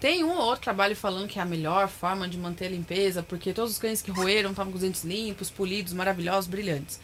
Tem 0.00 0.24
um 0.24 0.30
ou 0.30 0.38
outro 0.38 0.62
trabalho 0.62 0.96
falando 0.96 1.28
que 1.28 1.38
é 1.38 1.42
a 1.42 1.46
melhor 1.46 1.86
forma 1.88 2.26
de 2.26 2.36
manter 2.38 2.66
a 2.66 2.70
limpeza, 2.70 3.22
porque 3.22 3.52
todos 3.52 3.72
os 3.72 3.78
cães 3.78 4.00
que 4.02 4.10
roeram 4.10 4.50
estavam 4.50 4.72
com 4.72 4.76
os 4.76 4.82
dentes 4.82 5.04
limpos, 5.04 5.50
polidos, 5.50 5.92
maravilhosos, 5.92 6.48
brilhantes. 6.48 6.98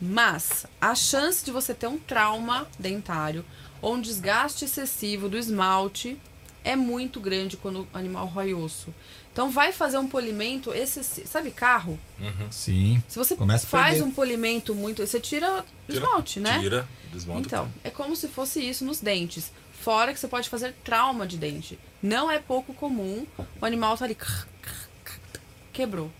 Mas 0.00 0.66
a 0.80 0.94
chance 0.94 1.44
de 1.44 1.50
você 1.50 1.72
ter 1.72 1.86
um 1.86 1.96
trauma 1.98 2.66
dentário 2.78 3.44
ou 3.80 3.94
um 3.94 4.00
desgaste 4.00 4.64
excessivo 4.64 5.28
do 5.28 5.38
esmalte 5.38 6.20
é 6.64 6.76
muito 6.76 7.20
grande 7.20 7.56
quando 7.56 7.80
o 7.82 7.88
animal 7.92 8.26
rói 8.26 8.54
osso. 8.54 8.92
Então 9.32 9.50
vai 9.50 9.72
fazer 9.72 9.96
um 9.98 10.06
polimento 10.06 10.72
excessivo. 10.74 11.26
Sabe 11.26 11.50
carro? 11.50 11.98
Sim. 12.50 13.02
Se 13.08 13.18
você 13.18 13.34
Começa 13.34 13.66
faz 13.66 14.00
um 14.02 14.10
polimento 14.10 14.74
muito. 14.74 15.06
Você 15.06 15.18
tira 15.18 15.60
o 15.60 15.62
Tira- 15.92 16.04
esmalte, 16.04 16.38
né? 16.40 16.58
Tira, 16.60 16.86
desmonta. 17.12 17.40
Então, 17.46 17.72
é 17.82 17.88
como 17.90 18.14
se 18.14 18.28
fosse 18.28 18.60
isso 18.60 18.84
nos 18.84 19.00
dentes. 19.00 19.50
Fora 19.80 20.12
que 20.12 20.20
você 20.20 20.28
pode 20.28 20.48
fazer 20.48 20.74
trauma 20.84 21.26
de 21.26 21.36
dente. 21.38 21.78
Não 22.02 22.30
é 22.30 22.38
pouco 22.38 22.72
comum 22.74 23.26
o 23.60 23.64
animal 23.64 23.96
tá 23.96 24.04
ali. 24.04 24.16
Quebrou. 25.72 26.10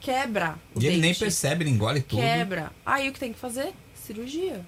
Quebra. 0.00 0.58
O 0.74 0.82
E 0.82 0.86
ele 0.86 0.96
nem 0.96 1.14
percebe, 1.14 1.62
ele 1.64 1.70
engole 1.70 2.00
tudo. 2.02 2.20
Quebra. 2.20 2.72
Aí 2.84 3.08
o 3.08 3.12
que 3.12 3.20
tem 3.20 3.32
que 3.32 3.38
fazer? 3.38 3.72
Cirurgia. 3.94 4.64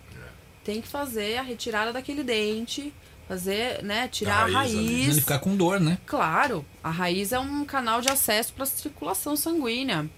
Tem 0.65 0.81
que 0.81 0.87
fazer 0.87 1.39
a 1.39 1.43
retirada 1.43 1.93
daquele 1.93 2.23
dente, 2.23 2.93
fazer, 3.29 3.83
né, 3.83 4.09
tirar 4.09 4.43
A 4.43 4.45
a 4.45 4.51
raiz 4.51 4.75
ali. 4.75 4.87
raiz. 4.87 5.09
Ele 5.09 5.20
fica 5.20 5.39
com 5.39 5.57
dor, 5.57 5.81
né? 5.81 5.99
Claro, 6.07 6.64
a 6.83 6.91
raiz 6.91 7.33
é 7.33 7.39
um 7.39 7.64
canal 7.64 8.01
de 8.01 8.09
acesso 8.09 8.53
para 8.53 8.64
a 8.64 8.66
circulação 8.66 9.37
sanguínea. 9.37 10.09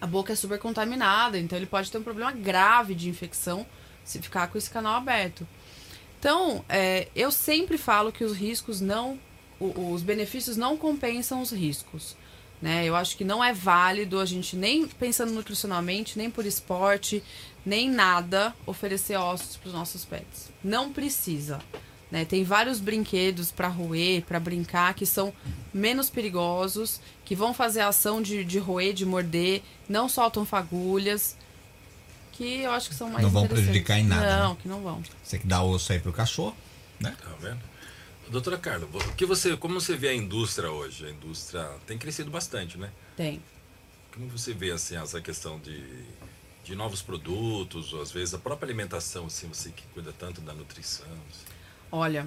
A 0.00 0.06
boca 0.06 0.32
é 0.32 0.36
super 0.36 0.58
contaminada, 0.58 1.38
então 1.38 1.56
ele 1.56 1.66
pode 1.66 1.90
ter 1.90 1.98
um 1.98 2.02
problema 2.02 2.30
grave 2.32 2.94
de 2.94 3.08
infecção 3.08 3.66
se 4.04 4.20
ficar 4.20 4.48
com 4.48 4.58
esse 4.58 4.70
canal 4.70 4.94
aberto. 4.94 5.46
Então, 6.18 6.64
é, 6.68 7.08
eu 7.14 7.30
sempre 7.30 7.78
falo 7.78 8.12
que 8.12 8.24
os 8.24 8.36
riscos 8.36 8.80
não. 8.80 9.18
os 9.58 10.02
benefícios 10.02 10.56
não 10.56 10.76
compensam 10.76 11.40
os 11.40 11.50
riscos. 11.50 12.16
Né? 12.60 12.86
Eu 12.86 12.96
acho 12.96 13.16
que 13.16 13.24
não 13.24 13.44
é 13.44 13.52
válido 13.52 14.18
a 14.18 14.24
gente, 14.24 14.56
nem 14.56 14.86
pensando 14.86 15.32
nutricionalmente, 15.32 16.16
nem 16.16 16.30
por 16.30 16.46
esporte, 16.46 17.22
nem 17.64 17.90
nada, 17.90 18.54
oferecer 18.64 19.16
ossos 19.16 19.56
para 19.56 19.68
os 19.68 19.74
nossos 19.74 20.04
pets. 20.04 20.50
Não 20.64 20.92
precisa. 20.92 21.58
Né? 22.10 22.24
Tem 22.24 22.44
vários 22.44 22.78
brinquedos 22.78 23.50
para 23.50 23.68
roer, 23.68 24.22
para 24.22 24.38
brincar, 24.38 24.94
que 24.94 25.04
são 25.04 25.32
menos 25.74 26.08
perigosos, 26.08 27.00
que 27.24 27.34
vão 27.34 27.52
fazer 27.52 27.80
a 27.80 27.88
ação 27.88 28.22
de, 28.22 28.44
de 28.44 28.58
roer, 28.58 28.94
de 28.94 29.04
morder, 29.04 29.62
não 29.88 30.08
soltam 30.08 30.46
fagulhas, 30.46 31.36
que 32.32 32.60
eu 32.60 32.70
acho 32.70 32.88
que 32.90 32.94
são 32.94 33.10
mais 33.10 33.22
Não 33.22 33.30
vão 33.30 33.48
prejudicar 33.48 33.98
em 33.98 34.04
nada, 34.04 34.38
Não, 34.38 34.50
né? 34.50 34.56
que 34.62 34.68
não 34.68 34.82
vão. 34.82 35.02
Você 35.22 35.38
que 35.38 35.46
dá 35.46 35.62
osso 35.62 35.92
aí 35.92 35.98
pro 35.98 36.12
cachorro, 36.12 36.56
né? 37.00 37.16
Tá 37.20 37.30
vendo? 37.40 37.60
Doutora 38.28 38.58
Carla, 38.58 38.88
o 38.92 39.12
que 39.14 39.24
você, 39.24 39.56
como 39.56 39.80
você 39.80 39.96
vê 39.96 40.08
a 40.08 40.14
indústria 40.14 40.70
hoje? 40.70 41.06
A 41.06 41.10
indústria 41.10 41.68
tem 41.86 41.96
crescido 41.96 42.30
bastante, 42.30 42.76
né? 42.76 42.90
Tem. 43.16 43.40
Como 44.12 44.28
você 44.28 44.52
vê 44.52 44.72
assim 44.72 44.96
essa 44.96 45.20
questão 45.20 45.60
de, 45.60 45.80
de 46.64 46.74
novos 46.74 47.02
produtos, 47.02 47.92
ou 47.92 48.02
às 48.02 48.10
vezes 48.10 48.34
a 48.34 48.38
própria 48.38 48.66
alimentação, 48.66 49.26
assim, 49.26 49.46
você 49.48 49.70
que 49.70 49.84
cuida 49.94 50.12
tanto 50.12 50.40
da 50.40 50.52
nutrição? 50.52 51.06
assim. 51.06 51.45
Olha, 51.90 52.26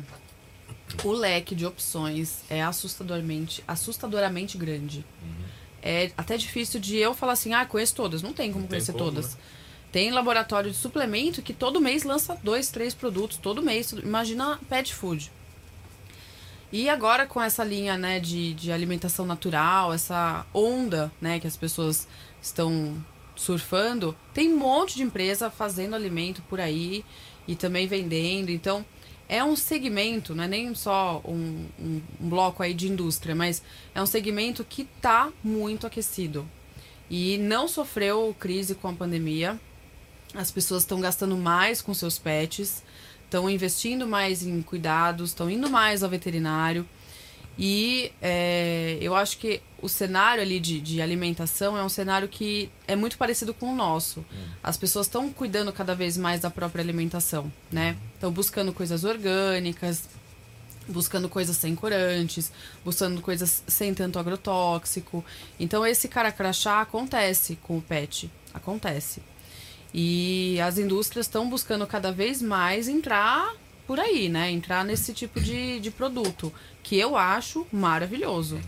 o 1.04 1.12
leque 1.12 1.54
de 1.56 1.66
opções 1.66 2.40
é 2.50 2.62
assustadoramente, 2.64 3.64
assustadoramente 3.68 4.58
grande. 4.58 5.06
É 5.82 6.12
até 6.18 6.36
difícil 6.38 6.80
de 6.80 6.98
eu 6.98 7.14
falar 7.14 7.34
assim, 7.34 7.54
ah, 7.54 7.66
conheço 7.66 7.96
todas. 7.96 8.22
Não 8.22 8.34
tem 8.34 8.52
como 8.52 8.62
Não 8.64 8.68
tem 8.68 8.78
conhecer 8.78 8.92
como, 8.94 9.06
todas. 9.06 9.36
né? 9.36 9.42
Tem 9.92 10.12
laboratório 10.12 10.70
de 10.70 10.78
suplemento 10.78 11.42
que 11.42 11.54
todo 11.54 11.82
mês 11.82 12.04
lança 12.04 12.38
dois, 12.44 12.70
três 12.70 12.94
produtos, 12.94 13.38
todo 13.38 13.62
mês. 13.62 13.92
Imagina 13.92 14.60
pet 14.70 14.94
food. 14.94 15.32
E 16.72 16.88
agora 16.88 17.26
com 17.26 17.42
essa 17.42 17.64
linha 17.64 17.98
né, 17.98 18.20
de, 18.20 18.54
de 18.54 18.72
alimentação 18.72 19.26
natural, 19.26 19.92
essa 19.92 20.46
onda 20.54 21.12
né, 21.20 21.40
que 21.40 21.48
as 21.48 21.58
pessoas 21.58 22.08
estão 22.42 22.96
surfando, 23.36 24.16
tem 24.34 24.54
um 24.54 24.58
monte 24.58 24.96
de 24.96 25.02
empresa 25.02 25.50
fazendo 25.50 25.96
alimento 25.96 26.44
por 26.44 26.60
aí 26.60 27.04
e 27.48 27.56
também 27.56 27.88
vendendo. 27.88 28.50
Então, 28.52 28.86
é 29.30 29.44
um 29.44 29.56
segmento, 29.56 30.34
não 30.34 30.44
é 30.44 30.48
nem 30.48 30.74
só 30.74 31.22
um, 31.24 31.68
um, 31.80 32.02
um 32.20 32.30
bloco 32.30 32.64
aí 32.64 32.74
de 32.74 32.88
indústria, 32.88 33.36
mas 33.36 33.62
é 33.94 34.02
um 34.02 34.06
segmento 34.08 34.66
que 34.68 34.82
está 34.82 35.32
muito 35.44 35.86
aquecido. 35.86 36.50
E 37.08 37.38
não 37.38 37.68
sofreu 37.68 38.36
crise 38.40 38.74
com 38.74 38.88
a 38.88 38.94
pandemia. 38.94 39.60
As 40.34 40.50
pessoas 40.50 40.82
estão 40.82 41.00
gastando 41.00 41.38
mais 41.38 41.80
com 41.80 41.94
seus 41.94 42.18
pets, 42.18 42.84
estão 43.24 43.48
investindo 43.48 44.08
mais 44.08 44.44
em 44.44 44.62
cuidados, 44.64 45.30
estão 45.30 45.50
indo 45.50 45.70
mais 45.70 46.02
ao 46.02 46.10
veterinário. 46.10 46.86
E 47.62 48.14
é, 48.22 48.98
eu 49.02 49.14
acho 49.14 49.38
que 49.38 49.62
o 49.82 49.90
cenário 49.90 50.42
ali 50.42 50.62
de, 50.62 50.80
de 50.80 51.02
alimentação 51.02 51.78
é 51.78 51.84
um 51.84 51.90
cenário 51.90 52.30
que 52.30 52.72
é 52.88 52.96
muito 52.96 53.18
parecido 53.18 53.54
com 53.54 53.74
o 53.74 53.76
nosso. 53.76 54.26
As 54.64 54.78
pessoas 54.78 55.08
estão 55.08 55.30
cuidando 55.30 55.74
cada 55.74 55.94
vez 55.94 56.16
mais 56.16 56.40
da 56.40 56.50
própria 56.50 56.82
alimentação, 56.82 57.52
né? 57.70 57.98
Estão 58.14 58.32
buscando 58.32 58.72
coisas 58.72 59.04
orgânicas, 59.04 60.08
buscando 60.88 61.28
coisas 61.28 61.58
sem 61.58 61.76
corantes, 61.76 62.50
buscando 62.86 63.22
coisas 63.22 63.62
sem 63.68 63.94
tanto 63.94 64.18
agrotóxico. 64.18 65.24
Então 65.60 65.86
esse 65.86 66.08
cara 66.08 66.32
crachá 66.32 66.80
acontece 66.80 67.58
com 67.62 67.78
o 67.78 67.82
pet, 67.82 68.32
acontece. 68.54 69.22
E 69.94 70.58
as 70.62 70.78
indústrias 70.78 71.26
estão 71.26 71.50
buscando 71.50 71.86
cada 71.86 72.10
vez 72.10 72.42
mais 72.42 72.88
entrar 72.88 73.54
por 73.90 74.00
aí, 74.00 74.30
né? 74.30 74.52
Entrar 74.52 74.86
nesse 74.86 75.12
tipo 75.16 75.42
de, 75.42 75.80
de 75.80 75.90
produto, 75.90 76.54
que 76.84 76.96
eu 76.96 77.18
acho 77.18 77.66
maravilhoso. 77.72 78.62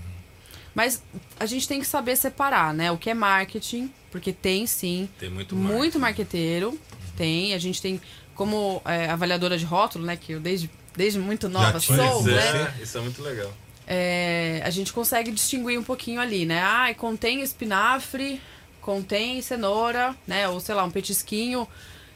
Mas 0.73 1.03
a 1.39 1.45
gente 1.45 1.67
tem 1.67 1.79
que 1.79 1.85
saber 1.85 2.15
separar, 2.15 2.73
né? 2.73 2.91
O 2.91 2.97
que 2.97 3.07
é 3.07 3.13
marketing, 3.13 3.93
porque 4.09 4.33
tem 4.33 4.65
sim 4.65 5.07
Tem 5.19 5.29
muito 5.29 5.55
muito 5.55 5.99
marqueteiro, 5.99 6.75
tem. 7.15 7.53
A 7.53 7.59
gente 7.59 7.79
tem 7.79 8.01
como 8.33 8.81
é, 8.83 9.11
avaliadora 9.11 9.59
de 9.59 9.63
rótulo, 9.63 10.03
né? 10.07 10.17
Que 10.17 10.31
eu 10.31 10.39
desde, 10.39 10.71
desde 10.97 11.19
muito 11.19 11.47
nova 11.47 11.79
sou, 11.79 11.95
Pois 11.95 12.25
né? 12.25 12.73
é, 12.79 12.81
isso 12.81 12.97
é 12.97 13.01
muito 13.01 13.21
legal. 13.21 13.53
é, 13.85 14.59
a 14.65 14.71
gente 14.71 14.91
consegue 14.91 15.31
distinguir 15.31 15.77
um 15.77 15.83
pouquinho 15.83 16.19
ali, 16.19 16.47
né? 16.47 16.63
Ah, 16.63 16.91
contém 16.97 17.41
espinafre, 17.43 18.41
contém 18.81 19.39
cenoura, 19.43 20.15
né? 20.25 20.49
Ou 20.49 20.59
sei 20.59 20.73
lá, 20.73 20.83
um 20.83 20.89
petisquinho 20.89 21.67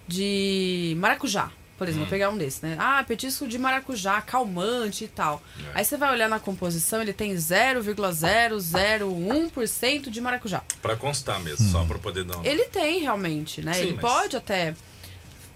de 0.07 0.95
maracujá. 0.97 1.51
Por 1.77 1.87
exemplo, 1.87 2.05
vou 2.05 2.09
pegar 2.09 2.29
um 2.29 2.37
desses, 2.37 2.61
né? 2.61 2.77
Ah, 2.79 3.03
petisco 3.05 3.45
de 3.47 3.59
maracujá, 3.59 4.21
calmante 4.21 5.03
e 5.03 5.07
tal. 5.09 5.43
É. 5.59 5.63
Aí 5.79 5.85
você 5.85 5.97
vai 5.97 6.09
olhar 6.11 6.29
na 6.29 6.39
composição, 6.39 7.01
ele 7.01 7.11
tem 7.11 7.35
0,001% 7.35 10.09
de 10.09 10.21
maracujá. 10.21 10.63
Pra 10.81 10.95
constar 10.95 11.39
mesmo, 11.41 11.69
só 11.69 11.83
pra 11.83 11.99
poder 11.99 12.23
dar 12.23 12.37
um... 12.37 12.45
Ele 12.45 12.63
tem 12.65 12.99
realmente, 13.01 13.61
né? 13.61 13.73
Sim, 13.73 13.81
ele 13.81 13.93
mas- 13.93 14.01
pode 14.01 14.37
até. 14.37 14.73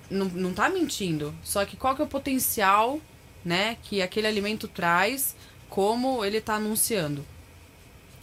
Não, 0.10 0.26
não 0.26 0.54
tá 0.54 0.68
mentindo. 0.70 1.34
Só 1.44 1.64
que 1.66 1.78
qual 1.78 1.96
que 1.96 2.02
é 2.02 2.06
o 2.06 2.08
potencial, 2.08 3.00
né, 3.46 3.78
que 3.84 4.02
aquele 4.02 4.28
alimento 4.28 4.68
traz, 4.68 5.36
como 5.70 6.26
ele 6.26 6.42
tá 6.42 6.56
anunciando. 6.56 7.26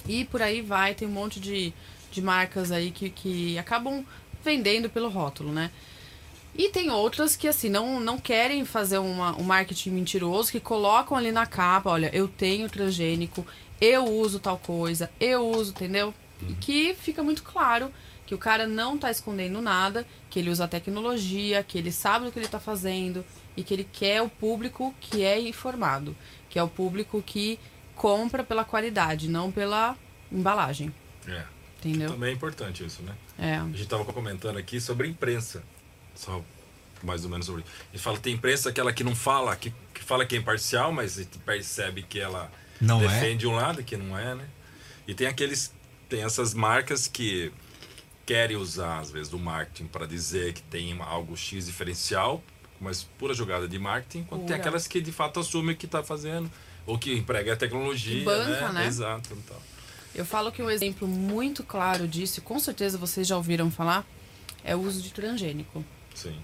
E 0.07 0.24
por 0.24 0.42
aí 0.42 0.61
vai, 0.61 0.94
tem 0.94 1.09
um 1.09 1.12
monte 1.12 1.40
de, 1.40 1.72
de 2.12 2.20
marcas 2.20 2.70
aí 2.70 2.90
que, 2.90 3.09
que 3.11 3.59
acabam 3.59 4.05
vendendo 4.44 4.90
pelo 4.90 5.09
rótulo, 5.09 5.53
né? 5.53 5.70
E 6.59 6.70
tem 6.70 6.90
outras 6.90 7.36
que, 7.36 7.46
assim, 7.46 7.68
não, 7.68 8.00
não 8.00 8.18
querem 8.18 8.64
fazer 8.64 8.98
uma, 8.98 9.36
um 9.36 9.42
marketing 9.42 9.90
mentiroso, 9.90 10.50
que 10.50 10.59
colocam 10.61 11.16
ali 11.16 11.30
na 11.30 11.44
capa, 11.46 11.90
olha, 11.90 12.11
eu 12.14 12.26
tenho 12.26 12.68
transgênico, 12.68 13.46
eu 13.80 14.04
uso 14.04 14.40
tal 14.40 14.57
coisa, 14.59 15.11
eu 15.20 15.46
uso, 15.46 15.72
entendeu? 15.72 16.14
E 16.48 16.54
que 16.54 16.94
fica 16.94 17.22
muito 17.22 17.42
claro 17.42 17.92
que 18.26 18.34
o 18.34 18.38
cara 18.38 18.66
não 18.66 18.96
tá 18.98 19.11
escondendo 19.11 19.61
nada, 19.61 20.07
que 20.30 20.38
ele 20.38 20.50
usa 20.50 20.64
a 20.64 20.68
tecnologia, 20.68 21.62
que 21.62 21.78
ele 21.78 21.92
sabe 21.92 22.26
o 22.26 22.32
que 22.32 22.38
ele 22.38 22.48
tá 22.48 22.59
fazendo 22.59 23.24
e 23.57 23.62
que 23.62 23.72
ele 23.72 23.84
quer 23.90 24.20
o 24.22 24.28
público 24.28 24.94
que 25.00 25.22
é 25.22 25.38
informado, 25.40 26.16
que 26.48 26.59
é 26.59 26.62
o 26.62 26.68
público 26.68 27.22
que 27.22 27.59
compra 27.94 28.42
pela 28.42 28.64
qualidade, 28.64 29.28
não 29.28 29.52
pela 29.52 29.96
embalagem, 30.30 30.92
É. 31.26 31.44
entendeu? 31.78 32.11
Também 32.11 32.30
é 32.30 32.32
importante 32.32 32.84
isso, 32.84 33.02
né? 33.02 33.14
É. 33.38 33.54
A 33.57 33.64
gente 33.66 33.82
estava 33.82 34.04
comentando 34.04 34.57
aqui 34.59 34.80
sobre 34.80 35.09
imprensa. 35.09 35.62
Só 36.16 36.42
mais 37.02 37.24
ou 37.24 37.30
menos 37.30 37.46
sobre 37.46 37.62
isso. 37.62 37.70
A 37.92 37.96
gente 37.96 38.02
fala 38.02 38.18
tem 38.18 38.34
imprensa 38.34 38.70
aquela 38.70 38.92
que 38.92 39.04
não 39.04 39.14
fala, 39.14 39.54
que, 39.54 39.72
que 39.94 40.02
fala 40.02 40.24
que 40.26 40.34
é 40.34 40.38
imparcial, 40.38 40.90
mas 40.92 41.18
a 41.18 41.22
gente 41.22 41.38
percebe 41.38 42.02
que 42.02 42.18
ela 42.18 42.50
Não 42.80 43.00
é? 43.00 43.06
defende 43.06 43.46
um 43.46 43.54
lado 43.54 43.82
que 43.84 43.96
não 43.96 44.18
é, 44.18 44.34
né? 44.34 44.48
E 45.06 45.14
tem 45.14 45.26
aqueles 45.26 45.72
tem 46.09 46.22
essas 46.22 46.55
marcas 46.55 47.06
que 47.06 47.52
querem 48.24 48.56
usar 48.56 48.98
às 49.01 49.10
vezes 49.10 49.28
do 49.28 49.38
marketing 49.38 49.86
para 49.86 50.06
dizer 50.06 50.52
que 50.52 50.62
tem 50.62 50.97
algo 51.01 51.36
X 51.36 51.66
diferencial, 51.66 52.43
mas 52.80 53.05
pura 53.18 53.34
jogada 53.34 53.68
de 53.68 53.78
marketing, 53.78 54.20
enquanto 54.20 54.40
tem 54.40 54.48
Pura. 54.48 54.59
aquelas 54.59 54.86
que 54.86 55.01
de 55.01 55.12
fato 55.12 55.40
assumem 55.40 55.74
o 55.74 55.78
que 55.78 55.86
está 55.86 56.02
fazendo 56.02 56.51
ou 56.86 56.98
que 56.98 57.12
emprega 57.12 57.52
a 57.52 57.56
tecnologia, 57.56 58.18
Que 58.20 58.24
banca, 58.24 58.72
né? 58.72 58.86
Exato, 58.86 59.30
então. 59.32 59.56
Eu 60.14 60.24
falo 60.24 60.51
que 60.51 60.62
um 60.62 60.70
exemplo 60.70 61.06
muito 61.06 61.62
claro 61.62 62.09
disso, 62.09 62.38
e 62.38 62.43
com 62.43 62.59
certeza 62.59 62.97
vocês 62.97 63.26
já 63.26 63.36
ouviram 63.36 63.70
falar, 63.70 64.05
é 64.64 64.74
o 64.74 64.80
uso 64.80 65.02
de 65.02 65.10
transgênico. 65.12 65.84
Sim. 66.16 66.36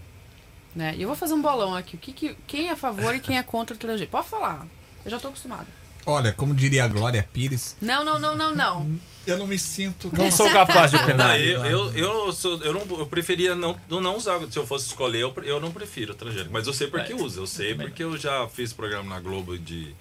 Né? 0.75 0.95
E 0.97 1.03
eu 1.03 1.09
vou 1.09 1.17
fazer 1.17 1.35
um 1.35 1.43
bolão 1.43 1.75
aqui. 1.75 1.97
O 1.97 1.99
que 1.99 2.13
que- 2.13 2.37
quem 2.47 2.69
é 2.69 2.73
a 2.73 2.77
favor 2.77 3.15
e 3.15 3.21
quem 3.21 3.37
é 3.37 3.43
contra 3.43 3.75
o 3.75 3.79
transgênico? 3.79 4.13
Pode 4.13 4.29
falar. 4.29 4.67
Eu 5.05 5.11
já 5.11 5.19
tô 5.19 5.29
acostumada. 5.29 5.67
Olha, 6.07 6.33
como 6.33 6.55
diria 6.55 6.85
a 6.85 6.89
Glória 6.89 7.29
Pires, 7.33 7.77
Não, 7.81 8.05
não, 8.05 8.19
não, 8.19 8.35
não, 8.37 8.55
não. 8.55 8.99
eu 9.27 9.39
não 9.39 9.47
me 9.47 9.57
sinto. 9.59 10.11
Não 10.17 10.31
sou 10.33 10.51
capaz 10.51 10.91
de 10.91 10.97
opinar. 10.97 11.39
eu, 11.41 11.65
eu, 11.65 11.93
eu, 11.95 12.33
sou, 12.33 12.61
eu, 12.63 12.73
não, 12.73 12.99
eu 12.99 13.07
preferia 13.07 13.55
não, 13.55 13.79
não, 13.89 14.17
usar. 14.17 14.41
Se 14.51 14.59
eu 14.59 14.67
fosse 14.67 14.87
escolher, 14.87 15.21
eu, 15.21 15.33
eu 15.45 15.61
não 15.61 15.71
prefiro 15.71 16.15
transgênico. 16.15 16.53
Mas 16.53 16.67
eu 16.67 16.73
sei 16.73 16.89
porque 16.89 17.15
usa. 17.15 17.41
Eu 17.41 17.47
sei 17.47 17.75
porque 17.75 18.03
eu 18.03 18.17
já 18.17 18.49
fiz 18.49 18.73
programa 18.73 19.15
na 19.15 19.21
Globo 19.21 19.57
de 19.57 19.95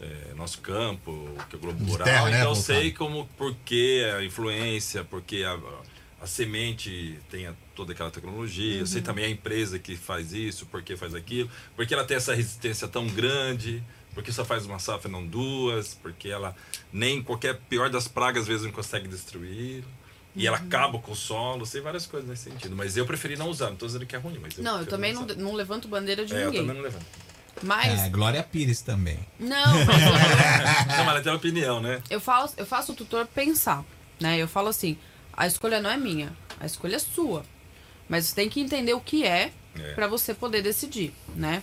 é, 0.00 0.34
Nosso 0.36 0.60
Campo, 0.60 1.28
que 1.50 1.56
é 1.56 1.58
Globo 1.58 1.82
De 1.84 1.90
Rural. 1.90 2.04
terra, 2.04 2.24
né, 2.30 2.38
então 2.38 2.50
eu 2.50 2.54
sei 2.54 2.92
como, 2.92 3.26
por 3.36 3.54
que 3.64 4.04
a 4.16 4.22
influência, 4.24 5.02
por 5.02 5.20
que 5.22 5.42
a, 5.44 5.58
a 6.24 6.26
semente 6.26 7.18
tenha 7.30 7.54
toda 7.74 7.92
aquela 7.92 8.10
tecnologia. 8.10 8.78
Eu 8.80 8.86
sei 8.86 8.98
Uhum. 9.00 9.04
também 9.04 9.24
a 9.26 9.28
empresa 9.28 9.78
que 9.78 9.94
faz 9.94 10.32
isso, 10.32 10.64
por 10.66 10.82
que 10.82 10.96
faz 10.96 11.14
aquilo, 11.14 11.50
porque 11.76 11.92
ela 11.92 12.04
tem 12.04 12.16
essa 12.16 12.34
resistência 12.34 12.88
tão 12.88 13.06
grande, 13.06 13.82
porque 14.14 14.32
só 14.32 14.44
faz 14.44 14.64
uma 14.64 14.78
safra 14.78 15.08
e 15.08 15.12
não 15.12 15.26
duas, 15.26 15.94
porque 15.94 16.28
ela 16.28 16.56
nem 16.92 17.22
qualquer 17.22 17.60
pior 17.68 17.90
das 17.90 18.08
pragas 18.08 18.42
às 18.42 18.48
vezes 18.48 18.64
não 18.64 18.72
consegue 18.72 19.06
destruir. 19.06 19.84
E 20.36 20.40
Uhum. 20.40 20.46
ela 20.48 20.56
acaba 20.56 20.98
com 20.98 21.12
o 21.12 21.14
solo, 21.16 21.64
sei 21.66 21.80
várias 21.80 22.06
coisas 22.06 22.28
nesse 22.28 22.50
sentido. 22.50 22.74
Mas 22.74 22.96
eu 22.96 23.04
preferi 23.06 23.36
não 23.36 23.48
usar, 23.50 23.68
não 23.70 23.76
tô 23.76 23.86
dizendo 23.86 24.04
que 24.06 24.16
é 24.16 24.18
ruim, 24.18 24.38
mas 24.40 24.56
eu 24.58 24.64
Não, 24.64 24.80
eu 24.80 24.86
também 24.86 25.12
não, 25.12 25.26
não 25.26 25.52
levanto 25.52 25.86
bandeira 25.86 26.24
de 26.24 26.34
É, 26.34 26.38
eu 26.40 26.46
ninguém. 26.46 26.60
também 26.62 26.74
não 26.76 26.82
levanto. 26.82 27.06
Mas. 27.62 28.00
É, 28.00 28.08
Glória 28.08 28.42
Pires 28.42 28.80
também. 28.80 29.18
Não, 29.38 29.78
mas 29.86 30.02
eu- 30.02 30.96
Não, 30.96 31.04
mas 31.04 31.08
ela 31.14 31.20
tem 31.20 31.32
opinião, 31.32 31.80
né? 31.80 32.02
eu, 32.10 32.18
falo, 32.20 32.50
eu 32.56 32.66
faço 32.66 32.92
o 32.92 32.94
tutor 32.96 33.26
pensar. 33.26 33.84
Né? 34.18 34.38
Eu 34.38 34.48
falo 34.48 34.68
assim: 34.68 34.96
a 35.36 35.46
escolha 35.46 35.80
não 35.80 35.90
é 35.90 35.96
minha, 35.96 36.32
a 36.60 36.66
escolha 36.66 36.96
é 36.96 36.98
sua. 36.98 37.44
Mas 38.08 38.26
você 38.26 38.34
tem 38.34 38.48
que 38.48 38.60
entender 38.60 38.92
o 38.94 39.00
que 39.00 39.24
é, 39.24 39.50
É. 39.78 39.92
pra 39.94 40.06
você 40.06 40.34
poder 40.34 40.62
decidir, 40.62 41.12
né? 41.34 41.62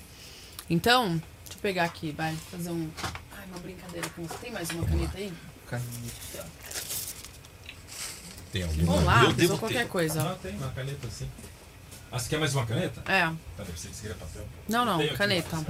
Então, 0.69 1.09
deixa 1.43 1.57
eu 1.57 1.61
pegar 1.61 1.83
aqui, 1.85 2.11
vai 2.11 2.35
fazer 2.49 2.71
um. 2.71 2.89
Ai, 3.03 3.45
uma 3.47 3.59
brincadeira 3.59 4.09
com 4.09 4.23
você. 4.23 4.35
Tem 4.39 4.51
mais 4.51 4.69
uma 4.71 4.85
caneta 4.85 5.17
aí? 5.17 5.31
Tem 8.51 8.63
alguma? 8.63 8.85
Vamos 8.85 9.03
lá, 9.05 9.23
Eu 9.37 9.57
qualquer 9.57 9.83
ter. 9.83 9.89
coisa. 9.89 10.21
Ah, 10.21 10.35
tem 10.41 10.55
uma 10.57 10.69
caneta 10.71 11.07
sim. 11.09 11.29
Ah, 12.11 12.19
você 12.19 12.29
quer 12.29 12.39
mais 12.39 12.53
uma 12.53 12.65
caneta? 12.65 13.01
É, 13.09 13.21
Tá, 13.21 13.63
deve 13.63 13.79
ser 13.79 13.87
que 13.87 13.95
você 13.95 14.01
queria 14.01 14.15
papel. 14.17 14.45
Não, 14.67 14.83
não, 14.85 15.07
caneta. 15.15 15.55
mais, 15.55 15.67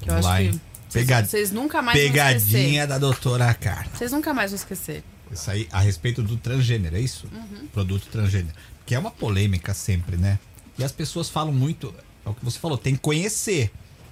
que 0.00 0.08
eu 0.10 0.14
Vamos 0.14 0.26
acho 0.26 0.50
que. 0.52 0.60
Vocês, 0.88 1.06
Pega- 1.06 1.24
vocês 1.26 1.50
nunca 1.52 1.82
mais 1.82 1.98
vão 2.00 2.08
Pegadinha 2.08 2.60
esquecer. 2.62 2.86
da 2.86 2.98
doutora 2.98 3.52
Carla. 3.54 3.92
Vocês 3.94 4.10
nunca 4.10 4.32
mais 4.32 4.50
vão 4.50 4.56
esquecer. 4.56 5.04
Isso 5.32 5.50
aí 5.50 5.68
a 5.70 5.80
respeito 5.80 6.22
do 6.22 6.36
transgênero, 6.36 6.96
é 6.96 7.00
isso? 7.00 7.26
Uhum. 7.32 7.66
Produto 7.72 8.06
transgênero. 8.10 8.54
Que 8.86 8.94
é 8.94 8.98
uma 8.98 9.10
polêmica 9.10 9.74
sempre, 9.74 10.16
né? 10.16 10.38
E 10.78 10.84
as 10.84 10.92
pessoas 10.92 11.28
falam 11.28 11.52
muito. 11.52 11.94
É 12.24 12.28
o 12.28 12.34
que 12.34 12.44
você 12.44 12.58
falou, 12.58 12.78
tem 12.78 12.94
que 12.94 13.00
conhecer. 13.00 13.70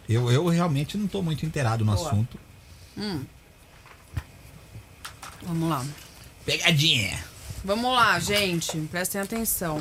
Eu, 0.09 0.31
eu 0.31 0.47
realmente 0.49 0.97
não 0.97 1.07
estou 1.07 1.23
muito 1.23 1.45
inteirado 1.47 1.85
no 1.85 1.95
Boa. 1.95 2.07
assunto. 2.09 2.39
Vamos 5.43 5.69
lá. 5.69 5.85
Pegadinha! 6.45 7.25
Vamos 7.65 7.93
lá, 7.93 8.19
gente. 8.21 8.79
Prestem 8.91 9.21
atenção. 9.21 9.81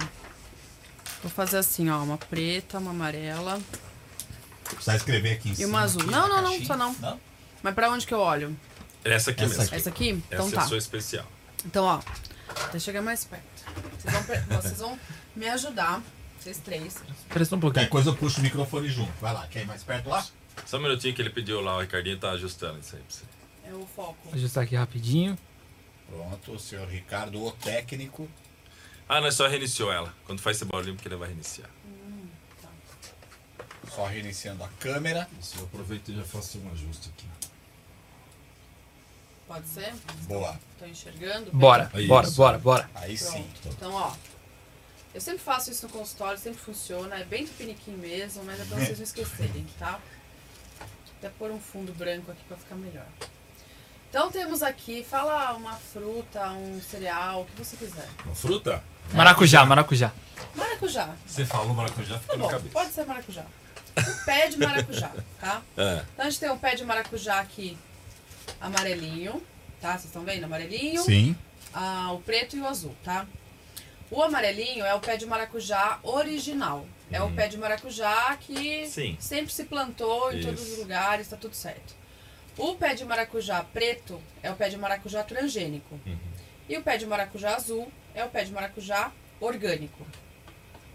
Vou 1.22 1.32
fazer 1.32 1.58
assim, 1.58 1.90
ó. 1.90 2.02
Uma 2.04 2.18
preta, 2.18 2.80
uma 2.80 2.92
amarela. 2.92 3.60
Precisa 4.64 4.96
escrever 4.96 5.34
aqui 5.34 5.50
em 5.50 5.52
E 5.52 5.56
cima. 5.58 5.70
uma 5.70 5.82
azul. 5.82 6.04
Não, 6.06 6.28
não, 6.28 6.42
não, 6.42 6.66
só 6.66 6.76
não. 6.76 6.96
Mas 7.62 7.74
pra 7.76 7.90
onde 7.92 8.06
que 8.08 8.14
eu 8.14 8.20
olho? 8.20 8.56
Essa 9.06 9.32
aqui 9.32 9.44
Essa 9.44 9.50
mesmo. 9.50 9.64
aqui. 9.64 9.76
Essa 9.76 9.90
aqui? 9.90 10.10
Então 10.10 10.48
Essa 10.48 10.56
tá. 10.56 10.62
é 10.62 10.66
a 10.66 10.68
sua 10.68 10.78
especial. 10.78 11.26
Então, 11.66 11.86
ó. 11.86 12.02
Até 12.50 12.80
chegar 12.80 13.02
mais 13.02 13.24
perto. 13.24 13.44
Vocês 14.00 14.14
vão, 14.14 14.24
pre- 14.24 14.40
vocês 14.42 14.78
vão 14.80 15.00
me 15.36 15.48
ajudar. 15.50 16.02
Vocês 16.40 16.58
três. 16.60 16.94
Só 16.94 17.02
um 17.02 17.04
Qualquer 17.32 17.60
pouquinho. 17.60 17.90
coisa 17.90 18.10
eu 18.10 18.16
puxo 18.16 18.40
o 18.40 18.44
microfone 18.44 18.88
junto. 18.90 19.12
Vai 19.22 19.34
lá, 19.34 19.48
quer 19.48 19.62
ir 19.64 19.66
mais 19.66 19.84
perto 19.84 20.10
lá? 20.10 20.26
Só 20.66 20.78
um 20.78 20.82
minutinho 20.82 21.14
que 21.16 21.22
ele 21.22 21.30
pediu 21.32 21.60
lá, 21.62 21.78
o 21.78 21.82
Ricardinho 21.82 22.18
tá 22.20 22.32
ajustando 22.32 22.80
isso 22.80 22.96
aí 22.96 23.02
pra 23.02 23.16
você. 23.16 23.24
É 23.68 23.74
o 23.74 23.88
foco. 23.96 24.18
Vou 24.26 24.34
ajustar 24.36 24.64
aqui 24.64 24.76
rapidinho. 24.76 25.38
Pronto, 26.08 26.52
o 26.54 26.60
senhor 26.60 26.88
Ricardo, 26.88 27.44
o 27.44 27.52
técnico. 27.52 28.30
Ah, 29.10 29.20
não, 29.20 29.28
é 29.28 29.32
só 29.32 29.48
reiniciou 29.48 29.92
ela. 29.92 30.14
Quando 30.26 30.40
faz 30.40 30.58
esse 30.58 30.66
barulhinho, 30.66 30.96
porque 30.96 31.08
ele 31.08 31.16
vai 31.16 31.28
reiniciar. 31.30 31.70
Só 33.90 34.06
reiniciando 34.06 34.64
a 34.64 34.68
câmera. 34.80 35.28
Isso, 35.42 35.58
eu 35.58 35.64
aproveito 35.66 36.10
e 36.10 36.16
já 36.16 36.24
faço 36.24 36.60
um 36.60 36.72
ajuste 36.72 37.10
aqui. 37.10 37.26
Pode 39.48 39.68
ser? 39.68 39.94
Boa. 40.28 40.58
Estão 40.74 40.88
enxergando? 40.88 41.52
Bora, 41.52 41.90
É 41.94 42.06
bora, 42.08 42.28
isso. 42.28 42.36
bora, 42.36 42.58
bora. 42.58 42.90
Aí 42.96 43.18
Pronto. 43.18 43.32
sim. 43.34 43.48
Então, 43.66 43.94
ó. 43.94 44.12
Eu 45.14 45.22
sempre 45.22 45.40
faço 45.40 45.72
isso 45.72 45.86
no 45.88 45.94
consultório, 45.94 46.38
sempre 46.38 46.60
funciona. 46.60 47.16
É 47.16 47.24
bem 47.24 47.46
tupiniquim 47.46 47.92
mesmo, 47.94 48.44
mas 48.44 48.60
é 48.60 48.66
pra 48.66 48.78
vocês 48.78 48.98
não 48.98 49.04
esquecerem, 49.06 49.66
tá? 49.80 50.00
Até 51.20 51.30
pôr 51.30 51.52
um 51.52 51.60
fundo 51.60 51.94
branco 51.94 52.32
aqui 52.32 52.42
pra 52.48 52.58
ficar 52.58 52.76
melhor. 52.76 53.06
Então 54.10 54.30
temos 54.32 54.62
aqui, 54.64 55.04
fala 55.10 55.54
uma 55.54 55.74
fruta, 55.74 56.50
um 56.52 56.82
cereal, 56.82 57.42
o 57.44 57.46
que 57.46 57.64
você 57.64 57.78
quiser. 57.78 58.08
Uma 58.26 58.36
fruta? 58.36 58.84
Maracujá, 59.14 59.66
maracujá. 59.66 60.12
Maracujá. 60.56 61.16
Você 61.26 61.46
falou 61.46 61.74
maracujá, 61.74 62.18
fica 62.20 62.34
Tá 62.34 62.38
na 62.38 62.44
bom, 62.44 62.50
cabeça. 62.50 62.74
pode 62.74 62.92
ser 62.92 63.06
maracujá. 63.06 63.46
Um 63.98 64.26
pé 64.26 64.48
de 64.50 64.58
maracujá, 64.58 65.12
tá? 65.40 65.62
É. 65.78 66.04
Então 66.14 66.26
a 66.26 66.30
gente 66.30 66.40
tem 66.40 66.50
um 66.50 66.58
pé 66.58 66.76
de 66.76 66.84
maracujá 66.84 67.40
aqui 67.40 67.78
amarelinho, 68.60 69.42
tá? 69.82 69.92
Vocês 69.92 70.06
estão 70.06 70.24
vendo? 70.24 70.44
Amarelinho. 70.46 71.02
Sim. 71.02 71.36
ah, 71.74 72.12
o 72.14 72.20
preto 72.20 72.56
e 72.56 72.62
o 72.62 72.68
azul, 72.68 72.96
tá? 73.04 73.26
O 74.12 74.22
amarelinho 74.22 74.86
é 74.86 74.94
o 74.94 75.00
pé 75.00 75.18
de 75.18 75.26
maracujá 75.26 76.00
original. 76.04 76.86
É 77.12 77.22
o 77.22 77.32
pé 77.32 77.48
de 77.48 77.58
maracujá 77.58 78.36
que 78.40 78.88
Sim. 78.88 79.16
sempre 79.20 79.52
se 79.54 79.66
plantou 79.66 80.32
em 80.32 80.42
todos 80.42 80.62
Isso. 80.62 80.74
os 80.74 80.80
lugares, 80.80 81.28
tá 81.28 81.38
tudo 81.38 81.56
certo. 81.56 81.94
O 82.58 82.76
pé 82.76 82.94
de 82.96 83.04
maracujá 83.06 83.64
preto 83.64 84.20
é 84.42 84.50
o 84.50 84.56
pé 84.56 84.70
de 84.70 84.78
maracujá 84.78 85.24
transgênico. 85.24 86.00
E 86.68 86.78
o 86.78 86.82
pé 86.82 86.98
de 86.98 87.06
maracujá 87.06 87.56
azul 87.56 87.92
é 88.14 88.24
o 88.24 88.30
pé 88.30 88.44
de 88.44 88.52
maracujá 88.52 89.12
orgânico. 89.40 90.06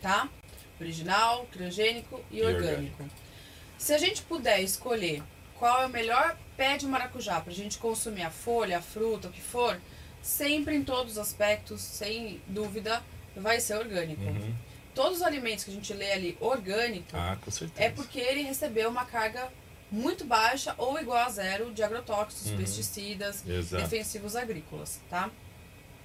Tá? 0.00 0.28
Original, 0.80 1.46
transgênico 1.52 2.24
e, 2.30 2.38
E 2.38 2.42
orgânico. 2.42 3.04
Se 3.78 3.92
a 3.94 3.98
gente 3.98 4.22
puder 4.22 4.60
escolher 4.60 5.22
qual 5.58 5.82
é 5.82 5.86
o 5.86 5.90
melhor 5.90 6.36
pé 6.60 6.76
de 6.76 6.86
maracujá 6.86 7.40
pra 7.40 7.54
gente 7.54 7.78
consumir 7.78 8.20
a 8.22 8.30
folha, 8.30 8.76
a 8.76 8.82
fruta, 8.82 9.28
o 9.28 9.32
que 9.32 9.40
for, 9.40 9.80
sempre 10.20 10.76
em 10.76 10.84
todos 10.84 11.12
os 11.12 11.18
aspectos, 11.18 11.80
sem 11.80 12.38
dúvida, 12.46 13.02
vai 13.34 13.58
ser 13.60 13.76
orgânico. 13.76 14.20
Uhum. 14.22 14.54
Todos 14.94 15.18
os 15.20 15.22
alimentos 15.22 15.64
que 15.64 15.70
a 15.70 15.74
gente 15.74 15.90
lê 15.94 16.12
ali 16.12 16.36
orgânico 16.38 17.06
Ah, 17.14 17.38
é 17.76 17.88
porque 17.88 18.20
ele 18.20 18.42
recebeu 18.42 18.90
uma 18.90 19.06
carga 19.06 19.48
muito 19.90 20.22
baixa 20.26 20.74
ou 20.76 21.00
igual 21.00 21.16
a 21.24 21.30
zero 21.30 21.72
de 21.72 21.82
agrotóxicos, 21.82 22.50
Uhum. 22.50 22.58
pesticidas, 22.58 23.42
Exato. 23.48 23.82
defensivos 23.82 24.36
agrícolas, 24.36 25.00
tá? 25.08 25.30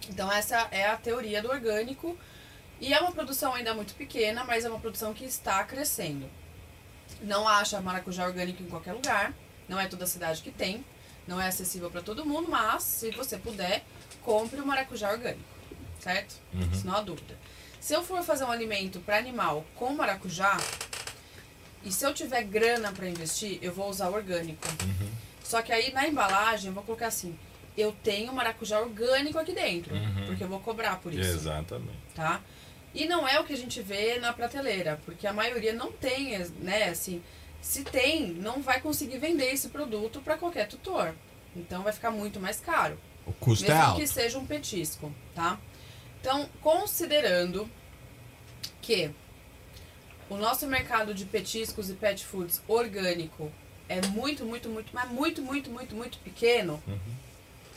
Então 0.08 0.32
essa 0.32 0.70
é 0.72 0.86
a 0.86 0.96
teoria 0.96 1.42
do 1.42 1.50
orgânico 1.50 2.18
e 2.80 2.94
é 2.94 3.00
uma 3.02 3.12
produção 3.12 3.54
ainda 3.54 3.74
muito 3.74 3.94
pequena, 3.96 4.46
mas 4.46 4.64
é 4.64 4.70
uma 4.70 4.80
produção 4.80 5.14
que 5.14 5.26
está 5.26 5.62
crescendo. 5.66 6.30
Não 7.22 7.46
acha 7.46 7.82
maracujá 7.82 8.26
orgânico 8.26 8.64
em 8.64 8.68
qualquer 8.68 8.94
lugar, 8.94 9.34
não 9.68 9.80
é 9.80 9.88
toda 9.88 10.06
cidade 10.06 10.42
que 10.42 10.52
tem, 10.52 10.84
não 11.28 11.40
é 11.42 11.48
acessível 11.48 11.90
para 11.90 12.02
todo 12.02 12.26
mundo, 12.26 12.50
mas 12.50 12.84
se 12.84 13.12
você 13.12 13.38
puder, 13.38 13.84
compre 14.22 14.60
o 14.62 14.66
maracujá 14.66 15.12
orgânico, 15.12 15.44
certo? 16.00 16.36
Uhum. 16.54 16.70
Isso 16.72 16.86
não 16.86 16.96
há 16.96 17.02
dúvida. 17.02 17.36
Se 17.80 17.94
eu 17.94 18.04
for 18.04 18.24
fazer 18.24 18.44
um 18.46 18.52
alimento 18.52 19.00
para 19.00 19.18
animal 19.18 19.66
com 19.76 19.94
maracujá, 19.94 20.58
e 21.84 21.92
se 21.92 22.06
eu 22.06 22.14
tiver 22.14 22.44
grana 22.44 22.92
para 22.92 23.08
investir, 23.08 23.60
eu 23.62 23.72
vou 23.74 23.90
usar 23.90 24.10
orgânico. 24.10 24.68
Uhum. 24.84 25.10
Só 25.44 25.62
que 25.62 25.72
aí 25.72 25.92
na 25.94 26.08
embalagem 26.08 26.68
eu 26.70 26.74
vou 26.74 26.84
colocar 26.84 27.08
assim: 27.08 27.38
eu 27.78 27.92
tenho 28.04 28.34
maracujá 28.34 28.80
orgânico 28.80 29.38
aqui 29.38 29.54
dentro, 29.54 29.94
Uhum. 29.94 30.26
porque 30.26 30.44
eu 30.44 30.48
vou 30.48 30.60
cobrar 30.60 30.98
por 30.98 31.14
isso, 31.14 31.30
Exatamente. 31.30 31.98
tá? 32.16 32.42
E 32.94 33.06
não 33.08 33.28
é 33.28 33.40
o 33.40 33.44
que 33.44 33.54
a 33.54 33.58
gente 33.58 33.82
vê 33.82 34.18
na 34.20 34.32
prateleira, 34.34 35.00
porque 35.06 35.28
a 35.28 35.34
maioria 35.34 35.74
não 35.74 35.92
tem, 35.92 36.40
né, 36.62 36.90
assim, 36.90 37.22
se 37.66 37.84
tem, 37.84 38.28
não 38.28 38.62
vai 38.62 38.80
conseguir 38.80 39.18
vender 39.18 39.52
esse 39.52 39.70
produto 39.70 40.22
para 40.22 40.38
qualquer 40.38 40.68
tutor. 40.68 41.16
Então 41.56 41.82
vai 41.82 41.92
ficar 41.92 42.12
muito 42.12 42.40
mais 42.40 42.60
caro. 42.60 42.96
O 43.26 43.34
custo 43.34 43.66
é 43.66 43.70
Mesmo 43.70 43.84
alto. 43.84 44.00
que 44.00 44.06
seja 44.08 44.38
um 44.38 44.46
petisco, 44.46 45.12
tá? 45.34 45.60
Então, 46.22 46.48
considerando 46.62 47.68
que 48.84 49.10
o 50.30 50.38
nosso 50.38 50.68
mercado 50.68 51.12
de 51.12 51.26
petiscos 51.26 51.90
e 51.90 51.94
pet 51.96 52.24
foods 52.24 52.62
orgânico 52.68 53.52
é 53.90 54.00
muito, 54.08 54.46
muito, 54.46 54.70
muito, 54.70 54.92
mas 54.94 55.10
muito, 55.10 55.42
muito, 55.42 55.72
muito, 55.72 55.96
muito 55.96 56.20
pequeno, 56.20 56.82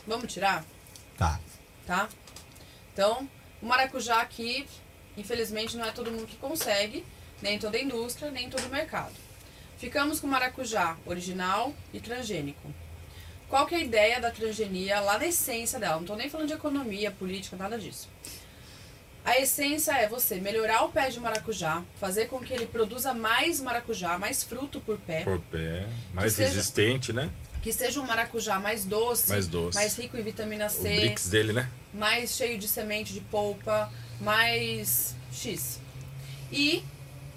vamos 0.05 0.31
tirar, 0.31 0.63
Tá. 1.17 1.39
tá? 1.85 2.07
Então, 2.93 3.27
o 3.61 3.65
maracujá 3.65 4.21
aqui, 4.21 4.67
infelizmente, 5.17 5.75
não 5.75 5.85
é 5.85 5.91
todo 5.91 6.11
mundo 6.11 6.27
que 6.27 6.37
consegue, 6.37 7.03
nem 7.41 7.57
toda 7.57 7.75
a 7.77 7.81
indústria, 7.81 8.29
nem 8.29 8.49
todo 8.51 8.65
o 8.65 8.69
mercado. 8.69 9.13
Ficamos 9.79 10.19
com 10.19 10.27
o 10.27 10.29
maracujá 10.29 10.97
original 11.05 11.73
e 11.93 11.99
transgênico. 11.99 12.71
Qual 13.47 13.65
que 13.65 13.73
é 13.73 13.77
a 13.79 13.81
ideia 13.81 14.19
da 14.21 14.29
transgenia 14.29 14.99
lá 14.99 15.17
na 15.17 15.25
essência 15.27 15.79
dela? 15.79 15.95
Não 15.95 16.01
estou 16.01 16.15
nem 16.17 16.29
falando 16.29 16.47
de 16.47 16.53
economia, 16.53 17.09
política, 17.09 17.55
nada 17.55 17.79
disso. 17.79 18.07
A 19.25 19.39
essência 19.39 19.91
é 19.93 20.07
você 20.07 20.35
melhorar 20.35 20.83
o 20.83 20.89
pé 20.91 21.09
de 21.09 21.19
maracujá, 21.19 21.83
fazer 21.99 22.27
com 22.27 22.39
que 22.39 22.53
ele 22.53 22.65
produza 22.65 23.13
mais 23.13 23.59
maracujá, 23.59 24.17
mais 24.17 24.43
fruto 24.43 24.79
por 24.81 24.97
pé, 24.97 25.23
Por 25.23 25.39
pé, 25.39 25.87
mais 26.13 26.33
seja- 26.33 26.49
resistente, 26.49 27.11
né? 27.13 27.29
que 27.61 27.73
seja 27.73 27.99
um 27.99 28.05
maracujá 28.05 28.57
mais 28.59 28.85
doce, 28.85 29.27
Mais 29.29 29.45
doce. 29.45 29.75
mais 29.75 29.97
rico 29.97 30.15
em 30.17 30.21
vitamina 30.23 30.67
O 30.67 30.69
C, 30.69 30.81
brix 31.01 31.27
dele, 31.29 31.51
né? 31.51 31.69
mais 31.93 32.31
cheio 32.35 32.57
de 32.57 32.67
semente 32.69 33.11
de 33.13 33.19
polpa, 33.19 33.91
mais 34.21 35.13
X. 35.33 35.79
E 36.51 36.83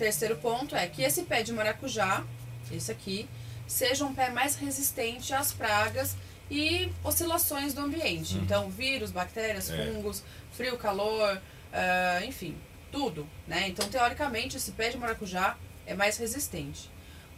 terceiro 0.03 0.35
ponto 0.37 0.75
é 0.75 0.89
que 0.89 1.01
esse 1.01 1.23
pé 1.23 1.45
de 1.45 1.53
maracujá, 1.53 2.25
esse 2.73 2.91
aqui, 2.91 3.29
seja 3.69 4.05
um 4.05 4.13
pé 4.13 4.31
mais 4.31 4.57
resistente 4.57 5.33
às 5.33 5.53
pragas 5.53 6.17
e 6.51 6.91
oscilações 7.05 7.73
do 7.73 7.83
ambiente. 7.83 8.37
Então, 8.37 8.69
vírus, 8.69 9.13
bactérias, 9.13 9.71
É. 9.71 9.77
fungos, 9.77 10.25
frio, 10.51 10.77
calor, 10.77 11.41
ah, 11.73 12.21
enfim, 12.25 12.57
tudo. 12.91 13.29
Né? 13.47 13.69
Então, 13.69 13.89
teoricamente, 13.89 14.57
esse 14.57 14.73
pé 14.73 14.89
de 14.91 14.99
maracujá 14.99 15.57
é 15.87 15.95
mais 15.95 16.17
resistente. 16.17 16.91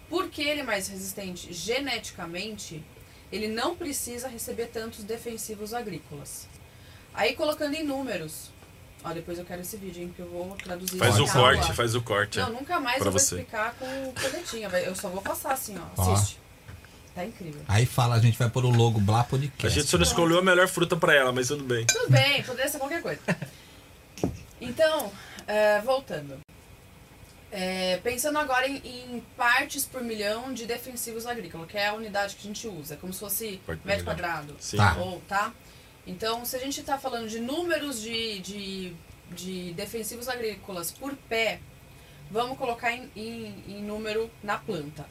Por 0.08 0.30
que 0.30 0.42
ele 0.42 0.60
é 0.60 0.64
mais 0.64 0.88
resistente? 0.88 1.52
Geneticamente, 1.52 2.82
ele 3.30 3.48
não 3.48 3.76
precisa 3.76 4.26
receber 4.26 4.68
tantos 4.68 5.04
defensivos 5.04 5.74
agrícolas. 5.74 6.48
Aí, 7.12 7.34
colocando 7.36 7.74
em 7.74 7.84
números. 7.84 8.50
Ó, 9.04 9.12
depois 9.12 9.38
eu 9.38 9.44
quero 9.44 9.60
esse 9.60 9.76
vídeo, 9.76 10.02
hein, 10.02 10.12
que 10.16 10.20
eu 10.22 10.28
vou 10.30 10.56
traduzir. 10.56 10.96
Faz 10.98 11.18
o 11.20 11.26
corte, 11.30 11.72
faz 11.74 11.94
o 11.94 12.00
corte. 12.00 12.38
Não, 12.38 12.50
nunca 12.54 12.80
mais 12.80 12.98
Pra 12.98 13.08
eu 13.08 13.12
vou 13.12 13.20
você. 13.20 13.34
explicar 13.36 13.74
com 13.74 14.12
canetinha. 14.12 14.68
Eu 14.78 14.94
só 14.96 15.08
vou 15.10 15.20
passar 15.20 15.52
assim, 15.52 15.76
ó. 15.78 16.02
Ó. 16.02 16.12
Assiste. 16.14 16.38
Tá 17.14 17.24
incrível. 17.24 17.60
Aí 17.68 17.86
fala, 17.86 18.16
a 18.16 18.18
gente 18.18 18.36
vai 18.38 18.48
pôr 18.50 18.64
o 18.64 18.70
logo 18.70 18.98
Blá 18.98 19.20
A 19.20 19.24
Podcast. 19.24 19.78
gente 19.78 19.88
só 19.90 19.96
não 19.98 20.04
escolheu 20.04 20.38
a 20.38 20.42
melhor 20.42 20.66
fruta 20.66 20.96
pra 20.96 21.14
ela, 21.14 21.30
mas 21.32 21.48
tudo 21.48 21.62
bem. 21.62 21.84
Tudo 21.86 22.10
bem, 22.10 22.42
poderia 22.42 22.68
ser 22.68 22.78
qualquer 22.78 23.02
coisa. 23.02 23.20
Então, 24.60 25.12
é, 25.46 25.80
voltando. 25.82 26.38
É, 27.52 27.98
pensando 28.02 28.36
agora 28.38 28.66
em, 28.66 28.78
em 28.84 29.22
partes 29.36 29.84
por 29.86 30.02
milhão 30.02 30.52
de 30.52 30.66
defensivos 30.66 31.24
agrícolas, 31.24 31.68
que 31.70 31.76
é 31.78 31.86
a 31.86 31.94
unidade 31.94 32.34
que 32.34 32.42
a 32.42 32.46
gente 32.52 32.66
usa, 32.66 32.96
como 32.96 33.12
se 33.12 33.20
fosse 33.20 33.60
Parte 33.64 33.86
metro 33.86 34.04
quadrado. 34.04 34.56
Sim. 34.58 34.76
Tá. 34.78 34.96
Ou, 34.98 35.20
tá? 35.28 35.52
Então, 36.06 36.44
se 36.44 36.56
a 36.56 36.58
gente 36.58 36.80
está 36.80 36.98
falando 36.98 37.28
de 37.28 37.40
números 37.40 38.00
de, 38.00 38.38
de, 38.40 38.96
de 39.30 39.72
defensivos 39.72 40.28
agrícolas 40.28 40.90
por 40.90 41.14
pé, 41.28 41.60
vamos 42.30 42.58
colocar 42.58 42.92
em, 42.92 43.10
em, 43.16 43.64
em 43.68 43.82
número 43.82 44.30
na 44.42 44.58
planta. 44.58 45.06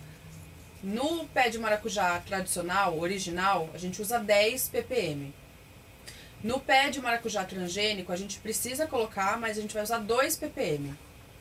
No 0.83 1.25
pé 1.29 1.49
de 1.49 1.57
maracujá 1.57 2.19
tradicional, 2.19 2.99
original, 2.99 3.69
a 3.73 3.77
gente 3.77 4.01
usa 4.01 4.19
10 4.19 4.69
ppm. 4.69 5.33
No 6.43 6.59
pé 6.59 6.89
de 6.89 7.01
maracujá 7.01 7.45
transgênico, 7.45 8.11
a 8.11 8.17
gente 8.17 8.37
precisa 8.39 8.85
colocar, 8.85 9.39
mas 9.39 9.57
a 9.57 9.61
gente 9.61 9.73
vai 9.73 9.81
usar 9.81 9.99
2 9.99 10.35
ppm. 10.35 10.93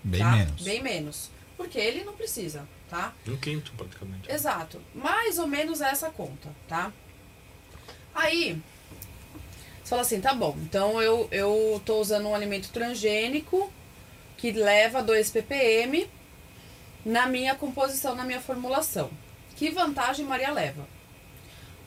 Bem 0.05 0.21
tá? 0.21 0.31
menos. 0.31 0.63
Bem 0.63 0.83
menos. 0.83 1.31
Porque 1.57 1.79
ele 1.79 2.05
não 2.05 2.15
precisa, 2.15 2.67
tá? 2.89 3.13
Um 3.27 3.37
quinto, 3.37 3.73
praticamente. 3.73 4.31
Exato. 4.31 4.81
Mais 4.95 5.39
ou 5.39 5.47
menos 5.47 5.81
essa 5.81 6.11
conta, 6.11 6.49
tá? 6.69 6.93
Aí, 8.15 8.61
fala 9.93 10.01
assim, 10.03 10.23
tá 10.23 10.33
bom, 10.33 10.57
então 10.63 11.03
eu, 11.03 11.29
eu 11.31 11.83
tô 11.85 12.01
usando 12.01 12.27
um 12.27 12.35
alimento 12.35 12.71
transgênico 12.71 13.71
que 14.39 14.51
leva 14.51 15.03
2 15.03 15.31
ppm 15.31 16.09
na 17.05 17.27
minha 17.27 17.55
composição, 17.55 18.15
na 18.15 18.25
minha 18.25 18.41
formulação. 18.41 19.11
Que 19.55 19.69
vantagem 19.71 20.25
Maria 20.25 20.51
leva? 20.51 20.89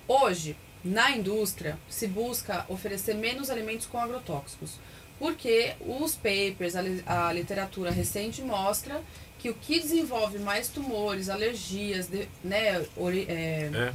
Hoje, 0.08 0.56
na 0.84 1.10
indústria, 1.10 1.80
se 1.90 2.06
busca 2.06 2.64
oferecer 2.70 3.16
menos 3.16 3.50
alimentos 3.50 3.88
com 3.88 3.98
agrotóxicos. 3.98 4.74
Porque 5.18 5.74
os 5.80 6.14
papers, 6.14 6.76
a, 7.08 7.28
a 7.30 7.34
literatura 7.34 7.90
recente 7.90 8.44
mostra 8.44 9.02
que 9.40 9.50
o 9.50 9.54
que 9.56 9.80
desenvolve 9.80 10.38
mais 10.38 10.68
tumores, 10.68 11.28
alergias, 11.28 12.06
de- 12.08 12.28
né, 12.44 12.86
ori- 12.96 13.26
é, 13.28 13.72
É. 13.74 13.94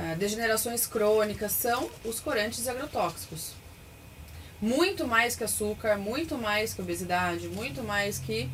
ah, 0.00 0.14
degenerações 0.14 0.86
crônicas 0.86 1.50
são 1.50 1.90
os 2.04 2.20
corantes 2.20 2.68
agrotóxicos. 2.68 3.52
Muito 4.62 5.06
mais 5.06 5.34
que 5.34 5.42
açúcar, 5.42 5.96
muito 5.98 6.38
mais 6.38 6.72
que 6.72 6.80
obesidade, 6.80 7.48
muito 7.48 7.82
mais 7.82 8.18
que 8.18 8.48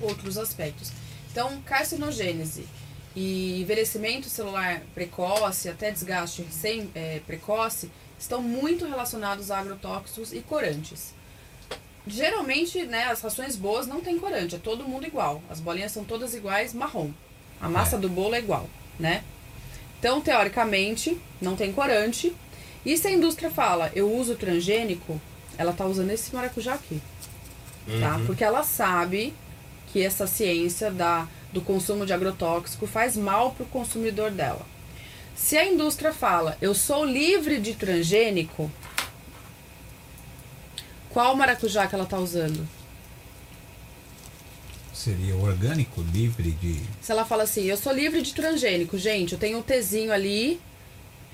outros 0.00 0.36
aspectos. 0.36 0.92
Então, 1.30 1.60
carcinogênese 1.62 2.66
e 3.16 3.60
envelhecimento 3.62 4.28
celular 4.28 4.82
precoce, 4.94 5.68
até 5.68 5.90
desgaste 5.90 6.42
recém, 6.42 6.90
eh, 6.94 7.20
precoce, 7.26 7.90
estão 8.18 8.42
muito 8.42 8.86
relacionados 8.86 9.50
a 9.50 9.58
agrotóxicos 9.58 10.32
e 10.32 10.40
corantes. 10.40 11.14
Geralmente, 12.06 12.82
né, 12.84 13.04
as 13.04 13.20
rações 13.20 13.56
boas 13.56 13.86
não 13.86 14.00
tem 14.00 14.18
corante, 14.18 14.56
é 14.56 14.58
todo 14.58 14.84
mundo 14.84 15.06
igual. 15.06 15.42
As 15.48 15.60
bolinhas 15.60 15.92
são 15.92 16.04
todas 16.04 16.34
iguais, 16.34 16.74
marrom. 16.74 17.10
A 17.60 17.68
massa 17.68 17.96
É. 17.96 17.98
do 17.98 18.08
bolo 18.08 18.34
é 18.34 18.38
igual, 18.38 18.68
né? 18.98 19.22
Então, 20.00 20.18
teoricamente, 20.22 21.20
não 21.42 21.54
tem 21.54 21.72
corante. 21.72 22.34
E 22.86 22.96
se 22.96 23.06
a 23.06 23.10
indústria 23.10 23.50
fala, 23.50 23.92
eu 23.94 24.10
uso 24.10 24.34
transgênico, 24.34 25.20
ela 25.58 25.74
tá 25.74 25.84
usando 25.84 26.10
esse 26.10 26.34
maracujá 26.34 26.72
aqui, 26.72 27.02
tá? 28.00 28.16
Uhum. 28.16 28.24
Porque 28.24 28.42
ela 28.42 28.62
sabe 28.62 29.34
que 29.92 30.02
essa 30.02 30.26
ciência 30.26 30.90
da, 30.90 31.28
do 31.52 31.60
consumo 31.60 32.06
de 32.06 32.14
agrotóxico 32.14 32.86
faz 32.86 33.14
mal 33.14 33.52
pro 33.52 33.66
consumidor 33.66 34.30
dela. 34.30 34.64
Se 35.36 35.58
a 35.58 35.66
indústria 35.66 36.14
fala, 36.14 36.56
eu 36.62 36.74
sou 36.74 37.04
livre 37.04 37.60
de 37.60 37.74
transgênico, 37.74 38.70
qual 41.10 41.36
maracujá 41.36 41.86
que 41.86 41.94
ela 41.94 42.06
tá 42.06 42.18
usando? 42.18 42.66
Seria 45.00 45.34
orgânico, 45.34 46.02
livre 46.12 46.50
de. 46.52 46.78
Se 47.00 47.10
ela 47.10 47.24
fala 47.24 47.44
assim, 47.44 47.62
eu 47.62 47.76
sou 47.78 47.90
livre 47.90 48.20
de 48.20 48.34
transgênico, 48.34 48.98
gente, 48.98 49.32
eu 49.32 49.38
tenho 49.38 49.56
um 49.56 49.62
Tzinho 49.62 50.12
ali 50.12 50.60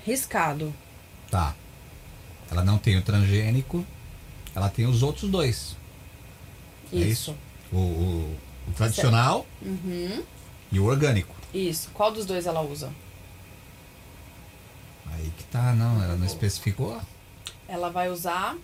riscado. 0.05 0.73
Tá. 1.29 1.53
Ela 2.49 2.63
não 2.63 2.77
tem 2.77 2.95
o 2.97 3.01
transgênico, 3.01 3.85
ela 4.55 4.69
tem 4.69 4.85
os 4.87 5.03
outros 5.03 5.29
dois. 5.29 5.75
É 6.93 6.95
Isso. 6.95 7.35
O, 7.69 7.75
o- 7.77 8.37
o 8.69 8.71
tradicional 8.71 9.45
Uhum. 9.61 10.23
e 10.71 10.79
o 10.79 10.85
orgânico. 10.85 11.35
Isso. 11.53 11.89
Qual 11.93 12.09
dos 12.09 12.25
dois 12.25 12.45
ela 12.45 12.61
usa? 12.61 12.89
Aí 15.11 15.29
que 15.37 15.43
tá, 15.43 15.73
não, 15.73 16.01
ela 16.01 16.15
não 16.15 16.25
especificou. 16.25 17.01
Ela 17.67 17.89
vai 17.89 18.09
usar. 18.09 18.55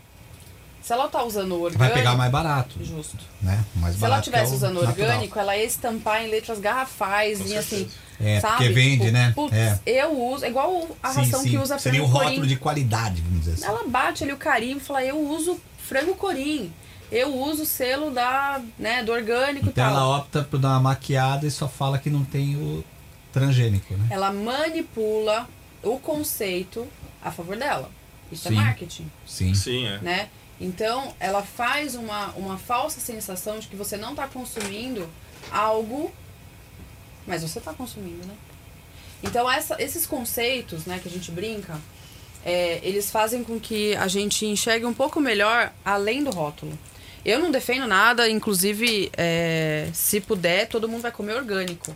Se 0.83 0.91
ela 0.91 1.07
tá 1.07 1.23
usando 1.23 1.53
o 1.53 1.61
orgânico. 1.61 1.79
Vai 1.79 1.93
pegar 1.93 2.15
mais 2.17 2.29
barato, 2.29 2.75
Justo. 2.83 3.17
né? 3.41 3.63
Mais 3.75 3.95
Se 3.95 4.03
ela 4.03 4.21
que 4.21 4.29
é 4.35 4.43
usando 4.43 4.83
natural. 4.83 4.89
orgânico, 5.07 5.39
ela 5.39 5.55
ia 5.55 5.63
estampar 5.63 6.21
em 6.23 6.29
letras 6.29 6.59
garrafais 6.59 7.39
Com 7.39 7.47
e 7.47 7.57
assim. 7.57 7.89
É, 8.19 8.41
sabe? 8.41 8.57
porque 8.57 8.69
vende, 8.73 8.97
Tipo, 9.05 9.11
né? 9.13 9.31
Putz, 9.33 9.53
É. 9.55 9.79
eu 9.85 10.21
uso. 10.21 10.43
É 10.43 10.49
igual 10.49 10.89
a 11.01 11.13
Sim, 11.13 11.19
ração 11.21 11.41
sim. 11.41 11.49
que 11.51 11.57
usa 11.57 11.79
Seria 11.79 12.01
frango 12.01 12.17
um 12.17 12.21
rótulo 12.21 12.45
de 12.45 12.57
qualidade, 12.57 13.21
vamos 13.21 13.39
dizer 13.45 13.53
assim. 13.53 13.65
Ela 13.65 13.87
bate 13.87 14.25
ali 14.25 14.33
o 14.33 14.37
carimbo 14.37 14.77
e 14.81 14.83
fala, 14.83 15.01
eu 15.03 15.17
uso 15.17 15.57
frango 15.77 16.15
corim. 16.15 16.69
Eu 17.09 17.33
uso 17.33 17.63
o 17.63 17.65
selo 17.65 18.11
da, 18.11 18.59
né, 18.77 19.03
do 19.03 19.11
orgânico 19.13 19.67
e 19.67 19.69
Então 19.69 19.85
tal. 19.85 19.93
ela 19.95 20.17
opta 20.17 20.43
por 20.43 20.59
dar 20.59 20.69
uma 20.69 20.79
maquiada 20.81 21.47
e 21.47 21.51
só 21.51 21.67
fala 21.69 21.97
que 21.97 22.09
não 22.09 22.25
tem 22.25 22.55
o 22.57 22.83
transgênico, 23.31 23.93
né? 23.93 24.07
Ela 24.09 24.33
manipula 24.33 25.47
o 25.81 25.97
conceito 25.97 26.85
a 27.23 27.31
favor 27.31 27.55
dela. 27.55 27.89
Isso 28.31 28.47
Sim. 28.49 28.55
é 28.57 28.61
marketing, 28.63 29.11
Sim. 29.25 29.53
Sim, 29.53 29.85
é. 29.87 29.97
né? 29.99 30.27
Então, 30.63 31.13
ela 31.19 31.43
faz 31.43 31.93
uma, 31.93 32.27
uma 32.37 32.57
falsa 32.57 33.01
sensação 33.01 33.59
de 33.59 33.67
que 33.67 33.75
você 33.75 33.97
não 33.97 34.11
está 34.11 34.29
consumindo 34.29 35.09
algo, 35.51 36.09
mas 37.27 37.41
você 37.41 37.59
está 37.59 37.73
consumindo, 37.73 38.25
né? 38.25 38.33
Então, 39.21 39.51
essa, 39.51 39.75
esses 39.81 40.05
conceitos, 40.05 40.85
né, 40.85 40.99
que 41.03 41.09
a 41.09 41.11
gente 41.11 41.31
brinca, 41.31 41.77
é, 42.45 42.79
eles 42.81 43.11
fazem 43.11 43.43
com 43.43 43.59
que 43.59 43.93
a 43.97 44.07
gente 44.07 44.45
enxergue 44.45 44.85
um 44.85 44.93
pouco 44.93 45.19
melhor 45.19 45.73
além 45.83 46.23
do 46.23 46.31
rótulo. 46.31 46.79
Eu 47.25 47.39
não 47.39 47.51
defendo 47.51 47.85
nada, 47.85 48.29
inclusive, 48.29 49.11
é, 49.17 49.89
se 49.93 50.21
puder, 50.21 50.69
todo 50.69 50.87
mundo 50.87 51.01
vai 51.01 51.11
comer 51.11 51.35
orgânico. 51.35 51.93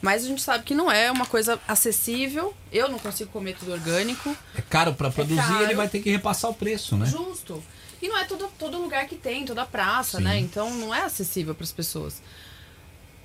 Mas 0.00 0.24
a 0.24 0.28
gente 0.28 0.42
sabe 0.42 0.64
que 0.64 0.74
não 0.74 0.90
é 0.90 1.10
uma 1.10 1.26
coisa 1.26 1.60
acessível. 1.66 2.54
Eu 2.70 2.88
não 2.88 2.98
consigo 2.98 3.30
comer 3.30 3.56
tudo 3.58 3.72
orgânico. 3.72 4.36
É 4.54 4.62
caro 4.62 4.94
pra 4.94 5.10
produzir, 5.10 5.40
caro. 5.40 5.64
ele 5.64 5.74
vai 5.74 5.88
ter 5.88 6.00
que 6.00 6.10
repassar 6.10 6.50
o 6.50 6.54
preço, 6.54 6.96
né? 6.96 7.06
Justo. 7.06 7.62
E 8.00 8.08
não 8.08 8.16
é 8.16 8.24
todo, 8.24 8.48
todo 8.58 8.78
lugar 8.78 9.06
que 9.08 9.16
tem, 9.16 9.44
toda 9.44 9.66
praça, 9.66 10.18
Sim. 10.18 10.24
né? 10.24 10.38
Então 10.38 10.70
não 10.74 10.94
é 10.94 11.02
acessível 11.02 11.54
para 11.54 11.64
as 11.64 11.72
pessoas. 11.72 12.22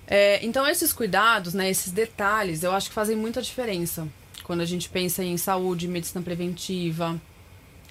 É, 0.07 0.43
então 0.43 0.67
esses 0.67 0.91
cuidados, 0.91 1.53
né, 1.53 1.69
esses 1.69 1.91
detalhes, 1.91 2.61
eu 2.63 2.73
acho 2.73 2.89
que 2.89 2.93
fazem 2.93 3.15
muita 3.15 3.41
diferença 3.41 4.07
quando 4.43 4.61
a 4.61 4.65
gente 4.65 4.89
pensa 4.89 5.23
em 5.23 5.37
saúde, 5.37 5.87
medicina 5.87 6.21
preventiva. 6.21 7.19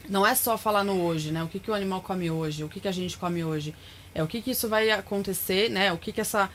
Não 0.08 0.26
é 0.26 0.34
só 0.34 0.58
falar 0.58 0.84
no 0.84 1.00
hoje, 1.02 1.30
né? 1.30 1.42
O 1.42 1.48
que, 1.48 1.58
que 1.58 1.70
o 1.70 1.74
animal 1.74 2.02
come 2.02 2.30
hoje, 2.30 2.64
o 2.64 2.68
que, 2.68 2.80
que 2.80 2.88
a 2.88 2.92
gente 2.92 3.16
come 3.16 3.42
hoje. 3.44 3.74
É 4.14 4.22
o 4.22 4.26
que, 4.26 4.42
que 4.42 4.50
isso 4.50 4.68
vai 4.68 4.90
acontecer, 4.90 5.70
né? 5.70 5.92
O 5.92 5.96
que, 5.96 6.12
que 6.12 6.20
essa, 6.20 6.50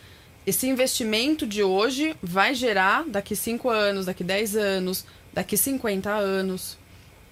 esse 0.47 0.65
investimento 0.65 1.45
de 1.45 1.61
hoje 1.61 2.15
vai 2.23 2.55
gerar 2.55 3.03
daqui 3.03 3.35
5 3.35 3.69
anos, 3.69 4.05
daqui 4.05 4.23
10 4.23 4.55
anos, 4.55 5.03
daqui 5.33 5.57
50 5.57 6.09
anos. 6.09 6.77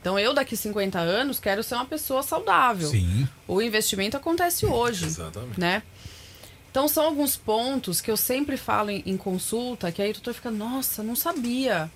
Então 0.02 0.20
eu 0.20 0.34
daqui 0.34 0.58
50 0.58 1.00
anos 1.00 1.40
quero 1.40 1.64
ser 1.64 1.76
uma 1.76 1.86
pessoa 1.86 2.22
saudável. 2.22 2.90
Sim. 2.90 3.26
O 3.48 3.62
investimento 3.62 4.18
acontece 4.18 4.66
hoje, 4.66 5.06
Exatamente. 5.06 5.58
né? 5.58 5.82
Então 6.70 6.90
são 6.90 7.06
alguns 7.06 7.38
pontos 7.38 8.02
que 8.02 8.12
eu 8.12 8.18
sempre 8.18 8.58
falo 8.58 8.90
em, 8.90 9.02
em 9.06 9.16
consulta, 9.16 9.94
que 9.94 10.02
aí 10.02 10.10
o 10.10 10.14
doutor 10.14 10.34
fica, 10.34 10.52
nossa, 10.52 11.02
não 11.02 11.16
sabia. 11.16 11.90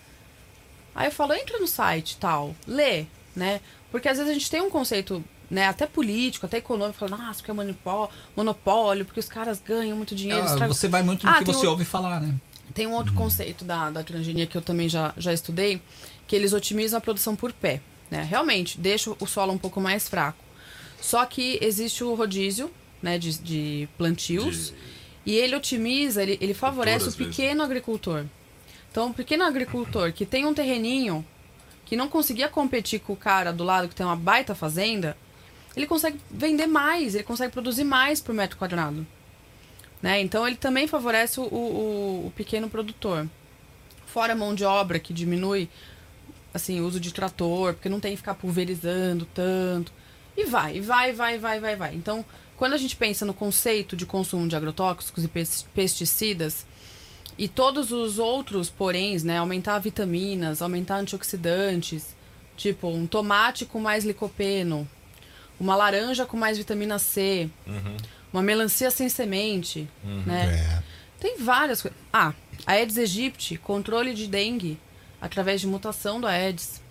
Aí 0.95 1.07
eu 1.07 1.11
falo, 1.11 1.33
entra 1.33 1.59
no 1.59 1.67
site 1.67 2.15
tal, 2.15 2.55
lê, 2.65 3.05
né? 3.35 3.59
Porque 3.91 4.07
às 4.07 4.17
vezes 4.17 4.31
a 4.31 4.33
gente 4.33 4.49
tem 4.49 4.61
um 4.61 4.69
conceito, 4.69 5.21
né, 5.49 5.65
até 5.67 5.85
político, 5.87 6.45
até 6.45 6.57
econômico, 6.57 6.99
falando, 6.99 7.19
nossa, 7.19 7.35
porque 7.39 7.51
é 7.51 7.53
monopó- 7.53 8.09
monopólio, 8.35 9.05
porque 9.05 9.19
os 9.19 9.27
caras 9.29 9.61
ganham 9.65 9.97
muito 9.97 10.13
dinheiro. 10.15 10.43
Ah, 10.43 10.45
estragam- 10.45 10.73
você 10.75 10.87
vai 10.87 11.01
muito 11.03 11.25
no 11.25 11.31
Ah, 11.31 11.39
que 11.39 11.45
você 11.45 11.65
o- 11.65 11.71
ouve 11.71 11.85
falar, 11.85 12.19
né? 12.21 12.35
tem 12.73 12.85
um 12.85 12.93
outro 12.93 13.13
conceito 13.13 13.65
da, 13.65 13.89
da 13.89 14.03
transgenia 14.03 14.45
que 14.45 14.55
eu 14.55 14.61
também 14.61 14.87
já, 14.87 15.13
já 15.17 15.33
estudei, 15.33 15.81
que 16.27 16.35
eles 16.35 16.53
otimizam 16.53 16.97
a 16.99 17.01
produção 17.01 17.35
por 17.35 17.51
pé. 17.51 17.81
Né? 18.11 18.23
Realmente, 18.23 18.79
deixa 18.79 19.11
o 19.19 19.25
solo 19.25 19.51
um 19.53 19.57
pouco 19.57 19.81
mais 19.81 20.07
fraco. 20.07 20.37
Só 21.01 21.25
que 21.25 21.57
existe 21.61 22.03
o 22.03 22.13
rodízio 22.13 22.71
né, 23.01 23.17
de, 23.17 23.37
de 23.39 23.89
plantios 23.97 24.67
De- 24.69 24.73
e 25.31 25.35
ele 25.35 25.55
otimiza, 25.55 26.21
ele, 26.21 26.37
ele 26.41 26.53
favorece 26.53 27.09
o 27.09 27.11
pequeno 27.13 27.63
agricultor. 27.63 28.25
Então, 28.91 29.09
o 29.09 29.13
pequeno 29.13 29.43
agricultor 29.43 30.11
que 30.11 30.25
tem 30.25 30.45
um 30.45 30.53
terreninho, 30.53 31.25
que 31.85 31.95
não 31.95 32.07
conseguia 32.07 32.47
competir 32.47 32.99
com 32.99 33.13
o 33.13 33.15
cara 33.15 33.51
do 33.51 33.63
lado 33.63 33.87
que 33.87 33.95
tem 33.95 34.05
uma 34.05 34.15
baita 34.15 34.53
fazenda, 34.55 35.15
ele 35.79 35.87
consegue 35.87 36.19
vender 36.29 36.67
mais, 36.67 37.15
ele 37.15 37.23
consegue 37.23 37.53
produzir 37.53 37.85
mais 37.85 38.19
por 38.19 38.35
metro 38.35 38.57
quadrado. 38.57 39.07
Né? 40.01 40.21
Então, 40.21 40.45
ele 40.45 40.57
também 40.57 40.87
favorece 40.87 41.39
o, 41.39 41.43
o, 41.43 42.27
o 42.27 42.33
pequeno 42.35 42.69
produtor. 42.69 43.27
Fora 44.05 44.33
a 44.33 44.35
mão 44.35 44.53
de 44.53 44.65
obra, 44.65 44.99
que 44.99 45.13
diminui 45.13 45.69
assim, 46.53 46.81
o 46.81 46.85
uso 46.85 46.99
de 46.99 47.13
trator, 47.13 47.73
porque 47.73 47.89
não 47.89 47.99
tem 47.99 48.11
que 48.11 48.17
ficar 48.17 48.33
pulverizando 48.33 49.25
tanto. 49.33 49.91
E 50.35 50.45
vai, 50.45 50.77
e 50.77 50.81
vai, 50.81 51.13
vai, 51.13 51.37
vai, 51.37 51.59
vai, 51.59 51.75
vai. 51.75 51.95
Então, 51.95 52.25
quando 52.57 52.73
a 52.73 52.77
gente 52.77 52.95
pensa 52.95 53.25
no 53.25 53.33
conceito 53.33 53.95
de 53.95 54.05
consumo 54.05 54.47
de 54.47 54.55
agrotóxicos 54.55 55.23
e 55.23 55.27
pes- 55.27 55.65
pesticidas, 55.73 56.65
e 57.37 57.47
todos 57.47 57.91
os 57.93 58.19
outros 58.19 58.69
poréns, 58.69 59.23
né? 59.23 59.37
Aumentar 59.37 59.79
vitaminas, 59.79 60.61
aumentar 60.61 60.97
antioxidantes, 60.97 62.15
tipo 62.57 62.89
um 62.89 63.07
tomate 63.07 63.65
com 63.65 63.79
mais 63.79 64.03
licopeno, 64.03 64.85
uma 65.59 65.75
laranja 65.75 66.25
com 66.25 66.37
mais 66.37 66.57
vitamina 66.57 66.97
C, 66.97 67.49
uma 68.31 68.41
melancia 68.41 68.89
sem 68.91 69.09
semente, 69.09 69.87
né? 70.25 70.79
É. 70.79 70.83
Tem 71.19 71.37
várias 71.37 71.81
coisas. 71.81 71.99
Ah, 72.13 72.33
a 72.65 72.71
Aedes 72.73 72.97
aegypti, 72.97 73.57
controle 73.57 74.13
de 74.13 74.27
dengue 74.27 74.79
através 75.21 75.59
de 75.59 75.67
mutação 75.67 76.21
do 76.21 76.27
Aedes. 76.27 76.81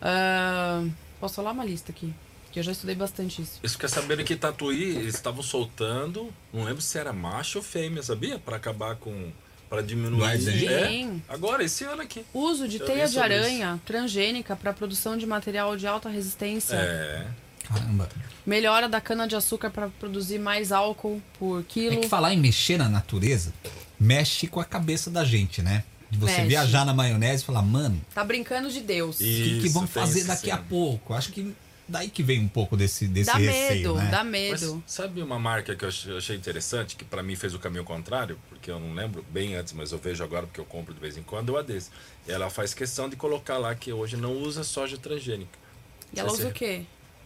Ah, 0.00 0.84
posso 1.18 1.36
falar 1.36 1.52
uma 1.52 1.64
lista 1.64 1.92
aqui, 1.92 2.12
que 2.50 2.58
eu 2.58 2.62
já 2.62 2.72
estudei 2.72 2.94
bastante 2.94 3.40
isso. 3.40 3.60
Isso 3.62 3.78
quer 3.78 3.88
saber 3.88 4.22
que 4.24 4.36
Tatuí 4.36 4.96
eles 4.96 5.14
estavam 5.14 5.42
soltando, 5.42 6.32
não 6.52 6.64
lembro 6.64 6.82
se 6.82 6.98
era 6.98 7.12
macho 7.12 7.58
ou 7.58 7.64
fêmea, 7.64 8.02
sabia? 8.02 8.38
Para 8.38 8.56
acabar 8.56 8.96
com. 8.96 9.30
Para 9.70 9.80
diminuir. 9.80 10.20
Mas 10.20 10.46
É, 10.46 11.08
agora, 11.26 11.64
esse 11.64 11.82
ano 11.84 12.02
aqui. 12.02 12.26
Uso 12.34 12.68
de 12.68 12.78
Eu 12.78 12.84
teia 12.84 13.08
de 13.08 13.18
aranha 13.18 13.80
transgênica 13.86 14.54
para 14.54 14.70
produção 14.70 15.16
de 15.16 15.24
material 15.24 15.78
de 15.78 15.86
alta 15.86 16.10
resistência. 16.10 16.76
É. 16.76 17.26
Caramba. 17.72 18.08
Melhora 18.46 18.88
da 18.88 19.00
cana-de-açúcar 19.00 19.70
para 19.70 19.88
produzir 19.88 20.38
mais 20.38 20.72
álcool 20.72 21.22
por 21.38 21.60
É 21.60 21.64
quilo. 21.68 22.00
que 22.00 22.08
falar 22.08 22.32
em 22.34 22.38
mexer 22.38 22.76
na 22.76 22.88
natureza 22.88 23.52
mexe 23.98 24.46
com 24.48 24.58
a 24.60 24.64
cabeça 24.64 25.10
da 25.10 25.24
gente, 25.24 25.62
né? 25.62 25.84
De 26.10 26.18
você 26.18 26.32
Mexe. 26.38 26.48
viajar 26.48 26.84
na 26.84 26.92
maionese 26.92 27.42
e 27.42 27.46
falar, 27.46 27.62
mano, 27.62 28.00
Tá 28.14 28.22
brincando 28.24 28.70
de 28.70 28.80
Deus. 28.80 29.16
o 29.16 29.18
que, 29.20 29.60
que 29.62 29.68
vão 29.68 29.86
fazer 29.86 30.24
daqui 30.24 30.50
a 30.50 30.58
sim. 30.58 30.64
pouco? 30.68 31.14
Acho 31.14 31.32
que 31.32 31.54
daí 31.88 32.10
que 32.10 32.22
vem 32.22 32.40
um 32.40 32.48
pouco 32.48 32.76
desse, 32.76 33.06
desse 33.06 33.30
Dá 33.30 33.38
receio, 33.38 33.94
medo, 33.94 33.94
né? 33.94 34.10
dá 34.10 34.22
Mas 34.24 34.60
medo. 34.60 34.82
sabe 34.86 35.22
uma 35.22 35.38
marca 35.38 35.74
que 35.74 35.84
eu 35.84 35.88
ach- 35.88 36.06
eu 36.06 36.18
achei 36.18 36.36
interessante, 36.36 36.96
que 36.96 37.04
para 37.04 37.22
mim 37.22 37.34
fez 37.36 37.54
o 37.54 37.58
caminho 37.58 37.84
contrário, 37.84 38.38
porque 38.48 38.70
eu 38.70 38.78
não 38.78 38.92
lembro 38.92 39.24
bem 39.30 39.54
antes, 39.54 39.72
mas 39.72 39.90
eu 39.92 39.98
vejo 39.98 40.22
agora 40.22 40.46
porque 40.46 40.60
eu 40.60 40.64
compro 40.66 40.92
de 40.92 41.00
vez 41.00 41.16
em 41.16 41.22
quando, 41.22 41.50
é 41.50 41.52
o 41.52 41.56
Ades. 41.58 41.90
Ela 42.28 42.50
faz 42.50 42.74
questão 42.74 43.08
de 43.08 43.16
colocar 43.16 43.56
lá 43.56 43.74
que 43.74 43.90
hoje 43.92 44.16
não 44.16 44.32
usa 44.36 44.64
soja 44.64 44.98
transgênica. 44.98 45.58
E 46.14 46.20
ela 46.20 46.30
usa 46.30 46.48
o 46.48 46.52
quê? 46.52 46.82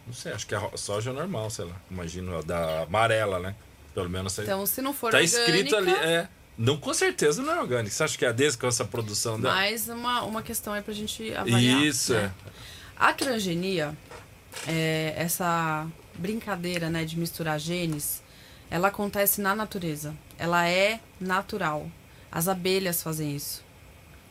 Não 0.07 0.13
sei, 0.13 0.31
acho 0.31 0.47
que 0.47 0.55
é 0.55 0.57
ro- 0.57 0.75
soja 0.77 1.11
normal, 1.13 1.49
sei 1.49 1.65
lá. 1.65 1.75
Imagino 1.91 2.37
a 2.37 2.41
da 2.41 2.83
amarela, 2.83 3.39
né? 3.39 3.55
Pelo 3.93 4.09
menos. 4.09 4.39
Então, 4.39 4.65
se 4.65 4.81
não 4.81 4.93
for 4.93 5.11
tá 5.11 5.17
orgânica, 5.17 5.39
escrito 5.43 5.75
ali, 5.75 5.91
é. 5.91 6.27
Não, 6.57 6.77
com 6.77 6.93
certeza 6.93 7.43
não 7.43 7.53
é 7.53 7.59
orgânico. 7.61 7.93
Você 7.93 8.03
acha 8.03 8.17
que 8.17 8.25
é 8.25 8.29
a 8.29 8.31
Ades 8.31 8.55
com 8.55 8.65
essa 8.65 8.83
produção 8.85 9.39
dela? 9.39 9.53
mais 9.53 9.87
uma, 9.89 10.23
uma 10.23 10.41
questão 10.41 10.73
aí 10.73 10.81
pra 10.81 10.93
gente 10.93 11.31
avaliar. 11.35 11.81
Isso, 11.83 12.13
né? 12.13 12.31
é. 12.47 12.51
A 12.97 13.13
transgenia, 13.13 13.95
é, 14.67 15.13
essa 15.15 15.85
brincadeira 16.15 16.89
né, 16.89 17.05
de 17.05 17.17
misturar 17.19 17.59
genes, 17.59 18.23
ela 18.71 18.87
acontece 18.87 19.39
na 19.39 19.53
natureza. 19.55 20.15
Ela 20.37 20.67
é 20.67 20.99
natural. 21.19 21.91
As 22.31 22.47
abelhas 22.47 23.03
fazem 23.03 23.35
isso. 23.35 23.63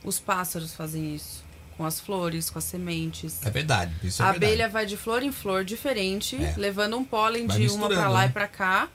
Os 0.03 0.19
pássaros 0.19 0.75
fazem 0.75 1.15
isso. 1.15 1.45
Com 1.77 1.85
as 1.85 2.01
flores, 2.01 2.49
com 2.49 2.59
as 2.59 2.65
sementes. 2.65 3.45
É 3.45 3.51
verdade, 3.51 3.93
isso 4.03 4.23
é 4.23 4.25
a 4.27 4.31
verdade. 4.33 4.53
abelha 4.53 4.69
vai 4.69 4.87
de 4.87 4.97
flor 4.97 5.23
em 5.23 5.31
flor 5.33 5.63
diferente, 5.65 6.37
É. 6.37 6.55
levando 6.57 6.97
um 6.97 7.05
pólen 7.05 7.47
Vai 7.47 7.59
de 7.59 7.67
uma 7.69 7.89
misturando, 7.89 8.13
lá 8.13 8.21
né? 8.23 8.27
e 8.29 8.31
pra 8.31 8.49
cá. 8.49 8.89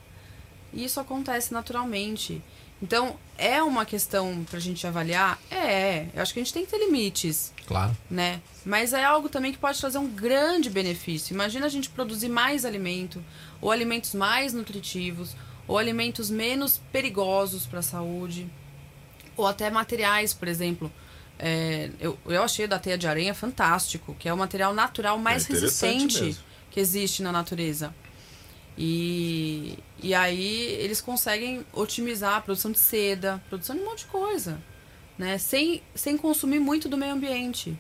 E 0.73 0.83
isso 0.83 0.99
acontece 0.99 1.53
naturalmente. 1.53 2.41
Então, 2.81 3.15
é 3.37 3.61
uma 3.61 3.85
questão 3.85 4.43
pra 4.49 4.59
gente 4.59 4.87
avaliar? 4.87 5.37
É, 5.51 6.07
eu 6.15 6.21
acho 6.23 6.33
que 6.33 6.39
a 6.39 6.43
gente 6.43 6.51
tem 6.53 6.65
que 6.65 6.71
ter 6.71 6.79
limites 6.79 7.53
Claro. 7.67 7.95
né? 8.09 8.41
Mas 8.65 8.91
é 8.93 9.03
algo 9.03 9.29
também 9.29 9.51
que 9.51 9.59
pode 9.59 9.79
trazer 9.79 9.99
um 9.99 10.07
grande 10.07 10.67
benefício. 10.67 11.33
Imagina 11.35 11.67
a 11.67 11.69
gente 11.69 11.87
produzir 11.91 12.29
mais 12.29 12.65
alimento, 12.65 13.23
ou 13.61 13.69
alimentos 13.69 14.15
mais 14.15 14.51
nutritivos, 14.53 15.35
ou 15.67 15.77
alimentos 15.77 16.31
menos 16.31 16.81
perigosos 16.91 17.67
para 17.67 17.79
a 17.79 17.83
saúde, 17.83 18.49
ou 19.37 19.45
até 19.45 19.69
materiais, 19.69 20.33
por 20.33 20.47
exemplo. 20.47 20.91
É, 21.43 21.89
eu, 21.99 22.18
eu 22.27 22.43
achei 22.43 22.68
da 22.68 22.77
teia 22.77 22.95
de 22.97 23.07
aranha 23.07 23.34
fantástico, 23.34 24.15
que 24.19 24.30
é 24.30 24.34
o 24.34 24.38
material 24.38 24.73
natural 24.76 25.18
mais 25.18 25.49
É 25.49 25.53
resistente 25.53 26.22
mesmo. 26.22 26.43
que 26.69 26.80
existe 26.80 27.23
na 27.23 27.31
natureza. 27.31 27.93
E, 28.77 29.77
e 30.01 30.13
aí 30.13 30.63
eles 30.80 31.01
conseguem 31.01 31.65
otimizar 31.73 32.35
a 32.38 32.41
produção 32.41 32.72
de 32.72 32.80
seda, 32.80 33.41
produção 33.49 33.76
de 33.76 33.81
um 33.81 33.85
monte 33.85 33.99
de 33.99 34.05
coisa, 34.05 34.61
né? 35.18 35.38
Sem, 35.38 35.81
sem 35.93 36.18
consumir 36.18 36.59
muito 36.59 36.88
do 36.88 36.97
meio 36.97 37.13
ambiente, 37.13 37.77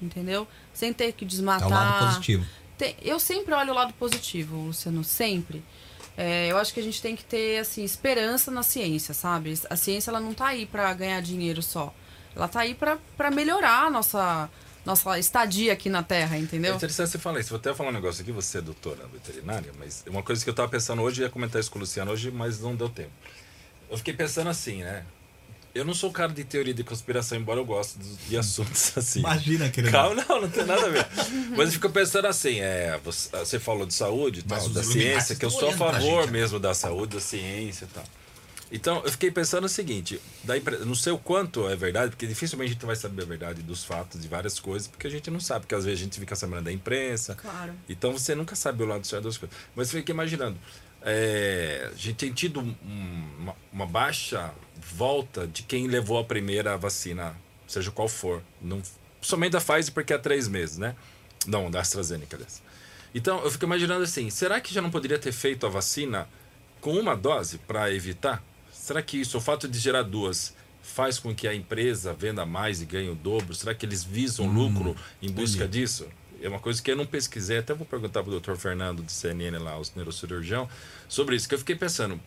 entendeu? 0.00 0.46
Sem 0.72 0.92
ter 0.92 1.12
que 1.12 1.24
É 1.24 1.28
desmatar. 1.28 1.66
o 1.68 1.70
lado 1.70 2.06
positivo. 2.06 2.46
Tem- 2.78 2.96
eu 3.02 3.18
sempre 3.18 3.52
olho 3.54 3.72
o 3.72 3.74
lado 3.74 3.92
positivo, 3.94 4.56
Luciano, 4.66 5.02
sempre. 5.02 5.62
É, 6.16 6.48
eu 6.50 6.58
acho 6.58 6.72
que 6.74 6.80
a 6.80 6.82
gente 6.82 7.00
tem 7.02 7.16
que 7.16 7.24
ter 7.24 7.58
assim 7.58 7.82
esperança 7.82 8.50
na 8.50 8.62
ciência, 8.62 9.12
sabe? 9.14 9.58
A 9.68 9.76
ciência 9.76 10.10
ela 10.10 10.20
não 10.20 10.32
tá 10.34 10.48
aí 10.48 10.64
para 10.66 10.92
ganhar 10.94 11.20
dinheiro 11.22 11.62
só. 11.62 11.94
Ela 12.34 12.48
tá 12.48 12.60
aí 12.60 12.74
para 12.74 13.30
melhorar 13.30 13.86
a 13.86 13.90
nossa 13.90 14.48
nossa 14.84 15.18
estadia 15.18 15.72
aqui 15.72 15.90
na 15.90 16.02
Terra, 16.02 16.36
É 16.36 16.40
entendeu? 16.40 16.74
interessante 16.74 17.10
você 17.10 17.18
falar 17.18 17.40
isso. 17.40 17.50
Vou 17.50 17.58
até 17.58 17.74
falar 17.74 17.90
um 17.90 17.92
negócio 17.92 18.22
aqui, 18.22 18.32
você 18.32 18.58
é 18.58 18.60
doutora 18.60 19.06
veterinária, 19.12 19.70
mas 19.78 20.02
uma 20.06 20.22
coisa 20.22 20.42
que 20.42 20.48
eu 20.48 20.54
tava 20.54 20.68
pensando 20.68 21.02
hoje, 21.02 21.20
eu 21.20 21.26
ia 21.26 21.30
comentar 21.30 21.60
isso 21.60 21.70
com 21.70 21.78
o 21.78 21.80
Luciano 21.80 22.10
hoje, 22.10 22.30
mas 22.30 22.60
não 22.60 22.74
deu 22.74 22.88
tempo. 22.88 23.10
Eu 23.90 23.98
fiquei 23.98 24.14
pensando 24.14 24.48
assim, 24.48 24.82
né? 24.82 25.04
Eu 25.72 25.84
não 25.84 25.94
sou 25.94 26.10
cara 26.10 26.32
de 26.32 26.42
teoria 26.42 26.74
de 26.74 26.82
conspiração, 26.82 27.38
embora 27.38 27.60
eu 27.60 27.64
goste 27.64 27.98
de, 28.28 28.36
assuntos 28.36 28.92
assim. 28.98 29.20
Imagina, 29.20 29.68
querido. 29.68 29.92
Calma, 29.92 30.24
não, 30.28 30.40
não 30.42 30.50
tem 30.50 30.64
nada 30.64 30.86
a 30.86 30.88
ver. 30.88 31.06
Mas 31.56 31.68
eu 31.68 31.72
fico 31.74 31.90
pensando 31.90 32.26
assim, 32.26 32.60
é, 32.60 32.98
você, 33.04 33.28
você 33.30 33.60
falou 33.60 33.86
de 33.86 33.94
saúde 33.94 34.40
e 34.40 34.42
tal, 34.42 34.68
da 34.70 34.82
ciência, 34.82 35.36
que 35.36 35.44
eu 35.44 35.50
sou 35.50 35.68
a 35.68 35.72
favor 35.72 36.00
gente, 36.22 36.26
né? 36.26 36.32
mesmo 36.32 36.58
da 36.58 36.74
saúde, 36.74 37.14
da 37.16 37.20
ciência 37.20 37.84
e 37.84 37.88
tal. 37.88 38.04
Então, 38.72 39.02
eu 39.04 39.10
fiquei 39.10 39.30
pensando 39.32 39.64
o 39.64 39.68
seguinte, 39.68 40.20
da 40.44 40.56
impre- 40.56 40.78
não 40.84 40.94
sei 40.94 41.12
o 41.12 41.18
quanto 41.18 41.68
é 41.68 41.74
verdade, 41.74 42.10
porque 42.10 42.26
dificilmente 42.26 42.70
a 42.70 42.72
gente 42.74 42.86
vai 42.86 42.94
saber 42.94 43.22
a 43.22 43.26
verdade 43.26 43.62
dos 43.62 43.84
fatos 43.84 44.20
de 44.20 44.28
várias 44.28 44.60
coisas, 44.60 44.86
porque 44.86 45.06
a 45.08 45.10
gente 45.10 45.28
não 45.30 45.40
sabe, 45.40 45.60
porque 45.62 45.74
às 45.74 45.84
vezes 45.84 46.00
a 46.00 46.04
gente 46.04 46.20
fica 46.20 46.36
sabendo 46.36 46.62
da 46.62 46.72
imprensa. 46.72 47.34
Claro. 47.34 47.74
Então 47.88 48.12
você 48.12 48.34
nunca 48.34 48.54
sabe 48.54 48.82
o 48.82 48.86
lado 48.86 49.04
certo 49.06 49.24
das 49.24 49.36
coisas. 49.36 49.56
Mas 49.74 49.92
eu 49.92 49.98
fiquei 49.98 50.12
imaginando, 50.14 50.56
é, 51.02 51.90
a 51.92 51.96
gente 51.96 52.14
tem 52.14 52.32
tido 52.32 52.60
um- 52.60 52.76
uma, 53.38 53.56
uma 53.72 53.86
baixa 53.86 54.52
volta 54.94 55.46
de 55.46 55.62
quem 55.64 55.86
levou 55.88 56.18
a 56.18 56.24
primeira 56.24 56.76
vacina, 56.76 57.34
seja 57.66 57.90
qual 57.90 58.08
for. 58.08 58.40
Não, 58.62 58.80
somente 59.20 59.52
da 59.52 59.60
Pfizer, 59.60 59.92
porque 59.92 60.12
é 60.12 60.18
três 60.18 60.46
meses, 60.46 60.78
né? 60.78 60.94
Não, 61.46 61.70
da 61.70 61.80
AstraZeneca, 61.80 62.36
aliás. 62.36 62.62
Então, 63.14 63.42
eu 63.42 63.50
fico 63.50 63.64
imaginando 63.64 64.04
assim, 64.04 64.30
será 64.30 64.60
que 64.60 64.72
já 64.72 64.80
não 64.80 64.90
poderia 64.90 65.18
ter 65.18 65.32
feito 65.32 65.66
a 65.66 65.68
vacina 65.68 66.28
com 66.80 66.92
uma 66.92 67.16
dose 67.16 67.58
para 67.58 67.92
evitar? 67.92 68.42
Será 68.80 69.02
que 69.02 69.20
isso, 69.20 69.36
o 69.36 69.40
fato 69.42 69.68
de 69.68 69.78
gerar 69.78 70.02
duas, 70.02 70.54
faz 70.82 71.18
com 71.18 71.34
que 71.34 71.46
a 71.46 71.54
empresa 71.54 72.14
venda 72.14 72.46
mais 72.46 72.80
e 72.80 72.86
ganhe 72.86 73.10
o 73.10 73.14
dobro? 73.14 73.54
Será 73.54 73.74
que 73.74 73.84
eles 73.84 74.02
visam 74.02 74.46
lucro 74.46 74.96
em 75.20 75.30
busca 75.30 75.68
disso? 75.68 76.08
É 76.40 76.48
uma 76.48 76.58
coisa 76.58 76.82
que 76.82 76.90
eu 76.90 76.96
não 76.96 77.04
pesquisei, 77.04 77.58
até 77.58 77.74
vou 77.74 77.86
perguntar 77.86 78.22
para 78.22 78.32
o 78.32 78.40
Dr. 78.40 78.54
Fernando 78.54 79.02
do 79.02 79.12
CNN 79.12 79.58
lá, 79.58 79.78
o 79.78 79.82
neurocirurgião, 79.94 80.66
sobre 81.06 81.36
isso, 81.36 81.46
que 81.46 81.54
eu 81.54 81.58
fiquei 81.58 81.76
pensando, 81.76 82.18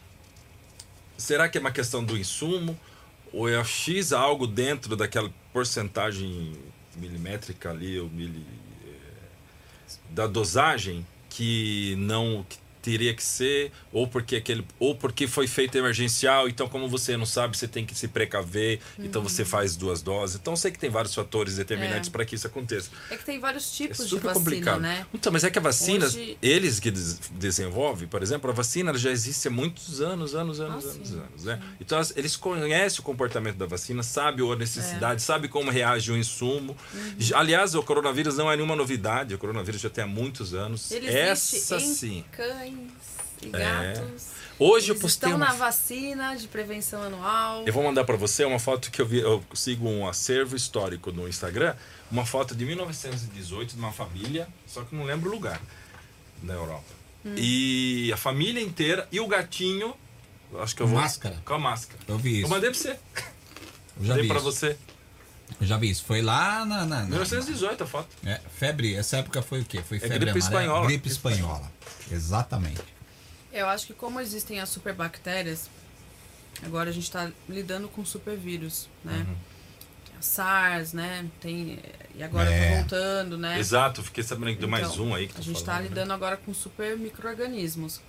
será 1.18 1.50
que 1.50 1.58
é 1.58 1.62
uma 1.62 1.72
questão 1.72 2.04
do 2.04 2.16
insumo? 2.16 2.80
Ou 3.34 3.50
é 3.50 3.62
X 3.64 4.14
algo 4.14 4.46
dentro 4.46 4.96
daquela 4.96 5.34
porcentagem 5.52 6.54
milimétrica 6.96 7.72
ali, 7.72 8.00
ou 8.00 8.08
mili, 8.08 8.46
eh, 8.86 9.26
da 10.12 10.28
dosagem, 10.28 11.04
que 11.32 11.96
não. 11.98 12.46
que 12.48 12.60
teria 12.84 13.14
que 13.14 13.24
ser, 13.24 13.72
ou 13.94 14.06
porque 14.06 14.36
aquele, 14.36 14.64
ou 14.78 14.94
porque 14.94 15.26
foi 15.26 15.48
feito 15.48 15.78
emergencial, 15.78 16.50
então 16.50 16.68
como 16.68 16.90
você 16.90 17.16
não 17.16 17.26
sabe, 17.26 17.58
você 17.58 17.68
tem 17.68 17.86
que 17.86 17.96
se 17.96 18.10
precaver, 18.10 18.80
então 19.00 19.22
Uhum. 19.22 19.30
você 19.30 19.46
faz 19.46 19.76
duas 19.78 20.02
doses. 20.02 20.36
Então 20.40 20.54
sei 20.56 20.70
que 20.70 20.78
tem 20.78 20.90
vários 20.90 21.16
fatores 21.16 21.56
determinantes 21.56 22.10
É. 22.10 22.12
para 22.12 22.26
que 22.26 22.36
isso 22.36 22.46
aconteça. 22.46 22.90
É 23.10 23.16
que 23.16 23.24
tem 23.24 23.40
vários 23.40 23.72
É 23.74 23.76
tipos 23.78 23.98
de 24.04 24.10
super 24.10 24.22
vacina, 24.28 24.44
complicado. 24.44 24.82
né? 24.82 25.06
Então, 25.14 25.32
mas 25.32 25.44
é 25.46 25.50
que 25.50 25.58
a 25.58 25.62
vacina, 25.62 26.06
Hoje- 26.06 26.38
eles 26.42 26.80
que 26.82 26.92
des 26.92 27.20
desenvolvem, 27.32 28.08
por 28.08 28.22
exemplo, 28.22 28.50
a 28.52 28.54
vacina 28.54 28.94
já 28.98 29.10
existe 29.12 29.48
há 29.48 29.52
muitos 29.52 30.02
anos, 30.02 30.36
anos, 30.36 30.60
anos, 30.60 30.86
Ah, 30.86 30.90
anos, 30.90 31.08
sim, 31.08 31.16
anos, 31.18 31.44
né? 31.46 31.62
Então 31.80 31.98
as- 31.98 32.12
eles 32.18 32.36
conhecem 32.36 33.00
o 33.00 33.04
comportamento 33.04 33.56
da 33.56 33.66
vacina, 33.66 34.04
sabem 34.04 34.50
a 34.52 34.56
necessidade, 34.56 35.16
É. 35.16 35.26
sabem 35.26 35.50
como 35.50 35.72
reage 35.72 36.12
o 36.12 36.18
insumo. 36.18 36.76
Uhum. 36.94 37.16
Aliás, 37.36 37.76
o 37.76 37.82
coronavírus 37.82 38.36
não 38.38 38.52
é 38.52 38.56
nenhuma 38.58 38.76
novidade, 38.76 39.34
o 39.34 39.38
coronavírus 39.38 39.80
já 39.80 39.90
tem 39.90 40.04
há 40.04 40.08
muitos 40.08 40.54
anos. 40.54 40.92
Ele 40.92 41.08
Essa 41.08 41.80
sim. 41.80 42.24
Cães 42.74 43.44
e 43.44 43.48
É. 43.56 43.94
gatos. 43.94 44.34
Hoje 44.60 44.90
eu 44.90 44.94
Eles 44.94 45.02
postei 45.02 45.30
estão 45.30 45.36
uma 45.38 45.48
na 45.48 45.54
vacina 45.54 46.36
de 46.36 46.48
prevenção 46.48 47.02
anual. 47.02 47.64
Eu 47.66 47.74
vou 47.74 47.84
mandar 47.84 48.04
para 48.06 48.16
você 48.16 48.46
uma 48.46 48.60
foto 48.60 48.92
que 48.92 49.02
eu 49.02 49.06
vi, 49.06 49.20
eu 49.20 49.44
sigo 49.54 49.88
um 49.90 50.08
acervo 50.08 50.56
histórico 50.56 51.12
no 51.12 51.28
Instagram, 51.28 51.76
uma 52.12 52.26
foto 52.26 52.56
de 52.56 52.64
1918 52.64 53.74
de 53.74 53.80
uma 53.80 53.92
família, 53.92 54.48
só 54.68 54.84
que 54.84 54.96
não 54.96 55.04
lembro 55.04 55.30
o 55.30 55.34
lugar, 55.34 55.60
na 56.42 56.54
Europa. 56.54 56.86
Hum. 57.26 57.34
E 57.36 58.12
a 58.14 58.18
família 58.18 58.62
inteira 58.62 59.08
e 59.12 59.20
o 59.20 59.28
gatinho, 59.28 59.96
acho 60.60 60.76
que 60.76 60.82
eu 60.84 60.88
vou 60.88 61.00
Máscara. 61.00 61.42
com 61.44 61.54
a 61.56 61.60
máscara. 61.60 62.00
Eu 62.08 62.18
vi 62.18 62.36
Eu 62.36 62.40
isso. 62.42 62.50
mandei 62.50 62.70
para 62.70 62.80
você, 62.80 62.90
Eu 62.92 62.98
já 64.06 64.08
mandei 64.10 64.22
vi 64.24 64.28
para 64.28 64.40
você. 64.40 64.78
Eu 65.60 65.68
já 65.68 65.78
vi 65.78 65.90
isso. 65.90 66.04
Foi 66.06 66.22
lá 66.22 66.64
na. 66.66 66.86
na, 66.86 66.96
na 67.02 67.06
1918 67.06 67.84
a 67.84 67.88
foto. 67.88 68.08
é, 68.26 68.40
febre, 68.58 68.96
essa 68.96 69.18
época 69.18 69.42
foi 69.42 69.62
o 69.62 69.66
quê? 69.66 69.82
Foi 69.88 70.00
febre 70.00 70.20
gripe 70.20 70.32
amarela? 70.40 70.62
espanhola. 70.62 70.88
Gripe 70.88 71.10
espanhola. 71.10 71.72
Exatamente. 72.14 72.82
Eu 73.52 73.68
acho 73.68 73.86
que 73.88 73.94
como 73.94 74.20
existem 74.20 74.60
as 74.60 74.70
superbactérias, 74.70 75.70
agora 76.64 76.90
a 76.90 76.94
gente 76.94 77.04
está 77.04 77.32
lidando 77.48 77.88
com 77.88 78.04
supervírus, 78.06 78.88
né? 79.04 79.26
Uhum. 79.28 79.36
Tem 80.06 80.16
a 80.18 80.22
SARS, 80.22 80.94
né? 80.94 81.26
Tem, 81.40 81.80
e 82.16 82.24
agora 82.24 82.52
É. 82.52 82.70
tá 82.72 82.78
voltando, 82.80 83.38
né? 83.38 83.60
Exato, 83.60 84.02
fiquei 84.02 84.24
sabendo 84.24 84.54
que 84.54 84.60
deu 84.60 84.68
mais 84.70 84.92
Então, 84.92 85.06
um 85.06 85.16
aí 85.16 85.28
que 85.28 85.34
A 85.34 85.38
tô 85.38 85.42
gente 85.44 85.58
está 85.58 85.76
né? 85.80 85.84
lidando 85.88 86.14
agora 86.14 86.38
com 86.38 86.54
super 86.54 86.98
micro-organismos. 86.98 88.02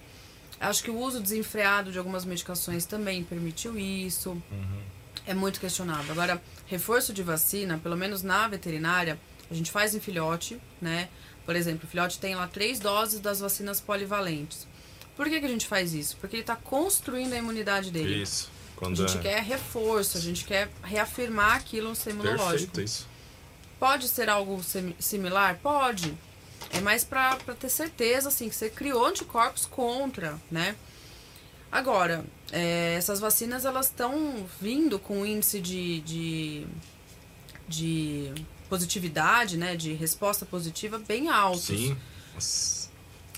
Acho 0.61 0.83
que 0.85 0.91
o 0.91 0.99
uso 0.99 1.21
desenfreado 1.21 1.93
de 1.93 1.99
algumas 1.99 2.25
medicações 2.25 2.87
também 2.87 3.23
permitiu 3.25 3.79
isso. 3.79 4.31
Uhum. 4.31 4.83
É 5.27 5.35
muito 5.35 5.59
questionável. 5.61 6.13
Agora, 6.13 6.41
reforço 6.67 7.13
de 7.13 7.23
vacina, 7.23 7.77
pelo 7.79 7.97
menos 7.97 8.23
na 8.23 8.47
veterinária, 8.49 9.19
a 9.51 9.55
gente 9.55 9.71
faz 9.71 9.95
em 9.95 10.01
filhote, 10.01 10.59
né? 10.81 11.09
Por 11.45 11.55
exemplo, 11.55 11.87
o 11.87 11.91
filhote 11.91 12.19
tem 12.19 12.35
lá 12.35 12.47
três 12.47 12.79
doses 12.79 13.21
das 13.21 13.41
vacinas 13.41 13.81
polivalentes. 13.81 14.67
Por 15.17 15.29
que, 15.29 15.39
que 15.39 15.47
a 15.47 15.49
gente 15.49 15.67
faz 15.67 15.95
isso? 15.95 16.17
Porque 16.21 16.37
ele 16.37 16.43
está 16.43 16.57
construindo 16.57 17.33
a 17.35 17.37
imunidade 17.37 17.91
dele. 17.91 18.23
Isso. 18.23 18.51
A 18.77 18.79
Quando 18.81 18.97
gente 18.97 19.19
é... 19.19 19.21
quer 19.21 19.43
reforço, 19.43 20.19
a 20.19 20.21
gente 20.21 20.45
quer 20.45 20.69
reafirmar 20.83 21.57
aquilo 21.57 21.91
no 21.91 21.95
sistema 21.95 22.25
imunológico. 22.25 22.73
Perfeito, 22.73 22.81
isso. 22.81 23.07
Pode 23.79 24.09
ser 24.09 24.29
algo 24.29 24.63
simi- 24.63 24.97
similar? 24.99 25.59
Pode. 25.63 26.15
É 26.73 26.81
mais 26.81 27.05
pra 27.05 27.37
ter 27.59 27.69
certeza, 27.69 28.29
assim, 28.29 28.49
que 28.49 28.55
você 28.55 28.69
criou 28.69 29.07
anticorpos 29.07 29.67
contra, 29.67 30.41
né? 30.51 30.75
Agora, 31.71 32.25
é, 32.51 32.95
essas 32.97 33.21
vacinas, 33.21 33.65
elas 33.65 33.87
estão 33.87 34.47
vindo 34.61 34.99
com 34.99 35.25
índice 35.27 35.61
de, 35.61 36.01
de, 36.01 36.67
de 37.69 38.33
positividade, 38.69 39.57
né? 39.57 39.77
De 39.77 39.93
resposta 39.95 40.45
positiva 40.47 40.99
bem 40.99 41.29
altos. 41.29 41.65
Sim. 41.67 41.97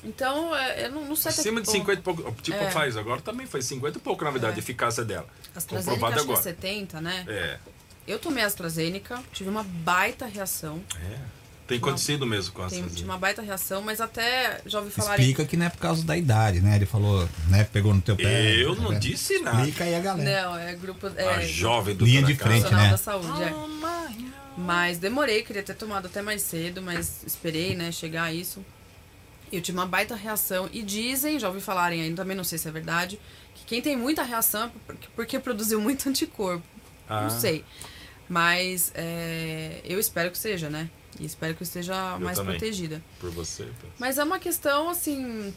Então, 0.04 0.54
é, 0.54 0.86
eu 0.86 0.92
não, 0.92 1.04
não 1.06 1.16
sei 1.16 1.32
até 1.32 1.40
Acima 1.40 1.60
de 1.60 1.66
ponto. 1.66 1.76
50 1.78 2.00
e 2.00 2.02
pouco. 2.02 2.42
Tipo 2.42 2.56
É. 2.58 2.70
faz 2.70 2.96
agora 2.96 3.20
também 3.20 3.46
faz 3.46 3.64
50 3.64 3.98
e 3.98 4.00
pouco, 4.00 4.24
na 4.24 4.30
verdade, 4.30 4.54
É. 4.54 4.56
a 4.56 4.58
eficácia 4.58 5.04
dela. 5.04 5.26
Que 5.66 5.74
é 5.74 5.78
agora. 6.20 6.42
70, 6.42 7.00
né? 7.00 7.24
É. 7.26 7.58
Eu 8.06 8.18
tomei 8.18 8.44
AstraZeneca, 8.44 9.20
tive 9.32 9.50
uma 9.50 9.64
baita 9.64 10.26
reação. 10.26 10.80
É. 11.10 11.18
Tem 11.66 11.78
Uma- 11.78 11.88
acontecido 11.88 12.24
mesmo 12.24 12.52
com 12.52 12.62
a 12.62 12.68
Tem, 12.68 12.78
AstraZeneca. 12.78 12.96
tive 12.96 13.08
uma 13.10 13.18
baita 13.18 13.42
reação, 13.42 13.82
mas 13.82 14.00
até 14.00 14.60
já 14.64 14.78
ouvi 14.78 14.92
falar 14.92 15.18
Explica 15.18 15.44
que 15.44 15.56
não 15.56 15.66
é 15.66 15.68
por 15.70 15.78
causa 15.80 16.04
da 16.04 16.16
idade, 16.16 16.60
né? 16.60 16.76
Ele 16.76 16.86
falou, 16.86 17.28
né? 17.48 17.64
Pegou 17.64 17.92
no 17.92 18.00
teu 18.00 18.14
pé. 18.14 18.54
Eu 18.54 18.76
não 18.76 18.92
né? 18.92 18.98
disse 19.00 19.40
nada. 19.40 19.56
Explica 19.58 19.82
aí 19.82 19.96
a 19.96 20.00
galera. 20.00 20.42
Não, 20.48 20.56
é 20.56 20.74
grupo. 20.76 21.08
A 21.08 21.20
É, 21.20 21.46
jovem 21.46 21.96
do 21.96 22.04
Linha 22.04 22.22
de 22.22 22.36
frente, 22.36 22.72
né? 22.72 22.90
da 22.90 22.96
Saúde, 22.96 23.42
é. 23.42 23.52
Mas 24.56 24.98
demorei, 24.98 25.42
queria 25.42 25.62
ter 25.62 25.74
tomado 25.74 26.06
até 26.06 26.22
mais 26.22 26.40
cedo, 26.42 26.80
mas 26.80 27.22
esperei, 27.26 27.74
né, 27.74 27.92
chegar 27.92 28.24
a 28.24 28.32
isso. 28.32 28.64
Eu 29.52 29.60
tive 29.60 29.76
uma 29.78 29.86
baita 29.86 30.14
reação. 30.16 30.68
E 30.72 30.82
dizem, 30.82 31.38
já 31.38 31.48
ouvi 31.48 31.60
falarem 31.60 32.00
ainda, 32.00 32.22
também 32.22 32.36
não 32.36 32.42
sei 32.44 32.58
se 32.58 32.66
é 32.66 32.70
verdade, 32.70 33.20
que 33.54 33.64
quem 33.66 33.82
tem 33.82 33.96
muita 33.96 34.22
reação 34.22 34.64
é 34.64 34.70
porque, 34.86 35.08
porque 35.14 35.38
produziu 35.38 35.80
muito 35.80 36.08
anticorpo. 36.10 36.64
Ah. 37.08 37.22
Não 37.22 37.30
sei. 37.30 37.64
Mas 38.28 38.90
é, 38.94 39.80
eu 39.84 40.00
espero 40.00 40.30
que 40.30 40.38
seja, 40.38 40.68
né? 40.70 40.90
E 41.20 41.24
espero 41.24 41.54
que 41.54 41.62
eu 41.62 41.64
esteja 41.66 41.94
Eu 42.14 42.20
mais 42.20 42.38
também. 42.38 42.56
protegida. 42.58 43.00
Por 43.20 43.30
você. 43.30 43.68
Mas 43.98 44.18
é 44.18 44.24
uma 44.24 44.38
questão, 44.38 44.88
assim, 44.88 45.54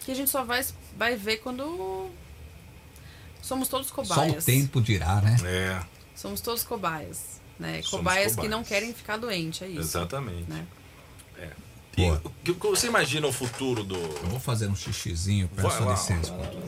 que 0.00 0.12
a 0.12 0.14
gente 0.14 0.30
só 0.30 0.44
vai, 0.44 0.64
vai 0.96 1.16
ver 1.16 1.38
quando 1.38 2.08
somos 3.42 3.68
todos 3.68 3.88
Só 3.88 3.94
cobaias. 3.94 4.44
o 4.44 4.46
tempo 4.46 4.80
dirá, 4.80 5.20
né? 5.20 5.36
É, 5.44 5.84
Somos 6.14 6.40
todos 6.40 6.62
cobaias, 6.62 7.40
né? 7.58 7.74
Somos 7.82 7.90
Cobaias, 7.90 8.28
que 8.32 8.34
cobaias. 8.36 8.50
não 8.50 8.64
querem 8.64 8.92
ficar 8.94 9.16
doentes, 9.16 9.62
é 9.62 9.68
isso. 9.68 9.80
exatamente. 9.80 10.48
Né? 10.50 10.64
E 11.96 12.02
Boa. 12.02 12.20
o 12.24 12.30
que- 12.42 12.50
o 12.50 12.54
que 12.56 12.66
você 12.66 12.88
imagina 12.88 13.24
o 13.26 13.32
futuro 13.32 13.84
do. 13.84 13.94
Eu 13.94 14.26
vou 14.28 14.40
fazer 14.40 14.66
um 14.66 14.74
xixizinho, 14.74 15.48
peço 15.54 15.84
lá, 15.84 15.92
licença. 15.92 16.32
vai 16.32 16.52
lá. 16.52 16.62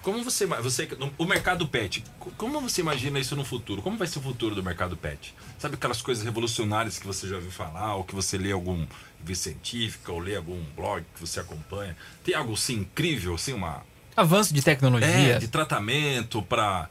Como 0.00 0.24
você, 0.24 0.46
você. 0.46 0.88
O 1.18 1.26
mercado 1.26 1.68
pet, 1.68 2.02
co- 2.18 2.30
como 2.38 2.58
você 2.62 2.80
imagina 2.80 3.18
isso 3.18 3.36
no 3.36 3.44
futuro? 3.44 3.82
Como 3.82 3.98
vai 3.98 4.06
ser 4.06 4.20
o 4.20 4.22
futuro 4.22 4.54
do 4.54 4.62
mercado 4.62 4.96
pet? 4.96 5.34
Sabe 5.58 5.74
aquelas 5.74 6.00
coisas 6.00 6.24
revolucionárias 6.24 6.98
que 6.98 7.06
você 7.06 7.28
já 7.28 7.36
ouviu 7.36 7.50
falar, 7.50 7.96
ou 7.96 8.04
que 8.04 8.14
você 8.14 8.38
lê 8.38 8.50
algum 8.52 8.86
revista 9.20 9.50
científica, 9.50 10.12
ou 10.12 10.18
lê 10.18 10.34
algum 10.36 10.62
blog 10.74 11.04
que 11.14 11.20
você 11.20 11.40
acompanha? 11.40 11.94
Tem 12.24 12.34
algo 12.34 12.54
assim 12.54 12.74
incrível, 12.76 13.34
assim, 13.34 13.52
uma. 13.52 13.82
Avanço 14.16 14.54
de 14.54 14.62
tecnologia. 14.62 15.08
É, 15.34 15.38
de 15.38 15.48
tratamento 15.48 16.40
para, 16.40 16.88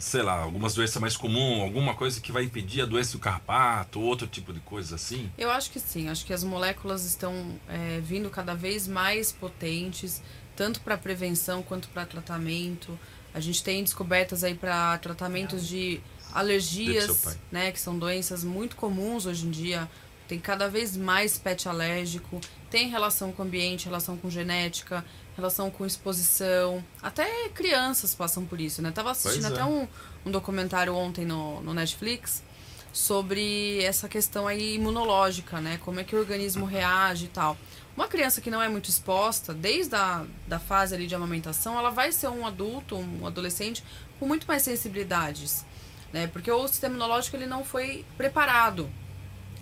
sei 0.00 0.22
lá, 0.22 0.40
algumas 0.40 0.74
doenças 0.74 1.00
mais 1.00 1.14
comuns, 1.14 1.60
alguma 1.60 1.94
coisa 1.94 2.20
que 2.22 2.32
vai 2.32 2.44
impedir 2.44 2.80
a 2.80 2.86
doença 2.86 3.12
do 3.12 3.18
carrapato, 3.18 4.00
outro 4.00 4.26
tipo 4.26 4.50
de 4.50 4.58
coisa 4.60 4.94
assim? 4.94 5.30
Eu 5.36 5.50
acho 5.50 5.70
que 5.70 5.78
sim, 5.78 6.08
acho 6.08 6.24
que 6.24 6.32
as 6.32 6.42
moléculas 6.42 7.04
estão 7.04 7.54
é, 7.68 8.00
vindo 8.00 8.30
cada 8.30 8.54
vez 8.54 8.88
mais 8.88 9.30
potentes, 9.30 10.22
tanto 10.56 10.80
para 10.80 10.96
prevenção 10.96 11.62
quanto 11.62 11.88
para 11.90 12.06
tratamento. 12.06 12.98
A 13.34 13.40
gente 13.40 13.62
tem 13.62 13.84
descobertas 13.84 14.42
aí 14.42 14.54
para 14.54 14.96
tratamentos 14.98 15.68
de 15.68 16.00
alergias, 16.32 17.38
né, 17.52 17.70
que 17.70 17.78
são 17.78 17.98
doenças 17.98 18.42
muito 18.42 18.76
comuns 18.76 19.26
hoje 19.26 19.46
em 19.46 19.50
dia. 19.50 19.86
Tem 20.26 20.38
cada 20.38 20.66
vez 20.66 20.96
mais 20.96 21.36
pet 21.36 21.68
alérgico, 21.68 22.40
tem 22.70 22.88
relação 22.88 23.32
com 23.32 23.42
o 23.42 23.44
ambiente, 23.44 23.84
relação 23.84 24.16
com 24.16 24.30
genética, 24.30 25.04
relação 25.36 25.70
com 25.70 25.86
exposição. 25.86 26.84
Até 27.02 27.48
crianças 27.50 28.14
passam 28.14 28.44
por 28.44 28.60
isso, 28.60 28.82
né? 28.82 28.90
Tava 28.90 29.10
assistindo 29.10 29.46
é. 29.46 29.48
até 29.48 29.64
um, 29.64 29.86
um 30.24 30.30
documentário 30.30 30.94
ontem 30.94 31.24
no, 31.24 31.60
no 31.60 31.74
Netflix 31.74 32.42
sobre 32.92 33.82
essa 33.82 34.08
questão 34.08 34.46
aí 34.46 34.74
imunológica, 34.74 35.60
né? 35.60 35.78
Como 35.84 36.00
é 36.00 36.04
que 36.04 36.14
o 36.14 36.18
organismo 36.18 36.64
reage 36.64 37.26
e 37.26 37.28
tal. 37.28 37.56
Uma 37.96 38.08
criança 38.08 38.40
que 38.40 38.50
não 38.50 38.62
é 38.62 38.68
muito 38.68 38.88
exposta, 38.88 39.52
desde 39.52 39.94
a 39.94 40.24
da 40.46 40.58
fase 40.58 40.94
ali 40.94 41.06
de 41.06 41.14
amamentação, 41.14 41.78
ela 41.78 41.90
vai 41.90 42.12
ser 42.12 42.28
um 42.28 42.46
adulto, 42.46 42.96
um 42.96 43.26
adolescente 43.26 43.84
com 44.18 44.26
muito 44.26 44.46
mais 44.46 44.62
sensibilidades, 44.62 45.64
né? 46.12 46.26
Porque 46.26 46.50
o 46.50 46.66
sistema 46.66 46.94
imunológico 46.94 47.36
ele 47.36 47.46
não 47.46 47.64
foi 47.64 48.04
preparado. 48.16 48.88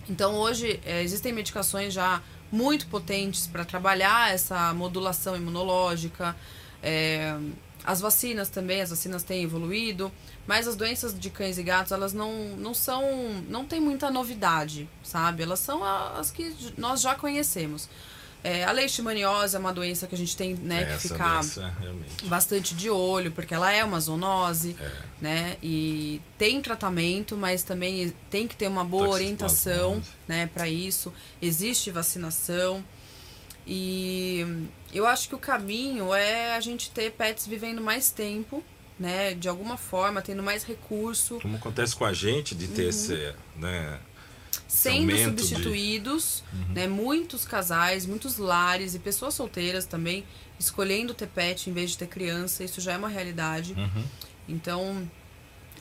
Então 0.09 0.35
hoje 0.35 0.79
eh, 0.85 1.03
existem 1.03 1.31
medicações 1.31 1.93
já 1.93 2.21
muito 2.51 2.87
potentes 2.87 3.47
para 3.47 3.65
trabalhar 3.65 4.33
essa 4.33 4.73
modulação 4.73 5.35
imunológica. 5.35 6.35
eh, 6.81 7.37
as 7.83 8.01
vacinas 8.01 8.49
também, 8.49 8.81
as 8.81 8.89
vacinas 8.89 9.23
têm 9.23 9.43
evoluído, 9.43 10.11
mas 10.45 10.67
as 10.67 10.75
doenças 10.75 11.17
de 11.17 11.29
cães 11.29 11.57
e 11.57 11.63
gatos, 11.63 11.91
elas 11.91 12.13
não, 12.13 12.55
não 12.57 12.73
são. 12.73 13.03
não 13.47 13.65
tem 13.65 13.79
muita 13.79 14.11
novidade, 14.11 14.89
sabe? 15.03 15.43
Elas 15.43 15.59
são 15.59 15.83
as 15.83 16.29
que 16.29 16.53
nós 16.77 17.01
já 17.01 17.15
conhecemos. 17.15 17.89
É, 18.43 18.63
a 18.63 18.71
leishmaniose 18.71 19.55
é 19.55 19.59
uma 19.59 19.73
doença 19.73 20.07
que 20.07 20.15
a 20.15 20.17
gente 20.17 20.35
tem 20.37 20.55
né, 20.55 20.85
que 20.85 20.91
Essa 20.93 21.09
ficar 21.09 21.41
doença, 21.41 21.73
bastante 22.23 22.73
de 22.73 22.89
olho, 22.89 23.31
porque 23.31 23.53
ela 23.53 23.71
é 23.71 23.83
uma 23.83 23.99
zoonose, 23.99 24.77
né? 25.19 25.57
E 25.61 26.21
tem 26.37 26.61
tratamento, 26.61 27.35
mas 27.35 27.63
também 27.63 28.13
tem 28.29 28.47
que 28.47 28.55
ter 28.55 28.67
uma 28.69 28.85
boa 28.85 29.09
orientação, 29.09 29.89
zoonose. 29.95 30.09
né, 30.27 30.49
para 30.53 30.69
isso. 30.69 31.13
Existe 31.41 31.91
vacinação. 31.91 32.83
E 33.67 34.45
eu 34.93 35.05
acho 35.05 35.27
que 35.29 35.35
o 35.35 35.39
caminho 35.39 36.13
é 36.13 36.55
a 36.55 36.59
gente 36.59 36.89
ter 36.91 37.11
pets 37.11 37.45
vivendo 37.45 37.81
mais 37.81 38.09
tempo, 38.11 38.63
né, 38.99 39.33
de 39.33 39.47
alguma 39.47 39.77
forma, 39.77 40.21
tendo 40.21 40.41
mais 40.41 40.63
recurso. 40.63 41.39
Como 41.41 41.57
acontece 41.57 41.95
com 41.95 42.05
a 42.05 42.13
gente 42.13 42.55
de 42.55 42.67
ter 42.67 42.83
Uhum. 42.83 42.89
esse, 42.89 43.33
né, 43.57 43.99
sendo 44.69 45.11
aumento 45.11 45.31
de- 45.35 45.43
substituídos, 45.43 46.43
né? 46.69 46.87
Muitos 46.87 47.43
casais, 47.43 48.05
muitos 48.05 48.37
lares 48.37 48.95
e 48.95 48.99
pessoas 48.99 49.33
solteiras 49.33 49.85
também 49.85 50.23
escolhendo 50.59 51.13
ter 51.13 51.27
pet 51.27 51.69
em 51.69 51.73
vez 51.73 51.91
de 51.91 51.97
ter 51.97 52.07
criança, 52.07 52.63
isso 52.63 52.79
já 52.79 52.93
é 52.93 52.97
uma 52.97 53.09
realidade. 53.09 53.73
Uhum. 53.73 54.03
Então, 54.47 55.09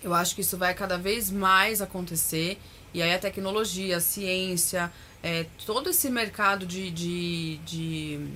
eu 0.02 0.14
acho 0.14 0.34
que 0.34 0.40
isso 0.40 0.56
vai 0.56 0.72
cada 0.74 0.96
vez 0.96 1.30
mais 1.30 1.80
acontecer. 1.82 2.58
E 2.94 3.02
aí 3.02 3.12
a 3.12 3.18
tecnologia, 3.18 3.98
a 3.98 4.00
ciência, 4.00 4.90
é, 5.22 5.44
todo 5.66 5.90
esse 5.90 6.08
mercado 6.08 6.64
de. 6.64 6.90
de. 6.90 7.58
de. 7.66 8.26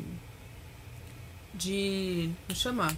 de 1.55 2.31
como 2.47 2.59
chama? 2.59 2.97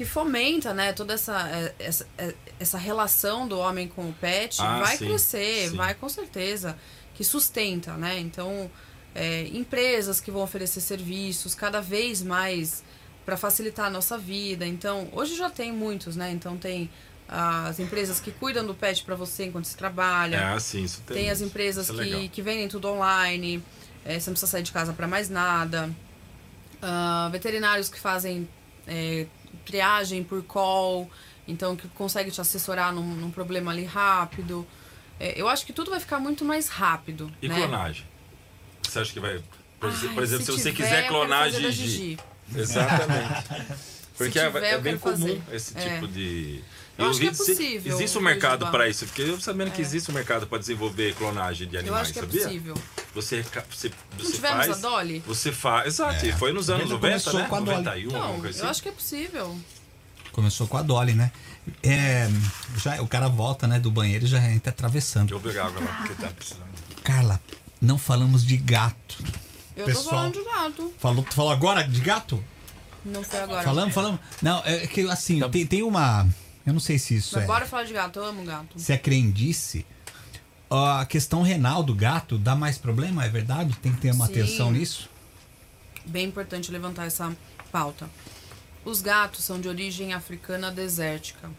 Que 0.00 0.06
fomenta, 0.06 0.72
né, 0.72 0.94
toda 0.94 1.12
essa, 1.12 1.46
é, 1.50 1.74
essa, 1.78 2.06
é, 2.16 2.32
essa 2.58 2.78
relação 2.78 3.46
do 3.46 3.58
homem 3.58 3.86
com 3.86 4.08
o 4.08 4.14
pet 4.14 4.56
Ah, 4.58 4.78
vai 4.78 4.96
sim, 4.96 5.04
crescer, 5.04 5.68
sim. 5.68 5.76
vai 5.76 5.92
com 5.92 6.08
certeza. 6.08 6.74
Que 7.14 7.22
sustenta, 7.22 7.92
né? 7.98 8.18
Então, 8.18 8.70
é, 9.14 9.46
empresas 9.48 10.18
que 10.18 10.30
vão 10.30 10.40
oferecer 10.40 10.80
serviços 10.80 11.54
cada 11.54 11.82
vez 11.82 12.22
mais 12.22 12.82
para 13.26 13.36
facilitar 13.36 13.88
a 13.88 13.90
nossa 13.90 14.16
vida. 14.16 14.66
Então, 14.66 15.06
hoje 15.12 15.36
já 15.36 15.50
tem 15.50 15.70
muitos, 15.70 16.16
né? 16.16 16.30
Então 16.30 16.56
tem 16.56 16.88
as 17.28 17.78
empresas 17.78 18.18
que 18.20 18.30
cuidam 18.30 18.66
do 18.66 18.74
pet 18.74 19.04
para 19.04 19.14
você 19.14 19.44
enquanto 19.44 19.66
você 19.66 19.76
trabalha. 19.76 20.36
É, 20.36 20.54
assim, 20.54 20.82
isso 20.82 21.02
tem. 21.02 21.14
tem 21.18 21.30
as 21.30 21.42
empresas 21.42 21.90
é 21.90 21.92
legal. 21.92 22.20
que, 22.20 22.28
que 22.30 22.40
vendem 22.40 22.68
tudo 22.68 22.88
online. 22.88 23.62
é, 24.02 24.18
você 24.18 24.30
não 24.30 24.32
precisa 24.32 24.50
sair 24.50 24.62
de 24.62 24.72
casa 24.72 24.94
para 24.94 25.06
mais 25.06 25.28
nada. 25.28 25.90
Ah, 26.80 27.28
veterinários 27.30 27.90
que 27.90 28.00
fazem 28.00 28.48
é, 28.86 29.26
triagem 29.64 30.22
por 30.24 30.42
call. 30.42 31.10
Então, 31.48 31.74
que 31.74 31.88
consegue 31.88 32.30
te 32.30 32.40
assessorar 32.40 32.92
num, 32.92 33.02
num 33.02 33.30
problema 33.30 33.70
ali 33.72 33.84
rápido. 33.84 34.66
É, 35.18 35.38
eu 35.40 35.48
acho 35.48 35.66
que 35.66 35.72
tudo 35.72 35.90
vai 35.90 36.00
ficar 36.00 36.18
muito 36.18 36.44
mais 36.44 36.68
rápido. 36.68 37.30
E 37.42 37.48
né? 37.48 37.54
clonagem? 37.56 38.06
Você 38.82 38.98
acha 38.98 39.12
que 39.12 39.20
vai. 39.20 39.42
Por, 39.78 39.90
Ai, 39.90 40.08
por 40.14 40.22
exemplo, 40.22 40.44
se, 40.44 40.52
você 40.52 40.72
tiver, 40.72 40.88
quiser 40.88 41.08
clonar 41.08 41.44
fazer 41.44 41.62
da 41.62 41.70
Gigi. 41.70 42.18
Exatamente. 42.54 43.48
Porque 44.16 44.38
é, 44.38 44.46
tiver, 44.46 44.62
é 44.64 44.74
eu 44.74 44.80
bem 44.82 44.98
comum 44.98 45.16
fazer. 45.16 45.42
esse 45.52 45.76
É. 45.78 45.94
tipo 45.94 46.08
de. 46.08 46.62
Eu 46.98 47.08
acho 47.08 47.18
que 47.20 47.26
é 47.28 47.30
vi- 47.30 47.36
se- 47.36 47.46
possível, 47.46 47.94
Existe 47.94 48.18
um 48.18 48.20
mercado 48.20 48.66
para 48.70 48.86
isso, 48.88 49.06
porque 49.06 49.22
eu 49.22 49.40
sabendo 49.40 49.70
que 49.70 49.80
É. 49.80 49.84
existe 49.84 50.10
um 50.10 50.14
mercado 50.14 50.46
para 50.46 50.58
desenvolver 50.58 51.14
clonagem 51.14 51.66
de 51.66 51.74
Eu 51.76 51.80
animais, 51.80 52.02
acho 52.02 52.12
que 52.12 52.18
é 52.18 52.22
sabia? 52.22 52.42
possível. 52.42 52.74
Você, 53.14 53.42
ca- 53.42 53.64
você, 53.70 53.88
Não 54.18 54.24
você 54.24 54.32
tivemos 54.32 54.66
faz. 54.66 54.70
a 54.84 54.88
Dolly? 54.88 55.22
Você 55.26 55.50
faz. 55.52 55.86
Exato, 55.86 56.26
É. 56.26 56.28
e 56.28 56.32
foi 56.32 56.52
nos 56.52 56.68
anos 56.68 56.82
Ele 56.82 56.92
90, 56.92 57.08
começou 57.24 57.40
né? 57.40 57.46
com 57.48 57.54
a 57.56 57.60
Dolly. 57.60 57.76
91, 57.78 58.14
alguma 58.16 58.32
Não, 58.34 58.40
coisa 58.40 58.58
eu 58.58 58.62
assim. 58.62 58.70
acho 58.70 58.82
que 58.82 58.88
é 58.88 58.92
possível. 58.92 59.58
Começou 60.32 60.66
com 60.68 60.76
a 60.76 60.82
Dolly, 60.82 61.14
né? 61.14 61.32
É, 61.82 62.28
já, 62.76 63.00
o 63.02 63.06
cara 63.08 63.28
volta, 63.28 63.66
né, 63.66 63.78
do 63.78 63.90
banheiro 63.90 64.24
e 64.24 64.28
já 64.28 64.38
entra 64.50 64.70
atravessando. 64.70 65.30
Eu 65.30 65.38
vou 65.40 65.50
pegar 65.50 65.66
água 65.66 65.80
lá, 65.82 65.92
porque 66.06 66.14
tá 66.22 66.28
precisando. 66.28 66.64
Carla, 67.02 67.40
não 67.80 67.96
falamos 67.98 68.44
de 68.44 68.56
gato. 68.56 69.16
Eu 69.76 69.86
Pessoal. 69.86 70.04
tô 70.04 70.10
falando 70.10 70.32
de 70.34 70.44
gato. 70.44 70.94
Falou, 70.98 71.24
tu 71.24 71.34
falou 71.34 71.50
agora 71.50 71.82
de 71.82 72.00
gato? 72.00 72.42
Não 73.04 73.22
foi 73.24 73.40
agora. 73.40 73.62
Falamos, 73.62 73.94
falamos. 73.94 74.20
Não, 74.42 74.60
é 74.64 74.86
que 74.86 75.00
assim, 75.08 75.40
tem, 75.48 75.64
tem 75.66 75.82
uma. 75.82 76.26
Eu 76.66 76.72
não 76.72 76.80
sei 76.80 76.98
se 76.98 77.16
isso 77.16 77.34
Mas 77.34 77.44
é. 77.44 77.46
bora 77.46 77.66
falar 77.66 77.84
de 77.84 77.92
gato, 77.92 78.18
eu 78.18 78.24
amo 78.24 78.44
gato. 78.44 78.78
Se 78.78 78.92
é 78.92 78.98
crendice. 78.98 79.86
A 80.70 81.04
questão 81.04 81.42
renal 81.42 81.82
do 81.82 81.94
gato 81.94 82.38
dá 82.38 82.54
mais 82.54 82.78
problema, 82.78 83.24
é 83.24 83.28
verdade? 83.28 83.74
Tem 83.82 83.92
que 83.92 84.00
ter 84.00 84.12
uma 84.12 84.26
Sim. 84.26 84.32
atenção 84.32 84.70
nisso? 84.70 85.08
Bem 86.06 86.26
importante 86.26 86.70
levantar 86.70 87.06
essa 87.06 87.34
pauta. 87.72 88.08
Os 88.84 89.02
gatos 89.02 89.44
são 89.44 89.60
de 89.60 89.68
origem 89.68 90.12
africana 90.12 90.70
desértica. 90.70 91.50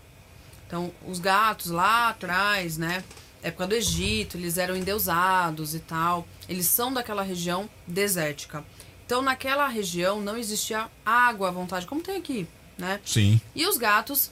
Então, 0.65 0.91
os 1.05 1.19
gatos 1.19 1.67
lá 1.67 2.09
atrás, 2.09 2.77
né? 2.77 3.03
Época 3.43 3.67
do 3.67 3.75
Egito, 3.75 4.37
eles 4.37 4.57
eram 4.57 4.75
endeusados 4.75 5.75
e 5.75 5.79
tal. 5.79 6.25
Eles 6.47 6.67
são 6.67 6.93
daquela 6.93 7.23
região 7.23 7.69
desértica. 7.85 8.63
Então, 9.05 9.21
naquela 9.21 9.67
região 9.67 10.21
não 10.21 10.37
existia 10.37 10.87
água 11.05 11.49
à 11.49 11.51
vontade, 11.51 11.85
como 11.85 12.01
tem 12.01 12.15
aqui, 12.15 12.47
né? 12.77 13.01
Sim. 13.05 13.41
E 13.53 13.67
os 13.67 13.77
gatos, 13.77 14.31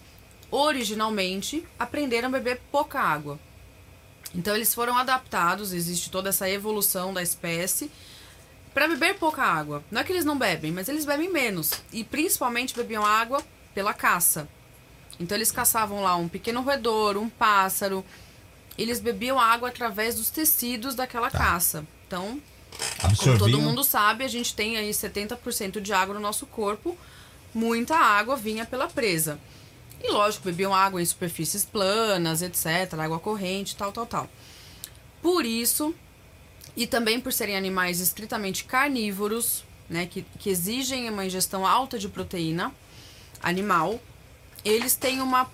originalmente, 0.52 1.66
aprenderam 1.78 2.30
a 2.30 2.32
beber 2.32 2.62
pouca 2.72 3.00
água. 3.00 3.40
Então 4.34 4.56
eles 4.56 4.74
foram 4.74 4.98
adaptados, 4.98 5.74
existe 5.74 6.10
toda 6.10 6.30
essa 6.30 6.50
evolução 6.50 7.14
da 7.14 7.22
espécie 7.22 7.92
para 8.74 8.88
beber 8.88 9.16
pouca 9.16 9.42
água. 9.44 9.84
Não 9.90 10.02
é 10.02 10.04
que 10.04 10.12
eles 10.12 10.26
não 10.26 10.38
bebem, 10.38 10.72
mas 10.72 10.88
eles 10.88 11.06
bebem 11.06 11.32
menos. 11.32 11.72
E 11.92 12.04
principalmente 12.04 12.76
bebiam 12.76 13.06
água 13.06 13.44
pela 13.74 13.94
caça. 13.94 14.48
Então 15.20 15.36
eles 15.36 15.52
caçavam 15.52 16.02
lá 16.02 16.16
um 16.16 16.28
pequeno 16.28 16.62
roedor, 16.62 17.18
um 17.18 17.30
pássaro. 17.30 18.06
Eles 18.78 19.00
bebiam 19.00 19.40
água 19.40 19.70
através 19.70 20.16
dos 20.16 20.30
tecidos 20.30 20.96
daquela 20.96 21.30
caça. 21.30 21.86
Então, 22.08 22.42
como 23.18 23.38
todo 23.38 23.60
mundo 23.60 23.84
sabe, 23.84 24.24
a 24.24 24.28
gente 24.28 24.56
tem 24.56 24.78
aí 24.78 24.92
70% 24.92 25.82
de 25.82 25.92
água 25.92 26.14
no 26.14 26.22
nosso 26.22 26.46
corpo. 26.46 26.98
Muita 27.54 27.98
água 27.98 28.38
vinha 28.38 28.66
pela 28.66 28.88
presa. 28.88 29.40
E 30.02 30.12
lógico, 30.12 30.46
bebiam 30.46 30.74
água 30.74 31.02
em 31.02 31.06
superfícies 31.06 31.66
planas, 31.66 32.42
etc, 32.42 32.94
água 33.00 33.20
corrente, 33.20 33.76
tal, 33.76 33.92
tal, 33.92 34.06
tal. 34.06 34.30
Por 35.22 35.46
isso, 35.46 35.94
e 36.76 36.88
também 36.88 37.20
por 37.20 37.34
serem 37.34 37.58
animais 37.58 38.00
estritamente 38.00 38.64
carnívoros, 38.64 39.66
né, 39.90 40.06
que, 40.06 40.22
que 40.38 40.50
exigem 40.50 41.10
uma 41.10 41.26
ingestão 41.26 41.66
alta 41.66 41.98
de 42.00 42.08
proteína 42.08 42.74
animal, 43.42 44.00
eles 44.64 44.96
têm 44.96 45.22
uma 45.22 45.50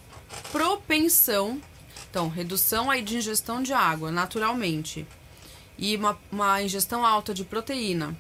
propensão, 0.52 1.62
então, 2.10 2.28
redução 2.28 2.92
aí 2.92 3.02
de 3.02 3.18
ingestão 3.18 3.64
de 3.64 3.74
água, 3.74 4.12
naturalmente, 4.12 5.08
e 5.78 5.96
uma, 5.96 6.18
uma 6.32 6.62
ingestão 6.62 7.06
alta 7.06 7.34
de 7.34 7.44
proteína, 7.44 8.16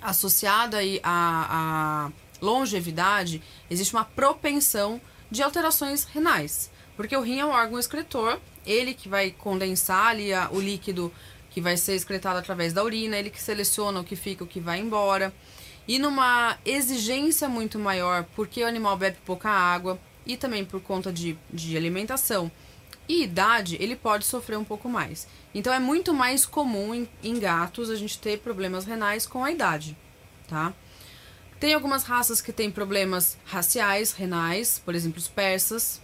associada 0.00 0.78
aí 0.78 1.00
à, 1.02 2.08
à 2.08 2.12
longevidade, 2.40 3.42
existe 3.70 3.94
uma 3.94 4.04
propensão 4.04 5.00
de 5.30 5.42
alterações 5.42 6.04
renais. 6.04 6.70
Porque 6.96 7.16
o 7.16 7.20
rim 7.20 7.38
é 7.38 7.44
um 7.46 7.50
órgão 7.50 7.78
excretor, 7.78 8.38
ele 8.66 8.92
que 8.94 9.08
vai 9.08 9.30
condensar 9.30 10.08
ali 10.08 10.32
a- 10.32 10.48
o 10.50 10.60
líquido 10.60 11.12
que 11.50 11.60
vai 11.60 11.76
ser 11.76 11.94
excretado 11.94 12.38
através 12.38 12.72
da 12.72 12.82
urina, 12.84 13.16
ele 13.16 13.30
que 13.30 13.40
seleciona 13.40 14.00
o 14.00 14.04
que 14.04 14.16
fica, 14.16 14.44
o 14.44 14.46
que 14.46 14.60
vai 14.60 14.78
embora. 14.80 15.32
E 15.86 15.98
numa 15.98 16.58
exigência 16.64 17.48
muito 17.48 17.78
maior, 17.78 18.24
porque 18.36 18.62
o 18.62 18.66
animal 18.66 18.96
bebe 18.96 19.16
pouca 19.24 19.48
água 19.48 19.98
e 20.26 20.36
também 20.36 20.64
por 20.64 20.80
conta 20.82 21.12
de, 21.12 21.38
de 21.50 21.76
alimentação 21.76 22.50
e 23.08 23.22
idade, 23.22 23.78
ele 23.80 23.96
pode 23.96 24.26
sofrer 24.26 24.58
um 24.58 24.64
pouco 24.64 24.88
mais. 24.88 25.26
Então 25.54 25.72
é 25.72 25.78
muito 25.78 26.12
mais 26.12 26.44
comum 26.44 26.94
em, 26.94 27.08
em 27.22 27.38
gatos 27.38 27.88
a 27.88 27.96
gente 27.96 28.18
ter 28.18 28.38
problemas 28.40 28.84
renais 28.84 29.26
com 29.26 29.42
a 29.42 29.50
idade, 29.50 29.96
tá? 30.46 30.74
Tem 31.60 31.74
algumas 31.74 32.04
raças 32.04 32.40
que 32.40 32.52
têm 32.52 32.70
problemas 32.70 33.36
raciais, 33.44 34.12
renais, 34.12 34.80
por 34.84 34.94
exemplo, 34.94 35.18
os 35.18 35.28
persas. 35.28 36.00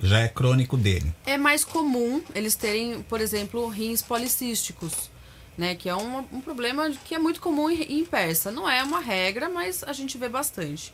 Já 0.00 0.20
é 0.20 0.28
crônico 0.28 0.76
dele. 0.76 1.14
É 1.24 1.38
mais 1.38 1.64
comum 1.64 2.22
eles 2.34 2.54
terem, 2.54 3.02
por 3.02 3.20
exemplo, 3.20 3.66
rins 3.68 4.02
policísticos, 4.02 5.10
né? 5.56 5.74
Que 5.74 5.88
é 5.88 5.96
um, 5.96 6.18
um 6.32 6.40
problema 6.40 6.90
que 7.04 7.14
é 7.14 7.18
muito 7.18 7.40
comum 7.40 7.70
em, 7.70 8.00
em 8.00 8.04
persa. 8.04 8.50
Não 8.50 8.68
é 8.68 8.82
uma 8.82 9.00
regra, 9.00 9.48
mas 9.48 9.82
a 9.84 9.92
gente 9.92 10.18
vê 10.18 10.28
bastante. 10.28 10.92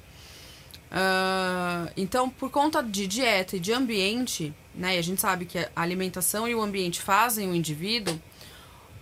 Ah, 0.90 1.88
então, 1.96 2.28
por 2.28 2.50
conta 2.50 2.82
de 2.82 3.06
dieta 3.06 3.56
e 3.56 3.60
de 3.60 3.72
ambiente, 3.72 4.52
né? 4.74 4.96
E 4.96 4.98
a 4.98 5.02
gente 5.02 5.20
sabe 5.20 5.46
que 5.46 5.58
a 5.58 5.68
alimentação 5.76 6.48
e 6.48 6.54
o 6.54 6.60
ambiente 6.60 7.00
fazem 7.00 7.48
o 7.48 7.54
indivíduo, 7.54 8.20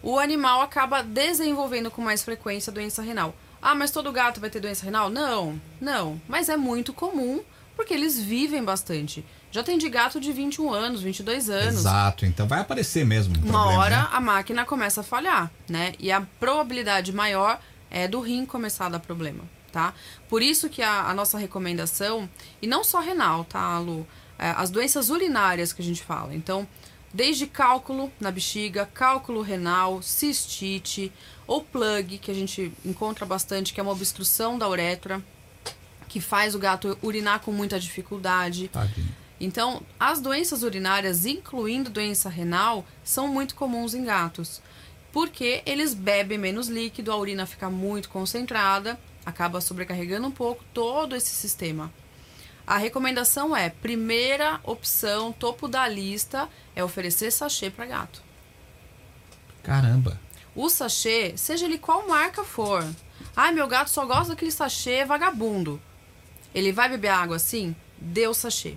o 0.02 0.18
animal 0.18 0.60
acaba 0.60 1.02
desenvolvendo 1.02 1.90
com 1.90 2.02
mais 2.02 2.22
frequência 2.22 2.72
doença 2.72 3.02
renal. 3.02 3.34
Ah, 3.60 3.74
mas 3.74 3.90
todo 3.90 4.10
gato 4.12 4.40
vai 4.40 4.50
ter 4.50 4.60
doença 4.60 4.84
renal? 4.84 5.10
Não, 5.10 5.60
não. 5.80 6.20
Mas 6.28 6.48
é 6.48 6.56
muito 6.56 6.92
comum 6.92 7.40
porque 7.76 7.94
eles 7.94 8.18
vivem 8.20 8.62
bastante. 8.64 9.24
Já 9.50 9.62
tem 9.62 9.78
de 9.78 9.88
gato 9.88 10.20
de 10.20 10.32
21 10.32 10.72
anos, 10.72 11.00
22 11.00 11.48
anos. 11.48 11.74
Exato, 11.80 12.26
então 12.26 12.46
vai 12.46 12.60
aparecer 12.60 13.04
mesmo. 13.04 13.34
um 13.36 13.40
Uma 13.48 13.60
problema, 13.62 13.80
hora 13.80 13.96
né? 14.02 14.08
a 14.12 14.20
máquina 14.20 14.64
começa 14.64 15.00
a 15.00 15.04
falhar, 15.04 15.50
né? 15.68 15.94
E 15.98 16.10
a 16.12 16.20
probabilidade 16.40 17.12
maior 17.12 17.58
é 17.90 18.06
do 18.06 18.20
rim 18.20 18.44
começar 18.44 18.86
a 18.86 18.88
dar 18.90 18.98
problema, 19.00 19.44
tá? 19.72 19.94
Por 20.28 20.42
isso 20.42 20.68
que 20.68 20.82
a, 20.82 21.08
a 21.08 21.14
nossa 21.14 21.38
recomendação, 21.38 22.28
e 22.60 22.66
não 22.66 22.84
só 22.84 23.00
renal, 23.00 23.44
tá, 23.44 23.78
Lu? 23.78 24.06
É, 24.38 24.50
as 24.50 24.70
doenças 24.70 25.08
urinárias 25.08 25.72
que 25.72 25.80
a 25.80 25.84
gente 25.84 26.02
fala. 26.02 26.34
Então, 26.34 26.66
desde 27.14 27.46
cálculo 27.46 28.12
na 28.20 28.30
bexiga, 28.30 28.88
cálculo 28.92 29.40
renal, 29.40 30.02
cistite, 30.02 31.10
ou 31.48 31.62
plug, 31.64 32.18
que 32.18 32.30
a 32.30 32.34
gente 32.34 32.70
encontra 32.84 33.24
bastante, 33.26 33.72
que 33.72 33.80
é 33.80 33.82
uma 33.82 33.90
obstrução 33.90 34.58
da 34.58 34.68
uretra, 34.68 35.20
que 36.06 36.20
faz 36.20 36.54
o 36.54 36.58
gato 36.58 36.96
urinar 37.02 37.40
com 37.40 37.50
muita 37.50 37.80
dificuldade. 37.80 38.68
Tadinho. 38.68 39.08
Então, 39.40 39.82
as 39.98 40.20
doenças 40.20 40.62
urinárias, 40.62 41.24
incluindo 41.24 41.90
doença 41.90 42.28
renal, 42.28 42.84
são 43.02 43.26
muito 43.26 43.54
comuns 43.54 43.94
em 43.94 44.04
gatos. 44.04 44.60
Porque 45.12 45.62
eles 45.64 45.94
bebem 45.94 46.36
menos 46.36 46.68
líquido, 46.68 47.10
a 47.10 47.16
urina 47.16 47.46
fica 47.46 47.70
muito 47.70 48.10
concentrada, 48.10 48.98
acaba 49.24 49.60
sobrecarregando 49.60 50.26
um 50.26 50.32
pouco 50.32 50.62
todo 50.74 51.16
esse 51.16 51.30
sistema. 51.30 51.90
A 52.66 52.76
recomendação 52.76 53.56
é, 53.56 53.70
primeira 53.70 54.60
opção, 54.64 55.32
topo 55.32 55.66
da 55.66 55.88
lista, 55.88 56.46
é 56.76 56.84
oferecer 56.84 57.30
sachê 57.30 57.70
para 57.70 57.86
gato. 57.86 58.22
Caramba. 59.62 60.27
O 60.58 60.68
sachê, 60.68 61.34
seja 61.36 61.66
ele 61.66 61.78
qual 61.78 62.08
marca 62.08 62.42
for. 62.42 62.84
Ai, 63.36 63.52
meu 63.52 63.68
gato 63.68 63.90
só 63.90 64.04
gosta 64.04 64.30
daquele 64.30 64.50
sachê 64.50 65.04
vagabundo. 65.04 65.80
Ele 66.52 66.72
vai 66.72 66.88
beber 66.88 67.10
água 67.10 67.36
assim? 67.36 67.76
Dê 67.96 68.26
o 68.26 68.34
sachê. 68.34 68.74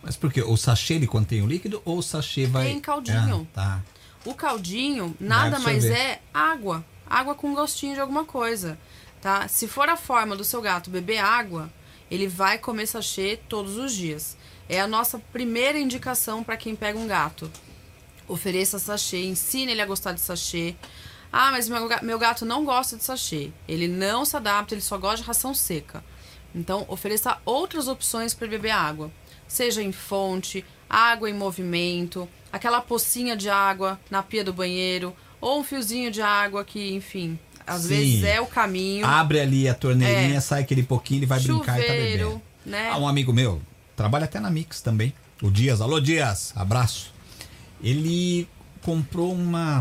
Mas 0.00 0.16
por 0.16 0.32
quê? 0.32 0.40
O 0.40 0.56
sachê 0.56 0.94
ele 0.94 1.08
contém 1.08 1.42
o 1.42 1.48
líquido 1.48 1.82
ou 1.84 1.98
o 1.98 2.02
sachê 2.02 2.46
vai. 2.46 2.66
Tem 2.68 2.78
caldinho. 2.78 3.48
Ah, 3.56 3.60
tá. 3.60 3.82
O 4.24 4.34
caldinho 4.34 5.16
nada 5.18 5.58
mais 5.58 5.84
é 5.84 6.20
água. 6.32 6.84
Água 7.10 7.34
com 7.34 7.52
gostinho 7.56 7.94
de 7.94 8.00
alguma 8.00 8.24
coisa. 8.24 8.78
Tá? 9.20 9.48
Se 9.48 9.66
for 9.66 9.88
a 9.88 9.96
forma 9.96 10.36
do 10.36 10.44
seu 10.44 10.62
gato 10.62 10.90
beber 10.90 11.18
água, 11.18 11.68
ele 12.08 12.28
vai 12.28 12.56
comer 12.56 12.86
sachê 12.86 13.36
todos 13.48 13.76
os 13.76 13.92
dias. 13.92 14.36
É 14.68 14.80
a 14.80 14.86
nossa 14.86 15.18
primeira 15.18 15.76
indicação 15.76 16.44
para 16.44 16.56
quem 16.56 16.76
pega 16.76 16.96
um 16.96 17.08
gato. 17.08 17.50
Ofereça 18.28 18.78
sachê, 18.78 19.24
ensine 19.24 19.72
ele 19.72 19.80
a 19.82 19.86
gostar 19.86 20.12
de 20.12 20.20
sachê. 20.20 20.74
Ah, 21.32 21.50
mas 21.50 21.68
meu, 21.68 21.88
meu 22.02 22.18
gato 22.18 22.44
não 22.44 22.64
gosta 22.64 22.96
de 22.96 23.04
sachê. 23.04 23.50
Ele 23.66 23.88
não 23.88 24.24
se 24.24 24.36
adapta, 24.36 24.74
ele 24.74 24.80
só 24.82 24.96
gosta 24.98 25.18
de 25.18 25.22
ração 25.24 25.54
seca. 25.54 26.04
Então, 26.54 26.84
ofereça 26.88 27.38
outras 27.44 27.88
opções 27.88 28.34
para 28.34 28.46
beber 28.48 28.70
água. 28.70 29.10
Seja 29.46 29.82
em 29.82 29.92
fonte, 29.92 30.64
água 30.88 31.28
em 31.28 31.34
movimento, 31.34 32.28
aquela 32.52 32.80
pocinha 32.80 33.36
de 33.36 33.48
água 33.50 33.98
na 34.10 34.22
pia 34.22 34.44
do 34.44 34.52
banheiro, 34.52 35.14
ou 35.40 35.60
um 35.60 35.64
fiozinho 35.64 36.10
de 36.10 36.20
água 36.22 36.64
que, 36.64 36.94
enfim, 36.94 37.38
às 37.66 37.82
Sim. 37.82 37.88
vezes 37.88 38.24
é 38.24 38.40
o 38.40 38.46
caminho. 38.46 39.06
Abre 39.06 39.40
ali 39.40 39.68
a 39.68 39.74
torneirinha, 39.74 40.36
É. 40.36 40.40
sai 40.40 40.62
aquele 40.62 40.82
pouquinho, 40.82 41.18
ele 41.20 41.26
vai 41.26 41.40
brincar 41.40 41.78
e 41.78 41.82
tá 41.86 41.92
bebendo. 41.92 42.10
Chuveiro, 42.24 42.42
né? 42.64 42.90
Ah, 42.92 42.98
um 42.98 43.06
amigo 43.06 43.32
meu, 43.32 43.60
trabalha 43.94 44.24
até 44.24 44.40
na 44.40 44.50
Mix 44.50 44.80
também. 44.80 45.14
O 45.42 45.50
Dias. 45.50 45.80
Alô, 45.80 46.00
Dias. 46.00 46.52
Abraço. 46.56 47.12
Ele 47.82 48.48
comprou 48.82 49.32
uma. 49.32 49.80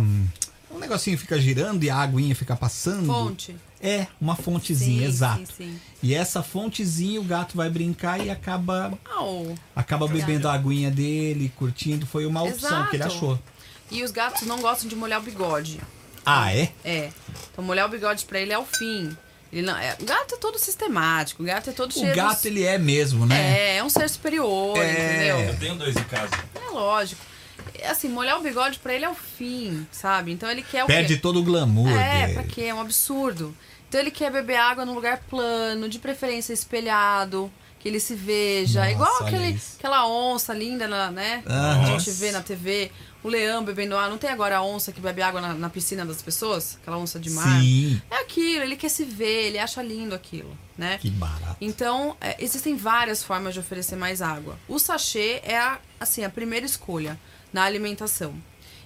Um 0.69 0.79
negocinho 0.79 1.15
que 1.17 1.21
fica 1.23 1.39
girando 1.39 1.83
e 1.83 1.89
a 1.89 1.95
aguinha 1.97 2.35
fica 2.35 2.55
passando. 2.55 3.05
Fonte. 3.07 3.55
É, 3.79 4.07
uma 4.19 4.35
fontezinha, 4.35 5.01
Sim, 5.03 5.07
exato. 5.07 5.39
sim, 5.45 5.53
sim. 5.55 5.79
E 6.01 6.13
essa 6.13 6.41
fontezinha 6.41 7.21
o 7.21 7.23
gato 7.23 7.55
vai 7.55 7.69
brincar 7.69 8.19
e 8.23 8.29
acaba 8.29 8.97
acaba 9.75 10.07
bebendo 10.07 10.47
a 10.47 10.53
aguinha 10.53 10.89
dele, 10.89 11.51
curtindo. 11.55 12.05
Foi 12.05 12.25
uma 12.25 12.41
opção 12.43 12.87
que 12.87 12.95
ele 12.95 13.03
Exato. 13.03 13.15
achou. 13.15 13.39
E 13.91 14.03
os 14.03 14.11
gatos 14.11 14.41
não 14.47 14.59
gostam 14.61 14.89
de 14.89 14.95
molhar 14.95 15.19
o 15.19 15.23
bigode. 15.23 15.79
Ah, 16.25 16.53
é? 16.53 16.71
É. 16.83 17.09
Então 17.53 17.63
molhar 17.63 17.85
o 17.85 17.89
bigode 17.89 18.25
pra 18.25 18.39
ele 18.39 18.51
é 18.51 18.57
o 18.57 18.65
fim. 18.65 19.15
Ele 19.53 19.61
não, 19.61 19.77
é, 19.77 19.95
o 20.01 20.03
gato 20.05 20.35
é 20.35 20.37
todo 20.37 20.57
sistemático, 20.59 21.41
o 21.41 21.45
gato 21.45 21.69
é 21.69 21.73
todo 21.73 21.93
cheio 21.93 22.11
O 22.11 22.15
gato 22.15 22.35
dos- 22.35 22.45
ele 22.45 22.63
é 22.63 22.77
mesmo, 22.77 23.25
né? 23.25 23.57
É, 23.75 23.77
é 23.77 23.83
um 23.83 23.89
ser 23.89 24.09
superior, 24.09 24.77
É. 24.77 24.91
entendeu? 24.91 25.39
Eu 25.53 25.57
tenho 25.59 25.75
dois 25.75 25.95
em 25.95 26.03
casa. 26.03 26.31
É 26.55 26.69
lógico. 26.69 27.21
Assim, 27.85 28.09
molhar 28.09 28.39
o 28.39 28.43
bigode 28.43 28.79
pra 28.79 28.93
ele 28.93 29.05
é 29.05 29.09
o 29.09 29.15
fim, 29.15 29.85
sabe? 29.91 30.31
Então 30.31 30.49
ele 30.49 30.61
quer 30.61 30.83
o 30.83 30.87
Perde 30.87 31.15
quê? 31.15 31.21
todo 31.21 31.39
o 31.39 31.43
glamour 31.43 31.89
É, 31.89 32.21
dele. 32.27 32.33
pra 32.33 32.43
quê? 32.43 32.61
É 32.63 32.73
um 32.73 32.81
absurdo. 32.81 33.55
Então 33.87 34.01
ele 34.01 34.11
quer 34.11 34.31
beber 34.31 34.57
água 34.57 34.85
num 34.85 34.93
lugar 34.93 35.19
plano, 35.29 35.87
de 35.87 35.97
preferência 35.99 36.51
espelhado, 36.53 37.51
que 37.79 37.87
ele 37.87 37.99
se 37.99 38.15
veja. 38.15 38.79
Nossa, 38.81 38.91
Igual 38.91 39.23
aquele, 39.25 39.59
aquela 39.77 40.07
onça 40.09 40.53
linda, 40.53 40.87
na, 40.87 41.09
né? 41.11 41.41
Que 41.45 41.51
a 41.51 41.85
gente 41.97 42.11
vê 42.11 42.31
na 42.31 42.41
TV. 42.41 42.91
O 43.23 43.29
leão 43.29 43.63
bebendo 43.65 43.95
água. 43.97 44.09
Não 44.11 44.17
tem 44.17 44.29
agora 44.29 44.57
a 44.57 44.63
onça 44.63 44.91
que 44.91 45.01
bebe 45.01 45.21
água 45.21 45.41
na, 45.41 45.53
na 45.53 45.69
piscina 45.69 46.05
das 46.05 46.21
pessoas? 46.21 46.77
Aquela 46.81 46.97
onça 46.97 47.19
de 47.19 47.29
mar. 47.31 47.59
Sim. 47.61 47.99
É 48.11 48.21
aquilo, 48.21 48.63
ele 48.63 48.75
quer 48.77 48.89
se 48.89 49.03
ver, 49.03 49.47
ele 49.47 49.57
acha 49.57 49.81
lindo 49.81 50.13
aquilo, 50.13 50.55
né? 50.77 50.97
Que 51.01 51.09
barato. 51.09 51.57
Então, 51.59 52.15
é, 52.21 52.35
existem 52.39 52.75
várias 52.77 53.23
formas 53.23 53.53
de 53.53 53.59
oferecer 53.59 53.95
mais 53.95 54.21
água. 54.21 54.57
O 54.67 54.77
sachê 54.79 55.41
é 55.43 55.57
a, 55.57 55.79
assim, 55.99 56.23
a 56.23 56.29
primeira 56.29 56.65
escolha 56.65 57.19
na 57.53 57.63
alimentação. 57.63 58.33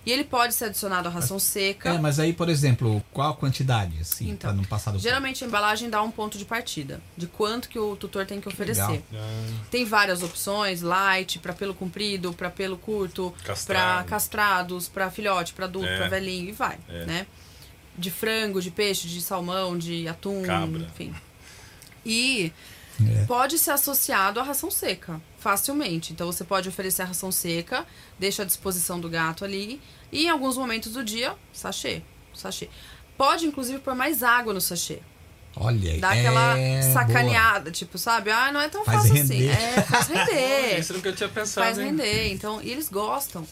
E 0.03 0.11
ele 0.11 0.23
pode 0.23 0.55
ser 0.55 0.65
adicionado 0.65 1.07
à 1.07 1.11
ração 1.11 1.37
seca. 1.37 1.89
É, 1.91 1.97
mas 1.99 2.19
aí, 2.19 2.33
por 2.33 2.49
exemplo, 2.49 3.03
qual 3.13 3.29
a 3.29 3.35
quantidade, 3.35 3.99
assim, 4.01 4.31
Então, 4.31 4.49
pra 4.49 4.53
não 4.57 4.63
passar 4.63 4.89
do 4.89 4.97
Geralmente 4.97 5.43
a 5.43 5.47
embalagem 5.47 5.91
dá 5.91 6.01
um 6.01 6.09
ponto 6.09 6.39
de 6.39 6.45
partida 6.45 6.99
de 7.15 7.27
quanto 7.27 7.69
que 7.69 7.77
o 7.77 7.95
tutor 7.95 8.25
tem 8.25 8.41
que 8.41 8.47
oferecer. 8.47 9.03
legal. 9.11 9.27
Tem 9.69 9.85
várias 9.85 10.23
opções, 10.23 10.81
light, 10.81 11.37
para 11.37 11.53
pelo 11.53 11.75
comprido, 11.75 12.33
para 12.33 12.49
pelo 12.49 12.77
curto, 12.77 13.31
para 13.43 13.47
Castrado. 13.53 14.09
castrados, 14.09 14.89
para 14.89 15.11
filhote, 15.11 15.53
para 15.53 15.65
adulto, 15.65 15.87
É. 15.87 15.97
para 15.97 16.07
velhinho 16.09 16.49
e 16.49 16.51
vai, 16.51 16.79
É. 16.89 17.05
né? 17.05 17.27
De 17.95 18.09
frango, 18.09 18.59
de 18.59 18.71
peixe, 18.71 19.07
de 19.07 19.21
salmão, 19.21 19.77
de 19.77 20.07
atum, 20.07 20.41
Cabra. 20.41 20.81
enfim. 20.81 21.13
E 22.03 22.51
É. 23.09 23.25
pode 23.25 23.57
ser 23.57 23.71
associado 23.71 24.39
à 24.39 24.43
ração 24.43 24.69
seca, 24.71 25.21
facilmente. 25.39 26.11
Então 26.13 26.27
você 26.27 26.43
pode 26.43 26.67
oferecer 26.69 27.01
a 27.03 27.05
ração 27.05 27.31
seca, 27.31 27.85
deixa 28.19 28.43
à 28.43 28.45
disposição 28.45 28.99
do 28.99 29.09
gato 29.09 29.43
ali, 29.45 29.81
e 30.11 30.25
em 30.25 30.29
alguns 30.29 30.57
momentos 30.57 30.93
do 30.93 31.03
dia, 31.03 31.35
sachê, 31.53 32.01
sachê. 32.33 32.69
Pode 33.17 33.45
inclusive 33.45 33.79
pôr 33.79 33.95
mais 33.95 34.23
água 34.23 34.53
no 34.53 34.61
sachê. 34.61 34.99
Olha. 35.55 35.99
Dá 35.99 36.11
aquela 36.11 36.57
é, 36.57 36.81
sacaneada, 36.93 37.71
tipo, 37.71 37.97
sabe? 37.97 38.31
Ah, 38.31 38.51
não 38.53 38.61
é 38.61 38.69
tão 38.69 38.85
Faz 38.85 38.99
fácil 38.99 39.13
render. 39.15 39.51
assim. 39.51 39.63
É, 39.65 39.81
faz 39.81 40.07
render. 40.09 40.79
Isso 40.79 40.93
nunca 40.93 41.09
eu 41.09 41.15
tinha 41.15 41.29
pensado. 41.29 41.65
faz 41.65 41.77
hein? 41.77 41.85
render. 41.87 42.31
Então, 42.31 42.61
e 42.61 42.71
eles 42.71 42.87
gostam. 42.89 43.45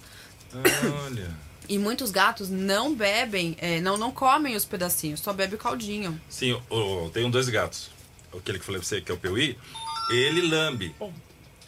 Olha. 1.06 1.30
E 1.68 1.78
muitos 1.78 2.10
gatos 2.10 2.50
não 2.50 2.96
bebem, 2.96 3.56
é, 3.60 3.80
não, 3.80 3.96
não 3.98 4.12
comem 4.12 4.56
os 4.56 4.66
pedacinhos, 4.66 5.20
só 5.20 5.32
bebe 5.34 5.56
o 5.56 5.58
caldinho. 5.58 6.20
Sim, 6.28 6.54
o- 6.70 7.04
eu 7.06 7.12
tenho 7.14 7.30
dois 7.30 7.48
gatos. 7.50 7.92
Aquele 8.38 8.58
que 8.58 8.62
eu 8.64 8.66
falei 8.66 8.80
pra 8.80 8.88
você, 8.88 9.02
que 9.02 9.12
é 9.12 9.16
o 9.16 9.18
Piuí, 9.18 9.58
ele 10.12 10.48
lambe. 10.48 10.96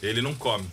Ele 0.01 0.21
não 0.21 0.33
come. 0.35 0.67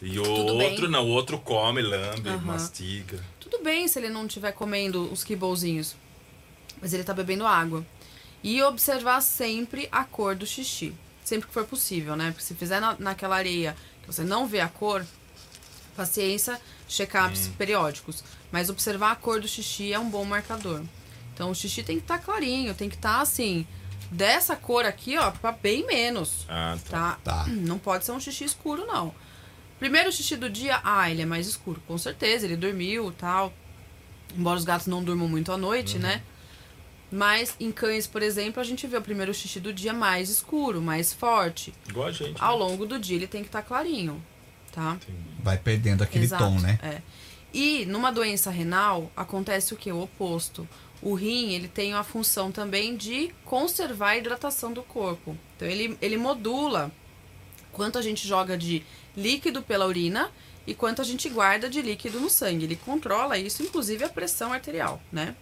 E 0.00 0.18
o 0.18 0.22
Tudo 0.22 0.56
bem. 0.58 0.70
outro 0.70 0.88
não, 0.88 1.04
o 1.06 1.08
outro 1.10 1.38
come, 1.38 1.82
lambe, 1.82 2.28
Aham. 2.28 2.38
mastiga. 2.44 3.22
Tudo 3.40 3.62
bem 3.62 3.88
se 3.88 3.98
ele 3.98 4.08
não 4.08 4.26
estiver 4.26 4.52
comendo 4.52 5.10
os 5.12 5.24
kibbolzinhos, 5.24 5.96
mas 6.80 6.92
ele 6.92 7.02
tá 7.02 7.12
bebendo 7.12 7.46
água. 7.46 7.84
E 8.42 8.62
observar 8.62 9.20
sempre 9.20 9.88
a 9.90 10.04
cor 10.04 10.36
do 10.36 10.46
xixi, 10.46 10.94
sempre 11.24 11.48
que 11.48 11.52
for 11.54 11.64
possível, 11.64 12.14
né? 12.14 12.30
Porque 12.30 12.44
se 12.44 12.54
fizer 12.54 12.78
na, 12.80 12.94
naquela 12.98 13.36
areia 13.36 13.74
que 14.00 14.06
você 14.06 14.22
não 14.22 14.46
vê 14.46 14.60
a 14.60 14.68
cor, 14.68 15.04
paciência, 15.96 16.60
check-ups 16.86 17.48
periódicos. 17.58 18.22
Mas 18.52 18.70
observar 18.70 19.10
a 19.12 19.16
cor 19.16 19.40
do 19.40 19.48
xixi 19.48 19.92
é 19.92 19.98
um 19.98 20.08
bom 20.08 20.24
marcador. 20.24 20.82
Então 21.34 21.50
o 21.50 21.54
xixi 21.54 21.82
tem 21.82 21.96
que 21.96 22.04
estar 22.04 22.18
clarinho, 22.18 22.74
tem 22.74 22.88
que 22.88 22.94
estar 22.96 23.20
assim, 23.20 23.66
dessa 24.10 24.56
cor 24.56 24.84
aqui, 24.84 25.16
ó, 25.16 25.30
pra 25.30 25.52
bem 25.52 25.86
menos. 25.86 26.46
Ah, 26.48 26.76
tá. 26.88 27.18
Tá? 27.22 27.44
Tá. 27.44 27.46
Não 27.48 27.78
pode 27.78 28.04
ser 28.04 28.12
um 28.12 28.20
xixi 28.20 28.44
escuro, 28.44 28.86
não. 28.86 29.14
Primeiro 29.78 30.10
xixi 30.10 30.36
do 30.36 30.50
dia, 30.50 30.80
ah, 30.82 31.10
ele 31.10 31.22
é 31.22 31.26
mais 31.26 31.46
escuro. 31.46 31.80
Com 31.86 31.96
certeza, 31.96 32.46
ele 32.46 32.56
dormiu 32.56 33.12
tal. 33.12 33.52
Embora 34.36 34.58
os 34.58 34.64
gatos 34.64 34.86
não 34.86 35.02
durmam 35.02 35.28
muito 35.28 35.52
à 35.52 35.56
noite, 35.56 35.98
né? 35.98 36.22
Mas 37.10 37.54
em 37.58 37.72
cães, 37.72 38.06
por 38.06 38.22
exemplo, 38.22 38.60
a 38.60 38.64
gente 38.64 38.86
vê 38.86 38.96
o 38.96 39.02
primeiro 39.02 39.32
xixi 39.32 39.60
do 39.60 39.72
dia 39.72 39.92
mais 39.92 40.28
escuro, 40.28 40.82
mais 40.82 41.12
forte. 41.12 41.72
Igual 41.88 42.08
a 42.08 42.12
gente. 42.12 42.36
Ao 42.38 42.58
né? 42.58 42.64
longo 42.64 42.84
do 42.84 42.98
dia 42.98 43.16
ele 43.16 43.26
tem 43.26 43.42
que 43.42 43.48
estar 43.48 43.62
clarinho, 43.62 44.22
tá? 44.72 44.98
Vai 45.42 45.56
perdendo 45.56 46.02
aquele 46.02 46.24
Exato, 46.24 46.44
tom, 46.44 46.58
né? 46.58 46.78
É. 46.82 47.00
E 47.52 47.86
numa 47.86 48.12
doença 48.12 48.50
renal 48.50 49.10
acontece 49.16 49.72
o 49.72 49.76
que? 49.76 49.90
O 49.90 50.02
oposto. 50.02 50.68
O 51.00 51.14
rim 51.14 51.52
ele 51.52 51.68
tem 51.68 51.94
a 51.94 52.02
função 52.02 52.50
também 52.50 52.96
de 52.96 53.32
conservar 53.44 54.10
a 54.10 54.16
hidratação 54.18 54.72
do 54.72 54.82
corpo. 54.82 55.36
Então 55.56 55.68
ele, 55.68 55.96
ele 56.02 56.16
modula 56.16 56.90
quanto 57.72 57.98
a 57.98 58.02
gente 58.02 58.26
joga 58.26 58.58
de 58.58 58.84
líquido 59.16 59.62
pela 59.62 59.86
urina 59.86 60.30
e 60.66 60.74
quanto 60.74 61.00
a 61.00 61.04
gente 61.04 61.28
guarda 61.28 61.68
de 61.68 61.80
líquido 61.80 62.20
no 62.20 62.28
sangue. 62.28 62.64
Ele 62.64 62.76
controla 62.76 63.38
isso, 63.38 63.62
inclusive 63.62 64.04
a 64.04 64.08
pressão 64.08 64.52
arterial, 64.52 65.00
né? 65.12 65.34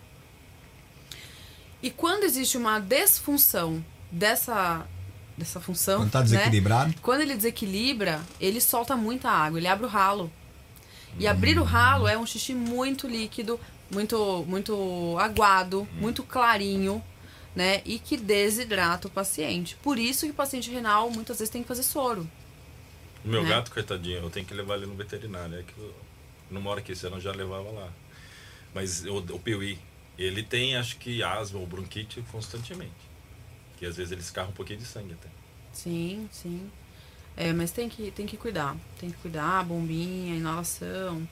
E 1.83 1.91
quando 1.91 2.25
existe 2.25 2.57
uma 2.57 2.79
desfunção 2.79 3.85
dessa, 4.11 4.87
dessa 5.37 5.61
função, 5.61 6.01
Quando 6.01 6.11
tá 6.11 6.21
né? 6.21 6.25
desequilibrado. 6.25 6.95
Quando 7.03 7.21
ele 7.21 7.35
desequilibra, 7.35 8.21
ele 8.41 8.61
solta 8.61 8.97
muita 8.97 9.31
água, 9.31 9.59
ele 9.59 9.69
abre 9.69 9.87
o 9.87 9.89
ralo. 9.89 10.31
E 11.19 11.27
abrir 11.27 11.59
o 11.59 11.65
ralo 11.65 12.07
é 12.07 12.17
um 12.17 12.27
xixi 12.27 12.55
muito 12.55 13.07
líquido, 13.07 13.59
muito 13.91 14.45
muito 14.47 15.17
aguado, 15.19 15.87
muito 15.95 16.23
clarinho, 16.23 17.03
né? 17.55 17.83
E 17.85 17.99
que 17.99 18.17
desidrata 18.17 19.09
o 19.09 19.11
paciente. 19.11 19.77
Por 19.83 19.99
isso 19.99 20.27
que 20.27 20.33
o 20.33 20.35
paciente 20.35 20.71
renal 20.71 21.11
muitas 21.11 21.39
vezes 21.39 21.51
tem 21.51 21.63
que 21.63 21.69
fazer 21.69 21.83
soro. 21.83 22.29
O 23.25 23.29
meu 23.29 23.43
né? 23.43 23.49
gato, 23.49 23.73
coitadinho, 23.73 24.19
eu 24.19 24.31
tenho 24.31 24.47
que 24.47 24.55
levar 24.55 24.77
ele 24.77 24.87
no 24.87 24.95
veterinário. 24.95 25.59
É 25.59 25.63
que 25.63 25.77
eu 25.77 25.95
não 26.51 26.61
moro 26.61 26.79
aqui, 26.79 26.95
senão 26.95 27.17
eu 27.17 27.21
já 27.21 27.33
levava 27.33 27.71
lá. 27.71 27.93
Mas 28.75 29.05
o, 29.05 29.17
o 29.17 29.39
Piuí, 29.39 29.79
ele 30.19 30.43
tem, 30.43 30.77
acho 30.77 30.97
que, 30.99 31.23
asma 31.23 31.59
ou 31.59 31.67
bronquite 31.67 32.23
constantemente. 32.31 32.93
Que 33.79 33.87
às 33.87 33.97
vezes 33.97 34.13
ele 34.13 34.21
escarra 34.21 34.49
um 34.49 34.53
pouquinho 34.53 34.79
de 34.79 34.85
sangue 34.85 35.15
até. 35.15 35.29
Sim, 35.73 36.29
sim. 36.31 36.71
É, 37.37 37.53
mas 37.53 37.71
tem 37.71 37.89
que, 37.89 38.11
tem 38.11 38.27
que 38.27 38.37
cuidar. 38.37 38.77
Tem 38.99 39.11
que 39.11 39.17
cuidar, 39.17 39.65
bombinha, 39.65 40.37
inalação. 40.37 41.27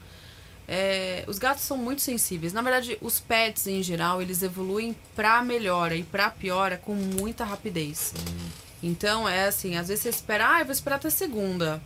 É, 0.67 1.25
os 1.27 1.39
gatos 1.39 1.63
são 1.63 1.77
muito 1.77 2.01
sensíveis. 2.01 2.53
Na 2.53 2.63
verdade, 2.63 2.97
os 3.03 3.21
pets 3.21 3.67
em 3.67 3.83
geral, 3.83 4.23
eles 4.23 4.43
evoluem 4.43 4.97
pra 5.15 5.43
melhora 5.43 5.95
e 5.95 6.03
pra 6.03 6.31
piora 6.31 6.79
com 6.79 6.95
muita 6.95 7.45
rapidez. 7.45 8.15
Então 8.83 9.29
é 9.29 9.47
assim, 9.47 9.77
às 9.77 9.89
vezes 9.89 10.03
você 10.03 10.09
espera, 10.11 10.55
ah, 10.55 10.61
eu 10.61 10.65
vou 10.65 10.73
esperar 10.73 10.97
até 10.97 11.11
segunda. 11.11 11.83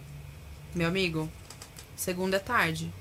Meu 0.75 0.87
amigo, 0.89 1.29
segunda 1.97 2.37
é 2.37 2.41
tarde. 2.41 2.93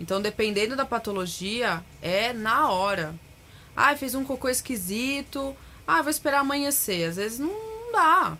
Então, 0.00 0.20
dependendo 0.22 0.76
da 0.76 0.84
patologia, 0.84 1.82
é 2.00 2.32
na 2.32 2.70
hora. 2.70 3.14
Ah, 3.76 3.94
fez 3.96 4.14
um 4.14 4.24
cocô 4.24 4.48
esquisito. 4.48 5.54
Ah, 5.86 6.02
vou 6.02 6.10
esperar 6.10 6.40
amanhecer. 6.40 7.08
Às 7.08 7.16
vezes 7.16 7.38
não, 7.38 7.48
não 7.48 7.92
dá. 7.92 8.38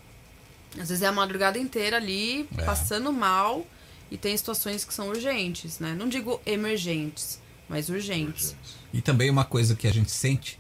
Às 0.81 0.89
vezes 0.89 1.03
é 1.03 1.07
a 1.07 1.13
madrugada 1.13 1.59
inteira 1.59 1.97
ali, 1.97 2.49
É. 2.57 2.63
passando 2.65 3.13
mal. 3.13 3.67
E 4.11 4.17
tem 4.17 4.37
situações 4.37 4.85
que 4.85 4.95
são 4.95 5.09
urgentes, 5.09 5.79
né? 5.79 5.95
Não 5.95 6.09
digo 6.09 6.41
emergentes, 6.47 7.41
mas 7.69 7.89
urgentes. 7.89 8.57
E 8.93 9.01
também 9.03 9.29
uma 9.31 9.45
coisa 9.45 9.75
que 9.75 9.87
a 9.87 9.93
gente 9.93 10.11
sente, 10.11 10.59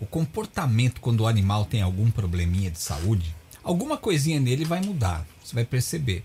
o 0.00 0.06
comportamento 0.06 1.00
quando 1.00 1.20
o 1.20 1.26
animal 1.26 1.64
tem 1.64 1.80
algum 1.80 2.10
probleminha 2.10 2.70
de 2.70 2.80
saúde, 2.80 3.34
alguma 3.62 3.96
coisinha 3.96 4.40
nele 4.40 4.64
vai 4.64 4.80
mudar, 4.80 5.24
você 5.42 5.54
vai 5.54 5.64
perceber. 5.64 6.24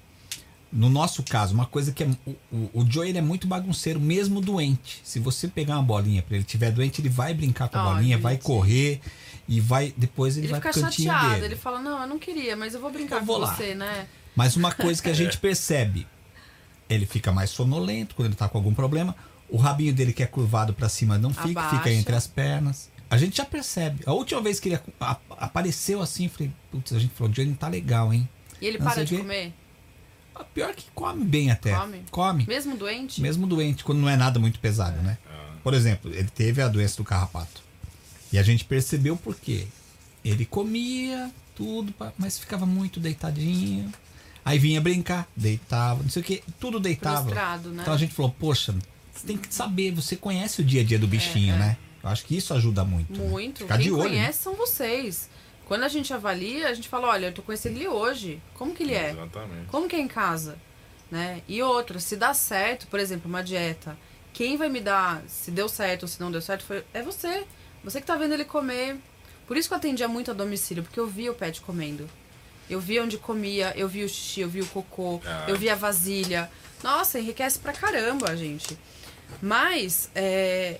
No 0.73 0.89
nosso 0.89 1.23
caso, 1.23 1.53
uma 1.53 1.65
coisa 1.65 1.93
que 1.93 2.03
é, 2.03 2.07
o, 2.25 2.35
o, 2.73 2.85
Joe 2.91 3.07
ele 3.07 3.17
é 3.17 3.21
muito 3.21 3.47
bagunceiro, 3.47 4.01
mesmo 4.01 4.41
doente. 4.41 4.99
Se 5.01 5.17
você 5.17 5.47
pegar 5.47 5.75
uma 5.75 5.83
bolinha 5.83 6.21
para 6.21 6.35
ele 6.35 6.43
estiver 6.43 6.71
doente, 6.71 6.99
ele 6.99 7.07
vai 7.07 7.33
brincar 7.33 7.69
com 7.69 7.77
a 7.77 7.83
Ai, 7.83 7.93
bolinha, 7.93 8.17
vai 8.17 8.37
correr 8.37 8.99
e 9.47 9.61
vai 9.61 9.93
depois 9.95 10.35
ele, 10.35 10.47
Ele, 10.47 10.51
vai 10.51 10.59
fica 10.59 10.73
pro 10.73 10.81
cantinho 10.81 11.09
chateado, 11.09 11.33
dele. 11.35 11.45
ele 11.45 11.55
fala, 11.55 11.79
não, 11.79 12.01
eu 12.01 12.07
não 12.07 12.19
queria, 12.19 12.55
mas 12.57 12.73
eu 12.73 12.81
vou 12.81 12.91
brincar 12.91 13.17
Eu 13.17 13.25
vou 13.25 13.37
com 13.37 13.43
lá. 13.43 13.55
você, 13.55 13.75
né? 13.75 14.07
Mas 14.35 14.57
uma 14.57 14.73
coisa 14.73 15.01
que 15.01 15.09
a 15.09 15.13
gente 15.15 15.37
percebe, 15.37 16.05
ele 16.89 17.05
fica 17.05 17.31
mais 17.31 17.49
sonolento 17.49 18.15
quando 18.15 18.27
ele 18.27 18.35
tá 18.35 18.47
com 18.47 18.57
algum 18.57 18.73
problema. 18.73 19.15
O 19.49 19.57
rabinho 19.57 19.93
dele 19.93 20.11
que 20.13 20.21
é 20.23 20.27
curvado 20.27 20.73
para 20.73 20.89
cima 20.89 21.17
não 21.17 21.33
fica, 21.33 21.59
Abaixa. 21.61 21.77
fica 21.77 21.91
entre 21.91 22.15
as 22.15 22.27
pernas. 22.27 22.89
A 23.09 23.17
gente 23.17 23.37
já 23.37 23.45
percebe. 23.45 24.03
A 24.05 24.11
última 24.11 24.41
vez 24.41 24.59
que 24.59 24.69
ele 24.69 24.79
apareceu 25.29 26.01
assim, 26.01 26.25
eu 26.25 26.29
falei, 26.29 26.51
putz, 26.71 26.91
a 26.93 26.99
gente 26.99 27.13
falou, 27.13 27.31
o 27.31 27.33
Johnny 27.33 27.53
tá 27.55 27.67
legal, 27.69 28.13
hein? 28.13 28.27
E 28.61 28.65
ele 28.65 28.77
Não 28.77 28.85
para 28.85 29.05
de 29.05 29.15
quê. 29.15 29.21
comer? 29.21 29.53
Ah, 30.35 30.43
Pior 30.43 30.75
que 30.75 30.85
come 30.93 31.23
bem 31.23 31.49
até. 31.49 31.73
Come? 31.75 32.03
Come. 32.11 32.45
Mesmo 32.47 32.75
doente? 32.75 33.21
Mesmo 33.21 33.47
doente, 33.47 33.83
quando 33.83 33.99
não 33.99 34.09
é 34.09 34.17
nada 34.17 34.39
muito 34.39 34.59
pesado, 34.59 35.01
né? 35.01 35.17
Por 35.63 35.73
exemplo, 35.73 36.13
ele 36.13 36.29
teve 36.29 36.61
a 36.61 36.67
doença 36.67 36.97
do 36.97 37.03
carrapato. 37.03 37.61
E 38.31 38.37
a 38.37 38.43
gente 38.43 38.65
percebeu 38.65 39.15
por 39.15 39.35
quê. 39.35 39.67
Ele 40.23 40.45
comia 40.45 41.31
tudo, 41.55 41.93
mas 42.17 42.37
ficava 42.37 42.65
muito 42.65 42.99
deitadinho. 42.99 43.91
Aí 44.47 44.57
vinha 44.57 44.79
brincar, 44.79 45.27
deitava, 45.35 46.01
não 46.01 46.09
sei 46.09 46.21
o 46.21 46.25
que, 46.25 46.41
tudo 46.59 46.79
deitava. 46.79 47.23
Frustrado, 47.23 47.69
né? 47.69 47.81
Então 47.81 47.93
a 47.93 47.97
gente 47.97 48.13
falou, 48.13 48.33
poxa, 48.39 48.73
você 49.13 49.27
tem 49.27 49.35
que 49.37 49.53
saber, 49.53 49.91
você 49.91 50.15
conhece 50.15 50.61
o 50.61 50.63
dia 50.63 50.81
a 50.81 50.83
dia 50.85 50.97
do 50.97 51.05
bichinho, 51.07 51.53
É, 51.53 51.55
é. 51.55 51.59
né? 51.59 51.77
Eu 52.01 52.09
acho 52.09 52.23
que 52.25 52.37
isso 52.37 52.53
ajuda 52.53 52.85
muito. 52.85 53.11
né? 53.19 53.27
Muito. 53.27 53.59
Ficar 53.59 53.75
Quem 53.77 53.87
de 53.87 53.91
olho. 53.91 54.03
né? 54.03 54.09
conhece 54.09 54.43
são 54.43 54.53
vocês. 54.55 55.29
Quando 55.65 55.83
a 55.83 55.89
gente 55.89 56.13
avalia, 56.13 56.69
a 56.69 56.73
gente 56.73 56.87
fala, 56.87 57.09
olha, 57.09 57.25
eu 57.25 57.33
tô 57.33 57.41
conhecendo 57.41 57.75
ele 57.75 57.89
hoje. 57.89 58.41
Como 58.53 58.73
que 58.73 58.83
ele 58.83 58.93
é? 58.93 59.11
Exatamente. 59.11 59.65
Como 59.67 59.87
que 59.89 59.95
é 59.97 59.99
em 59.99 60.07
casa? 60.07 60.57
Né? 61.11 61.41
E 61.47 61.61
outra, 61.61 61.99
se 61.99 62.15
dá 62.15 62.33
certo, 62.33 62.87
por 62.87 62.99
exemplo, 63.01 63.27
uma 63.27 63.43
dieta, 63.43 63.97
quem 64.31 64.55
vai 64.55 64.69
me 64.69 64.79
dar 64.79 65.21
se 65.27 65.51
deu 65.51 65.67
certo 65.67 66.03
ou 66.03 66.07
se 66.07 66.21
não 66.21 66.31
deu 66.31 66.41
certo 66.41 66.63
foi, 66.63 66.85
é 66.93 67.01
você. 67.01 67.43
Você 67.83 67.99
que 67.99 68.07
tá 68.07 68.15
vendo 68.15 68.33
ele 68.33 68.45
comer. 68.45 68.95
Por 69.45 69.57
isso 69.57 69.67
que 69.67 69.73
eu 69.73 69.77
atendia 69.77 70.07
muito 70.07 70.31
a 70.31 70.33
domicílio, 70.33 70.83
porque 70.83 70.99
eu 70.99 71.07
via 71.07 71.31
o 71.31 71.35
pet 71.35 71.59
comendo. 71.61 72.09
Eu 72.69 72.79
via 72.79 73.03
onde 73.03 73.17
comia, 73.17 73.73
eu 73.77 73.87
via 73.87 74.05
o 74.05 74.09
xixi, 74.09 74.41
eu 74.41 74.49
via 74.49 74.63
o 74.63 74.67
cocô, 74.67 75.21
Ah. 75.25 75.45
eu 75.47 75.55
via 75.57 75.73
a 75.73 75.75
vasilha. 75.75 76.49
Nossa, 76.83 77.19
enriquece 77.19 77.59
pra 77.59 77.73
caramba, 77.73 78.35
gente. 78.35 78.77
Mas 79.41 80.09
é, 80.13 80.79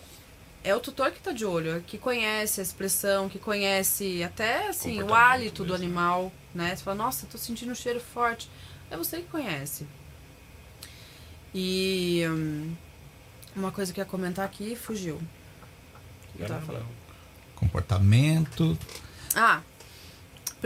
é 0.64 0.76
o 0.76 0.80
tutor 0.80 1.12
que 1.12 1.20
tá 1.20 1.32
de 1.32 1.46
olho, 1.46 1.82
que 1.88 1.98
conhece 1.98 2.60
a 2.60 2.64
expressão, 2.64 3.28
que 3.30 3.40
conhece 3.40 4.22
até 4.24 4.68
assim 4.68 5.02
o 5.02 5.14
hálito 5.14 5.64
do 5.64 5.72
mesmo. 5.74 5.86
animal, 5.86 6.32
né? 6.54 6.76
Você 6.76 6.84
fala, 6.84 6.98
nossa, 6.98 7.26
tô 7.26 7.38
sentindo 7.38 7.72
um 7.72 7.76
cheiro 7.76 8.00
forte. 8.00 8.50
É 8.92 8.96
você 8.98 9.18
que 9.18 9.28
conhece. 9.28 9.86
E 11.54 12.24
hum, 12.30 12.76
uma 13.56 13.72
coisa 13.72 13.92
que 13.94 14.00
eu 14.00 14.04
ia 14.04 14.10
comentar 14.10 14.46
aqui 14.46 14.76
fugiu. 14.76 15.20
Eu 16.38 16.48
tava 16.48 16.62
falando? 16.66 16.86
Comportamento. 17.56 18.78
Ah, 19.36 19.62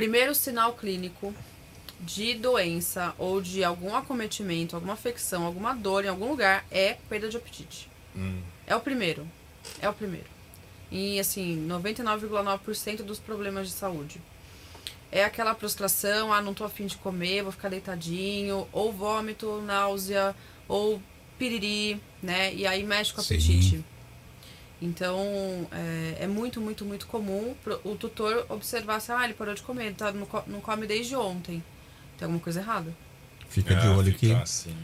primeiro 0.01 0.33
sinal 0.33 0.73
clínico 0.73 1.31
de 1.99 2.33
doença 2.33 3.13
ou 3.19 3.39
de 3.39 3.63
algum 3.63 3.95
acometimento, 3.95 4.75
alguma 4.75 4.93
afecção, 4.93 5.45
alguma 5.45 5.75
dor 5.75 6.03
em 6.03 6.07
algum 6.07 6.27
lugar 6.27 6.65
é 6.71 6.97
perda 7.07 7.29
de 7.29 7.37
apetite. 7.37 7.87
Hum. 8.15 8.41
É 8.65 8.75
o 8.75 8.79
primeiro. 8.79 9.27
É 9.79 9.87
o 9.87 9.93
primeiro. 9.93 10.25
E 10.89 11.19
assim, 11.19 11.67
99,9% 11.69 13.03
dos 13.03 13.19
problemas 13.19 13.67
de 13.67 13.73
saúde. 13.73 14.19
É 15.11 15.23
aquela 15.23 15.53
prostração, 15.53 16.33
ah, 16.33 16.41
não 16.41 16.55
tô 16.55 16.63
afim 16.63 16.87
de 16.87 16.97
comer, 16.97 17.43
vou 17.43 17.51
ficar 17.51 17.69
deitadinho, 17.69 18.67
ou 18.71 18.91
vômito, 18.91 19.61
náusea, 19.61 20.35
ou 20.67 20.99
piriri, 21.37 22.01
né? 22.23 22.51
E 22.55 22.65
aí 22.65 22.81
mexe 22.81 23.13
com 23.13 23.21
o 23.21 23.23
apetite. 23.23 23.85
Então, 24.81 25.67
é, 25.71 26.17
é 26.21 26.27
muito, 26.27 26.59
muito, 26.59 26.83
muito 26.83 27.05
comum 27.05 27.53
o 27.83 27.95
tutor 27.95 28.45
observar 28.49 28.95
assim, 28.95 29.11
ah, 29.11 29.23
ele 29.23 29.35
parou 29.35 29.53
de 29.53 29.61
comer, 29.61 29.85
ele 29.85 29.95
tá, 29.95 30.11
não, 30.11 30.27
não 30.47 30.59
come 30.59 30.87
desde 30.87 31.15
ontem. 31.15 31.63
Tem 32.17 32.25
alguma 32.25 32.41
coisa 32.41 32.59
errada? 32.61 32.91
Fica 33.47 33.75
de 33.75 33.85
É, 33.85 33.89
olho 33.91 34.13
que 34.13 34.31
assim. 34.31 34.75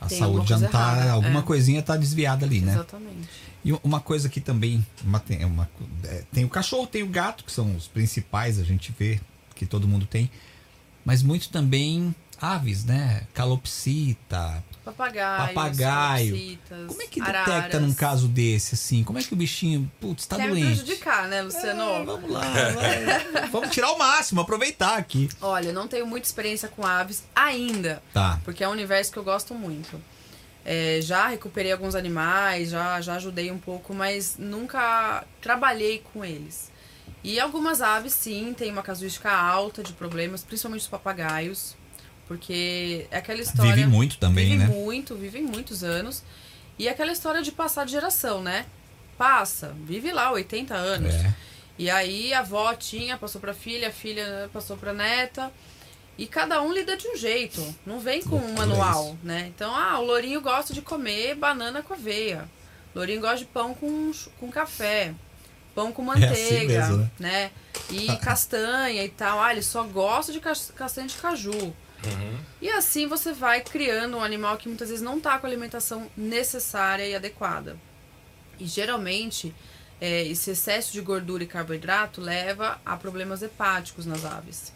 a 0.00 0.06
Tem 0.06 0.18
saúde 0.18 0.48
já 0.48 0.58
tá. 0.60 0.64
errada, 0.66 1.12
Alguma 1.12 1.40
é. 1.40 1.42
coisinha 1.42 1.82
tá 1.82 1.96
desviada 1.96 2.46
ali, 2.46 2.60
né? 2.60 2.74
Exatamente. 2.74 3.28
E 3.64 3.72
uma 3.82 4.00
coisa 4.00 4.28
que 4.28 4.40
também. 4.40 4.86
Uma, 5.02 5.18
tem, 5.18 5.44
uma, 5.44 5.68
é, 6.04 6.22
tem 6.32 6.44
o 6.44 6.48
cachorro, 6.48 6.86
tem 6.86 7.02
o 7.02 7.08
gato, 7.08 7.44
que 7.44 7.50
são 7.52 7.74
os 7.74 7.88
principais, 7.88 8.58
a 8.58 8.64
gente 8.64 8.94
vê 8.96 9.20
que 9.54 9.66
todo 9.66 9.88
mundo 9.88 10.06
tem. 10.06 10.30
Mas 11.04 11.22
muito 11.22 11.48
também 11.50 12.14
aves, 12.40 12.84
né? 12.84 13.22
Calopsita. 13.34 14.64
Papagaio. 14.84 15.54
Papagaio. 15.54 16.58
Como 16.88 17.02
é 17.02 17.06
que 17.06 17.20
detecta 17.20 17.78
num 17.78 17.92
caso 17.94 18.26
desse, 18.28 18.74
assim? 18.74 19.04
Como 19.04 19.18
é 19.18 19.22
que 19.22 19.32
o 19.32 19.36
bichinho, 19.36 19.90
putz, 20.00 20.26
tá 20.26 20.36
Quer 20.36 20.48
doente? 20.48 20.66
prejudicar, 20.66 21.28
né, 21.28 21.42
Luciano? 21.42 21.82
É, 21.82 22.04
vamos 22.04 22.30
lá, 22.30 22.42
vamos 23.52 23.70
tirar 23.70 23.92
o 23.92 23.98
máximo, 23.98 24.40
aproveitar 24.40 24.96
aqui. 24.96 25.28
Olha, 25.40 25.68
eu 25.68 25.74
não 25.74 25.86
tenho 25.86 26.06
muita 26.06 26.26
experiência 26.26 26.68
com 26.68 26.84
aves 26.86 27.22
ainda, 27.34 28.02
Tá. 28.12 28.40
porque 28.44 28.64
é 28.64 28.68
um 28.68 28.72
universo 28.72 29.12
que 29.12 29.18
eu 29.18 29.24
gosto 29.24 29.54
muito. 29.54 30.00
É, 30.64 31.00
já 31.02 31.28
recuperei 31.28 31.72
alguns 31.72 31.94
animais, 31.94 32.70
já, 32.70 33.00
já 33.00 33.14
ajudei 33.14 33.50
um 33.50 33.58
pouco, 33.58 33.94
mas 33.94 34.36
nunca 34.38 35.24
trabalhei 35.40 36.02
com 36.12 36.24
eles. 36.24 36.70
E 37.22 37.38
algumas 37.38 37.82
aves, 37.82 38.14
sim, 38.14 38.54
têm 38.56 38.70
uma 38.72 38.82
casuística 38.82 39.30
alta 39.30 39.82
de 39.82 39.92
problemas, 39.92 40.42
principalmente 40.42 40.82
os 40.82 40.88
papagaios, 40.88 41.76
porque 42.30 43.08
é 43.10 43.18
aquela 43.18 43.40
história. 43.40 43.74
Vive 43.74 43.88
muito 43.88 44.16
também, 44.16 44.50
vivem 44.50 44.58
né? 44.60 44.66
muito, 44.72 45.16
vivem 45.16 45.42
muitos 45.42 45.82
anos. 45.82 46.22
E 46.78 46.86
é 46.86 46.92
aquela 46.92 47.10
história 47.10 47.42
de 47.42 47.50
passar 47.50 47.84
de 47.84 47.90
geração, 47.90 48.40
né? 48.40 48.66
Passa, 49.18 49.74
vive 49.84 50.12
lá 50.12 50.30
80 50.30 50.72
anos. 50.72 51.12
É. 51.12 51.34
E 51.76 51.90
aí 51.90 52.32
a 52.32 52.38
avó 52.38 52.72
tinha, 52.74 53.18
passou 53.18 53.40
pra 53.40 53.52
filha, 53.52 53.88
a 53.88 53.90
filha 53.90 54.48
passou 54.52 54.76
pra 54.76 54.92
neta. 54.92 55.50
E 56.16 56.24
cada 56.24 56.62
um 56.62 56.72
lida 56.72 56.96
de 56.96 57.08
um 57.08 57.16
jeito. 57.16 57.60
Não 57.84 57.98
vem 57.98 58.22
com 58.22 58.36
um 58.36 58.54
manual, 58.54 59.18
né? 59.24 59.50
Então, 59.52 59.74
ah, 59.74 59.98
o 59.98 60.04
lourinho 60.04 60.40
gosta 60.40 60.72
de 60.72 60.80
comer 60.80 61.34
banana 61.34 61.82
com 61.82 61.94
aveia. 61.94 62.48
O 62.94 62.98
lourinho 62.98 63.20
gosta 63.20 63.38
de 63.38 63.46
pão 63.46 63.74
com, 63.74 64.12
com 64.38 64.52
café. 64.52 65.14
Pão 65.74 65.90
com 65.90 66.08
assim 66.08 66.20
manteiga, 66.20 66.86
mesmo, 66.86 67.10
né? 67.18 67.50
E 67.90 68.06
castanha 68.18 69.04
e 69.04 69.08
tal. 69.08 69.42
Ah, 69.42 69.50
ele 69.50 69.62
só 69.62 69.82
gosta 69.82 70.32
de 70.32 70.38
cas- 70.38 70.70
castanha 70.76 71.08
de 71.08 71.16
caju. 71.16 71.74
Uhum. 72.06 72.38
E 72.60 72.70
assim 72.70 73.06
você 73.06 73.32
vai 73.32 73.60
criando 73.60 74.16
um 74.16 74.24
animal 74.24 74.56
que 74.56 74.68
muitas 74.68 74.88
vezes 74.88 75.02
não 75.02 75.18
está 75.18 75.38
com 75.38 75.46
a 75.46 75.50
alimentação 75.50 76.10
necessária 76.16 77.06
e 77.06 77.14
adequada. 77.14 77.76
E 78.58 78.66
geralmente, 78.66 79.54
é, 80.00 80.26
esse 80.26 80.50
excesso 80.50 80.92
de 80.92 81.00
gordura 81.00 81.42
e 81.42 81.46
carboidrato 81.46 82.20
leva 82.20 82.80
a 82.84 82.96
problemas 82.96 83.42
hepáticos 83.42 84.06
nas 84.06 84.24
aves, 84.24 84.72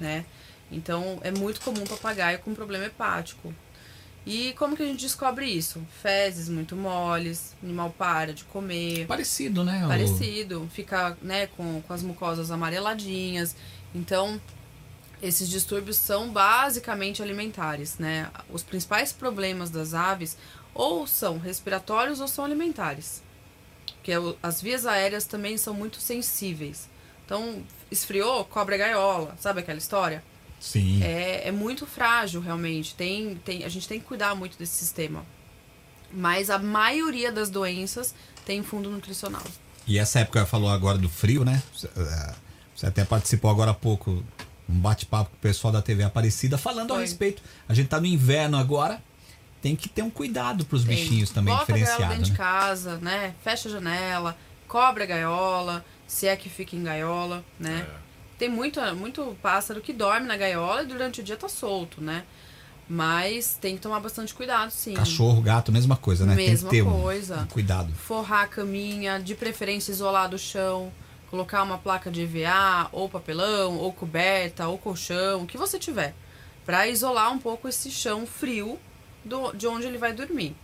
né? 0.00 0.24
Então, 0.70 1.20
é 1.22 1.30
muito 1.30 1.60
comum 1.60 1.84
papagaio 1.84 2.38
com 2.40 2.54
problema 2.54 2.86
hepático. 2.86 3.54
E 4.26 4.52
como 4.54 4.76
que 4.76 4.82
a 4.82 4.86
gente 4.86 5.02
descobre 5.02 5.46
isso? 5.46 5.80
Fezes 6.02 6.48
muito 6.48 6.74
moles, 6.74 7.54
animal 7.62 7.94
para 7.96 8.34
de 8.34 8.42
comer, 8.44 9.06
Parecido, 9.06 9.62
né? 9.62 9.84
parecido, 9.86 10.68
fica 10.72 11.16
né, 11.22 11.46
com, 11.46 11.80
com 11.82 11.92
as 11.92 12.02
mucosas 12.02 12.50
amareladinhas. 12.50 13.54
Então, 13.94 14.40
esses 15.22 15.48
distúrbios 15.48 15.96
são 15.96 16.30
basicamente 16.30 17.22
alimentares, 17.22 17.98
né? 17.98 18.30
Os 18.50 18.62
principais 18.62 19.12
problemas 19.12 19.70
das 19.70 19.94
aves 19.94 20.36
ou 20.74 21.06
são 21.06 21.38
respiratórios 21.38 22.20
ou 22.20 22.28
são 22.28 22.44
alimentares. 22.44 23.22
Porque 23.96 24.16
o- 24.16 24.36
as 24.42 24.60
vias 24.62 24.86
aéreas 24.86 25.24
também 25.24 25.56
são 25.56 25.72
muito 25.74 26.00
sensíveis. 26.00 26.88
Então, 27.24 27.62
esfriou, 27.90 28.44
cobra 28.44 28.74
a 28.76 28.78
gaiola, 28.78 29.34
sabe 29.40 29.60
aquela 29.60 29.78
história? 29.78 30.22
Sim. 30.60 31.02
É, 31.02 31.48
é 31.48 31.52
muito 31.52 31.86
frágil, 31.86 32.40
realmente. 32.40 32.94
Tem, 32.94 33.34
tem, 33.44 33.64
a 33.64 33.68
gente 33.68 33.88
tem 33.88 33.98
que 33.98 34.06
cuidar 34.06 34.34
muito 34.34 34.56
desse 34.58 34.74
sistema. 34.74 35.24
Mas 36.12 36.50
a 36.50 36.58
maioria 36.58 37.32
das 37.32 37.50
doenças 37.50 38.14
tem 38.44 38.62
fundo 38.62 38.88
nutricional. 38.90 39.42
E 39.86 39.98
essa 39.98 40.20
época 40.20 40.46
falou 40.46 40.70
agora 40.70 40.98
do 40.98 41.08
frio, 41.08 41.44
né? 41.44 41.62
Você, 41.74 41.88
Você 42.74 42.86
até 42.86 43.04
participou 43.04 43.50
agora 43.50 43.70
há 43.70 43.74
pouco 43.74 44.22
um 44.68 44.74
bate-papo 44.78 45.30
com 45.30 45.36
o 45.36 45.40
pessoal 45.40 45.72
da 45.72 45.80
TV 45.82 46.02
Aparecida 46.02 46.58
falando 46.58 46.92
a 46.92 46.94
Foi. 46.96 47.04
respeito. 47.04 47.42
A 47.68 47.74
gente 47.74 47.88
tá 47.88 48.00
no 48.00 48.06
inverno 48.06 48.56
agora, 48.56 49.00
tem 49.62 49.74
que 49.76 49.88
ter 49.88 50.02
um 50.02 50.10
cuidado 50.10 50.64
pros 50.64 50.84
Tem. 50.84 50.96
bichinhos 50.96 51.30
também 51.30 51.54
Bota 51.54 51.72
a 51.72 51.74
gaiola 51.76 51.84
diferenciado, 51.86 52.14
dentro 52.14 52.28
né? 52.28 52.30
de 52.32 52.36
casa, 52.36 52.96
né? 52.98 53.34
Fecha 53.42 53.68
a 53.68 53.72
janela, 53.72 54.36
cobre 54.68 55.02
a 55.02 55.06
gaiola, 55.06 55.84
se 56.06 56.26
é 56.26 56.36
que 56.36 56.48
fica 56.48 56.74
em 56.76 56.82
gaiola, 56.82 57.44
né? 57.58 57.86
É. 57.88 58.06
Tem 58.38 58.48
muito, 58.50 58.80
muito 58.94 59.36
pássaro 59.40 59.80
que 59.80 59.92
dorme 59.92 60.26
na 60.26 60.36
gaiola 60.36 60.82
e 60.82 60.86
durante 60.86 61.20
o 61.20 61.24
dia 61.24 61.36
tá 61.36 61.48
solto, 61.48 62.00
né? 62.02 62.24
Mas 62.88 63.56
tem 63.60 63.74
que 63.74 63.80
tomar 63.82 63.98
bastante 63.98 64.32
cuidado, 64.34 64.70
sim. 64.70 64.94
Cachorro, 64.94 65.40
gato, 65.42 65.72
mesma 65.72 65.96
coisa, 65.96 66.24
né? 66.24 66.34
Mesma 66.36 66.70
tem 66.70 66.80
que 66.80 66.84
ter 66.84 66.88
um- 66.96 67.00
coisa. 67.02 67.38
um 67.40 67.46
cuidado. 67.46 67.92
Forrar 67.94 68.44
a 68.44 68.46
caminha, 68.46 69.18
de 69.18 69.34
preferência 69.34 69.90
isolar 69.90 70.28
do 70.28 70.38
chão, 70.38 70.92
colocar 71.36 71.62
uma 71.62 71.76
placa 71.76 72.10
de 72.10 72.22
EVA, 72.22 72.88
ou 72.92 73.10
papelão, 73.10 73.76
ou 73.76 73.92
coberta, 73.92 74.68
ou 74.68 74.78
colchão, 74.78 75.42
o 75.42 75.46
que 75.46 75.58
você 75.58 75.78
tiver, 75.78 76.14
Pra 76.64 76.88
isolar 76.88 77.30
um 77.30 77.38
pouco 77.38 77.68
esse 77.68 77.90
chão 77.90 78.26
frio 78.26 78.80
do, 79.24 79.52
de 79.52 79.68
onde 79.68 79.86
ele 79.86 79.98
vai 79.98 80.12
dormir. 80.12 80.56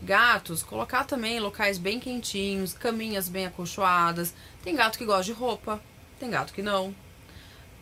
Gatos, 0.00 0.62
colocar 0.62 1.04
também 1.04 1.38
locais 1.38 1.76
bem 1.76 2.00
quentinhos, 2.00 2.72
caminhas 2.72 3.28
bem 3.28 3.44
acolchoadas. 3.44 4.32
Tem 4.62 4.74
gato 4.74 4.96
que 4.96 5.04
gosta 5.04 5.24
de 5.24 5.32
roupa, 5.32 5.78
tem 6.18 6.30
gato 6.30 6.54
que 6.54 6.62
não. 6.62 6.94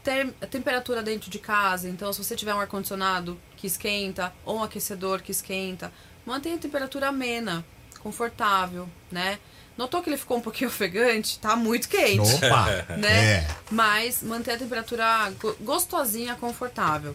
Ter, 0.02 0.34
a 0.40 0.46
temperatura 0.46 1.02
dentro 1.02 1.30
de 1.30 1.38
casa, 1.38 1.88
então 1.88 2.12
se 2.12 2.24
você 2.24 2.34
tiver 2.34 2.54
um 2.54 2.60
ar-condicionado 2.60 3.38
que 3.56 3.66
esquenta 3.66 4.32
ou 4.44 4.56
um 4.56 4.62
aquecedor 4.64 5.22
que 5.22 5.30
esquenta, 5.30 5.92
mantenha 6.26 6.56
a 6.56 6.58
temperatura 6.58 7.08
amena, 7.08 7.64
confortável, 8.00 8.88
né? 9.12 9.38
Notou 9.78 10.02
que 10.02 10.10
ele 10.10 10.16
ficou 10.18 10.36
um 10.36 10.40
pouquinho 10.42 10.68
ofegante? 10.70 11.38
Tá 11.38 11.56
muito 11.56 11.88
quente 11.88 12.34
Opa! 12.34 12.84
né? 12.98 13.34
É. 13.36 13.48
Mas 13.70 14.22
manter 14.22 14.50
a 14.52 14.58
temperatura 14.58 15.30
go- 15.40 15.56
gostosinha, 15.60 16.34
confortável. 16.34 17.14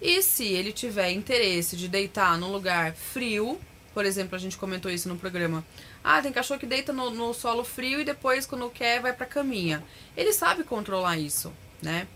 E 0.00 0.22
se 0.22 0.44
ele 0.44 0.72
tiver 0.72 1.10
interesse 1.10 1.76
de 1.76 1.88
deitar 1.88 2.36
num 2.38 2.52
lugar 2.52 2.92
frio, 2.94 3.58
por 3.94 4.04
exemplo, 4.04 4.36
a 4.36 4.38
gente 4.38 4.56
comentou 4.58 4.90
isso 4.90 5.08
no 5.08 5.16
programa. 5.16 5.64
Ah, 6.04 6.20
tem 6.20 6.32
cachorro 6.32 6.58
que 6.60 6.66
deita 6.66 6.92
no, 6.92 7.10
no 7.10 7.32
solo 7.32 7.62
frio 7.64 8.00
e 8.00 8.04
depois, 8.04 8.44
quando 8.44 8.68
quer, 8.68 9.00
vai 9.00 9.12
pra 9.12 9.24
caminha. 9.26 9.82
Ele 10.16 10.32
sabe 10.32 10.64
controlar 10.64 11.16
isso, 11.18 11.52
né? 11.80 12.06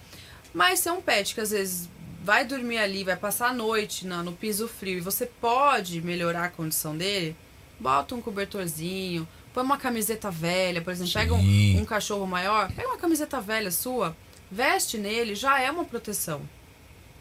Mas 0.52 0.80
se 0.80 0.88
é 0.88 0.92
um 0.92 1.00
pet 1.00 1.34
que 1.34 1.40
às 1.40 1.50
vezes 1.50 1.88
vai 2.24 2.44
dormir 2.44 2.78
ali, 2.78 3.04
vai 3.04 3.14
passar 3.16 3.50
a 3.50 3.52
noite 3.54 4.04
na- 4.06 4.22
no 4.22 4.32
piso 4.32 4.66
frio 4.66 4.98
e 4.98 5.00
você 5.00 5.26
pode 5.26 6.00
melhorar 6.02 6.44
a 6.46 6.48
condição 6.48 6.96
dele, 6.96 7.36
bota 7.78 8.14
um 8.16 8.20
cobertorzinho, 8.20 9.28
põe 9.56 9.64
uma 9.64 9.78
camiseta 9.78 10.30
velha, 10.30 10.82
por 10.82 10.92
exemplo, 10.92 11.14
pega 11.14 11.32
um, 11.32 11.80
um 11.80 11.84
cachorro 11.86 12.26
maior, 12.26 12.70
pega 12.70 12.88
uma 12.88 12.98
camiseta 12.98 13.40
velha 13.40 13.70
sua, 13.70 14.14
veste 14.50 14.98
nele, 14.98 15.34
já 15.34 15.58
é 15.58 15.70
uma 15.70 15.82
proteção, 15.82 16.42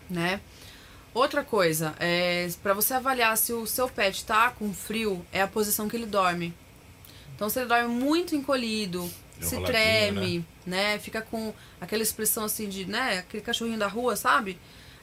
né? 0.10 0.42
Outra 1.14 1.46
coisa, 1.46 1.96
é, 1.98 2.46
para 2.62 2.74
você 2.74 2.94
avaliar 2.94 3.38
se 3.38 3.54
o 3.54 3.66
seu 3.66 3.88
pet 3.88 4.26
tá 4.26 4.50
com 4.50 4.74
frio, 4.74 5.26
é 5.32 5.42
a 5.42 5.48
posição 5.48 5.88
que 5.88 5.96
ele 5.96 6.06
dorme. 6.06 6.54
Então, 7.34 7.50
se 7.50 7.58
ele 7.58 7.70
dorme 7.70 7.88
muito 7.88 8.36
encolhido, 8.36 9.10
se 9.40 9.56
Enroladinho, 9.56 9.66
treme, 9.66 10.46
né? 10.66 11.00
Fica 11.00 11.22
com 11.22 11.54
aquela 11.80 12.04
expressão 12.04 12.44
assim 12.44 12.68
de, 12.68 12.84
né? 12.84 13.20
Aquele 13.20 13.44
cachorrinho 13.44 13.80
da 13.80 13.88
rua, 13.88 14.18
sabe? 14.18 14.60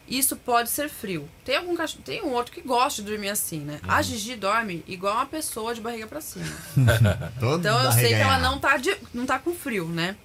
Isso 0.08 0.36
pode 0.36 0.68
ser 0.68 0.88
frio. 0.90 1.28
Tem 1.44 1.56
algum 1.56 1.74
cachorro, 1.76 2.02
tem 2.04 2.22
um 2.22 2.32
outro 2.32 2.52
que 2.52 2.60
gosta 2.60 3.00
de 3.02 3.08
dormir 3.10 3.28
assim, 3.30 3.60
né? 3.60 3.80
A 3.86 4.02
Gigi 4.02 4.34
dorme 4.36 4.82
igual 4.86 5.14
uma 5.14 5.26
pessoa 5.26 5.74
de 5.74 5.80
barriga 5.80 6.06
pra 6.06 6.20
cima. 6.20 6.44
Então 7.58 7.82
eu 7.84 7.92
sei 7.92 8.08
que 8.08 8.14
ela 8.14 8.38
não 8.38 8.58
tá, 8.58 8.76
de, 8.76 8.94
não 9.14 9.24
tá 9.24 9.38
com 9.38 9.54
frio, 9.54 9.88
né? 9.88 10.16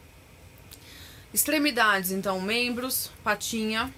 Extremidades, 1.34 2.12
então, 2.12 2.40
membros, 2.42 3.12
patinha, 3.24 3.94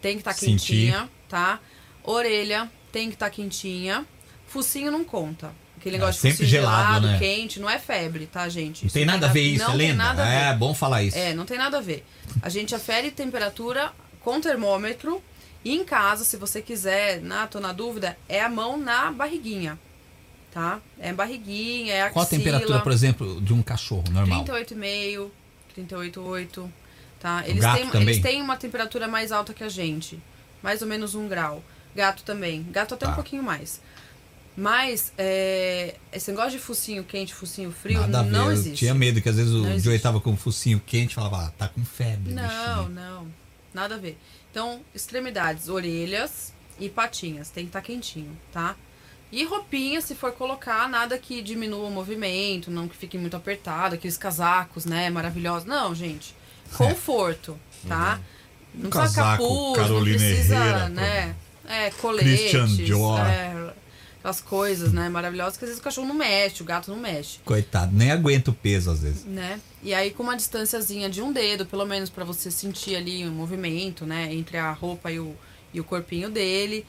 tem 0.00 0.14
que 0.14 0.20
estar 0.20 0.32
tá 0.32 0.38
Sentir. 0.38 0.50
quentinha, 0.92 1.08
tá? 1.28 1.60
Orelha, 2.04 2.70
tem 2.90 3.08
que 3.08 3.14
estar 3.14 3.30
quentinha. 3.30 4.04
Focinho 4.46 4.90
não 4.92 5.04
conta. 5.04 5.52
Aquele 5.78 5.96
É, 5.96 5.98
negócio 5.98 6.14
de 6.16 6.20
sempre 6.20 6.36
focinho 6.44 6.50
gelado, 6.50 6.82
gelado, 6.86 7.06
né? 7.08 7.18
quente, 7.18 7.58
não 7.60 7.70
é 7.70 7.78
febre, 7.78 8.26
tá, 8.26 8.48
gente? 8.48 8.82
Não 8.82 8.86
Isso 8.86 8.94
tem 8.94 9.04
nada 9.06 9.26
a 9.28 9.32
ver 9.32 9.40
isso, 9.42 9.64
não 9.64 9.74
Helena? 9.74 9.88
tem 9.88 9.96
nada 9.96 10.22
a 10.22 10.26
ver. 10.28 10.54
É 10.54 10.56
bom 10.56 10.74
falar 10.74 11.02
isso. 11.02 11.16
É, 11.16 11.32
não 11.32 11.44
tem 11.46 11.56
nada 11.56 11.78
a 11.78 11.80
ver. 11.80 12.04
A 12.42 12.48
gente 12.48 12.74
afere 12.74 13.10
temperatura 13.10 13.92
com 14.22 14.40
termômetro. 14.40 15.22
E 15.64 15.74
em 15.76 15.84
casa, 15.84 16.24
se 16.24 16.36
você 16.36 16.60
quiser, 16.60 17.20
na, 17.20 17.46
tô 17.46 17.60
na 17.60 17.72
dúvida, 17.72 18.16
é 18.28 18.42
a 18.42 18.48
mão 18.48 18.76
na 18.76 19.12
barriguinha. 19.12 19.78
Tá? 20.50 20.80
É 20.98 21.12
barriguinha, 21.12 21.94
é 21.94 22.00
axila. 22.02 22.12
Qual 22.12 22.24
a 22.24 22.28
temperatura, 22.28 22.80
por 22.80 22.92
exemplo, 22.92 23.40
de 23.40 23.54
um 23.54 23.62
cachorro 23.62 24.04
normal? 24.10 24.44
38,5, 24.44 25.30
38,8. 25.78 26.68
Tá? 27.20 27.42
Eles, 27.46 27.62
gato 27.62 27.76
têm, 27.78 27.86
também? 27.90 28.08
eles 28.08 28.20
têm 28.22 28.42
uma 28.42 28.56
temperatura 28.56 29.06
mais 29.06 29.30
alta 29.32 29.54
que 29.54 29.62
a 29.62 29.68
gente. 29.68 30.20
Mais 30.62 30.82
ou 30.82 30.88
menos 30.88 31.14
um 31.14 31.28
grau. 31.28 31.62
Gato 31.94 32.22
também. 32.24 32.66
Gato 32.70 32.94
até 32.94 33.06
Tá. 33.06 33.12
um 33.12 33.14
pouquinho 33.14 33.42
mais. 33.42 33.80
Mas 34.56 35.12
é, 35.16 35.94
esse 36.12 36.30
negócio 36.30 36.50
de 36.52 36.58
focinho 36.58 37.04
quente, 37.04 37.32
focinho 37.32 37.72
frio, 37.72 38.00
Nada 38.00 38.22
não 38.24 38.46
eu 38.46 38.52
existe. 38.52 38.76
tinha 38.78 38.94
medo 38.94 39.22
que 39.22 39.28
às 39.28 39.36
vezes 39.36 39.52
o 39.52 39.78
Joey 39.78 39.98
tava 39.98 40.20
com 40.20 40.32
o 40.32 40.36
focinho 40.36 40.78
quente 40.84 41.12
e 41.12 41.14
falava, 41.14 41.46
ah, 41.46 41.50
tá 41.56 41.68
com 41.68 41.82
febre. 41.84 42.34
Não, 42.34 42.42
bichinho. 42.42 42.88
não. 42.90 43.26
Nada 43.74 43.94
a 43.94 43.98
ver. 43.98 44.18
Então, 44.50 44.80
extremidades, 44.94 45.68
orelhas 45.68 46.52
e 46.78 46.88
patinhas. 46.88 47.50
Tem 47.50 47.64
que 47.64 47.70
estar 47.70 47.82
quentinho, 47.82 48.36
tá? 48.52 48.76
E 49.30 49.44
roupinha, 49.44 50.00
se 50.02 50.14
for 50.14 50.32
colocar, 50.32 50.88
nada 50.88 51.18
que 51.18 51.40
diminua 51.40 51.88
o 51.88 51.90
movimento, 51.90 52.70
não 52.70 52.86
que 52.86 52.94
fique 52.94 53.16
muito 53.16 53.34
apertado, 53.34 53.94
aqueles 53.94 54.18
casacos, 54.18 54.84
né, 54.84 55.08
maravilhosos. 55.08 55.64
Não, 55.64 55.94
gente. 55.94 56.34
Conforto, 56.76 57.58
tá? 57.88 58.20
Não 58.74 58.88
Um 58.88 58.90
precisa 58.90 59.22
capuz, 59.22 59.78
Carolina 59.78 60.18
não 60.18 60.26
precisa, 60.26 60.54
Herrera, 60.54 60.88
né? 60.88 61.36
É, 61.66 61.90
coletes. 61.92 62.40
Christian 62.40 62.66
Dior. 62.66 63.20
É, 63.20 63.72
aquelas 64.22 64.40
coisas, 64.40 64.92
né, 64.92 65.08
maravilhosas 65.08 65.56
que 65.56 65.64
às 65.64 65.68
vezes 65.70 65.80
o 65.80 65.84
cachorro 65.84 66.06
não 66.06 66.14
mexe, 66.14 66.62
o 66.62 66.64
gato 66.64 66.90
não 66.92 66.98
mexe 66.98 67.40
Coitado, 67.44 67.92
nem 67.92 68.12
aguenta 68.12 68.52
o 68.52 68.54
peso 68.54 68.88
às 68.92 69.00
vezes. 69.00 69.24
né? 69.24 69.58
E 69.82 69.92
aí 69.92 70.12
com 70.12 70.22
uma 70.22 70.36
distânciazinha 70.36 71.10
de 71.10 71.20
um 71.20 71.32
dedo, 71.32 71.66
pelo 71.66 71.84
menos 71.84 72.08
pra 72.08 72.24
você 72.24 72.48
sentir 72.50 72.94
ali 72.94 73.26
um 73.26 73.32
movimento, 73.32 74.06
né, 74.06 74.32
entre 74.32 74.56
a 74.58 74.70
roupa 74.70 75.10
e 75.10 75.18
o, 75.18 75.34
e 75.74 75.80
o 75.80 75.84
corpinho 75.84 76.30
dele. 76.30 76.86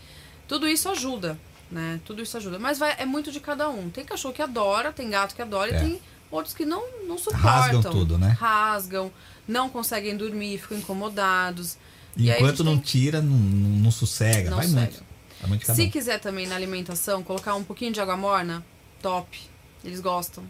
Tudo 0.47 0.68
isso 0.68 0.88
ajuda, 0.89 1.35
né? 1.72 1.99
Tudo 2.05 2.22
isso 2.22 2.38
ajuda. 2.38 2.60
Mas 2.60 2.77
vai, 2.77 2.95
é 2.99 3.05
muito 3.05 3.31
de 3.31 3.39
cada 3.39 3.68
um. 3.69 3.89
Tem 3.89 4.05
cachorro 4.05 4.34
que 4.34 4.41
adora, 4.41 4.91
tem 4.91 5.10
gato 5.10 5.34
que 5.34 5.41
adora 5.41 5.72
É. 5.72 5.77
e 5.77 5.80
tem 5.80 6.01
outros 6.30 6.53
que 6.53 6.65
não, 6.65 6.84
não 7.07 7.18
suportam. 7.18 7.49
Rasgam 7.49 7.81
tudo, 7.81 8.18
né? 8.19 8.35
Rasgam, 8.39 9.11
não 9.47 9.69
conseguem 9.69 10.15
dormir, 10.15 10.60
ficam 10.60 10.77
incomodados. 10.77 11.77
E 12.15 12.30
Enquanto 12.30 12.64
não 12.64 12.73
tem- 12.73 12.81
tira, 12.84 13.22
não, 13.23 13.35
não, 13.38 13.69
não 13.85 13.91
sossega. 13.91 14.49
Não 14.51 14.57
Vai 14.57 14.68
sossega. 14.68 14.81
muito. 14.91 15.03
Cada 15.48 15.76
Se 15.76 15.88
quiser 15.90 16.20
também 16.20 16.48
na 16.48 16.56
alimentação 16.56 17.24
colocar 17.24 17.56
um 17.56 17.64
pouquinho 17.64 17.91
de 17.91 17.99
água 18.02 18.15
morna, 18.18 18.65
top. 19.02 19.40
Eles 19.84 19.99
gostam. 19.99 20.44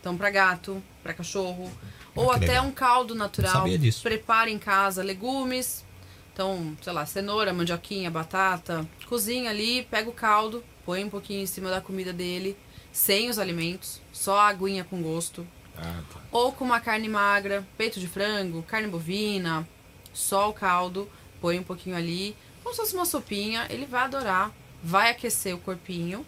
Então, 0.00 0.16
pra 0.16 0.30
gato, 0.30 0.82
pra 1.02 1.14
cachorro. 1.14 1.70
Ou 2.14 2.30
Ah, 2.30 2.38
que 2.38 2.44
até 2.44 2.54
legal. 2.54 2.66
um 2.66 2.72
caldo 2.72 3.14
natural. 3.14 3.64
Prepare 4.02 4.50
em 4.52 4.58
casa 4.58 5.02
legumes. 5.02 5.84
Então, 6.32 6.76
sei 6.82 6.92
lá, 6.92 7.04
cenoura, 7.06 7.52
mandioquinha, 7.52 8.10
batata. 8.10 8.86
Cozinha 9.06 9.50
ali, 9.50 9.82
pega 9.90 10.08
o 10.08 10.12
caldo, 10.12 10.64
põe 10.84 11.04
um 11.04 11.10
pouquinho 11.10 11.42
em 11.42 11.46
cima 11.46 11.70
da 11.70 11.80
comida 11.80 12.12
dele, 12.12 12.56
sem 12.90 13.28
os 13.28 13.38
alimentos, 13.38 14.00
só 14.12 14.38
a 14.38 14.48
aguinha 14.48 14.82
com 14.82 15.02
gosto. 15.02 15.46
Ah, 15.76 16.02
tá. 16.12 16.20
Ou 16.30 16.52
com 16.52 16.64
uma 16.64 16.80
carne 16.80 17.08
magra, 17.08 17.66
peito 17.76 18.00
de 18.00 18.08
frango, 18.08 18.62
carne 18.62 18.88
bovina, 18.88 19.68
só 20.12 20.48
o 20.48 20.52
caldo, 20.54 21.08
põe 21.40 21.58
um 21.58 21.62
pouquinho 21.62 21.96
ali, 21.96 22.34
como 22.72 22.74
se 22.74 22.80
fosse 22.80 22.94
uma 22.94 23.04
sopinha, 23.04 23.66
ele 23.68 23.84
vai 23.86 24.04
adorar, 24.04 24.50
vai 24.82 25.10
aquecer 25.10 25.54
o 25.54 25.58
corpinho, 25.58 26.24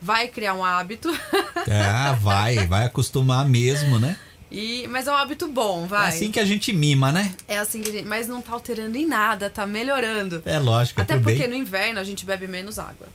vai 0.00 0.28
criar 0.28 0.54
um 0.54 0.64
hábito, 0.64 1.10
É, 1.68 2.14
vai, 2.20 2.66
vai 2.66 2.86
acostumar 2.86 3.46
mesmo, 3.46 3.98
né? 3.98 4.16
e 4.50 4.86
mas 4.88 5.06
é 5.08 5.12
um 5.12 5.16
hábito 5.16 5.46
bom, 5.48 5.84
É 5.84 5.88
vai. 5.88 6.08
assim 6.08 6.30
que 6.30 6.38
a 6.40 6.44
gente 6.44 6.72
mima, 6.72 7.10
né? 7.12 7.34
É 7.48 7.58
assim 7.58 7.82
que 7.82 7.88
a 7.90 7.92
gente, 7.92 8.06
mas 8.06 8.26
não 8.28 8.40
tá 8.40 8.52
alterando 8.52 8.96
em 8.96 9.06
nada, 9.06 9.50
tá 9.50 9.66
melhorando. 9.66 10.42
É 10.46 10.58
lógico, 10.58 11.00
é 11.00 11.02
Até 11.02 11.18
porque 11.18 11.40
bem. 11.40 11.48
no 11.48 11.54
inverno 11.56 12.00
a 12.00 12.04
gente 12.04 12.24
bebe 12.24 12.46
menos 12.46 12.78
água, 12.78 13.08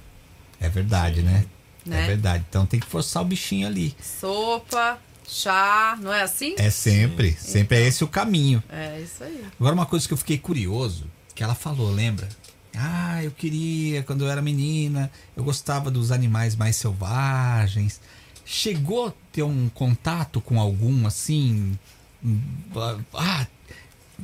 É 0.59 0.69
verdade, 0.69 1.21
né? 1.23 1.45
né? 1.85 2.03
É 2.03 2.07
verdade. 2.07 2.45
Então 2.49 2.65
tem 2.65 2.79
que 2.79 2.85
forçar 2.87 3.23
o 3.23 3.25
bichinho 3.25 3.65
ali. 3.67 3.95
Sopa, 4.01 4.99
chá, 5.27 5.97
não 6.01 6.13
é 6.13 6.21
assim? 6.21 6.53
É 6.57 6.69
sempre, 6.69 7.31
sempre 7.39 7.77
é 7.77 7.87
esse 7.87 8.03
o 8.03 8.07
caminho. 8.07 8.61
É 8.69 8.99
isso 9.01 9.23
aí. 9.23 9.43
Agora 9.59 9.73
uma 9.73 9.85
coisa 9.85 10.05
que 10.07 10.13
eu 10.13 10.17
fiquei 10.17 10.37
curioso, 10.37 11.05
que 11.33 11.41
ela 11.43 11.55
falou, 11.55 11.89
lembra? 11.89 12.27
Ah, 12.75 13.23
eu 13.23 13.31
queria, 13.31 14.03
quando 14.03 14.25
eu 14.25 14.29
era 14.31 14.41
menina, 14.41 15.11
eu 15.35 15.43
gostava 15.43 15.89
dos 15.89 16.11
animais 16.11 16.55
mais 16.55 16.75
selvagens. 16.75 17.99
Chegou 18.45 19.07
a 19.07 19.13
ter 19.31 19.43
um 19.43 19.69
contato 19.69 20.41
com 20.41 20.59
algum 20.59 21.05
assim? 21.05 21.77
Ah, 23.13 23.47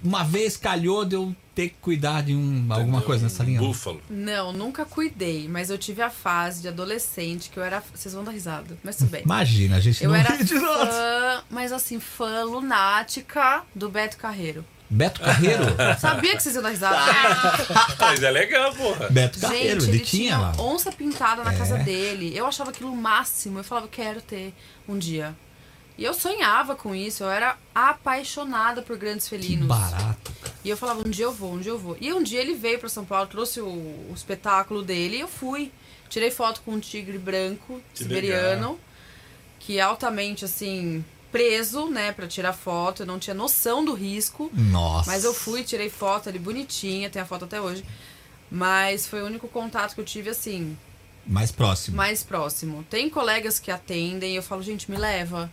uma 0.03 0.23
vez 0.23 0.57
calhou 0.57 1.05
de 1.05 1.15
eu 1.15 1.35
ter 1.53 1.69
que 1.69 1.76
cuidar 1.81 2.22
de 2.22 2.35
um, 2.35 2.67
alguma 2.69 3.01
coisa 3.01 3.23
nessa 3.23 3.43
linha? 3.43 3.59
Búfalo. 3.59 4.01
Não, 4.09 4.51
nunca 4.51 4.84
cuidei, 4.84 5.47
mas 5.47 5.69
eu 5.69 5.77
tive 5.77 6.01
a 6.01 6.09
fase 6.09 6.61
de 6.61 6.67
adolescente 6.67 7.49
que 7.49 7.57
eu 7.57 7.63
era. 7.63 7.81
Vocês 7.93 8.13
vão 8.13 8.23
dar 8.23 8.31
risada, 8.31 8.77
mas 8.84 8.97
tudo 8.97 9.09
bem. 9.09 9.23
Imagina, 9.23 9.77
a 9.77 9.80
gente 9.80 10.03
Eu 10.03 10.09
não 10.09 10.15
era 10.17 10.35
ri 10.35 10.43
de 10.43 10.59
fã, 10.59 11.43
mas 11.49 11.72
assim, 11.72 11.99
fã 11.99 12.43
lunática 12.43 13.63
do 13.73 13.89
Beto 13.89 14.17
Carreiro. 14.17 14.65
Beto 14.95 15.19
Carreiro. 15.22 15.63
Sabia 15.99 16.35
que 16.35 16.41
vocês 16.43 16.55
iam 16.55 16.63
dar 16.63 16.69
risada. 16.69 16.97
Mas 17.99 18.23
é 18.23 18.31
legal, 18.31 18.73
porra. 18.73 19.09
Beto 19.09 19.39
Carreiro, 19.39 19.81
Gente, 19.81 19.89
ele, 19.89 19.97
ele 19.97 20.05
tinha 20.05 20.22
tinha 20.30 20.38
lá. 20.38 20.53
onça 20.57 20.91
pintada 20.91 21.43
na 21.43 21.53
É. 21.53 21.57
casa 21.57 21.77
dele. 21.77 22.35
Eu 22.35 22.45
achava 22.47 22.69
aquilo 22.69 22.91
o 22.91 22.95
máximo. 22.95 23.59
Eu 23.59 23.63
falava, 23.63 23.88
quero 23.88 24.22
ter 24.22 24.53
um 24.88 24.97
dia. 24.97 25.35
E 25.97 26.03
eu 26.03 26.13
sonhava 26.13 26.76
com 26.76 26.95
isso. 26.95 27.23
Eu 27.23 27.30
era 27.30 27.57
apaixonada 27.73 28.81
por 28.81 28.97
grandes 28.97 29.27
Que 29.27 29.38
felinos. 29.38 29.67
barato. 29.67 30.34
E 30.63 30.69
eu 30.69 30.77
falava, 30.77 31.01
um 31.05 31.09
dia 31.09 31.26
eu 31.26 31.31
vou, 31.31 31.53
um 31.53 31.59
dia 31.59 31.72
eu 31.72 31.77
vou. 31.80 31.95
E 31.99 32.11
um 32.13 32.23
dia 32.23 32.39
ele 32.41 32.53
veio 32.55 32.80
pra 32.80 32.89
São 32.89 33.05
Paulo, 33.05 33.27
trouxe 33.27 33.59
o, 33.61 33.65
o 33.67 34.11
espetáculo 34.15 34.81
dele 34.81 35.17
e 35.17 35.19
eu 35.22 35.27
fui. 35.27 35.72
Tirei 36.09 36.31
foto 36.31 36.61
com 36.63 36.72
um 36.72 36.80
tigre 36.80 37.17
branco, 37.17 37.81
Que 37.93 37.99
siberiano, 38.03 38.80
que 39.59 39.77
é 39.80 39.81
altamente, 39.81 40.45
assim, 40.45 41.03
preso, 41.31 41.89
né, 41.89 42.11
pra 42.11 42.27
tirar 42.27 42.53
foto. 42.53 43.03
Eu 43.03 43.06
não 43.06 43.19
tinha 43.19 43.34
noção 43.34 43.84
do 43.84 43.93
risco. 43.93 44.49
Nossa. 44.53 45.10
Mas 45.11 45.23
eu 45.23 45.34
fui, 45.34 45.64
tirei 45.64 45.89
foto 45.89 46.30
ali 46.30 46.39
bonitinha, 46.39 47.10
tem 47.10 47.22
a 47.22 47.26
foto 47.26 47.45
até 47.45 47.60
hoje. 47.60 47.84
Mas 48.49 49.07
foi 49.07 49.22
o 49.22 49.26
único 49.26 49.47
contato 49.47 49.95
que 49.95 50.02
eu 50.02 50.06
tive, 50.06 50.30
assim, 50.30 50.77
Mais 51.26 51.52
próximo. 51.52 51.97
mais 51.97 52.23
próximo. 52.23 52.85
Tem 52.89 53.10
colegas 53.10 53.60
que 53.60 53.72
atendem 53.72 54.34
e 54.34 54.35
eu 54.35 54.43
falo, 54.43 54.61
gente, 54.61 54.89
me 54.89 54.97
leva. 54.97 55.52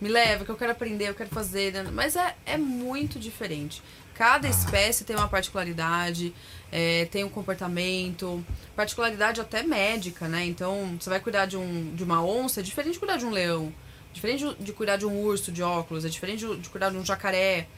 Me 0.00 0.08
leva, 0.08 0.44
que 0.44 0.50
eu 0.50 0.56
quero 0.56 0.72
aprender, 0.72 1.08
eu 1.08 1.14
quero 1.14 1.30
fazer. 1.30 1.72
Mas 1.92 2.16
é, 2.16 2.36
é 2.44 2.56
muito 2.58 3.18
diferente. 3.18 3.82
Cada 4.14 4.48
espécie 4.48 5.04
tem 5.04 5.14
uma 5.16 5.28
particularidade, 5.28 6.34
é, 6.72 7.04
tem 7.06 7.22
um 7.24 7.28
comportamento, 7.28 8.44
particularidade 8.74 9.40
até 9.40 9.62
médica, 9.62 10.26
né? 10.26 10.44
Então, 10.44 10.96
você 10.98 11.10
vai 11.10 11.20
cuidar 11.20 11.44
de, 11.46 11.56
um, 11.56 11.94
de 11.94 12.02
uma 12.04 12.22
onça, 12.24 12.60
é 12.60 12.62
diferente 12.62 12.94
de 12.94 12.98
cuidar 12.98 13.16
de 13.18 13.26
um 13.26 13.30
leão. 13.30 13.72
Diferente 14.16 14.56
de, 14.58 14.72
cuidar 14.72 14.96
de 14.96 15.04
um 15.04 15.20
urso 15.20 15.52
de 15.52 15.62
óculos, 15.62 16.02
é 16.02 16.08
diferente 16.08 16.46
de, 16.46 16.56
de 16.56 16.70
cuidar 16.70 16.88
de 16.88 16.96
um 16.96 17.04
jacaré. 17.04 17.68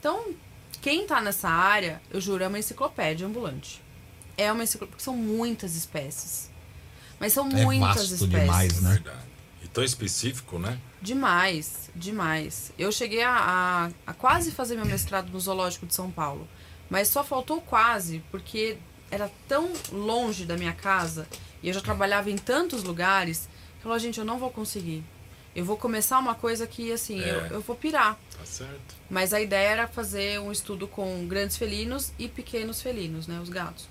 Então, 0.00 0.24
quem 0.80 1.06
tá 1.06 1.20
nessa 1.20 1.50
área, 1.50 2.00
eu 2.10 2.18
juro, 2.18 2.42
é 2.42 2.48
uma 2.48 2.58
enciclopédia 2.58 3.26
ambulante. 3.26 3.78
É 4.38 4.50
uma 4.50 4.64
enciclopédia, 4.64 4.92
porque 4.92 5.04
são 5.04 5.14
muitas 5.14 5.76
espécies. 5.76 6.50
Mas 7.20 7.34
são 7.34 7.46
É 7.50 7.62
muitas 7.62 8.08
vasto 8.08 8.14
espécies. 8.14 8.30
demais, 8.40 8.80
né? 8.80 8.90
Verdade. 8.94 9.18
E 9.62 9.68
tão 9.68 9.84
específico, 9.84 10.58
né? 10.58 10.78
Demais, 11.02 11.90
demais. 11.94 12.72
Eu 12.78 12.90
cheguei 12.90 13.22
a, 13.22 13.36
a, 14.06 14.10
a 14.10 14.14
quase 14.14 14.50
fazer 14.50 14.76
meu 14.76 14.86
mestrado 14.86 15.30
no 15.30 15.38
Zoológico 15.38 15.84
de 15.84 15.94
São 15.94 16.10
Paulo. 16.10 16.48
Mas 16.88 17.08
só 17.08 17.22
faltou 17.22 17.60
quase, 17.60 18.24
porque 18.30 18.78
era 19.10 19.30
tão 19.46 19.70
longe 19.92 20.46
da 20.46 20.56
minha 20.56 20.72
casa 20.72 21.28
e 21.62 21.68
eu 21.68 21.74
já 21.74 21.82
trabalhava 21.82 22.30
em 22.30 22.38
tantos 22.38 22.82
lugares 22.82 23.46
que 23.78 23.86
eu 23.86 23.90
falei, 23.90 23.98
gente, 23.98 24.18
eu 24.18 24.24
não 24.24 24.38
vou 24.38 24.48
conseguir. 24.50 25.04
Eu 25.54 25.64
vou 25.64 25.76
começar 25.76 26.18
uma 26.18 26.34
coisa 26.34 26.66
que, 26.66 26.90
assim, 26.92 27.20
É. 27.20 27.30
eu, 27.30 27.56
eu 27.56 27.60
vou 27.60 27.76
pirar. 27.76 28.18
Tá 28.38 28.44
certo. 28.44 28.94
Mas 29.10 29.32
a 29.34 29.40
ideia 29.40 29.68
era 29.68 29.86
fazer 29.88 30.40
um 30.40 30.50
estudo 30.50 30.86
com 30.88 31.26
grandes 31.26 31.56
felinos 31.56 32.12
e 32.18 32.26
pequenos 32.28 32.80
felinos, 32.80 33.26
né? 33.26 33.38
Os 33.42 33.48
gatos. 33.50 33.86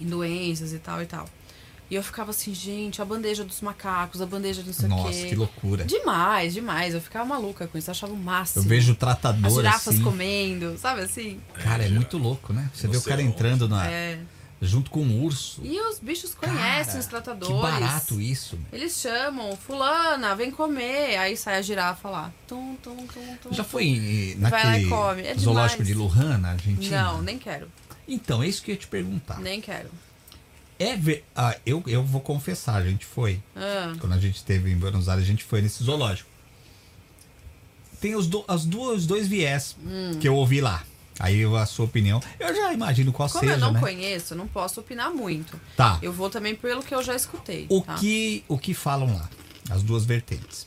E 0.00 0.04
doenças 0.04 0.72
e 0.72 0.78
tal 0.78 1.00
e 1.02 1.06
tal. 1.06 1.28
E 1.90 1.94
eu 1.94 2.02
ficava 2.02 2.30
assim, 2.30 2.52
gente, 2.54 3.00
a 3.00 3.04
bandeja 3.04 3.44
dos 3.44 3.60
macacos, 3.60 4.20
a 4.20 4.26
bandeja 4.26 4.62
de 4.62 4.68
não 4.68 4.74
sei 4.74 4.86
o 4.86 4.88
Nossa, 4.88 5.10
quê. 5.12 5.28
que 5.28 5.36
loucura. 5.36 5.84
Demais, 5.84 6.54
demais. 6.54 6.94
Eu 6.94 7.00
ficava 7.00 7.24
maluca 7.26 7.68
com 7.68 7.76
isso, 7.78 7.90
eu 7.90 7.92
achava 7.92 8.12
o 8.12 8.16
máximo. 8.16 8.64
Eu 8.64 8.68
vejo 8.68 8.88
o 8.90 8.92
As 8.94 8.98
tratador 8.98 9.50
girafas 9.50 9.94
assim. 9.94 10.02
comendo, 10.02 10.76
sabe 10.78 11.02
assim? 11.02 11.40
Cara, 11.62 11.84
é 11.84 11.88
já. 11.88 11.94
muito 11.94 12.16
louco, 12.18 12.52
né? 12.52 12.68
Você 12.74 12.86
Não 12.86 12.92
vê 12.92 12.98
o 12.98 13.02
cara 13.02 13.20
onde. 13.20 13.30
entrando 13.30 13.68
na, 13.68 13.86
É. 13.86 14.18
junto 14.62 14.90
com 14.90 15.00
um 15.02 15.22
urso. 15.24 15.60
E 15.64 15.78
os 15.80 15.98
bichos 15.98 16.34
conhecem 16.34 16.86
Cara, 16.86 16.98
os 17.00 17.06
tratadores. 17.06 17.54
Que 17.54 17.62
barato 17.62 18.20
isso. 18.20 18.56
meu. 18.56 18.66
Eles 18.80 18.96
chamam, 18.98 19.56
fulana, 19.56 20.34
vem 20.34 20.50
comer. 20.50 21.16
Aí 21.16 21.36
sai 21.36 21.58
a 21.58 21.62
girafa 21.62 22.08
lá. 22.08 22.32
Tum, 22.48 22.76
tum, 22.82 22.96
tum, 23.06 23.36
tum. 23.42 23.52
Já 23.52 23.62
foi 23.64 24.34
eh, 24.36 24.36
Vai 24.38 24.50
lá 24.50 24.58
e 24.58 24.62
naquele 24.82 24.88
come. 24.88 25.22
É 25.22 25.34
zoológico 25.34 25.82
demais. 25.82 26.10
de 26.12 26.18
Lujan, 26.20 26.38
na 26.38 26.50
Argentina? 26.52 27.02
Não, 27.04 27.22
nem 27.22 27.38
quero. 27.38 27.70
Então, 28.08 28.42
é 28.42 28.48
isso 28.48 28.62
que 28.62 28.70
eu 28.70 28.74
ia 28.74 28.80
te 28.80 28.86
perguntar. 28.86 29.38
Nem 29.40 29.60
quero. 29.60 29.90
É 30.78 30.96
ver... 30.96 31.24
ah, 31.36 31.56
eu, 31.64 31.82
eu 31.86 32.02
vou 32.04 32.20
confessar, 32.20 32.76
a 32.76 32.84
gente 32.84 33.06
foi. 33.06 33.40
Ah, 33.54 33.92
Quando 34.00 34.12
a 34.12 34.18
gente 34.18 34.36
esteve 34.36 34.70
em 34.72 34.76
Buenos 34.76 35.08
Aires, 35.08 35.24
a 35.24 35.26
gente 35.26 35.44
foi 35.44 35.62
nesse 35.62 35.82
zoológico. 35.84 36.28
Tem 38.00 38.14
os, 38.16 38.26
do, 38.26 38.44
as 38.48 38.64
duas, 38.66 38.98
os 38.98 39.06
dois 39.06 39.26
viés 39.28 39.76
Hum. 39.82 40.18
que 40.20 40.28
eu 40.28 40.34
ouvi 40.34 40.60
lá. 40.60 40.84
Aí 41.18 41.44
a 41.44 41.66
sua 41.66 41.84
opinião. 41.84 42.20
Eu 42.40 42.54
já 42.54 42.72
imagino 42.72 43.12
qual 43.12 43.28
como 43.28 43.40
seja, 43.40 43.54
eu 43.54 43.60
não 43.60 43.72
né? 43.72 43.80
conheço, 43.80 44.34
eu 44.34 44.38
não 44.38 44.48
posso 44.48 44.80
opinar 44.80 45.10
muito. 45.12 45.60
Tá. 45.76 45.98
Eu 46.02 46.12
vou 46.12 46.28
também 46.28 46.54
pelo 46.54 46.82
que 46.82 46.94
eu 46.94 47.02
já 47.02 47.14
escutei. 47.14 47.66
O 47.68 47.82
tá? 47.82 47.94
que, 47.94 48.44
o 48.48 48.58
que 48.58 48.74
falam 48.74 49.14
lá? 49.14 49.28
As 49.70 49.82
duas 49.82 50.04
vertentes. 50.04 50.66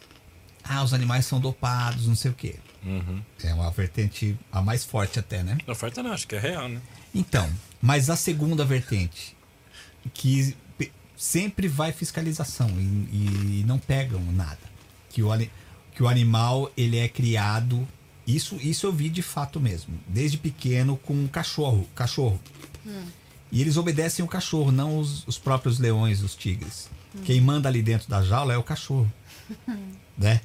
Ah, 0.63 0.83
os 0.83 0.93
animais 0.93 1.25
são 1.25 1.39
dopados, 1.39 2.07
não 2.07 2.15
sei 2.15 2.31
o 2.31 2.33
quê. 2.33 2.55
Uhum. 2.85 3.21
É 3.43 3.53
uma 3.53 3.69
vertente 3.71 4.37
a 4.51 4.61
mais 4.61 4.83
forte 4.83 5.19
até, 5.19 5.43
né? 5.43 5.57
Não, 5.65 5.73
oferta 5.73 6.01
não, 6.01 6.13
acho 6.13 6.27
que 6.27 6.35
é 6.35 6.39
real, 6.39 6.69
né? 6.69 6.81
Então, 7.13 7.49
mas 7.81 8.09
a 8.09 8.15
segunda 8.15 8.63
vertente, 8.63 9.35
que 10.13 10.55
sempre 11.15 11.67
vai 11.67 11.91
fiscalização 11.91 12.69
e, 12.69 13.61
e 13.61 13.63
não 13.65 13.79
pegam 13.79 14.21
nada. 14.31 14.59
Que 15.09 15.23
o, 15.23 15.29
que 15.93 16.03
o 16.03 16.07
animal 16.07 16.71
ele 16.77 16.97
é 16.97 17.09
criado, 17.09 17.87
isso, 18.27 18.57
isso 18.61 18.85
eu 18.85 18.91
vi 18.91 19.07
de 19.07 19.21
fato 19.21 19.59
mesmo, 19.59 19.97
desde 20.05 20.37
pequeno 20.37 20.97
com 20.97 21.13
um 21.13 21.27
cachorro, 21.27 21.87
cachorro. 21.95 22.39
E 23.49 23.61
eles 23.61 23.77
obedecem 23.77 24.23
o 24.23 24.27
cachorro, 24.27 24.71
não 24.71 24.99
os, 24.99 25.25
os 25.25 25.37
próprios 25.37 25.79
leões, 25.79 26.21
os 26.21 26.35
tigres. 26.35 26.89
Quem 27.23 27.39
manda 27.39 27.69
ali 27.69 27.81
dentro 27.81 28.09
da 28.09 28.21
jaula 28.21 28.53
é 28.53 28.57
o 28.57 28.63
cachorro, 28.63 29.11
né? 30.17 30.41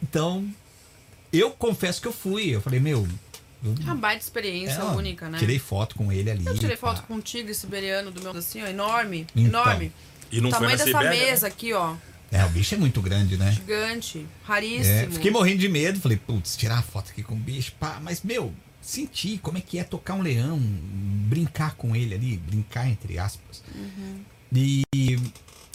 Então, 0.00 0.48
eu 1.32 1.50
confesso 1.50 2.00
que 2.00 2.06
eu 2.08 2.12
fui, 2.12 2.54
eu 2.54 2.60
falei, 2.60 2.78
meu, 2.80 3.06
eu, 3.64 3.74
Uma 3.80 3.94
baita 3.94 4.22
experiência 4.22 4.80
é, 4.80 4.84
única, 4.84 5.28
né? 5.28 5.38
Tirei 5.38 5.58
foto 5.58 5.94
com 5.96 6.12
ele 6.12 6.30
ali. 6.30 6.46
Eu 6.46 6.56
tirei 6.56 6.76
foto 6.76 7.02
com 7.02 7.14
um 7.14 7.20
tigre 7.20 7.54
siberiano 7.54 8.10
do 8.10 8.20
meu 8.22 8.36
assim, 8.36 8.62
ó, 8.62 8.66
enorme, 8.66 9.26
Então. 9.34 9.60
enorme. 9.60 9.92
E 10.30 10.40
não 10.40 10.48
o 10.48 10.52
foi 10.52 10.60
tamanho 10.60 10.78
na 10.78 10.84
dessa 10.84 10.98
Sibéria, 10.98 11.24
mesa 11.24 11.46
né? 11.46 11.52
aqui, 11.52 11.72
ó. 11.72 11.94
É, 12.32 12.44
o 12.44 12.48
bicho 12.48 12.74
é 12.74 12.78
muito 12.78 13.00
grande, 13.02 13.36
né? 13.36 13.52
Gigante, 13.52 14.20
É, 14.20 14.26
raríssimo. 14.46 15.12
fiquei 15.12 15.30
morrendo 15.30 15.58
de 15.58 15.68
medo, 15.68 16.00
falei, 16.00 16.16
putz, 16.16 16.56
tirar 16.56 16.78
a 16.78 16.82
foto 16.82 17.10
aqui 17.10 17.22
com 17.22 17.34
o 17.34 17.38
bicho, 17.38 17.72
pá, 17.78 18.00
mas 18.02 18.22
meu, 18.22 18.52
senti 18.80 19.36
como 19.38 19.58
é 19.58 19.60
que 19.60 19.78
é 19.78 19.84
tocar 19.84 20.14
um 20.14 20.22
leão, 20.22 20.58
brincar 20.58 21.74
com 21.76 21.94
ele 21.94 22.14
ali, 22.14 22.36
brincar 22.38 22.88
entre 22.88 23.18
aspas. 23.18 23.62
E, 24.50 24.82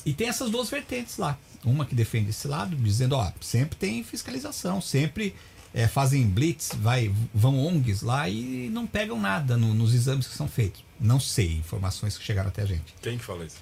e 0.05 0.13
tem 0.13 0.27
essas 0.29 0.49
duas 0.49 0.69
vertentes 0.69 1.17
lá. 1.17 1.37
Uma 1.63 1.85
que 1.85 1.93
defende 1.95 2.29
esse 2.31 2.47
lado, 2.47 2.75
dizendo, 2.75 3.15
ó, 3.15 3.31
sempre 3.41 3.75
tem 3.77 4.03
fiscalização, 4.03 4.79
sempre 4.81 5.35
é, 5.73 5.87
fazem 5.87 6.25
blitz, 6.27 6.71
vai, 6.79 7.13
vão 7.33 7.57
ONGs 7.59 8.01
lá 8.01 8.27
e 8.29 8.69
não 8.71 8.87
pegam 8.87 9.19
nada 9.19 9.57
no- 9.57 9.73
nos 9.73 9.93
exames 9.93 10.27
que 10.27 10.35
são 10.35 10.47
feitos. 10.47 10.83
Não 10.99 11.19
sei, 11.19 11.53
informações 11.57 12.17
que 12.17 12.23
chegaram 12.23 12.49
até 12.49 12.61
a 12.61 12.65
gente. 12.65 12.95
Quem 13.01 13.17
que 13.17 13.23
fala 13.23 13.45
isso? 13.45 13.57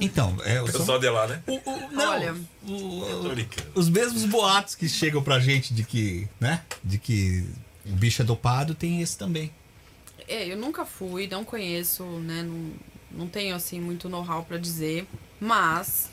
Então, 0.00 0.36
é, 0.44 0.60
O 0.62 0.66
pessoal 0.66 0.98
de 0.98 1.08
lá, 1.08 1.26
né? 1.26 1.42
o- 1.46 1.52
o- 1.70 1.92
não, 1.92 2.10
Olha. 2.10 2.34
o- 2.66 3.78
os 3.78 3.88
mesmos 3.88 4.24
boatos 4.24 4.74
que 4.74 4.88
chegam 4.88 5.22
pra 5.22 5.38
gente 5.40 5.74
de 5.74 5.82
que, 5.84 6.28
né? 6.40 6.62
De 6.82 6.98
que 6.98 7.44
o 7.84 7.92
bicho 7.92 8.22
é 8.22 8.24
dopado, 8.24 8.74
tem 8.74 9.00
esse 9.02 9.16
também. 9.18 9.50
É, 10.28 10.46
eu 10.52 10.56
nunca 10.56 10.84
fui, 10.86 11.26
não 11.26 11.44
conheço, 11.44 12.04
né? 12.04 12.42
Não, 12.42 12.70
não 13.10 13.28
tenho, 13.28 13.54
assim, 13.56 13.80
muito 13.80 14.08
know-how 14.08 14.44
pra 14.44 14.56
dizer. 14.56 15.06
Mas, 15.40 16.08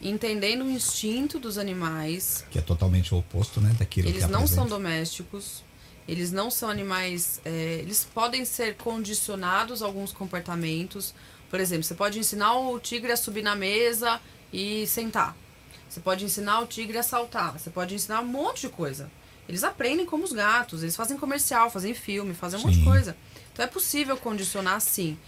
entendendo 0.00 0.64
o 0.64 0.70
instinto 0.70 1.38
dos 1.38 1.58
animais, 1.58 2.44
Que 2.50 2.58
é 2.58 2.62
totalmente 2.62 3.14
o 3.14 3.18
oposto, 3.18 3.60
né? 3.60 3.74
Daquilo 3.78 4.08
eles 4.08 4.24
que 4.24 4.30
não 4.30 4.46
são 4.46 4.66
domésticos. 4.66 5.62
Eles 6.08 6.32
não 6.32 6.50
são 6.50 6.68
animais. 6.68 7.40
é, 7.44 7.78
eles 7.80 8.06
podem 8.12 8.44
ser 8.44 8.74
condicionados 8.76 9.82
a 9.82 9.86
alguns 9.86 10.12
comportamentos. 10.12 11.14
Por 11.52 11.60
exemplo, 11.60 11.84
você 11.84 11.94
pode 11.94 12.18
ensinar 12.18 12.58
o 12.58 12.80
tigre 12.80 13.12
a 13.12 13.16
subir 13.16 13.42
na 13.42 13.54
mesa 13.54 14.18
e 14.50 14.86
sentar. 14.86 15.36
Você 15.86 16.00
pode 16.00 16.24
ensinar 16.24 16.60
o 16.60 16.66
tigre 16.66 16.96
a 16.96 17.02
saltar. 17.02 17.52
Você 17.52 17.68
pode 17.68 17.94
ensinar 17.94 18.22
um 18.22 18.24
monte 18.24 18.62
de 18.62 18.68
coisa. 18.70 19.10
Eles 19.46 19.62
aprendem 19.62 20.06
como 20.06 20.24
os 20.24 20.32
gatos. 20.32 20.82
Eles 20.82 20.96
fazem 20.96 21.18
comercial, 21.18 21.68
fazem 21.68 21.92
filme, 21.92 22.32
fazem 22.32 22.58
um 22.58 22.62
monte 22.62 22.76
de 22.76 22.78
Sim. 22.78 22.86
coisa. 22.86 23.14
Então 23.52 23.62
é 23.62 23.68
possível 23.68 24.16
condicionar 24.16 24.80
sim. 24.80 25.18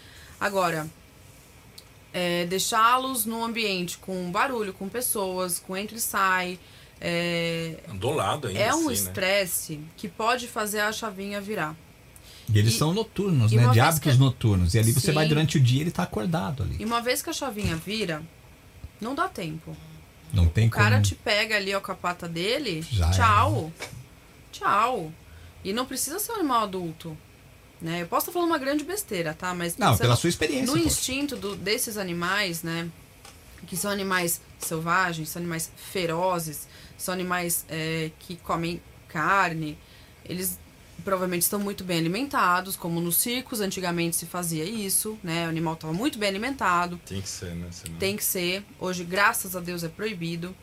Agora, 0.41 0.89
é, 2.11 2.47
deixá-los 2.47 3.27
num 3.27 3.45
ambiente 3.45 3.99
com 3.99 4.31
barulho, 4.31 4.73
com 4.73 4.89
pessoas, 4.89 5.59
com 5.59 5.77
entra 5.77 5.99
e 5.99 6.01
sai. 6.01 6.59
É, 6.99 7.81
Do 7.97 8.13
lado 8.13 8.49
ainda, 8.49 8.61
é 8.61 8.75
um 8.75 8.79
assim, 8.79 8.87
né? 8.87 8.93
estresse 8.95 9.81
que 9.95 10.09
pode 10.09 10.49
fazer 10.49 10.81
a 10.81 10.91
chavinha 10.91 11.39
virar. 11.39 11.77
E 12.53 12.59
eles 12.59 12.75
E- 12.75 12.79
são 12.79 12.93
noturnos, 12.93 13.53
né? 13.53 13.69
De 13.69 13.81
hábitos 13.81 14.13
que- 14.13 14.19
noturnos. 14.19 14.75
E 14.75 14.79
ali 14.79 14.93
você 14.93 15.09
Sim. 15.09 15.13
vai 15.13 15.27
durante 15.27 15.57
o 15.57 15.61
dia 15.61 15.81
ele 15.81 15.91
tá 15.91 16.03
acordado 16.03 16.63
ali. 16.63 16.77
E 16.79 16.85
uma 16.85 17.01
vez 17.01 17.23
que 17.23 17.31
a 17.31 17.33
chavinha 17.33 17.75
vira, 17.77 18.23
não 19.01 19.15
dá 19.15 19.29
tempo. 19.29 19.77
Não 20.33 20.47
tem 20.49 20.67
O 20.67 20.71
cara 20.71 20.97
como. 20.97 21.03
te 21.03 21.15
pega 21.15 21.57
ali 21.57 21.75
ó, 21.75 21.81
com 21.81 21.93
a 21.93 21.95
pata 21.95 22.29
dele, 22.29 22.83
Já 22.91 23.11
tchau. 23.11 23.73
Tchau. 24.53 25.13
E 25.65 25.73
não 25.73 25.87
precisa 25.87 26.19
ser 26.19 26.33
um 26.33 26.37
animal 26.37 26.65
adulto. 26.65 27.17
Né? 27.81 28.03
Eu 28.03 28.07
posso 28.07 28.25
estar 28.25 28.33
falando 28.33 28.49
uma 28.51 28.59
grande 28.59 28.85
besteira, 28.85 29.35
tá? 29.35 29.53
Mas 29.55 29.77
Não, 29.77 29.97
pela 29.97 30.17
sua 30.17 30.29
experiência. 30.29 30.67
no 30.67 30.73
pô. 30.73 30.79
instinto 30.87 31.37
do- 31.37 31.57
desses 31.57 31.97
animais, 31.99 32.63
né? 32.63 32.89
Que 33.67 33.77
são 33.77 33.91
animais 33.91 34.41
selvagens, 34.59 35.29
são 35.31 35.41
animais 35.41 35.71
ferozes, 35.77 36.67
são 36.97 37.13
animais 37.13 37.65
é, 37.69 38.11
que 38.21 38.37
comem 38.37 38.81
carne. 39.09 39.77
Eles 40.25 40.59
provavelmente 41.05 41.43
estão 41.43 41.61
muito 41.61 41.85
bem 41.85 41.99
alimentados, 41.99 42.77
como 42.77 43.01
nos 43.01 43.17
circos 43.19 43.61
antigamente 43.61 44.17
se 44.17 44.27
fazia 44.27 44.65
isso, 44.65 45.19
né? 45.23 45.47
O 45.47 45.51
animal 45.51 45.75
estava 45.75 45.93
muito 45.93 46.19
bem 46.19 46.29
alimentado. 46.29 46.99
Tem 47.07 47.21
que 47.21 47.29
ser, 47.29 47.55
né? 47.55 47.69
Senão- 47.71 47.99
Tem 47.99 48.17
que 48.17 48.25
ser. 48.25 48.65
Hoje, 48.81 49.05
graças 49.05 49.55
a 49.55 49.61
Deus, 49.61 49.85
é 49.85 49.89
proibido. 49.89 50.55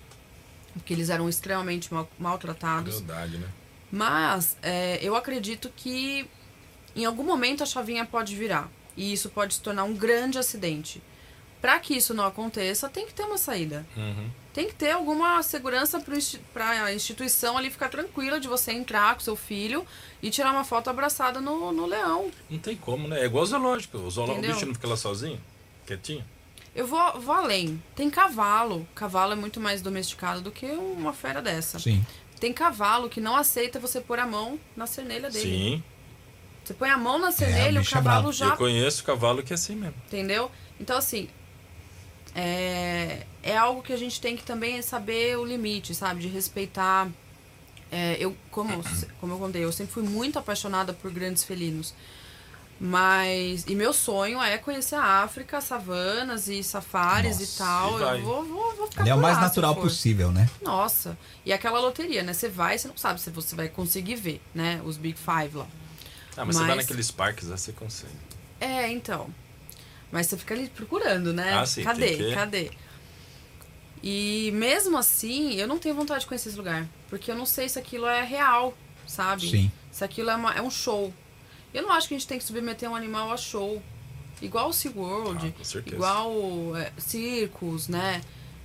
Porque 0.73 0.93
eles 0.93 1.09
eram 1.09 1.27
extremamente 1.27 1.93
mal- 1.93 2.09
maltratados. 2.17 2.99
Verdade, 2.99 3.37
né? 3.37 3.47
Mas 3.91 4.55
é, 4.61 4.99
eu 5.01 5.15
acredito 5.17 5.69
que 5.75 6.25
em 6.95 7.03
algum 7.05 7.23
momento 7.23 7.61
a 7.61 7.65
chavinha 7.65 8.05
pode 8.05 8.35
virar. 8.35 8.69
E 8.95 9.11
isso 9.13 9.29
pode 9.29 9.53
se 9.53 9.61
tornar 9.61 9.83
um 9.83 9.93
grande 9.93 10.37
acidente. 10.37 11.01
Para 11.61 11.79
que 11.79 11.95
isso 11.95 12.13
não 12.13 12.25
aconteça, 12.25 12.89
tem 12.89 13.05
que 13.05 13.13
ter 13.13 13.23
uma 13.23 13.37
saída. 13.37 13.85
Uhum. 13.95 14.29
Tem 14.51 14.67
que 14.67 14.73
ter 14.73 14.91
alguma 14.91 15.41
segurança 15.43 16.03
para 16.53 16.69
a 16.85 16.93
instituição 16.93 17.57
ali 17.57 17.69
ficar 17.69 17.87
tranquila 17.87 18.39
de 18.39 18.47
você 18.47 18.71
entrar 18.71 19.13
com 19.13 19.21
seu 19.21 19.35
filho 19.35 19.85
e 20.21 20.29
tirar 20.29 20.51
uma 20.51 20.63
foto 20.63 20.89
abraçada 20.89 21.39
no, 21.39 21.71
no 21.71 21.85
leão. 21.85 22.31
Não 22.49 22.57
tem 22.57 22.75
como, 22.75 23.07
né? 23.07 23.21
É 23.21 23.25
igual 23.25 23.45
zoológico. 23.45 23.97
O 23.97 24.09
zoológico, 24.09 24.45
o 24.45 24.53
bicho 24.53 24.65
não 24.65 24.73
fica 24.73 24.87
lá 24.87 24.97
sozinho? 24.97 25.39
Quietinho? 25.85 26.25
Eu 26.75 26.87
vou, 26.87 27.19
vou 27.19 27.35
além. 27.35 27.81
Tem 27.95 28.09
cavalo. 28.09 28.87
Cavalo 28.95 29.33
é 29.33 29.35
muito 29.35 29.59
mais 29.59 29.81
domesticado 29.81 30.41
do 30.41 30.51
que 30.51 30.65
uma 30.65 31.13
fera 31.13 31.41
dessa. 31.41 31.79
Sim. 31.79 32.05
Tem 32.39 32.51
cavalo 32.51 33.07
que 33.07 33.21
não 33.21 33.35
aceita 33.35 33.79
você 33.79 34.01
pôr 34.01 34.19
a 34.19 34.25
mão 34.25 34.59
na 34.75 34.87
cernelha 34.87 35.29
dele. 35.29 35.49
Sim. 35.49 35.83
Você 36.63 36.73
põe 36.73 36.89
a 36.89 36.97
mão 36.97 37.19
na 37.19 37.31
cernelha, 37.31 37.79
o 37.79 37.83
bicho 37.83 37.93
é 37.93 37.97
cavalo 37.97 38.21
bravo. 38.23 38.33
já 38.33 38.47
Eu 38.47 38.57
conheço 38.57 39.03
cavalo 39.03 39.43
que 39.43 39.53
é 39.53 39.55
assim 39.55 39.75
mesmo. 39.75 39.95
Entendeu? 40.07 40.51
Então, 40.79 40.97
assim, 40.97 41.29
é, 42.35 43.25
é 43.43 43.57
algo 43.57 43.81
que 43.81 43.93
a 43.93 43.97
gente 43.97 44.19
tem 44.21 44.35
que 44.37 44.43
também 44.43 44.81
saber 44.81 45.37
o 45.37 45.45
limite, 45.45 45.93
sabe? 45.93 46.21
De 46.21 46.27
respeitar. 46.27 47.09
É, 47.91 48.15
eu, 48.19 48.35
como, 48.49 48.81
como 49.19 49.33
eu 49.33 49.37
contei, 49.37 49.63
eu 49.63 49.71
sempre 49.71 49.93
fui 49.93 50.03
muito 50.03 50.39
apaixonada 50.39 50.93
por 50.93 51.11
grandes 51.11 51.43
felinos. 51.43 51.93
Mas. 52.79 53.63
E 53.67 53.75
meu 53.75 53.93
sonho 53.93 54.41
é 54.41 54.57
conhecer 54.57 54.95
a 54.95 55.21
África, 55.21 55.61
savanas 55.61 56.47
e 56.47 56.63
safaris 56.63 57.37
Nossa, 57.39 57.53
e 57.53 57.57
tal. 57.57 57.99
e 57.99 58.19
eu 58.19 58.21
vou, 58.23 58.43
vou, 58.43 58.75
vou 58.75 58.87
ficar 58.87 59.03
Ele 59.03 59.09
é 59.11 59.13
o 59.15 59.19
mais 59.21 59.35
lá, 59.35 59.41
natural 59.43 59.75
possível, 59.75 60.31
né? 60.31 60.49
Nossa. 60.63 61.15
E 61.45 61.53
aquela 61.53 61.79
loteria, 61.79 62.23
né? 62.23 62.33
Você 62.33 62.49
vai, 62.49 62.77
você 62.79 62.87
não 62.87 62.97
sabe 62.97 63.21
se 63.21 63.29
você 63.29 63.55
vai 63.55 63.69
conseguir 63.69 64.15
ver, 64.15 64.41
né? 64.55 64.81
Os 64.83 64.97
Big 64.97 65.15
Five 65.15 65.57
lá. 65.57 65.67
Ah, 66.35 66.43
mas, 66.45 66.55
você 66.55 66.63
vai 66.63 66.75
Mas- 66.75 66.85
naqueles 66.85 67.11
parques, 67.11 67.49
lá 67.49 67.57
você 67.57 67.71
consegue. 67.71 68.13
É, 68.59 68.89
então. 68.89 69.27
Mas 70.11 70.27
você 70.27 70.37
fica 70.37 70.53
ali 70.53 70.67
procurando, 70.69 71.31
né? 71.33 71.53
Ah, 71.53 71.65
sim, 71.65 71.83
Cadê? 71.83 72.15
que- 72.17 72.33
Cadê? 72.33 72.71
E 74.03 74.51
mesmo 74.53 74.97
assim, 74.97 75.53
eu 75.55 75.67
não 75.67 75.77
tenho 75.77 75.93
vontade 75.95 76.21
de 76.21 76.25
conhecer 76.27 76.49
esse 76.49 76.57
lugar. 76.57 76.87
Porque 77.09 77.31
eu 77.31 77.35
não 77.35 77.45
sei 77.45 77.69
se 77.69 77.77
aquilo 77.77 78.07
é 78.07 78.23
real, 78.23 78.75
sabe? 79.07 79.49
Sim. 79.49 79.71
Se 79.91 80.03
aquilo 80.03 80.29
é, 80.29 80.35
uma- 80.35 80.53
é 80.53 80.61
um 80.61 80.71
show. 80.71 81.13
Eu 81.73 81.83
não 81.83 81.91
acho 81.91 82.07
que 82.07 82.15
a 82.15 82.17
gente 82.17 82.27
tem 82.27 82.37
que 82.37 82.43
submeter 82.43 82.89
um 82.89 82.95
animal 82.95 83.31
a 83.31 83.37
show. 83.37 83.81
Igual 84.41 84.69
o 84.69 84.73
SeaWorld, 84.73 85.47
Ah, 85.47 85.57
com 85.57 85.63
certeza. 85.63 85.95
igual 85.95 86.75
é, 86.75 86.91
circos, 86.97 87.87
né? 87.87 88.21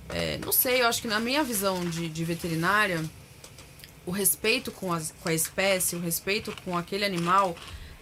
É, 0.09 0.39
não 0.39 0.51
sei, 0.51 0.81
eu 0.81 0.87
acho 0.87 1.01
que 1.01 1.07
na 1.07 1.19
minha 1.19 1.43
visão 1.43 1.87
de, 1.87 2.09
de 2.09 2.23
veterinária, 2.25 3.03
o 4.05 4.11
respeito 4.11 4.71
com, 4.71 4.91
as, 4.91 5.13
com 5.21 5.29
a 5.29 5.33
espécie, 5.33 5.95
o 5.95 5.99
respeito 5.99 6.51
com 6.65 6.75
aquele 6.77 7.05
animal 7.05 7.55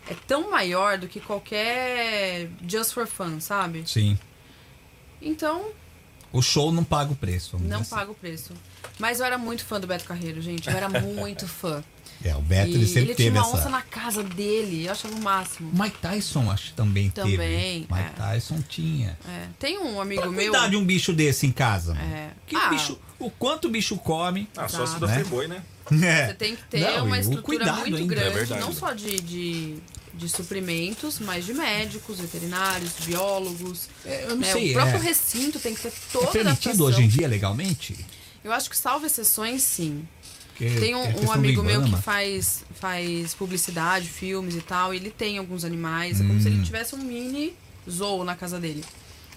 é 0.10 0.16
tão 0.28 0.50
maior 0.52 0.98
do 0.98 1.08
que 1.08 1.20
qualquer 1.20 2.50
just 2.68 2.94
for 2.94 3.08
fun, 3.08 3.40
sabe? 3.40 3.84
Sim. 3.88 4.18
Então, 5.22 5.66
O 6.32 6.42
show 6.42 6.72
não 6.72 6.84
paga 6.84 7.12
o 7.12 7.16
preço. 7.16 7.52
vamos 7.54 7.68
não 7.68 7.82
dizer 7.82 7.94
assim. 7.94 7.96
paga 8.02 8.12
o 8.12 8.16
preço. 8.16 8.54
Mas 9.00 9.20
eu 9.20 9.26
era 9.26 9.38
muito 9.38 9.66
fã 9.66 9.80
do 9.80 9.88
Beto 9.88 10.06
Carreiro, 10.06 10.42
gente. 10.42 10.70
Eu 10.70 10.76
era 10.76 10.88
muito 11.02 11.48
fã. 11.48 11.84
É, 12.24 12.36
o 12.36 12.42
Beto 12.42 12.72
e 12.72 12.76
ele 12.76 12.86
sempre 12.88 13.00
ele 13.10 13.16
tinha 13.16 13.28
teve 13.32 13.38
uma 13.38 13.46
essa. 13.48 13.58
onça 13.58 13.70
na 13.70 13.82
casa 13.82 14.24
dele, 14.24 14.86
eu 14.86 14.92
achava 14.92 15.14
o 15.14 15.22
máximo. 15.22 15.70
Mike 15.74 15.98
Tyson, 16.00 16.50
acho 16.52 16.68
que 16.70 16.74
também, 16.74 17.10
Também, 17.10 17.38
teve. 17.38 17.94
Mike 17.94 17.94
é. 17.94 18.10
Tyson 18.16 18.62
tinha. 18.68 19.18
É, 19.28 19.48
Tem 19.60 19.78
um 19.78 20.00
amigo 20.00 20.22
Pra 20.22 20.32
meu. 20.32 20.52
cuidar 20.52 20.70
de 20.70 20.76
um 20.78 20.86
bicho 20.86 21.12
desse 21.14 21.46
em 21.46 21.52
casa. 21.52 21.94
mano. 21.94 22.16
É. 22.16 22.30
Que 22.48 22.56
Ah. 22.56 22.70
bicho, 22.70 22.98
o 23.20 23.30
quanto 23.30 23.68
o 23.68 23.72
bicho 23.72 23.98
come. 23.98 24.48
Ah, 24.56 24.68
só 24.70 24.86
se 24.86 24.98
da 25.00 25.08
Né? 25.08 25.16
Friboi, 25.16 25.48
né? 25.50 25.62
É. 26.04 26.28
Você 26.28 26.34
tem 26.34 26.56
que 26.56 26.64
ter 26.64 26.80
Não, 26.80 27.06
uma 27.06 27.20
estrutura 27.20 27.44
cuidado 27.44 27.80
muito 27.82 27.96
ainda. 27.98 28.16
grande, 28.16 28.54
É 28.54 28.60
não 28.60 28.74
só 28.74 28.92
de, 28.94 29.20
de, 29.20 29.76
de 30.18 30.30
suprimentos, 30.30 31.20
mas 31.20 31.46
de 31.46 31.54
médicos, 31.54 32.20
veterinários, 32.20 32.92
biólogos. 33.06 33.90
É, 34.06 34.24
eu 34.26 34.30
não 34.30 34.38
né? 34.38 34.52
sei, 34.52 34.72
O 34.72 34.74
próprio 34.74 34.98
é- 34.98 35.02
recinto 35.02 35.60
tem 35.60 35.74
que 35.76 35.82
ter 35.82 35.88
É 35.90 35.94
toda 36.12 36.26
a 36.28 36.32
permitido 36.32 36.48
adaptação. 36.72 36.86
hoje 36.86 37.04
em 37.04 37.08
dia 37.08 37.28
legalmente? 37.28 38.06
Eu 38.44 38.52
acho 38.54 38.70
que 38.70 38.78
salvo 38.78 39.06
exceções, 39.06 39.62
sim. 39.64 40.08
Porque 40.50 40.70
Tem 40.80 40.96
um, 40.96 41.04
a 41.04 41.20
um 41.22 41.32
amigo 41.34 41.62
meu 41.62 41.84
que 41.84 41.98
faz, 42.02 42.64
faz 42.80 43.34
publicidade, 43.34 44.08
filmes 44.08 44.56
e 44.56 44.62
tal, 44.62 44.94
e 44.94 44.98
ele 44.98 45.10
tem 45.10 45.38
alguns 45.38 45.66
animais. 45.66 46.22
É 46.22 46.24
como 46.26 46.40
se 46.40 46.48
ele 46.48 46.60
Hum. 46.60 46.64
tivesse 46.64 46.96
um 46.96 47.00
mini 47.00 47.54
zoo 47.90 48.24
na 48.24 48.36
casa 48.36 48.58
dele. 48.60 48.84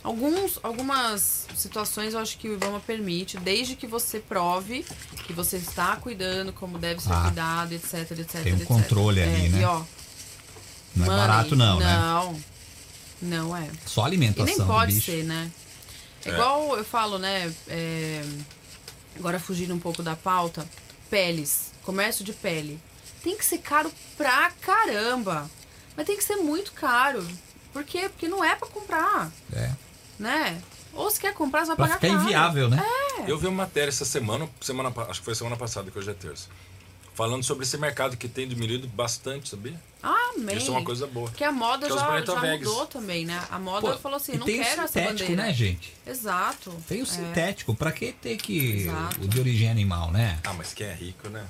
Alguns, 0.04 0.60
algumas 0.62 1.46
situações 1.56 2.14
eu 2.14 2.20
acho 2.20 2.38
que 2.38 2.48
o 2.48 2.54
Ibama 2.54 2.78
permite, 2.78 3.36
desde 3.36 3.74
que 3.74 3.84
você 3.86 4.20
prove 4.20 4.86
que 5.26 5.32
você 5.32 5.56
está 5.56 5.96
cuidando, 5.96 6.52
como 6.52 6.78
deve 6.78 7.02
ser 7.02 7.12
Ah. 7.12 7.22
cuidado, 7.22 7.72
etc, 7.72 7.94
etc, 8.12 8.42
Tem 8.44 8.52
um 8.52 8.56
etc. 8.56 8.66
controle 8.68 9.20
ali, 9.20 9.46
É, 9.46 9.48
né? 9.48 9.60
E 9.60 9.64
ó, 9.64 9.82
Não 10.96 11.06
é 11.06 11.08
barato 11.08 11.54
não, 11.56 11.78
né? 11.78 11.84
Não, 11.86 12.40
não 13.22 13.56
é. 13.56 13.68
Só 13.86 14.02
E 14.02 14.06
alimentação 14.06 14.46
nem 14.46 14.56
do 14.58 14.64
pode 14.66 14.92
bicho. 14.94 15.06
ser, 15.10 15.24
né? 15.24 15.50
É 16.24 16.30
É. 16.30 16.32
igual 16.32 16.76
eu 16.76 16.84
falo, 16.84 17.18
né? 17.18 17.52
é, 17.68 18.24
agora 19.16 19.38
fugindo 19.38 19.72
um 19.74 19.78
pouco 19.78 20.02
da 20.02 20.16
pauta, 20.16 20.68
peles, 21.10 21.70
comércio 21.84 22.24
de 22.24 22.32
pele. 22.32 22.80
Tem 23.22 23.36
que 23.36 23.44
ser 23.44 23.58
caro 23.58 23.90
pra 24.16 24.50
caramba. 24.60 25.48
Mas 25.96 26.06
tem 26.06 26.16
que 26.16 26.24
ser 26.24 26.36
muito 26.36 26.72
caro. 26.72 27.26
Por 27.72 27.82
quê? 27.84 28.08
Porque 28.08 28.28
não 28.28 28.42
é 28.44 28.54
pra 28.54 28.68
comprar, 28.68 29.30
É. 29.52 29.70
né? 30.18 30.60
Ou 30.94 31.10
se 31.10 31.20
quer 31.20 31.34
comprar, 31.34 31.60
você 31.62 31.68
vai 31.68 31.76
Pra 31.76 31.86
pagar 31.86 32.00
ficar 32.00 32.08
caro. 32.08 32.22
inviável, 32.24 32.68
né? 32.68 32.82
É. 33.18 33.30
Eu 33.30 33.38
vi 33.38 33.46
uma 33.46 33.64
matéria 33.64 33.88
essa 33.90 34.04
semana, 34.04 34.48
semana, 34.60 34.92
acho 35.08 35.20
que 35.20 35.24
foi 35.24 35.34
semana 35.34 35.56
passada, 35.56 35.90
que 35.90 35.98
hoje 35.98 36.10
é 36.10 36.14
terça. 36.14 36.48
Falando 37.14 37.42
sobre 37.44 37.64
esse 37.64 37.76
mercado 37.76 38.16
que 38.16 38.28
tem 38.28 38.48
diminuído 38.48 38.86
bastante, 38.88 39.48
sabia? 39.48 39.78
Amém. 40.02 40.56
Isso 40.56 40.68
é 40.68 40.70
uma 40.70 40.84
coisa 40.84 41.06
boa. 41.06 41.28
Porque 41.28 41.42
a 41.42 41.50
moda 41.50 41.86
é 41.86 41.90
já, 41.90 41.96
já 42.24 42.34
Vegas. 42.40 42.68
mudou 42.68 42.86
também, 42.86 43.26
né? 43.26 43.42
A 43.50 43.58
moda 43.58 43.92
Pô, 43.92 43.98
falou 43.98 44.16
assim, 44.16 44.36
não 44.36 44.46
tem 44.46 44.60
o 44.60 44.62
quero 44.62 44.82
essa 44.82 44.86
sintético, 44.88 45.18
bandeira. 45.20 45.42
né, 45.42 45.52
gente? 45.52 45.92
Exato. 46.06 46.70
Tem 46.86 47.00
o 47.00 47.02
É. 47.02 47.06
sintético. 47.06 47.74
Pra 47.74 47.90
que 47.90 48.12
ter 48.12 48.36
que. 48.36 48.82
Exato. 48.82 49.20
O 49.22 49.28
de 49.28 49.40
origem 49.40 49.68
animal, 49.68 50.10
né? 50.12 50.38
Ah, 50.44 50.52
mas 50.52 50.72
quem 50.72 50.86
é 50.86 50.94
rico, 50.94 51.28
né? 51.28 51.44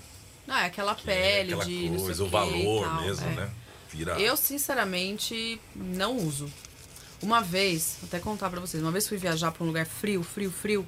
Não, 0.47 0.57
é 0.57 0.65
aquela 0.67 0.95
Que 0.95 1.11
é 1.11 1.15
pele 1.15 1.53
aquela 1.53 1.65
de 1.67 1.89
coisa, 1.99 2.25
o 2.25 2.29
valor 2.29 2.85
tal, 2.89 3.03
mesmo, 3.03 3.27
é. 3.29 3.35
né? 3.35 3.51
Vira. 3.93 4.19
Eu, 4.19 4.35
sinceramente, 4.37 5.61
não 5.75 6.17
uso. 6.17 6.51
Uma 7.21 7.41
vez, 7.43 7.97
vou 8.01 8.07
até 8.09 8.19
contar 8.19 8.49
pra 8.49 8.61
vocês, 8.61 8.83
uma 8.83 8.93
vez 8.93 9.09
fui 9.09 9.19
viajar 9.19 9.51
pra 9.51 9.65
um 9.65 9.67
lugar 9.67 9.85
frio, 9.87 10.23
frio, 10.23 10.51
frio. 10.51 10.87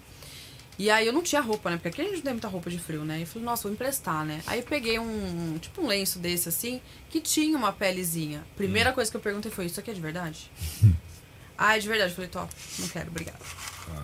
E 0.80 0.88
aí 0.88 1.06
eu 1.06 1.12
não 1.12 1.22
tinha 1.22 1.42
roupa, 1.42 1.68
né? 1.68 1.76
Porque 1.76 1.88
aqui 1.88 2.00
a 2.00 2.04
gente 2.04 2.16
não 2.16 2.22
tem 2.22 2.32
muita 2.32 2.48
roupa 2.48 2.70
de 2.70 2.78
frio, 2.78 3.04
né? 3.04 3.18
E 3.18 3.20
eu 3.20 3.26
falei, 3.26 3.44
nossa, 3.44 3.64
vou 3.64 3.72
emprestar, 3.72 4.24
né? 4.24 4.40
Aí 4.46 4.60
eu 4.60 4.64
peguei 4.64 4.98
um, 4.98 5.58
tipo 5.60 5.82
um 5.82 5.86
lenço 5.86 6.18
desse 6.18 6.48
assim, 6.48 6.80
que 7.10 7.20
tinha 7.20 7.54
uma 7.54 7.70
pelezinha. 7.70 8.38
Hum. 8.38 8.54
Primeira 8.56 8.90
coisa 8.90 9.10
que 9.10 9.16
eu 9.18 9.20
perguntei 9.20 9.52
foi, 9.52 9.66
isso 9.66 9.78
aqui 9.78 9.90
é 9.90 9.92
de 9.92 10.00
verdade? 10.00 10.50
ah, 11.58 11.76
é 11.76 11.78
de 11.78 11.86
verdade. 11.86 12.12
Eu 12.12 12.14
falei, 12.16 12.30
top, 12.30 12.54
não 12.78 12.88
quero, 12.88 13.08
obrigada. 13.10 13.38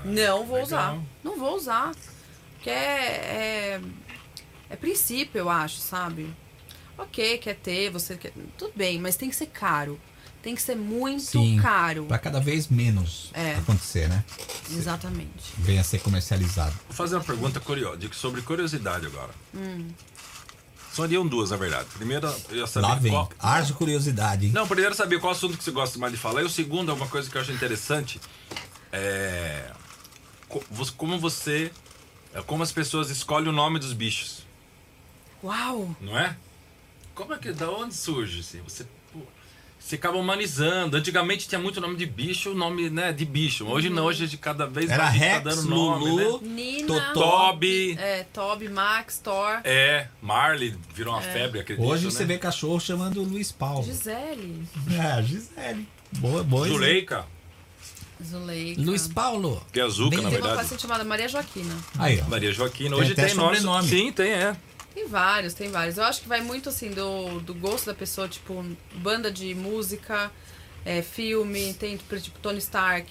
não 0.04 0.44
vou 0.44 0.58
Ah, 0.58 0.64
legal. 0.64 0.92
usar. 0.96 1.02
Não 1.24 1.38
vou 1.38 1.56
usar. 1.56 1.94
Porque 2.56 2.68
é, 2.68 2.74
é, 2.74 3.80
é 4.68 4.76
princípio, 4.76 5.38
eu 5.38 5.48
acho, 5.48 5.78
sabe? 5.78 6.28
Ok, 6.98 7.38
quer 7.38 7.54
ter, 7.56 7.88
você 7.88 8.18
quer. 8.18 8.34
Tudo 8.58 8.72
bem, 8.76 8.98
mas 8.98 9.16
tem 9.16 9.30
que 9.30 9.36
ser 9.36 9.46
caro. 9.46 9.98
Tem 10.46 10.54
que 10.54 10.62
ser 10.62 10.76
muito 10.76 11.24
Sim. 11.24 11.58
caro. 11.60 12.04
Pra 12.04 12.20
cada 12.20 12.38
vez 12.38 12.68
menos 12.68 13.32
É. 13.34 13.56
acontecer, 13.56 14.08
né? 14.08 14.24
Exatamente. 14.70 15.42
Venha 15.58 15.80
a 15.80 15.84
ser 15.84 15.98
comercializado. 15.98 16.72
Vou 16.86 16.96
fazer 16.96 17.16
uma 17.16 17.24
pergunta 17.24 17.58
curiosa, 17.58 17.98
sobre 18.12 18.42
curiosidade 18.42 19.06
agora. 19.06 19.32
Seriam 20.92 21.26
duas, 21.26 21.50
na 21.50 21.56
verdade. 21.56 21.88
Primeiro, 21.94 22.32
eu 22.48 22.58
ia 22.58 22.66
saber 22.68 22.86
Lá 22.86 22.94
vem. 22.94 23.10
qual... 23.10 23.28
Haja 23.40 23.74
curiosidade, 23.74 24.46
hein? 24.46 24.52
Não, 24.52 24.68
primeiro 24.68 24.94
saber 24.94 25.18
qual 25.18 25.32
assunto 25.32 25.58
que 25.58 25.64
você 25.64 25.72
gosta 25.72 25.98
mais 25.98 26.12
de 26.12 26.18
falar. 26.20 26.42
E 26.42 26.44
o 26.44 26.48
segundo, 26.48 26.92
é 26.92 26.94
uma 26.94 27.08
coisa 27.08 27.28
que 27.28 27.36
eu 27.36 27.40
acho 27.42 27.50
interessante, 27.50 28.20
é... 28.92 29.72
Como 30.96 31.18
você... 31.18 31.72
é 32.32 32.40
Como 32.40 32.62
as 32.62 32.70
pessoas 32.70 33.10
escolhem 33.10 33.48
o 33.48 33.52
nome 33.52 33.80
dos 33.80 33.92
bichos, 33.92 34.46
Uau! 35.42 35.96
não 36.00 36.16
é? 36.16 36.36
Como 37.16 37.34
é 37.34 37.38
que... 37.38 37.50
Da 37.50 37.68
onde 37.68 37.96
surge, 37.96 38.38
assim? 38.38 38.60
Você... 38.62 38.86
Você 39.86 39.94
acaba 39.94 40.18
humanizando. 40.18 40.96
Antigamente 40.96 41.46
tinha 41.46 41.60
muito 41.60 41.80
nome 41.80 41.94
de 41.94 42.06
bicho, 42.06 42.52
nome, 42.54 42.90
né, 42.90 43.12
de 43.12 43.24
bicho. 43.24 43.64
Hoje 43.66 43.88
não, 43.88 44.04
hoje 44.06 44.26
de 44.26 44.36
cada 44.36 44.66
vez 44.66 44.90
Era 44.90 45.04
mais 45.04 45.14
gente 45.14 45.22
Rex, 45.22 45.34
tá 45.44 45.50
dando 45.50 45.62
nome, 45.68 46.04
Lulu, 46.06 46.40
né? 46.42 46.48
Nina. 46.48 47.12
Toby. 47.14 47.96
É, 47.96 48.26
Toby, 48.32 48.68
Max, 48.68 49.18
Thor. 49.20 49.60
É, 49.62 50.08
Marley 50.20 50.74
virou 50.92 51.14
uma 51.14 51.22
febre, 51.22 51.60
acredito, 51.60 51.86
Hoje 51.86 52.06
né? 52.06 52.10
você 52.10 52.24
vê 52.24 52.36
cachorro 52.36 52.80
chamando 52.80 53.22
Luiz 53.22 53.52
Paulo. 53.52 53.84
Gisele. 53.84 54.66
É, 54.90 55.22
Gisele. 55.22 55.86
Boa, 56.14 56.42
boa. 56.42 56.66
Zuleika, 56.66 57.24
Zuleika. 58.20 58.80
Luiz 58.82 59.06
Paulo. 59.06 59.64
que 59.72 59.78
é 59.78 59.84
Bem- 59.84 59.92
na 59.94 60.08
Tem 60.08 60.18
uma 60.18 60.30
verdade. 60.30 60.56
paciente 60.56 60.82
chamada 60.82 61.04
Maria 61.04 61.28
Joaquina. 61.28 61.76
Aí, 61.96 62.20
ó. 62.26 62.28
Maria 62.28 62.52
Joaquina. 62.52 62.90
Tem 62.90 62.98
Hoje 62.98 63.12
até 63.12 63.26
tem 63.26 63.34
nome. 63.36 63.88
Sim, 63.88 64.10
tem, 64.10 64.32
é. 64.32 64.56
Tem 64.96 65.06
vários, 65.06 65.52
tem 65.52 65.70
vários. 65.70 65.98
Eu 65.98 66.04
acho 66.04 66.22
que 66.22 66.28
vai 66.28 66.40
muito 66.40 66.70
assim 66.70 66.90
do, 66.90 67.38
do 67.40 67.52
gosto 67.52 67.84
da 67.84 67.92
pessoa, 67.92 68.26
tipo, 68.26 68.64
banda 68.94 69.30
de 69.30 69.54
música, 69.54 70.32
é, 70.86 71.02
filme, 71.02 71.74
tem 71.74 71.98
tipo 71.98 72.38
Tony 72.38 72.56
Stark, 72.56 73.06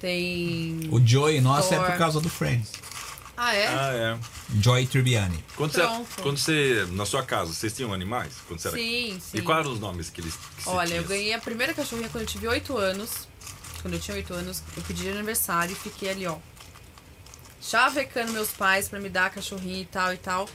tem. 0.00 0.88
O 0.90 1.00
Joey 1.00 1.40
nosso 1.40 1.72
é 1.72 1.78
por 1.78 1.96
causa 1.96 2.20
do 2.20 2.28
Friends. 2.28 2.72
Ah, 3.36 3.54
é? 3.54 3.66
Ah, 3.68 3.92
é. 3.92 4.18
Joey 4.60 4.88
Tribbiani. 4.88 5.42
Quando 5.54 5.70
você, 5.70 5.80
Pronto. 5.82 6.22
quando 6.22 6.36
você, 6.36 6.88
na 6.90 7.06
sua 7.06 7.22
casa, 7.22 7.54
vocês 7.54 7.72
tinham 7.72 7.94
animais? 7.94 8.32
Quando 8.48 8.58
você 8.58 8.66
era... 8.66 8.76
Sim, 8.76 9.18
sim. 9.20 9.38
E 9.38 9.42
quais 9.42 9.60
eram 9.60 9.72
os 9.72 9.78
nomes 9.78 10.10
que 10.10 10.20
eles 10.20 10.34
que 10.34 10.68
Olha, 10.68 10.88
tinha? 10.88 10.98
eu 10.98 11.04
ganhei 11.04 11.32
a 11.32 11.38
primeira 11.38 11.72
cachorrinha 11.72 12.08
quando 12.08 12.22
eu 12.22 12.28
tive 12.28 12.48
8 12.48 12.76
anos. 12.76 13.28
Quando 13.80 13.94
eu 13.94 14.00
tinha 14.00 14.16
8 14.16 14.34
anos, 14.34 14.64
eu 14.76 14.82
pedi 14.82 15.04
de 15.04 15.10
aniversário 15.10 15.72
e 15.72 15.76
fiquei 15.76 16.10
ali, 16.10 16.26
ó. 16.26 16.36
Chavecando 17.62 18.32
meus 18.32 18.50
pais 18.50 18.88
pra 18.88 18.98
me 18.98 19.08
dar 19.08 19.26
a 19.26 19.30
cachorrinha 19.30 19.80
e 19.80 19.86
tal 19.86 20.12
e 20.12 20.18
tal. 20.18 20.48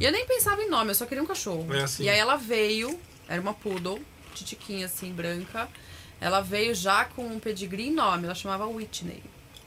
E 0.00 0.04
eu 0.04 0.12
nem 0.12 0.26
pensava 0.26 0.62
em 0.62 0.68
nome, 0.68 0.90
eu 0.90 0.94
só 0.94 1.06
queria 1.06 1.22
um 1.22 1.26
cachorro. 1.26 1.66
É 1.74 1.82
assim. 1.82 2.04
E 2.04 2.08
aí 2.08 2.18
ela 2.18 2.36
veio, 2.36 2.98
era 3.28 3.40
uma 3.40 3.54
poodle, 3.54 4.00
titiquinha 4.34 4.86
assim, 4.86 5.12
branca. 5.12 5.68
Ela 6.20 6.40
veio 6.40 6.74
já 6.74 7.04
com 7.04 7.26
um 7.26 7.38
pedigree 7.38 7.88
e 7.88 7.90
nome, 7.90 8.24
ela 8.24 8.34
chamava 8.34 8.66
Whitney. 8.66 9.22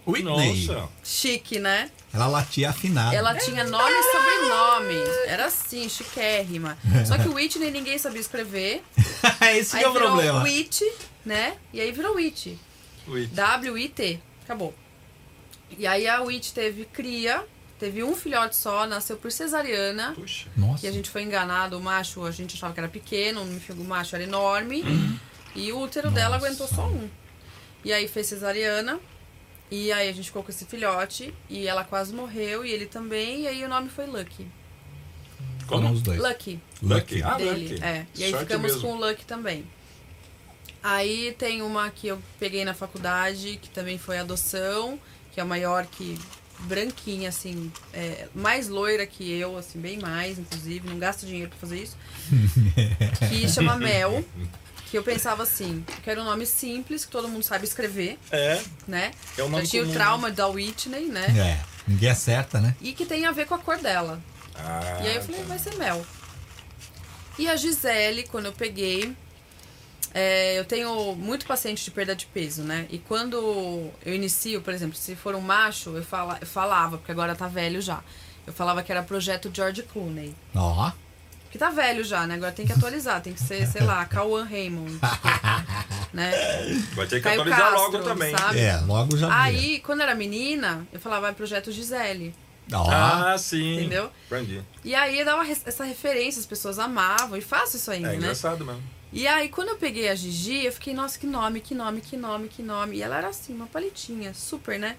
Whitney. 0.05 0.67
Nossa. 0.67 0.89
Chique, 1.03 1.59
né? 1.59 1.91
Ela 2.13 2.27
latia 2.27 2.69
afinada. 2.69 3.15
Ela 3.15 3.35
tinha 3.35 3.63
nome 3.63 3.91
e 3.91 4.03
sobrenome. 4.03 5.09
Era 5.27 5.45
assim, 5.45 5.87
chiquérrima. 5.87 6.77
Só 7.05 7.17
que 7.17 7.27
Whitney 7.27 7.71
ninguém 7.71 7.97
sabia 7.97 8.19
escrever. 8.19 8.83
Esse 9.55 9.77
Aí 9.77 9.83
é 9.83 9.89
o 9.89 9.93
virou 9.93 10.09
problema. 10.09 10.43
Witch, 10.43 10.81
né? 11.25 11.55
E 11.71 11.79
aí 11.79 11.91
virou. 11.91 12.15
Ui. 12.15 13.27
W-I-T. 13.27 14.19
Acabou. 14.43 14.73
E 15.77 15.87
aí 15.87 16.07
a 16.07 16.21
Witch 16.21 16.51
teve 16.51 16.85
cria, 16.85 17.45
teve 17.81 18.03
um 18.03 18.15
filhote 18.15 18.55
só, 18.55 18.85
nasceu 18.85 19.17
por 19.17 19.31
cesariana. 19.31 20.13
Puxa. 20.13 20.47
Nossa. 20.55 20.85
E 20.85 20.89
a 20.89 20.91
gente 20.91 21.09
foi 21.09 21.23
enganado, 21.23 21.79
o 21.79 21.81
macho 21.81 22.23
a 22.23 22.29
gente 22.29 22.55
achava 22.55 22.75
que 22.75 22.79
era 22.79 22.87
pequeno, 22.87 23.41
o 23.41 23.83
macho 23.83 24.15
era 24.15 24.23
enorme. 24.23 24.83
E 25.53 25.69
o 25.73 25.81
útero 25.81 26.09
dela 26.09 26.35
Nossa. 26.35 26.45
aguentou 26.45 26.65
só 26.65 26.87
um. 26.87 27.09
E 27.83 27.91
aí 27.91 28.07
fez 28.07 28.27
cesariana. 28.27 29.01
E 29.69 29.91
aí 29.91 30.07
a 30.07 30.13
gente 30.13 30.27
ficou 30.27 30.41
com 30.41 30.49
esse 30.49 30.63
filhote. 30.63 31.33
E 31.49 31.67
ela 31.67 31.83
quase 31.83 32.13
morreu, 32.13 32.63
e 32.63 32.71
ele 32.71 32.85
também. 32.85 33.41
E 33.41 33.47
aí 33.49 33.65
o 33.65 33.67
nome 33.67 33.89
foi 33.89 34.05
Lucky. 34.05 34.47
Como? 35.67 35.91
os 35.91 36.01
dois. 36.01 36.21
Lucky 36.21 36.57
Lucky. 36.81 37.21
Ah, 37.21 37.33
dele. 37.35 37.73
Lucky. 37.73 37.83
É. 37.83 38.05
E 38.15 38.23
aí 38.23 38.31
Sorte 38.31 38.45
ficamos 38.45 38.71
mesmo. 38.71 38.81
com 38.87 38.95
o 38.95 39.05
Lucky 39.05 39.25
também. 39.25 39.65
Aí 40.81 41.35
tem 41.37 41.61
uma 41.61 41.89
que 41.89 42.07
eu 42.07 42.21
peguei 42.39 42.63
na 42.63 42.73
faculdade, 42.73 43.59
que 43.61 43.69
também 43.69 43.97
foi 43.97 44.19
adoção, 44.19 44.97
que 45.33 45.41
é 45.41 45.43
uma 45.43 45.57
York 45.57 46.17
branquinha, 46.61 47.29
assim, 47.29 47.71
é, 47.93 48.27
mais 48.33 48.67
loira 48.67 49.05
que 49.05 49.31
eu, 49.31 49.57
assim, 49.57 49.79
bem 49.79 49.99
mais, 49.99 50.37
inclusive, 50.39 50.87
não 50.87 50.97
gasto 50.99 51.25
dinheiro 51.25 51.49
pra 51.49 51.59
fazer 51.59 51.83
isso. 51.83 51.97
que 53.29 53.47
chama 53.49 53.77
Mel. 53.77 54.23
Que 54.89 54.97
eu 54.97 55.03
pensava 55.03 55.43
assim, 55.43 55.85
eu 55.87 55.95
quero 56.03 56.19
um 56.21 56.25
nome 56.25 56.45
simples, 56.45 57.05
que 57.05 57.11
todo 57.11 57.25
mundo 57.29 57.43
sabe 57.43 57.63
escrever, 57.63 58.19
É, 58.29 58.61
né? 58.85 59.11
é 59.37 59.43
um 59.43 59.47
nome 59.47 59.63
Já 59.63 59.69
tinha 59.71 59.83
comum, 59.83 59.93
o 59.93 59.97
trauma 59.97 60.29
da 60.31 60.47
Whitney, 60.49 61.05
né? 61.05 61.27
É, 61.27 61.63
ninguém 61.87 62.09
acerta, 62.09 62.59
né? 62.59 62.75
E 62.81 62.91
que 62.91 63.05
tem 63.05 63.25
a 63.25 63.31
ver 63.31 63.45
com 63.47 63.55
a 63.55 63.57
cor 63.59 63.77
dela. 63.77 64.21
Ah, 64.53 64.99
E 65.01 65.07
aí 65.07 65.15
eu 65.15 65.21
falei, 65.21 65.43
vai 65.43 65.57
ser 65.57 65.75
mel. 65.75 66.05
E 67.39 67.47
a 67.47 67.55
Gisele, 67.55 68.23
quando 68.23 68.47
eu 68.47 68.51
peguei, 68.51 69.15
é, 70.13 70.59
eu 70.59 70.65
tenho 70.65 71.15
muito 71.15 71.45
paciente 71.45 71.83
de 71.83 71.91
perda 71.91 72.15
de 72.15 72.25
peso, 72.25 72.63
né? 72.63 72.85
E 72.89 72.97
quando 72.97 73.35
eu 74.05 74.13
inicio, 74.13 74.61
por 74.61 74.73
exemplo, 74.73 74.95
se 74.95 75.15
for 75.15 75.35
um 75.35 75.41
macho, 75.41 75.95
eu, 75.95 76.03
fala, 76.03 76.37
eu 76.41 76.47
falava, 76.47 76.97
porque 76.97 77.11
agora 77.11 77.35
tá 77.35 77.47
velho 77.47 77.81
já. 77.81 78.01
Eu 78.45 78.53
falava 78.53 78.81
que 78.83 78.91
era 78.91 79.03
projeto 79.03 79.49
George 79.53 79.83
Clooney. 79.83 80.35
Ó. 80.55 80.91
Que 81.51 81.57
tá 81.57 81.69
velho 81.69 82.03
já, 82.03 82.25
né? 82.25 82.35
Agora 82.35 82.51
tem 82.51 82.65
que 82.65 82.71
atualizar, 82.73 83.21
tem 83.21 83.33
que 83.33 83.41
ser, 83.41 83.67
sei 83.67 83.83
lá, 83.83 84.03
Cauan 84.07 84.43
Raymond. 84.45 84.99
né? 86.13 86.31
Vai 86.93 87.07
ter 87.07 87.17
que 87.17 87.21
Caio 87.21 87.41
atualizar 87.41 87.71
Castro, 87.71 87.91
logo 87.91 87.99
também. 88.03 88.37
sabe? 88.37 88.59
É, 88.59 88.77
logo 88.77 89.17
já. 89.17 89.41
Aí, 89.41 89.79
quando 89.79 90.01
era 90.01 90.15
menina, 90.15 90.85
eu 90.91 90.99
falava, 90.99 91.23
vai 91.23 91.33
projeto 91.33 91.71
Gisele. 91.71 92.33
Ó. 92.73 92.89
Ah, 92.89 93.37
sim. 93.37 93.75
Entendeu? 93.75 94.09
Aprendi. 94.25 94.61
E 94.83 94.95
aí 94.95 95.19
eu 95.19 95.25
dava 95.25 95.45
essa 95.45 95.83
referência, 95.83 96.39
as 96.39 96.45
pessoas 96.45 96.79
amavam, 96.79 97.37
e 97.37 97.41
faço 97.41 97.75
isso 97.75 97.91
ainda, 97.91 98.09
É 98.09 98.11
né? 98.11 98.17
engraçado 98.17 98.65
mesmo. 98.65 98.81
E 99.13 99.27
aí, 99.27 99.49
quando 99.49 99.69
eu 99.69 99.77
peguei 99.77 100.09
a 100.09 100.15
Gigi, 100.15 100.65
eu 100.65 100.71
fiquei, 100.71 100.93
nossa, 100.93 101.19
que 101.19 101.27
nome, 101.27 101.59
que 101.59 101.75
nome, 101.75 101.99
que 102.01 102.15
nome, 102.15 102.47
que 102.47 102.63
nome. 102.63 102.97
E 102.97 103.01
ela 103.01 103.17
era 103.17 103.27
assim, 103.27 103.53
uma 103.53 103.67
palitinha, 103.67 104.33
super, 104.33 104.79
né? 104.79 104.95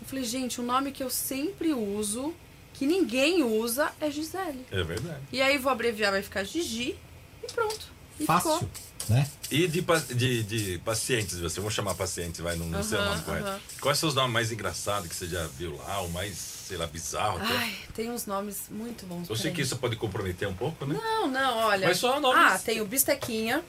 Eu 0.00 0.06
falei, 0.06 0.24
gente, 0.24 0.60
o 0.60 0.64
nome 0.64 0.90
que 0.90 1.02
eu 1.02 1.10
sempre 1.10 1.72
uso, 1.74 2.34
que 2.72 2.86
ninguém 2.86 3.42
usa, 3.42 3.92
é 4.00 4.10
Gisele. 4.10 4.66
É 4.70 4.82
verdade. 4.82 5.20
E 5.30 5.42
aí 5.42 5.58
vou 5.58 5.70
abreviar, 5.70 6.12
vai 6.12 6.22
ficar 6.22 6.44
Gigi 6.44 6.96
e 7.42 7.52
pronto. 7.52 7.92
E 8.18 8.24
Fácil, 8.24 8.54
ficou. 8.54 8.68
né? 9.10 9.28
E 9.50 9.68
de, 9.68 9.84
de, 10.14 10.42
de 10.42 10.78
pacientes, 10.78 11.38
você 11.38 11.60
vamos 11.60 11.74
chamar 11.74 11.94
pacientes, 11.94 12.40
vai, 12.40 12.56
não, 12.56 12.66
não 12.66 12.82
sei 12.82 12.98
o 12.98 13.04
nome 13.04 13.22
correto. 13.22 13.60
Quais 13.80 13.98
são 13.98 14.08
os 14.08 14.14
nomes 14.14 14.32
mais 14.32 14.50
engraçados 14.50 15.08
que 15.08 15.14
você 15.14 15.26
já 15.26 15.46
viu 15.46 15.76
lá, 15.76 16.00
o 16.00 16.10
mais, 16.10 16.51
sei 16.72 16.78
lá, 16.78 16.86
bizarro? 16.86 17.36
até? 17.36 17.54
Ai, 17.54 17.74
tem 17.94 18.10
uns 18.10 18.24
nomes 18.24 18.62
muito 18.70 19.04
bons. 19.04 19.28
Eu 19.28 19.36
sei 19.36 19.52
que 19.52 19.60
isso 19.60 19.76
pode 19.76 19.94
comprometer 19.96 20.48
um 20.48 20.54
pouco, 20.54 20.86
né? 20.86 20.98
Não, 20.98 21.28
não, 21.28 21.58
olha. 21.58 21.86
Mas 21.86 21.98
só 21.98 22.18
nomes- 22.18 22.52
Ah, 22.52 22.58
tem 22.58 22.80
o 22.80 22.86
Bistequinha, 22.86 23.62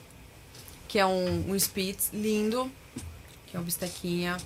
que 0.88 0.98
é 0.98 1.04
um, 1.04 1.50
um 1.50 1.54
Spitz 1.58 2.08
lindo, 2.14 2.72
que 3.46 3.58
é 3.58 3.60
um 3.60 3.62
Bistequinha. 3.62 4.38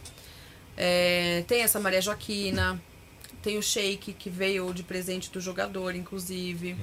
É, 0.76 1.44
tem 1.46 1.62
essa 1.62 1.78
Maria 1.78 2.00
Joaquina. 2.02 2.80
Tem 3.40 3.56
o 3.56 3.62
Shake, 3.62 4.12
que 4.14 4.28
veio 4.28 4.74
de 4.74 4.82
presente 4.82 5.30
do 5.30 5.40
jogador, 5.40 5.94
inclusive. 5.94 6.76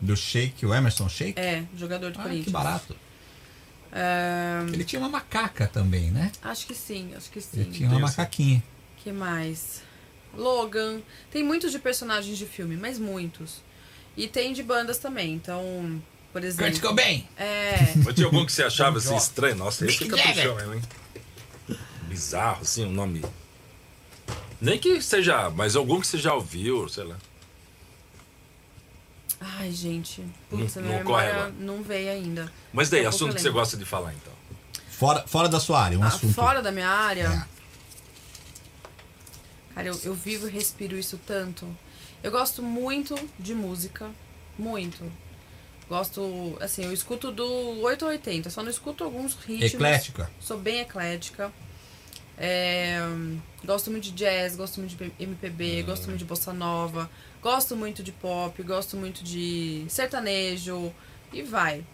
Do 0.00 0.16
Shake, 0.16 0.64
o 0.64 0.72
Emerson 0.72 1.08
Shake. 1.08 1.38
É, 1.40 1.64
jogador 1.76 2.12
do 2.12 2.20
Ah, 2.20 2.22
Corinthians. 2.22 2.44
que 2.46 2.50
barato. 2.52 2.96
É, 3.90 4.60
Ele 4.72 4.84
tinha 4.84 5.00
uma 5.00 5.08
macaca 5.08 5.66
também, 5.66 6.12
né? 6.12 6.30
acho 6.42 6.66
que 6.68 6.74
sim, 6.74 7.12
acho 7.16 7.28
que 7.30 7.40
sim. 7.40 7.60
Ele 7.62 7.70
tinha 7.72 7.88
uma 7.88 7.96
sim. 7.98 8.02
macaquinha. 8.02 8.62
que 8.98 9.10
mais? 9.10 9.82
Logan. 10.36 11.00
Tem 11.30 11.42
muitos 11.42 11.72
de 11.72 11.78
personagens 11.78 12.36
de 12.38 12.46
filme, 12.46 12.76
mas 12.76 12.98
muitos. 12.98 13.62
E 14.16 14.26
tem 14.28 14.52
de 14.52 14.62
bandas 14.62 14.98
também. 14.98 15.34
Então, 15.34 16.02
por 16.32 16.40
Kurt 16.42 16.44
exemplo. 16.44 16.80
Cobain. 16.80 17.28
É. 17.36 17.94
Mas 18.04 18.14
tinha 18.14 18.26
algum 18.26 18.44
que 18.44 18.52
você 18.52 18.62
achava 18.62 18.98
assim 18.98 19.16
estranho? 19.16 19.56
Nossa, 19.56 19.86
esse 19.86 20.06
caprichou 20.06 20.34
Jagger. 20.34 20.54
mesmo, 20.56 20.74
hein? 20.74 20.82
Bizarro, 22.08 22.62
assim, 22.62 22.84
um 22.84 22.92
nome. 22.92 23.24
Nem 24.60 24.78
que 24.78 25.00
seja, 25.00 25.50
mas 25.50 25.76
algum 25.76 26.00
que 26.00 26.06
você 26.06 26.18
já 26.18 26.34
ouviu, 26.34 26.88
sei 26.88 27.04
lá. 27.04 27.16
Ai, 29.40 29.70
gente. 29.70 30.20
Não- 30.50 30.58
Putz, 30.60 30.76
minha 30.76 30.98
não 30.98 31.04
corre 31.04 31.28
agora. 31.30 31.52
não 31.60 31.82
veio 31.82 32.10
ainda. 32.10 32.52
Mas 32.72 32.90
daí, 32.90 33.06
assunto 33.06 33.34
que 33.36 33.40
você 33.40 33.50
gosta 33.50 33.76
de 33.76 33.84
falar, 33.84 34.12
então. 34.14 34.32
Fora, 34.90 35.24
fora 35.28 35.48
da 35.48 35.60
sua 35.60 35.80
área, 35.80 35.96
um 35.98 36.02
Ah, 36.02 36.08
assunto. 36.08 36.34
fora 36.34 36.60
da 36.60 36.72
minha 36.72 36.88
área, 36.88 37.22
É. 37.28 37.57
cara, 39.78 39.88
eu, 39.88 40.00
eu 40.02 40.14
vivo 40.14 40.48
e 40.48 40.50
respiro 40.50 40.98
isso 40.98 41.18
tanto. 41.24 41.66
Eu 42.22 42.32
gosto 42.32 42.62
muito 42.62 43.14
de 43.38 43.54
música. 43.54 44.10
Muito. 44.58 45.10
Gosto, 45.88 46.58
assim, 46.60 46.84
eu 46.84 46.92
escuto 46.92 47.30
do 47.30 47.46
8 47.80 48.04
ao 48.04 48.10
80, 48.10 48.50
só 48.50 48.62
não 48.62 48.70
escuto 48.70 49.04
alguns 49.04 49.34
ritmos. 49.34 49.74
Eclética. 49.74 50.30
Sou 50.40 50.58
bem 50.58 50.80
eclética. 50.80 51.52
É, 52.36 52.98
gosto 53.64 53.90
muito 53.90 54.04
de 54.04 54.12
jazz, 54.12 54.56
gosto 54.56 54.80
muito 54.80 54.96
de 54.96 55.12
MPB, 55.18 55.82
gosto 55.84 56.06
muito 56.06 56.18
de 56.18 56.24
bossa 56.24 56.52
nova, 56.52 57.10
gosto 57.40 57.74
muito 57.76 58.02
de 58.02 58.12
pop, 58.12 58.62
gosto 58.62 58.96
muito 58.96 59.24
de 59.24 59.86
sertanejo 59.88 60.92
e 61.32 61.42
vai. 61.42 61.84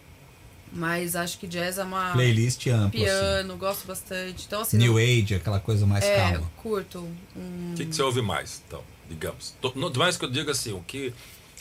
Mas 0.77 1.15
acho 1.15 1.39
que 1.39 1.47
jazz 1.47 1.77
é 1.77 1.83
uma 1.85 2.11
Playlist 2.11 2.67
ampla, 2.67 2.85
assim. 2.87 2.91
piano, 2.91 3.55
gosto 3.55 3.87
bastante. 3.87 4.43
Então 4.45 4.61
assim, 4.61 4.75
New 4.77 4.91
não- 4.93 4.99
Age, 4.99 5.35
aquela 5.35 5.59
coisa 5.59 5.85
mais 5.85 6.03
é, 6.03 6.17
calma. 6.31 6.51
curto. 6.57 6.99
Um, 7.33 7.71
O 7.71 7.75
que, 7.77 7.85
que 7.85 7.95
você 7.95 8.01
ouve 8.01 8.21
mais, 8.21 8.61
então, 8.67 8.83
digamos? 9.09 9.55
No- 9.73 9.89
Mais 9.93 10.17
que 10.17 10.25
eu 10.25 10.29
digo 10.29 10.51
assim, 10.51 10.73
o 10.73 10.81
que. 10.81 11.13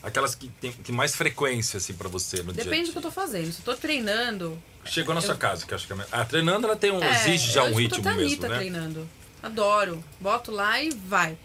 Aquelas 0.03 0.35
que 0.35 0.49
tem 0.61 0.73
que 0.73 0.91
mais 0.93 1.15
frequência, 1.15 1.77
assim, 1.79 1.95
pra 1.95 2.09
você 2.09 2.43
no 2.43 2.53
dia 2.53 2.63
a 2.63 2.65
Depende 2.65 2.83
do 2.83 2.87
que 2.87 2.93
dia. 2.93 2.99
eu 2.99 3.03
tô 3.03 3.11
fazendo. 3.13 3.53
Se 3.53 3.61
eu 3.61 3.65
tô 3.65 3.75
treinando. 3.81 4.61
Chegou 4.85 5.15
na 5.15 5.21
sua 5.21 5.35
eu- 5.35 5.39
casa, 5.39 5.65
que 5.65 5.73
eu 5.73 5.77
acho 5.77 5.87
que 5.87 5.93
é. 5.93 5.97
Ah, 6.13 6.25
treinando 6.25 6.67
ela 6.67 6.77
tem 6.77 6.91
um. 6.91 7.01
é, 7.03 7.11
exige 7.11 7.53
já 7.53 7.65
eu 7.67 7.73
um 7.73 7.79
ritmo 7.79 8.07
a 8.07 8.13
mesmo, 8.13 8.27
Anitta 8.27 8.49
né? 8.49 8.57
treinando. 8.57 9.09
Adoro. 9.43 10.03
Boto 10.21 10.51
lá 10.51 10.83
e 10.83 10.91
vai. 10.91 11.39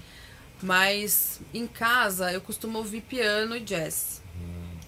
Mas 0.62 1.40
em 1.54 1.66
casa 1.68 2.32
eu 2.34 2.42
costumo 2.42 2.80
ouvir 2.80 3.02
piano 3.02 3.56
e 3.56 3.60
jazz. 3.62 4.22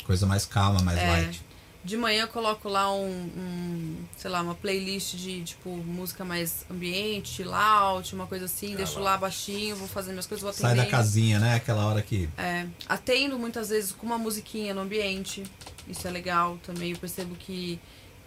Coisa 0.03 0.25
mais 0.25 0.45
calma, 0.45 0.81
mais 0.81 0.97
É. 0.99 1.07
light. 1.07 1.41
De 1.83 1.97
manhã 1.97 2.23
eu 2.23 2.27
coloco 2.27 2.69
lá 2.69 2.93
um, 2.93 3.09
um, 3.09 3.97
sei 4.15 4.29
lá, 4.29 4.41
uma 4.41 4.53
playlist 4.53 5.15
de, 5.15 5.43
tipo, 5.43 5.69
música 5.69 6.23
mais 6.23 6.63
ambiente, 6.69 7.43
out, 7.43 8.13
uma 8.13 8.27
coisa 8.27 8.45
assim. 8.45 8.75
deixo 8.75 8.99
lá 8.99 9.17
baixinho, 9.17 9.75
vou 9.75 9.87
fazer 9.87 10.11
minhas 10.11 10.27
coisas, 10.27 10.43
vou 10.43 10.53
Sai 10.53 10.71
atendendo. 10.73 10.91
da 10.91 10.97
casinha, 10.97 11.39
né? 11.39 11.55
Aquela 11.55 11.87
hora 11.87 12.01
que. 12.03 12.29
É, 12.37 12.67
atendo 12.87 13.39
muitas 13.39 13.69
vezes 13.69 13.91
com 13.91 14.05
uma 14.05 14.17
musiquinha 14.19 14.73
no 14.75 14.81
ambiente. 14.81 15.43
Isso 15.87 16.07
é 16.07 16.11
legal 16.11 16.59
também. 16.63 16.91
Eu 16.91 16.97
percebo 16.99 17.33
que, 17.35 17.79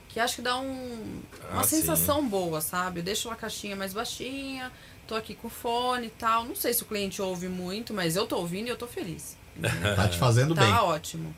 que 0.09 0.18
acho 0.18 0.36
que 0.36 0.43
dá 0.43 0.56
um, 0.59 1.22
uma 1.52 1.60
Ah, 1.60 1.64
sim. 1.64 1.76
sensação 1.76 2.28
boa, 2.28 2.60
sabe? 2.60 3.01
Eu 3.01 3.05
deixo 3.05 3.28
uma 3.28 3.36
caixinha 3.36 3.76
mais 3.76 3.93
baixinha, 3.94 4.72
tô 5.06 5.14
aqui 5.14 5.32
com 5.36 5.48
fone 5.48 6.09
e 6.09 6.10
tal. 6.10 6.44
Não 6.44 6.56
sei 6.56 6.74
se 6.74 6.82
o 6.82 6.86
cliente 6.86 7.22
ouve 7.22 7.47
muito, 7.48 7.94
mas 7.94 8.16
eu 8.16 8.26
tô 8.26 8.36
ouvindo 8.39 8.66
e 8.66 8.70
eu 8.70 8.76
tô 8.76 8.89
feliz. 8.89 9.36
Tá 9.94 10.09
te 10.09 10.18
fazendo 10.18 10.52
tá 10.56 10.62
bem. 10.62 10.72
ótimo. 10.74 11.32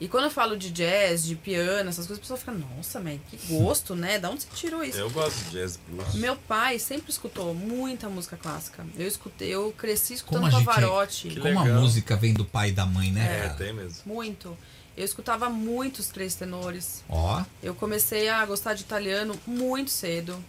E 0.00 0.08
quando 0.08 0.24
eu 0.24 0.30
falo 0.30 0.56
de 0.56 0.70
jazz, 0.70 1.24
de 1.24 1.34
piano, 1.36 1.90
essas 1.90 2.06
coisas, 2.06 2.16
a 2.16 2.20
pessoa 2.22 2.38
fica, 2.38 2.52
nossa, 2.52 2.98
man, 2.98 3.18
que 3.30 3.36
gosto, 3.54 3.94
né? 3.94 4.18
Da 4.18 4.30
onde 4.30 4.44
você 4.44 4.48
tirou 4.54 4.82
isso? 4.82 4.96
Eu 4.98 5.10
gosto 5.10 5.36
de 5.44 5.50
jazz 5.50 5.78
blues. 5.88 6.14
Meu 6.14 6.34
pai 6.36 6.78
sempre 6.78 7.10
escutou 7.10 7.52
muita 7.54 8.08
música 8.08 8.34
clássica. 8.36 8.86
Eu 8.96 9.06
escutei, 9.06 9.50
eu 9.50 9.74
cresci 9.76 10.14
escutando 10.14 10.44
Como 10.44 10.56
a 10.56 10.60
é- 10.60 10.64
Pavarotti. 10.64 11.28
Que 11.28 11.40
Como 11.40 11.58
a 11.58 11.62
legal. 11.64 11.80
música 11.82 12.16
vem 12.16 12.32
do 12.32 12.46
pai 12.46 12.70
e 12.70 12.72
da 12.72 12.86
mãe, 12.86 13.12
né? 13.12 13.36
É, 13.36 13.42
cara? 13.42 13.54
tem 13.54 13.72
mesmo. 13.74 13.98
Muito. 14.06 14.56
Eu 14.96 15.04
escutava 15.04 15.50
muito 15.50 15.98
os 15.98 16.08
três 16.08 16.34
tenores. 16.34 17.04
Ó, 17.08 17.42
Eu 17.62 17.74
comecei 17.74 18.28
a 18.30 18.44
gostar 18.46 18.72
de 18.72 18.82
italiano 18.82 19.38
muito 19.46 19.90
cedo. 19.90 20.42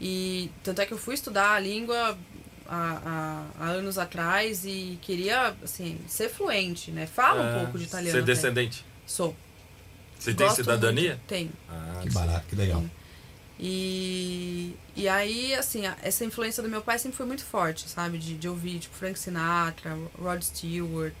E 0.00 0.50
tanto 0.62 0.80
é 0.80 0.86
que 0.86 0.92
eu 0.94 0.98
fui 0.98 1.14
estudar 1.14 1.54
a 1.54 1.58
língua 1.58 2.16
há, 2.68 3.00
há- 3.04 3.44
há 3.58 3.64
anos 3.70 3.98
atrás 3.98 4.64
e 4.64 4.98
queria, 5.02 5.54
assim, 5.64 5.98
ser 6.06 6.28
fluente, 6.28 6.90
né? 6.90 7.06
Falo 7.06 7.40
um 7.40 7.46
Ah, 7.48 7.58
pouco 7.62 7.78
de 7.78 7.84
italiano. 7.84 8.12
Você 8.12 8.18
é 8.18 8.22
até. 8.22 8.32
descendente? 8.34 8.84
Sou. 9.06 9.34
Você 10.18 10.34
tem 10.34 10.46
Gosto 10.46 10.56
cidadania? 10.62 11.10
muito. 11.10 11.22
Tenho. 11.26 11.50
Ah, 11.68 12.00
que 12.02 12.10
barato, 12.10 12.46
que 12.48 12.56
legal. 12.56 12.84
E, 13.60 14.74
e 14.94 15.08
aí, 15.08 15.54
assim, 15.54 15.82
essa 16.02 16.24
influência 16.24 16.62
do 16.62 16.68
meu 16.68 16.80
pai 16.80 16.98
sempre 16.98 17.16
foi 17.16 17.26
muito 17.26 17.44
forte, 17.44 17.88
sabe? 17.88 18.16
De, 18.18 18.34
de 18.34 18.48
ouvir, 18.48 18.78
tipo, 18.78 18.94
Frank 18.94 19.18
Sinatra, 19.18 19.98
Rod 20.20 20.40
Stewart. 20.42 21.12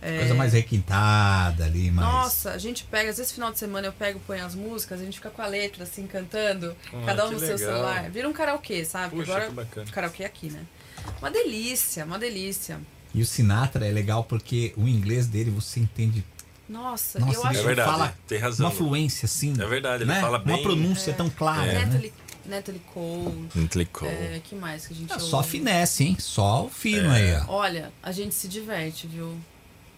é, 0.00 0.18
Coisa 0.18 0.34
mais 0.34 0.52
requintada 0.52 1.64
ali, 1.64 1.90
mais. 1.90 2.08
Nossa, 2.08 2.52
a 2.52 2.58
gente 2.58 2.84
pega, 2.84 3.10
às 3.10 3.16
vezes 3.16 3.32
final 3.32 3.50
de 3.50 3.58
semana 3.58 3.88
eu 3.88 3.92
pego, 3.92 4.20
ponho 4.20 4.44
as 4.44 4.54
músicas, 4.54 5.00
a 5.00 5.04
gente 5.04 5.14
fica 5.16 5.30
com 5.30 5.42
a 5.42 5.46
letra, 5.46 5.82
assim, 5.82 6.06
cantando, 6.06 6.76
Ah, 6.92 7.02
cada 7.06 7.26
um 7.26 7.32
no 7.32 7.38
seu 7.40 7.56
legal. 7.56 7.72
celular. 7.74 8.10
Vira 8.10 8.28
um 8.28 8.32
karaokê, 8.32 8.84
sabe? 8.84 9.16
Puxa, 9.16 9.32
Agora, 9.32 9.46
que 9.48 9.52
bacana. 9.54 9.90
karaokê 9.90 10.24
aqui, 10.24 10.48
né? 10.50 10.62
Uma 11.20 11.30
delícia, 11.30 12.04
uma 12.04 12.18
delícia. 12.18 12.80
E 13.14 13.20
o 13.22 13.26
Sinatra 13.26 13.86
é 13.86 13.90
legal 13.92 14.24
porque 14.24 14.72
o 14.76 14.86
inglês 14.88 15.26
dele 15.26 15.50
você 15.50 15.80
entende 15.80 16.24
Nossa, 16.68 17.18
Nossa, 17.18 17.32
eu 17.38 17.40
ele 17.40 17.48
acho 17.48 17.58
É 17.58 17.62
verdade, 17.64 17.90
fala 17.90 18.14
tem 18.28 18.38
razão. 18.38 18.66
uma 18.66 18.72
fluência 18.72 19.26
assim. 19.26 19.52
É 19.60 19.66
verdade, 19.66 20.04
ele 20.04 20.12
né? 20.12 20.20
fala 20.20 20.38
Uma 20.38 20.54
bem- 20.54 20.62
pronúncia 20.62 21.12
tão 21.12 21.28
clara, 21.28 21.66
né? 21.66 21.84
Natalie, 21.86 22.12
Natalie 22.46 22.80
Cole, 22.94 23.48
Natalie 23.54 23.86
Cole. 23.86 24.10
é, 24.12 24.40
que 24.42 24.54
mais 24.54 24.86
que 24.86 24.94
a 24.94 24.96
gente 24.96 25.10
É, 25.10 25.14
ouve? 25.14 25.26
só 25.26 25.42
finesse, 25.42 26.04
hein? 26.04 26.16
Só 26.20 26.66
o 26.66 26.70
fino 26.70 27.10
aí, 27.10 27.34
ó. 27.34 27.44
Olha, 27.52 27.92
a 28.02 28.12
gente 28.12 28.34
se 28.34 28.46
diverte, 28.46 29.06
viu? 29.08 29.36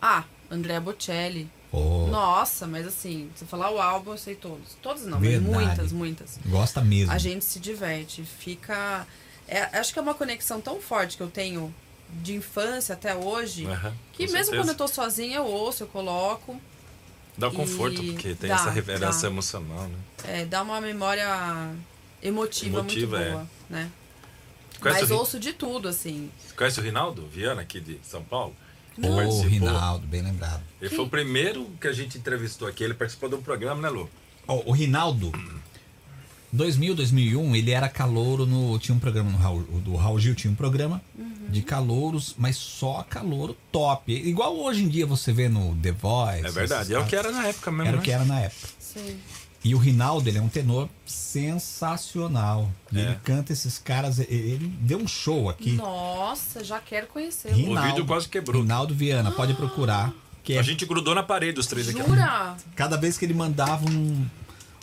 Ah, 0.00 0.24
Andrea 0.50 0.80
Bocelli. 0.80 1.48
Pô, 1.70 2.06
Nossa, 2.08 2.66
mas 2.66 2.86
assim, 2.86 3.30
você 3.34 3.46
falar 3.46 3.70
o 3.70 3.80
álbum, 3.80 4.10
eu 4.12 4.18
sei 4.18 4.34
todos. 4.34 4.74
Todos 4.82 5.04
não, 5.06 5.18
Verdade. 5.20 5.44
mas 5.50 5.54
muitas, 5.66 5.92
muitas. 5.92 6.38
gosta 6.46 6.82
mesmo. 6.82 7.12
A 7.12 7.16
gente 7.18 7.44
se 7.44 7.58
diverte, 7.60 8.22
fica. 8.24 9.06
É, 9.48 9.62
acho 9.78 9.92
que 9.92 9.98
é 9.98 10.02
uma 10.02 10.14
conexão 10.14 10.60
tão 10.60 10.80
forte 10.80 11.16
que 11.16 11.22
eu 11.22 11.30
tenho 11.30 11.74
de 12.20 12.34
infância 12.34 12.94
até 12.94 13.14
hoje, 13.14 13.66
Aham, 13.66 13.94
que 14.12 14.22
mesmo 14.24 14.36
certeza. 14.36 14.56
quando 14.56 14.68
eu 14.68 14.74
tô 14.74 14.88
sozinha, 14.88 15.36
eu 15.38 15.46
ouço, 15.46 15.84
eu 15.84 15.86
coloco. 15.86 16.60
Dá 17.36 17.48
um 17.48 17.54
conforto, 17.54 18.02
porque 18.02 18.34
tem 18.34 18.50
dá, 18.50 18.56
essa 18.56 18.70
reverência 18.70 19.22
dá. 19.22 19.28
emocional, 19.28 19.88
né? 19.88 19.98
É, 20.24 20.44
dá 20.44 20.62
uma 20.62 20.80
memória 20.80 21.26
emotiva, 22.22 22.80
Emotiva, 22.80 23.16
muito 23.18 23.26
é. 23.26 23.30
boa, 23.30 23.48
né? 23.70 23.90
Conhece 24.80 25.02
Mas 25.02 25.10
o 25.10 25.16
ouço 25.16 25.38
de 25.40 25.52
tudo, 25.52 25.88
assim. 25.88 26.30
Conhece 26.56 26.80
o 26.80 26.82
Rinaldo 26.82 27.26
Viana, 27.26 27.62
aqui 27.62 27.80
de 27.80 27.98
São 28.02 28.22
Paulo? 28.22 28.54
Ô, 28.98 29.16
participou. 29.16 29.48
Rinaldo, 29.48 30.06
bem 30.06 30.22
lembrado. 30.22 30.62
Ele 30.80 30.94
foi 30.94 31.04
o 31.04 31.08
primeiro 31.08 31.70
que 31.80 31.86
a 31.86 31.92
gente 31.92 32.18
entrevistou 32.18 32.68
aqui. 32.68 32.84
Ele 32.84 32.94
participou 32.94 33.28
de 33.28 33.36
um 33.36 33.42
programa, 33.42 33.80
né, 33.80 33.88
Lu? 33.88 34.10
Ó, 34.46 34.62
o 34.66 34.72
Rinaldo, 34.72 35.32
2000, 36.52 36.94
2001, 36.94 37.56
ele 37.56 37.70
era 37.70 37.88
calouro 37.88 38.44
no. 38.46 38.78
Tinha 38.78 38.94
um 38.94 38.98
programa 38.98 39.30
no 39.30 39.38
Raul, 39.38 39.60
o 39.72 39.78
do 39.80 39.96
Raul 39.96 40.18
Gil, 40.20 40.34
tinha 40.34 40.50
um 40.52 40.54
programa 40.56 41.00
de 41.48 41.62
calouros, 41.62 42.34
mas 42.38 42.56
só 42.56 43.04
calouro 43.08 43.56
top. 43.70 44.12
Igual 44.12 44.56
hoje 44.58 44.82
em 44.84 44.88
dia 44.88 45.06
você 45.06 45.32
vê 45.32 45.48
no 45.48 45.74
The 45.76 45.92
Voice. 45.92 46.46
É 46.46 46.50
verdade. 46.50 46.94
É 46.94 46.98
o 46.98 47.04
que 47.06 47.16
era 47.16 47.30
na 47.32 47.46
época 47.46 47.70
mesmo, 47.70 47.88
Era 47.88 47.96
o 47.96 48.00
né? 48.00 48.04
que 48.04 48.10
era 48.10 48.24
na 48.24 48.40
época. 48.40 48.68
Sim. 48.78 49.18
E 49.64 49.74
o 49.76 49.78
Rinaldo, 49.78 50.28
ele 50.28 50.38
é 50.38 50.42
um 50.42 50.48
tenor 50.48 50.88
sensacional. 51.06 52.70
E 52.92 52.98
É. 52.98 53.02
Ele 53.02 53.14
canta 53.22 53.52
esses 53.52 53.78
caras. 53.78 54.18
e- 54.18 54.22
Ele 54.28 54.66
deu 54.80 54.98
um 54.98 55.06
show 55.06 55.48
aqui. 55.48 55.72
Nossa, 55.72 56.64
já 56.64 56.80
quero 56.80 57.06
conhecer. 57.06 57.52
Rinaldo, 57.52 57.80
O 57.80 57.84
vídeo 57.90 58.04
quase 58.06 58.28
quebrou. 58.28 58.62
Rinaldo 58.62 58.94
Viana, 58.94 59.30
pode 59.30 59.54
procurar. 59.54 60.12
Que 60.42 60.54
é, 60.54 60.58
A 60.58 60.62
gente 60.62 60.84
grudou 60.84 61.14
na 61.14 61.22
parede 61.22 61.60
os 61.60 61.66
três 61.68 61.88
aqui. 61.88 62.02
Jura? 62.02 62.56
cada 62.74 62.96
vez 62.96 63.16
que 63.16 63.24
ele 63.24 63.34
mandava 63.34 63.88
um, 63.88 64.26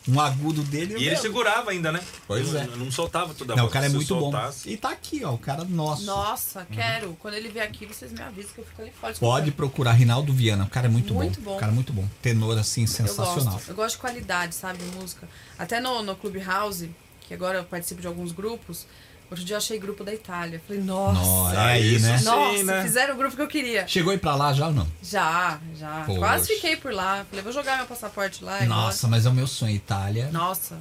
um 0.10 0.20
agudo 0.20 0.62
dele. 0.64 0.94
eu 0.94 0.98
E 0.98 1.02
ele 1.02 1.10
lembro. 1.10 1.22
segurava 1.22 1.72
ainda, 1.72 1.92
né? 1.92 2.00
Pois 2.28 2.52
não, 2.52 2.60
é. 2.62 2.68
Não 2.68 2.92
soltava 2.92 3.34
toda 3.34 3.54
a 3.54 3.56
Não, 3.56 3.64
o 3.64 3.68
voz. 3.68 3.74
cara 3.74 3.86
é 3.86 3.90
muito 3.90 4.14
bom. 4.16 4.32
soltasse- 4.32 4.70
E 4.70 4.78
tá 4.78 4.90
aqui, 4.90 5.24
ó. 5.24 5.34
O 5.34 5.38
cara 5.38 5.64
nosso. 5.64 6.06
Nossa, 6.06 6.66
quero. 6.72 7.16
Quando 7.20 7.34
ele 7.36 7.50
vier 7.50 7.66
aqui, 7.66 7.86
vocês 7.86 8.12
me 8.12 8.22
avisam 8.22 8.52
que 8.54 8.60
eu 8.62 8.66
fico 8.66 8.82
ali 8.82 8.92
fora. 8.92 9.14
Pode 9.14 9.52
procurar 9.52 9.92
Rinaldo 9.94 10.34
Viana. 10.34 10.64
O 10.66 10.70
cara 10.70 10.88
é 10.88 10.90
muito, 10.90 11.14
Muito 11.14 11.40
bom. 11.42 11.52
bom. 11.52 11.58
O 11.58 11.60
cara 11.60 11.72
é 11.72 11.76
muito 11.76 11.94
bom. 11.94 12.08
Tenor, 12.22 12.58
assim, 12.58 12.82
Eu 12.82 12.88
sensacional. 12.88 13.54
gosto. 13.54 13.70
Eu 13.70 13.76
gosto 13.76 13.96
de 13.96 14.02
qualidade, 14.02 14.56
sabe, 14.56 14.80
de 14.84 14.96
música. 14.98 15.28
Até 15.58 15.80
no, 15.80 16.02
no 16.02 16.16
Clubhouse, 16.16 16.90
que 17.22 17.34
agora 17.34 17.60
eu 17.60 17.64
participo 17.64 18.02
de 18.02 18.08
alguns 18.08 18.32
grupos, 18.32 18.86
outro 19.30 19.44
dia 19.46 19.54
eu 19.56 19.58
achei 19.58 19.78
grupo 19.80 20.04
da 20.04 20.14
Itália. 20.14 20.62
Falei, 20.68 20.82
nossa. 20.82 21.20
Nossa, 21.20 21.56
é 21.56 21.58
Ah, 21.58 21.66
aí, 21.68 21.96
isso 21.96 22.06
né? 22.08 22.18
sim. 22.18 22.26
Nossa, 22.26 22.64
né? 22.64 22.82
fizeram 22.84 23.14
o 23.14 23.18
grupo 23.18 23.36
que 23.36 23.42
eu 23.42 23.48
queria. 23.48 23.88
Chegou 23.88 24.12
aí 24.12 24.18
pra 24.18 24.36
lá 24.36 24.54
já 24.54 24.68
ou 24.68 24.74
não? 24.74 24.88
Já, 25.02 25.60
já. 25.78 26.04
Poxa. 26.06 26.20
Quase 26.20 26.48
fiquei 26.56 26.76
por 26.76 26.92
lá. 26.94 27.26
Falei, 27.30 27.44
vou 27.44 27.54
jogar 27.54 27.78
meu 27.78 27.86
passaporte 27.86 28.44
lá. 28.44 28.62
Nossa, 28.66 29.08
mas 29.08 29.26
é 29.26 29.30
o 29.30 29.34
meu 29.34 29.48
sonho. 29.48 29.76
Itália. 29.76 30.30
Nossa. 30.32 30.78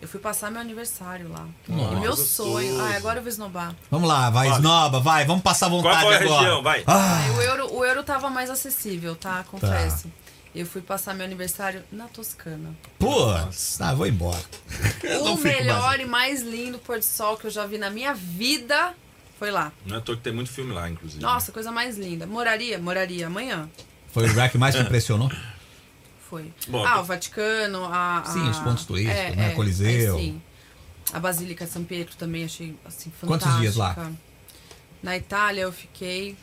Eu 0.00 0.08
fui 0.08 0.18
passar 0.18 0.50
meu 0.50 0.60
aniversário 0.60 1.28
lá. 1.30 1.46
Nossa, 1.68 1.90
meu 2.00 2.10
gostoso. 2.10 2.50
sonho. 2.52 2.80
Ai, 2.82 2.96
agora 2.96 3.18
eu 3.18 3.22
vou 3.22 3.28
esnobar. 3.30 3.72
Vamos 3.88 4.08
lá, 4.08 4.30
vai, 4.30 4.48
Olha. 4.48 4.56
esnoba, 4.56 4.98
vai. 4.98 5.24
Vamos 5.24 5.44
passar 5.44 5.68
vontade 5.68 5.94
Qual 6.00 6.06
foi 6.06 6.14
a 6.14 6.18
agora. 6.18 6.38
região? 6.40 6.62
Vai. 6.62 6.82
Ah, 6.88 7.18
Aí 7.22 7.30
o 7.30 7.40
euro, 7.40 7.72
o 7.74 7.84
euro 7.84 8.02
tava 8.02 8.28
mais 8.28 8.50
acessível, 8.50 9.14
tá? 9.14 9.44
Confesso. 9.48 10.08
Eu 10.54 10.66
fui 10.66 10.82
passar 10.82 11.14
meu 11.14 11.24
aniversário 11.24 11.82
na 11.90 12.08
Toscana. 12.08 12.74
putz. 12.98 13.80
Ah, 13.80 13.94
vou 13.94 14.06
embora. 14.06 14.42
O 15.22 15.36
melhor 15.38 15.80
mais. 15.82 16.00
e 16.00 16.04
mais 16.04 16.42
lindo 16.42 16.78
pôr 16.78 16.98
do 16.98 17.04
sol 17.04 17.36
que 17.36 17.46
eu 17.46 17.50
já 17.50 17.66
vi 17.66 17.78
na 17.78 17.88
minha 17.90 18.14
vida 18.14 18.94
foi 19.38 19.50
lá. 19.50 19.72
Não 19.86 19.96
é 19.96 19.98
à 19.98 20.02
toa 20.02 20.16
que 20.16 20.22
tem 20.22 20.32
muito 20.32 20.50
filme 20.50 20.72
lá, 20.72 20.88
inclusive. 20.88 21.20
Nossa, 21.22 21.50
coisa 21.52 21.72
mais 21.72 21.96
linda. 21.96 22.26
Moraria? 22.26 22.78
Moraria 22.78 23.26
amanhã. 23.26 23.68
Foi 24.12 24.24
o 24.24 24.28
lugar 24.28 24.50
que 24.50 24.58
mais 24.58 24.74
te 24.74 24.80
impressionou? 24.82 25.30
Foi. 26.28 26.52
Bom, 26.68 26.84
ah, 26.86 27.00
o 27.00 27.04
Vaticano, 27.04 27.84
a. 27.84 28.20
a- 28.20 28.24
Sim, 28.24 28.48
os 28.48 28.58
pontos 28.58 28.84
turísticos, 28.84 29.18
é, 29.20 29.34
né? 29.36 29.52
é, 29.52 29.54
Coliseu. 29.54 30.16
é, 30.16 30.18
sim. 30.18 30.42
A 31.12 31.18
Basílica 31.20 31.64
de 31.66 31.70
São 31.72 31.84
Pietro 31.84 32.14
também 32.16 32.44
achei 32.44 32.74
assim 32.86 33.10
fantástica. 33.10 33.26
Quantos 33.50 33.60
dias 33.60 33.76
lá? 33.76 34.10
Na 35.02 35.16
Itália 35.16 35.62
eu 35.62 35.72
fiquei 35.72 36.36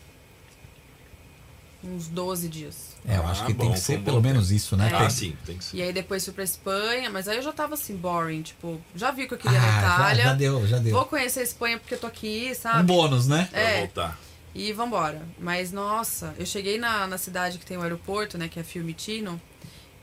uns 1.84 2.08
12 2.08 2.48
dias. 2.50 2.89
É, 3.10 3.18
eu 3.18 3.26
acho 3.28 3.42
Ah, 3.42 3.46
que 3.48 3.54
tem 3.54 3.68
bom, 3.68 3.74
que 3.74 3.80
foi 3.80 3.96
ser 3.96 4.00
um 4.00 4.04
pelo 4.04 4.18
bom 4.22 4.28
menos 4.28 4.52
isso, 4.52 4.78
né? 4.78 4.90
É. 4.92 4.96
Ah, 4.96 5.00
Tem- 5.00 5.10
sim, 5.10 5.38
tem 5.46 5.58
que 5.58 5.64
ser. 5.64 5.78
E 5.78 5.82
aí 5.82 5.92
depois 5.92 6.24
fui 6.24 6.34
pra 6.34 6.44
Espanha, 6.44 7.10
mas 7.10 7.28
aí 7.28 7.38
eu 7.38 7.42
já 7.42 7.52
tava 7.52 7.74
assim, 7.74 7.96
boring, 7.96 8.42
tipo, 8.44 8.80
já 8.96 9.10
vi 9.12 9.28
que 9.28 9.34
eu 9.34 9.38
queria 9.38 9.58
Ah, 9.58 9.62
na 9.62 9.82
já- 9.82 9.96
Itália. 9.96 10.24
já 10.26 10.34
deu, 10.34 10.68
já 10.68 10.78
deu. 10.78 10.94
Vou 10.94 11.06
conhecer 11.06 11.40
a 11.40 11.44
Espanha 11.44 11.80
porque 11.80 11.96
eu 11.96 12.00
tô 12.00 12.08
aqui, 12.08 12.50
Um 12.52 12.56
sabe? 12.56 12.84
bônus, 12.84 13.28
né? 13.28 13.48
Pra 13.52 13.60
É. 13.60 13.80
voltar. 13.80 14.20
E 14.54 14.72
vambora. 14.74 15.22
Mas, 15.40 15.72
nossa, 15.72 16.34
eu 16.38 16.46
cheguei 16.46 16.78
na, 16.78 17.08
na 17.08 17.18
cidade 17.18 17.58
que 17.58 17.66
tem 17.66 17.78
o 17.78 17.82
aeroporto, 17.82 18.38
né? 18.38 18.48
Que 18.48 18.60
é 18.60 18.64
Fiumicino. 18.64 19.40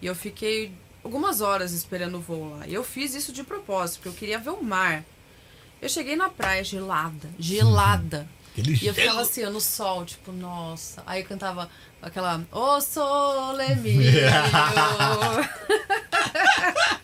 E 0.02 0.06
eu 0.06 0.14
fiquei 0.14 0.72
algumas 1.04 1.40
horas 1.40 1.72
esperando 1.72 2.18
o 2.18 2.20
voo 2.20 2.56
lá. 2.56 2.66
E 2.66 2.74
eu 2.74 2.82
fiz 2.84 3.14
isso 3.14 3.32
de 3.32 3.42
propósito, 3.44 3.96
porque 3.98 4.08
eu 4.08 4.12
queria 4.14 4.38
ver 4.38 4.50
o 4.50 4.62
mar. 4.62 5.04
Eu 5.80 5.88
cheguei 5.88 6.16
na 6.16 6.28
praia 6.28 6.64
gelada, 6.64 7.28
gelada. 7.38 8.26
Aquele 8.56 8.72
E 8.82 8.86
eu 8.86 8.94
ficava 8.94 9.18
gelo. 9.18 9.20
assim, 9.20 9.44
ó, 9.44 9.50
no 9.50 9.60
sol, 9.60 10.06
tipo, 10.06 10.32
nossa. 10.32 11.02
Aí 11.04 11.20
eu 11.20 11.26
cantava 11.28 11.68
aquela 12.00 12.42
O 12.50 12.80
sole 12.80 13.76
mio. 13.76 14.00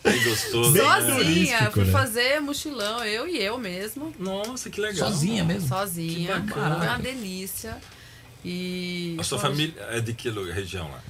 Que 0.03 0.25
gostoso. 0.25 0.73
Bem 0.73 0.83
né? 0.83 1.01
Sozinha, 1.01 1.71
fui 1.71 1.85
né? 1.85 1.93
fazer 1.93 2.41
mochilão, 2.41 3.05
eu 3.05 3.29
e 3.29 3.39
eu 3.39 3.59
mesmo. 3.59 4.15
Nossa, 4.19 4.71
que 4.71 4.81
legal. 4.81 5.11
Sozinha 5.11 5.45
mesmo? 5.45 5.69
Sozinha. 5.69 6.41
Que 6.41 6.53
Foi 6.53 6.63
uma 6.63 6.99
delícia. 6.99 7.77
E. 8.45 9.17
A 9.21 9.23
sua 9.23 9.39
família 9.39 9.81
é 9.91 10.01
de 10.01 10.15
que 10.15 10.31
região 10.31 10.91
lá? 10.91 11.03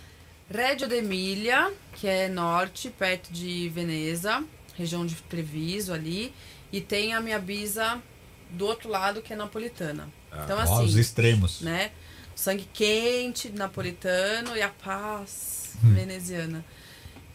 Reggio 0.51 0.87
d'Emilia, 0.87 1.73
que 1.95 2.07
é 2.07 2.29
norte, 2.29 2.91
perto 2.91 3.33
de 3.33 3.71
Veneza, 3.71 4.45
região 4.77 5.07
de 5.07 5.15
Treviso 5.15 5.93
ali. 5.95 6.35
E 6.71 6.81
tem 6.81 7.15
a 7.15 7.21
minha 7.21 7.39
bisa 7.39 8.03
do 8.51 8.67
outro 8.67 8.91
lado, 8.91 9.23
que 9.23 9.33
é 9.33 9.37
napolitana. 9.37 10.09
Então, 10.45 10.59
Ó, 10.59 10.63
os 10.83 10.91
assim, 10.91 11.01
extremos. 11.01 11.61
né? 11.61 11.91
Sangue 12.35 12.69
quente 12.73 13.51
napolitano 13.51 14.57
e 14.57 14.63
a 14.63 14.69
paz 14.69 15.73
Hum. 15.85 15.95
veneziana. 15.95 16.65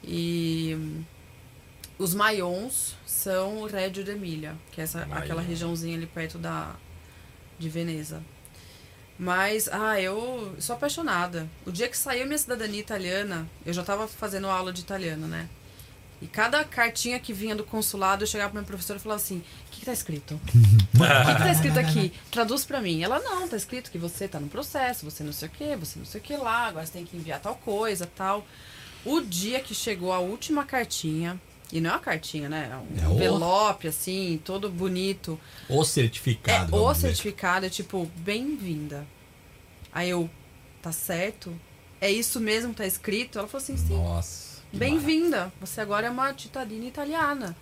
E 0.03 1.03
os 1.99 2.13
Maions 2.13 2.95
são 3.05 3.57
o 3.61 3.65
Reggio 3.67 4.03
d'Emilia, 4.03 4.55
que 4.71 4.79
é 4.81 4.83
essa, 4.83 5.05
Maion. 5.05 5.21
aquela 5.23 5.41
regiãozinha 5.41 5.95
ali 5.97 6.05
perto 6.05 6.37
da 6.37 6.75
de 7.59 7.69
Veneza. 7.69 8.21
Mas, 9.19 9.67
ah, 9.71 9.99
eu 9.99 10.55
sou 10.59 10.75
apaixonada. 10.75 11.49
O 11.65 11.71
dia 11.71 11.87
que 11.89 11.97
saiu 11.97 12.25
minha 12.27 12.37
cidadania 12.37 12.79
italiana, 12.79 13.47
eu 13.65 13.73
já 13.73 13.83
tava 13.83 14.07
fazendo 14.07 14.45
aula 14.47 14.71
de 14.71 14.81
italiano, 14.81 15.25
né? 15.27 15.49
E 16.21 16.25
cada 16.27 16.63
cartinha 16.63 17.19
que 17.19 17.31
vinha 17.31 17.55
do 17.55 17.63
consulado, 17.63 18.23
eu 18.23 18.27
chegava 18.27 18.49
pra 18.51 18.59
minha 18.61 18.67
professora 18.67 18.97
e 18.97 19.01
falava 19.01 19.21
assim: 19.21 19.37
o 19.37 19.71
que, 19.71 19.79
que 19.81 19.85
tá 19.85 19.93
escrito? 19.93 20.39
O 20.97 21.25
que, 21.27 21.35
que 21.35 21.43
tá 21.43 21.51
escrito 21.51 21.77
aqui? 21.79 22.11
Traduz 22.31 22.65
pra 22.65 22.81
mim. 22.81 23.03
Ela, 23.03 23.19
não, 23.19 23.47
tá 23.47 23.55
escrito 23.55 23.91
que 23.91 23.99
você 23.99 24.27
tá 24.27 24.39
no 24.39 24.47
processo, 24.47 25.05
você 25.05 25.23
não 25.23 25.31
sei 25.31 25.47
o 25.47 25.51
que, 25.51 25.75
você 25.75 25.99
não 25.99 26.05
sei 26.07 26.19
o 26.19 26.23
que 26.23 26.35
lá, 26.35 26.65
agora 26.65 26.83
você 26.87 26.93
tem 26.93 27.05
que 27.05 27.15
enviar 27.15 27.39
tal 27.39 27.53
coisa, 27.55 28.09
tal. 28.15 28.43
O 29.05 29.21
dia 29.21 29.59
que 29.59 29.75
chegou 29.75 30.11
a 30.11 30.17
última 30.17 30.65
cartinha, 30.65 31.39
e 31.71 31.79
não 31.79 31.91
é 31.91 31.93
uma 31.93 31.99
cartinha, 31.99 32.49
né? 32.49 32.67
É 32.97 33.03
É 33.03 33.07
um 33.07 33.11
o- 33.11 33.13
envelope, 33.15 33.87
assim, 33.87 34.41
todo 34.43 34.71
bonito. 34.71 35.39
O 35.69 35.81
É, 35.83 35.85
certificado. 35.85 36.75
o 36.75 36.79
vamos 36.79 36.95
dizer. 36.95 37.07
certificado 37.09 37.67
é 37.67 37.69
tipo, 37.69 38.09
bem-vinda. 38.15 39.05
Aí 39.93 40.09
eu, 40.09 40.27
tá 40.81 40.91
certo? 40.91 41.53
É 42.01 42.09
isso 42.11 42.39
mesmo 42.39 42.71
que 42.71 42.77
tá 42.77 42.87
escrito? 42.87 43.37
Ela 43.37 43.47
falou 43.47 43.63
assim, 43.63 43.77
sim. 43.77 43.95
Nossa. 43.95 44.56
Bem-vinda. 44.73 45.51
Você 45.59 45.81
agora 45.81 46.07
é 46.07 46.09
uma 46.09 46.37
cittadina 46.37 46.85
italiana. 46.85 47.55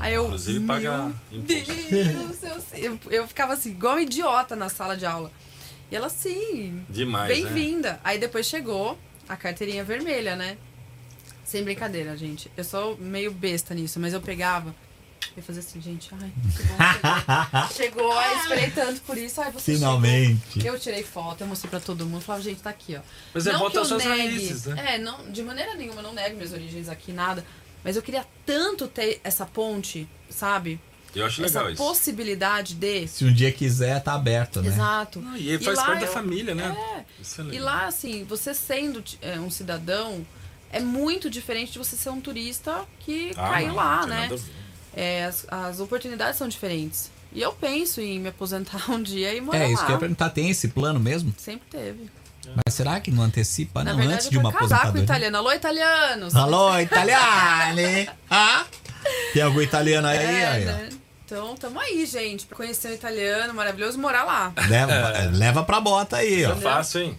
Aí 0.00 0.14
eu. 0.14 0.24
Inclusive 0.26 0.66
paga 0.66 1.12
Meu 1.30 1.40
imposto. 1.40 2.40
Deus, 2.40 2.64
eu, 2.74 2.98
eu, 3.10 3.28
ficava 3.28 3.52
assim, 3.54 3.70
igual 3.70 3.98
idiota 4.00 4.56
na 4.56 4.68
sala 4.68 4.96
de 4.96 5.06
aula. 5.06 5.30
E 5.90 5.96
ela 5.96 6.06
assim, 6.06 6.84
Demais, 6.88 7.28
né? 7.28 7.34
bem-vinda. 7.34 8.00
Aí 8.02 8.18
depois 8.18 8.46
chegou 8.46 8.98
a 9.28 9.36
carteirinha 9.36 9.84
vermelha, 9.84 10.34
né? 10.34 10.56
Sem 11.44 11.62
brincadeira, 11.62 12.16
gente. 12.16 12.50
Eu 12.56 12.64
sou 12.64 12.96
meio 12.96 13.30
besta 13.30 13.74
nisso, 13.74 14.00
mas 14.00 14.12
eu 14.12 14.20
pegava. 14.20 14.74
Eu 15.36 15.42
fazia 15.42 15.60
assim, 15.60 15.80
gente, 15.80 16.10
ai, 16.20 16.30
que 16.34 16.40
bom 16.40 16.50
chegou. 16.50 17.68
chegou, 17.76 18.18
aí 18.18 18.32
eu 18.34 18.38
esperei 18.40 18.70
tanto 18.70 19.00
por 19.02 19.16
isso. 19.16 19.40
Ai, 19.40 19.50
você 19.52 19.72
Finalmente. 19.74 20.40
chegou. 20.54 20.72
Eu 20.74 20.78
tirei 20.80 21.02
foto, 21.02 21.40
eu 21.42 21.46
mostrei 21.46 21.70
pra 21.70 21.80
todo 21.80 22.04
mundo. 22.06 22.20
Falava, 22.22 22.42
gente, 22.44 22.60
tá 22.60 22.70
aqui, 22.70 22.96
ó. 22.96 23.00
Mas 23.34 23.46
é 23.46 23.52
não 23.52 23.60
bom 23.60 23.66
que 23.66 23.72
ter 23.72 23.78
eu 23.78 23.82
as 23.82 23.88
suas 23.88 24.04
negue. 24.04 24.20
raízes, 24.22 24.66
né? 24.66 24.94
É, 24.94 24.98
não, 24.98 25.30
de 25.30 25.42
maneira 25.42 25.74
nenhuma, 25.74 26.00
eu 26.00 26.02
não 26.02 26.12
nego 26.12 26.36
minhas 26.36 26.52
origens 26.52 26.88
aqui, 26.88 27.12
nada. 27.12 27.44
Mas 27.84 27.96
eu 27.96 28.02
queria 28.02 28.26
tanto 28.44 28.88
ter 28.88 29.20
essa 29.22 29.46
ponte, 29.46 30.08
sabe? 30.28 30.80
Eu 31.14 31.24
acho 31.24 31.42
essa 31.44 31.60
legal 31.60 31.72
isso. 31.72 31.82
possibilidade 31.82 32.74
de. 32.74 33.08
Se 33.08 33.24
um 33.24 33.32
dia 33.32 33.50
quiser, 33.50 34.02
tá 34.02 34.12
aberto, 34.12 34.60
né? 34.60 34.68
Exato. 34.68 35.22
Ah, 35.26 35.38
e 35.38 35.58
faz 35.58 35.78
lá 35.78 35.84
parte 35.86 36.00
da 36.00 36.06
eu- 36.06 36.12
família, 36.12 36.54
né? 36.54 36.76
É. 36.78 36.96
É 37.40 37.54
E 37.54 37.58
lá, 37.58 37.86
assim, 37.86 38.24
você 38.24 38.52
sendo 38.52 39.02
é, 39.22 39.40
um 39.40 39.48
cidadão, 39.50 40.26
é 40.70 40.78
muito 40.80 41.30
diferente 41.30 41.72
de 41.72 41.78
você 41.78 41.96
ser 41.96 42.10
um 42.10 42.20
turista 42.20 42.84
que 43.00 43.30
Ah, 43.36 43.50
caiu 43.50 43.68
não, 43.68 43.74
lá, 43.76 43.92
não 43.94 44.00
tem 44.00 44.08
né? 44.10 44.20
nada 44.22 44.34
a 44.34 44.36
ver. 44.36 44.52
É, 44.96 45.24
as, 45.26 45.46
as 45.48 45.78
oportunidades 45.78 46.38
são 46.38 46.48
diferentes. 46.48 47.10
E 47.32 47.42
eu 47.42 47.52
penso 47.52 48.00
em 48.00 48.18
me 48.18 48.30
aposentar 48.30 48.88
um 48.90 49.00
dia 49.02 49.34
e 49.34 49.40
morar 49.42 49.58
É, 49.58 49.66
isso 49.70 49.80
lá. 49.80 49.86
que 49.86 49.92
eu 49.92 49.94
ia 49.96 50.00
perguntar. 50.00 50.30
Tem 50.30 50.48
esse 50.50 50.68
plano 50.68 50.98
mesmo? 50.98 51.34
Sempre 51.36 51.66
teve. 51.70 52.10
Mas 52.64 52.74
será 52.74 52.98
que 53.00 53.10
não 53.10 53.24
antecipa? 53.24 53.82
Na 53.84 53.90
não, 53.90 53.98
verdade, 53.98 54.14
antes 54.14 54.26
eu 54.26 54.30
de 54.32 54.38
uma 54.38 54.52
casar 54.52 54.68
com 54.68 54.74
o 54.74 54.76
aposentadoria. 55.02 55.04
italiano. 55.04 55.36
Alô, 55.36 55.52
italianos! 55.52 56.34
Alô, 56.36 56.78
italiane! 56.78 58.08
Ah? 58.30 58.64
Tem 59.32 59.42
algum 59.42 59.60
italiano 59.60 60.06
aí? 60.08 60.16
É, 60.18 60.46
aí 60.46 60.64
né? 60.64 60.88
Então, 61.24 61.56
tamo 61.56 61.80
aí, 61.80 62.06
gente, 62.06 62.46
pra 62.46 62.56
conhecer 62.56 62.88
um 62.88 62.94
italiano 62.94 63.52
maravilhoso 63.52 63.98
e 63.98 64.00
morar 64.00 64.22
lá. 64.22 64.52
Leva, 64.68 65.30
leva 65.32 65.64
pra 65.64 65.80
bota 65.80 66.18
aí, 66.18 66.42
Isso 66.42 66.50
ó. 66.50 66.52
é 66.52 66.56
fácil, 66.60 67.00
hein? 67.02 67.18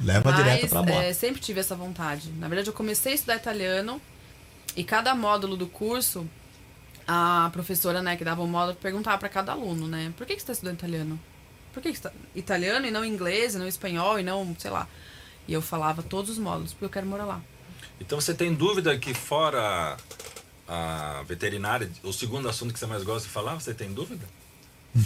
Leva 0.00 0.32
direto 0.32 0.62
Mas 0.62 0.70
pra 0.70 0.82
bota. 0.82 1.02
é, 1.04 1.12
sempre 1.12 1.40
tive 1.40 1.60
essa 1.60 1.76
vontade. 1.76 2.30
Na 2.32 2.48
verdade, 2.48 2.68
eu 2.68 2.74
comecei 2.74 3.12
a 3.12 3.14
estudar 3.14 3.36
italiano 3.36 4.00
e 4.74 4.82
cada 4.82 5.14
módulo 5.14 5.56
do 5.56 5.68
curso, 5.68 6.26
a 7.12 7.50
professora, 7.50 8.00
né, 8.00 8.16
que 8.16 8.22
dava 8.24 8.40
o 8.40 8.46
módulo, 8.46 8.76
perguntava 8.76 9.18
pra 9.18 9.28
cada 9.28 9.50
aluno, 9.50 9.88
né? 9.88 10.12
Por 10.16 10.24
que, 10.24 10.34
que 10.36 10.40
você 10.40 10.46
tá 10.46 10.52
estudando 10.52 10.76
italiano? 10.76 11.18
Por 11.74 11.82
que, 11.82 11.90
que 11.90 11.96
você 11.96 12.04
tá 12.04 12.12
italiano 12.36 12.86
e 12.86 12.90
não 12.92 13.04
inglês, 13.04 13.56
e 13.56 13.58
não 13.58 13.66
espanhol, 13.66 14.20
e 14.20 14.22
não, 14.22 14.54
sei 14.56 14.70
lá. 14.70 14.86
E 15.48 15.52
eu 15.52 15.60
falava 15.60 16.04
todos 16.04 16.30
os 16.30 16.38
módulos, 16.38 16.72
porque 16.72 16.84
eu 16.84 16.88
quero 16.90 17.06
morar 17.06 17.24
lá. 17.24 17.40
Então 18.00 18.20
você 18.20 18.32
tem 18.32 18.54
dúvida 18.54 18.96
que 18.96 19.12
fora 19.12 19.96
a 20.68 21.24
veterinária, 21.26 21.90
o 22.04 22.12
segundo 22.12 22.48
assunto 22.48 22.72
que 22.72 22.78
você 22.78 22.86
mais 22.86 23.02
gosta 23.02 23.26
de 23.26 23.34
falar, 23.34 23.54
você 23.54 23.74
tem 23.74 23.92
dúvida? 23.92 24.24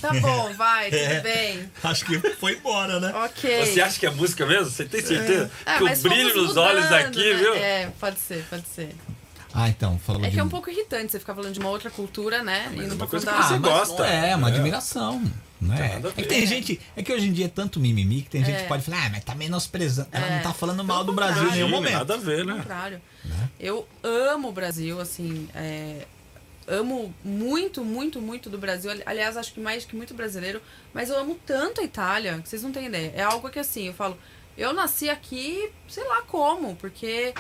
Tá 0.03 0.13
bom, 0.13 0.53
vai, 0.55 0.91
tudo 0.91 1.01
É. 1.01 1.21
bem. 1.21 1.73
Acho 1.83 2.05
que 2.05 2.19
foi 2.35 2.53
embora, 2.53 3.01
né? 3.01 3.15
Ok. 3.15 3.65
Você 3.67 3.81
acha 3.81 3.99
que 3.99 4.05
é 4.05 4.11
música 4.11 4.45
mesmo? 4.45 4.67
Você 4.71 4.85
tem 4.85 5.01
certeza? 5.01 5.51
É, 5.65 5.79
que 5.79 5.85
o 5.85 5.97
brilho 6.03 6.35
nos 6.37 6.55
olhos 6.59 6.85
mudando, 6.85 7.07
aqui, 7.07 7.33
né? 7.33 7.39
viu? 7.39 7.55
É, 7.55 7.93
pode 7.99 8.19
ser, 8.19 8.45
pode 8.51 8.69
ser. 8.69 8.95
Ah, 9.57 9.69
então, 9.69 9.99
falou 10.01 10.21
É 10.23 10.27
de 10.29 10.35
que 10.35 10.41
é 10.41 10.43
um 10.43 10.49
pouco 10.49 10.69
irritante 10.69 11.13
você 11.13 11.21
ficar 11.21 11.35
falando 11.35 11.53
de 11.53 11.61
uma 11.61 11.69
outra 11.69 11.89
cultura, 11.89 12.43
né? 12.43 12.65
mas 12.71 12.81
e 12.81 12.85
é 12.85 12.87
não 12.89 12.97
uma 12.97 13.05
tá 13.05 13.07
coisa 13.07 13.25
que 13.27 13.33
você 13.43 13.53
mas 13.59 13.61
gosta. 13.61 14.03
não 14.03 14.05
É, 14.09 14.35
uma 14.37 14.49
É. 14.51 14.53
admiração. 14.53 15.23
Não 15.61 15.75
Tem 15.77 15.87
é? 15.87 15.97
é 16.05 16.13
que 16.13 16.23
tem 16.25 16.45
gente. 16.47 16.81
É 16.97 17.03
que 17.03 17.13
hoje 17.13 17.29
em 17.29 17.33
dia 17.33 17.45
é 17.47 17.49
tanto 17.49 17.79
mimimi 17.81 18.23
que 18.23 18.29
tem 18.31 18.45
gente 18.45 18.63
que 18.63 18.69
pode 18.69 18.83
falar, 18.83 19.07
ah, 19.07 19.11
mas 19.11 19.25
tá 19.25 19.35
menosprezando. 19.35 20.09
Ela 20.13 20.29
não 20.29 20.43
tá 20.43 20.53
falando 20.53 20.83
mal 20.85 21.05
do 21.05 21.13
Brasil 21.13 21.49
em 21.49 21.53
nenhum 21.53 21.69
momento. 21.71 21.93
Nada 21.95 22.15
a 22.15 22.19
ver, 22.19 22.41
Ao 22.41 22.47
né? 22.47 22.55
contrário. 22.57 23.01
Eu 23.59 23.87
amo 24.03 24.49
o 24.49 24.53
Brasil, 24.53 25.01
assim. 25.01 25.49
é, 25.55 26.05
amo 26.67 27.15
muito, 27.25 27.85
muito, 27.85 28.21
muito 28.21 28.51
do 28.51 28.59
Brasil. 28.59 28.91
Ali- 28.91 29.03
Aliás, 29.07 29.37
acho 29.37 29.55
que 29.55 29.61
mais 29.61 29.85
que 29.85 29.95
muito 29.97 30.13
brasileiro. 30.15 30.61
Mas 30.93 31.09
eu 31.09 31.19
amo 31.19 31.39
tanto 31.47 31.81
a 31.81 31.85
Itália, 31.85 32.41
que 32.43 32.49
vocês 32.49 32.63
não 32.63 32.73
têm 32.73 32.87
ideia. 32.87 33.13
É 33.15 33.23
algo 33.23 33.49
que, 33.49 33.59
assim, 33.59 33.87
eu 33.87 33.95
falo. 33.95 34.19
Eu 34.59 34.73
nasci 34.73 35.09
aqui, 35.09 35.71
sei 35.89 36.05
lá 36.07 36.23
como, 36.23 36.77
porque 36.77 37.33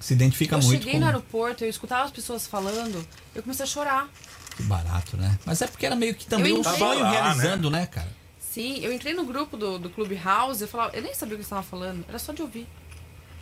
Se 0.00 0.14
identifica 0.14 0.56
eu 0.56 0.62
muito 0.62 0.78
cheguei 0.78 0.94
com 0.94 1.00
no 1.00 1.06
aeroporto, 1.06 1.62
eu 1.64 1.68
escutava 1.70 2.04
as 2.04 2.10
pessoas 2.10 2.46
falando, 2.46 3.06
eu 3.34 3.42
comecei 3.42 3.64
a 3.64 3.68
chorar. 3.68 4.08
que 4.56 4.62
barato, 4.64 5.16
né? 5.16 5.38
Mas 5.44 5.60
é 5.62 5.66
porque 5.66 5.84
era 5.86 5.94
meio 5.94 6.14
que 6.14 6.26
também 6.26 6.52
Eu 6.52 6.60
um 6.60 6.64
sonho 6.64 7.00
lá, 7.00 7.10
realizando, 7.10 7.70
né, 7.70 7.86
cara? 7.86 8.08
Sim, 8.40 8.78
eu 8.82 8.92
entrei 8.92 9.12
no 9.14 9.24
grupo 9.24 9.56
do, 9.56 9.78
do 9.78 9.90
Clube 9.90 10.16
House, 10.16 10.60
eu 10.60 10.66
falava, 10.68 10.96
eu 10.96 11.02
nem 11.02 11.14
sabia 11.14 11.34
o 11.34 11.36
que 11.36 11.42
eles 11.42 11.46
estavam 11.46 11.62
falando, 11.64 12.04
era 12.08 12.18
só 12.18 12.32
de 12.32 12.42
ouvir. 12.42 12.66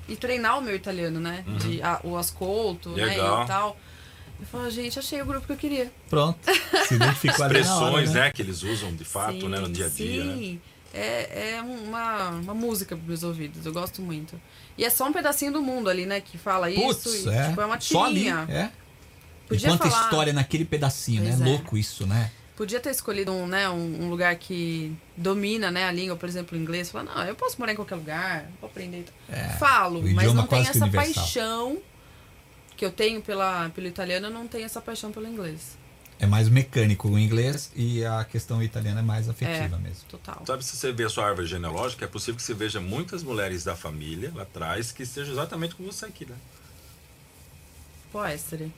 E 0.08 0.16
treinar 0.16 0.58
o 0.58 0.62
meu 0.62 0.74
italiano, 0.74 1.20
né? 1.20 1.44
De, 1.58 1.80
a- 1.82 2.00
o 2.02 2.16
ascolto, 2.16 2.90
né? 2.90 3.04
Legal. 3.04 3.44
E 3.44 3.46
tal. 3.46 3.76
Eu 4.40 4.46
falava, 4.46 4.70
gente, 4.70 4.98
achei 4.98 5.20
o 5.20 5.26
grupo 5.26 5.46
que 5.46 5.52
eu 5.52 5.56
queria. 5.56 5.92
Pronto. 6.08 6.38
Se 6.86 6.94
identificou 6.94 7.44
ali 7.46 7.62
na 7.62 7.76
hora, 7.76 7.86
Expressões, 8.02 8.12
né? 8.14 8.20
né? 8.22 8.30
Que 8.32 8.42
eles 8.42 8.62
usam 8.62 8.94
de 8.94 9.04
fato, 9.04 9.40
Sim, 9.40 9.48
né? 9.48 9.58
No 9.60 9.68
dia 9.68 9.86
a 9.86 9.88
dia, 9.88 10.24
né? 10.24 10.58
É, 10.98 11.54
é 11.56 11.62
uma, 11.62 12.30
uma 12.30 12.54
música 12.54 12.96
para 12.96 13.06
meus 13.06 13.22
ouvidos, 13.22 13.64
eu 13.64 13.72
gosto 13.72 14.02
muito. 14.02 14.40
E 14.76 14.84
é 14.84 14.90
só 14.90 15.06
um 15.06 15.12
pedacinho 15.12 15.52
do 15.52 15.62
mundo 15.62 15.88
ali, 15.88 16.06
né? 16.06 16.20
Que 16.20 16.36
fala 16.36 16.68
Putz, 16.70 17.06
isso. 17.06 17.28
E, 17.30 17.34
é. 17.34 17.48
Tipo, 17.48 17.60
é 17.60 17.66
uma 17.66 17.78
tirinha. 17.78 18.46
é. 18.48 18.70
E 19.44 19.48
Podia 19.48 19.68
quanta 19.70 19.88
falar- 19.88 20.04
história 20.04 20.32
naquele 20.32 20.64
pedacinho, 20.64 21.22
né? 21.22 21.30
Pois 21.30 21.40
é. 21.40 21.44
Louco 21.44 21.78
isso, 21.78 22.06
né? 22.06 22.30
Podia 22.56 22.80
ter 22.80 22.90
escolhido 22.90 23.30
um, 23.32 23.46
né, 23.46 23.68
um, 23.70 24.02
um 24.02 24.10
lugar 24.10 24.34
que 24.34 24.92
domina 25.16 25.70
né, 25.70 25.84
a 25.84 25.92
língua, 25.92 26.16
por 26.16 26.28
exemplo, 26.28 26.58
o 26.58 26.60
inglês. 26.60 26.90
Falar, 26.90 27.04
não, 27.04 27.24
eu 27.24 27.36
posso 27.36 27.56
morar 27.60 27.72
em 27.72 27.76
qualquer 27.76 27.94
lugar, 27.94 28.50
vou 28.60 28.68
aprender. 28.68 29.04
Falo, 29.60 30.00
o 30.00 30.12
mas 30.12 30.34
não 30.34 30.44
que 30.44 30.56
essa 30.56 30.80
universal. 30.84 31.14
paixão 31.14 31.78
que 32.76 32.84
eu 32.84 32.90
tenho 32.90 33.22
pela, 33.22 33.70
pelo 33.70 33.86
italiano, 33.86 34.26
eu 34.26 34.30
não 34.32 34.48
tenho 34.48 34.64
essa 34.64 34.80
paixão 34.80 35.12
pelo 35.12 35.28
inglês. 35.28 35.77
É 36.20 36.26
mais 36.26 36.48
mecânico 36.48 37.08
o 37.08 37.18
inglês 37.18 37.70
e 37.76 38.04
a 38.04 38.24
questão 38.24 38.60
italiana 38.62 39.00
é 39.00 39.02
mais 39.02 39.28
afetiva 39.28 39.76
É. 39.76 39.78
mesmo. 39.78 40.02
Total. 40.08 40.42
Sabe, 40.44 40.64
se 40.64 40.76
você 40.76 40.90
vê 40.92 41.04
a 41.04 41.08
sua 41.08 41.26
árvore 41.28 41.46
genealógica, 41.46 42.04
é 42.04 42.08
possível 42.08 42.34
que 42.34 42.42
você 42.42 42.54
veja 42.54 42.80
muitas 42.80 43.22
mulheres 43.22 43.62
da 43.62 43.76
família 43.76 44.32
lá 44.34 44.42
atrás 44.42 44.90
que 44.90 45.04
estejam 45.04 45.32
exatamente 45.32 45.76
como 45.76 45.92
você 45.92 46.06
aqui, 46.06 46.26
né? 46.28 46.34
Poestre, 48.10 48.72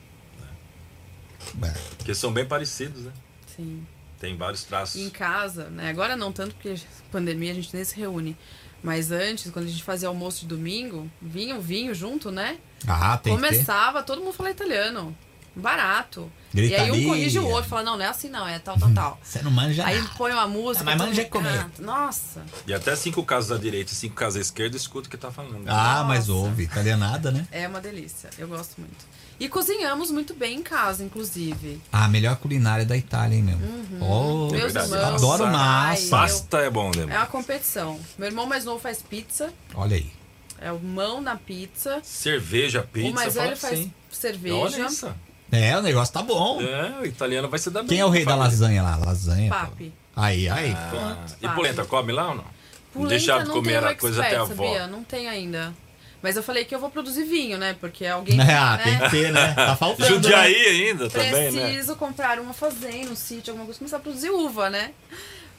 É. 1.63 1.69
Porque 1.97 2.13
são 2.13 2.31
bem 2.31 2.45
parecidos, 2.45 3.03
né? 3.03 3.11
sim. 3.55 3.85
Tem 4.19 4.37
vários 4.37 4.63
traços. 4.63 5.01
E 5.01 5.05
em 5.05 5.09
casa, 5.09 5.67
né? 5.71 5.89
Agora 5.89 6.15
não 6.15 6.31
tanto 6.31 6.53
porque 6.53 6.75
pandemia 7.11 7.51
a 7.51 7.55
gente 7.55 7.73
nem 7.73 7.83
se 7.83 7.95
reúne. 7.95 8.37
Mas 8.83 9.11
antes, 9.11 9.49
quando 9.49 9.65
a 9.65 9.67
gente 9.67 9.81
fazia 9.83 10.07
almoço 10.07 10.41
de 10.41 10.47
domingo, 10.47 11.09
vinha 11.19 11.55
o 11.55 11.61
vinho 11.61 11.93
junto, 11.95 12.29
né? 12.29 12.59
Ah, 12.87 13.17
tem 13.17 13.35
que 13.35 13.41
ter. 13.41 13.47
Começava, 13.49 14.03
todo 14.03 14.21
mundo 14.21 14.33
fala 14.33 14.51
italiano. 14.51 15.17
Barato. 15.55 16.31
E 16.53 16.73
aí 16.75 16.91
um 16.91 17.03
corrige 17.07 17.39
o 17.39 17.47
outro, 17.47 17.69
fala, 17.69 17.83
não, 17.83 17.97
não 17.97 18.03
é 18.05 18.07
assim 18.07 18.29
não, 18.29 18.47
é 18.47 18.57
tal, 18.59 18.77
tal, 18.77 18.91
tal. 18.93 19.19
Você 19.23 19.41
não 19.41 19.51
manja 19.51 19.85
Aí 19.85 19.97
nada. 19.99 20.11
põe 20.17 20.31
uma 20.31 20.47
música. 20.47 20.83
Mas 20.85 20.97
manja 20.97 21.25
comer. 21.25 21.57
canta. 21.63 21.81
Nossa. 21.81 22.43
E 22.67 22.73
até 22.73 22.95
cinco 22.95 23.23
casos 23.23 23.51
à 23.51 23.57
direita 23.57 23.91
e 23.91 23.95
cinco 23.95 24.15
casos 24.15 24.37
à 24.37 24.41
esquerda, 24.41 24.75
escuta 24.77 25.07
o 25.07 25.11
que 25.11 25.17
tá 25.17 25.31
falando. 25.31 25.63
Ah, 25.67 26.03
mas 26.07 26.27
Nossa. 26.27 26.39
ouve. 26.41 26.63
Italianada, 26.63 27.31
né? 27.31 27.45
É 27.51 27.67
uma 27.67 27.79
delícia. 27.81 28.29
Eu 28.37 28.47
gosto 28.47 28.79
muito. 28.79 29.05
E 29.39 29.49
cozinhamos 29.49 30.11
muito 30.11 30.33
bem 30.33 30.57
em 30.59 30.61
casa, 30.63 31.03
inclusive. 31.03 31.81
Ah, 31.91 32.05
a 32.05 32.07
melhor 32.07 32.35
culinária 32.37 32.85
da 32.85 32.95
Itália, 32.95 33.35
hein, 33.35 33.43
meu? 33.43 33.57
Oh, 34.01 34.05
Uhum. 34.05 34.51
Meus 34.51 34.71
verdade. 34.73 34.91
irmãos. 34.93 35.15
Adoro 35.15 35.45
Ai, 35.45 35.51
massa. 35.51 36.03
eu- 36.03 36.09
Pasta 36.09 36.57
é 36.59 36.69
bom, 36.69 36.91
né? 36.95 37.13
É 37.13 37.17
uma 37.17 37.25
competição. 37.27 37.99
Meu 38.17 38.27
irmão 38.27 38.45
mais 38.45 38.65
novo 38.65 38.79
faz 38.79 39.01
pizza. 39.01 39.51
Olha 39.73 39.97
aí. 39.97 40.11
É 40.59 40.71
o 40.71 40.79
mão 40.79 41.19
na 41.21 41.35
pizza. 41.35 41.99
Cerveja, 42.03 42.83
pizza, 42.93 43.09
o 43.09 43.13
mais 43.13 43.33
velho 43.33 43.57
faz 43.57 43.73
assim. 43.79 43.93
cerveja. 44.11 44.55
Olha 44.55 44.85
isso. 44.85 45.11
É, 45.51 45.77
o 45.77 45.81
negócio 45.81 46.13
tá 46.13 46.21
bom. 46.21 46.61
É, 46.61 47.01
o 47.01 47.05
italiano 47.05 47.49
vai 47.49 47.59
se 47.59 47.69
dar 47.69 47.81
bem. 47.81 47.89
Quem 47.89 47.99
é 47.99 48.05
o 48.05 48.09
rei 48.09 48.23
da 48.23 48.35
lasanha 48.35 48.81
lá? 48.81 48.95
Lasanha. 48.95 49.49
Papi. 49.49 49.85
pô. 49.85 50.21
Aí, 50.21 50.47
aí. 50.47 50.71
Ah, 50.71 51.25
e 51.39 51.41
Papi. 51.41 51.55
polenta, 51.55 51.85
come 51.85 52.13
lá 52.13 52.29
ou 52.29 52.35
não? 52.35 52.45
Polenta 52.93 53.09
Deixar 53.09 53.39
de 53.39 53.47
não 53.49 53.55
comer 53.55 53.79
tem 53.81 53.89
a 53.89 53.95
coisa 53.95 54.25
até 54.25 54.35
a 54.37 54.41
avó. 54.41 54.65
Sabia? 54.65 54.87
Não 54.87 55.03
tem 55.03 55.27
ainda. 55.27 55.73
Mas 56.21 56.37
eu 56.37 56.43
falei 56.43 56.63
que 56.65 56.73
eu 56.73 56.79
vou 56.79 56.89
produzir 56.89 57.23
vinho, 57.23 57.57
né? 57.57 57.75
Porque 57.79 58.05
alguém. 58.05 58.39
Ah, 58.41 58.77
né? 58.77 58.83
tem 58.83 58.99
que 58.99 59.09
ter, 59.09 59.33
né? 59.33 59.53
Tá 59.53 59.75
faltando. 59.75 60.07
Jundiaí 60.07 60.53
né? 60.53 60.87
ainda 60.87 61.09
também, 61.09 61.51
né? 61.51 61.67
Preciso 61.71 61.95
comprar 61.95 62.39
uma 62.39 62.53
fazenda, 62.53 63.11
um 63.11 63.15
sítio, 63.15 63.51
alguma 63.51 63.65
coisa, 63.65 63.79
começar 63.79 63.97
a 63.97 63.99
produzir 63.99 64.29
uva, 64.29 64.69
né? 64.69 64.91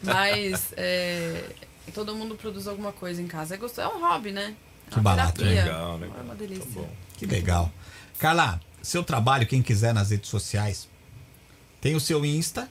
Mas 0.03 0.73
é, 0.77 1.43
todo 1.93 2.15
mundo 2.15 2.35
produz 2.35 2.69
alguma 2.69 2.93
coisa 2.93 3.21
em 3.21 3.27
casa. 3.27 3.55
É, 3.55 3.59
gostoso, 3.59 3.89
é 3.89 3.95
um 3.95 4.01
hobby, 4.01 4.31
né? 4.31 4.55
É 4.91 4.95
Que 4.95 5.01
barato, 5.01 5.41
terapia. 5.41 5.65
Legal, 5.65 5.99
legal. 5.99 6.17
É 6.19 6.23
uma 6.23 6.35
delícia. 6.35 6.65
Tá 6.65 6.81
bom. 6.81 6.91
Que 7.17 7.27
legal. 7.27 7.73
Carla, 8.19 8.61
seu 8.83 9.03
trabalho, 9.05 9.47
quem 9.47 9.63
quiser 9.63 9.95
nas 9.95 10.11
redes 10.11 10.29
sociais, 10.29 10.89
tem 11.81 11.95
o 11.95 12.01
seu 12.01 12.25
Insta. 12.25 12.69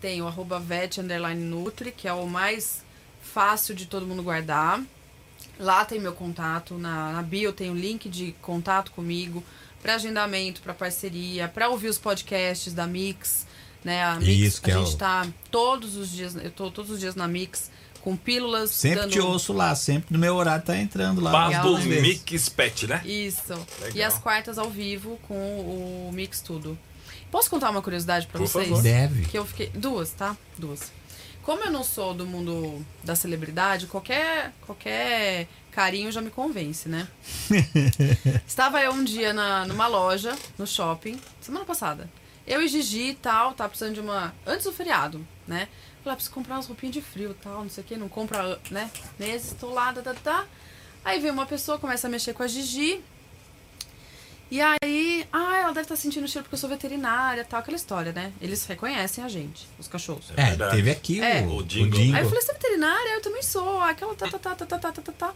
Tem 0.00 0.20
o 0.20 0.26
arroba 0.26 0.58
vet 0.60 0.98
underline 1.00 1.40
nutri, 1.42 1.90
que 1.92 2.06
é 2.08 2.12
o 2.12 2.26
mais 2.26 2.82
fácil 3.22 3.74
de 3.74 3.86
todo 3.86 4.06
mundo 4.06 4.22
guardar. 4.22 4.82
Lá 5.58 5.84
tem 5.84 6.00
meu 6.00 6.12
contato, 6.12 6.76
na, 6.76 7.12
na 7.12 7.22
bio 7.22 7.52
tem 7.52 7.70
o 7.70 7.74
link 7.74 8.08
de 8.08 8.32
contato 8.42 8.90
comigo, 8.90 9.42
para 9.80 9.94
agendamento, 9.94 10.60
para 10.62 10.74
parceria, 10.74 11.46
para 11.48 11.68
ouvir 11.68 11.88
os 11.88 11.98
podcasts 11.98 12.72
da 12.72 12.86
Mix, 12.86 13.46
né? 13.84 14.02
A 14.02 14.16
Mix, 14.16 14.28
Isso, 14.28 14.62
que 14.62 14.70
a 14.70 14.74
é 14.74 14.78
gente 14.78 14.94
o- 14.94 14.98
tá 14.98 15.26
todos 15.50 15.96
os 15.96 16.10
dias, 16.10 16.34
eu 16.36 16.50
tô 16.50 16.70
todos 16.70 16.90
os 16.90 16.98
dias 17.00 17.14
na 17.14 17.28
Mix 17.28 17.70
com 18.04 18.14
pílulas. 18.14 18.70
Sempre 18.70 19.00
dando... 19.00 19.10
te 19.10 19.18
ouço 19.18 19.54
lá, 19.54 19.74
sempre 19.74 20.12
no 20.12 20.18
meu 20.18 20.36
horário 20.36 20.62
tá 20.62 20.76
entrando 20.76 21.22
lá. 21.22 21.32
Paz 21.32 21.62
do 21.62 21.78
né? 21.78 22.00
Mix 22.02 22.50
Pet, 22.50 22.86
né? 22.86 23.00
Isso. 23.04 23.54
Legal. 23.80 23.96
E 23.96 24.02
as 24.02 24.18
quartas 24.18 24.58
ao 24.58 24.68
vivo 24.68 25.18
com 25.26 25.34
o 25.34 26.10
Mix 26.12 26.42
Tudo. 26.42 26.78
Posso 27.30 27.48
contar 27.48 27.70
uma 27.70 27.80
curiosidade 27.80 28.26
para 28.26 28.38
vocês? 28.38 28.68
favor. 28.68 28.82
Deve. 28.82 29.24
Que 29.24 29.38
eu 29.38 29.46
fiquei. 29.46 29.70
Duas, 29.74 30.10
tá? 30.10 30.36
Duas. 30.58 30.92
Como 31.42 31.64
eu 31.64 31.70
não 31.70 31.82
sou 31.82 32.14
do 32.14 32.26
mundo 32.26 32.84
da 33.02 33.16
celebridade, 33.16 33.86
qualquer, 33.86 34.52
qualquer 34.64 35.48
carinho 35.72 36.12
já 36.12 36.20
me 36.20 36.30
convence, 36.30 36.88
né? 36.88 37.08
Estava 38.46 38.80
eu 38.82 38.92
um 38.92 39.02
dia 39.02 39.32
na, 39.32 39.66
numa 39.66 39.86
loja, 39.86 40.36
no 40.56 40.66
shopping, 40.66 41.18
semana 41.40 41.64
passada. 41.64 42.08
Eu 42.46 42.62
e 42.62 42.68
Gigi 42.68 43.10
e 43.10 43.14
tal, 43.14 43.52
tá 43.54 43.66
precisando 43.66 43.94
de 43.94 44.00
uma. 44.00 44.34
Antes 44.46 44.64
do 44.64 44.72
feriado, 44.72 45.26
né? 45.46 45.68
Falei, 46.04 46.12
ah, 46.12 46.16
preciso 46.16 46.34
comprar 46.34 46.56
umas 46.56 46.66
roupinhas 46.66 46.92
de 46.92 47.00
frio 47.00 47.30
e 47.30 47.42
tal, 47.42 47.62
não 47.62 47.70
sei 47.70 47.82
o 47.82 47.86
que, 47.86 47.96
não 47.96 48.10
compra, 48.10 48.60
né? 48.70 48.90
Meses, 49.18 49.56
tô 49.58 49.70
lá, 49.70 49.90
tá, 49.90 50.02
tá, 50.02 50.12
tá. 50.12 50.44
Aí 51.02 51.18
vem 51.18 51.30
uma 51.30 51.46
pessoa, 51.46 51.78
começa 51.78 52.06
a 52.06 52.10
mexer 52.10 52.34
com 52.34 52.42
a 52.42 52.46
Gigi. 52.46 53.02
E 54.50 54.60
aí, 54.60 55.26
ah, 55.32 55.56
ela 55.56 55.68
deve 55.72 55.80
estar 55.80 55.96
sentindo 55.96 56.28
cheiro 56.28 56.44
porque 56.44 56.56
eu 56.56 56.58
sou 56.58 56.68
veterinária, 56.68 57.42
tal, 57.42 57.60
aquela 57.60 57.76
história, 57.76 58.12
né? 58.12 58.34
Eles 58.38 58.66
reconhecem 58.66 59.24
a 59.24 59.28
gente, 59.28 59.66
os 59.78 59.88
cachorros. 59.88 60.30
É, 60.36 60.52
é 60.52 60.70
teve 60.70 60.90
aqui 60.90 61.22
é. 61.22 61.40
o, 61.40 61.56
o, 61.56 61.62
Dingo. 61.64 61.96
Aí 61.96 62.10
eu 62.10 62.28
falei, 62.28 62.42
você 62.42 62.50
é 62.50 62.54
veterinária? 62.54 63.14
Eu 63.14 63.22
também 63.22 63.42
sou. 63.42 63.80
Aquela 63.80 64.14
tá, 64.14 64.28
tá, 64.28 64.38
tá, 64.38 64.54
tá, 64.54 64.66
tá, 64.66 64.78
tá, 64.78 64.92
tá, 64.92 65.12
tá. 65.12 65.34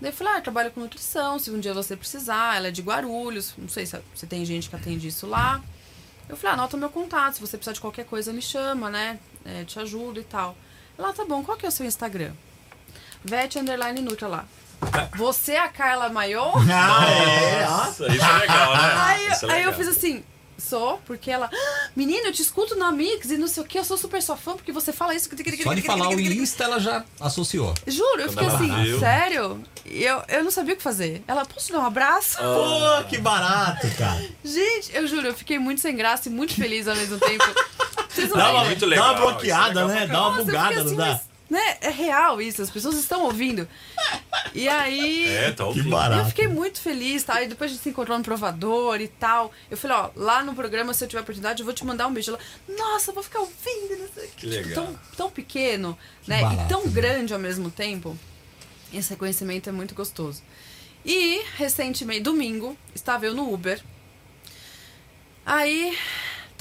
Daí 0.00 0.10
eu 0.10 0.12
falei, 0.12 0.32
ah, 0.32 0.38
eu 0.38 0.42
trabalho 0.42 0.72
com 0.72 0.80
nutrição, 0.80 1.38
se 1.38 1.48
um 1.48 1.60
dia 1.60 1.72
você 1.72 1.96
precisar, 1.96 2.56
ela 2.56 2.66
é 2.66 2.70
de 2.72 2.82
Guarulhos, 2.82 3.54
não 3.56 3.68
sei 3.68 3.86
se, 3.86 3.96
você 4.12 4.26
tem 4.26 4.44
gente 4.44 4.68
que 4.68 4.74
atende 4.74 5.06
isso 5.06 5.28
lá. 5.28 5.62
Eu 6.28 6.36
falei, 6.36 6.50
ah, 6.50 6.54
anota 6.54 6.76
meu 6.76 6.90
contato, 6.90 7.34
se 7.34 7.40
você 7.40 7.56
precisar 7.56 7.74
de 7.74 7.80
qualquer 7.80 8.04
coisa, 8.04 8.32
me 8.32 8.42
chama, 8.42 8.90
né? 8.90 9.20
É, 9.44 9.64
te 9.64 9.78
ajudo 9.78 10.20
e 10.20 10.24
tal. 10.24 10.56
Ela, 10.98 11.12
tá 11.12 11.24
bom, 11.24 11.42
qual 11.42 11.56
que 11.56 11.64
é 11.66 11.68
o 11.68 11.72
seu 11.72 11.86
Instagram? 11.86 12.32
Vet 13.24 13.58
Underline 13.58 14.00
Nutra 14.00 14.28
lá. 14.28 14.44
Você 15.16 15.52
é 15.52 15.60
a 15.60 15.68
Carla 15.68 16.08
Maior? 16.08 16.54
Ah, 16.70 17.10
é. 17.10 17.64
Nossa, 17.64 18.06
isso 18.08 18.24
é 18.24 18.38
legal, 18.38 18.76
né? 18.76 18.94
Aí, 18.96 19.26
é 19.26 19.30
aí 19.30 19.40
eu 19.42 19.48
legal. 19.70 19.72
fiz 19.74 19.88
assim, 19.88 20.24
sou, 20.58 20.98
porque 21.06 21.30
ela, 21.30 21.50
"Ah, 21.52 21.88
menina, 21.96 22.28
eu 22.28 22.32
te 22.32 22.42
escuto 22.42 22.74
na 22.76 22.92
Mix 22.92 23.30
e 23.30 23.36
não 23.36 23.48
sei 23.48 23.62
o 23.62 23.66
que, 23.66 23.78
eu 23.78 23.84
sou 23.84 23.96
super 23.96 24.22
sua 24.22 24.36
fã 24.36 24.54
porque 24.54 24.72
você 24.72 24.92
fala 24.92 25.14
isso. 25.14 25.28
Só 25.62 25.74
de 25.74 25.82
falar 25.82 26.08
o 26.08 26.20
Insta, 26.20 26.64
ela 26.64 26.78
já 26.80 27.04
associou. 27.20 27.74
Juro, 27.86 28.22
eu 28.22 28.30
fiquei 28.30 28.46
assim, 28.46 28.82
viu. 28.84 28.98
sério? 28.98 29.62
Eu, 29.84 30.22
eu 30.28 30.44
não 30.44 30.50
sabia 30.50 30.74
o 30.74 30.76
que 30.76 30.82
fazer. 30.82 31.22
Ela, 31.26 31.44
posso 31.44 31.66
te 31.66 31.72
dar 31.72 31.80
um 31.80 31.86
abraço? 31.86 32.38
Pô, 32.38 33.04
que 33.10 33.18
barato, 33.18 33.88
cara. 33.96 34.24
Gente, 34.44 34.94
eu 34.94 35.06
juro, 35.06 35.28
eu 35.28 35.34
fiquei 35.34 35.58
muito 35.58 35.80
sem 35.80 35.94
graça 35.96 36.28
e 36.28 36.32
muito 36.32 36.54
feliz 36.54 36.86
ao 36.86 36.94
mesmo 36.96 37.18
tempo. 37.18 37.44
Vocês 38.08 38.28
não 38.28 38.36
Dá 38.36 38.52
uma, 38.52 38.64
muito 38.64 38.80
dá 38.80 38.86
legal, 38.86 39.06
uma 39.06 39.14
isso 39.14 39.22
é 39.22 39.32
bloqueada, 39.32 39.86
legal 39.86 39.88
né? 39.88 40.06
Dá 40.06 40.20
uma 40.20 40.28
Nossa, 40.28 40.40
eu 40.40 40.44
fiquei 40.44 40.58
bugada, 40.60 40.80
assim, 40.80 40.90
não 40.90 40.96
dá? 40.96 41.20
Né? 41.52 41.76
É 41.82 41.90
real 41.90 42.40
isso, 42.40 42.62
as 42.62 42.70
pessoas 42.70 42.96
estão 42.96 43.24
ouvindo. 43.24 43.68
E 44.54 44.66
aí. 44.66 45.28
É, 45.28 45.50
tá 45.50 45.56
Que 45.56 45.62
ouvindo. 45.64 45.90
barato. 45.90 46.22
Eu 46.22 46.24
fiquei 46.24 46.48
muito 46.48 46.80
feliz, 46.80 47.22
tá? 47.22 47.42
E 47.42 47.46
depois 47.46 47.70
a 47.70 47.74
gente 47.74 47.82
se 47.82 47.90
encontrou 47.90 48.16
no 48.16 48.24
provador 48.24 48.98
e 49.02 49.08
tal. 49.08 49.52
Eu 49.70 49.76
falei, 49.76 49.98
ó, 49.98 50.10
lá 50.16 50.42
no 50.42 50.54
programa, 50.54 50.94
se 50.94 51.04
eu 51.04 51.08
tiver 51.08 51.20
oportunidade, 51.20 51.60
eu 51.60 51.66
vou 51.66 51.74
te 51.74 51.84
mandar 51.84 52.06
um 52.06 52.12
beijo. 52.14 52.30
Ela, 52.30 52.40
nossa, 52.78 53.10
eu 53.10 53.14
vou 53.14 53.22
ficar 53.22 53.40
ouvindo. 53.40 54.08
Que 54.14 54.28
quê." 54.38 54.46
legal. 54.46 54.74
Tão, 54.74 55.00
tão 55.14 55.30
pequeno, 55.30 55.98
né? 56.26 56.40
barato, 56.40 56.62
e 56.62 56.68
tão 56.68 56.86
né? 56.86 56.90
grande 56.90 57.34
ao 57.34 57.38
mesmo 57.38 57.70
tempo. 57.70 58.18
Esse 58.90 59.10
reconhecimento 59.10 59.68
é 59.68 59.72
muito 59.72 59.94
gostoso. 59.94 60.42
E, 61.04 61.42
recentemente, 61.56 62.22
domingo, 62.22 62.78
estava 62.94 63.26
eu 63.26 63.34
no 63.34 63.52
Uber. 63.52 63.78
Aí, 65.44 65.98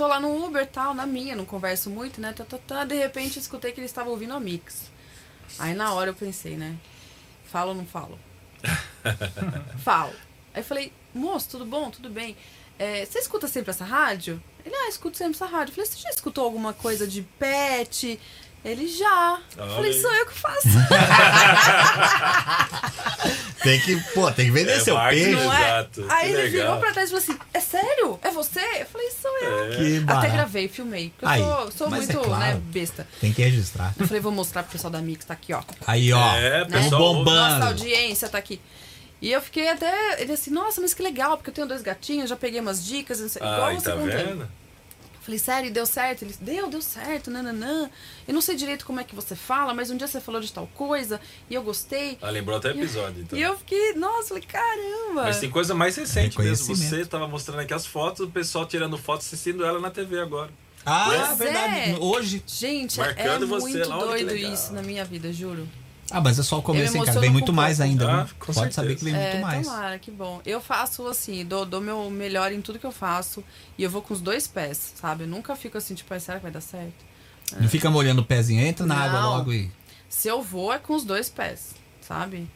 tô 0.02 0.08
lá 0.08 0.20
no 0.20 0.44
Uber 0.44 0.66
tal, 0.66 0.96
na 0.96 1.06
minha, 1.06 1.36
não 1.36 1.46
converso 1.46 1.88
muito, 1.88 2.20
né? 2.20 2.34
Tá, 2.34 2.44
tá, 2.44 2.58
tá. 2.58 2.84
De 2.84 2.96
repente, 2.96 3.38
escutei 3.38 3.72
que 3.72 3.80
ele 3.80 3.86
estava 3.86 4.10
ouvindo 4.10 4.34
a 4.34 4.40
Mix. 4.40 4.90
Aí, 5.60 5.76
na 5.76 5.94
hora, 5.94 6.10
eu 6.10 6.16
pensei, 6.16 6.58
né? 6.58 6.76
Falo 7.46 7.70
ou 7.70 7.76
não 7.76 7.86
falo? 7.86 8.18
Falo. 9.84 10.14
Aí 10.56 10.62
eu 10.62 10.64
falei, 10.64 10.92
moço, 11.14 11.50
tudo 11.52 11.66
bom? 11.68 11.92
Tudo 11.92 12.10
bem. 12.10 12.36
É, 12.80 13.06
você 13.06 13.20
escuta 13.20 13.48
sempre 13.48 13.70
essa 13.70 13.86
rádio? 13.86 14.42
Ele, 14.66 14.74
ah, 14.74 14.90
escuto 14.90 15.18
sempre 15.18 15.36
essa 15.36 15.46
rádio. 15.46 15.72
Eu 15.72 15.76
falei, 15.76 15.88
você 15.88 16.00
já 16.00 16.10
escutou 16.10 16.46
alguma 16.46 16.74
coisa 16.74 17.06
de 17.06 17.22
pet? 17.38 18.20
Ele 18.64 18.88
já. 18.88 19.40
Eu 19.58 19.64
Olha 19.64 19.74
falei, 19.76 19.92
aí. 19.92 20.02
sou 20.02 20.14
eu 20.14 20.26
que 20.28 20.34
faço. 20.34 20.68
Tem 23.64 23.80
que, 23.80 23.96
pô, 24.16 24.32
tem 24.32 24.46
que 24.46 24.52
vender 24.52 24.72
É 24.72 24.80
seu 24.80 24.98
peixe. 25.00 25.36
É? 25.36 25.44
Exato, 25.46 26.06
Aí 26.10 26.22
que 26.22 26.26
ele 26.34 26.42
legal. 26.44 26.52
virou 26.52 26.78
pra 26.80 26.92
trás 26.94 27.10
e 27.10 27.12
falou 27.12 27.24
assim: 27.24 27.38
É 27.54 27.60
sério? 27.60 28.20
É 28.24 28.32
você? 28.32 28.60
Eu 28.80 28.86
falei: 28.88 29.12
Sou 29.12 29.38
eu. 29.40 29.74
É. 29.74 29.76
Que 29.76 30.04
Até 30.08 30.30
gravei, 30.30 30.68
filmei. 30.68 31.14
Porque 31.16 31.32
Aí, 31.32 31.42
eu 31.42 31.48
sou, 31.48 31.72
sou 31.72 31.88
é 31.88 31.90
muito, 31.92 32.18
claro. 32.20 32.40
né, 32.40 32.60
besta. 32.66 33.08
Tem 33.20 33.32
que 33.32 33.42
registrar. 33.44 33.94
Eu 34.00 34.08
falei: 34.08 34.20
Vou 34.22 34.32
mostrar 34.32 34.64
pro 34.64 34.72
pessoal 34.72 34.90
da 34.92 35.00
Mix, 35.00 35.26
tá 35.26 35.34
aqui, 35.36 35.54
ó. 35.54 35.62
Aí, 35.86 36.12
ó. 36.12 36.36
É, 36.36 36.66
tamo 36.66 36.72
pessoal, 36.84 37.02
bombando. 37.14 37.54
Nossa 37.60 37.68
audiência 37.68 38.28
tá 38.30 38.40
aqui. 38.40 38.60
E 39.22 39.32
eu 39.32 39.42
fiquei 39.42 39.70
até. 39.70 40.20
Ele 40.22 40.34
assim: 40.34 40.50
Nossa, 40.50 40.82
mas 40.82 40.96
que 40.96 41.04
legal, 41.04 41.38
porque 41.38 41.52
eu 41.52 41.54
tenho 41.54 41.68
dois 41.68 41.84
gatinhos, 41.84 42.32
já 42.32 42.36
peguei 42.36 42.60
umas 42.60 42.84
dicas, 42.84 43.20
não 43.20 43.30
sei, 43.30 43.44
igual 43.44 43.66
Ai, 43.66 43.76
você 43.76 43.86
tá 43.92 43.94
contou. 43.96 44.08
vendo? 44.08 44.50
Falei, 45.22 45.38
sério, 45.38 45.72
deu 45.72 45.86
certo? 45.86 46.24
Ele, 46.24 46.36
deu, 46.42 46.68
deu 46.68 46.82
certo, 46.82 47.30
nananã. 47.30 47.90
Eu 48.28 48.34
não 48.34 48.42
sei 48.42 48.56
direito 48.56 48.86
como 48.86 49.00
é 49.00 49.04
que 49.04 49.14
você 49.16 49.36
fala, 49.36 49.72
mas 49.72 49.92
um 49.92 49.96
dia 49.98 50.08
você 50.08 50.20
falou 50.20 50.42
de 50.42 50.52
tal 50.52 50.66
coisa 50.76 51.22
e 51.48 51.54
eu 51.54 51.62
gostei. 51.62 52.18
Ah, 52.22 52.32
lembrou 52.32 52.58
até 52.58 52.70
o 52.70 52.72
episódio, 52.72 53.22
então. 53.22 53.38
E 53.38 53.42
eu 53.42 53.56
fiquei, 53.58 53.94
nossa, 53.94 54.30
falei, 54.30 54.44
caramba. 54.44 55.24
Mas 55.24 55.40
tem 55.40 55.50
coisa 55.50 55.76
mais 55.76 55.96
recente 55.96 56.38
mesmo. 56.40 56.52
Reconhecimento. 56.66 56.90
Você 56.90 57.06
tava 57.06 57.28
mostrando 57.28 57.60
aqui 57.60 57.74
as 57.74 57.86
fotos, 57.86 58.22
o 58.22 58.30
pessoal 58.32 58.66
tirando 58.66 58.98
fotos 58.98 59.28
assistindo 59.28 59.64
ela 59.64 59.80
na 59.80 59.92
TV 59.92 60.20
agora. 60.20 60.50
Ah, 60.84 61.06
Pois 61.06 61.38
verdade. 61.38 61.92
é. 61.92 61.98
Hoje. 62.00 62.44
Gente, 62.48 63.00
é 63.00 63.04
Marcando 63.06 63.48
você 63.48 63.70
muito 63.78 63.90
doido 63.90 64.36
isso 64.36 64.74
na 64.74 64.82
minha 64.82 65.06
vida, 65.06 65.32
juro. 65.32 65.68
Ah, 66.12 66.22
mas 66.22 66.38
é 66.40 66.44
só 66.44 66.60
o 66.60 66.62
começo, 66.62 66.96
hein, 66.98 67.04
cara? 67.06 67.20
Vem 67.20 67.30
muito 67.30 67.54
mais 67.54 67.78
pouco. 67.78 67.90
ainda. 67.92 68.12
Ah, 68.24 68.28
Pode 68.40 68.54
certeza. 68.54 68.72
saber 68.76 68.96
que 68.96 69.04
vem 69.04 69.16
É, 69.16 69.32
muito 69.32 69.42
mais. 69.42 69.66
tomara, 69.68 70.00
que 70.00 70.12
bom. 70.12 70.42
Eu 70.46 70.60
faço 70.62 71.08
assim, 71.08 71.46
dou, 71.46 71.66
dou 71.66 71.80
meu 71.82 72.10
melhor 72.10 72.52
em 72.52 72.62
tudo 72.62 72.78
que 72.80 72.86
eu 72.86 72.92
faço 72.92 73.44
e 73.78 73.84
eu 73.84 73.90
vou 73.90 74.02
com 74.02 74.14
os 74.14 74.22
dois 74.22 74.48
pés, 74.48 74.94
sabe? 74.96 75.24
Eu 75.24 75.28
nunca 75.28 75.56
fico 75.56 75.78
assim, 75.78 75.96
tipo, 75.96 76.14
"Ai, 76.14 76.20
será 76.20 76.38
que 76.38 76.44
vai 76.44 76.52
dar 76.52 76.62
certo? 76.62 77.06
Não 77.60 77.68
fica 77.68 77.90
molhando 77.90 78.22
o 78.22 78.26
pezinho, 78.26 78.62
entra 78.66 78.86
na 78.86 78.96
água 78.96 79.22
Não. 79.22 79.30
logo 79.38 79.54
e. 79.54 79.70
Se 80.10 80.28
eu 80.28 80.42
vou, 80.42 80.72
é 80.74 80.78
com 80.80 80.94
os 80.94 81.04
dois 81.04 81.30
pés, 81.30 81.74
sabe? 82.02 82.50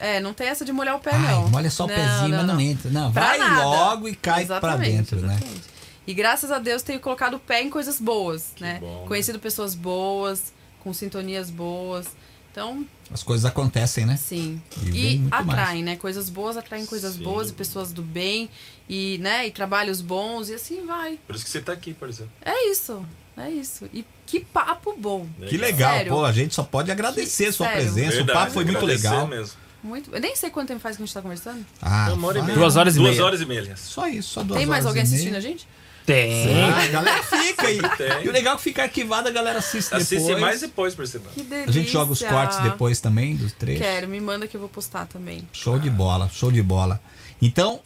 É, 0.00 0.18
não 0.18 0.34
tem 0.34 0.48
essa 0.48 0.64
de 0.64 0.72
molhar 0.72 0.96
o 0.96 0.98
pé, 0.98 1.12
Ai, 1.14 1.20
não. 1.34 1.48
molha 1.48 1.70
só 1.70 1.84
o 1.84 1.86
Não, 1.86 1.94
pezinho, 1.94 2.36
mas 2.36 2.46
não 2.46 2.60
entra. 2.60 2.90
Não, 2.90 3.12
Pra 3.12 3.28
vai 3.28 3.38
nada. 3.38 3.64
logo 3.64 4.08
e 4.08 4.14
cai 4.16 4.44
pra 4.44 4.56
Exatamente, 4.56 4.90
dentro, 4.90 5.20
né? 5.20 5.34
exatamente. 5.34 5.62
E 6.04 6.12
graças 6.14 6.50
a 6.50 6.58
Deus 6.58 6.82
tenho 6.82 6.98
colocado 6.98 7.34
o 7.34 7.38
pé 7.38 7.62
em 7.62 7.70
coisas 7.70 8.00
boas, 8.00 8.52
né? 8.58 8.78
bom, 8.80 9.02
né? 9.02 9.06
Conhecido 9.08 9.38
pessoas 9.38 9.76
boas, 9.76 10.52
com 10.80 10.92
sintonias 10.92 11.48
boas. 11.48 12.08
Então, 12.52 12.86
As 13.10 13.22
coisas 13.22 13.46
acontecem, 13.46 14.04
né? 14.04 14.16
sim. 14.16 14.60
E 14.84 15.14
E, 15.16 15.28
atraem, 15.30 15.82
né? 15.82 15.96
Coisas 15.96 16.28
boas 16.28 16.56
atraem 16.56 16.84
coisas 16.84 17.14
Sim. 17.14 17.22
boas 17.22 17.48
e 17.48 17.52
pessoas 17.54 17.92
do 17.92 18.02
bem 18.02 18.50
e, 18.88 19.16
né, 19.18 19.46
e 19.46 19.50
trabalhos 19.50 20.02
bons 20.02 20.50
e 20.50 20.54
assim 20.54 20.84
vai. 20.86 21.18
Por 21.26 21.34
isso 21.34 21.44
que 21.46 21.50
você 21.50 21.62
tá 21.62 21.72
aqui, 21.72 21.94
por 21.94 22.08
exemplo. 22.10 22.30
É 22.42 22.70
isso. 22.70 23.04
É 23.38 23.48
isso. 23.50 23.88
E 23.94 24.04
que 24.26 24.40
papo 24.40 24.94
bom. 24.98 25.26
Que 25.48 25.56
legal, 25.56 25.94
Sério? 25.94 26.12
pô. 26.12 26.24
A 26.26 26.32
gente 26.32 26.54
só 26.54 26.62
pode 26.62 26.90
agradecer 26.92 27.46
Que- 27.46 27.52
sua 27.52 27.66
sério. 27.68 27.82
presença. 27.82 28.16
Verdade, 28.18 28.30
o 28.30 28.34
papo 28.34 28.52
foi 28.52 28.64
muito 28.66 28.84
legal. 28.84 29.26
Mesmo. 29.26 29.56
Muito. 29.82 30.14
Eu 30.14 30.20
nem 30.20 30.36
sei 30.36 30.50
quanto 30.50 30.68
tempo 30.68 30.80
faz 30.80 30.96
que 30.96 31.02
a 31.02 31.06
gente 31.06 31.14
tá 31.14 31.22
conversando. 31.22 31.64
Ah, 31.80 32.12
Uma 32.12 32.28
hora 32.28 32.38
e 32.38 32.42
meia. 32.42 32.54
Duas 32.58 32.76
horas 32.76 32.94
e 32.94 32.98
Duas 32.98 33.12
meia. 33.12 33.24
horas 33.24 33.40
e 33.40 33.46
meia. 33.46 33.76
Só 33.78 34.06
isso, 34.06 34.28
só 34.28 34.42
duas 34.42 34.58
Tem 34.58 34.66
mais 34.66 34.84
horas 34.84 34.86
alguém 34.98 35.02
assistindo 35.02 35.34
a 35.36 35.40
gente? 35.40 35.66
Tem. 36.06 36.62
Ah, 36.64 36.82
a 36.82 36.86
galera 36.88 37.22
fica 37.22 37.66
aí. 37.66 37.78
Tem. 37.96 38.24
E 38.24 38.28
o 38.28 38.32
legal 38.32 38.54
é 38.54 38.56
que 38.56 38.62
fica 38.62 38.82
arquivado, 38.82 39.28
a 39.28 39.30
galera 39.30 39.58
assiste, 39.60 39.94
Assiste 39.94 40.18
depois. 40.22 40.40
mais 40.40 40.60
depois, 40.60 40.94
por 40.94 41.06
sinal. 41.06 41.32
Que 41.32 41.42
delícia. 41.42 41.68
A 41.70 41.72
gente 41.72 41.90
joga 41.90 42.12
os 42.12 42.22
cortes 42.22 42.58
depois 42.58 43.00
também, 43.00 43.36
dos 43.36 43.52
trechos. 43.52 43.80
Quero, 43.82 44.08
me 44.08 44.20
manda 44.20 44.46
que 44.48 44.56
eu 44.56 44.60
vou 44.60 44.68
postar 44.68 45.06
também. 45.06 45.46
Show 45.52 45.78
de 45.78 45.88
bola, 45.90 46.28
show 46.32 46.50
de 46.50 46.62
bola. 46.62 47.00
Então, 47.40 47.80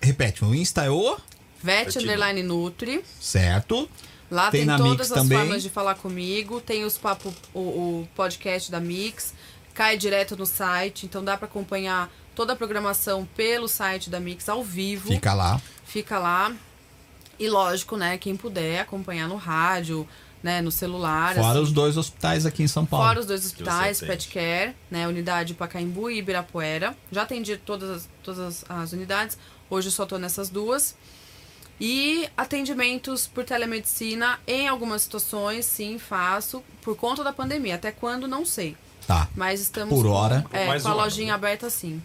repete, 0.00 0.44
o 0.44 0.54
Insta 0.54 0.84
é 0.84 0.90
o 0.90 1.16
Vet 1.62 1.86
Continua. 1.86 2.04
Underline 2.14 2.42
Nutri. 2.42 3.04
certo. 3.20 3.88
Lá 4.30 4.48
Tem 4.50 4.64
tem, 4.64 4.76
todas 4.76 4.90
Mix 4.90 5.00
as 5.10 5.18
também. 5.18 5.38
formas 5.38 5.62
de 5.62 5.68
falar 5.70 5.96
comigo. 5.96 6.60
Tem 6.60 6.84
os 6.84 6.96
papo, 6.96 7.34
o, 7.52 7.58
o 7.60 8.08
podcast 8.14 8.70
da 8.70 8.78
Mix. 8.78 9.34
Cai 9.74 9.96
direto 9.96 10.36
no 10.36 10.46
site. 10.46 11.04
Então 11.04 11.24
dá 11.24 11.36
pra 11.36 11.46
acompanhar 11.48 12.08
toda 12.34 12.52
a 12.52 12.56
programação 12.56 13.28
pelo 13.36 13.66
site 13.66 14.08
da 14.08 14.20
Mix 14.20 14.48
ao 14.48 14.62
vivo. 14.62 15.08
Fica 15.08 15.34
lá. 15.34 15.60
Fica 15.84 16.16
lá. 16.20 16.52
E 17.40 17.48
lógico, 17.48 17.96
né? 17.96 18.18
Quem 18.18 18.36
puder 18.36 18.80
acompanhar 18.80 19.26
no 19.26 19.36
rádio, 19.36 20.06
né, 20.42 20.60
no 20.60 20.70
celular. 20.70 21.34
Fora 21.34 21.52
assim. 21.52 21.60
os 21.62 21.72
dois 21.72 21.96
hospitais 21.96 22.44
aqui 22.44 22.62
em 22.62 22.68
São 22.68 22.84
Paulo. 22.84 23.06
Fora 23.06 23.20
os 23.20 23.26
dois 23.26 23.44
hospitais, 23.46 23.98
você 23.98 24.06
Pet 24.06 24.28
Care, 24.28 24.76
né, 24.90 25.08
unidade 25.08 25.54
Pacaembu 25.54 26.10
e 26.10 26.18
Ibirapuera. 26.18 26.94
Já 27.10 27.22
atendi 27.22 27.56
todas 27.56 27.90
as, 27.90 28.08
todas 28.22 28.64
as, 28.68 28.92
unidades, 28.92 29.38
hoje 29.70 29.88
eu 29.88 29.92
só 29.92 30.04
tô 30.04 30.18
nessas 30.18 30.50
duas. 30.50 30.94
E 31.80 32.28
atendimentos 32.36 33.26
por 33.26 33.42
telemedicina, 33.42 34.38
em 34.46 34.68
algumas 34.68 35.00
situações, 35.00 35.64
sim, 35.64 35.98
faço, 35.98 36.62
por 36.82 36.94
conta 36.94 37.24
da 37.24 37.32
pandemia. 37.32 37.76
Até 37.76 37.90
quando, 37.90 38.28
não 38.28 38.44
sei. 38.44 38.76
Tá. 39.06 39.28
Mas 39.34 39.62
estamos 39.62 39.94
Por 39.94 40.04
com- 40.04 40.12
hora. 40.12 40.44
é, 40.52 40.66
Mais 40.66 40.82
com 40.82 40.88
a 40.88 40.92
ano, 40.92 41.00
lojinha 41.00 41.34
aberta, 41.34 41.70
sim. 41.70 42.02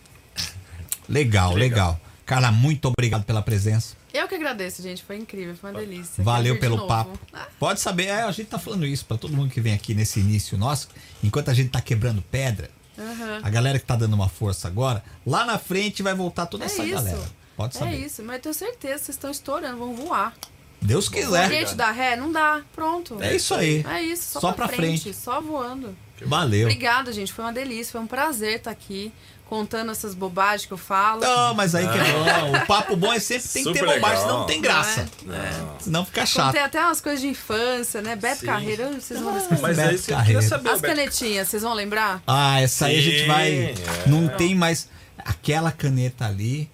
Legal, 1.09 1.53
legal, 1.53 1.55
Legal. 1.55 2.01
Carla, 2.25 2.51
muito 2.51 2.88
obrigado 2.88 3.23
pela 3.25 3.41
presença. 3.41 3.95
Eu 4.18 4.27
que 4.27 4.35
agradeço, 4.35 4.82
gente. 4.82 5.03
Foi 5.03 5.18
incrível, 5.18 5.56
foi 5.56 5.72
uma 5.72 5.80
delícia. 5.80 6.24
Valeu 6.24 6.56
de 6.56 6.60
pelo 6.60 6.88
papo. 6.88 7.18
Ah, 7.34 7.48
Pode 7.60 7.80
saber, 7.80 8.06
é, 8.06 8.22
a 8.24 8.32
gente 8.32 8.48
tá 8.48 8.58
falando 8.60 8.85
isso 8.85 9.06
pra 9.06 9.18
todo 9.18 9.34
mundo 9.34 9.50
que 9.52 9.60
vem 9.61 9.74
aqui 9.74 9.94
nesse 9.94 10.19
início 10.19 10.58
nosso. 10.58 10.88
Enquanto 11.24 11.50
a 11.50 11.53
gente 11.53 11.69
tá 11.69 11.82
quebrando 11.82 12.22
pedra, 12.22 12.69
aham. 12.98 13.40
a 13.44 13.50
galera 13.50 13.80
que 13.80 13.85
tá 13.85 13.95
dando 13.95 14.14
uma 14.14 14.30
força 14.30 14.68
agora, 14.68 15.03
lá 15.26 15.45
na 15.45 15.58
frente 15.58 16.02
vai 16.03 16.14
voltar 16.14 16.45
toda 16.45 16.64
É 16.64 16.68
essa 16.68 16.84
isso. 16.84 16.94
galera. 16.95 17.30
Pode 17.58 17.76
É 17.77 17.80
saber. 17.80 17.95
isso, 18.06 18.22
mas 18.24 18.35
eu 18.38 18.42
tenho 18.42 18.56
certeza 18.56 18.98
vocês 19.06 19.16
estão 19.16 19.32
estourando, 19.32 19.77
vão 19.77 19.95
voar. 19.95 20.34
Deus 20.82 21.08
A 21.08 21.11
quiser. 21.11 21.50
gente 21.50 21.74
dá 21.76 21.90
ré? 21.90 22.16
Não 22.16 22.32
dá. 22.32 22.61
Pronto. 22.74 23.22
É 23.24 23.35
isso 23.35 23.53
aí. 23.56 23.84
É 23.90 24.02
isso, 24.02 24.34
só, 24.34 24.40
Só 24.42 24.52
pra, 24.52 24.68
pra 24.68 24.76
frente, 24.76 25.03
frente. 25.03 25.16
Só 25.18 25.42
voando. 25.42 25.95
Valeu. 26.26 26.68
Obrigada, 26.68 27.11
gente. 27.11 27.34
Foi 27.34 27.44
uma 27.44 27.53
delícia. 27.53 27.94
Foi 27.94 28.02
um 28.02 28.08
prazer 28.08 28.58
estar 28.58 28.72
aqui 28.72 29.11
contando 29.49 29.91
essas 29.91 30.14
bobagens 30.15 30.65
que 30.65 30.74
eu 30.74 30.77
falo. 30.77 31.22
Não, 31.22 31.53
mas 31.53 31.75
aí 31.75 31.88
que 31.88 31.98
é 31.98 32.03
bom. 32.14 32.57
O 32.57 32.65
papo 32.65 32.95
bom 32.95 33.14
é 33.14 33.19
sempre 33.19 33.48
tem 33.48 33.64
que 33.64 33.74
ter 33.74 33.80
bobagem, 33.80 34.01
legal. 34.03 34.22
senão 34.22 34.40
não 34.40 34.45
tem 34.45 34.61
graça. 34.61 35.01
É. 35.30 35.83
Senão 35.83 36.06
fica 36.06 36.25
chato. 36.25 36.45
Contei 36.48 36.61
até 36.61 36.80
umas 36.82 36.99
coisas 36.99 37.22
de 37.22 37.27
infância, 37.27 38.01
né? 38.01 38.15
Beto 38.15 38.40
Sim. 38.41 38.45
Carreira, 38.48 38.91
vocês 38.99 39.19
vão 39.19 39.38
esquecer. 39.38 39.61
Mas 39.61 39.77
Beto 39.77 39.90
aí 39.90 39.98
você 39.98 40.11
Carreiro. 40.11 40.40
queria 40.40 40.49
saber. 40.57 40.69
As 40.69 40.82
Beto, 40.82 40.95
canetinhas, 40.95 41.48
vocês 41.48 41.61
vão 41.64 41.74
lembrar? 41.74 42.22
Ah, 42.25 42.59
essa 42.59 42.88
aí 42.88 42.98
a 42.98 43.01
gente 43.01 43.19
Sim, 43.22 43.27
vai. 43.27 43.51
é. 43.51 43.74
Não 44.07 44.27
tem 44.27 44.56
mais. 44.56 44.90
Aquela 45.24 45.72
caneta 45.72 46.25
ali 46.25 46.69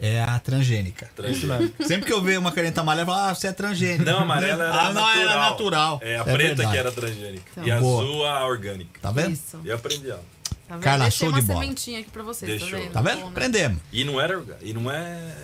é 0.00 0.20
a 0.22 0.38
transgênica. 0.38 1.08
Transgênica. 1.16 1.84
Sempre 1.86 2.06
que 2.06 2.12
eu 2.12 2.20
ver 2.20 2.38
uma 2.38 2.52
caneta 2.52 2.80
amarela, 2.82 3.02
eu 3.02 3.14
falo, 3.14 3.30
ah, 3.30 3.34
você 3.34 3.46
é 3.48 3.52
transgênica. 3.52 4.04
Não, 4.10 4.18
a 4.18 4.22
amarela 4.22 4.64
era 4.64 4.72
Ah, 4.80 4.92
não, 4.92 5.00
natural. 5.00 5.18
era 5.30 5.40
natural. 5.40 6.00
É, 6.02 6.16
a 6.16 6.20
É 6.20 6.24
preta 6.24 6.38
verdade. 6.38 6.70
que 6.72 6.76
era 6.78 6.92
transgênica. 6.92 7.44
Então. 7.52 7.64
E 7.64 7.70
a 7.70 7.80
Boa. 7.80 8.02
azul, 8.02 8.26
a 8.26 8.46
orgânica. 8.46 9.00
Tá 9.00 9.10
vendo? 9.10 9.30
Isso. 9.32 9.60
E 9.64 9.68
eu 9.68 9.74
aprendi 9.76 10.10
ela. 10.10 10.22
Tá? 10.68 10.78
Carla, 10.78 11.04
Deixei 11.04 11.26
show 11.26 11.28
uma 11.34 11.40
de 11.40 11.46
bola. 11.46 11.60
sementinha 11.60 12.00
aqui 12.00 12.10
pra 12.10 12.22
vocês, 12.22 12.50
Deixou. 12.60 12.70
tá 12.70 12.76
vendo? 12.78 12.92
Tá 12.92 13.00
vendo? 13.02 13.16
Bom, 13.18 13.24
né? 13.26 13.30
Aprendemos. 13.30 13.82
E 13.92 14.04
não 14.04 14.20
era. 14.20 14.42
E 14.62 14.72
não 14.72 14.90
é. 14.90 15.34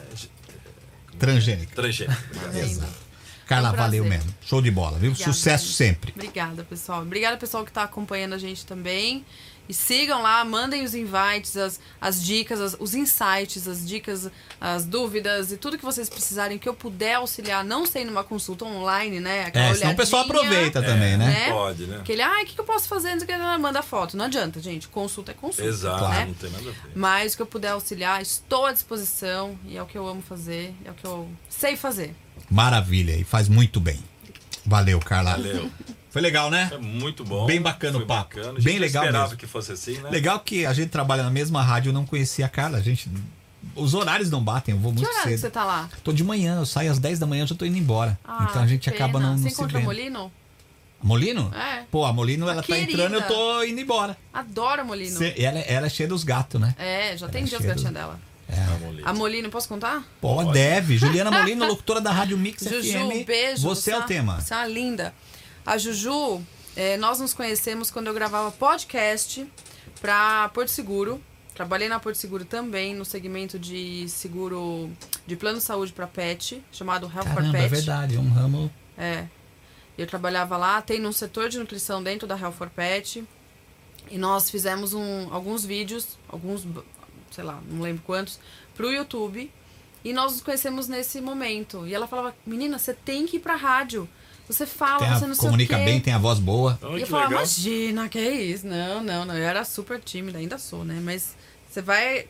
Transgênica. 1.18 1.75
Transgênica. 1.75 2.18
Tá 2.34 2.49
vendo? 2.49 3.02
Carla, 3.47 3.70
um 3.73 3.76
valeu 3.76 4.05
mesmo. 4.05 4.34
Show 4.41 4.62
de 4.62 4.70
bola, 4.70 4.99
viu? 4.99 5.10
Obrigada, 5.10 5.33
Sucesso 5.33 5.67
gente. 5.67 5.76
sempre. 5.76 6.12
Obrigada, 6.17 6.65
pessoal. 6.65 7.02
Obrigada, 7.02 7.36
pessoal, 7.36 7.65
que 7.65 7.70
está 7.70 7.83
acompanhando 7.83 8.33
a 8.34 8.39
gente 8.39 8.65
também. 8.65 9.25
E 9.68 9.73
sigam 9.74 10.20
lá, 10.20 10.44
mandem 10.44 10.84
os 10.84 10.94
invites, 10.94 11.57
as, 11.57 11.81
as 12.00 12.23
dicas, 12.23 12.60
as- 12.60 12.76
os 12.78 12.94
insights, 12.94 13.66
as 13.68 13.86
dicas, 13.86 14.28
as 14.60 14.84
dúvidas 14.84 15.52
e 15.52 15.57
tudo 15.57 15.78
que 15.78 15.84
vocês 15.84 16.10
precisarem 16.10 16.58
que 16.58 16.68
eu 16.68 16.74
puder 16.74 17.15
auxiliar, 17.15 17.65
não 17.65 17.86
sei 17.86 18.05
numa 18.05 18.24
consulta 18.24 18.65
online, 18.65 19.20
né? 19.20 19.44
Aquela 19.47 19.66
É, 19.66 19.74
senão 19.74 19.92
o 19.92 19.97
pessoal 19.97 20.23
aproveita 20.24 20.82
também, 20.82 21.16
né? 21.16 21.26
né? 21.26 21.50
Pode, 21.52 21.84
né? 21.86 21.99
Aquele, 21.99 22.23
ah, 22.23 22.41
o 22.42 22.44
que, 22.47 22.55
que 22.55 22.60
eu 22.60 22.65
posso 22.65 22.89
fazer? 22.89 23.16
Que, 23.24 23.36
manda 23.58 23.82
foto. 23.82 24.16
Não 24.16 24.24
adianta, 24.24 24.60
gente. 24.60 24.89
Consulta 24.89 25.31
é 25.31 25.34
consulta. 25.34 25.68
Exato, 25.70 25.99
Claro. 25.99 26.26
não 26.26 26.34
tem 26.34 26.50
nada 26.50 26.68
a 26.68 26.73
ver. 26.73 26.92
Mas 26.94 27.32
o 27.32 27.36
que 27.36 27.42
eu 27.42 27.47
puder 27.47 27.68
auxiliar, 27.68 28.20
estou 28.20 28.66
à 28.66 28.73
disposição. 28.73 29.57
E 29.65 29.76
é 29.76 29.82
o 29.82 29.86
que 29.86 29.97
eu 29.97 30.07
amo 30.07 30.23
fazer, 30.23 30.74
é 30.84 30.91
o 30.91 30.94
que 30.94 31.07
eu 31.07 31.28
sei 31.49 31.76
fazer. 31.76 32.15
Maravilha, 32.50 33.16
e 33.16 33.24
faz 33.24 33.49
muito 33.49 33.78
bem. 33.81 34.02
Valeu, 34.66 34.99
Carla. 35.00 35.32
Valeu. 35.32 35.70
Foi 36.12 36.23
legal, 36.23 36.50
né? 36.50 36.70
É 36.73 36.76
muito 36.78 37.24
bom. 37.24 37.47
Bem 37.47 37.60
bacana 37.60 37.94
Foi 37.94 38.05
o 38.05 38.07
papo. 38.07 38.36
bacana. 38.36 38.58
A 38.58 38.62
Bem 38.62 38.78
legal 38.78 39.02
esperava 39.05 39.24
mesmo. 39.24 39.39
que 39.39 39.47
fosse 39.47 39.73
assim, 39.73 39.97
né? 39.99 40.10
Legal 40.10 40.39
que 40.41 40.65
a 40.66 40.73
gente 40.73 40.91
trabalha 40.91 41.23
na 41.24 41.31
mesma 41.31 41.62
rádio, 41.62 41.89
eu 41.89 41.92
não 41.94 42.05
conhecia 42.07 42.44
a 42.47 42.49
Carla. 42.49 42.78
A 42.78 42.82
gente. 42.82 43.10
Os 43.74 43.94
horários 43.94 44.31
não 44.31 44.42
batem, 44.44 44.74
eu 44.74 44.78
vou 44.81 44.92
Que 44.92 44.99
muito 44.99 45.08
horário 45.08 45.31
que 45.31 45.36
você 45.36 45.42
cedo. 45.42 45.52
tá 45.52 45.65
lá? 45.65 45.89
Tô 46.05 46.12
de 46.12 46.23
manhã, 46.23 46.57
eu 46.58 46.66
saio 46.66 46.91
às 46.92 46.99
10 46.99 47.18
da 47.18 47.26
manhã, 47.26 47.44
eu 47.44 47.47
já 47.47 47.55
tô 47.55 47.65
indo 47.65 47.78
embora. 47.78 48.18
Ah, 48.24 48.47
então 48.50 48.62
a 48.62 48.66
gente 48.66 48.91
pena. 48.91 48.97
acaba 49.05 49.18
não, 49.18 49.31
não 49.31 49.39
Você 49.39 49.49
se 49.49 49.55
encontrou 49.55 49.81
vendo. 49.81 49.86
Molino? 49.89 50.32
Molino? 51.02 51.50
É. 51.55 51.82
Pô, 51.91 52.05
a 52.05 52.12
Molino, 52.12 52.49
ela 52.49 52.62
Querida. 52.62 52.86
tá 52.86 52.92
entrando, 52.92 53.15
eu 53.15 53.23
tô 53.26 53.62
indo 53.65 53.81
embora. 53.81 54.16
Adoro 54.32 54.84
Molino. 54.84 55.16
Cê- 55.16 55.34
ela, 55.39 55.58
ela 55.60 55.86
é 55.86 55.91
cheia 55.91 56.08
dos 56.08 56.23
gatos, 56.24 56.60
né? 56.60 56.74
É, 56.78 57.16
já 57.16 57.28
tem 57.28 57.42
é 57.42 57.47
dias 57.47 57.60
cheio 57.60 57.70
gatinha 57.74 57.91
do- 57.91 57.94
dela. 57.94 58.20
Vamos 58.49 58.89
ali. 58.91 59.02
A 59.05 59.15
Molino, 59.15 59.49
posso 59.49 59.66
contar? 59.68 60.05
Pô, 60.20 60.34
Pode. 60.36 60.52
deve. 60.52 60.99
Juliana 60.99 61.31
Molino, 61.31 61.66
locutora 61.66 62.00
da 62.02 62.12
Rádio 62.12 62.36
Mix 62.36 62.62
Juju, 62.65 62.82
FM. 63.10 63.24
beijo. 63.24 63.62
Você 63.62 63.92
é 63.92 63.99
o 63.99 64.02
tema. 64.02 64.41
Você 64.41 64.52
é 64.52 64.57
uma 64.58 64.66
linda. 64.66 65.15
A 65.65 65.78
Juju, 65.78 66.42
é, 66.76 66.97
nós 66.97 67.20
nos 67.20 67.32
conhecemos 67.32 67.91
quando 67.91 68.08
eu 68.08 68.15
gravava 68.15 68.50
podcast 68.50 69.47
pra 70.00 70.50
Porto 70.52 70.68
Seguro. 70.68 71.23
Trabalhei 71.55 71.89
na 71.89 72.00
Porto 72.00 72.16
Seguro 72.16 72.44
também, 72.44 72.94
no 72.94 73.05
segmento 73.05 73.58
de 73.58 74.08
seguro 74.08 74.91
de 75.26 75.36
plano 75.36 75.58
de 75.58 75.65
saúde 75.65 75.92
pra 75.92 76.07
pet, 76.07 76.62
chamado 76.73 77.05
Health 77.07 77.26
for 77.26 77.34
Caramba, 77.36 77.52
Pet. 77.52 77.65
é 77.65 77.68
verdade. 77.68 78.16
É 78.16 78.18
um 78.18 78.31
ramo. 78.31 78.73
É. 78.99 79.26
Eu 79.97 80.07
trabalhava 80.07 80.57
lá, 80.57 80.81
tem 80.82 81.07
um 81.07 81.12
setor 81.12 81.49
de 81.49 81.58
nutrição 81.58 82.02
dentro 82.02 82.26
da 82.26 82.36
Health 82.36 82.55
for 82.55 82.70
Pet. 82.70 83.23
E 84.10 84.18
nós 84.18 84.50
fizemos 84.50 84.94
um, 84.94 85.32
alguns 85.32 85.65
vídeos, 85.65 86.18
alguns, 86.28 86.66
sei 87.31 87.44
lá, 87.44 87.62
não 87.68 87.82
lembro 87.82 88.02
quantos, 88.05 88.41
pro 88.74 88.91
YouTube. 88.91 89.50
E 90.05 90.12
nós 90.12 90.32
nos 90.32 90.41
conhecemos 90.41 90.89
nesse 90.89 91.20
momento. 91.20 91.86
E 91.86 91.94
ela 91.94 92.08
falava, 92.08 92.34
menina, 92.44 92.78
você 92.78 92.92
tem 92.92 93.26
que 93.26 93.36
ir 93.36 93.41
pra 93.41 93.55
rádio. 93.55 94.08
Você 94.49 94.67
fala, 94.67 94.99
Tem 94.99 95.09
a- 95.09 95.19
você 95.19 95.27
não 95.27 95.35
sei 95.35 95.45
comunica 95.45 95.77
o 95.77 95.79
quê. 95.79 95.85
bem, 95.85 96.01
tem 96.01 96.12
a 96.12 96.19
voz 96.19 96.39
boa. 96.39 96.79
Ai, 96.83 96.99
E 96.99 97.01
eu 97.03 97.07
falava, 97.07 97.29
legal. 97.31 97.43
imagina, 97.45 98.09
que 98.09 98.19
é 98.19 98.31
isso? 98.43 98.67
Não, 98.67 99.03
não, 99.03 99.25
não. 99.25 99.37
Eu 99.37 99.45
era 99.45 99.65
super 99.65 100.01
tímida, 100.01 100.39
ainda 100.39 100.59
sou, 100.59 100.85
né? 100.85 101.01
Mas 101.03 101.35
você 101.71 101.81
vai, 101.81 102.27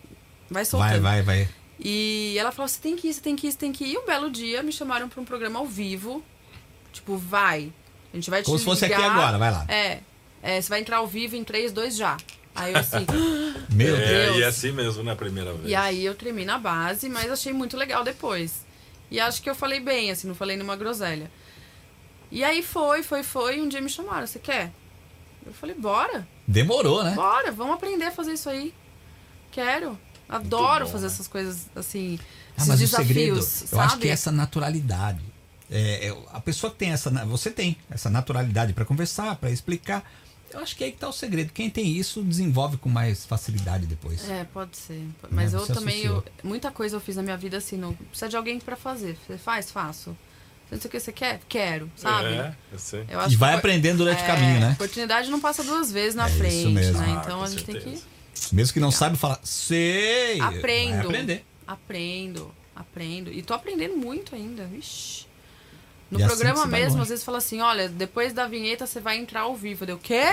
vai 0.50 0.64
soltando. 0.64 1.00
Vai, 1.00 1.22
vai, 1.22 1.22
vai. 1.22 1.48
E 1.80 2.36
ela 2.38 2.52
falou: 2.52 2.68
você 2.68 2.78
tem 2.80 2.94
que 2.96 3.08
ir, 3.08 3.14
você 3.14 3.20
tem 3.20 3.34
que 3.34 3.46
ir, 3.48 3.52
você 3.52 3.58
tem 3.58 3.72
que 3.72 3.84
ir. 3.84 3.92
E 3.94 3.98
um 3.98 4.06
belo 4.06 4.30
dia 4.30 4.62
me 4.62 4.70
chamaram 4.72 5.08
pra 5.08 5.20
um 5.20 5.24
programa 5.24 5.58
ao 5.58 5.66
vivo. 5.66 6.22
Tipo, 6.92 7.16
vai. 7.16 7.72
A 8.12 8.16
gente 8.16 8.28
vai 8.30 8.42
te 8.42 8.46
Como 8.46 8.58
se 8.58 8.64
fosse 8.64 8.84
aqui 8.84 8.94
ligar. 8.94 9.10
agora, 9.10 9.38
vai 9.38 9.50
lá. 9.50 9.64
É, 9.68 10.00
é, 10.42 10.60
você 10.60 10.68
vai 10.68 10.80
entrar 10.80 10.98
ao 10.98 11.06
vivo 11.06 11.34
em 11.34 11.42
3, 11.42 11.72
2 11.72 11.96
já. 11.96 12.16
Aí 12.54 12.72
eu 12.74 12.78
assim. 12.78 13.06
Meu 13.72 13.96
É, 13.96 14.26
Deus. 14.26 14.36
e 14.36 14.42
é 14.42 14.46
assim 14.46 14.70
mesmo 14.70 15.02
na 15.02 15.16
primeira 15.16 15.54
vez. 15.54 15.70
e 15.70 15.74
aí 15.74 16.04
eu 16.04 16.14
tremi 16.14 16.44
na 16.44 16.58
base, 16.58 17.08
mas 17.08 17.30
achei 17.32 17.52
muito 17.54 17.76
legal 17.76 18.04
depois. 18.04 18.66
E 19.10 19.18
acho 19.18 19.42
que 19.42 19.48
eu 19.48 19.54
falei 19.54 19.80
bem, 19.80 20.10
assim, 20.10 20.28
não 20.28 20.34
falei 20.34 20.54
nenhuma 20.56 20.76
groselha. 20.76 21.30
E 22.32 22.42
aí 22.42 22.62
foi, 22.62 23.02
foi, 23.02 23.22
foi. 23.22 23.60
Um 23.60 23.68
dia 23.68 23.82
me 23.82 23.90
chamaram: 23.90 24.26
você 24.26 24.38
quer? 24.38 24.72
Eu 25.46 25.52
falei: 25.52 25.76
bora. 25.76 26.26
Demorou, 26.48 27.04
né? 27.04 27.12
Bora, 27.14 27.52
vamos 27.52 27.74
aprender 27.74 28.06
a 28.06 28.10
fazer 28.10 28.32
isso 28.32 28.48
aí. 28.48 28.74
Quero. 29.50 29.98
Adoro 30.26 30.86
bom, 30.86 30.92
fazer 30.92 31.06
né? 31.06 31.12
essas 31.12 31.28
coisas 31.28 31.66
assim. 31.76 32.18
Ah, 32.56 32.64
mas 32.66 32.76
o 32.80 32.84
desafios, 32.84 33.06
segredo, 33.08 33.42
sabe? 33.42 33.72
eu 33.72 33.80
acho 33.80 33.98
que 33.98 34.08
é 34.08 34.10
essa 34.12 34.32
naturalidade. 34.32 35.20
É, 35.70 36.08
é, 36.08 36.16
a 36.32 36.40
pessoa 36.40 36.72
tem 36.72 36.90
essa, 36.90 37.10
você 37.26 37.50
tem 37.50 37.76
essa 37.90 38.08
naturalidade 38.08 38.72
para 38.72 38.84
conversar, 38.86 39.36
para 39.36 39.50
explicar. 39.50 40.10
Eu 40.50 40.60
acho 40.60 40.74
que 40.76 40.84
é 40.84 40.86
aí 40.86 40.92
que 40.92 40.98
tá 40.98 41.08
o 41.08 41.12
segredo. 41.12 41.52
Quem 41.52 41.68
tem 41.68 41.96
isso 41.96 42.22
desenvolve 42.22 42.78
com 42.78 42.88
mais 42.88 43.24
facilidade 43.26 43.86
depois. 43.86 44.28
É, 44.28 44.44
pode 44.44 44.76
ser. 44.76 45.06
Mas 45.30 45.52
Né, 45.52 45.58
eu 45.58 45.66
também, 45.66 46.04
eu- 46.04 46.24
muita 46.42 46.70
coisa 46.70 46.96
eu 46.96 47.00
fiz 47.00 47.16
na 47.16 47.22
minha 47.22 47.36
vida 47.36 47.56
assim, 47.58 47.76
não 47.76 47.94
precisa 47.94 48.28
de 48.28 48.36
alguém 48.36 48.58
pra 48.58 48.76
fazer. 48.76 49.18
Você 49.26 49.36
faz, 49.38 49.70
faço. 49.70 50.16
Não 50.72 50.80
sei 50.80 50.88
o 50.88 50.90
que 50.90 50.98
você 50.98 51.12
quer? 51.12 51.38
Quero, 51.48 51.90
sabe? 51.96 52.28
É, 52.34 52.54
eu 52.72 52.78
sei. 52.78 53.04
Eu 53.08 53.20
E 53.28 53.36
vai 53.36 53.52
que- 53.52 53.58
aprendendo 53.58 53.98
durante 53.98 54.22
o 54.22 54.24
é, 54.24 54.26
caminho, 54.26 54.58
né? 54.60 54.70
Oportunidade 54.72 55.30
não 55.30 55.38
passa 55.38 55.62
duas 55.62 55.92
vezes 55.92 56.14
na 56.14 56.24
É 56.24 56.28
isso 56.30 56.38
frente, 56.38 56.68
mesmo. 56.68 56.98
né? 56.98 57.06
Ah, 57.08 57.20
Então 57.22 57.42
a 57.42 57.48
gente 57.48 57.64
tem 57.64 57.74
que 57.74 57.82
certeza. 57.82 58.02
Mesmo 58.50 58.72
que 58.72 58.80
não 58.80 58.90
sabe 58.90 59.16
falar, 59.18 59.38
sei. 59.44 60.40
aprendo. 60.40 60.96
Vai 60.96 61.04
aprender. 61.06 61.44
Aprendo, 61.66 62.54
aprendo. 62.74 63.30
E 63.32 63.42
tô 63.42 63.52
aprendendo 63.54 63.96
muito 63.96 64.34
ainda. 64.34 64.68
Ixi. 64.76 65.26
No 66.10 66.18
E 66.18 66.22
assim 66.22 66.34
programa 66.34 66.66
vai 66.66 66.80
mesmo, 66.80 67.00
às 67.02 67.08
vezes 67.10 67.22
fala 67.24 67.38
assim: 67.38 67.60
olha, 67.60 67.88
depois 67.88 68.32
da 68.32 68.46
vinheta 68.46 68.86
você 68.86 68.98
vai 69.00 69.18
entrar 69.18 69.42
ao 69.42 69.54
vivo. 69.54 69.84
Deu 69.86 69.96
o 69.96 69.98
quê? 69.98 70.24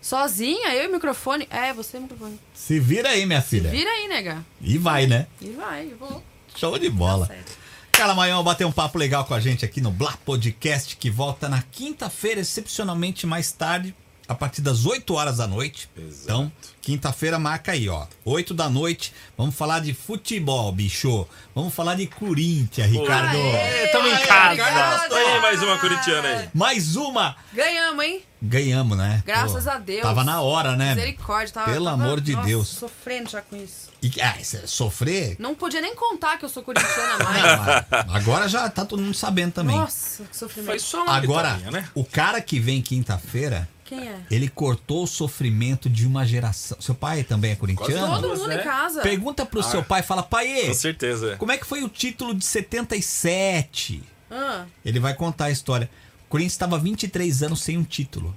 Sozinha? 0.00 0.74
Eu 0.74 0.84
e 0.84 0.86
o 0.88 0.92
microfone? 0.92 1.46
É, 1.50 1.72
você 1.72 1.96
e 1.96 2.00
o 2.00 2.02
microfone. 2.04 2.38
Se 2.54 2.78
vira 2.78 3.10
aí, 3.10 3.26
minha 3.26 3.42
filha. 3.42 3.70
Vira 3.70 3.90
aí, 3.90 4.08
nega. 4.08 4.44
E 4.60 4.78
vai, 4.78 5.06
né? 5.06 5.26
E 5.40 5.50
vai, 5.50 5.88
eu 5.92 5.96
vou. 5.96 6.22
Show 6.56 6.78
de 6.78 6.88
bola. 6.88 7.26
Tá 7.26 7.34
certo. 7.34 7.58
Carla 7.98 8.14
Maior 8.14 8.44
bater 8.44 8.64
um 8.64 8.70
papo 8.70 8.96
legal 8.96 9.24
com 9.24 9.34
a 9.34 9.40
gente 9.40 9.64
aqui 9.64 9.80
no 9.80 9.90
Blá 9.90 10.16
Podcast, 10.24 10.96
que 10.96 11.10
volta 11.10 11.48
na 11.48 11.62
quinta-feira, 11.62 12.40
excepcionalmente 12.40 13.26
mais 13.26 13.50
tarde, 13.50 13.92
a 14.28 14.36
partir 14.36 14.62
das 14.62 14.86
8 14.86 15.12
horas 15.14 15.38
da 15.38 15.48
noite. 15.48 15.90
Exato. 15.96 16.22
Então, 16.22 16.52
quinta-feira 16.80 17.40
marca 17.40 17.72
aí, 17.72 17.88
ó. 17.88 18.06
8 18.24 18.54
da 18.54 18.70
noite, 18.70 19.12
vamos 19.36 19.56
falar 19.56 19.80
de 19.80 19.92
futebol, 19.94 20.70
bicho. 20.70 21.26
Vamos 21.52 21.74
falar 21.74 21.96
de 21.96 22.06
Corinthians, 22.06 22.88
Ricardo. 22.88 23.36
Aê, 23.36 23.88
Tamo 23.88 24.06
em 24.06 24.12
Aê, 24.12 24.26
casa. 24.28 24.50
Ricardo, 24.52 25.14
Aí, 25.16 25.40
mais 25.40 25.60
uma 25.60 25.78
corintiana 25.78 26.28
aí. 26.28 26.48
Mais 26.54 26.94
uma. 26.94 27.34
Ganhamos, 27.52 28.04
hein? 28.04 28.22
Ganhamos, 28.40 28.96
né? 28.96 29.22
Graças 29.26 29.64
Pô, 29.64 29.70
a 29.70 29.78
Deus. 29.78 30.02
Tava 30.02 30.22
na 30.22 30.40
hora, 30.40 30.76
né? 30.76 30.94
Misericórdia, 30.94 31.52
tava, 31.54 31.72
Pelo 31.72 31.86
tava, 31.86 32.02
amor 32.04 32.20
de 32.20 32.32
nossa, 32.34 32.46
Deus. 32.46 32.68
sofrendo 32.68 33.30
já 33.30 33.42
com 33.42 33.56
isso. 33.56 33.88
E, 34.00 34.12
ah, 34.22 34.36
cê- 34.42 34.64
sofrer? 34.64 35.34
Não 35.40 35.56
podia 35.56 35.80
nem 35.80 35.94
contar 35.96 36.38
que 36.38 36.44
eu 36.44 36.48
sou 36.48 36.62
corintiana 36.62 37.18
Não, 37.18 37.24
mais. 37.24 37.84
mas 37.90 38.14
agora 38.14 38.48
já 38.48 38.68
tá 38.70 38.84
todo 38.84 39.02
mundo 39.02 39.14
sabendo 39.16 39.52
também. 39.52 39.74
Nossa, 39.76 40.22
que 40.22 40.36
sofrimento. 40.36 40.70
Foi 40.70 40.78
só 40.78 41.02
uma 41.02 41.16
Agora, 41.16 41.54
vitória, 41.54 41.80
né? 41.80 41.88
o 41.96 42.04
cara 42.04 42.40
que 42.40 42.60
vem 42.60 42.80
quinta-feira, 42.80 43.68
Quem 43.84 44.08
é? 44.08 44.20
ele 44.30 44.48
cortou 44.48 45.02
o 45.02 45.06
sofrimento 45.08 45.90
de 45.90 46.06
uma 46.06 46.24
geração. 46.24 46.80
Seu 46.80 46.94
pai 46.94 47.24
também 47.24 47.50
é 47.50 47.56
corintiano? 47.56 48.20
Todo 48.22 48.38
mundo 48.38 48.52
é. 48.52 48.60
em 48.60 48.62
casa. 48.62 49.00
Pergunta 49.00 49.44
pro 49.44 49.64
seu 49.64 49.82
pai, 49.82 50.02
fala, 50.02 50.22
pai, 50.22 50.66
Com 50.68 50.74
certeza. 50.74 51.32
é. 51.32 51.36
como 51.36 51.50
é 51.50 51.58
que 51.58 51.66
foi 51.66 51.82
o 51.82 51.88
título 51.88 52.32
de 52.32 52.44
77? 52.44 54.00
Ah, 54.30 54.64
Ele 54.84 55.00
vai 55.00 55.14
contar 55.14 55.46
a 55.46 55.50
história. 55.50 55.90
Corinthians 56.28 56.52
estava 56.52 56.78
23 56.78 57.42
anos 57.42 57.60
sem 57.62 57.76
um 57.78 57.84
título. 57.84 58.34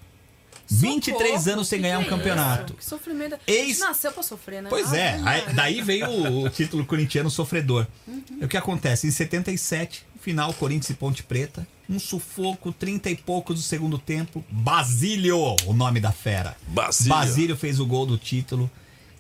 23 0.74 1.30
socorro, 1.34 1.52
anos 1.54 1.68
sem 1.68 1.80
que 1.80 1.84
ganhar 1.84 2.00
um 2.00 2.04
é 2.04 2.06
campeonato. 2.06 2.74
isso? 2.74 2.78
Que 2.78 2.86
sofrimento. 2.86 3.36
Ex- 3.46 3.62
A 3.62 3.68
gente 3.68 3.80
nasceu 3.80 4.12
pra 4.14 4.24
sofrer, 4.24 4.62
né? 4.64 4.70
Pois 4.70 4.94
é, 4.94 5.20
aí- 5.26 5.54
daí 5.54 5.82
veio 5.82 6.08
o, 6.10 6.44
o 6.46 6.50
título 6.52 6.86
corintiano 6.86 7.30
sofredor. 7.30 7.86
E 8.40 8.46
o 8.46 8.48
que 8.48 8.56
acontece? 8.56 9.06
Em 9.06 9.12
77, 9.12 10.06
final 10.22 10.54
Corinthians 10.54 10.90
e 10.92 10.94
Ponte 10.94 11.24
Preta, 11.24 11.68
um 11.90 12.00
sufoco, 12.00 12.72
30 12.72 13.10
e 13.10 13.16
poucos 13.18 13.58
do 13.58 13.62
segundo 13.62 13.98
tempo. 13.98 14.46
Basílio, 14.50 15.58
o 15.66 15.74
nome 15.74 16.00
da 16.00 16.14
fera. 16.14 16.56
Basílio. 16.68 17.10
Basílio 17.10 17.58
fez 17.58 17.78
o 17.82 17.86
gol 17.86 18.06
do 18.06 18.18
título 18.18 18.72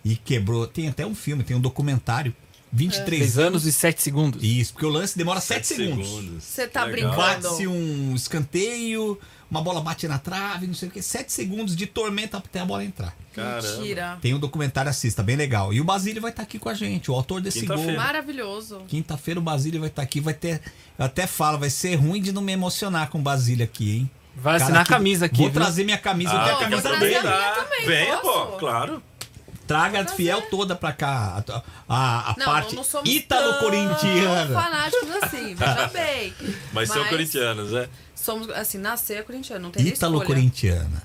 e 0.05 0.15
quebrou. 0.15 0.65
Tem 0.65 0.87
até 0.87 1.05
um 1.05 1.13
filme, 1.13 1.43
tem 1.43 1.57
um 1.57 1.61
documentário. 1.61 2.33
23 2.73 3.05
Três 3.05 3.37
anos 3.37 3.65
e 3.65 3.71
sete 3.71 4.01
segundos. 4.01 4.41
Isso, 4.43 4.73
porque 4.73 4.85
o 4.85 4.89
lance 4.89 5.17
demora 5.17 5.41
7 5.41 5.67
Sete 5.67 5.77
segundos. 5.81 6.43
Você 6.43 6.67
tá 6.67 6.85
Legal. 6.85 7.11
brincando. 7.11 7.17
Bate-se 7.49 7.67
um 7.67 8.13
escanteio, 8.15 9.19
uma 9.49 9.61
bola 9.61 9.81
bate 9.81 10.07
na 10.07 10.17
trave, 10.17 10.67
não 10.67 10.73
sei 10.73 10.87
o 10.87 10.91
que. 10.91 11.01
7 11.01 11.31
segundos 11.31 11.75
de 11.75 11.85
tormenta 11.85 12.37
até 12.37 12.59
a 12.61 12.65
bola 12.65 12.83
entrar. 12.85 13.13
Caramba. 13.33 13.67
Mentira. 13.77 14.17
Tem 14.21 14.33
um 14.33 14.39
documentário, 14.39 14.89
assista, 14.89 15.21
bem 15.21 15.35
legal. 15.35 15.73
E 15.73 15.81
o 15.81 15.83
Basílio 15.83 16.21
vai 16.21 16.31
estar 16.31 16.43
aqui 16.43 16.57
com 16.57 16.69
a 16.69 16.73
gente, 16.73 17.11
o 17.11 17.13
autor 17.13 17.41
desse 17.41 17.65
gol. 17.65 17.75
Quinta-feira. 17.75 18.01
Maravilhoso. 18.01 18.81
Quinta-feira 18.87 19.39
o 19.39 19.43
Basílio 19.43 19.79
vai 19.81 19.89
estar 19.89 20.01
aqui, 20.01 20.21
vai 20.21 20.33
ter. 20.33 20.61
Eu 20.97 21.05
até 21.05 21.27
falo, 21.27 21.57
vai 21.57 21.69
ser 21.69 21.95
ruim 21.95 22.21
de 22.21 22.31
não 22.31 22.41
me 22.41 22.53
emocionar 22.53 23.09
com 23.09 23.19
o 23.19 23.21
Basílio 23.21 23.65
aqui, 23.65 23.97
hein? 23.97 24.11
Vai 24.33 24.53
Cara, 24.53 24.63
assinar 24.63 24.81
a 24.83 24.85
camisa 24.85 25.25
aqui. 25.25 25.37
Vou 25.37 25.49
viu? 25.49 25.61
trazer 25.61 25.83
minha 25.83 25.97
camisa, 25.97 26.31
eu 26.31 26.37
Ah, 26.37 26.43
tenho 26.45 26.55
a 26.55 26.59
camisa 26.61 26.81
dele. 26.81 26.99
trazer 26.99 27.15
a 27.17 27.21
minha 27.21 27.31
tranquilo. 27.51 27.65
também, 27.69 27.85
Venha, 27.85 28.17
posso? 28.17 28.47
pô, 28.51 28.57
claro. 28.57 29.03
Traga 29.71 30.01
a 30.01 30.05
fiel 30.05 30.41
toda 30.49 30.75
pra 30.75 30.91
cá. 30.91 31.41
A, 31.47 31.63
a, 31.87 32.31
a 32.31 32.35
Não, 32.37 32.45
parte 32.45 32.75
não 32.75 32.83
somos 32.83 33.09
ítalo-corintiana. 33.09 34.53
fanáticos 34.53 35.09
assim, 35.23 35.55
veja 35.55 35.87
bem. 35.87 36.33
Mas, 36.73 36.89
são 36.89 37.05
corintianos, 37.05 37.71
né? 37.71 37.87
Somos, 38.13 38.49
assim, 38.49 38.77
nascer 38.77 39.23
corintiano, 39.23 39.63
não 39.63 39.71
tem. 39.71 39.87
Ítalo-corintiana. 39.87 41.03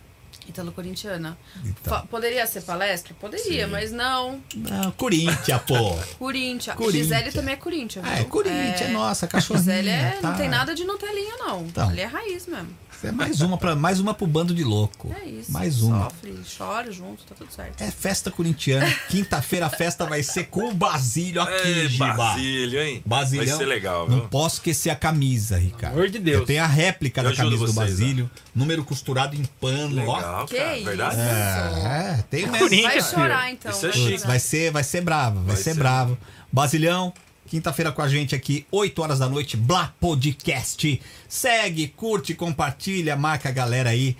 Ítalo-corintiana. 0.49 1.39
Então. 1.65 2.07
Poderia 2.09 2.45
ser 2.47 2.63
palestra? 2.63 3.15
Poderia, 3.21 3.69
mas 3.69 3.93
não. 3.93 4.43
Não, 4.55 4.91
Corinthians, 4.93 5.63
pô. 5.63 5.97
Corinthians. 6.19 6.77
Corinthians. 6.77 7.09
Gisele 7.09 7.33
também 7.33 7.55
é 7.55 7.57
Corinthians. 7.57 8.05
Ah, 8.05 8.15
é 8.15 8.17
viu? 8.17 8.27
Corinthians, 8.27 8.81
é 8.81 8.89
nossa, 8.89 9.27
cachorrinha. 9.29 9.65
Gisele 9.65 9.91
é, 9.91 10.19
tá. 10.21 10.31
não 10.31 10.37
tem 10.37 10.49
nada 10.49 10.75
de 10.75 10.85
Nutelinha, 10.85 11.37
não. 11.39 11.63
Então. 11.67 11.89
Ali 11.89 12.01
é 12.01 12.07
raiz 12.07 12.47
mesmo. 12.47 12.69
É 13.05 13.13
mais 13.13 13.41
uma, 13.41 13.57
pra, 13.59 13.77
mais 13.77 14.01
uma 14.01 14.15
pro 14.15 14.27
bando 14.27 14.55
de 14.55 14.65
louco. 14.65 15.15
É 15.23 15.25
isso. 15.27 15.53
Mais 15.53 15.83
uma. 15.83 16.05
Sofre, 16.05 16.35
chora 16.59 16.91
junto, 16.93 17.23
tá 17.25 17.35
tudo 17.37 17.51
certo. 17.53 17.81
É 17.83 17.91
festa 17.91 18.31
corintiana. 18.31 18.91
Quinta-feira 19.09 19.67
a 19.67 19.71
festa 19.71 20.07
vai 20.07 20.23
ser 20.23 20.45
com 20.45 20.69
o 20.71 20.75
Basílio 20.75 21.41
aqui, 21.43 21.85
É, 21.85 21.89
Giba. 21.89 22.13
Basílio, 22.15 22.81
hein? 22.81 23.03
Basilhão. 23.05 23.47
Vai 23.47 23.57
ser 23.57 23.67
legal, 23.67 24.09
Não 24.09 24.21
viu? 24.21 24.29
posso 24.29 24.57
esquecer 24.57 24.91
a 24.91 24.97
camisa, 24.97 25.57
Ricardo. 25.59 25.95
Amor 25.95 26.09
de 26.09 26.19
Deus. 26.19 26.41
Eu 26.41 26.47
tenho 26.47 26.63
a 26.63 26.67
réplica 26.67 27.21
Eu 27.21 27.31
da 27.31 27.37
camisa 27.37 27.57
do 27.67 27.73
vocês, 27.73 27.75
Basílio. 27.75 28.31
Número 28.55 28.85
costurado 28.85 29.37
em 29.37 29.45
pano, 29.61 30.03
ó. 30.09 30.17
Legal, 30.17 30.47
Que 30.47 30.57
cara. 30.57 30.77
isso? 30.77 30.85
Verdade? 30.87 31.17
É, 31.21 32.25
tem 32.31 32.43
mesmo. 32.47 32.59
Corinthians. 32.59 32.83
Vai 32.93 33.03
filho. 33.03 33.11
chorar 33.15 33.53
então. 33.53 33.71
Isso 33.73 33.87
é 33.87 33.91
vai 33.91 33.99
chorar. 33.99 34.27
vai 34.27 34.39
ser, 34.41 34.71
vai 34.73 34.85
ser 34.85 35.01
bravo, 35.03 35.37
vai, 35.37 35.47
Vai 35.47 35.57
ser, 35.57 35.63
ser. 35.75 35.75
bravo. 35.75 36.19
Basilhão, 36.53 37.13
quinta-feira 37.47 37.93
com 37.93 38.03
a 38.03 38.09
gente 38.09 38.35
aqui, 38.35 38.67
8 38.71 39.01
horas 39.01 39.19
da 39.21 39.29
noite, 39.29 39.57
Blá 39.57 39.95
Podcast. 40.01 41.01
Segue, 41.29 41.89
curte, 41.89 42.35
compartilha, 42.35 43.17
marca 43.17 43.49
a 43.49 43.53
galera 43.53 43.91
aí. 43.91 44.17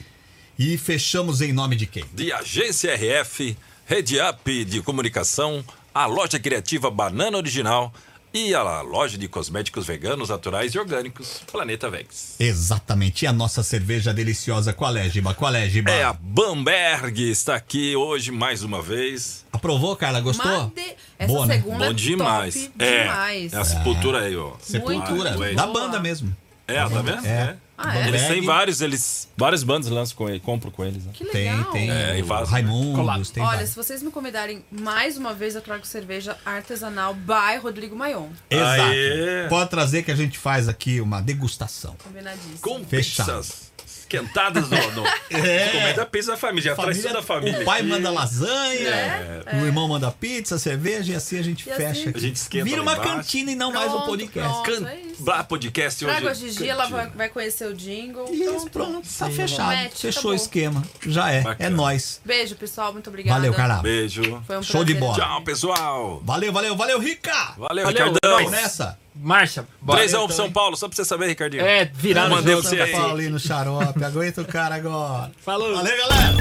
E 0.59 0.79
fechamos 0.79 1.41
em 1.41 1.53
nome 1.53 1.77
de 1.77 1.87
quem? 1.87 2.05
De 2.15 2.33
Agência 2.33 2.95
RF, 2.95 3.57
Rede 3.85 4.19
Up 4.21 4.65
de 4.65 4.81
Comunicação, 4.81 5.65
a 5.93 6.07
loja 6.07 6.39
criativa 6.39 6.91
Banana 6.91 7.37
Original 7.37 7.93
e 8.37 8.55
a 8.55 8.83
loja 8.83 9.17
de 9.17 9.27
cosméticos 9.29 9.87
veganos, 9.87 10.29
naturais 10.29 10.75
e 10.75 10.79
orgânicos, 10.79 11.41
Planeta 11.51 11.89
Vex. 11.89 12.37
Exatamente. 12.39 13.25
E 13.25 13.27
a 13.27 13.33
nossa 13.33 13.63
cerveja 13.63 14.13
deliciosa, 14.13 14.73
qual 14.75 14.95
é, 14.97 15.09
Giba? 15.09 15.33
Qual 15.33 15.55
é, 15.55 15.67
Giba? 15.69 15.91
É, 15.91 16.05
a 16.05 16.13
Bamberg 16.13 17.31
está 17.31 17.55
aqui 17.55 17.97
hoje 17.97 18.31
mais 18.31 18.63
uma 18.63 18.83
vez. 18.83 19.45
Aprovou, 19.53 19.97
Carla? 19.97 20.21
Gostou? 20.21 20.47
Made- 20.47 20.97
Essa 21.19 21.33
Boa, 21.33 21.47
né? 21.47 21.55
segunda 21.57 21.79
Bom 21.79 21.85
é 21.91 21.93
demais. 21.95 22.55
top 22.55 22.73
é, 22.85 23.03
demais. 23.05 23.53
é 23.53 23.57
a 23.57 23.65
sepultura 23.65 24.21
aí, 24.21 24.37
ó. 24.37 24.53
Sepultura. 24.61 25.37
Muito 25.37 25.57
da 25.57 25.67
boa. 25.67 25.81
banda 25.87 25.99
mesmo. 26.01 26.37
É, 26.69 26.75
tá 26.75 26.87
vendo? 26.89 27.27
É. 27.27 27.57
Ah, 27.79 27.99
é? 27.99 28.09
Eles 28.09 28.27
têm 28.27 28.43
vários, 28.45 28.81
eles. 28.81 29.29
Vários 29.37 29.63
bandos 29.63 29.89
lançam 29.89 30.17
com 30.17 30.29
ele, 30.29 30.41
compro 30.41 30.71
com 30.71 30.85
eles. 30.85 31.05
Né? 31.05 31.11
Que 31.13 31.25
Tem, 31.27 31.53
legal. 31.53 31.73
tem. 31.73 31.91
É, 31.91 32.19
e 32.19 32.23
o 32.23 32.27
vaso, 32.27 32.51
Raimundos, 32.51 33.31
tem 33.31 33.43
Olha, 33.43 33.53
vários. 33.53 33.71
se 33.71 33.77
vocês 33.77 34.03
me 34.03 34.11
convidarem 34.11 34.65
mais 34.71 35.19
uma 35.19 35.35
vez, 35.35 35.55
eu 35.55 35.61
trago 35.61 35.87
cerveja 35.87 36.37
artesanal 36.45 37.15
by 37.15 37.59
Rodrigo 37.63 37.95
Maion. 37.95 38.29
Exato. 38.51 38.83
Aê. 38.83 39.49
Pode 39.49 39.69
trazer 39.71 40.03
que 40.03 40.11
a 40.11 40.17
gente 40.17 40.39
faz 40.39 40.69
aqui 40.69 41.01
uma 41.01 41.21
degustação. 41.21 41.95
Combinadíssimo. 42.03 42.59
Com 42.61 42.83
Fechado. 42.85 43.27
pizzas 43.27 43.66
esquentadas 44.07 44.69
no. 44.71 44.91
no 44.93 45.07
É. 45.31 45.69
Comendo 45.71 46.01
a 46.01 46.07
pizza 46.07 46.31
da 46.33 46.37
família, 46.37 46.73
a 46.73 46.77
traição 46.77 47.13
da 47.13 47.23
família. 47.23 47.61
O 47.61 47.65
pai 47.65 47.81
aqui. 47.81 47.89
manda 47.89 48.11
lasanha, 48.11 48.89
É, 48.89 49.43
o 49.61 49.67
irmão 49.67 49.89
manda 49.89 50.11
pizza, 50.11 50.59
cerveja 50.59 51.13
e 51.13 51.17
assim 51.17 51.39
a 51.39 51.43
gente 51.43 51.67
E 51.69 51.73
assim- 51.73 51.83
fecha. 51.83 52.09
aqui. 52.11 52.19
A 52.19 52.21
gente 52.21 52.37
esquenta 52.37 52.65
Vira 52.65 52.83
uma 52.83 52.93
embaixo. 52.93 53.11
cantina 53.13 53.51
e 53.51 53.55
não 53.55 53.73
mais 53.73 53.89
um 53.89 53.97
Pronto, 53.97 54.07
podcast. 54.07 54.63
pronto. 54.63 54.83
Can... 54.83 54.89
é. 54.89 55.07
Blá 55.19 55.45
Podcast 55.45 56.05
hoje. 56.05 56.15
Trago 56.15 56.29
a 56.29 56.35
Gigi, 56.35 56.69
ela 56.69 56.87
vai, 56.87 57.29
conhecer 57.31 57.67
o 57.67 57.75
jingle. 57.75 58.27
Isso, 58.33 58.69
pronto, 58.71 59.07
tá 59.19 59.31
fechado. 59.31 59.71
Mete, 59.71 59.99
Fechou 60.03 60.21
acabou. 60.21 60.33
o 60.33 60.35
esquema. 60.35 60.83
Já 61.07 61.33
é, 61.33 61.39
é 61.39 61.43
Bacana. 61.43 61.71
nóis. 61.77 62.21
Beijo, 62.25 62.55
pessoal. 62.55 62.93
Muito 62.93 63.09
obrigada. 63.09 63.39
Valeu, 63.41 63.55
Carla. 63.55 63.83
Beijo. 63.83 64.43
Foi 64.47 64.59
um 64.59 64.63
Show 64.63 64.85
de 64.85 64.95
prazer 64.95 65.17
bola. 65.17 65.27
Tchau, 65.29 65.43
pessoal. 65.43 66.21
Valeu, 66.25 66.53
valeu, 66.53 66.77
valeu, 66.77 66.99
Rica! 67.01 67.33
Valeu, 67.57 67.85
Valeu, 67.87 67.89
Ricardão. 67.89 68.37
Vamos 68.37 68.51
nessa. 68.53 68.99
Marcha. 69.19 69.67
Bora. 69.81 70.05
3x1 70.05 70.27
pro 70.27 70.33
São 70.35 70.51
Paulo, 70.51 70.77
só 70.77 70.89
pra 70.89 70.97
você 70.97 71.05
saber, 71.05 71.27
Ricardinho. 71.29 71.65
É, 71.65 71.85
virar 71.85 72.29
no 72.29 72.43
jogo. 72.43 72.63
São. 72.63 72.77
Paulo 72.93 73.15
ali 73.15 73.29
no 73.29 73.39
xarope. 73.39 74.05
Aguenta 74.05 74.43
o 74.43 74.45
cara 74.45 74.75
agora. 74.75 75.31
Falou. 75.45 75.75
Valeu, 75.75 75.97
galera! 75.97 76.37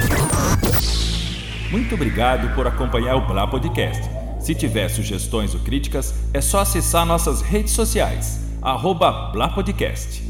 Muito 1.72 1.96
obrigado 1.96 2.54
por 2.56 2.68
acompanhar 2.68 3.16
o 3.16 3.28
Blá 3.28 3.48
Podcast. 3.48 4.04
Se 4.40 4.54
tiver 4.54 4.88
sugestões 4.90 5.56
ou 5.56 5.60
críticas, 5.62 6.14
é 6.34 6.40
só 6.40 6.60
acessar 6.60 7.06
nossas 7.06 7.42
redes 7.42 7.74
sociais, 7.74 8.40
arroba 8.62 9.32
Blá 9.32 9.50
Podcast. 9.50 10.22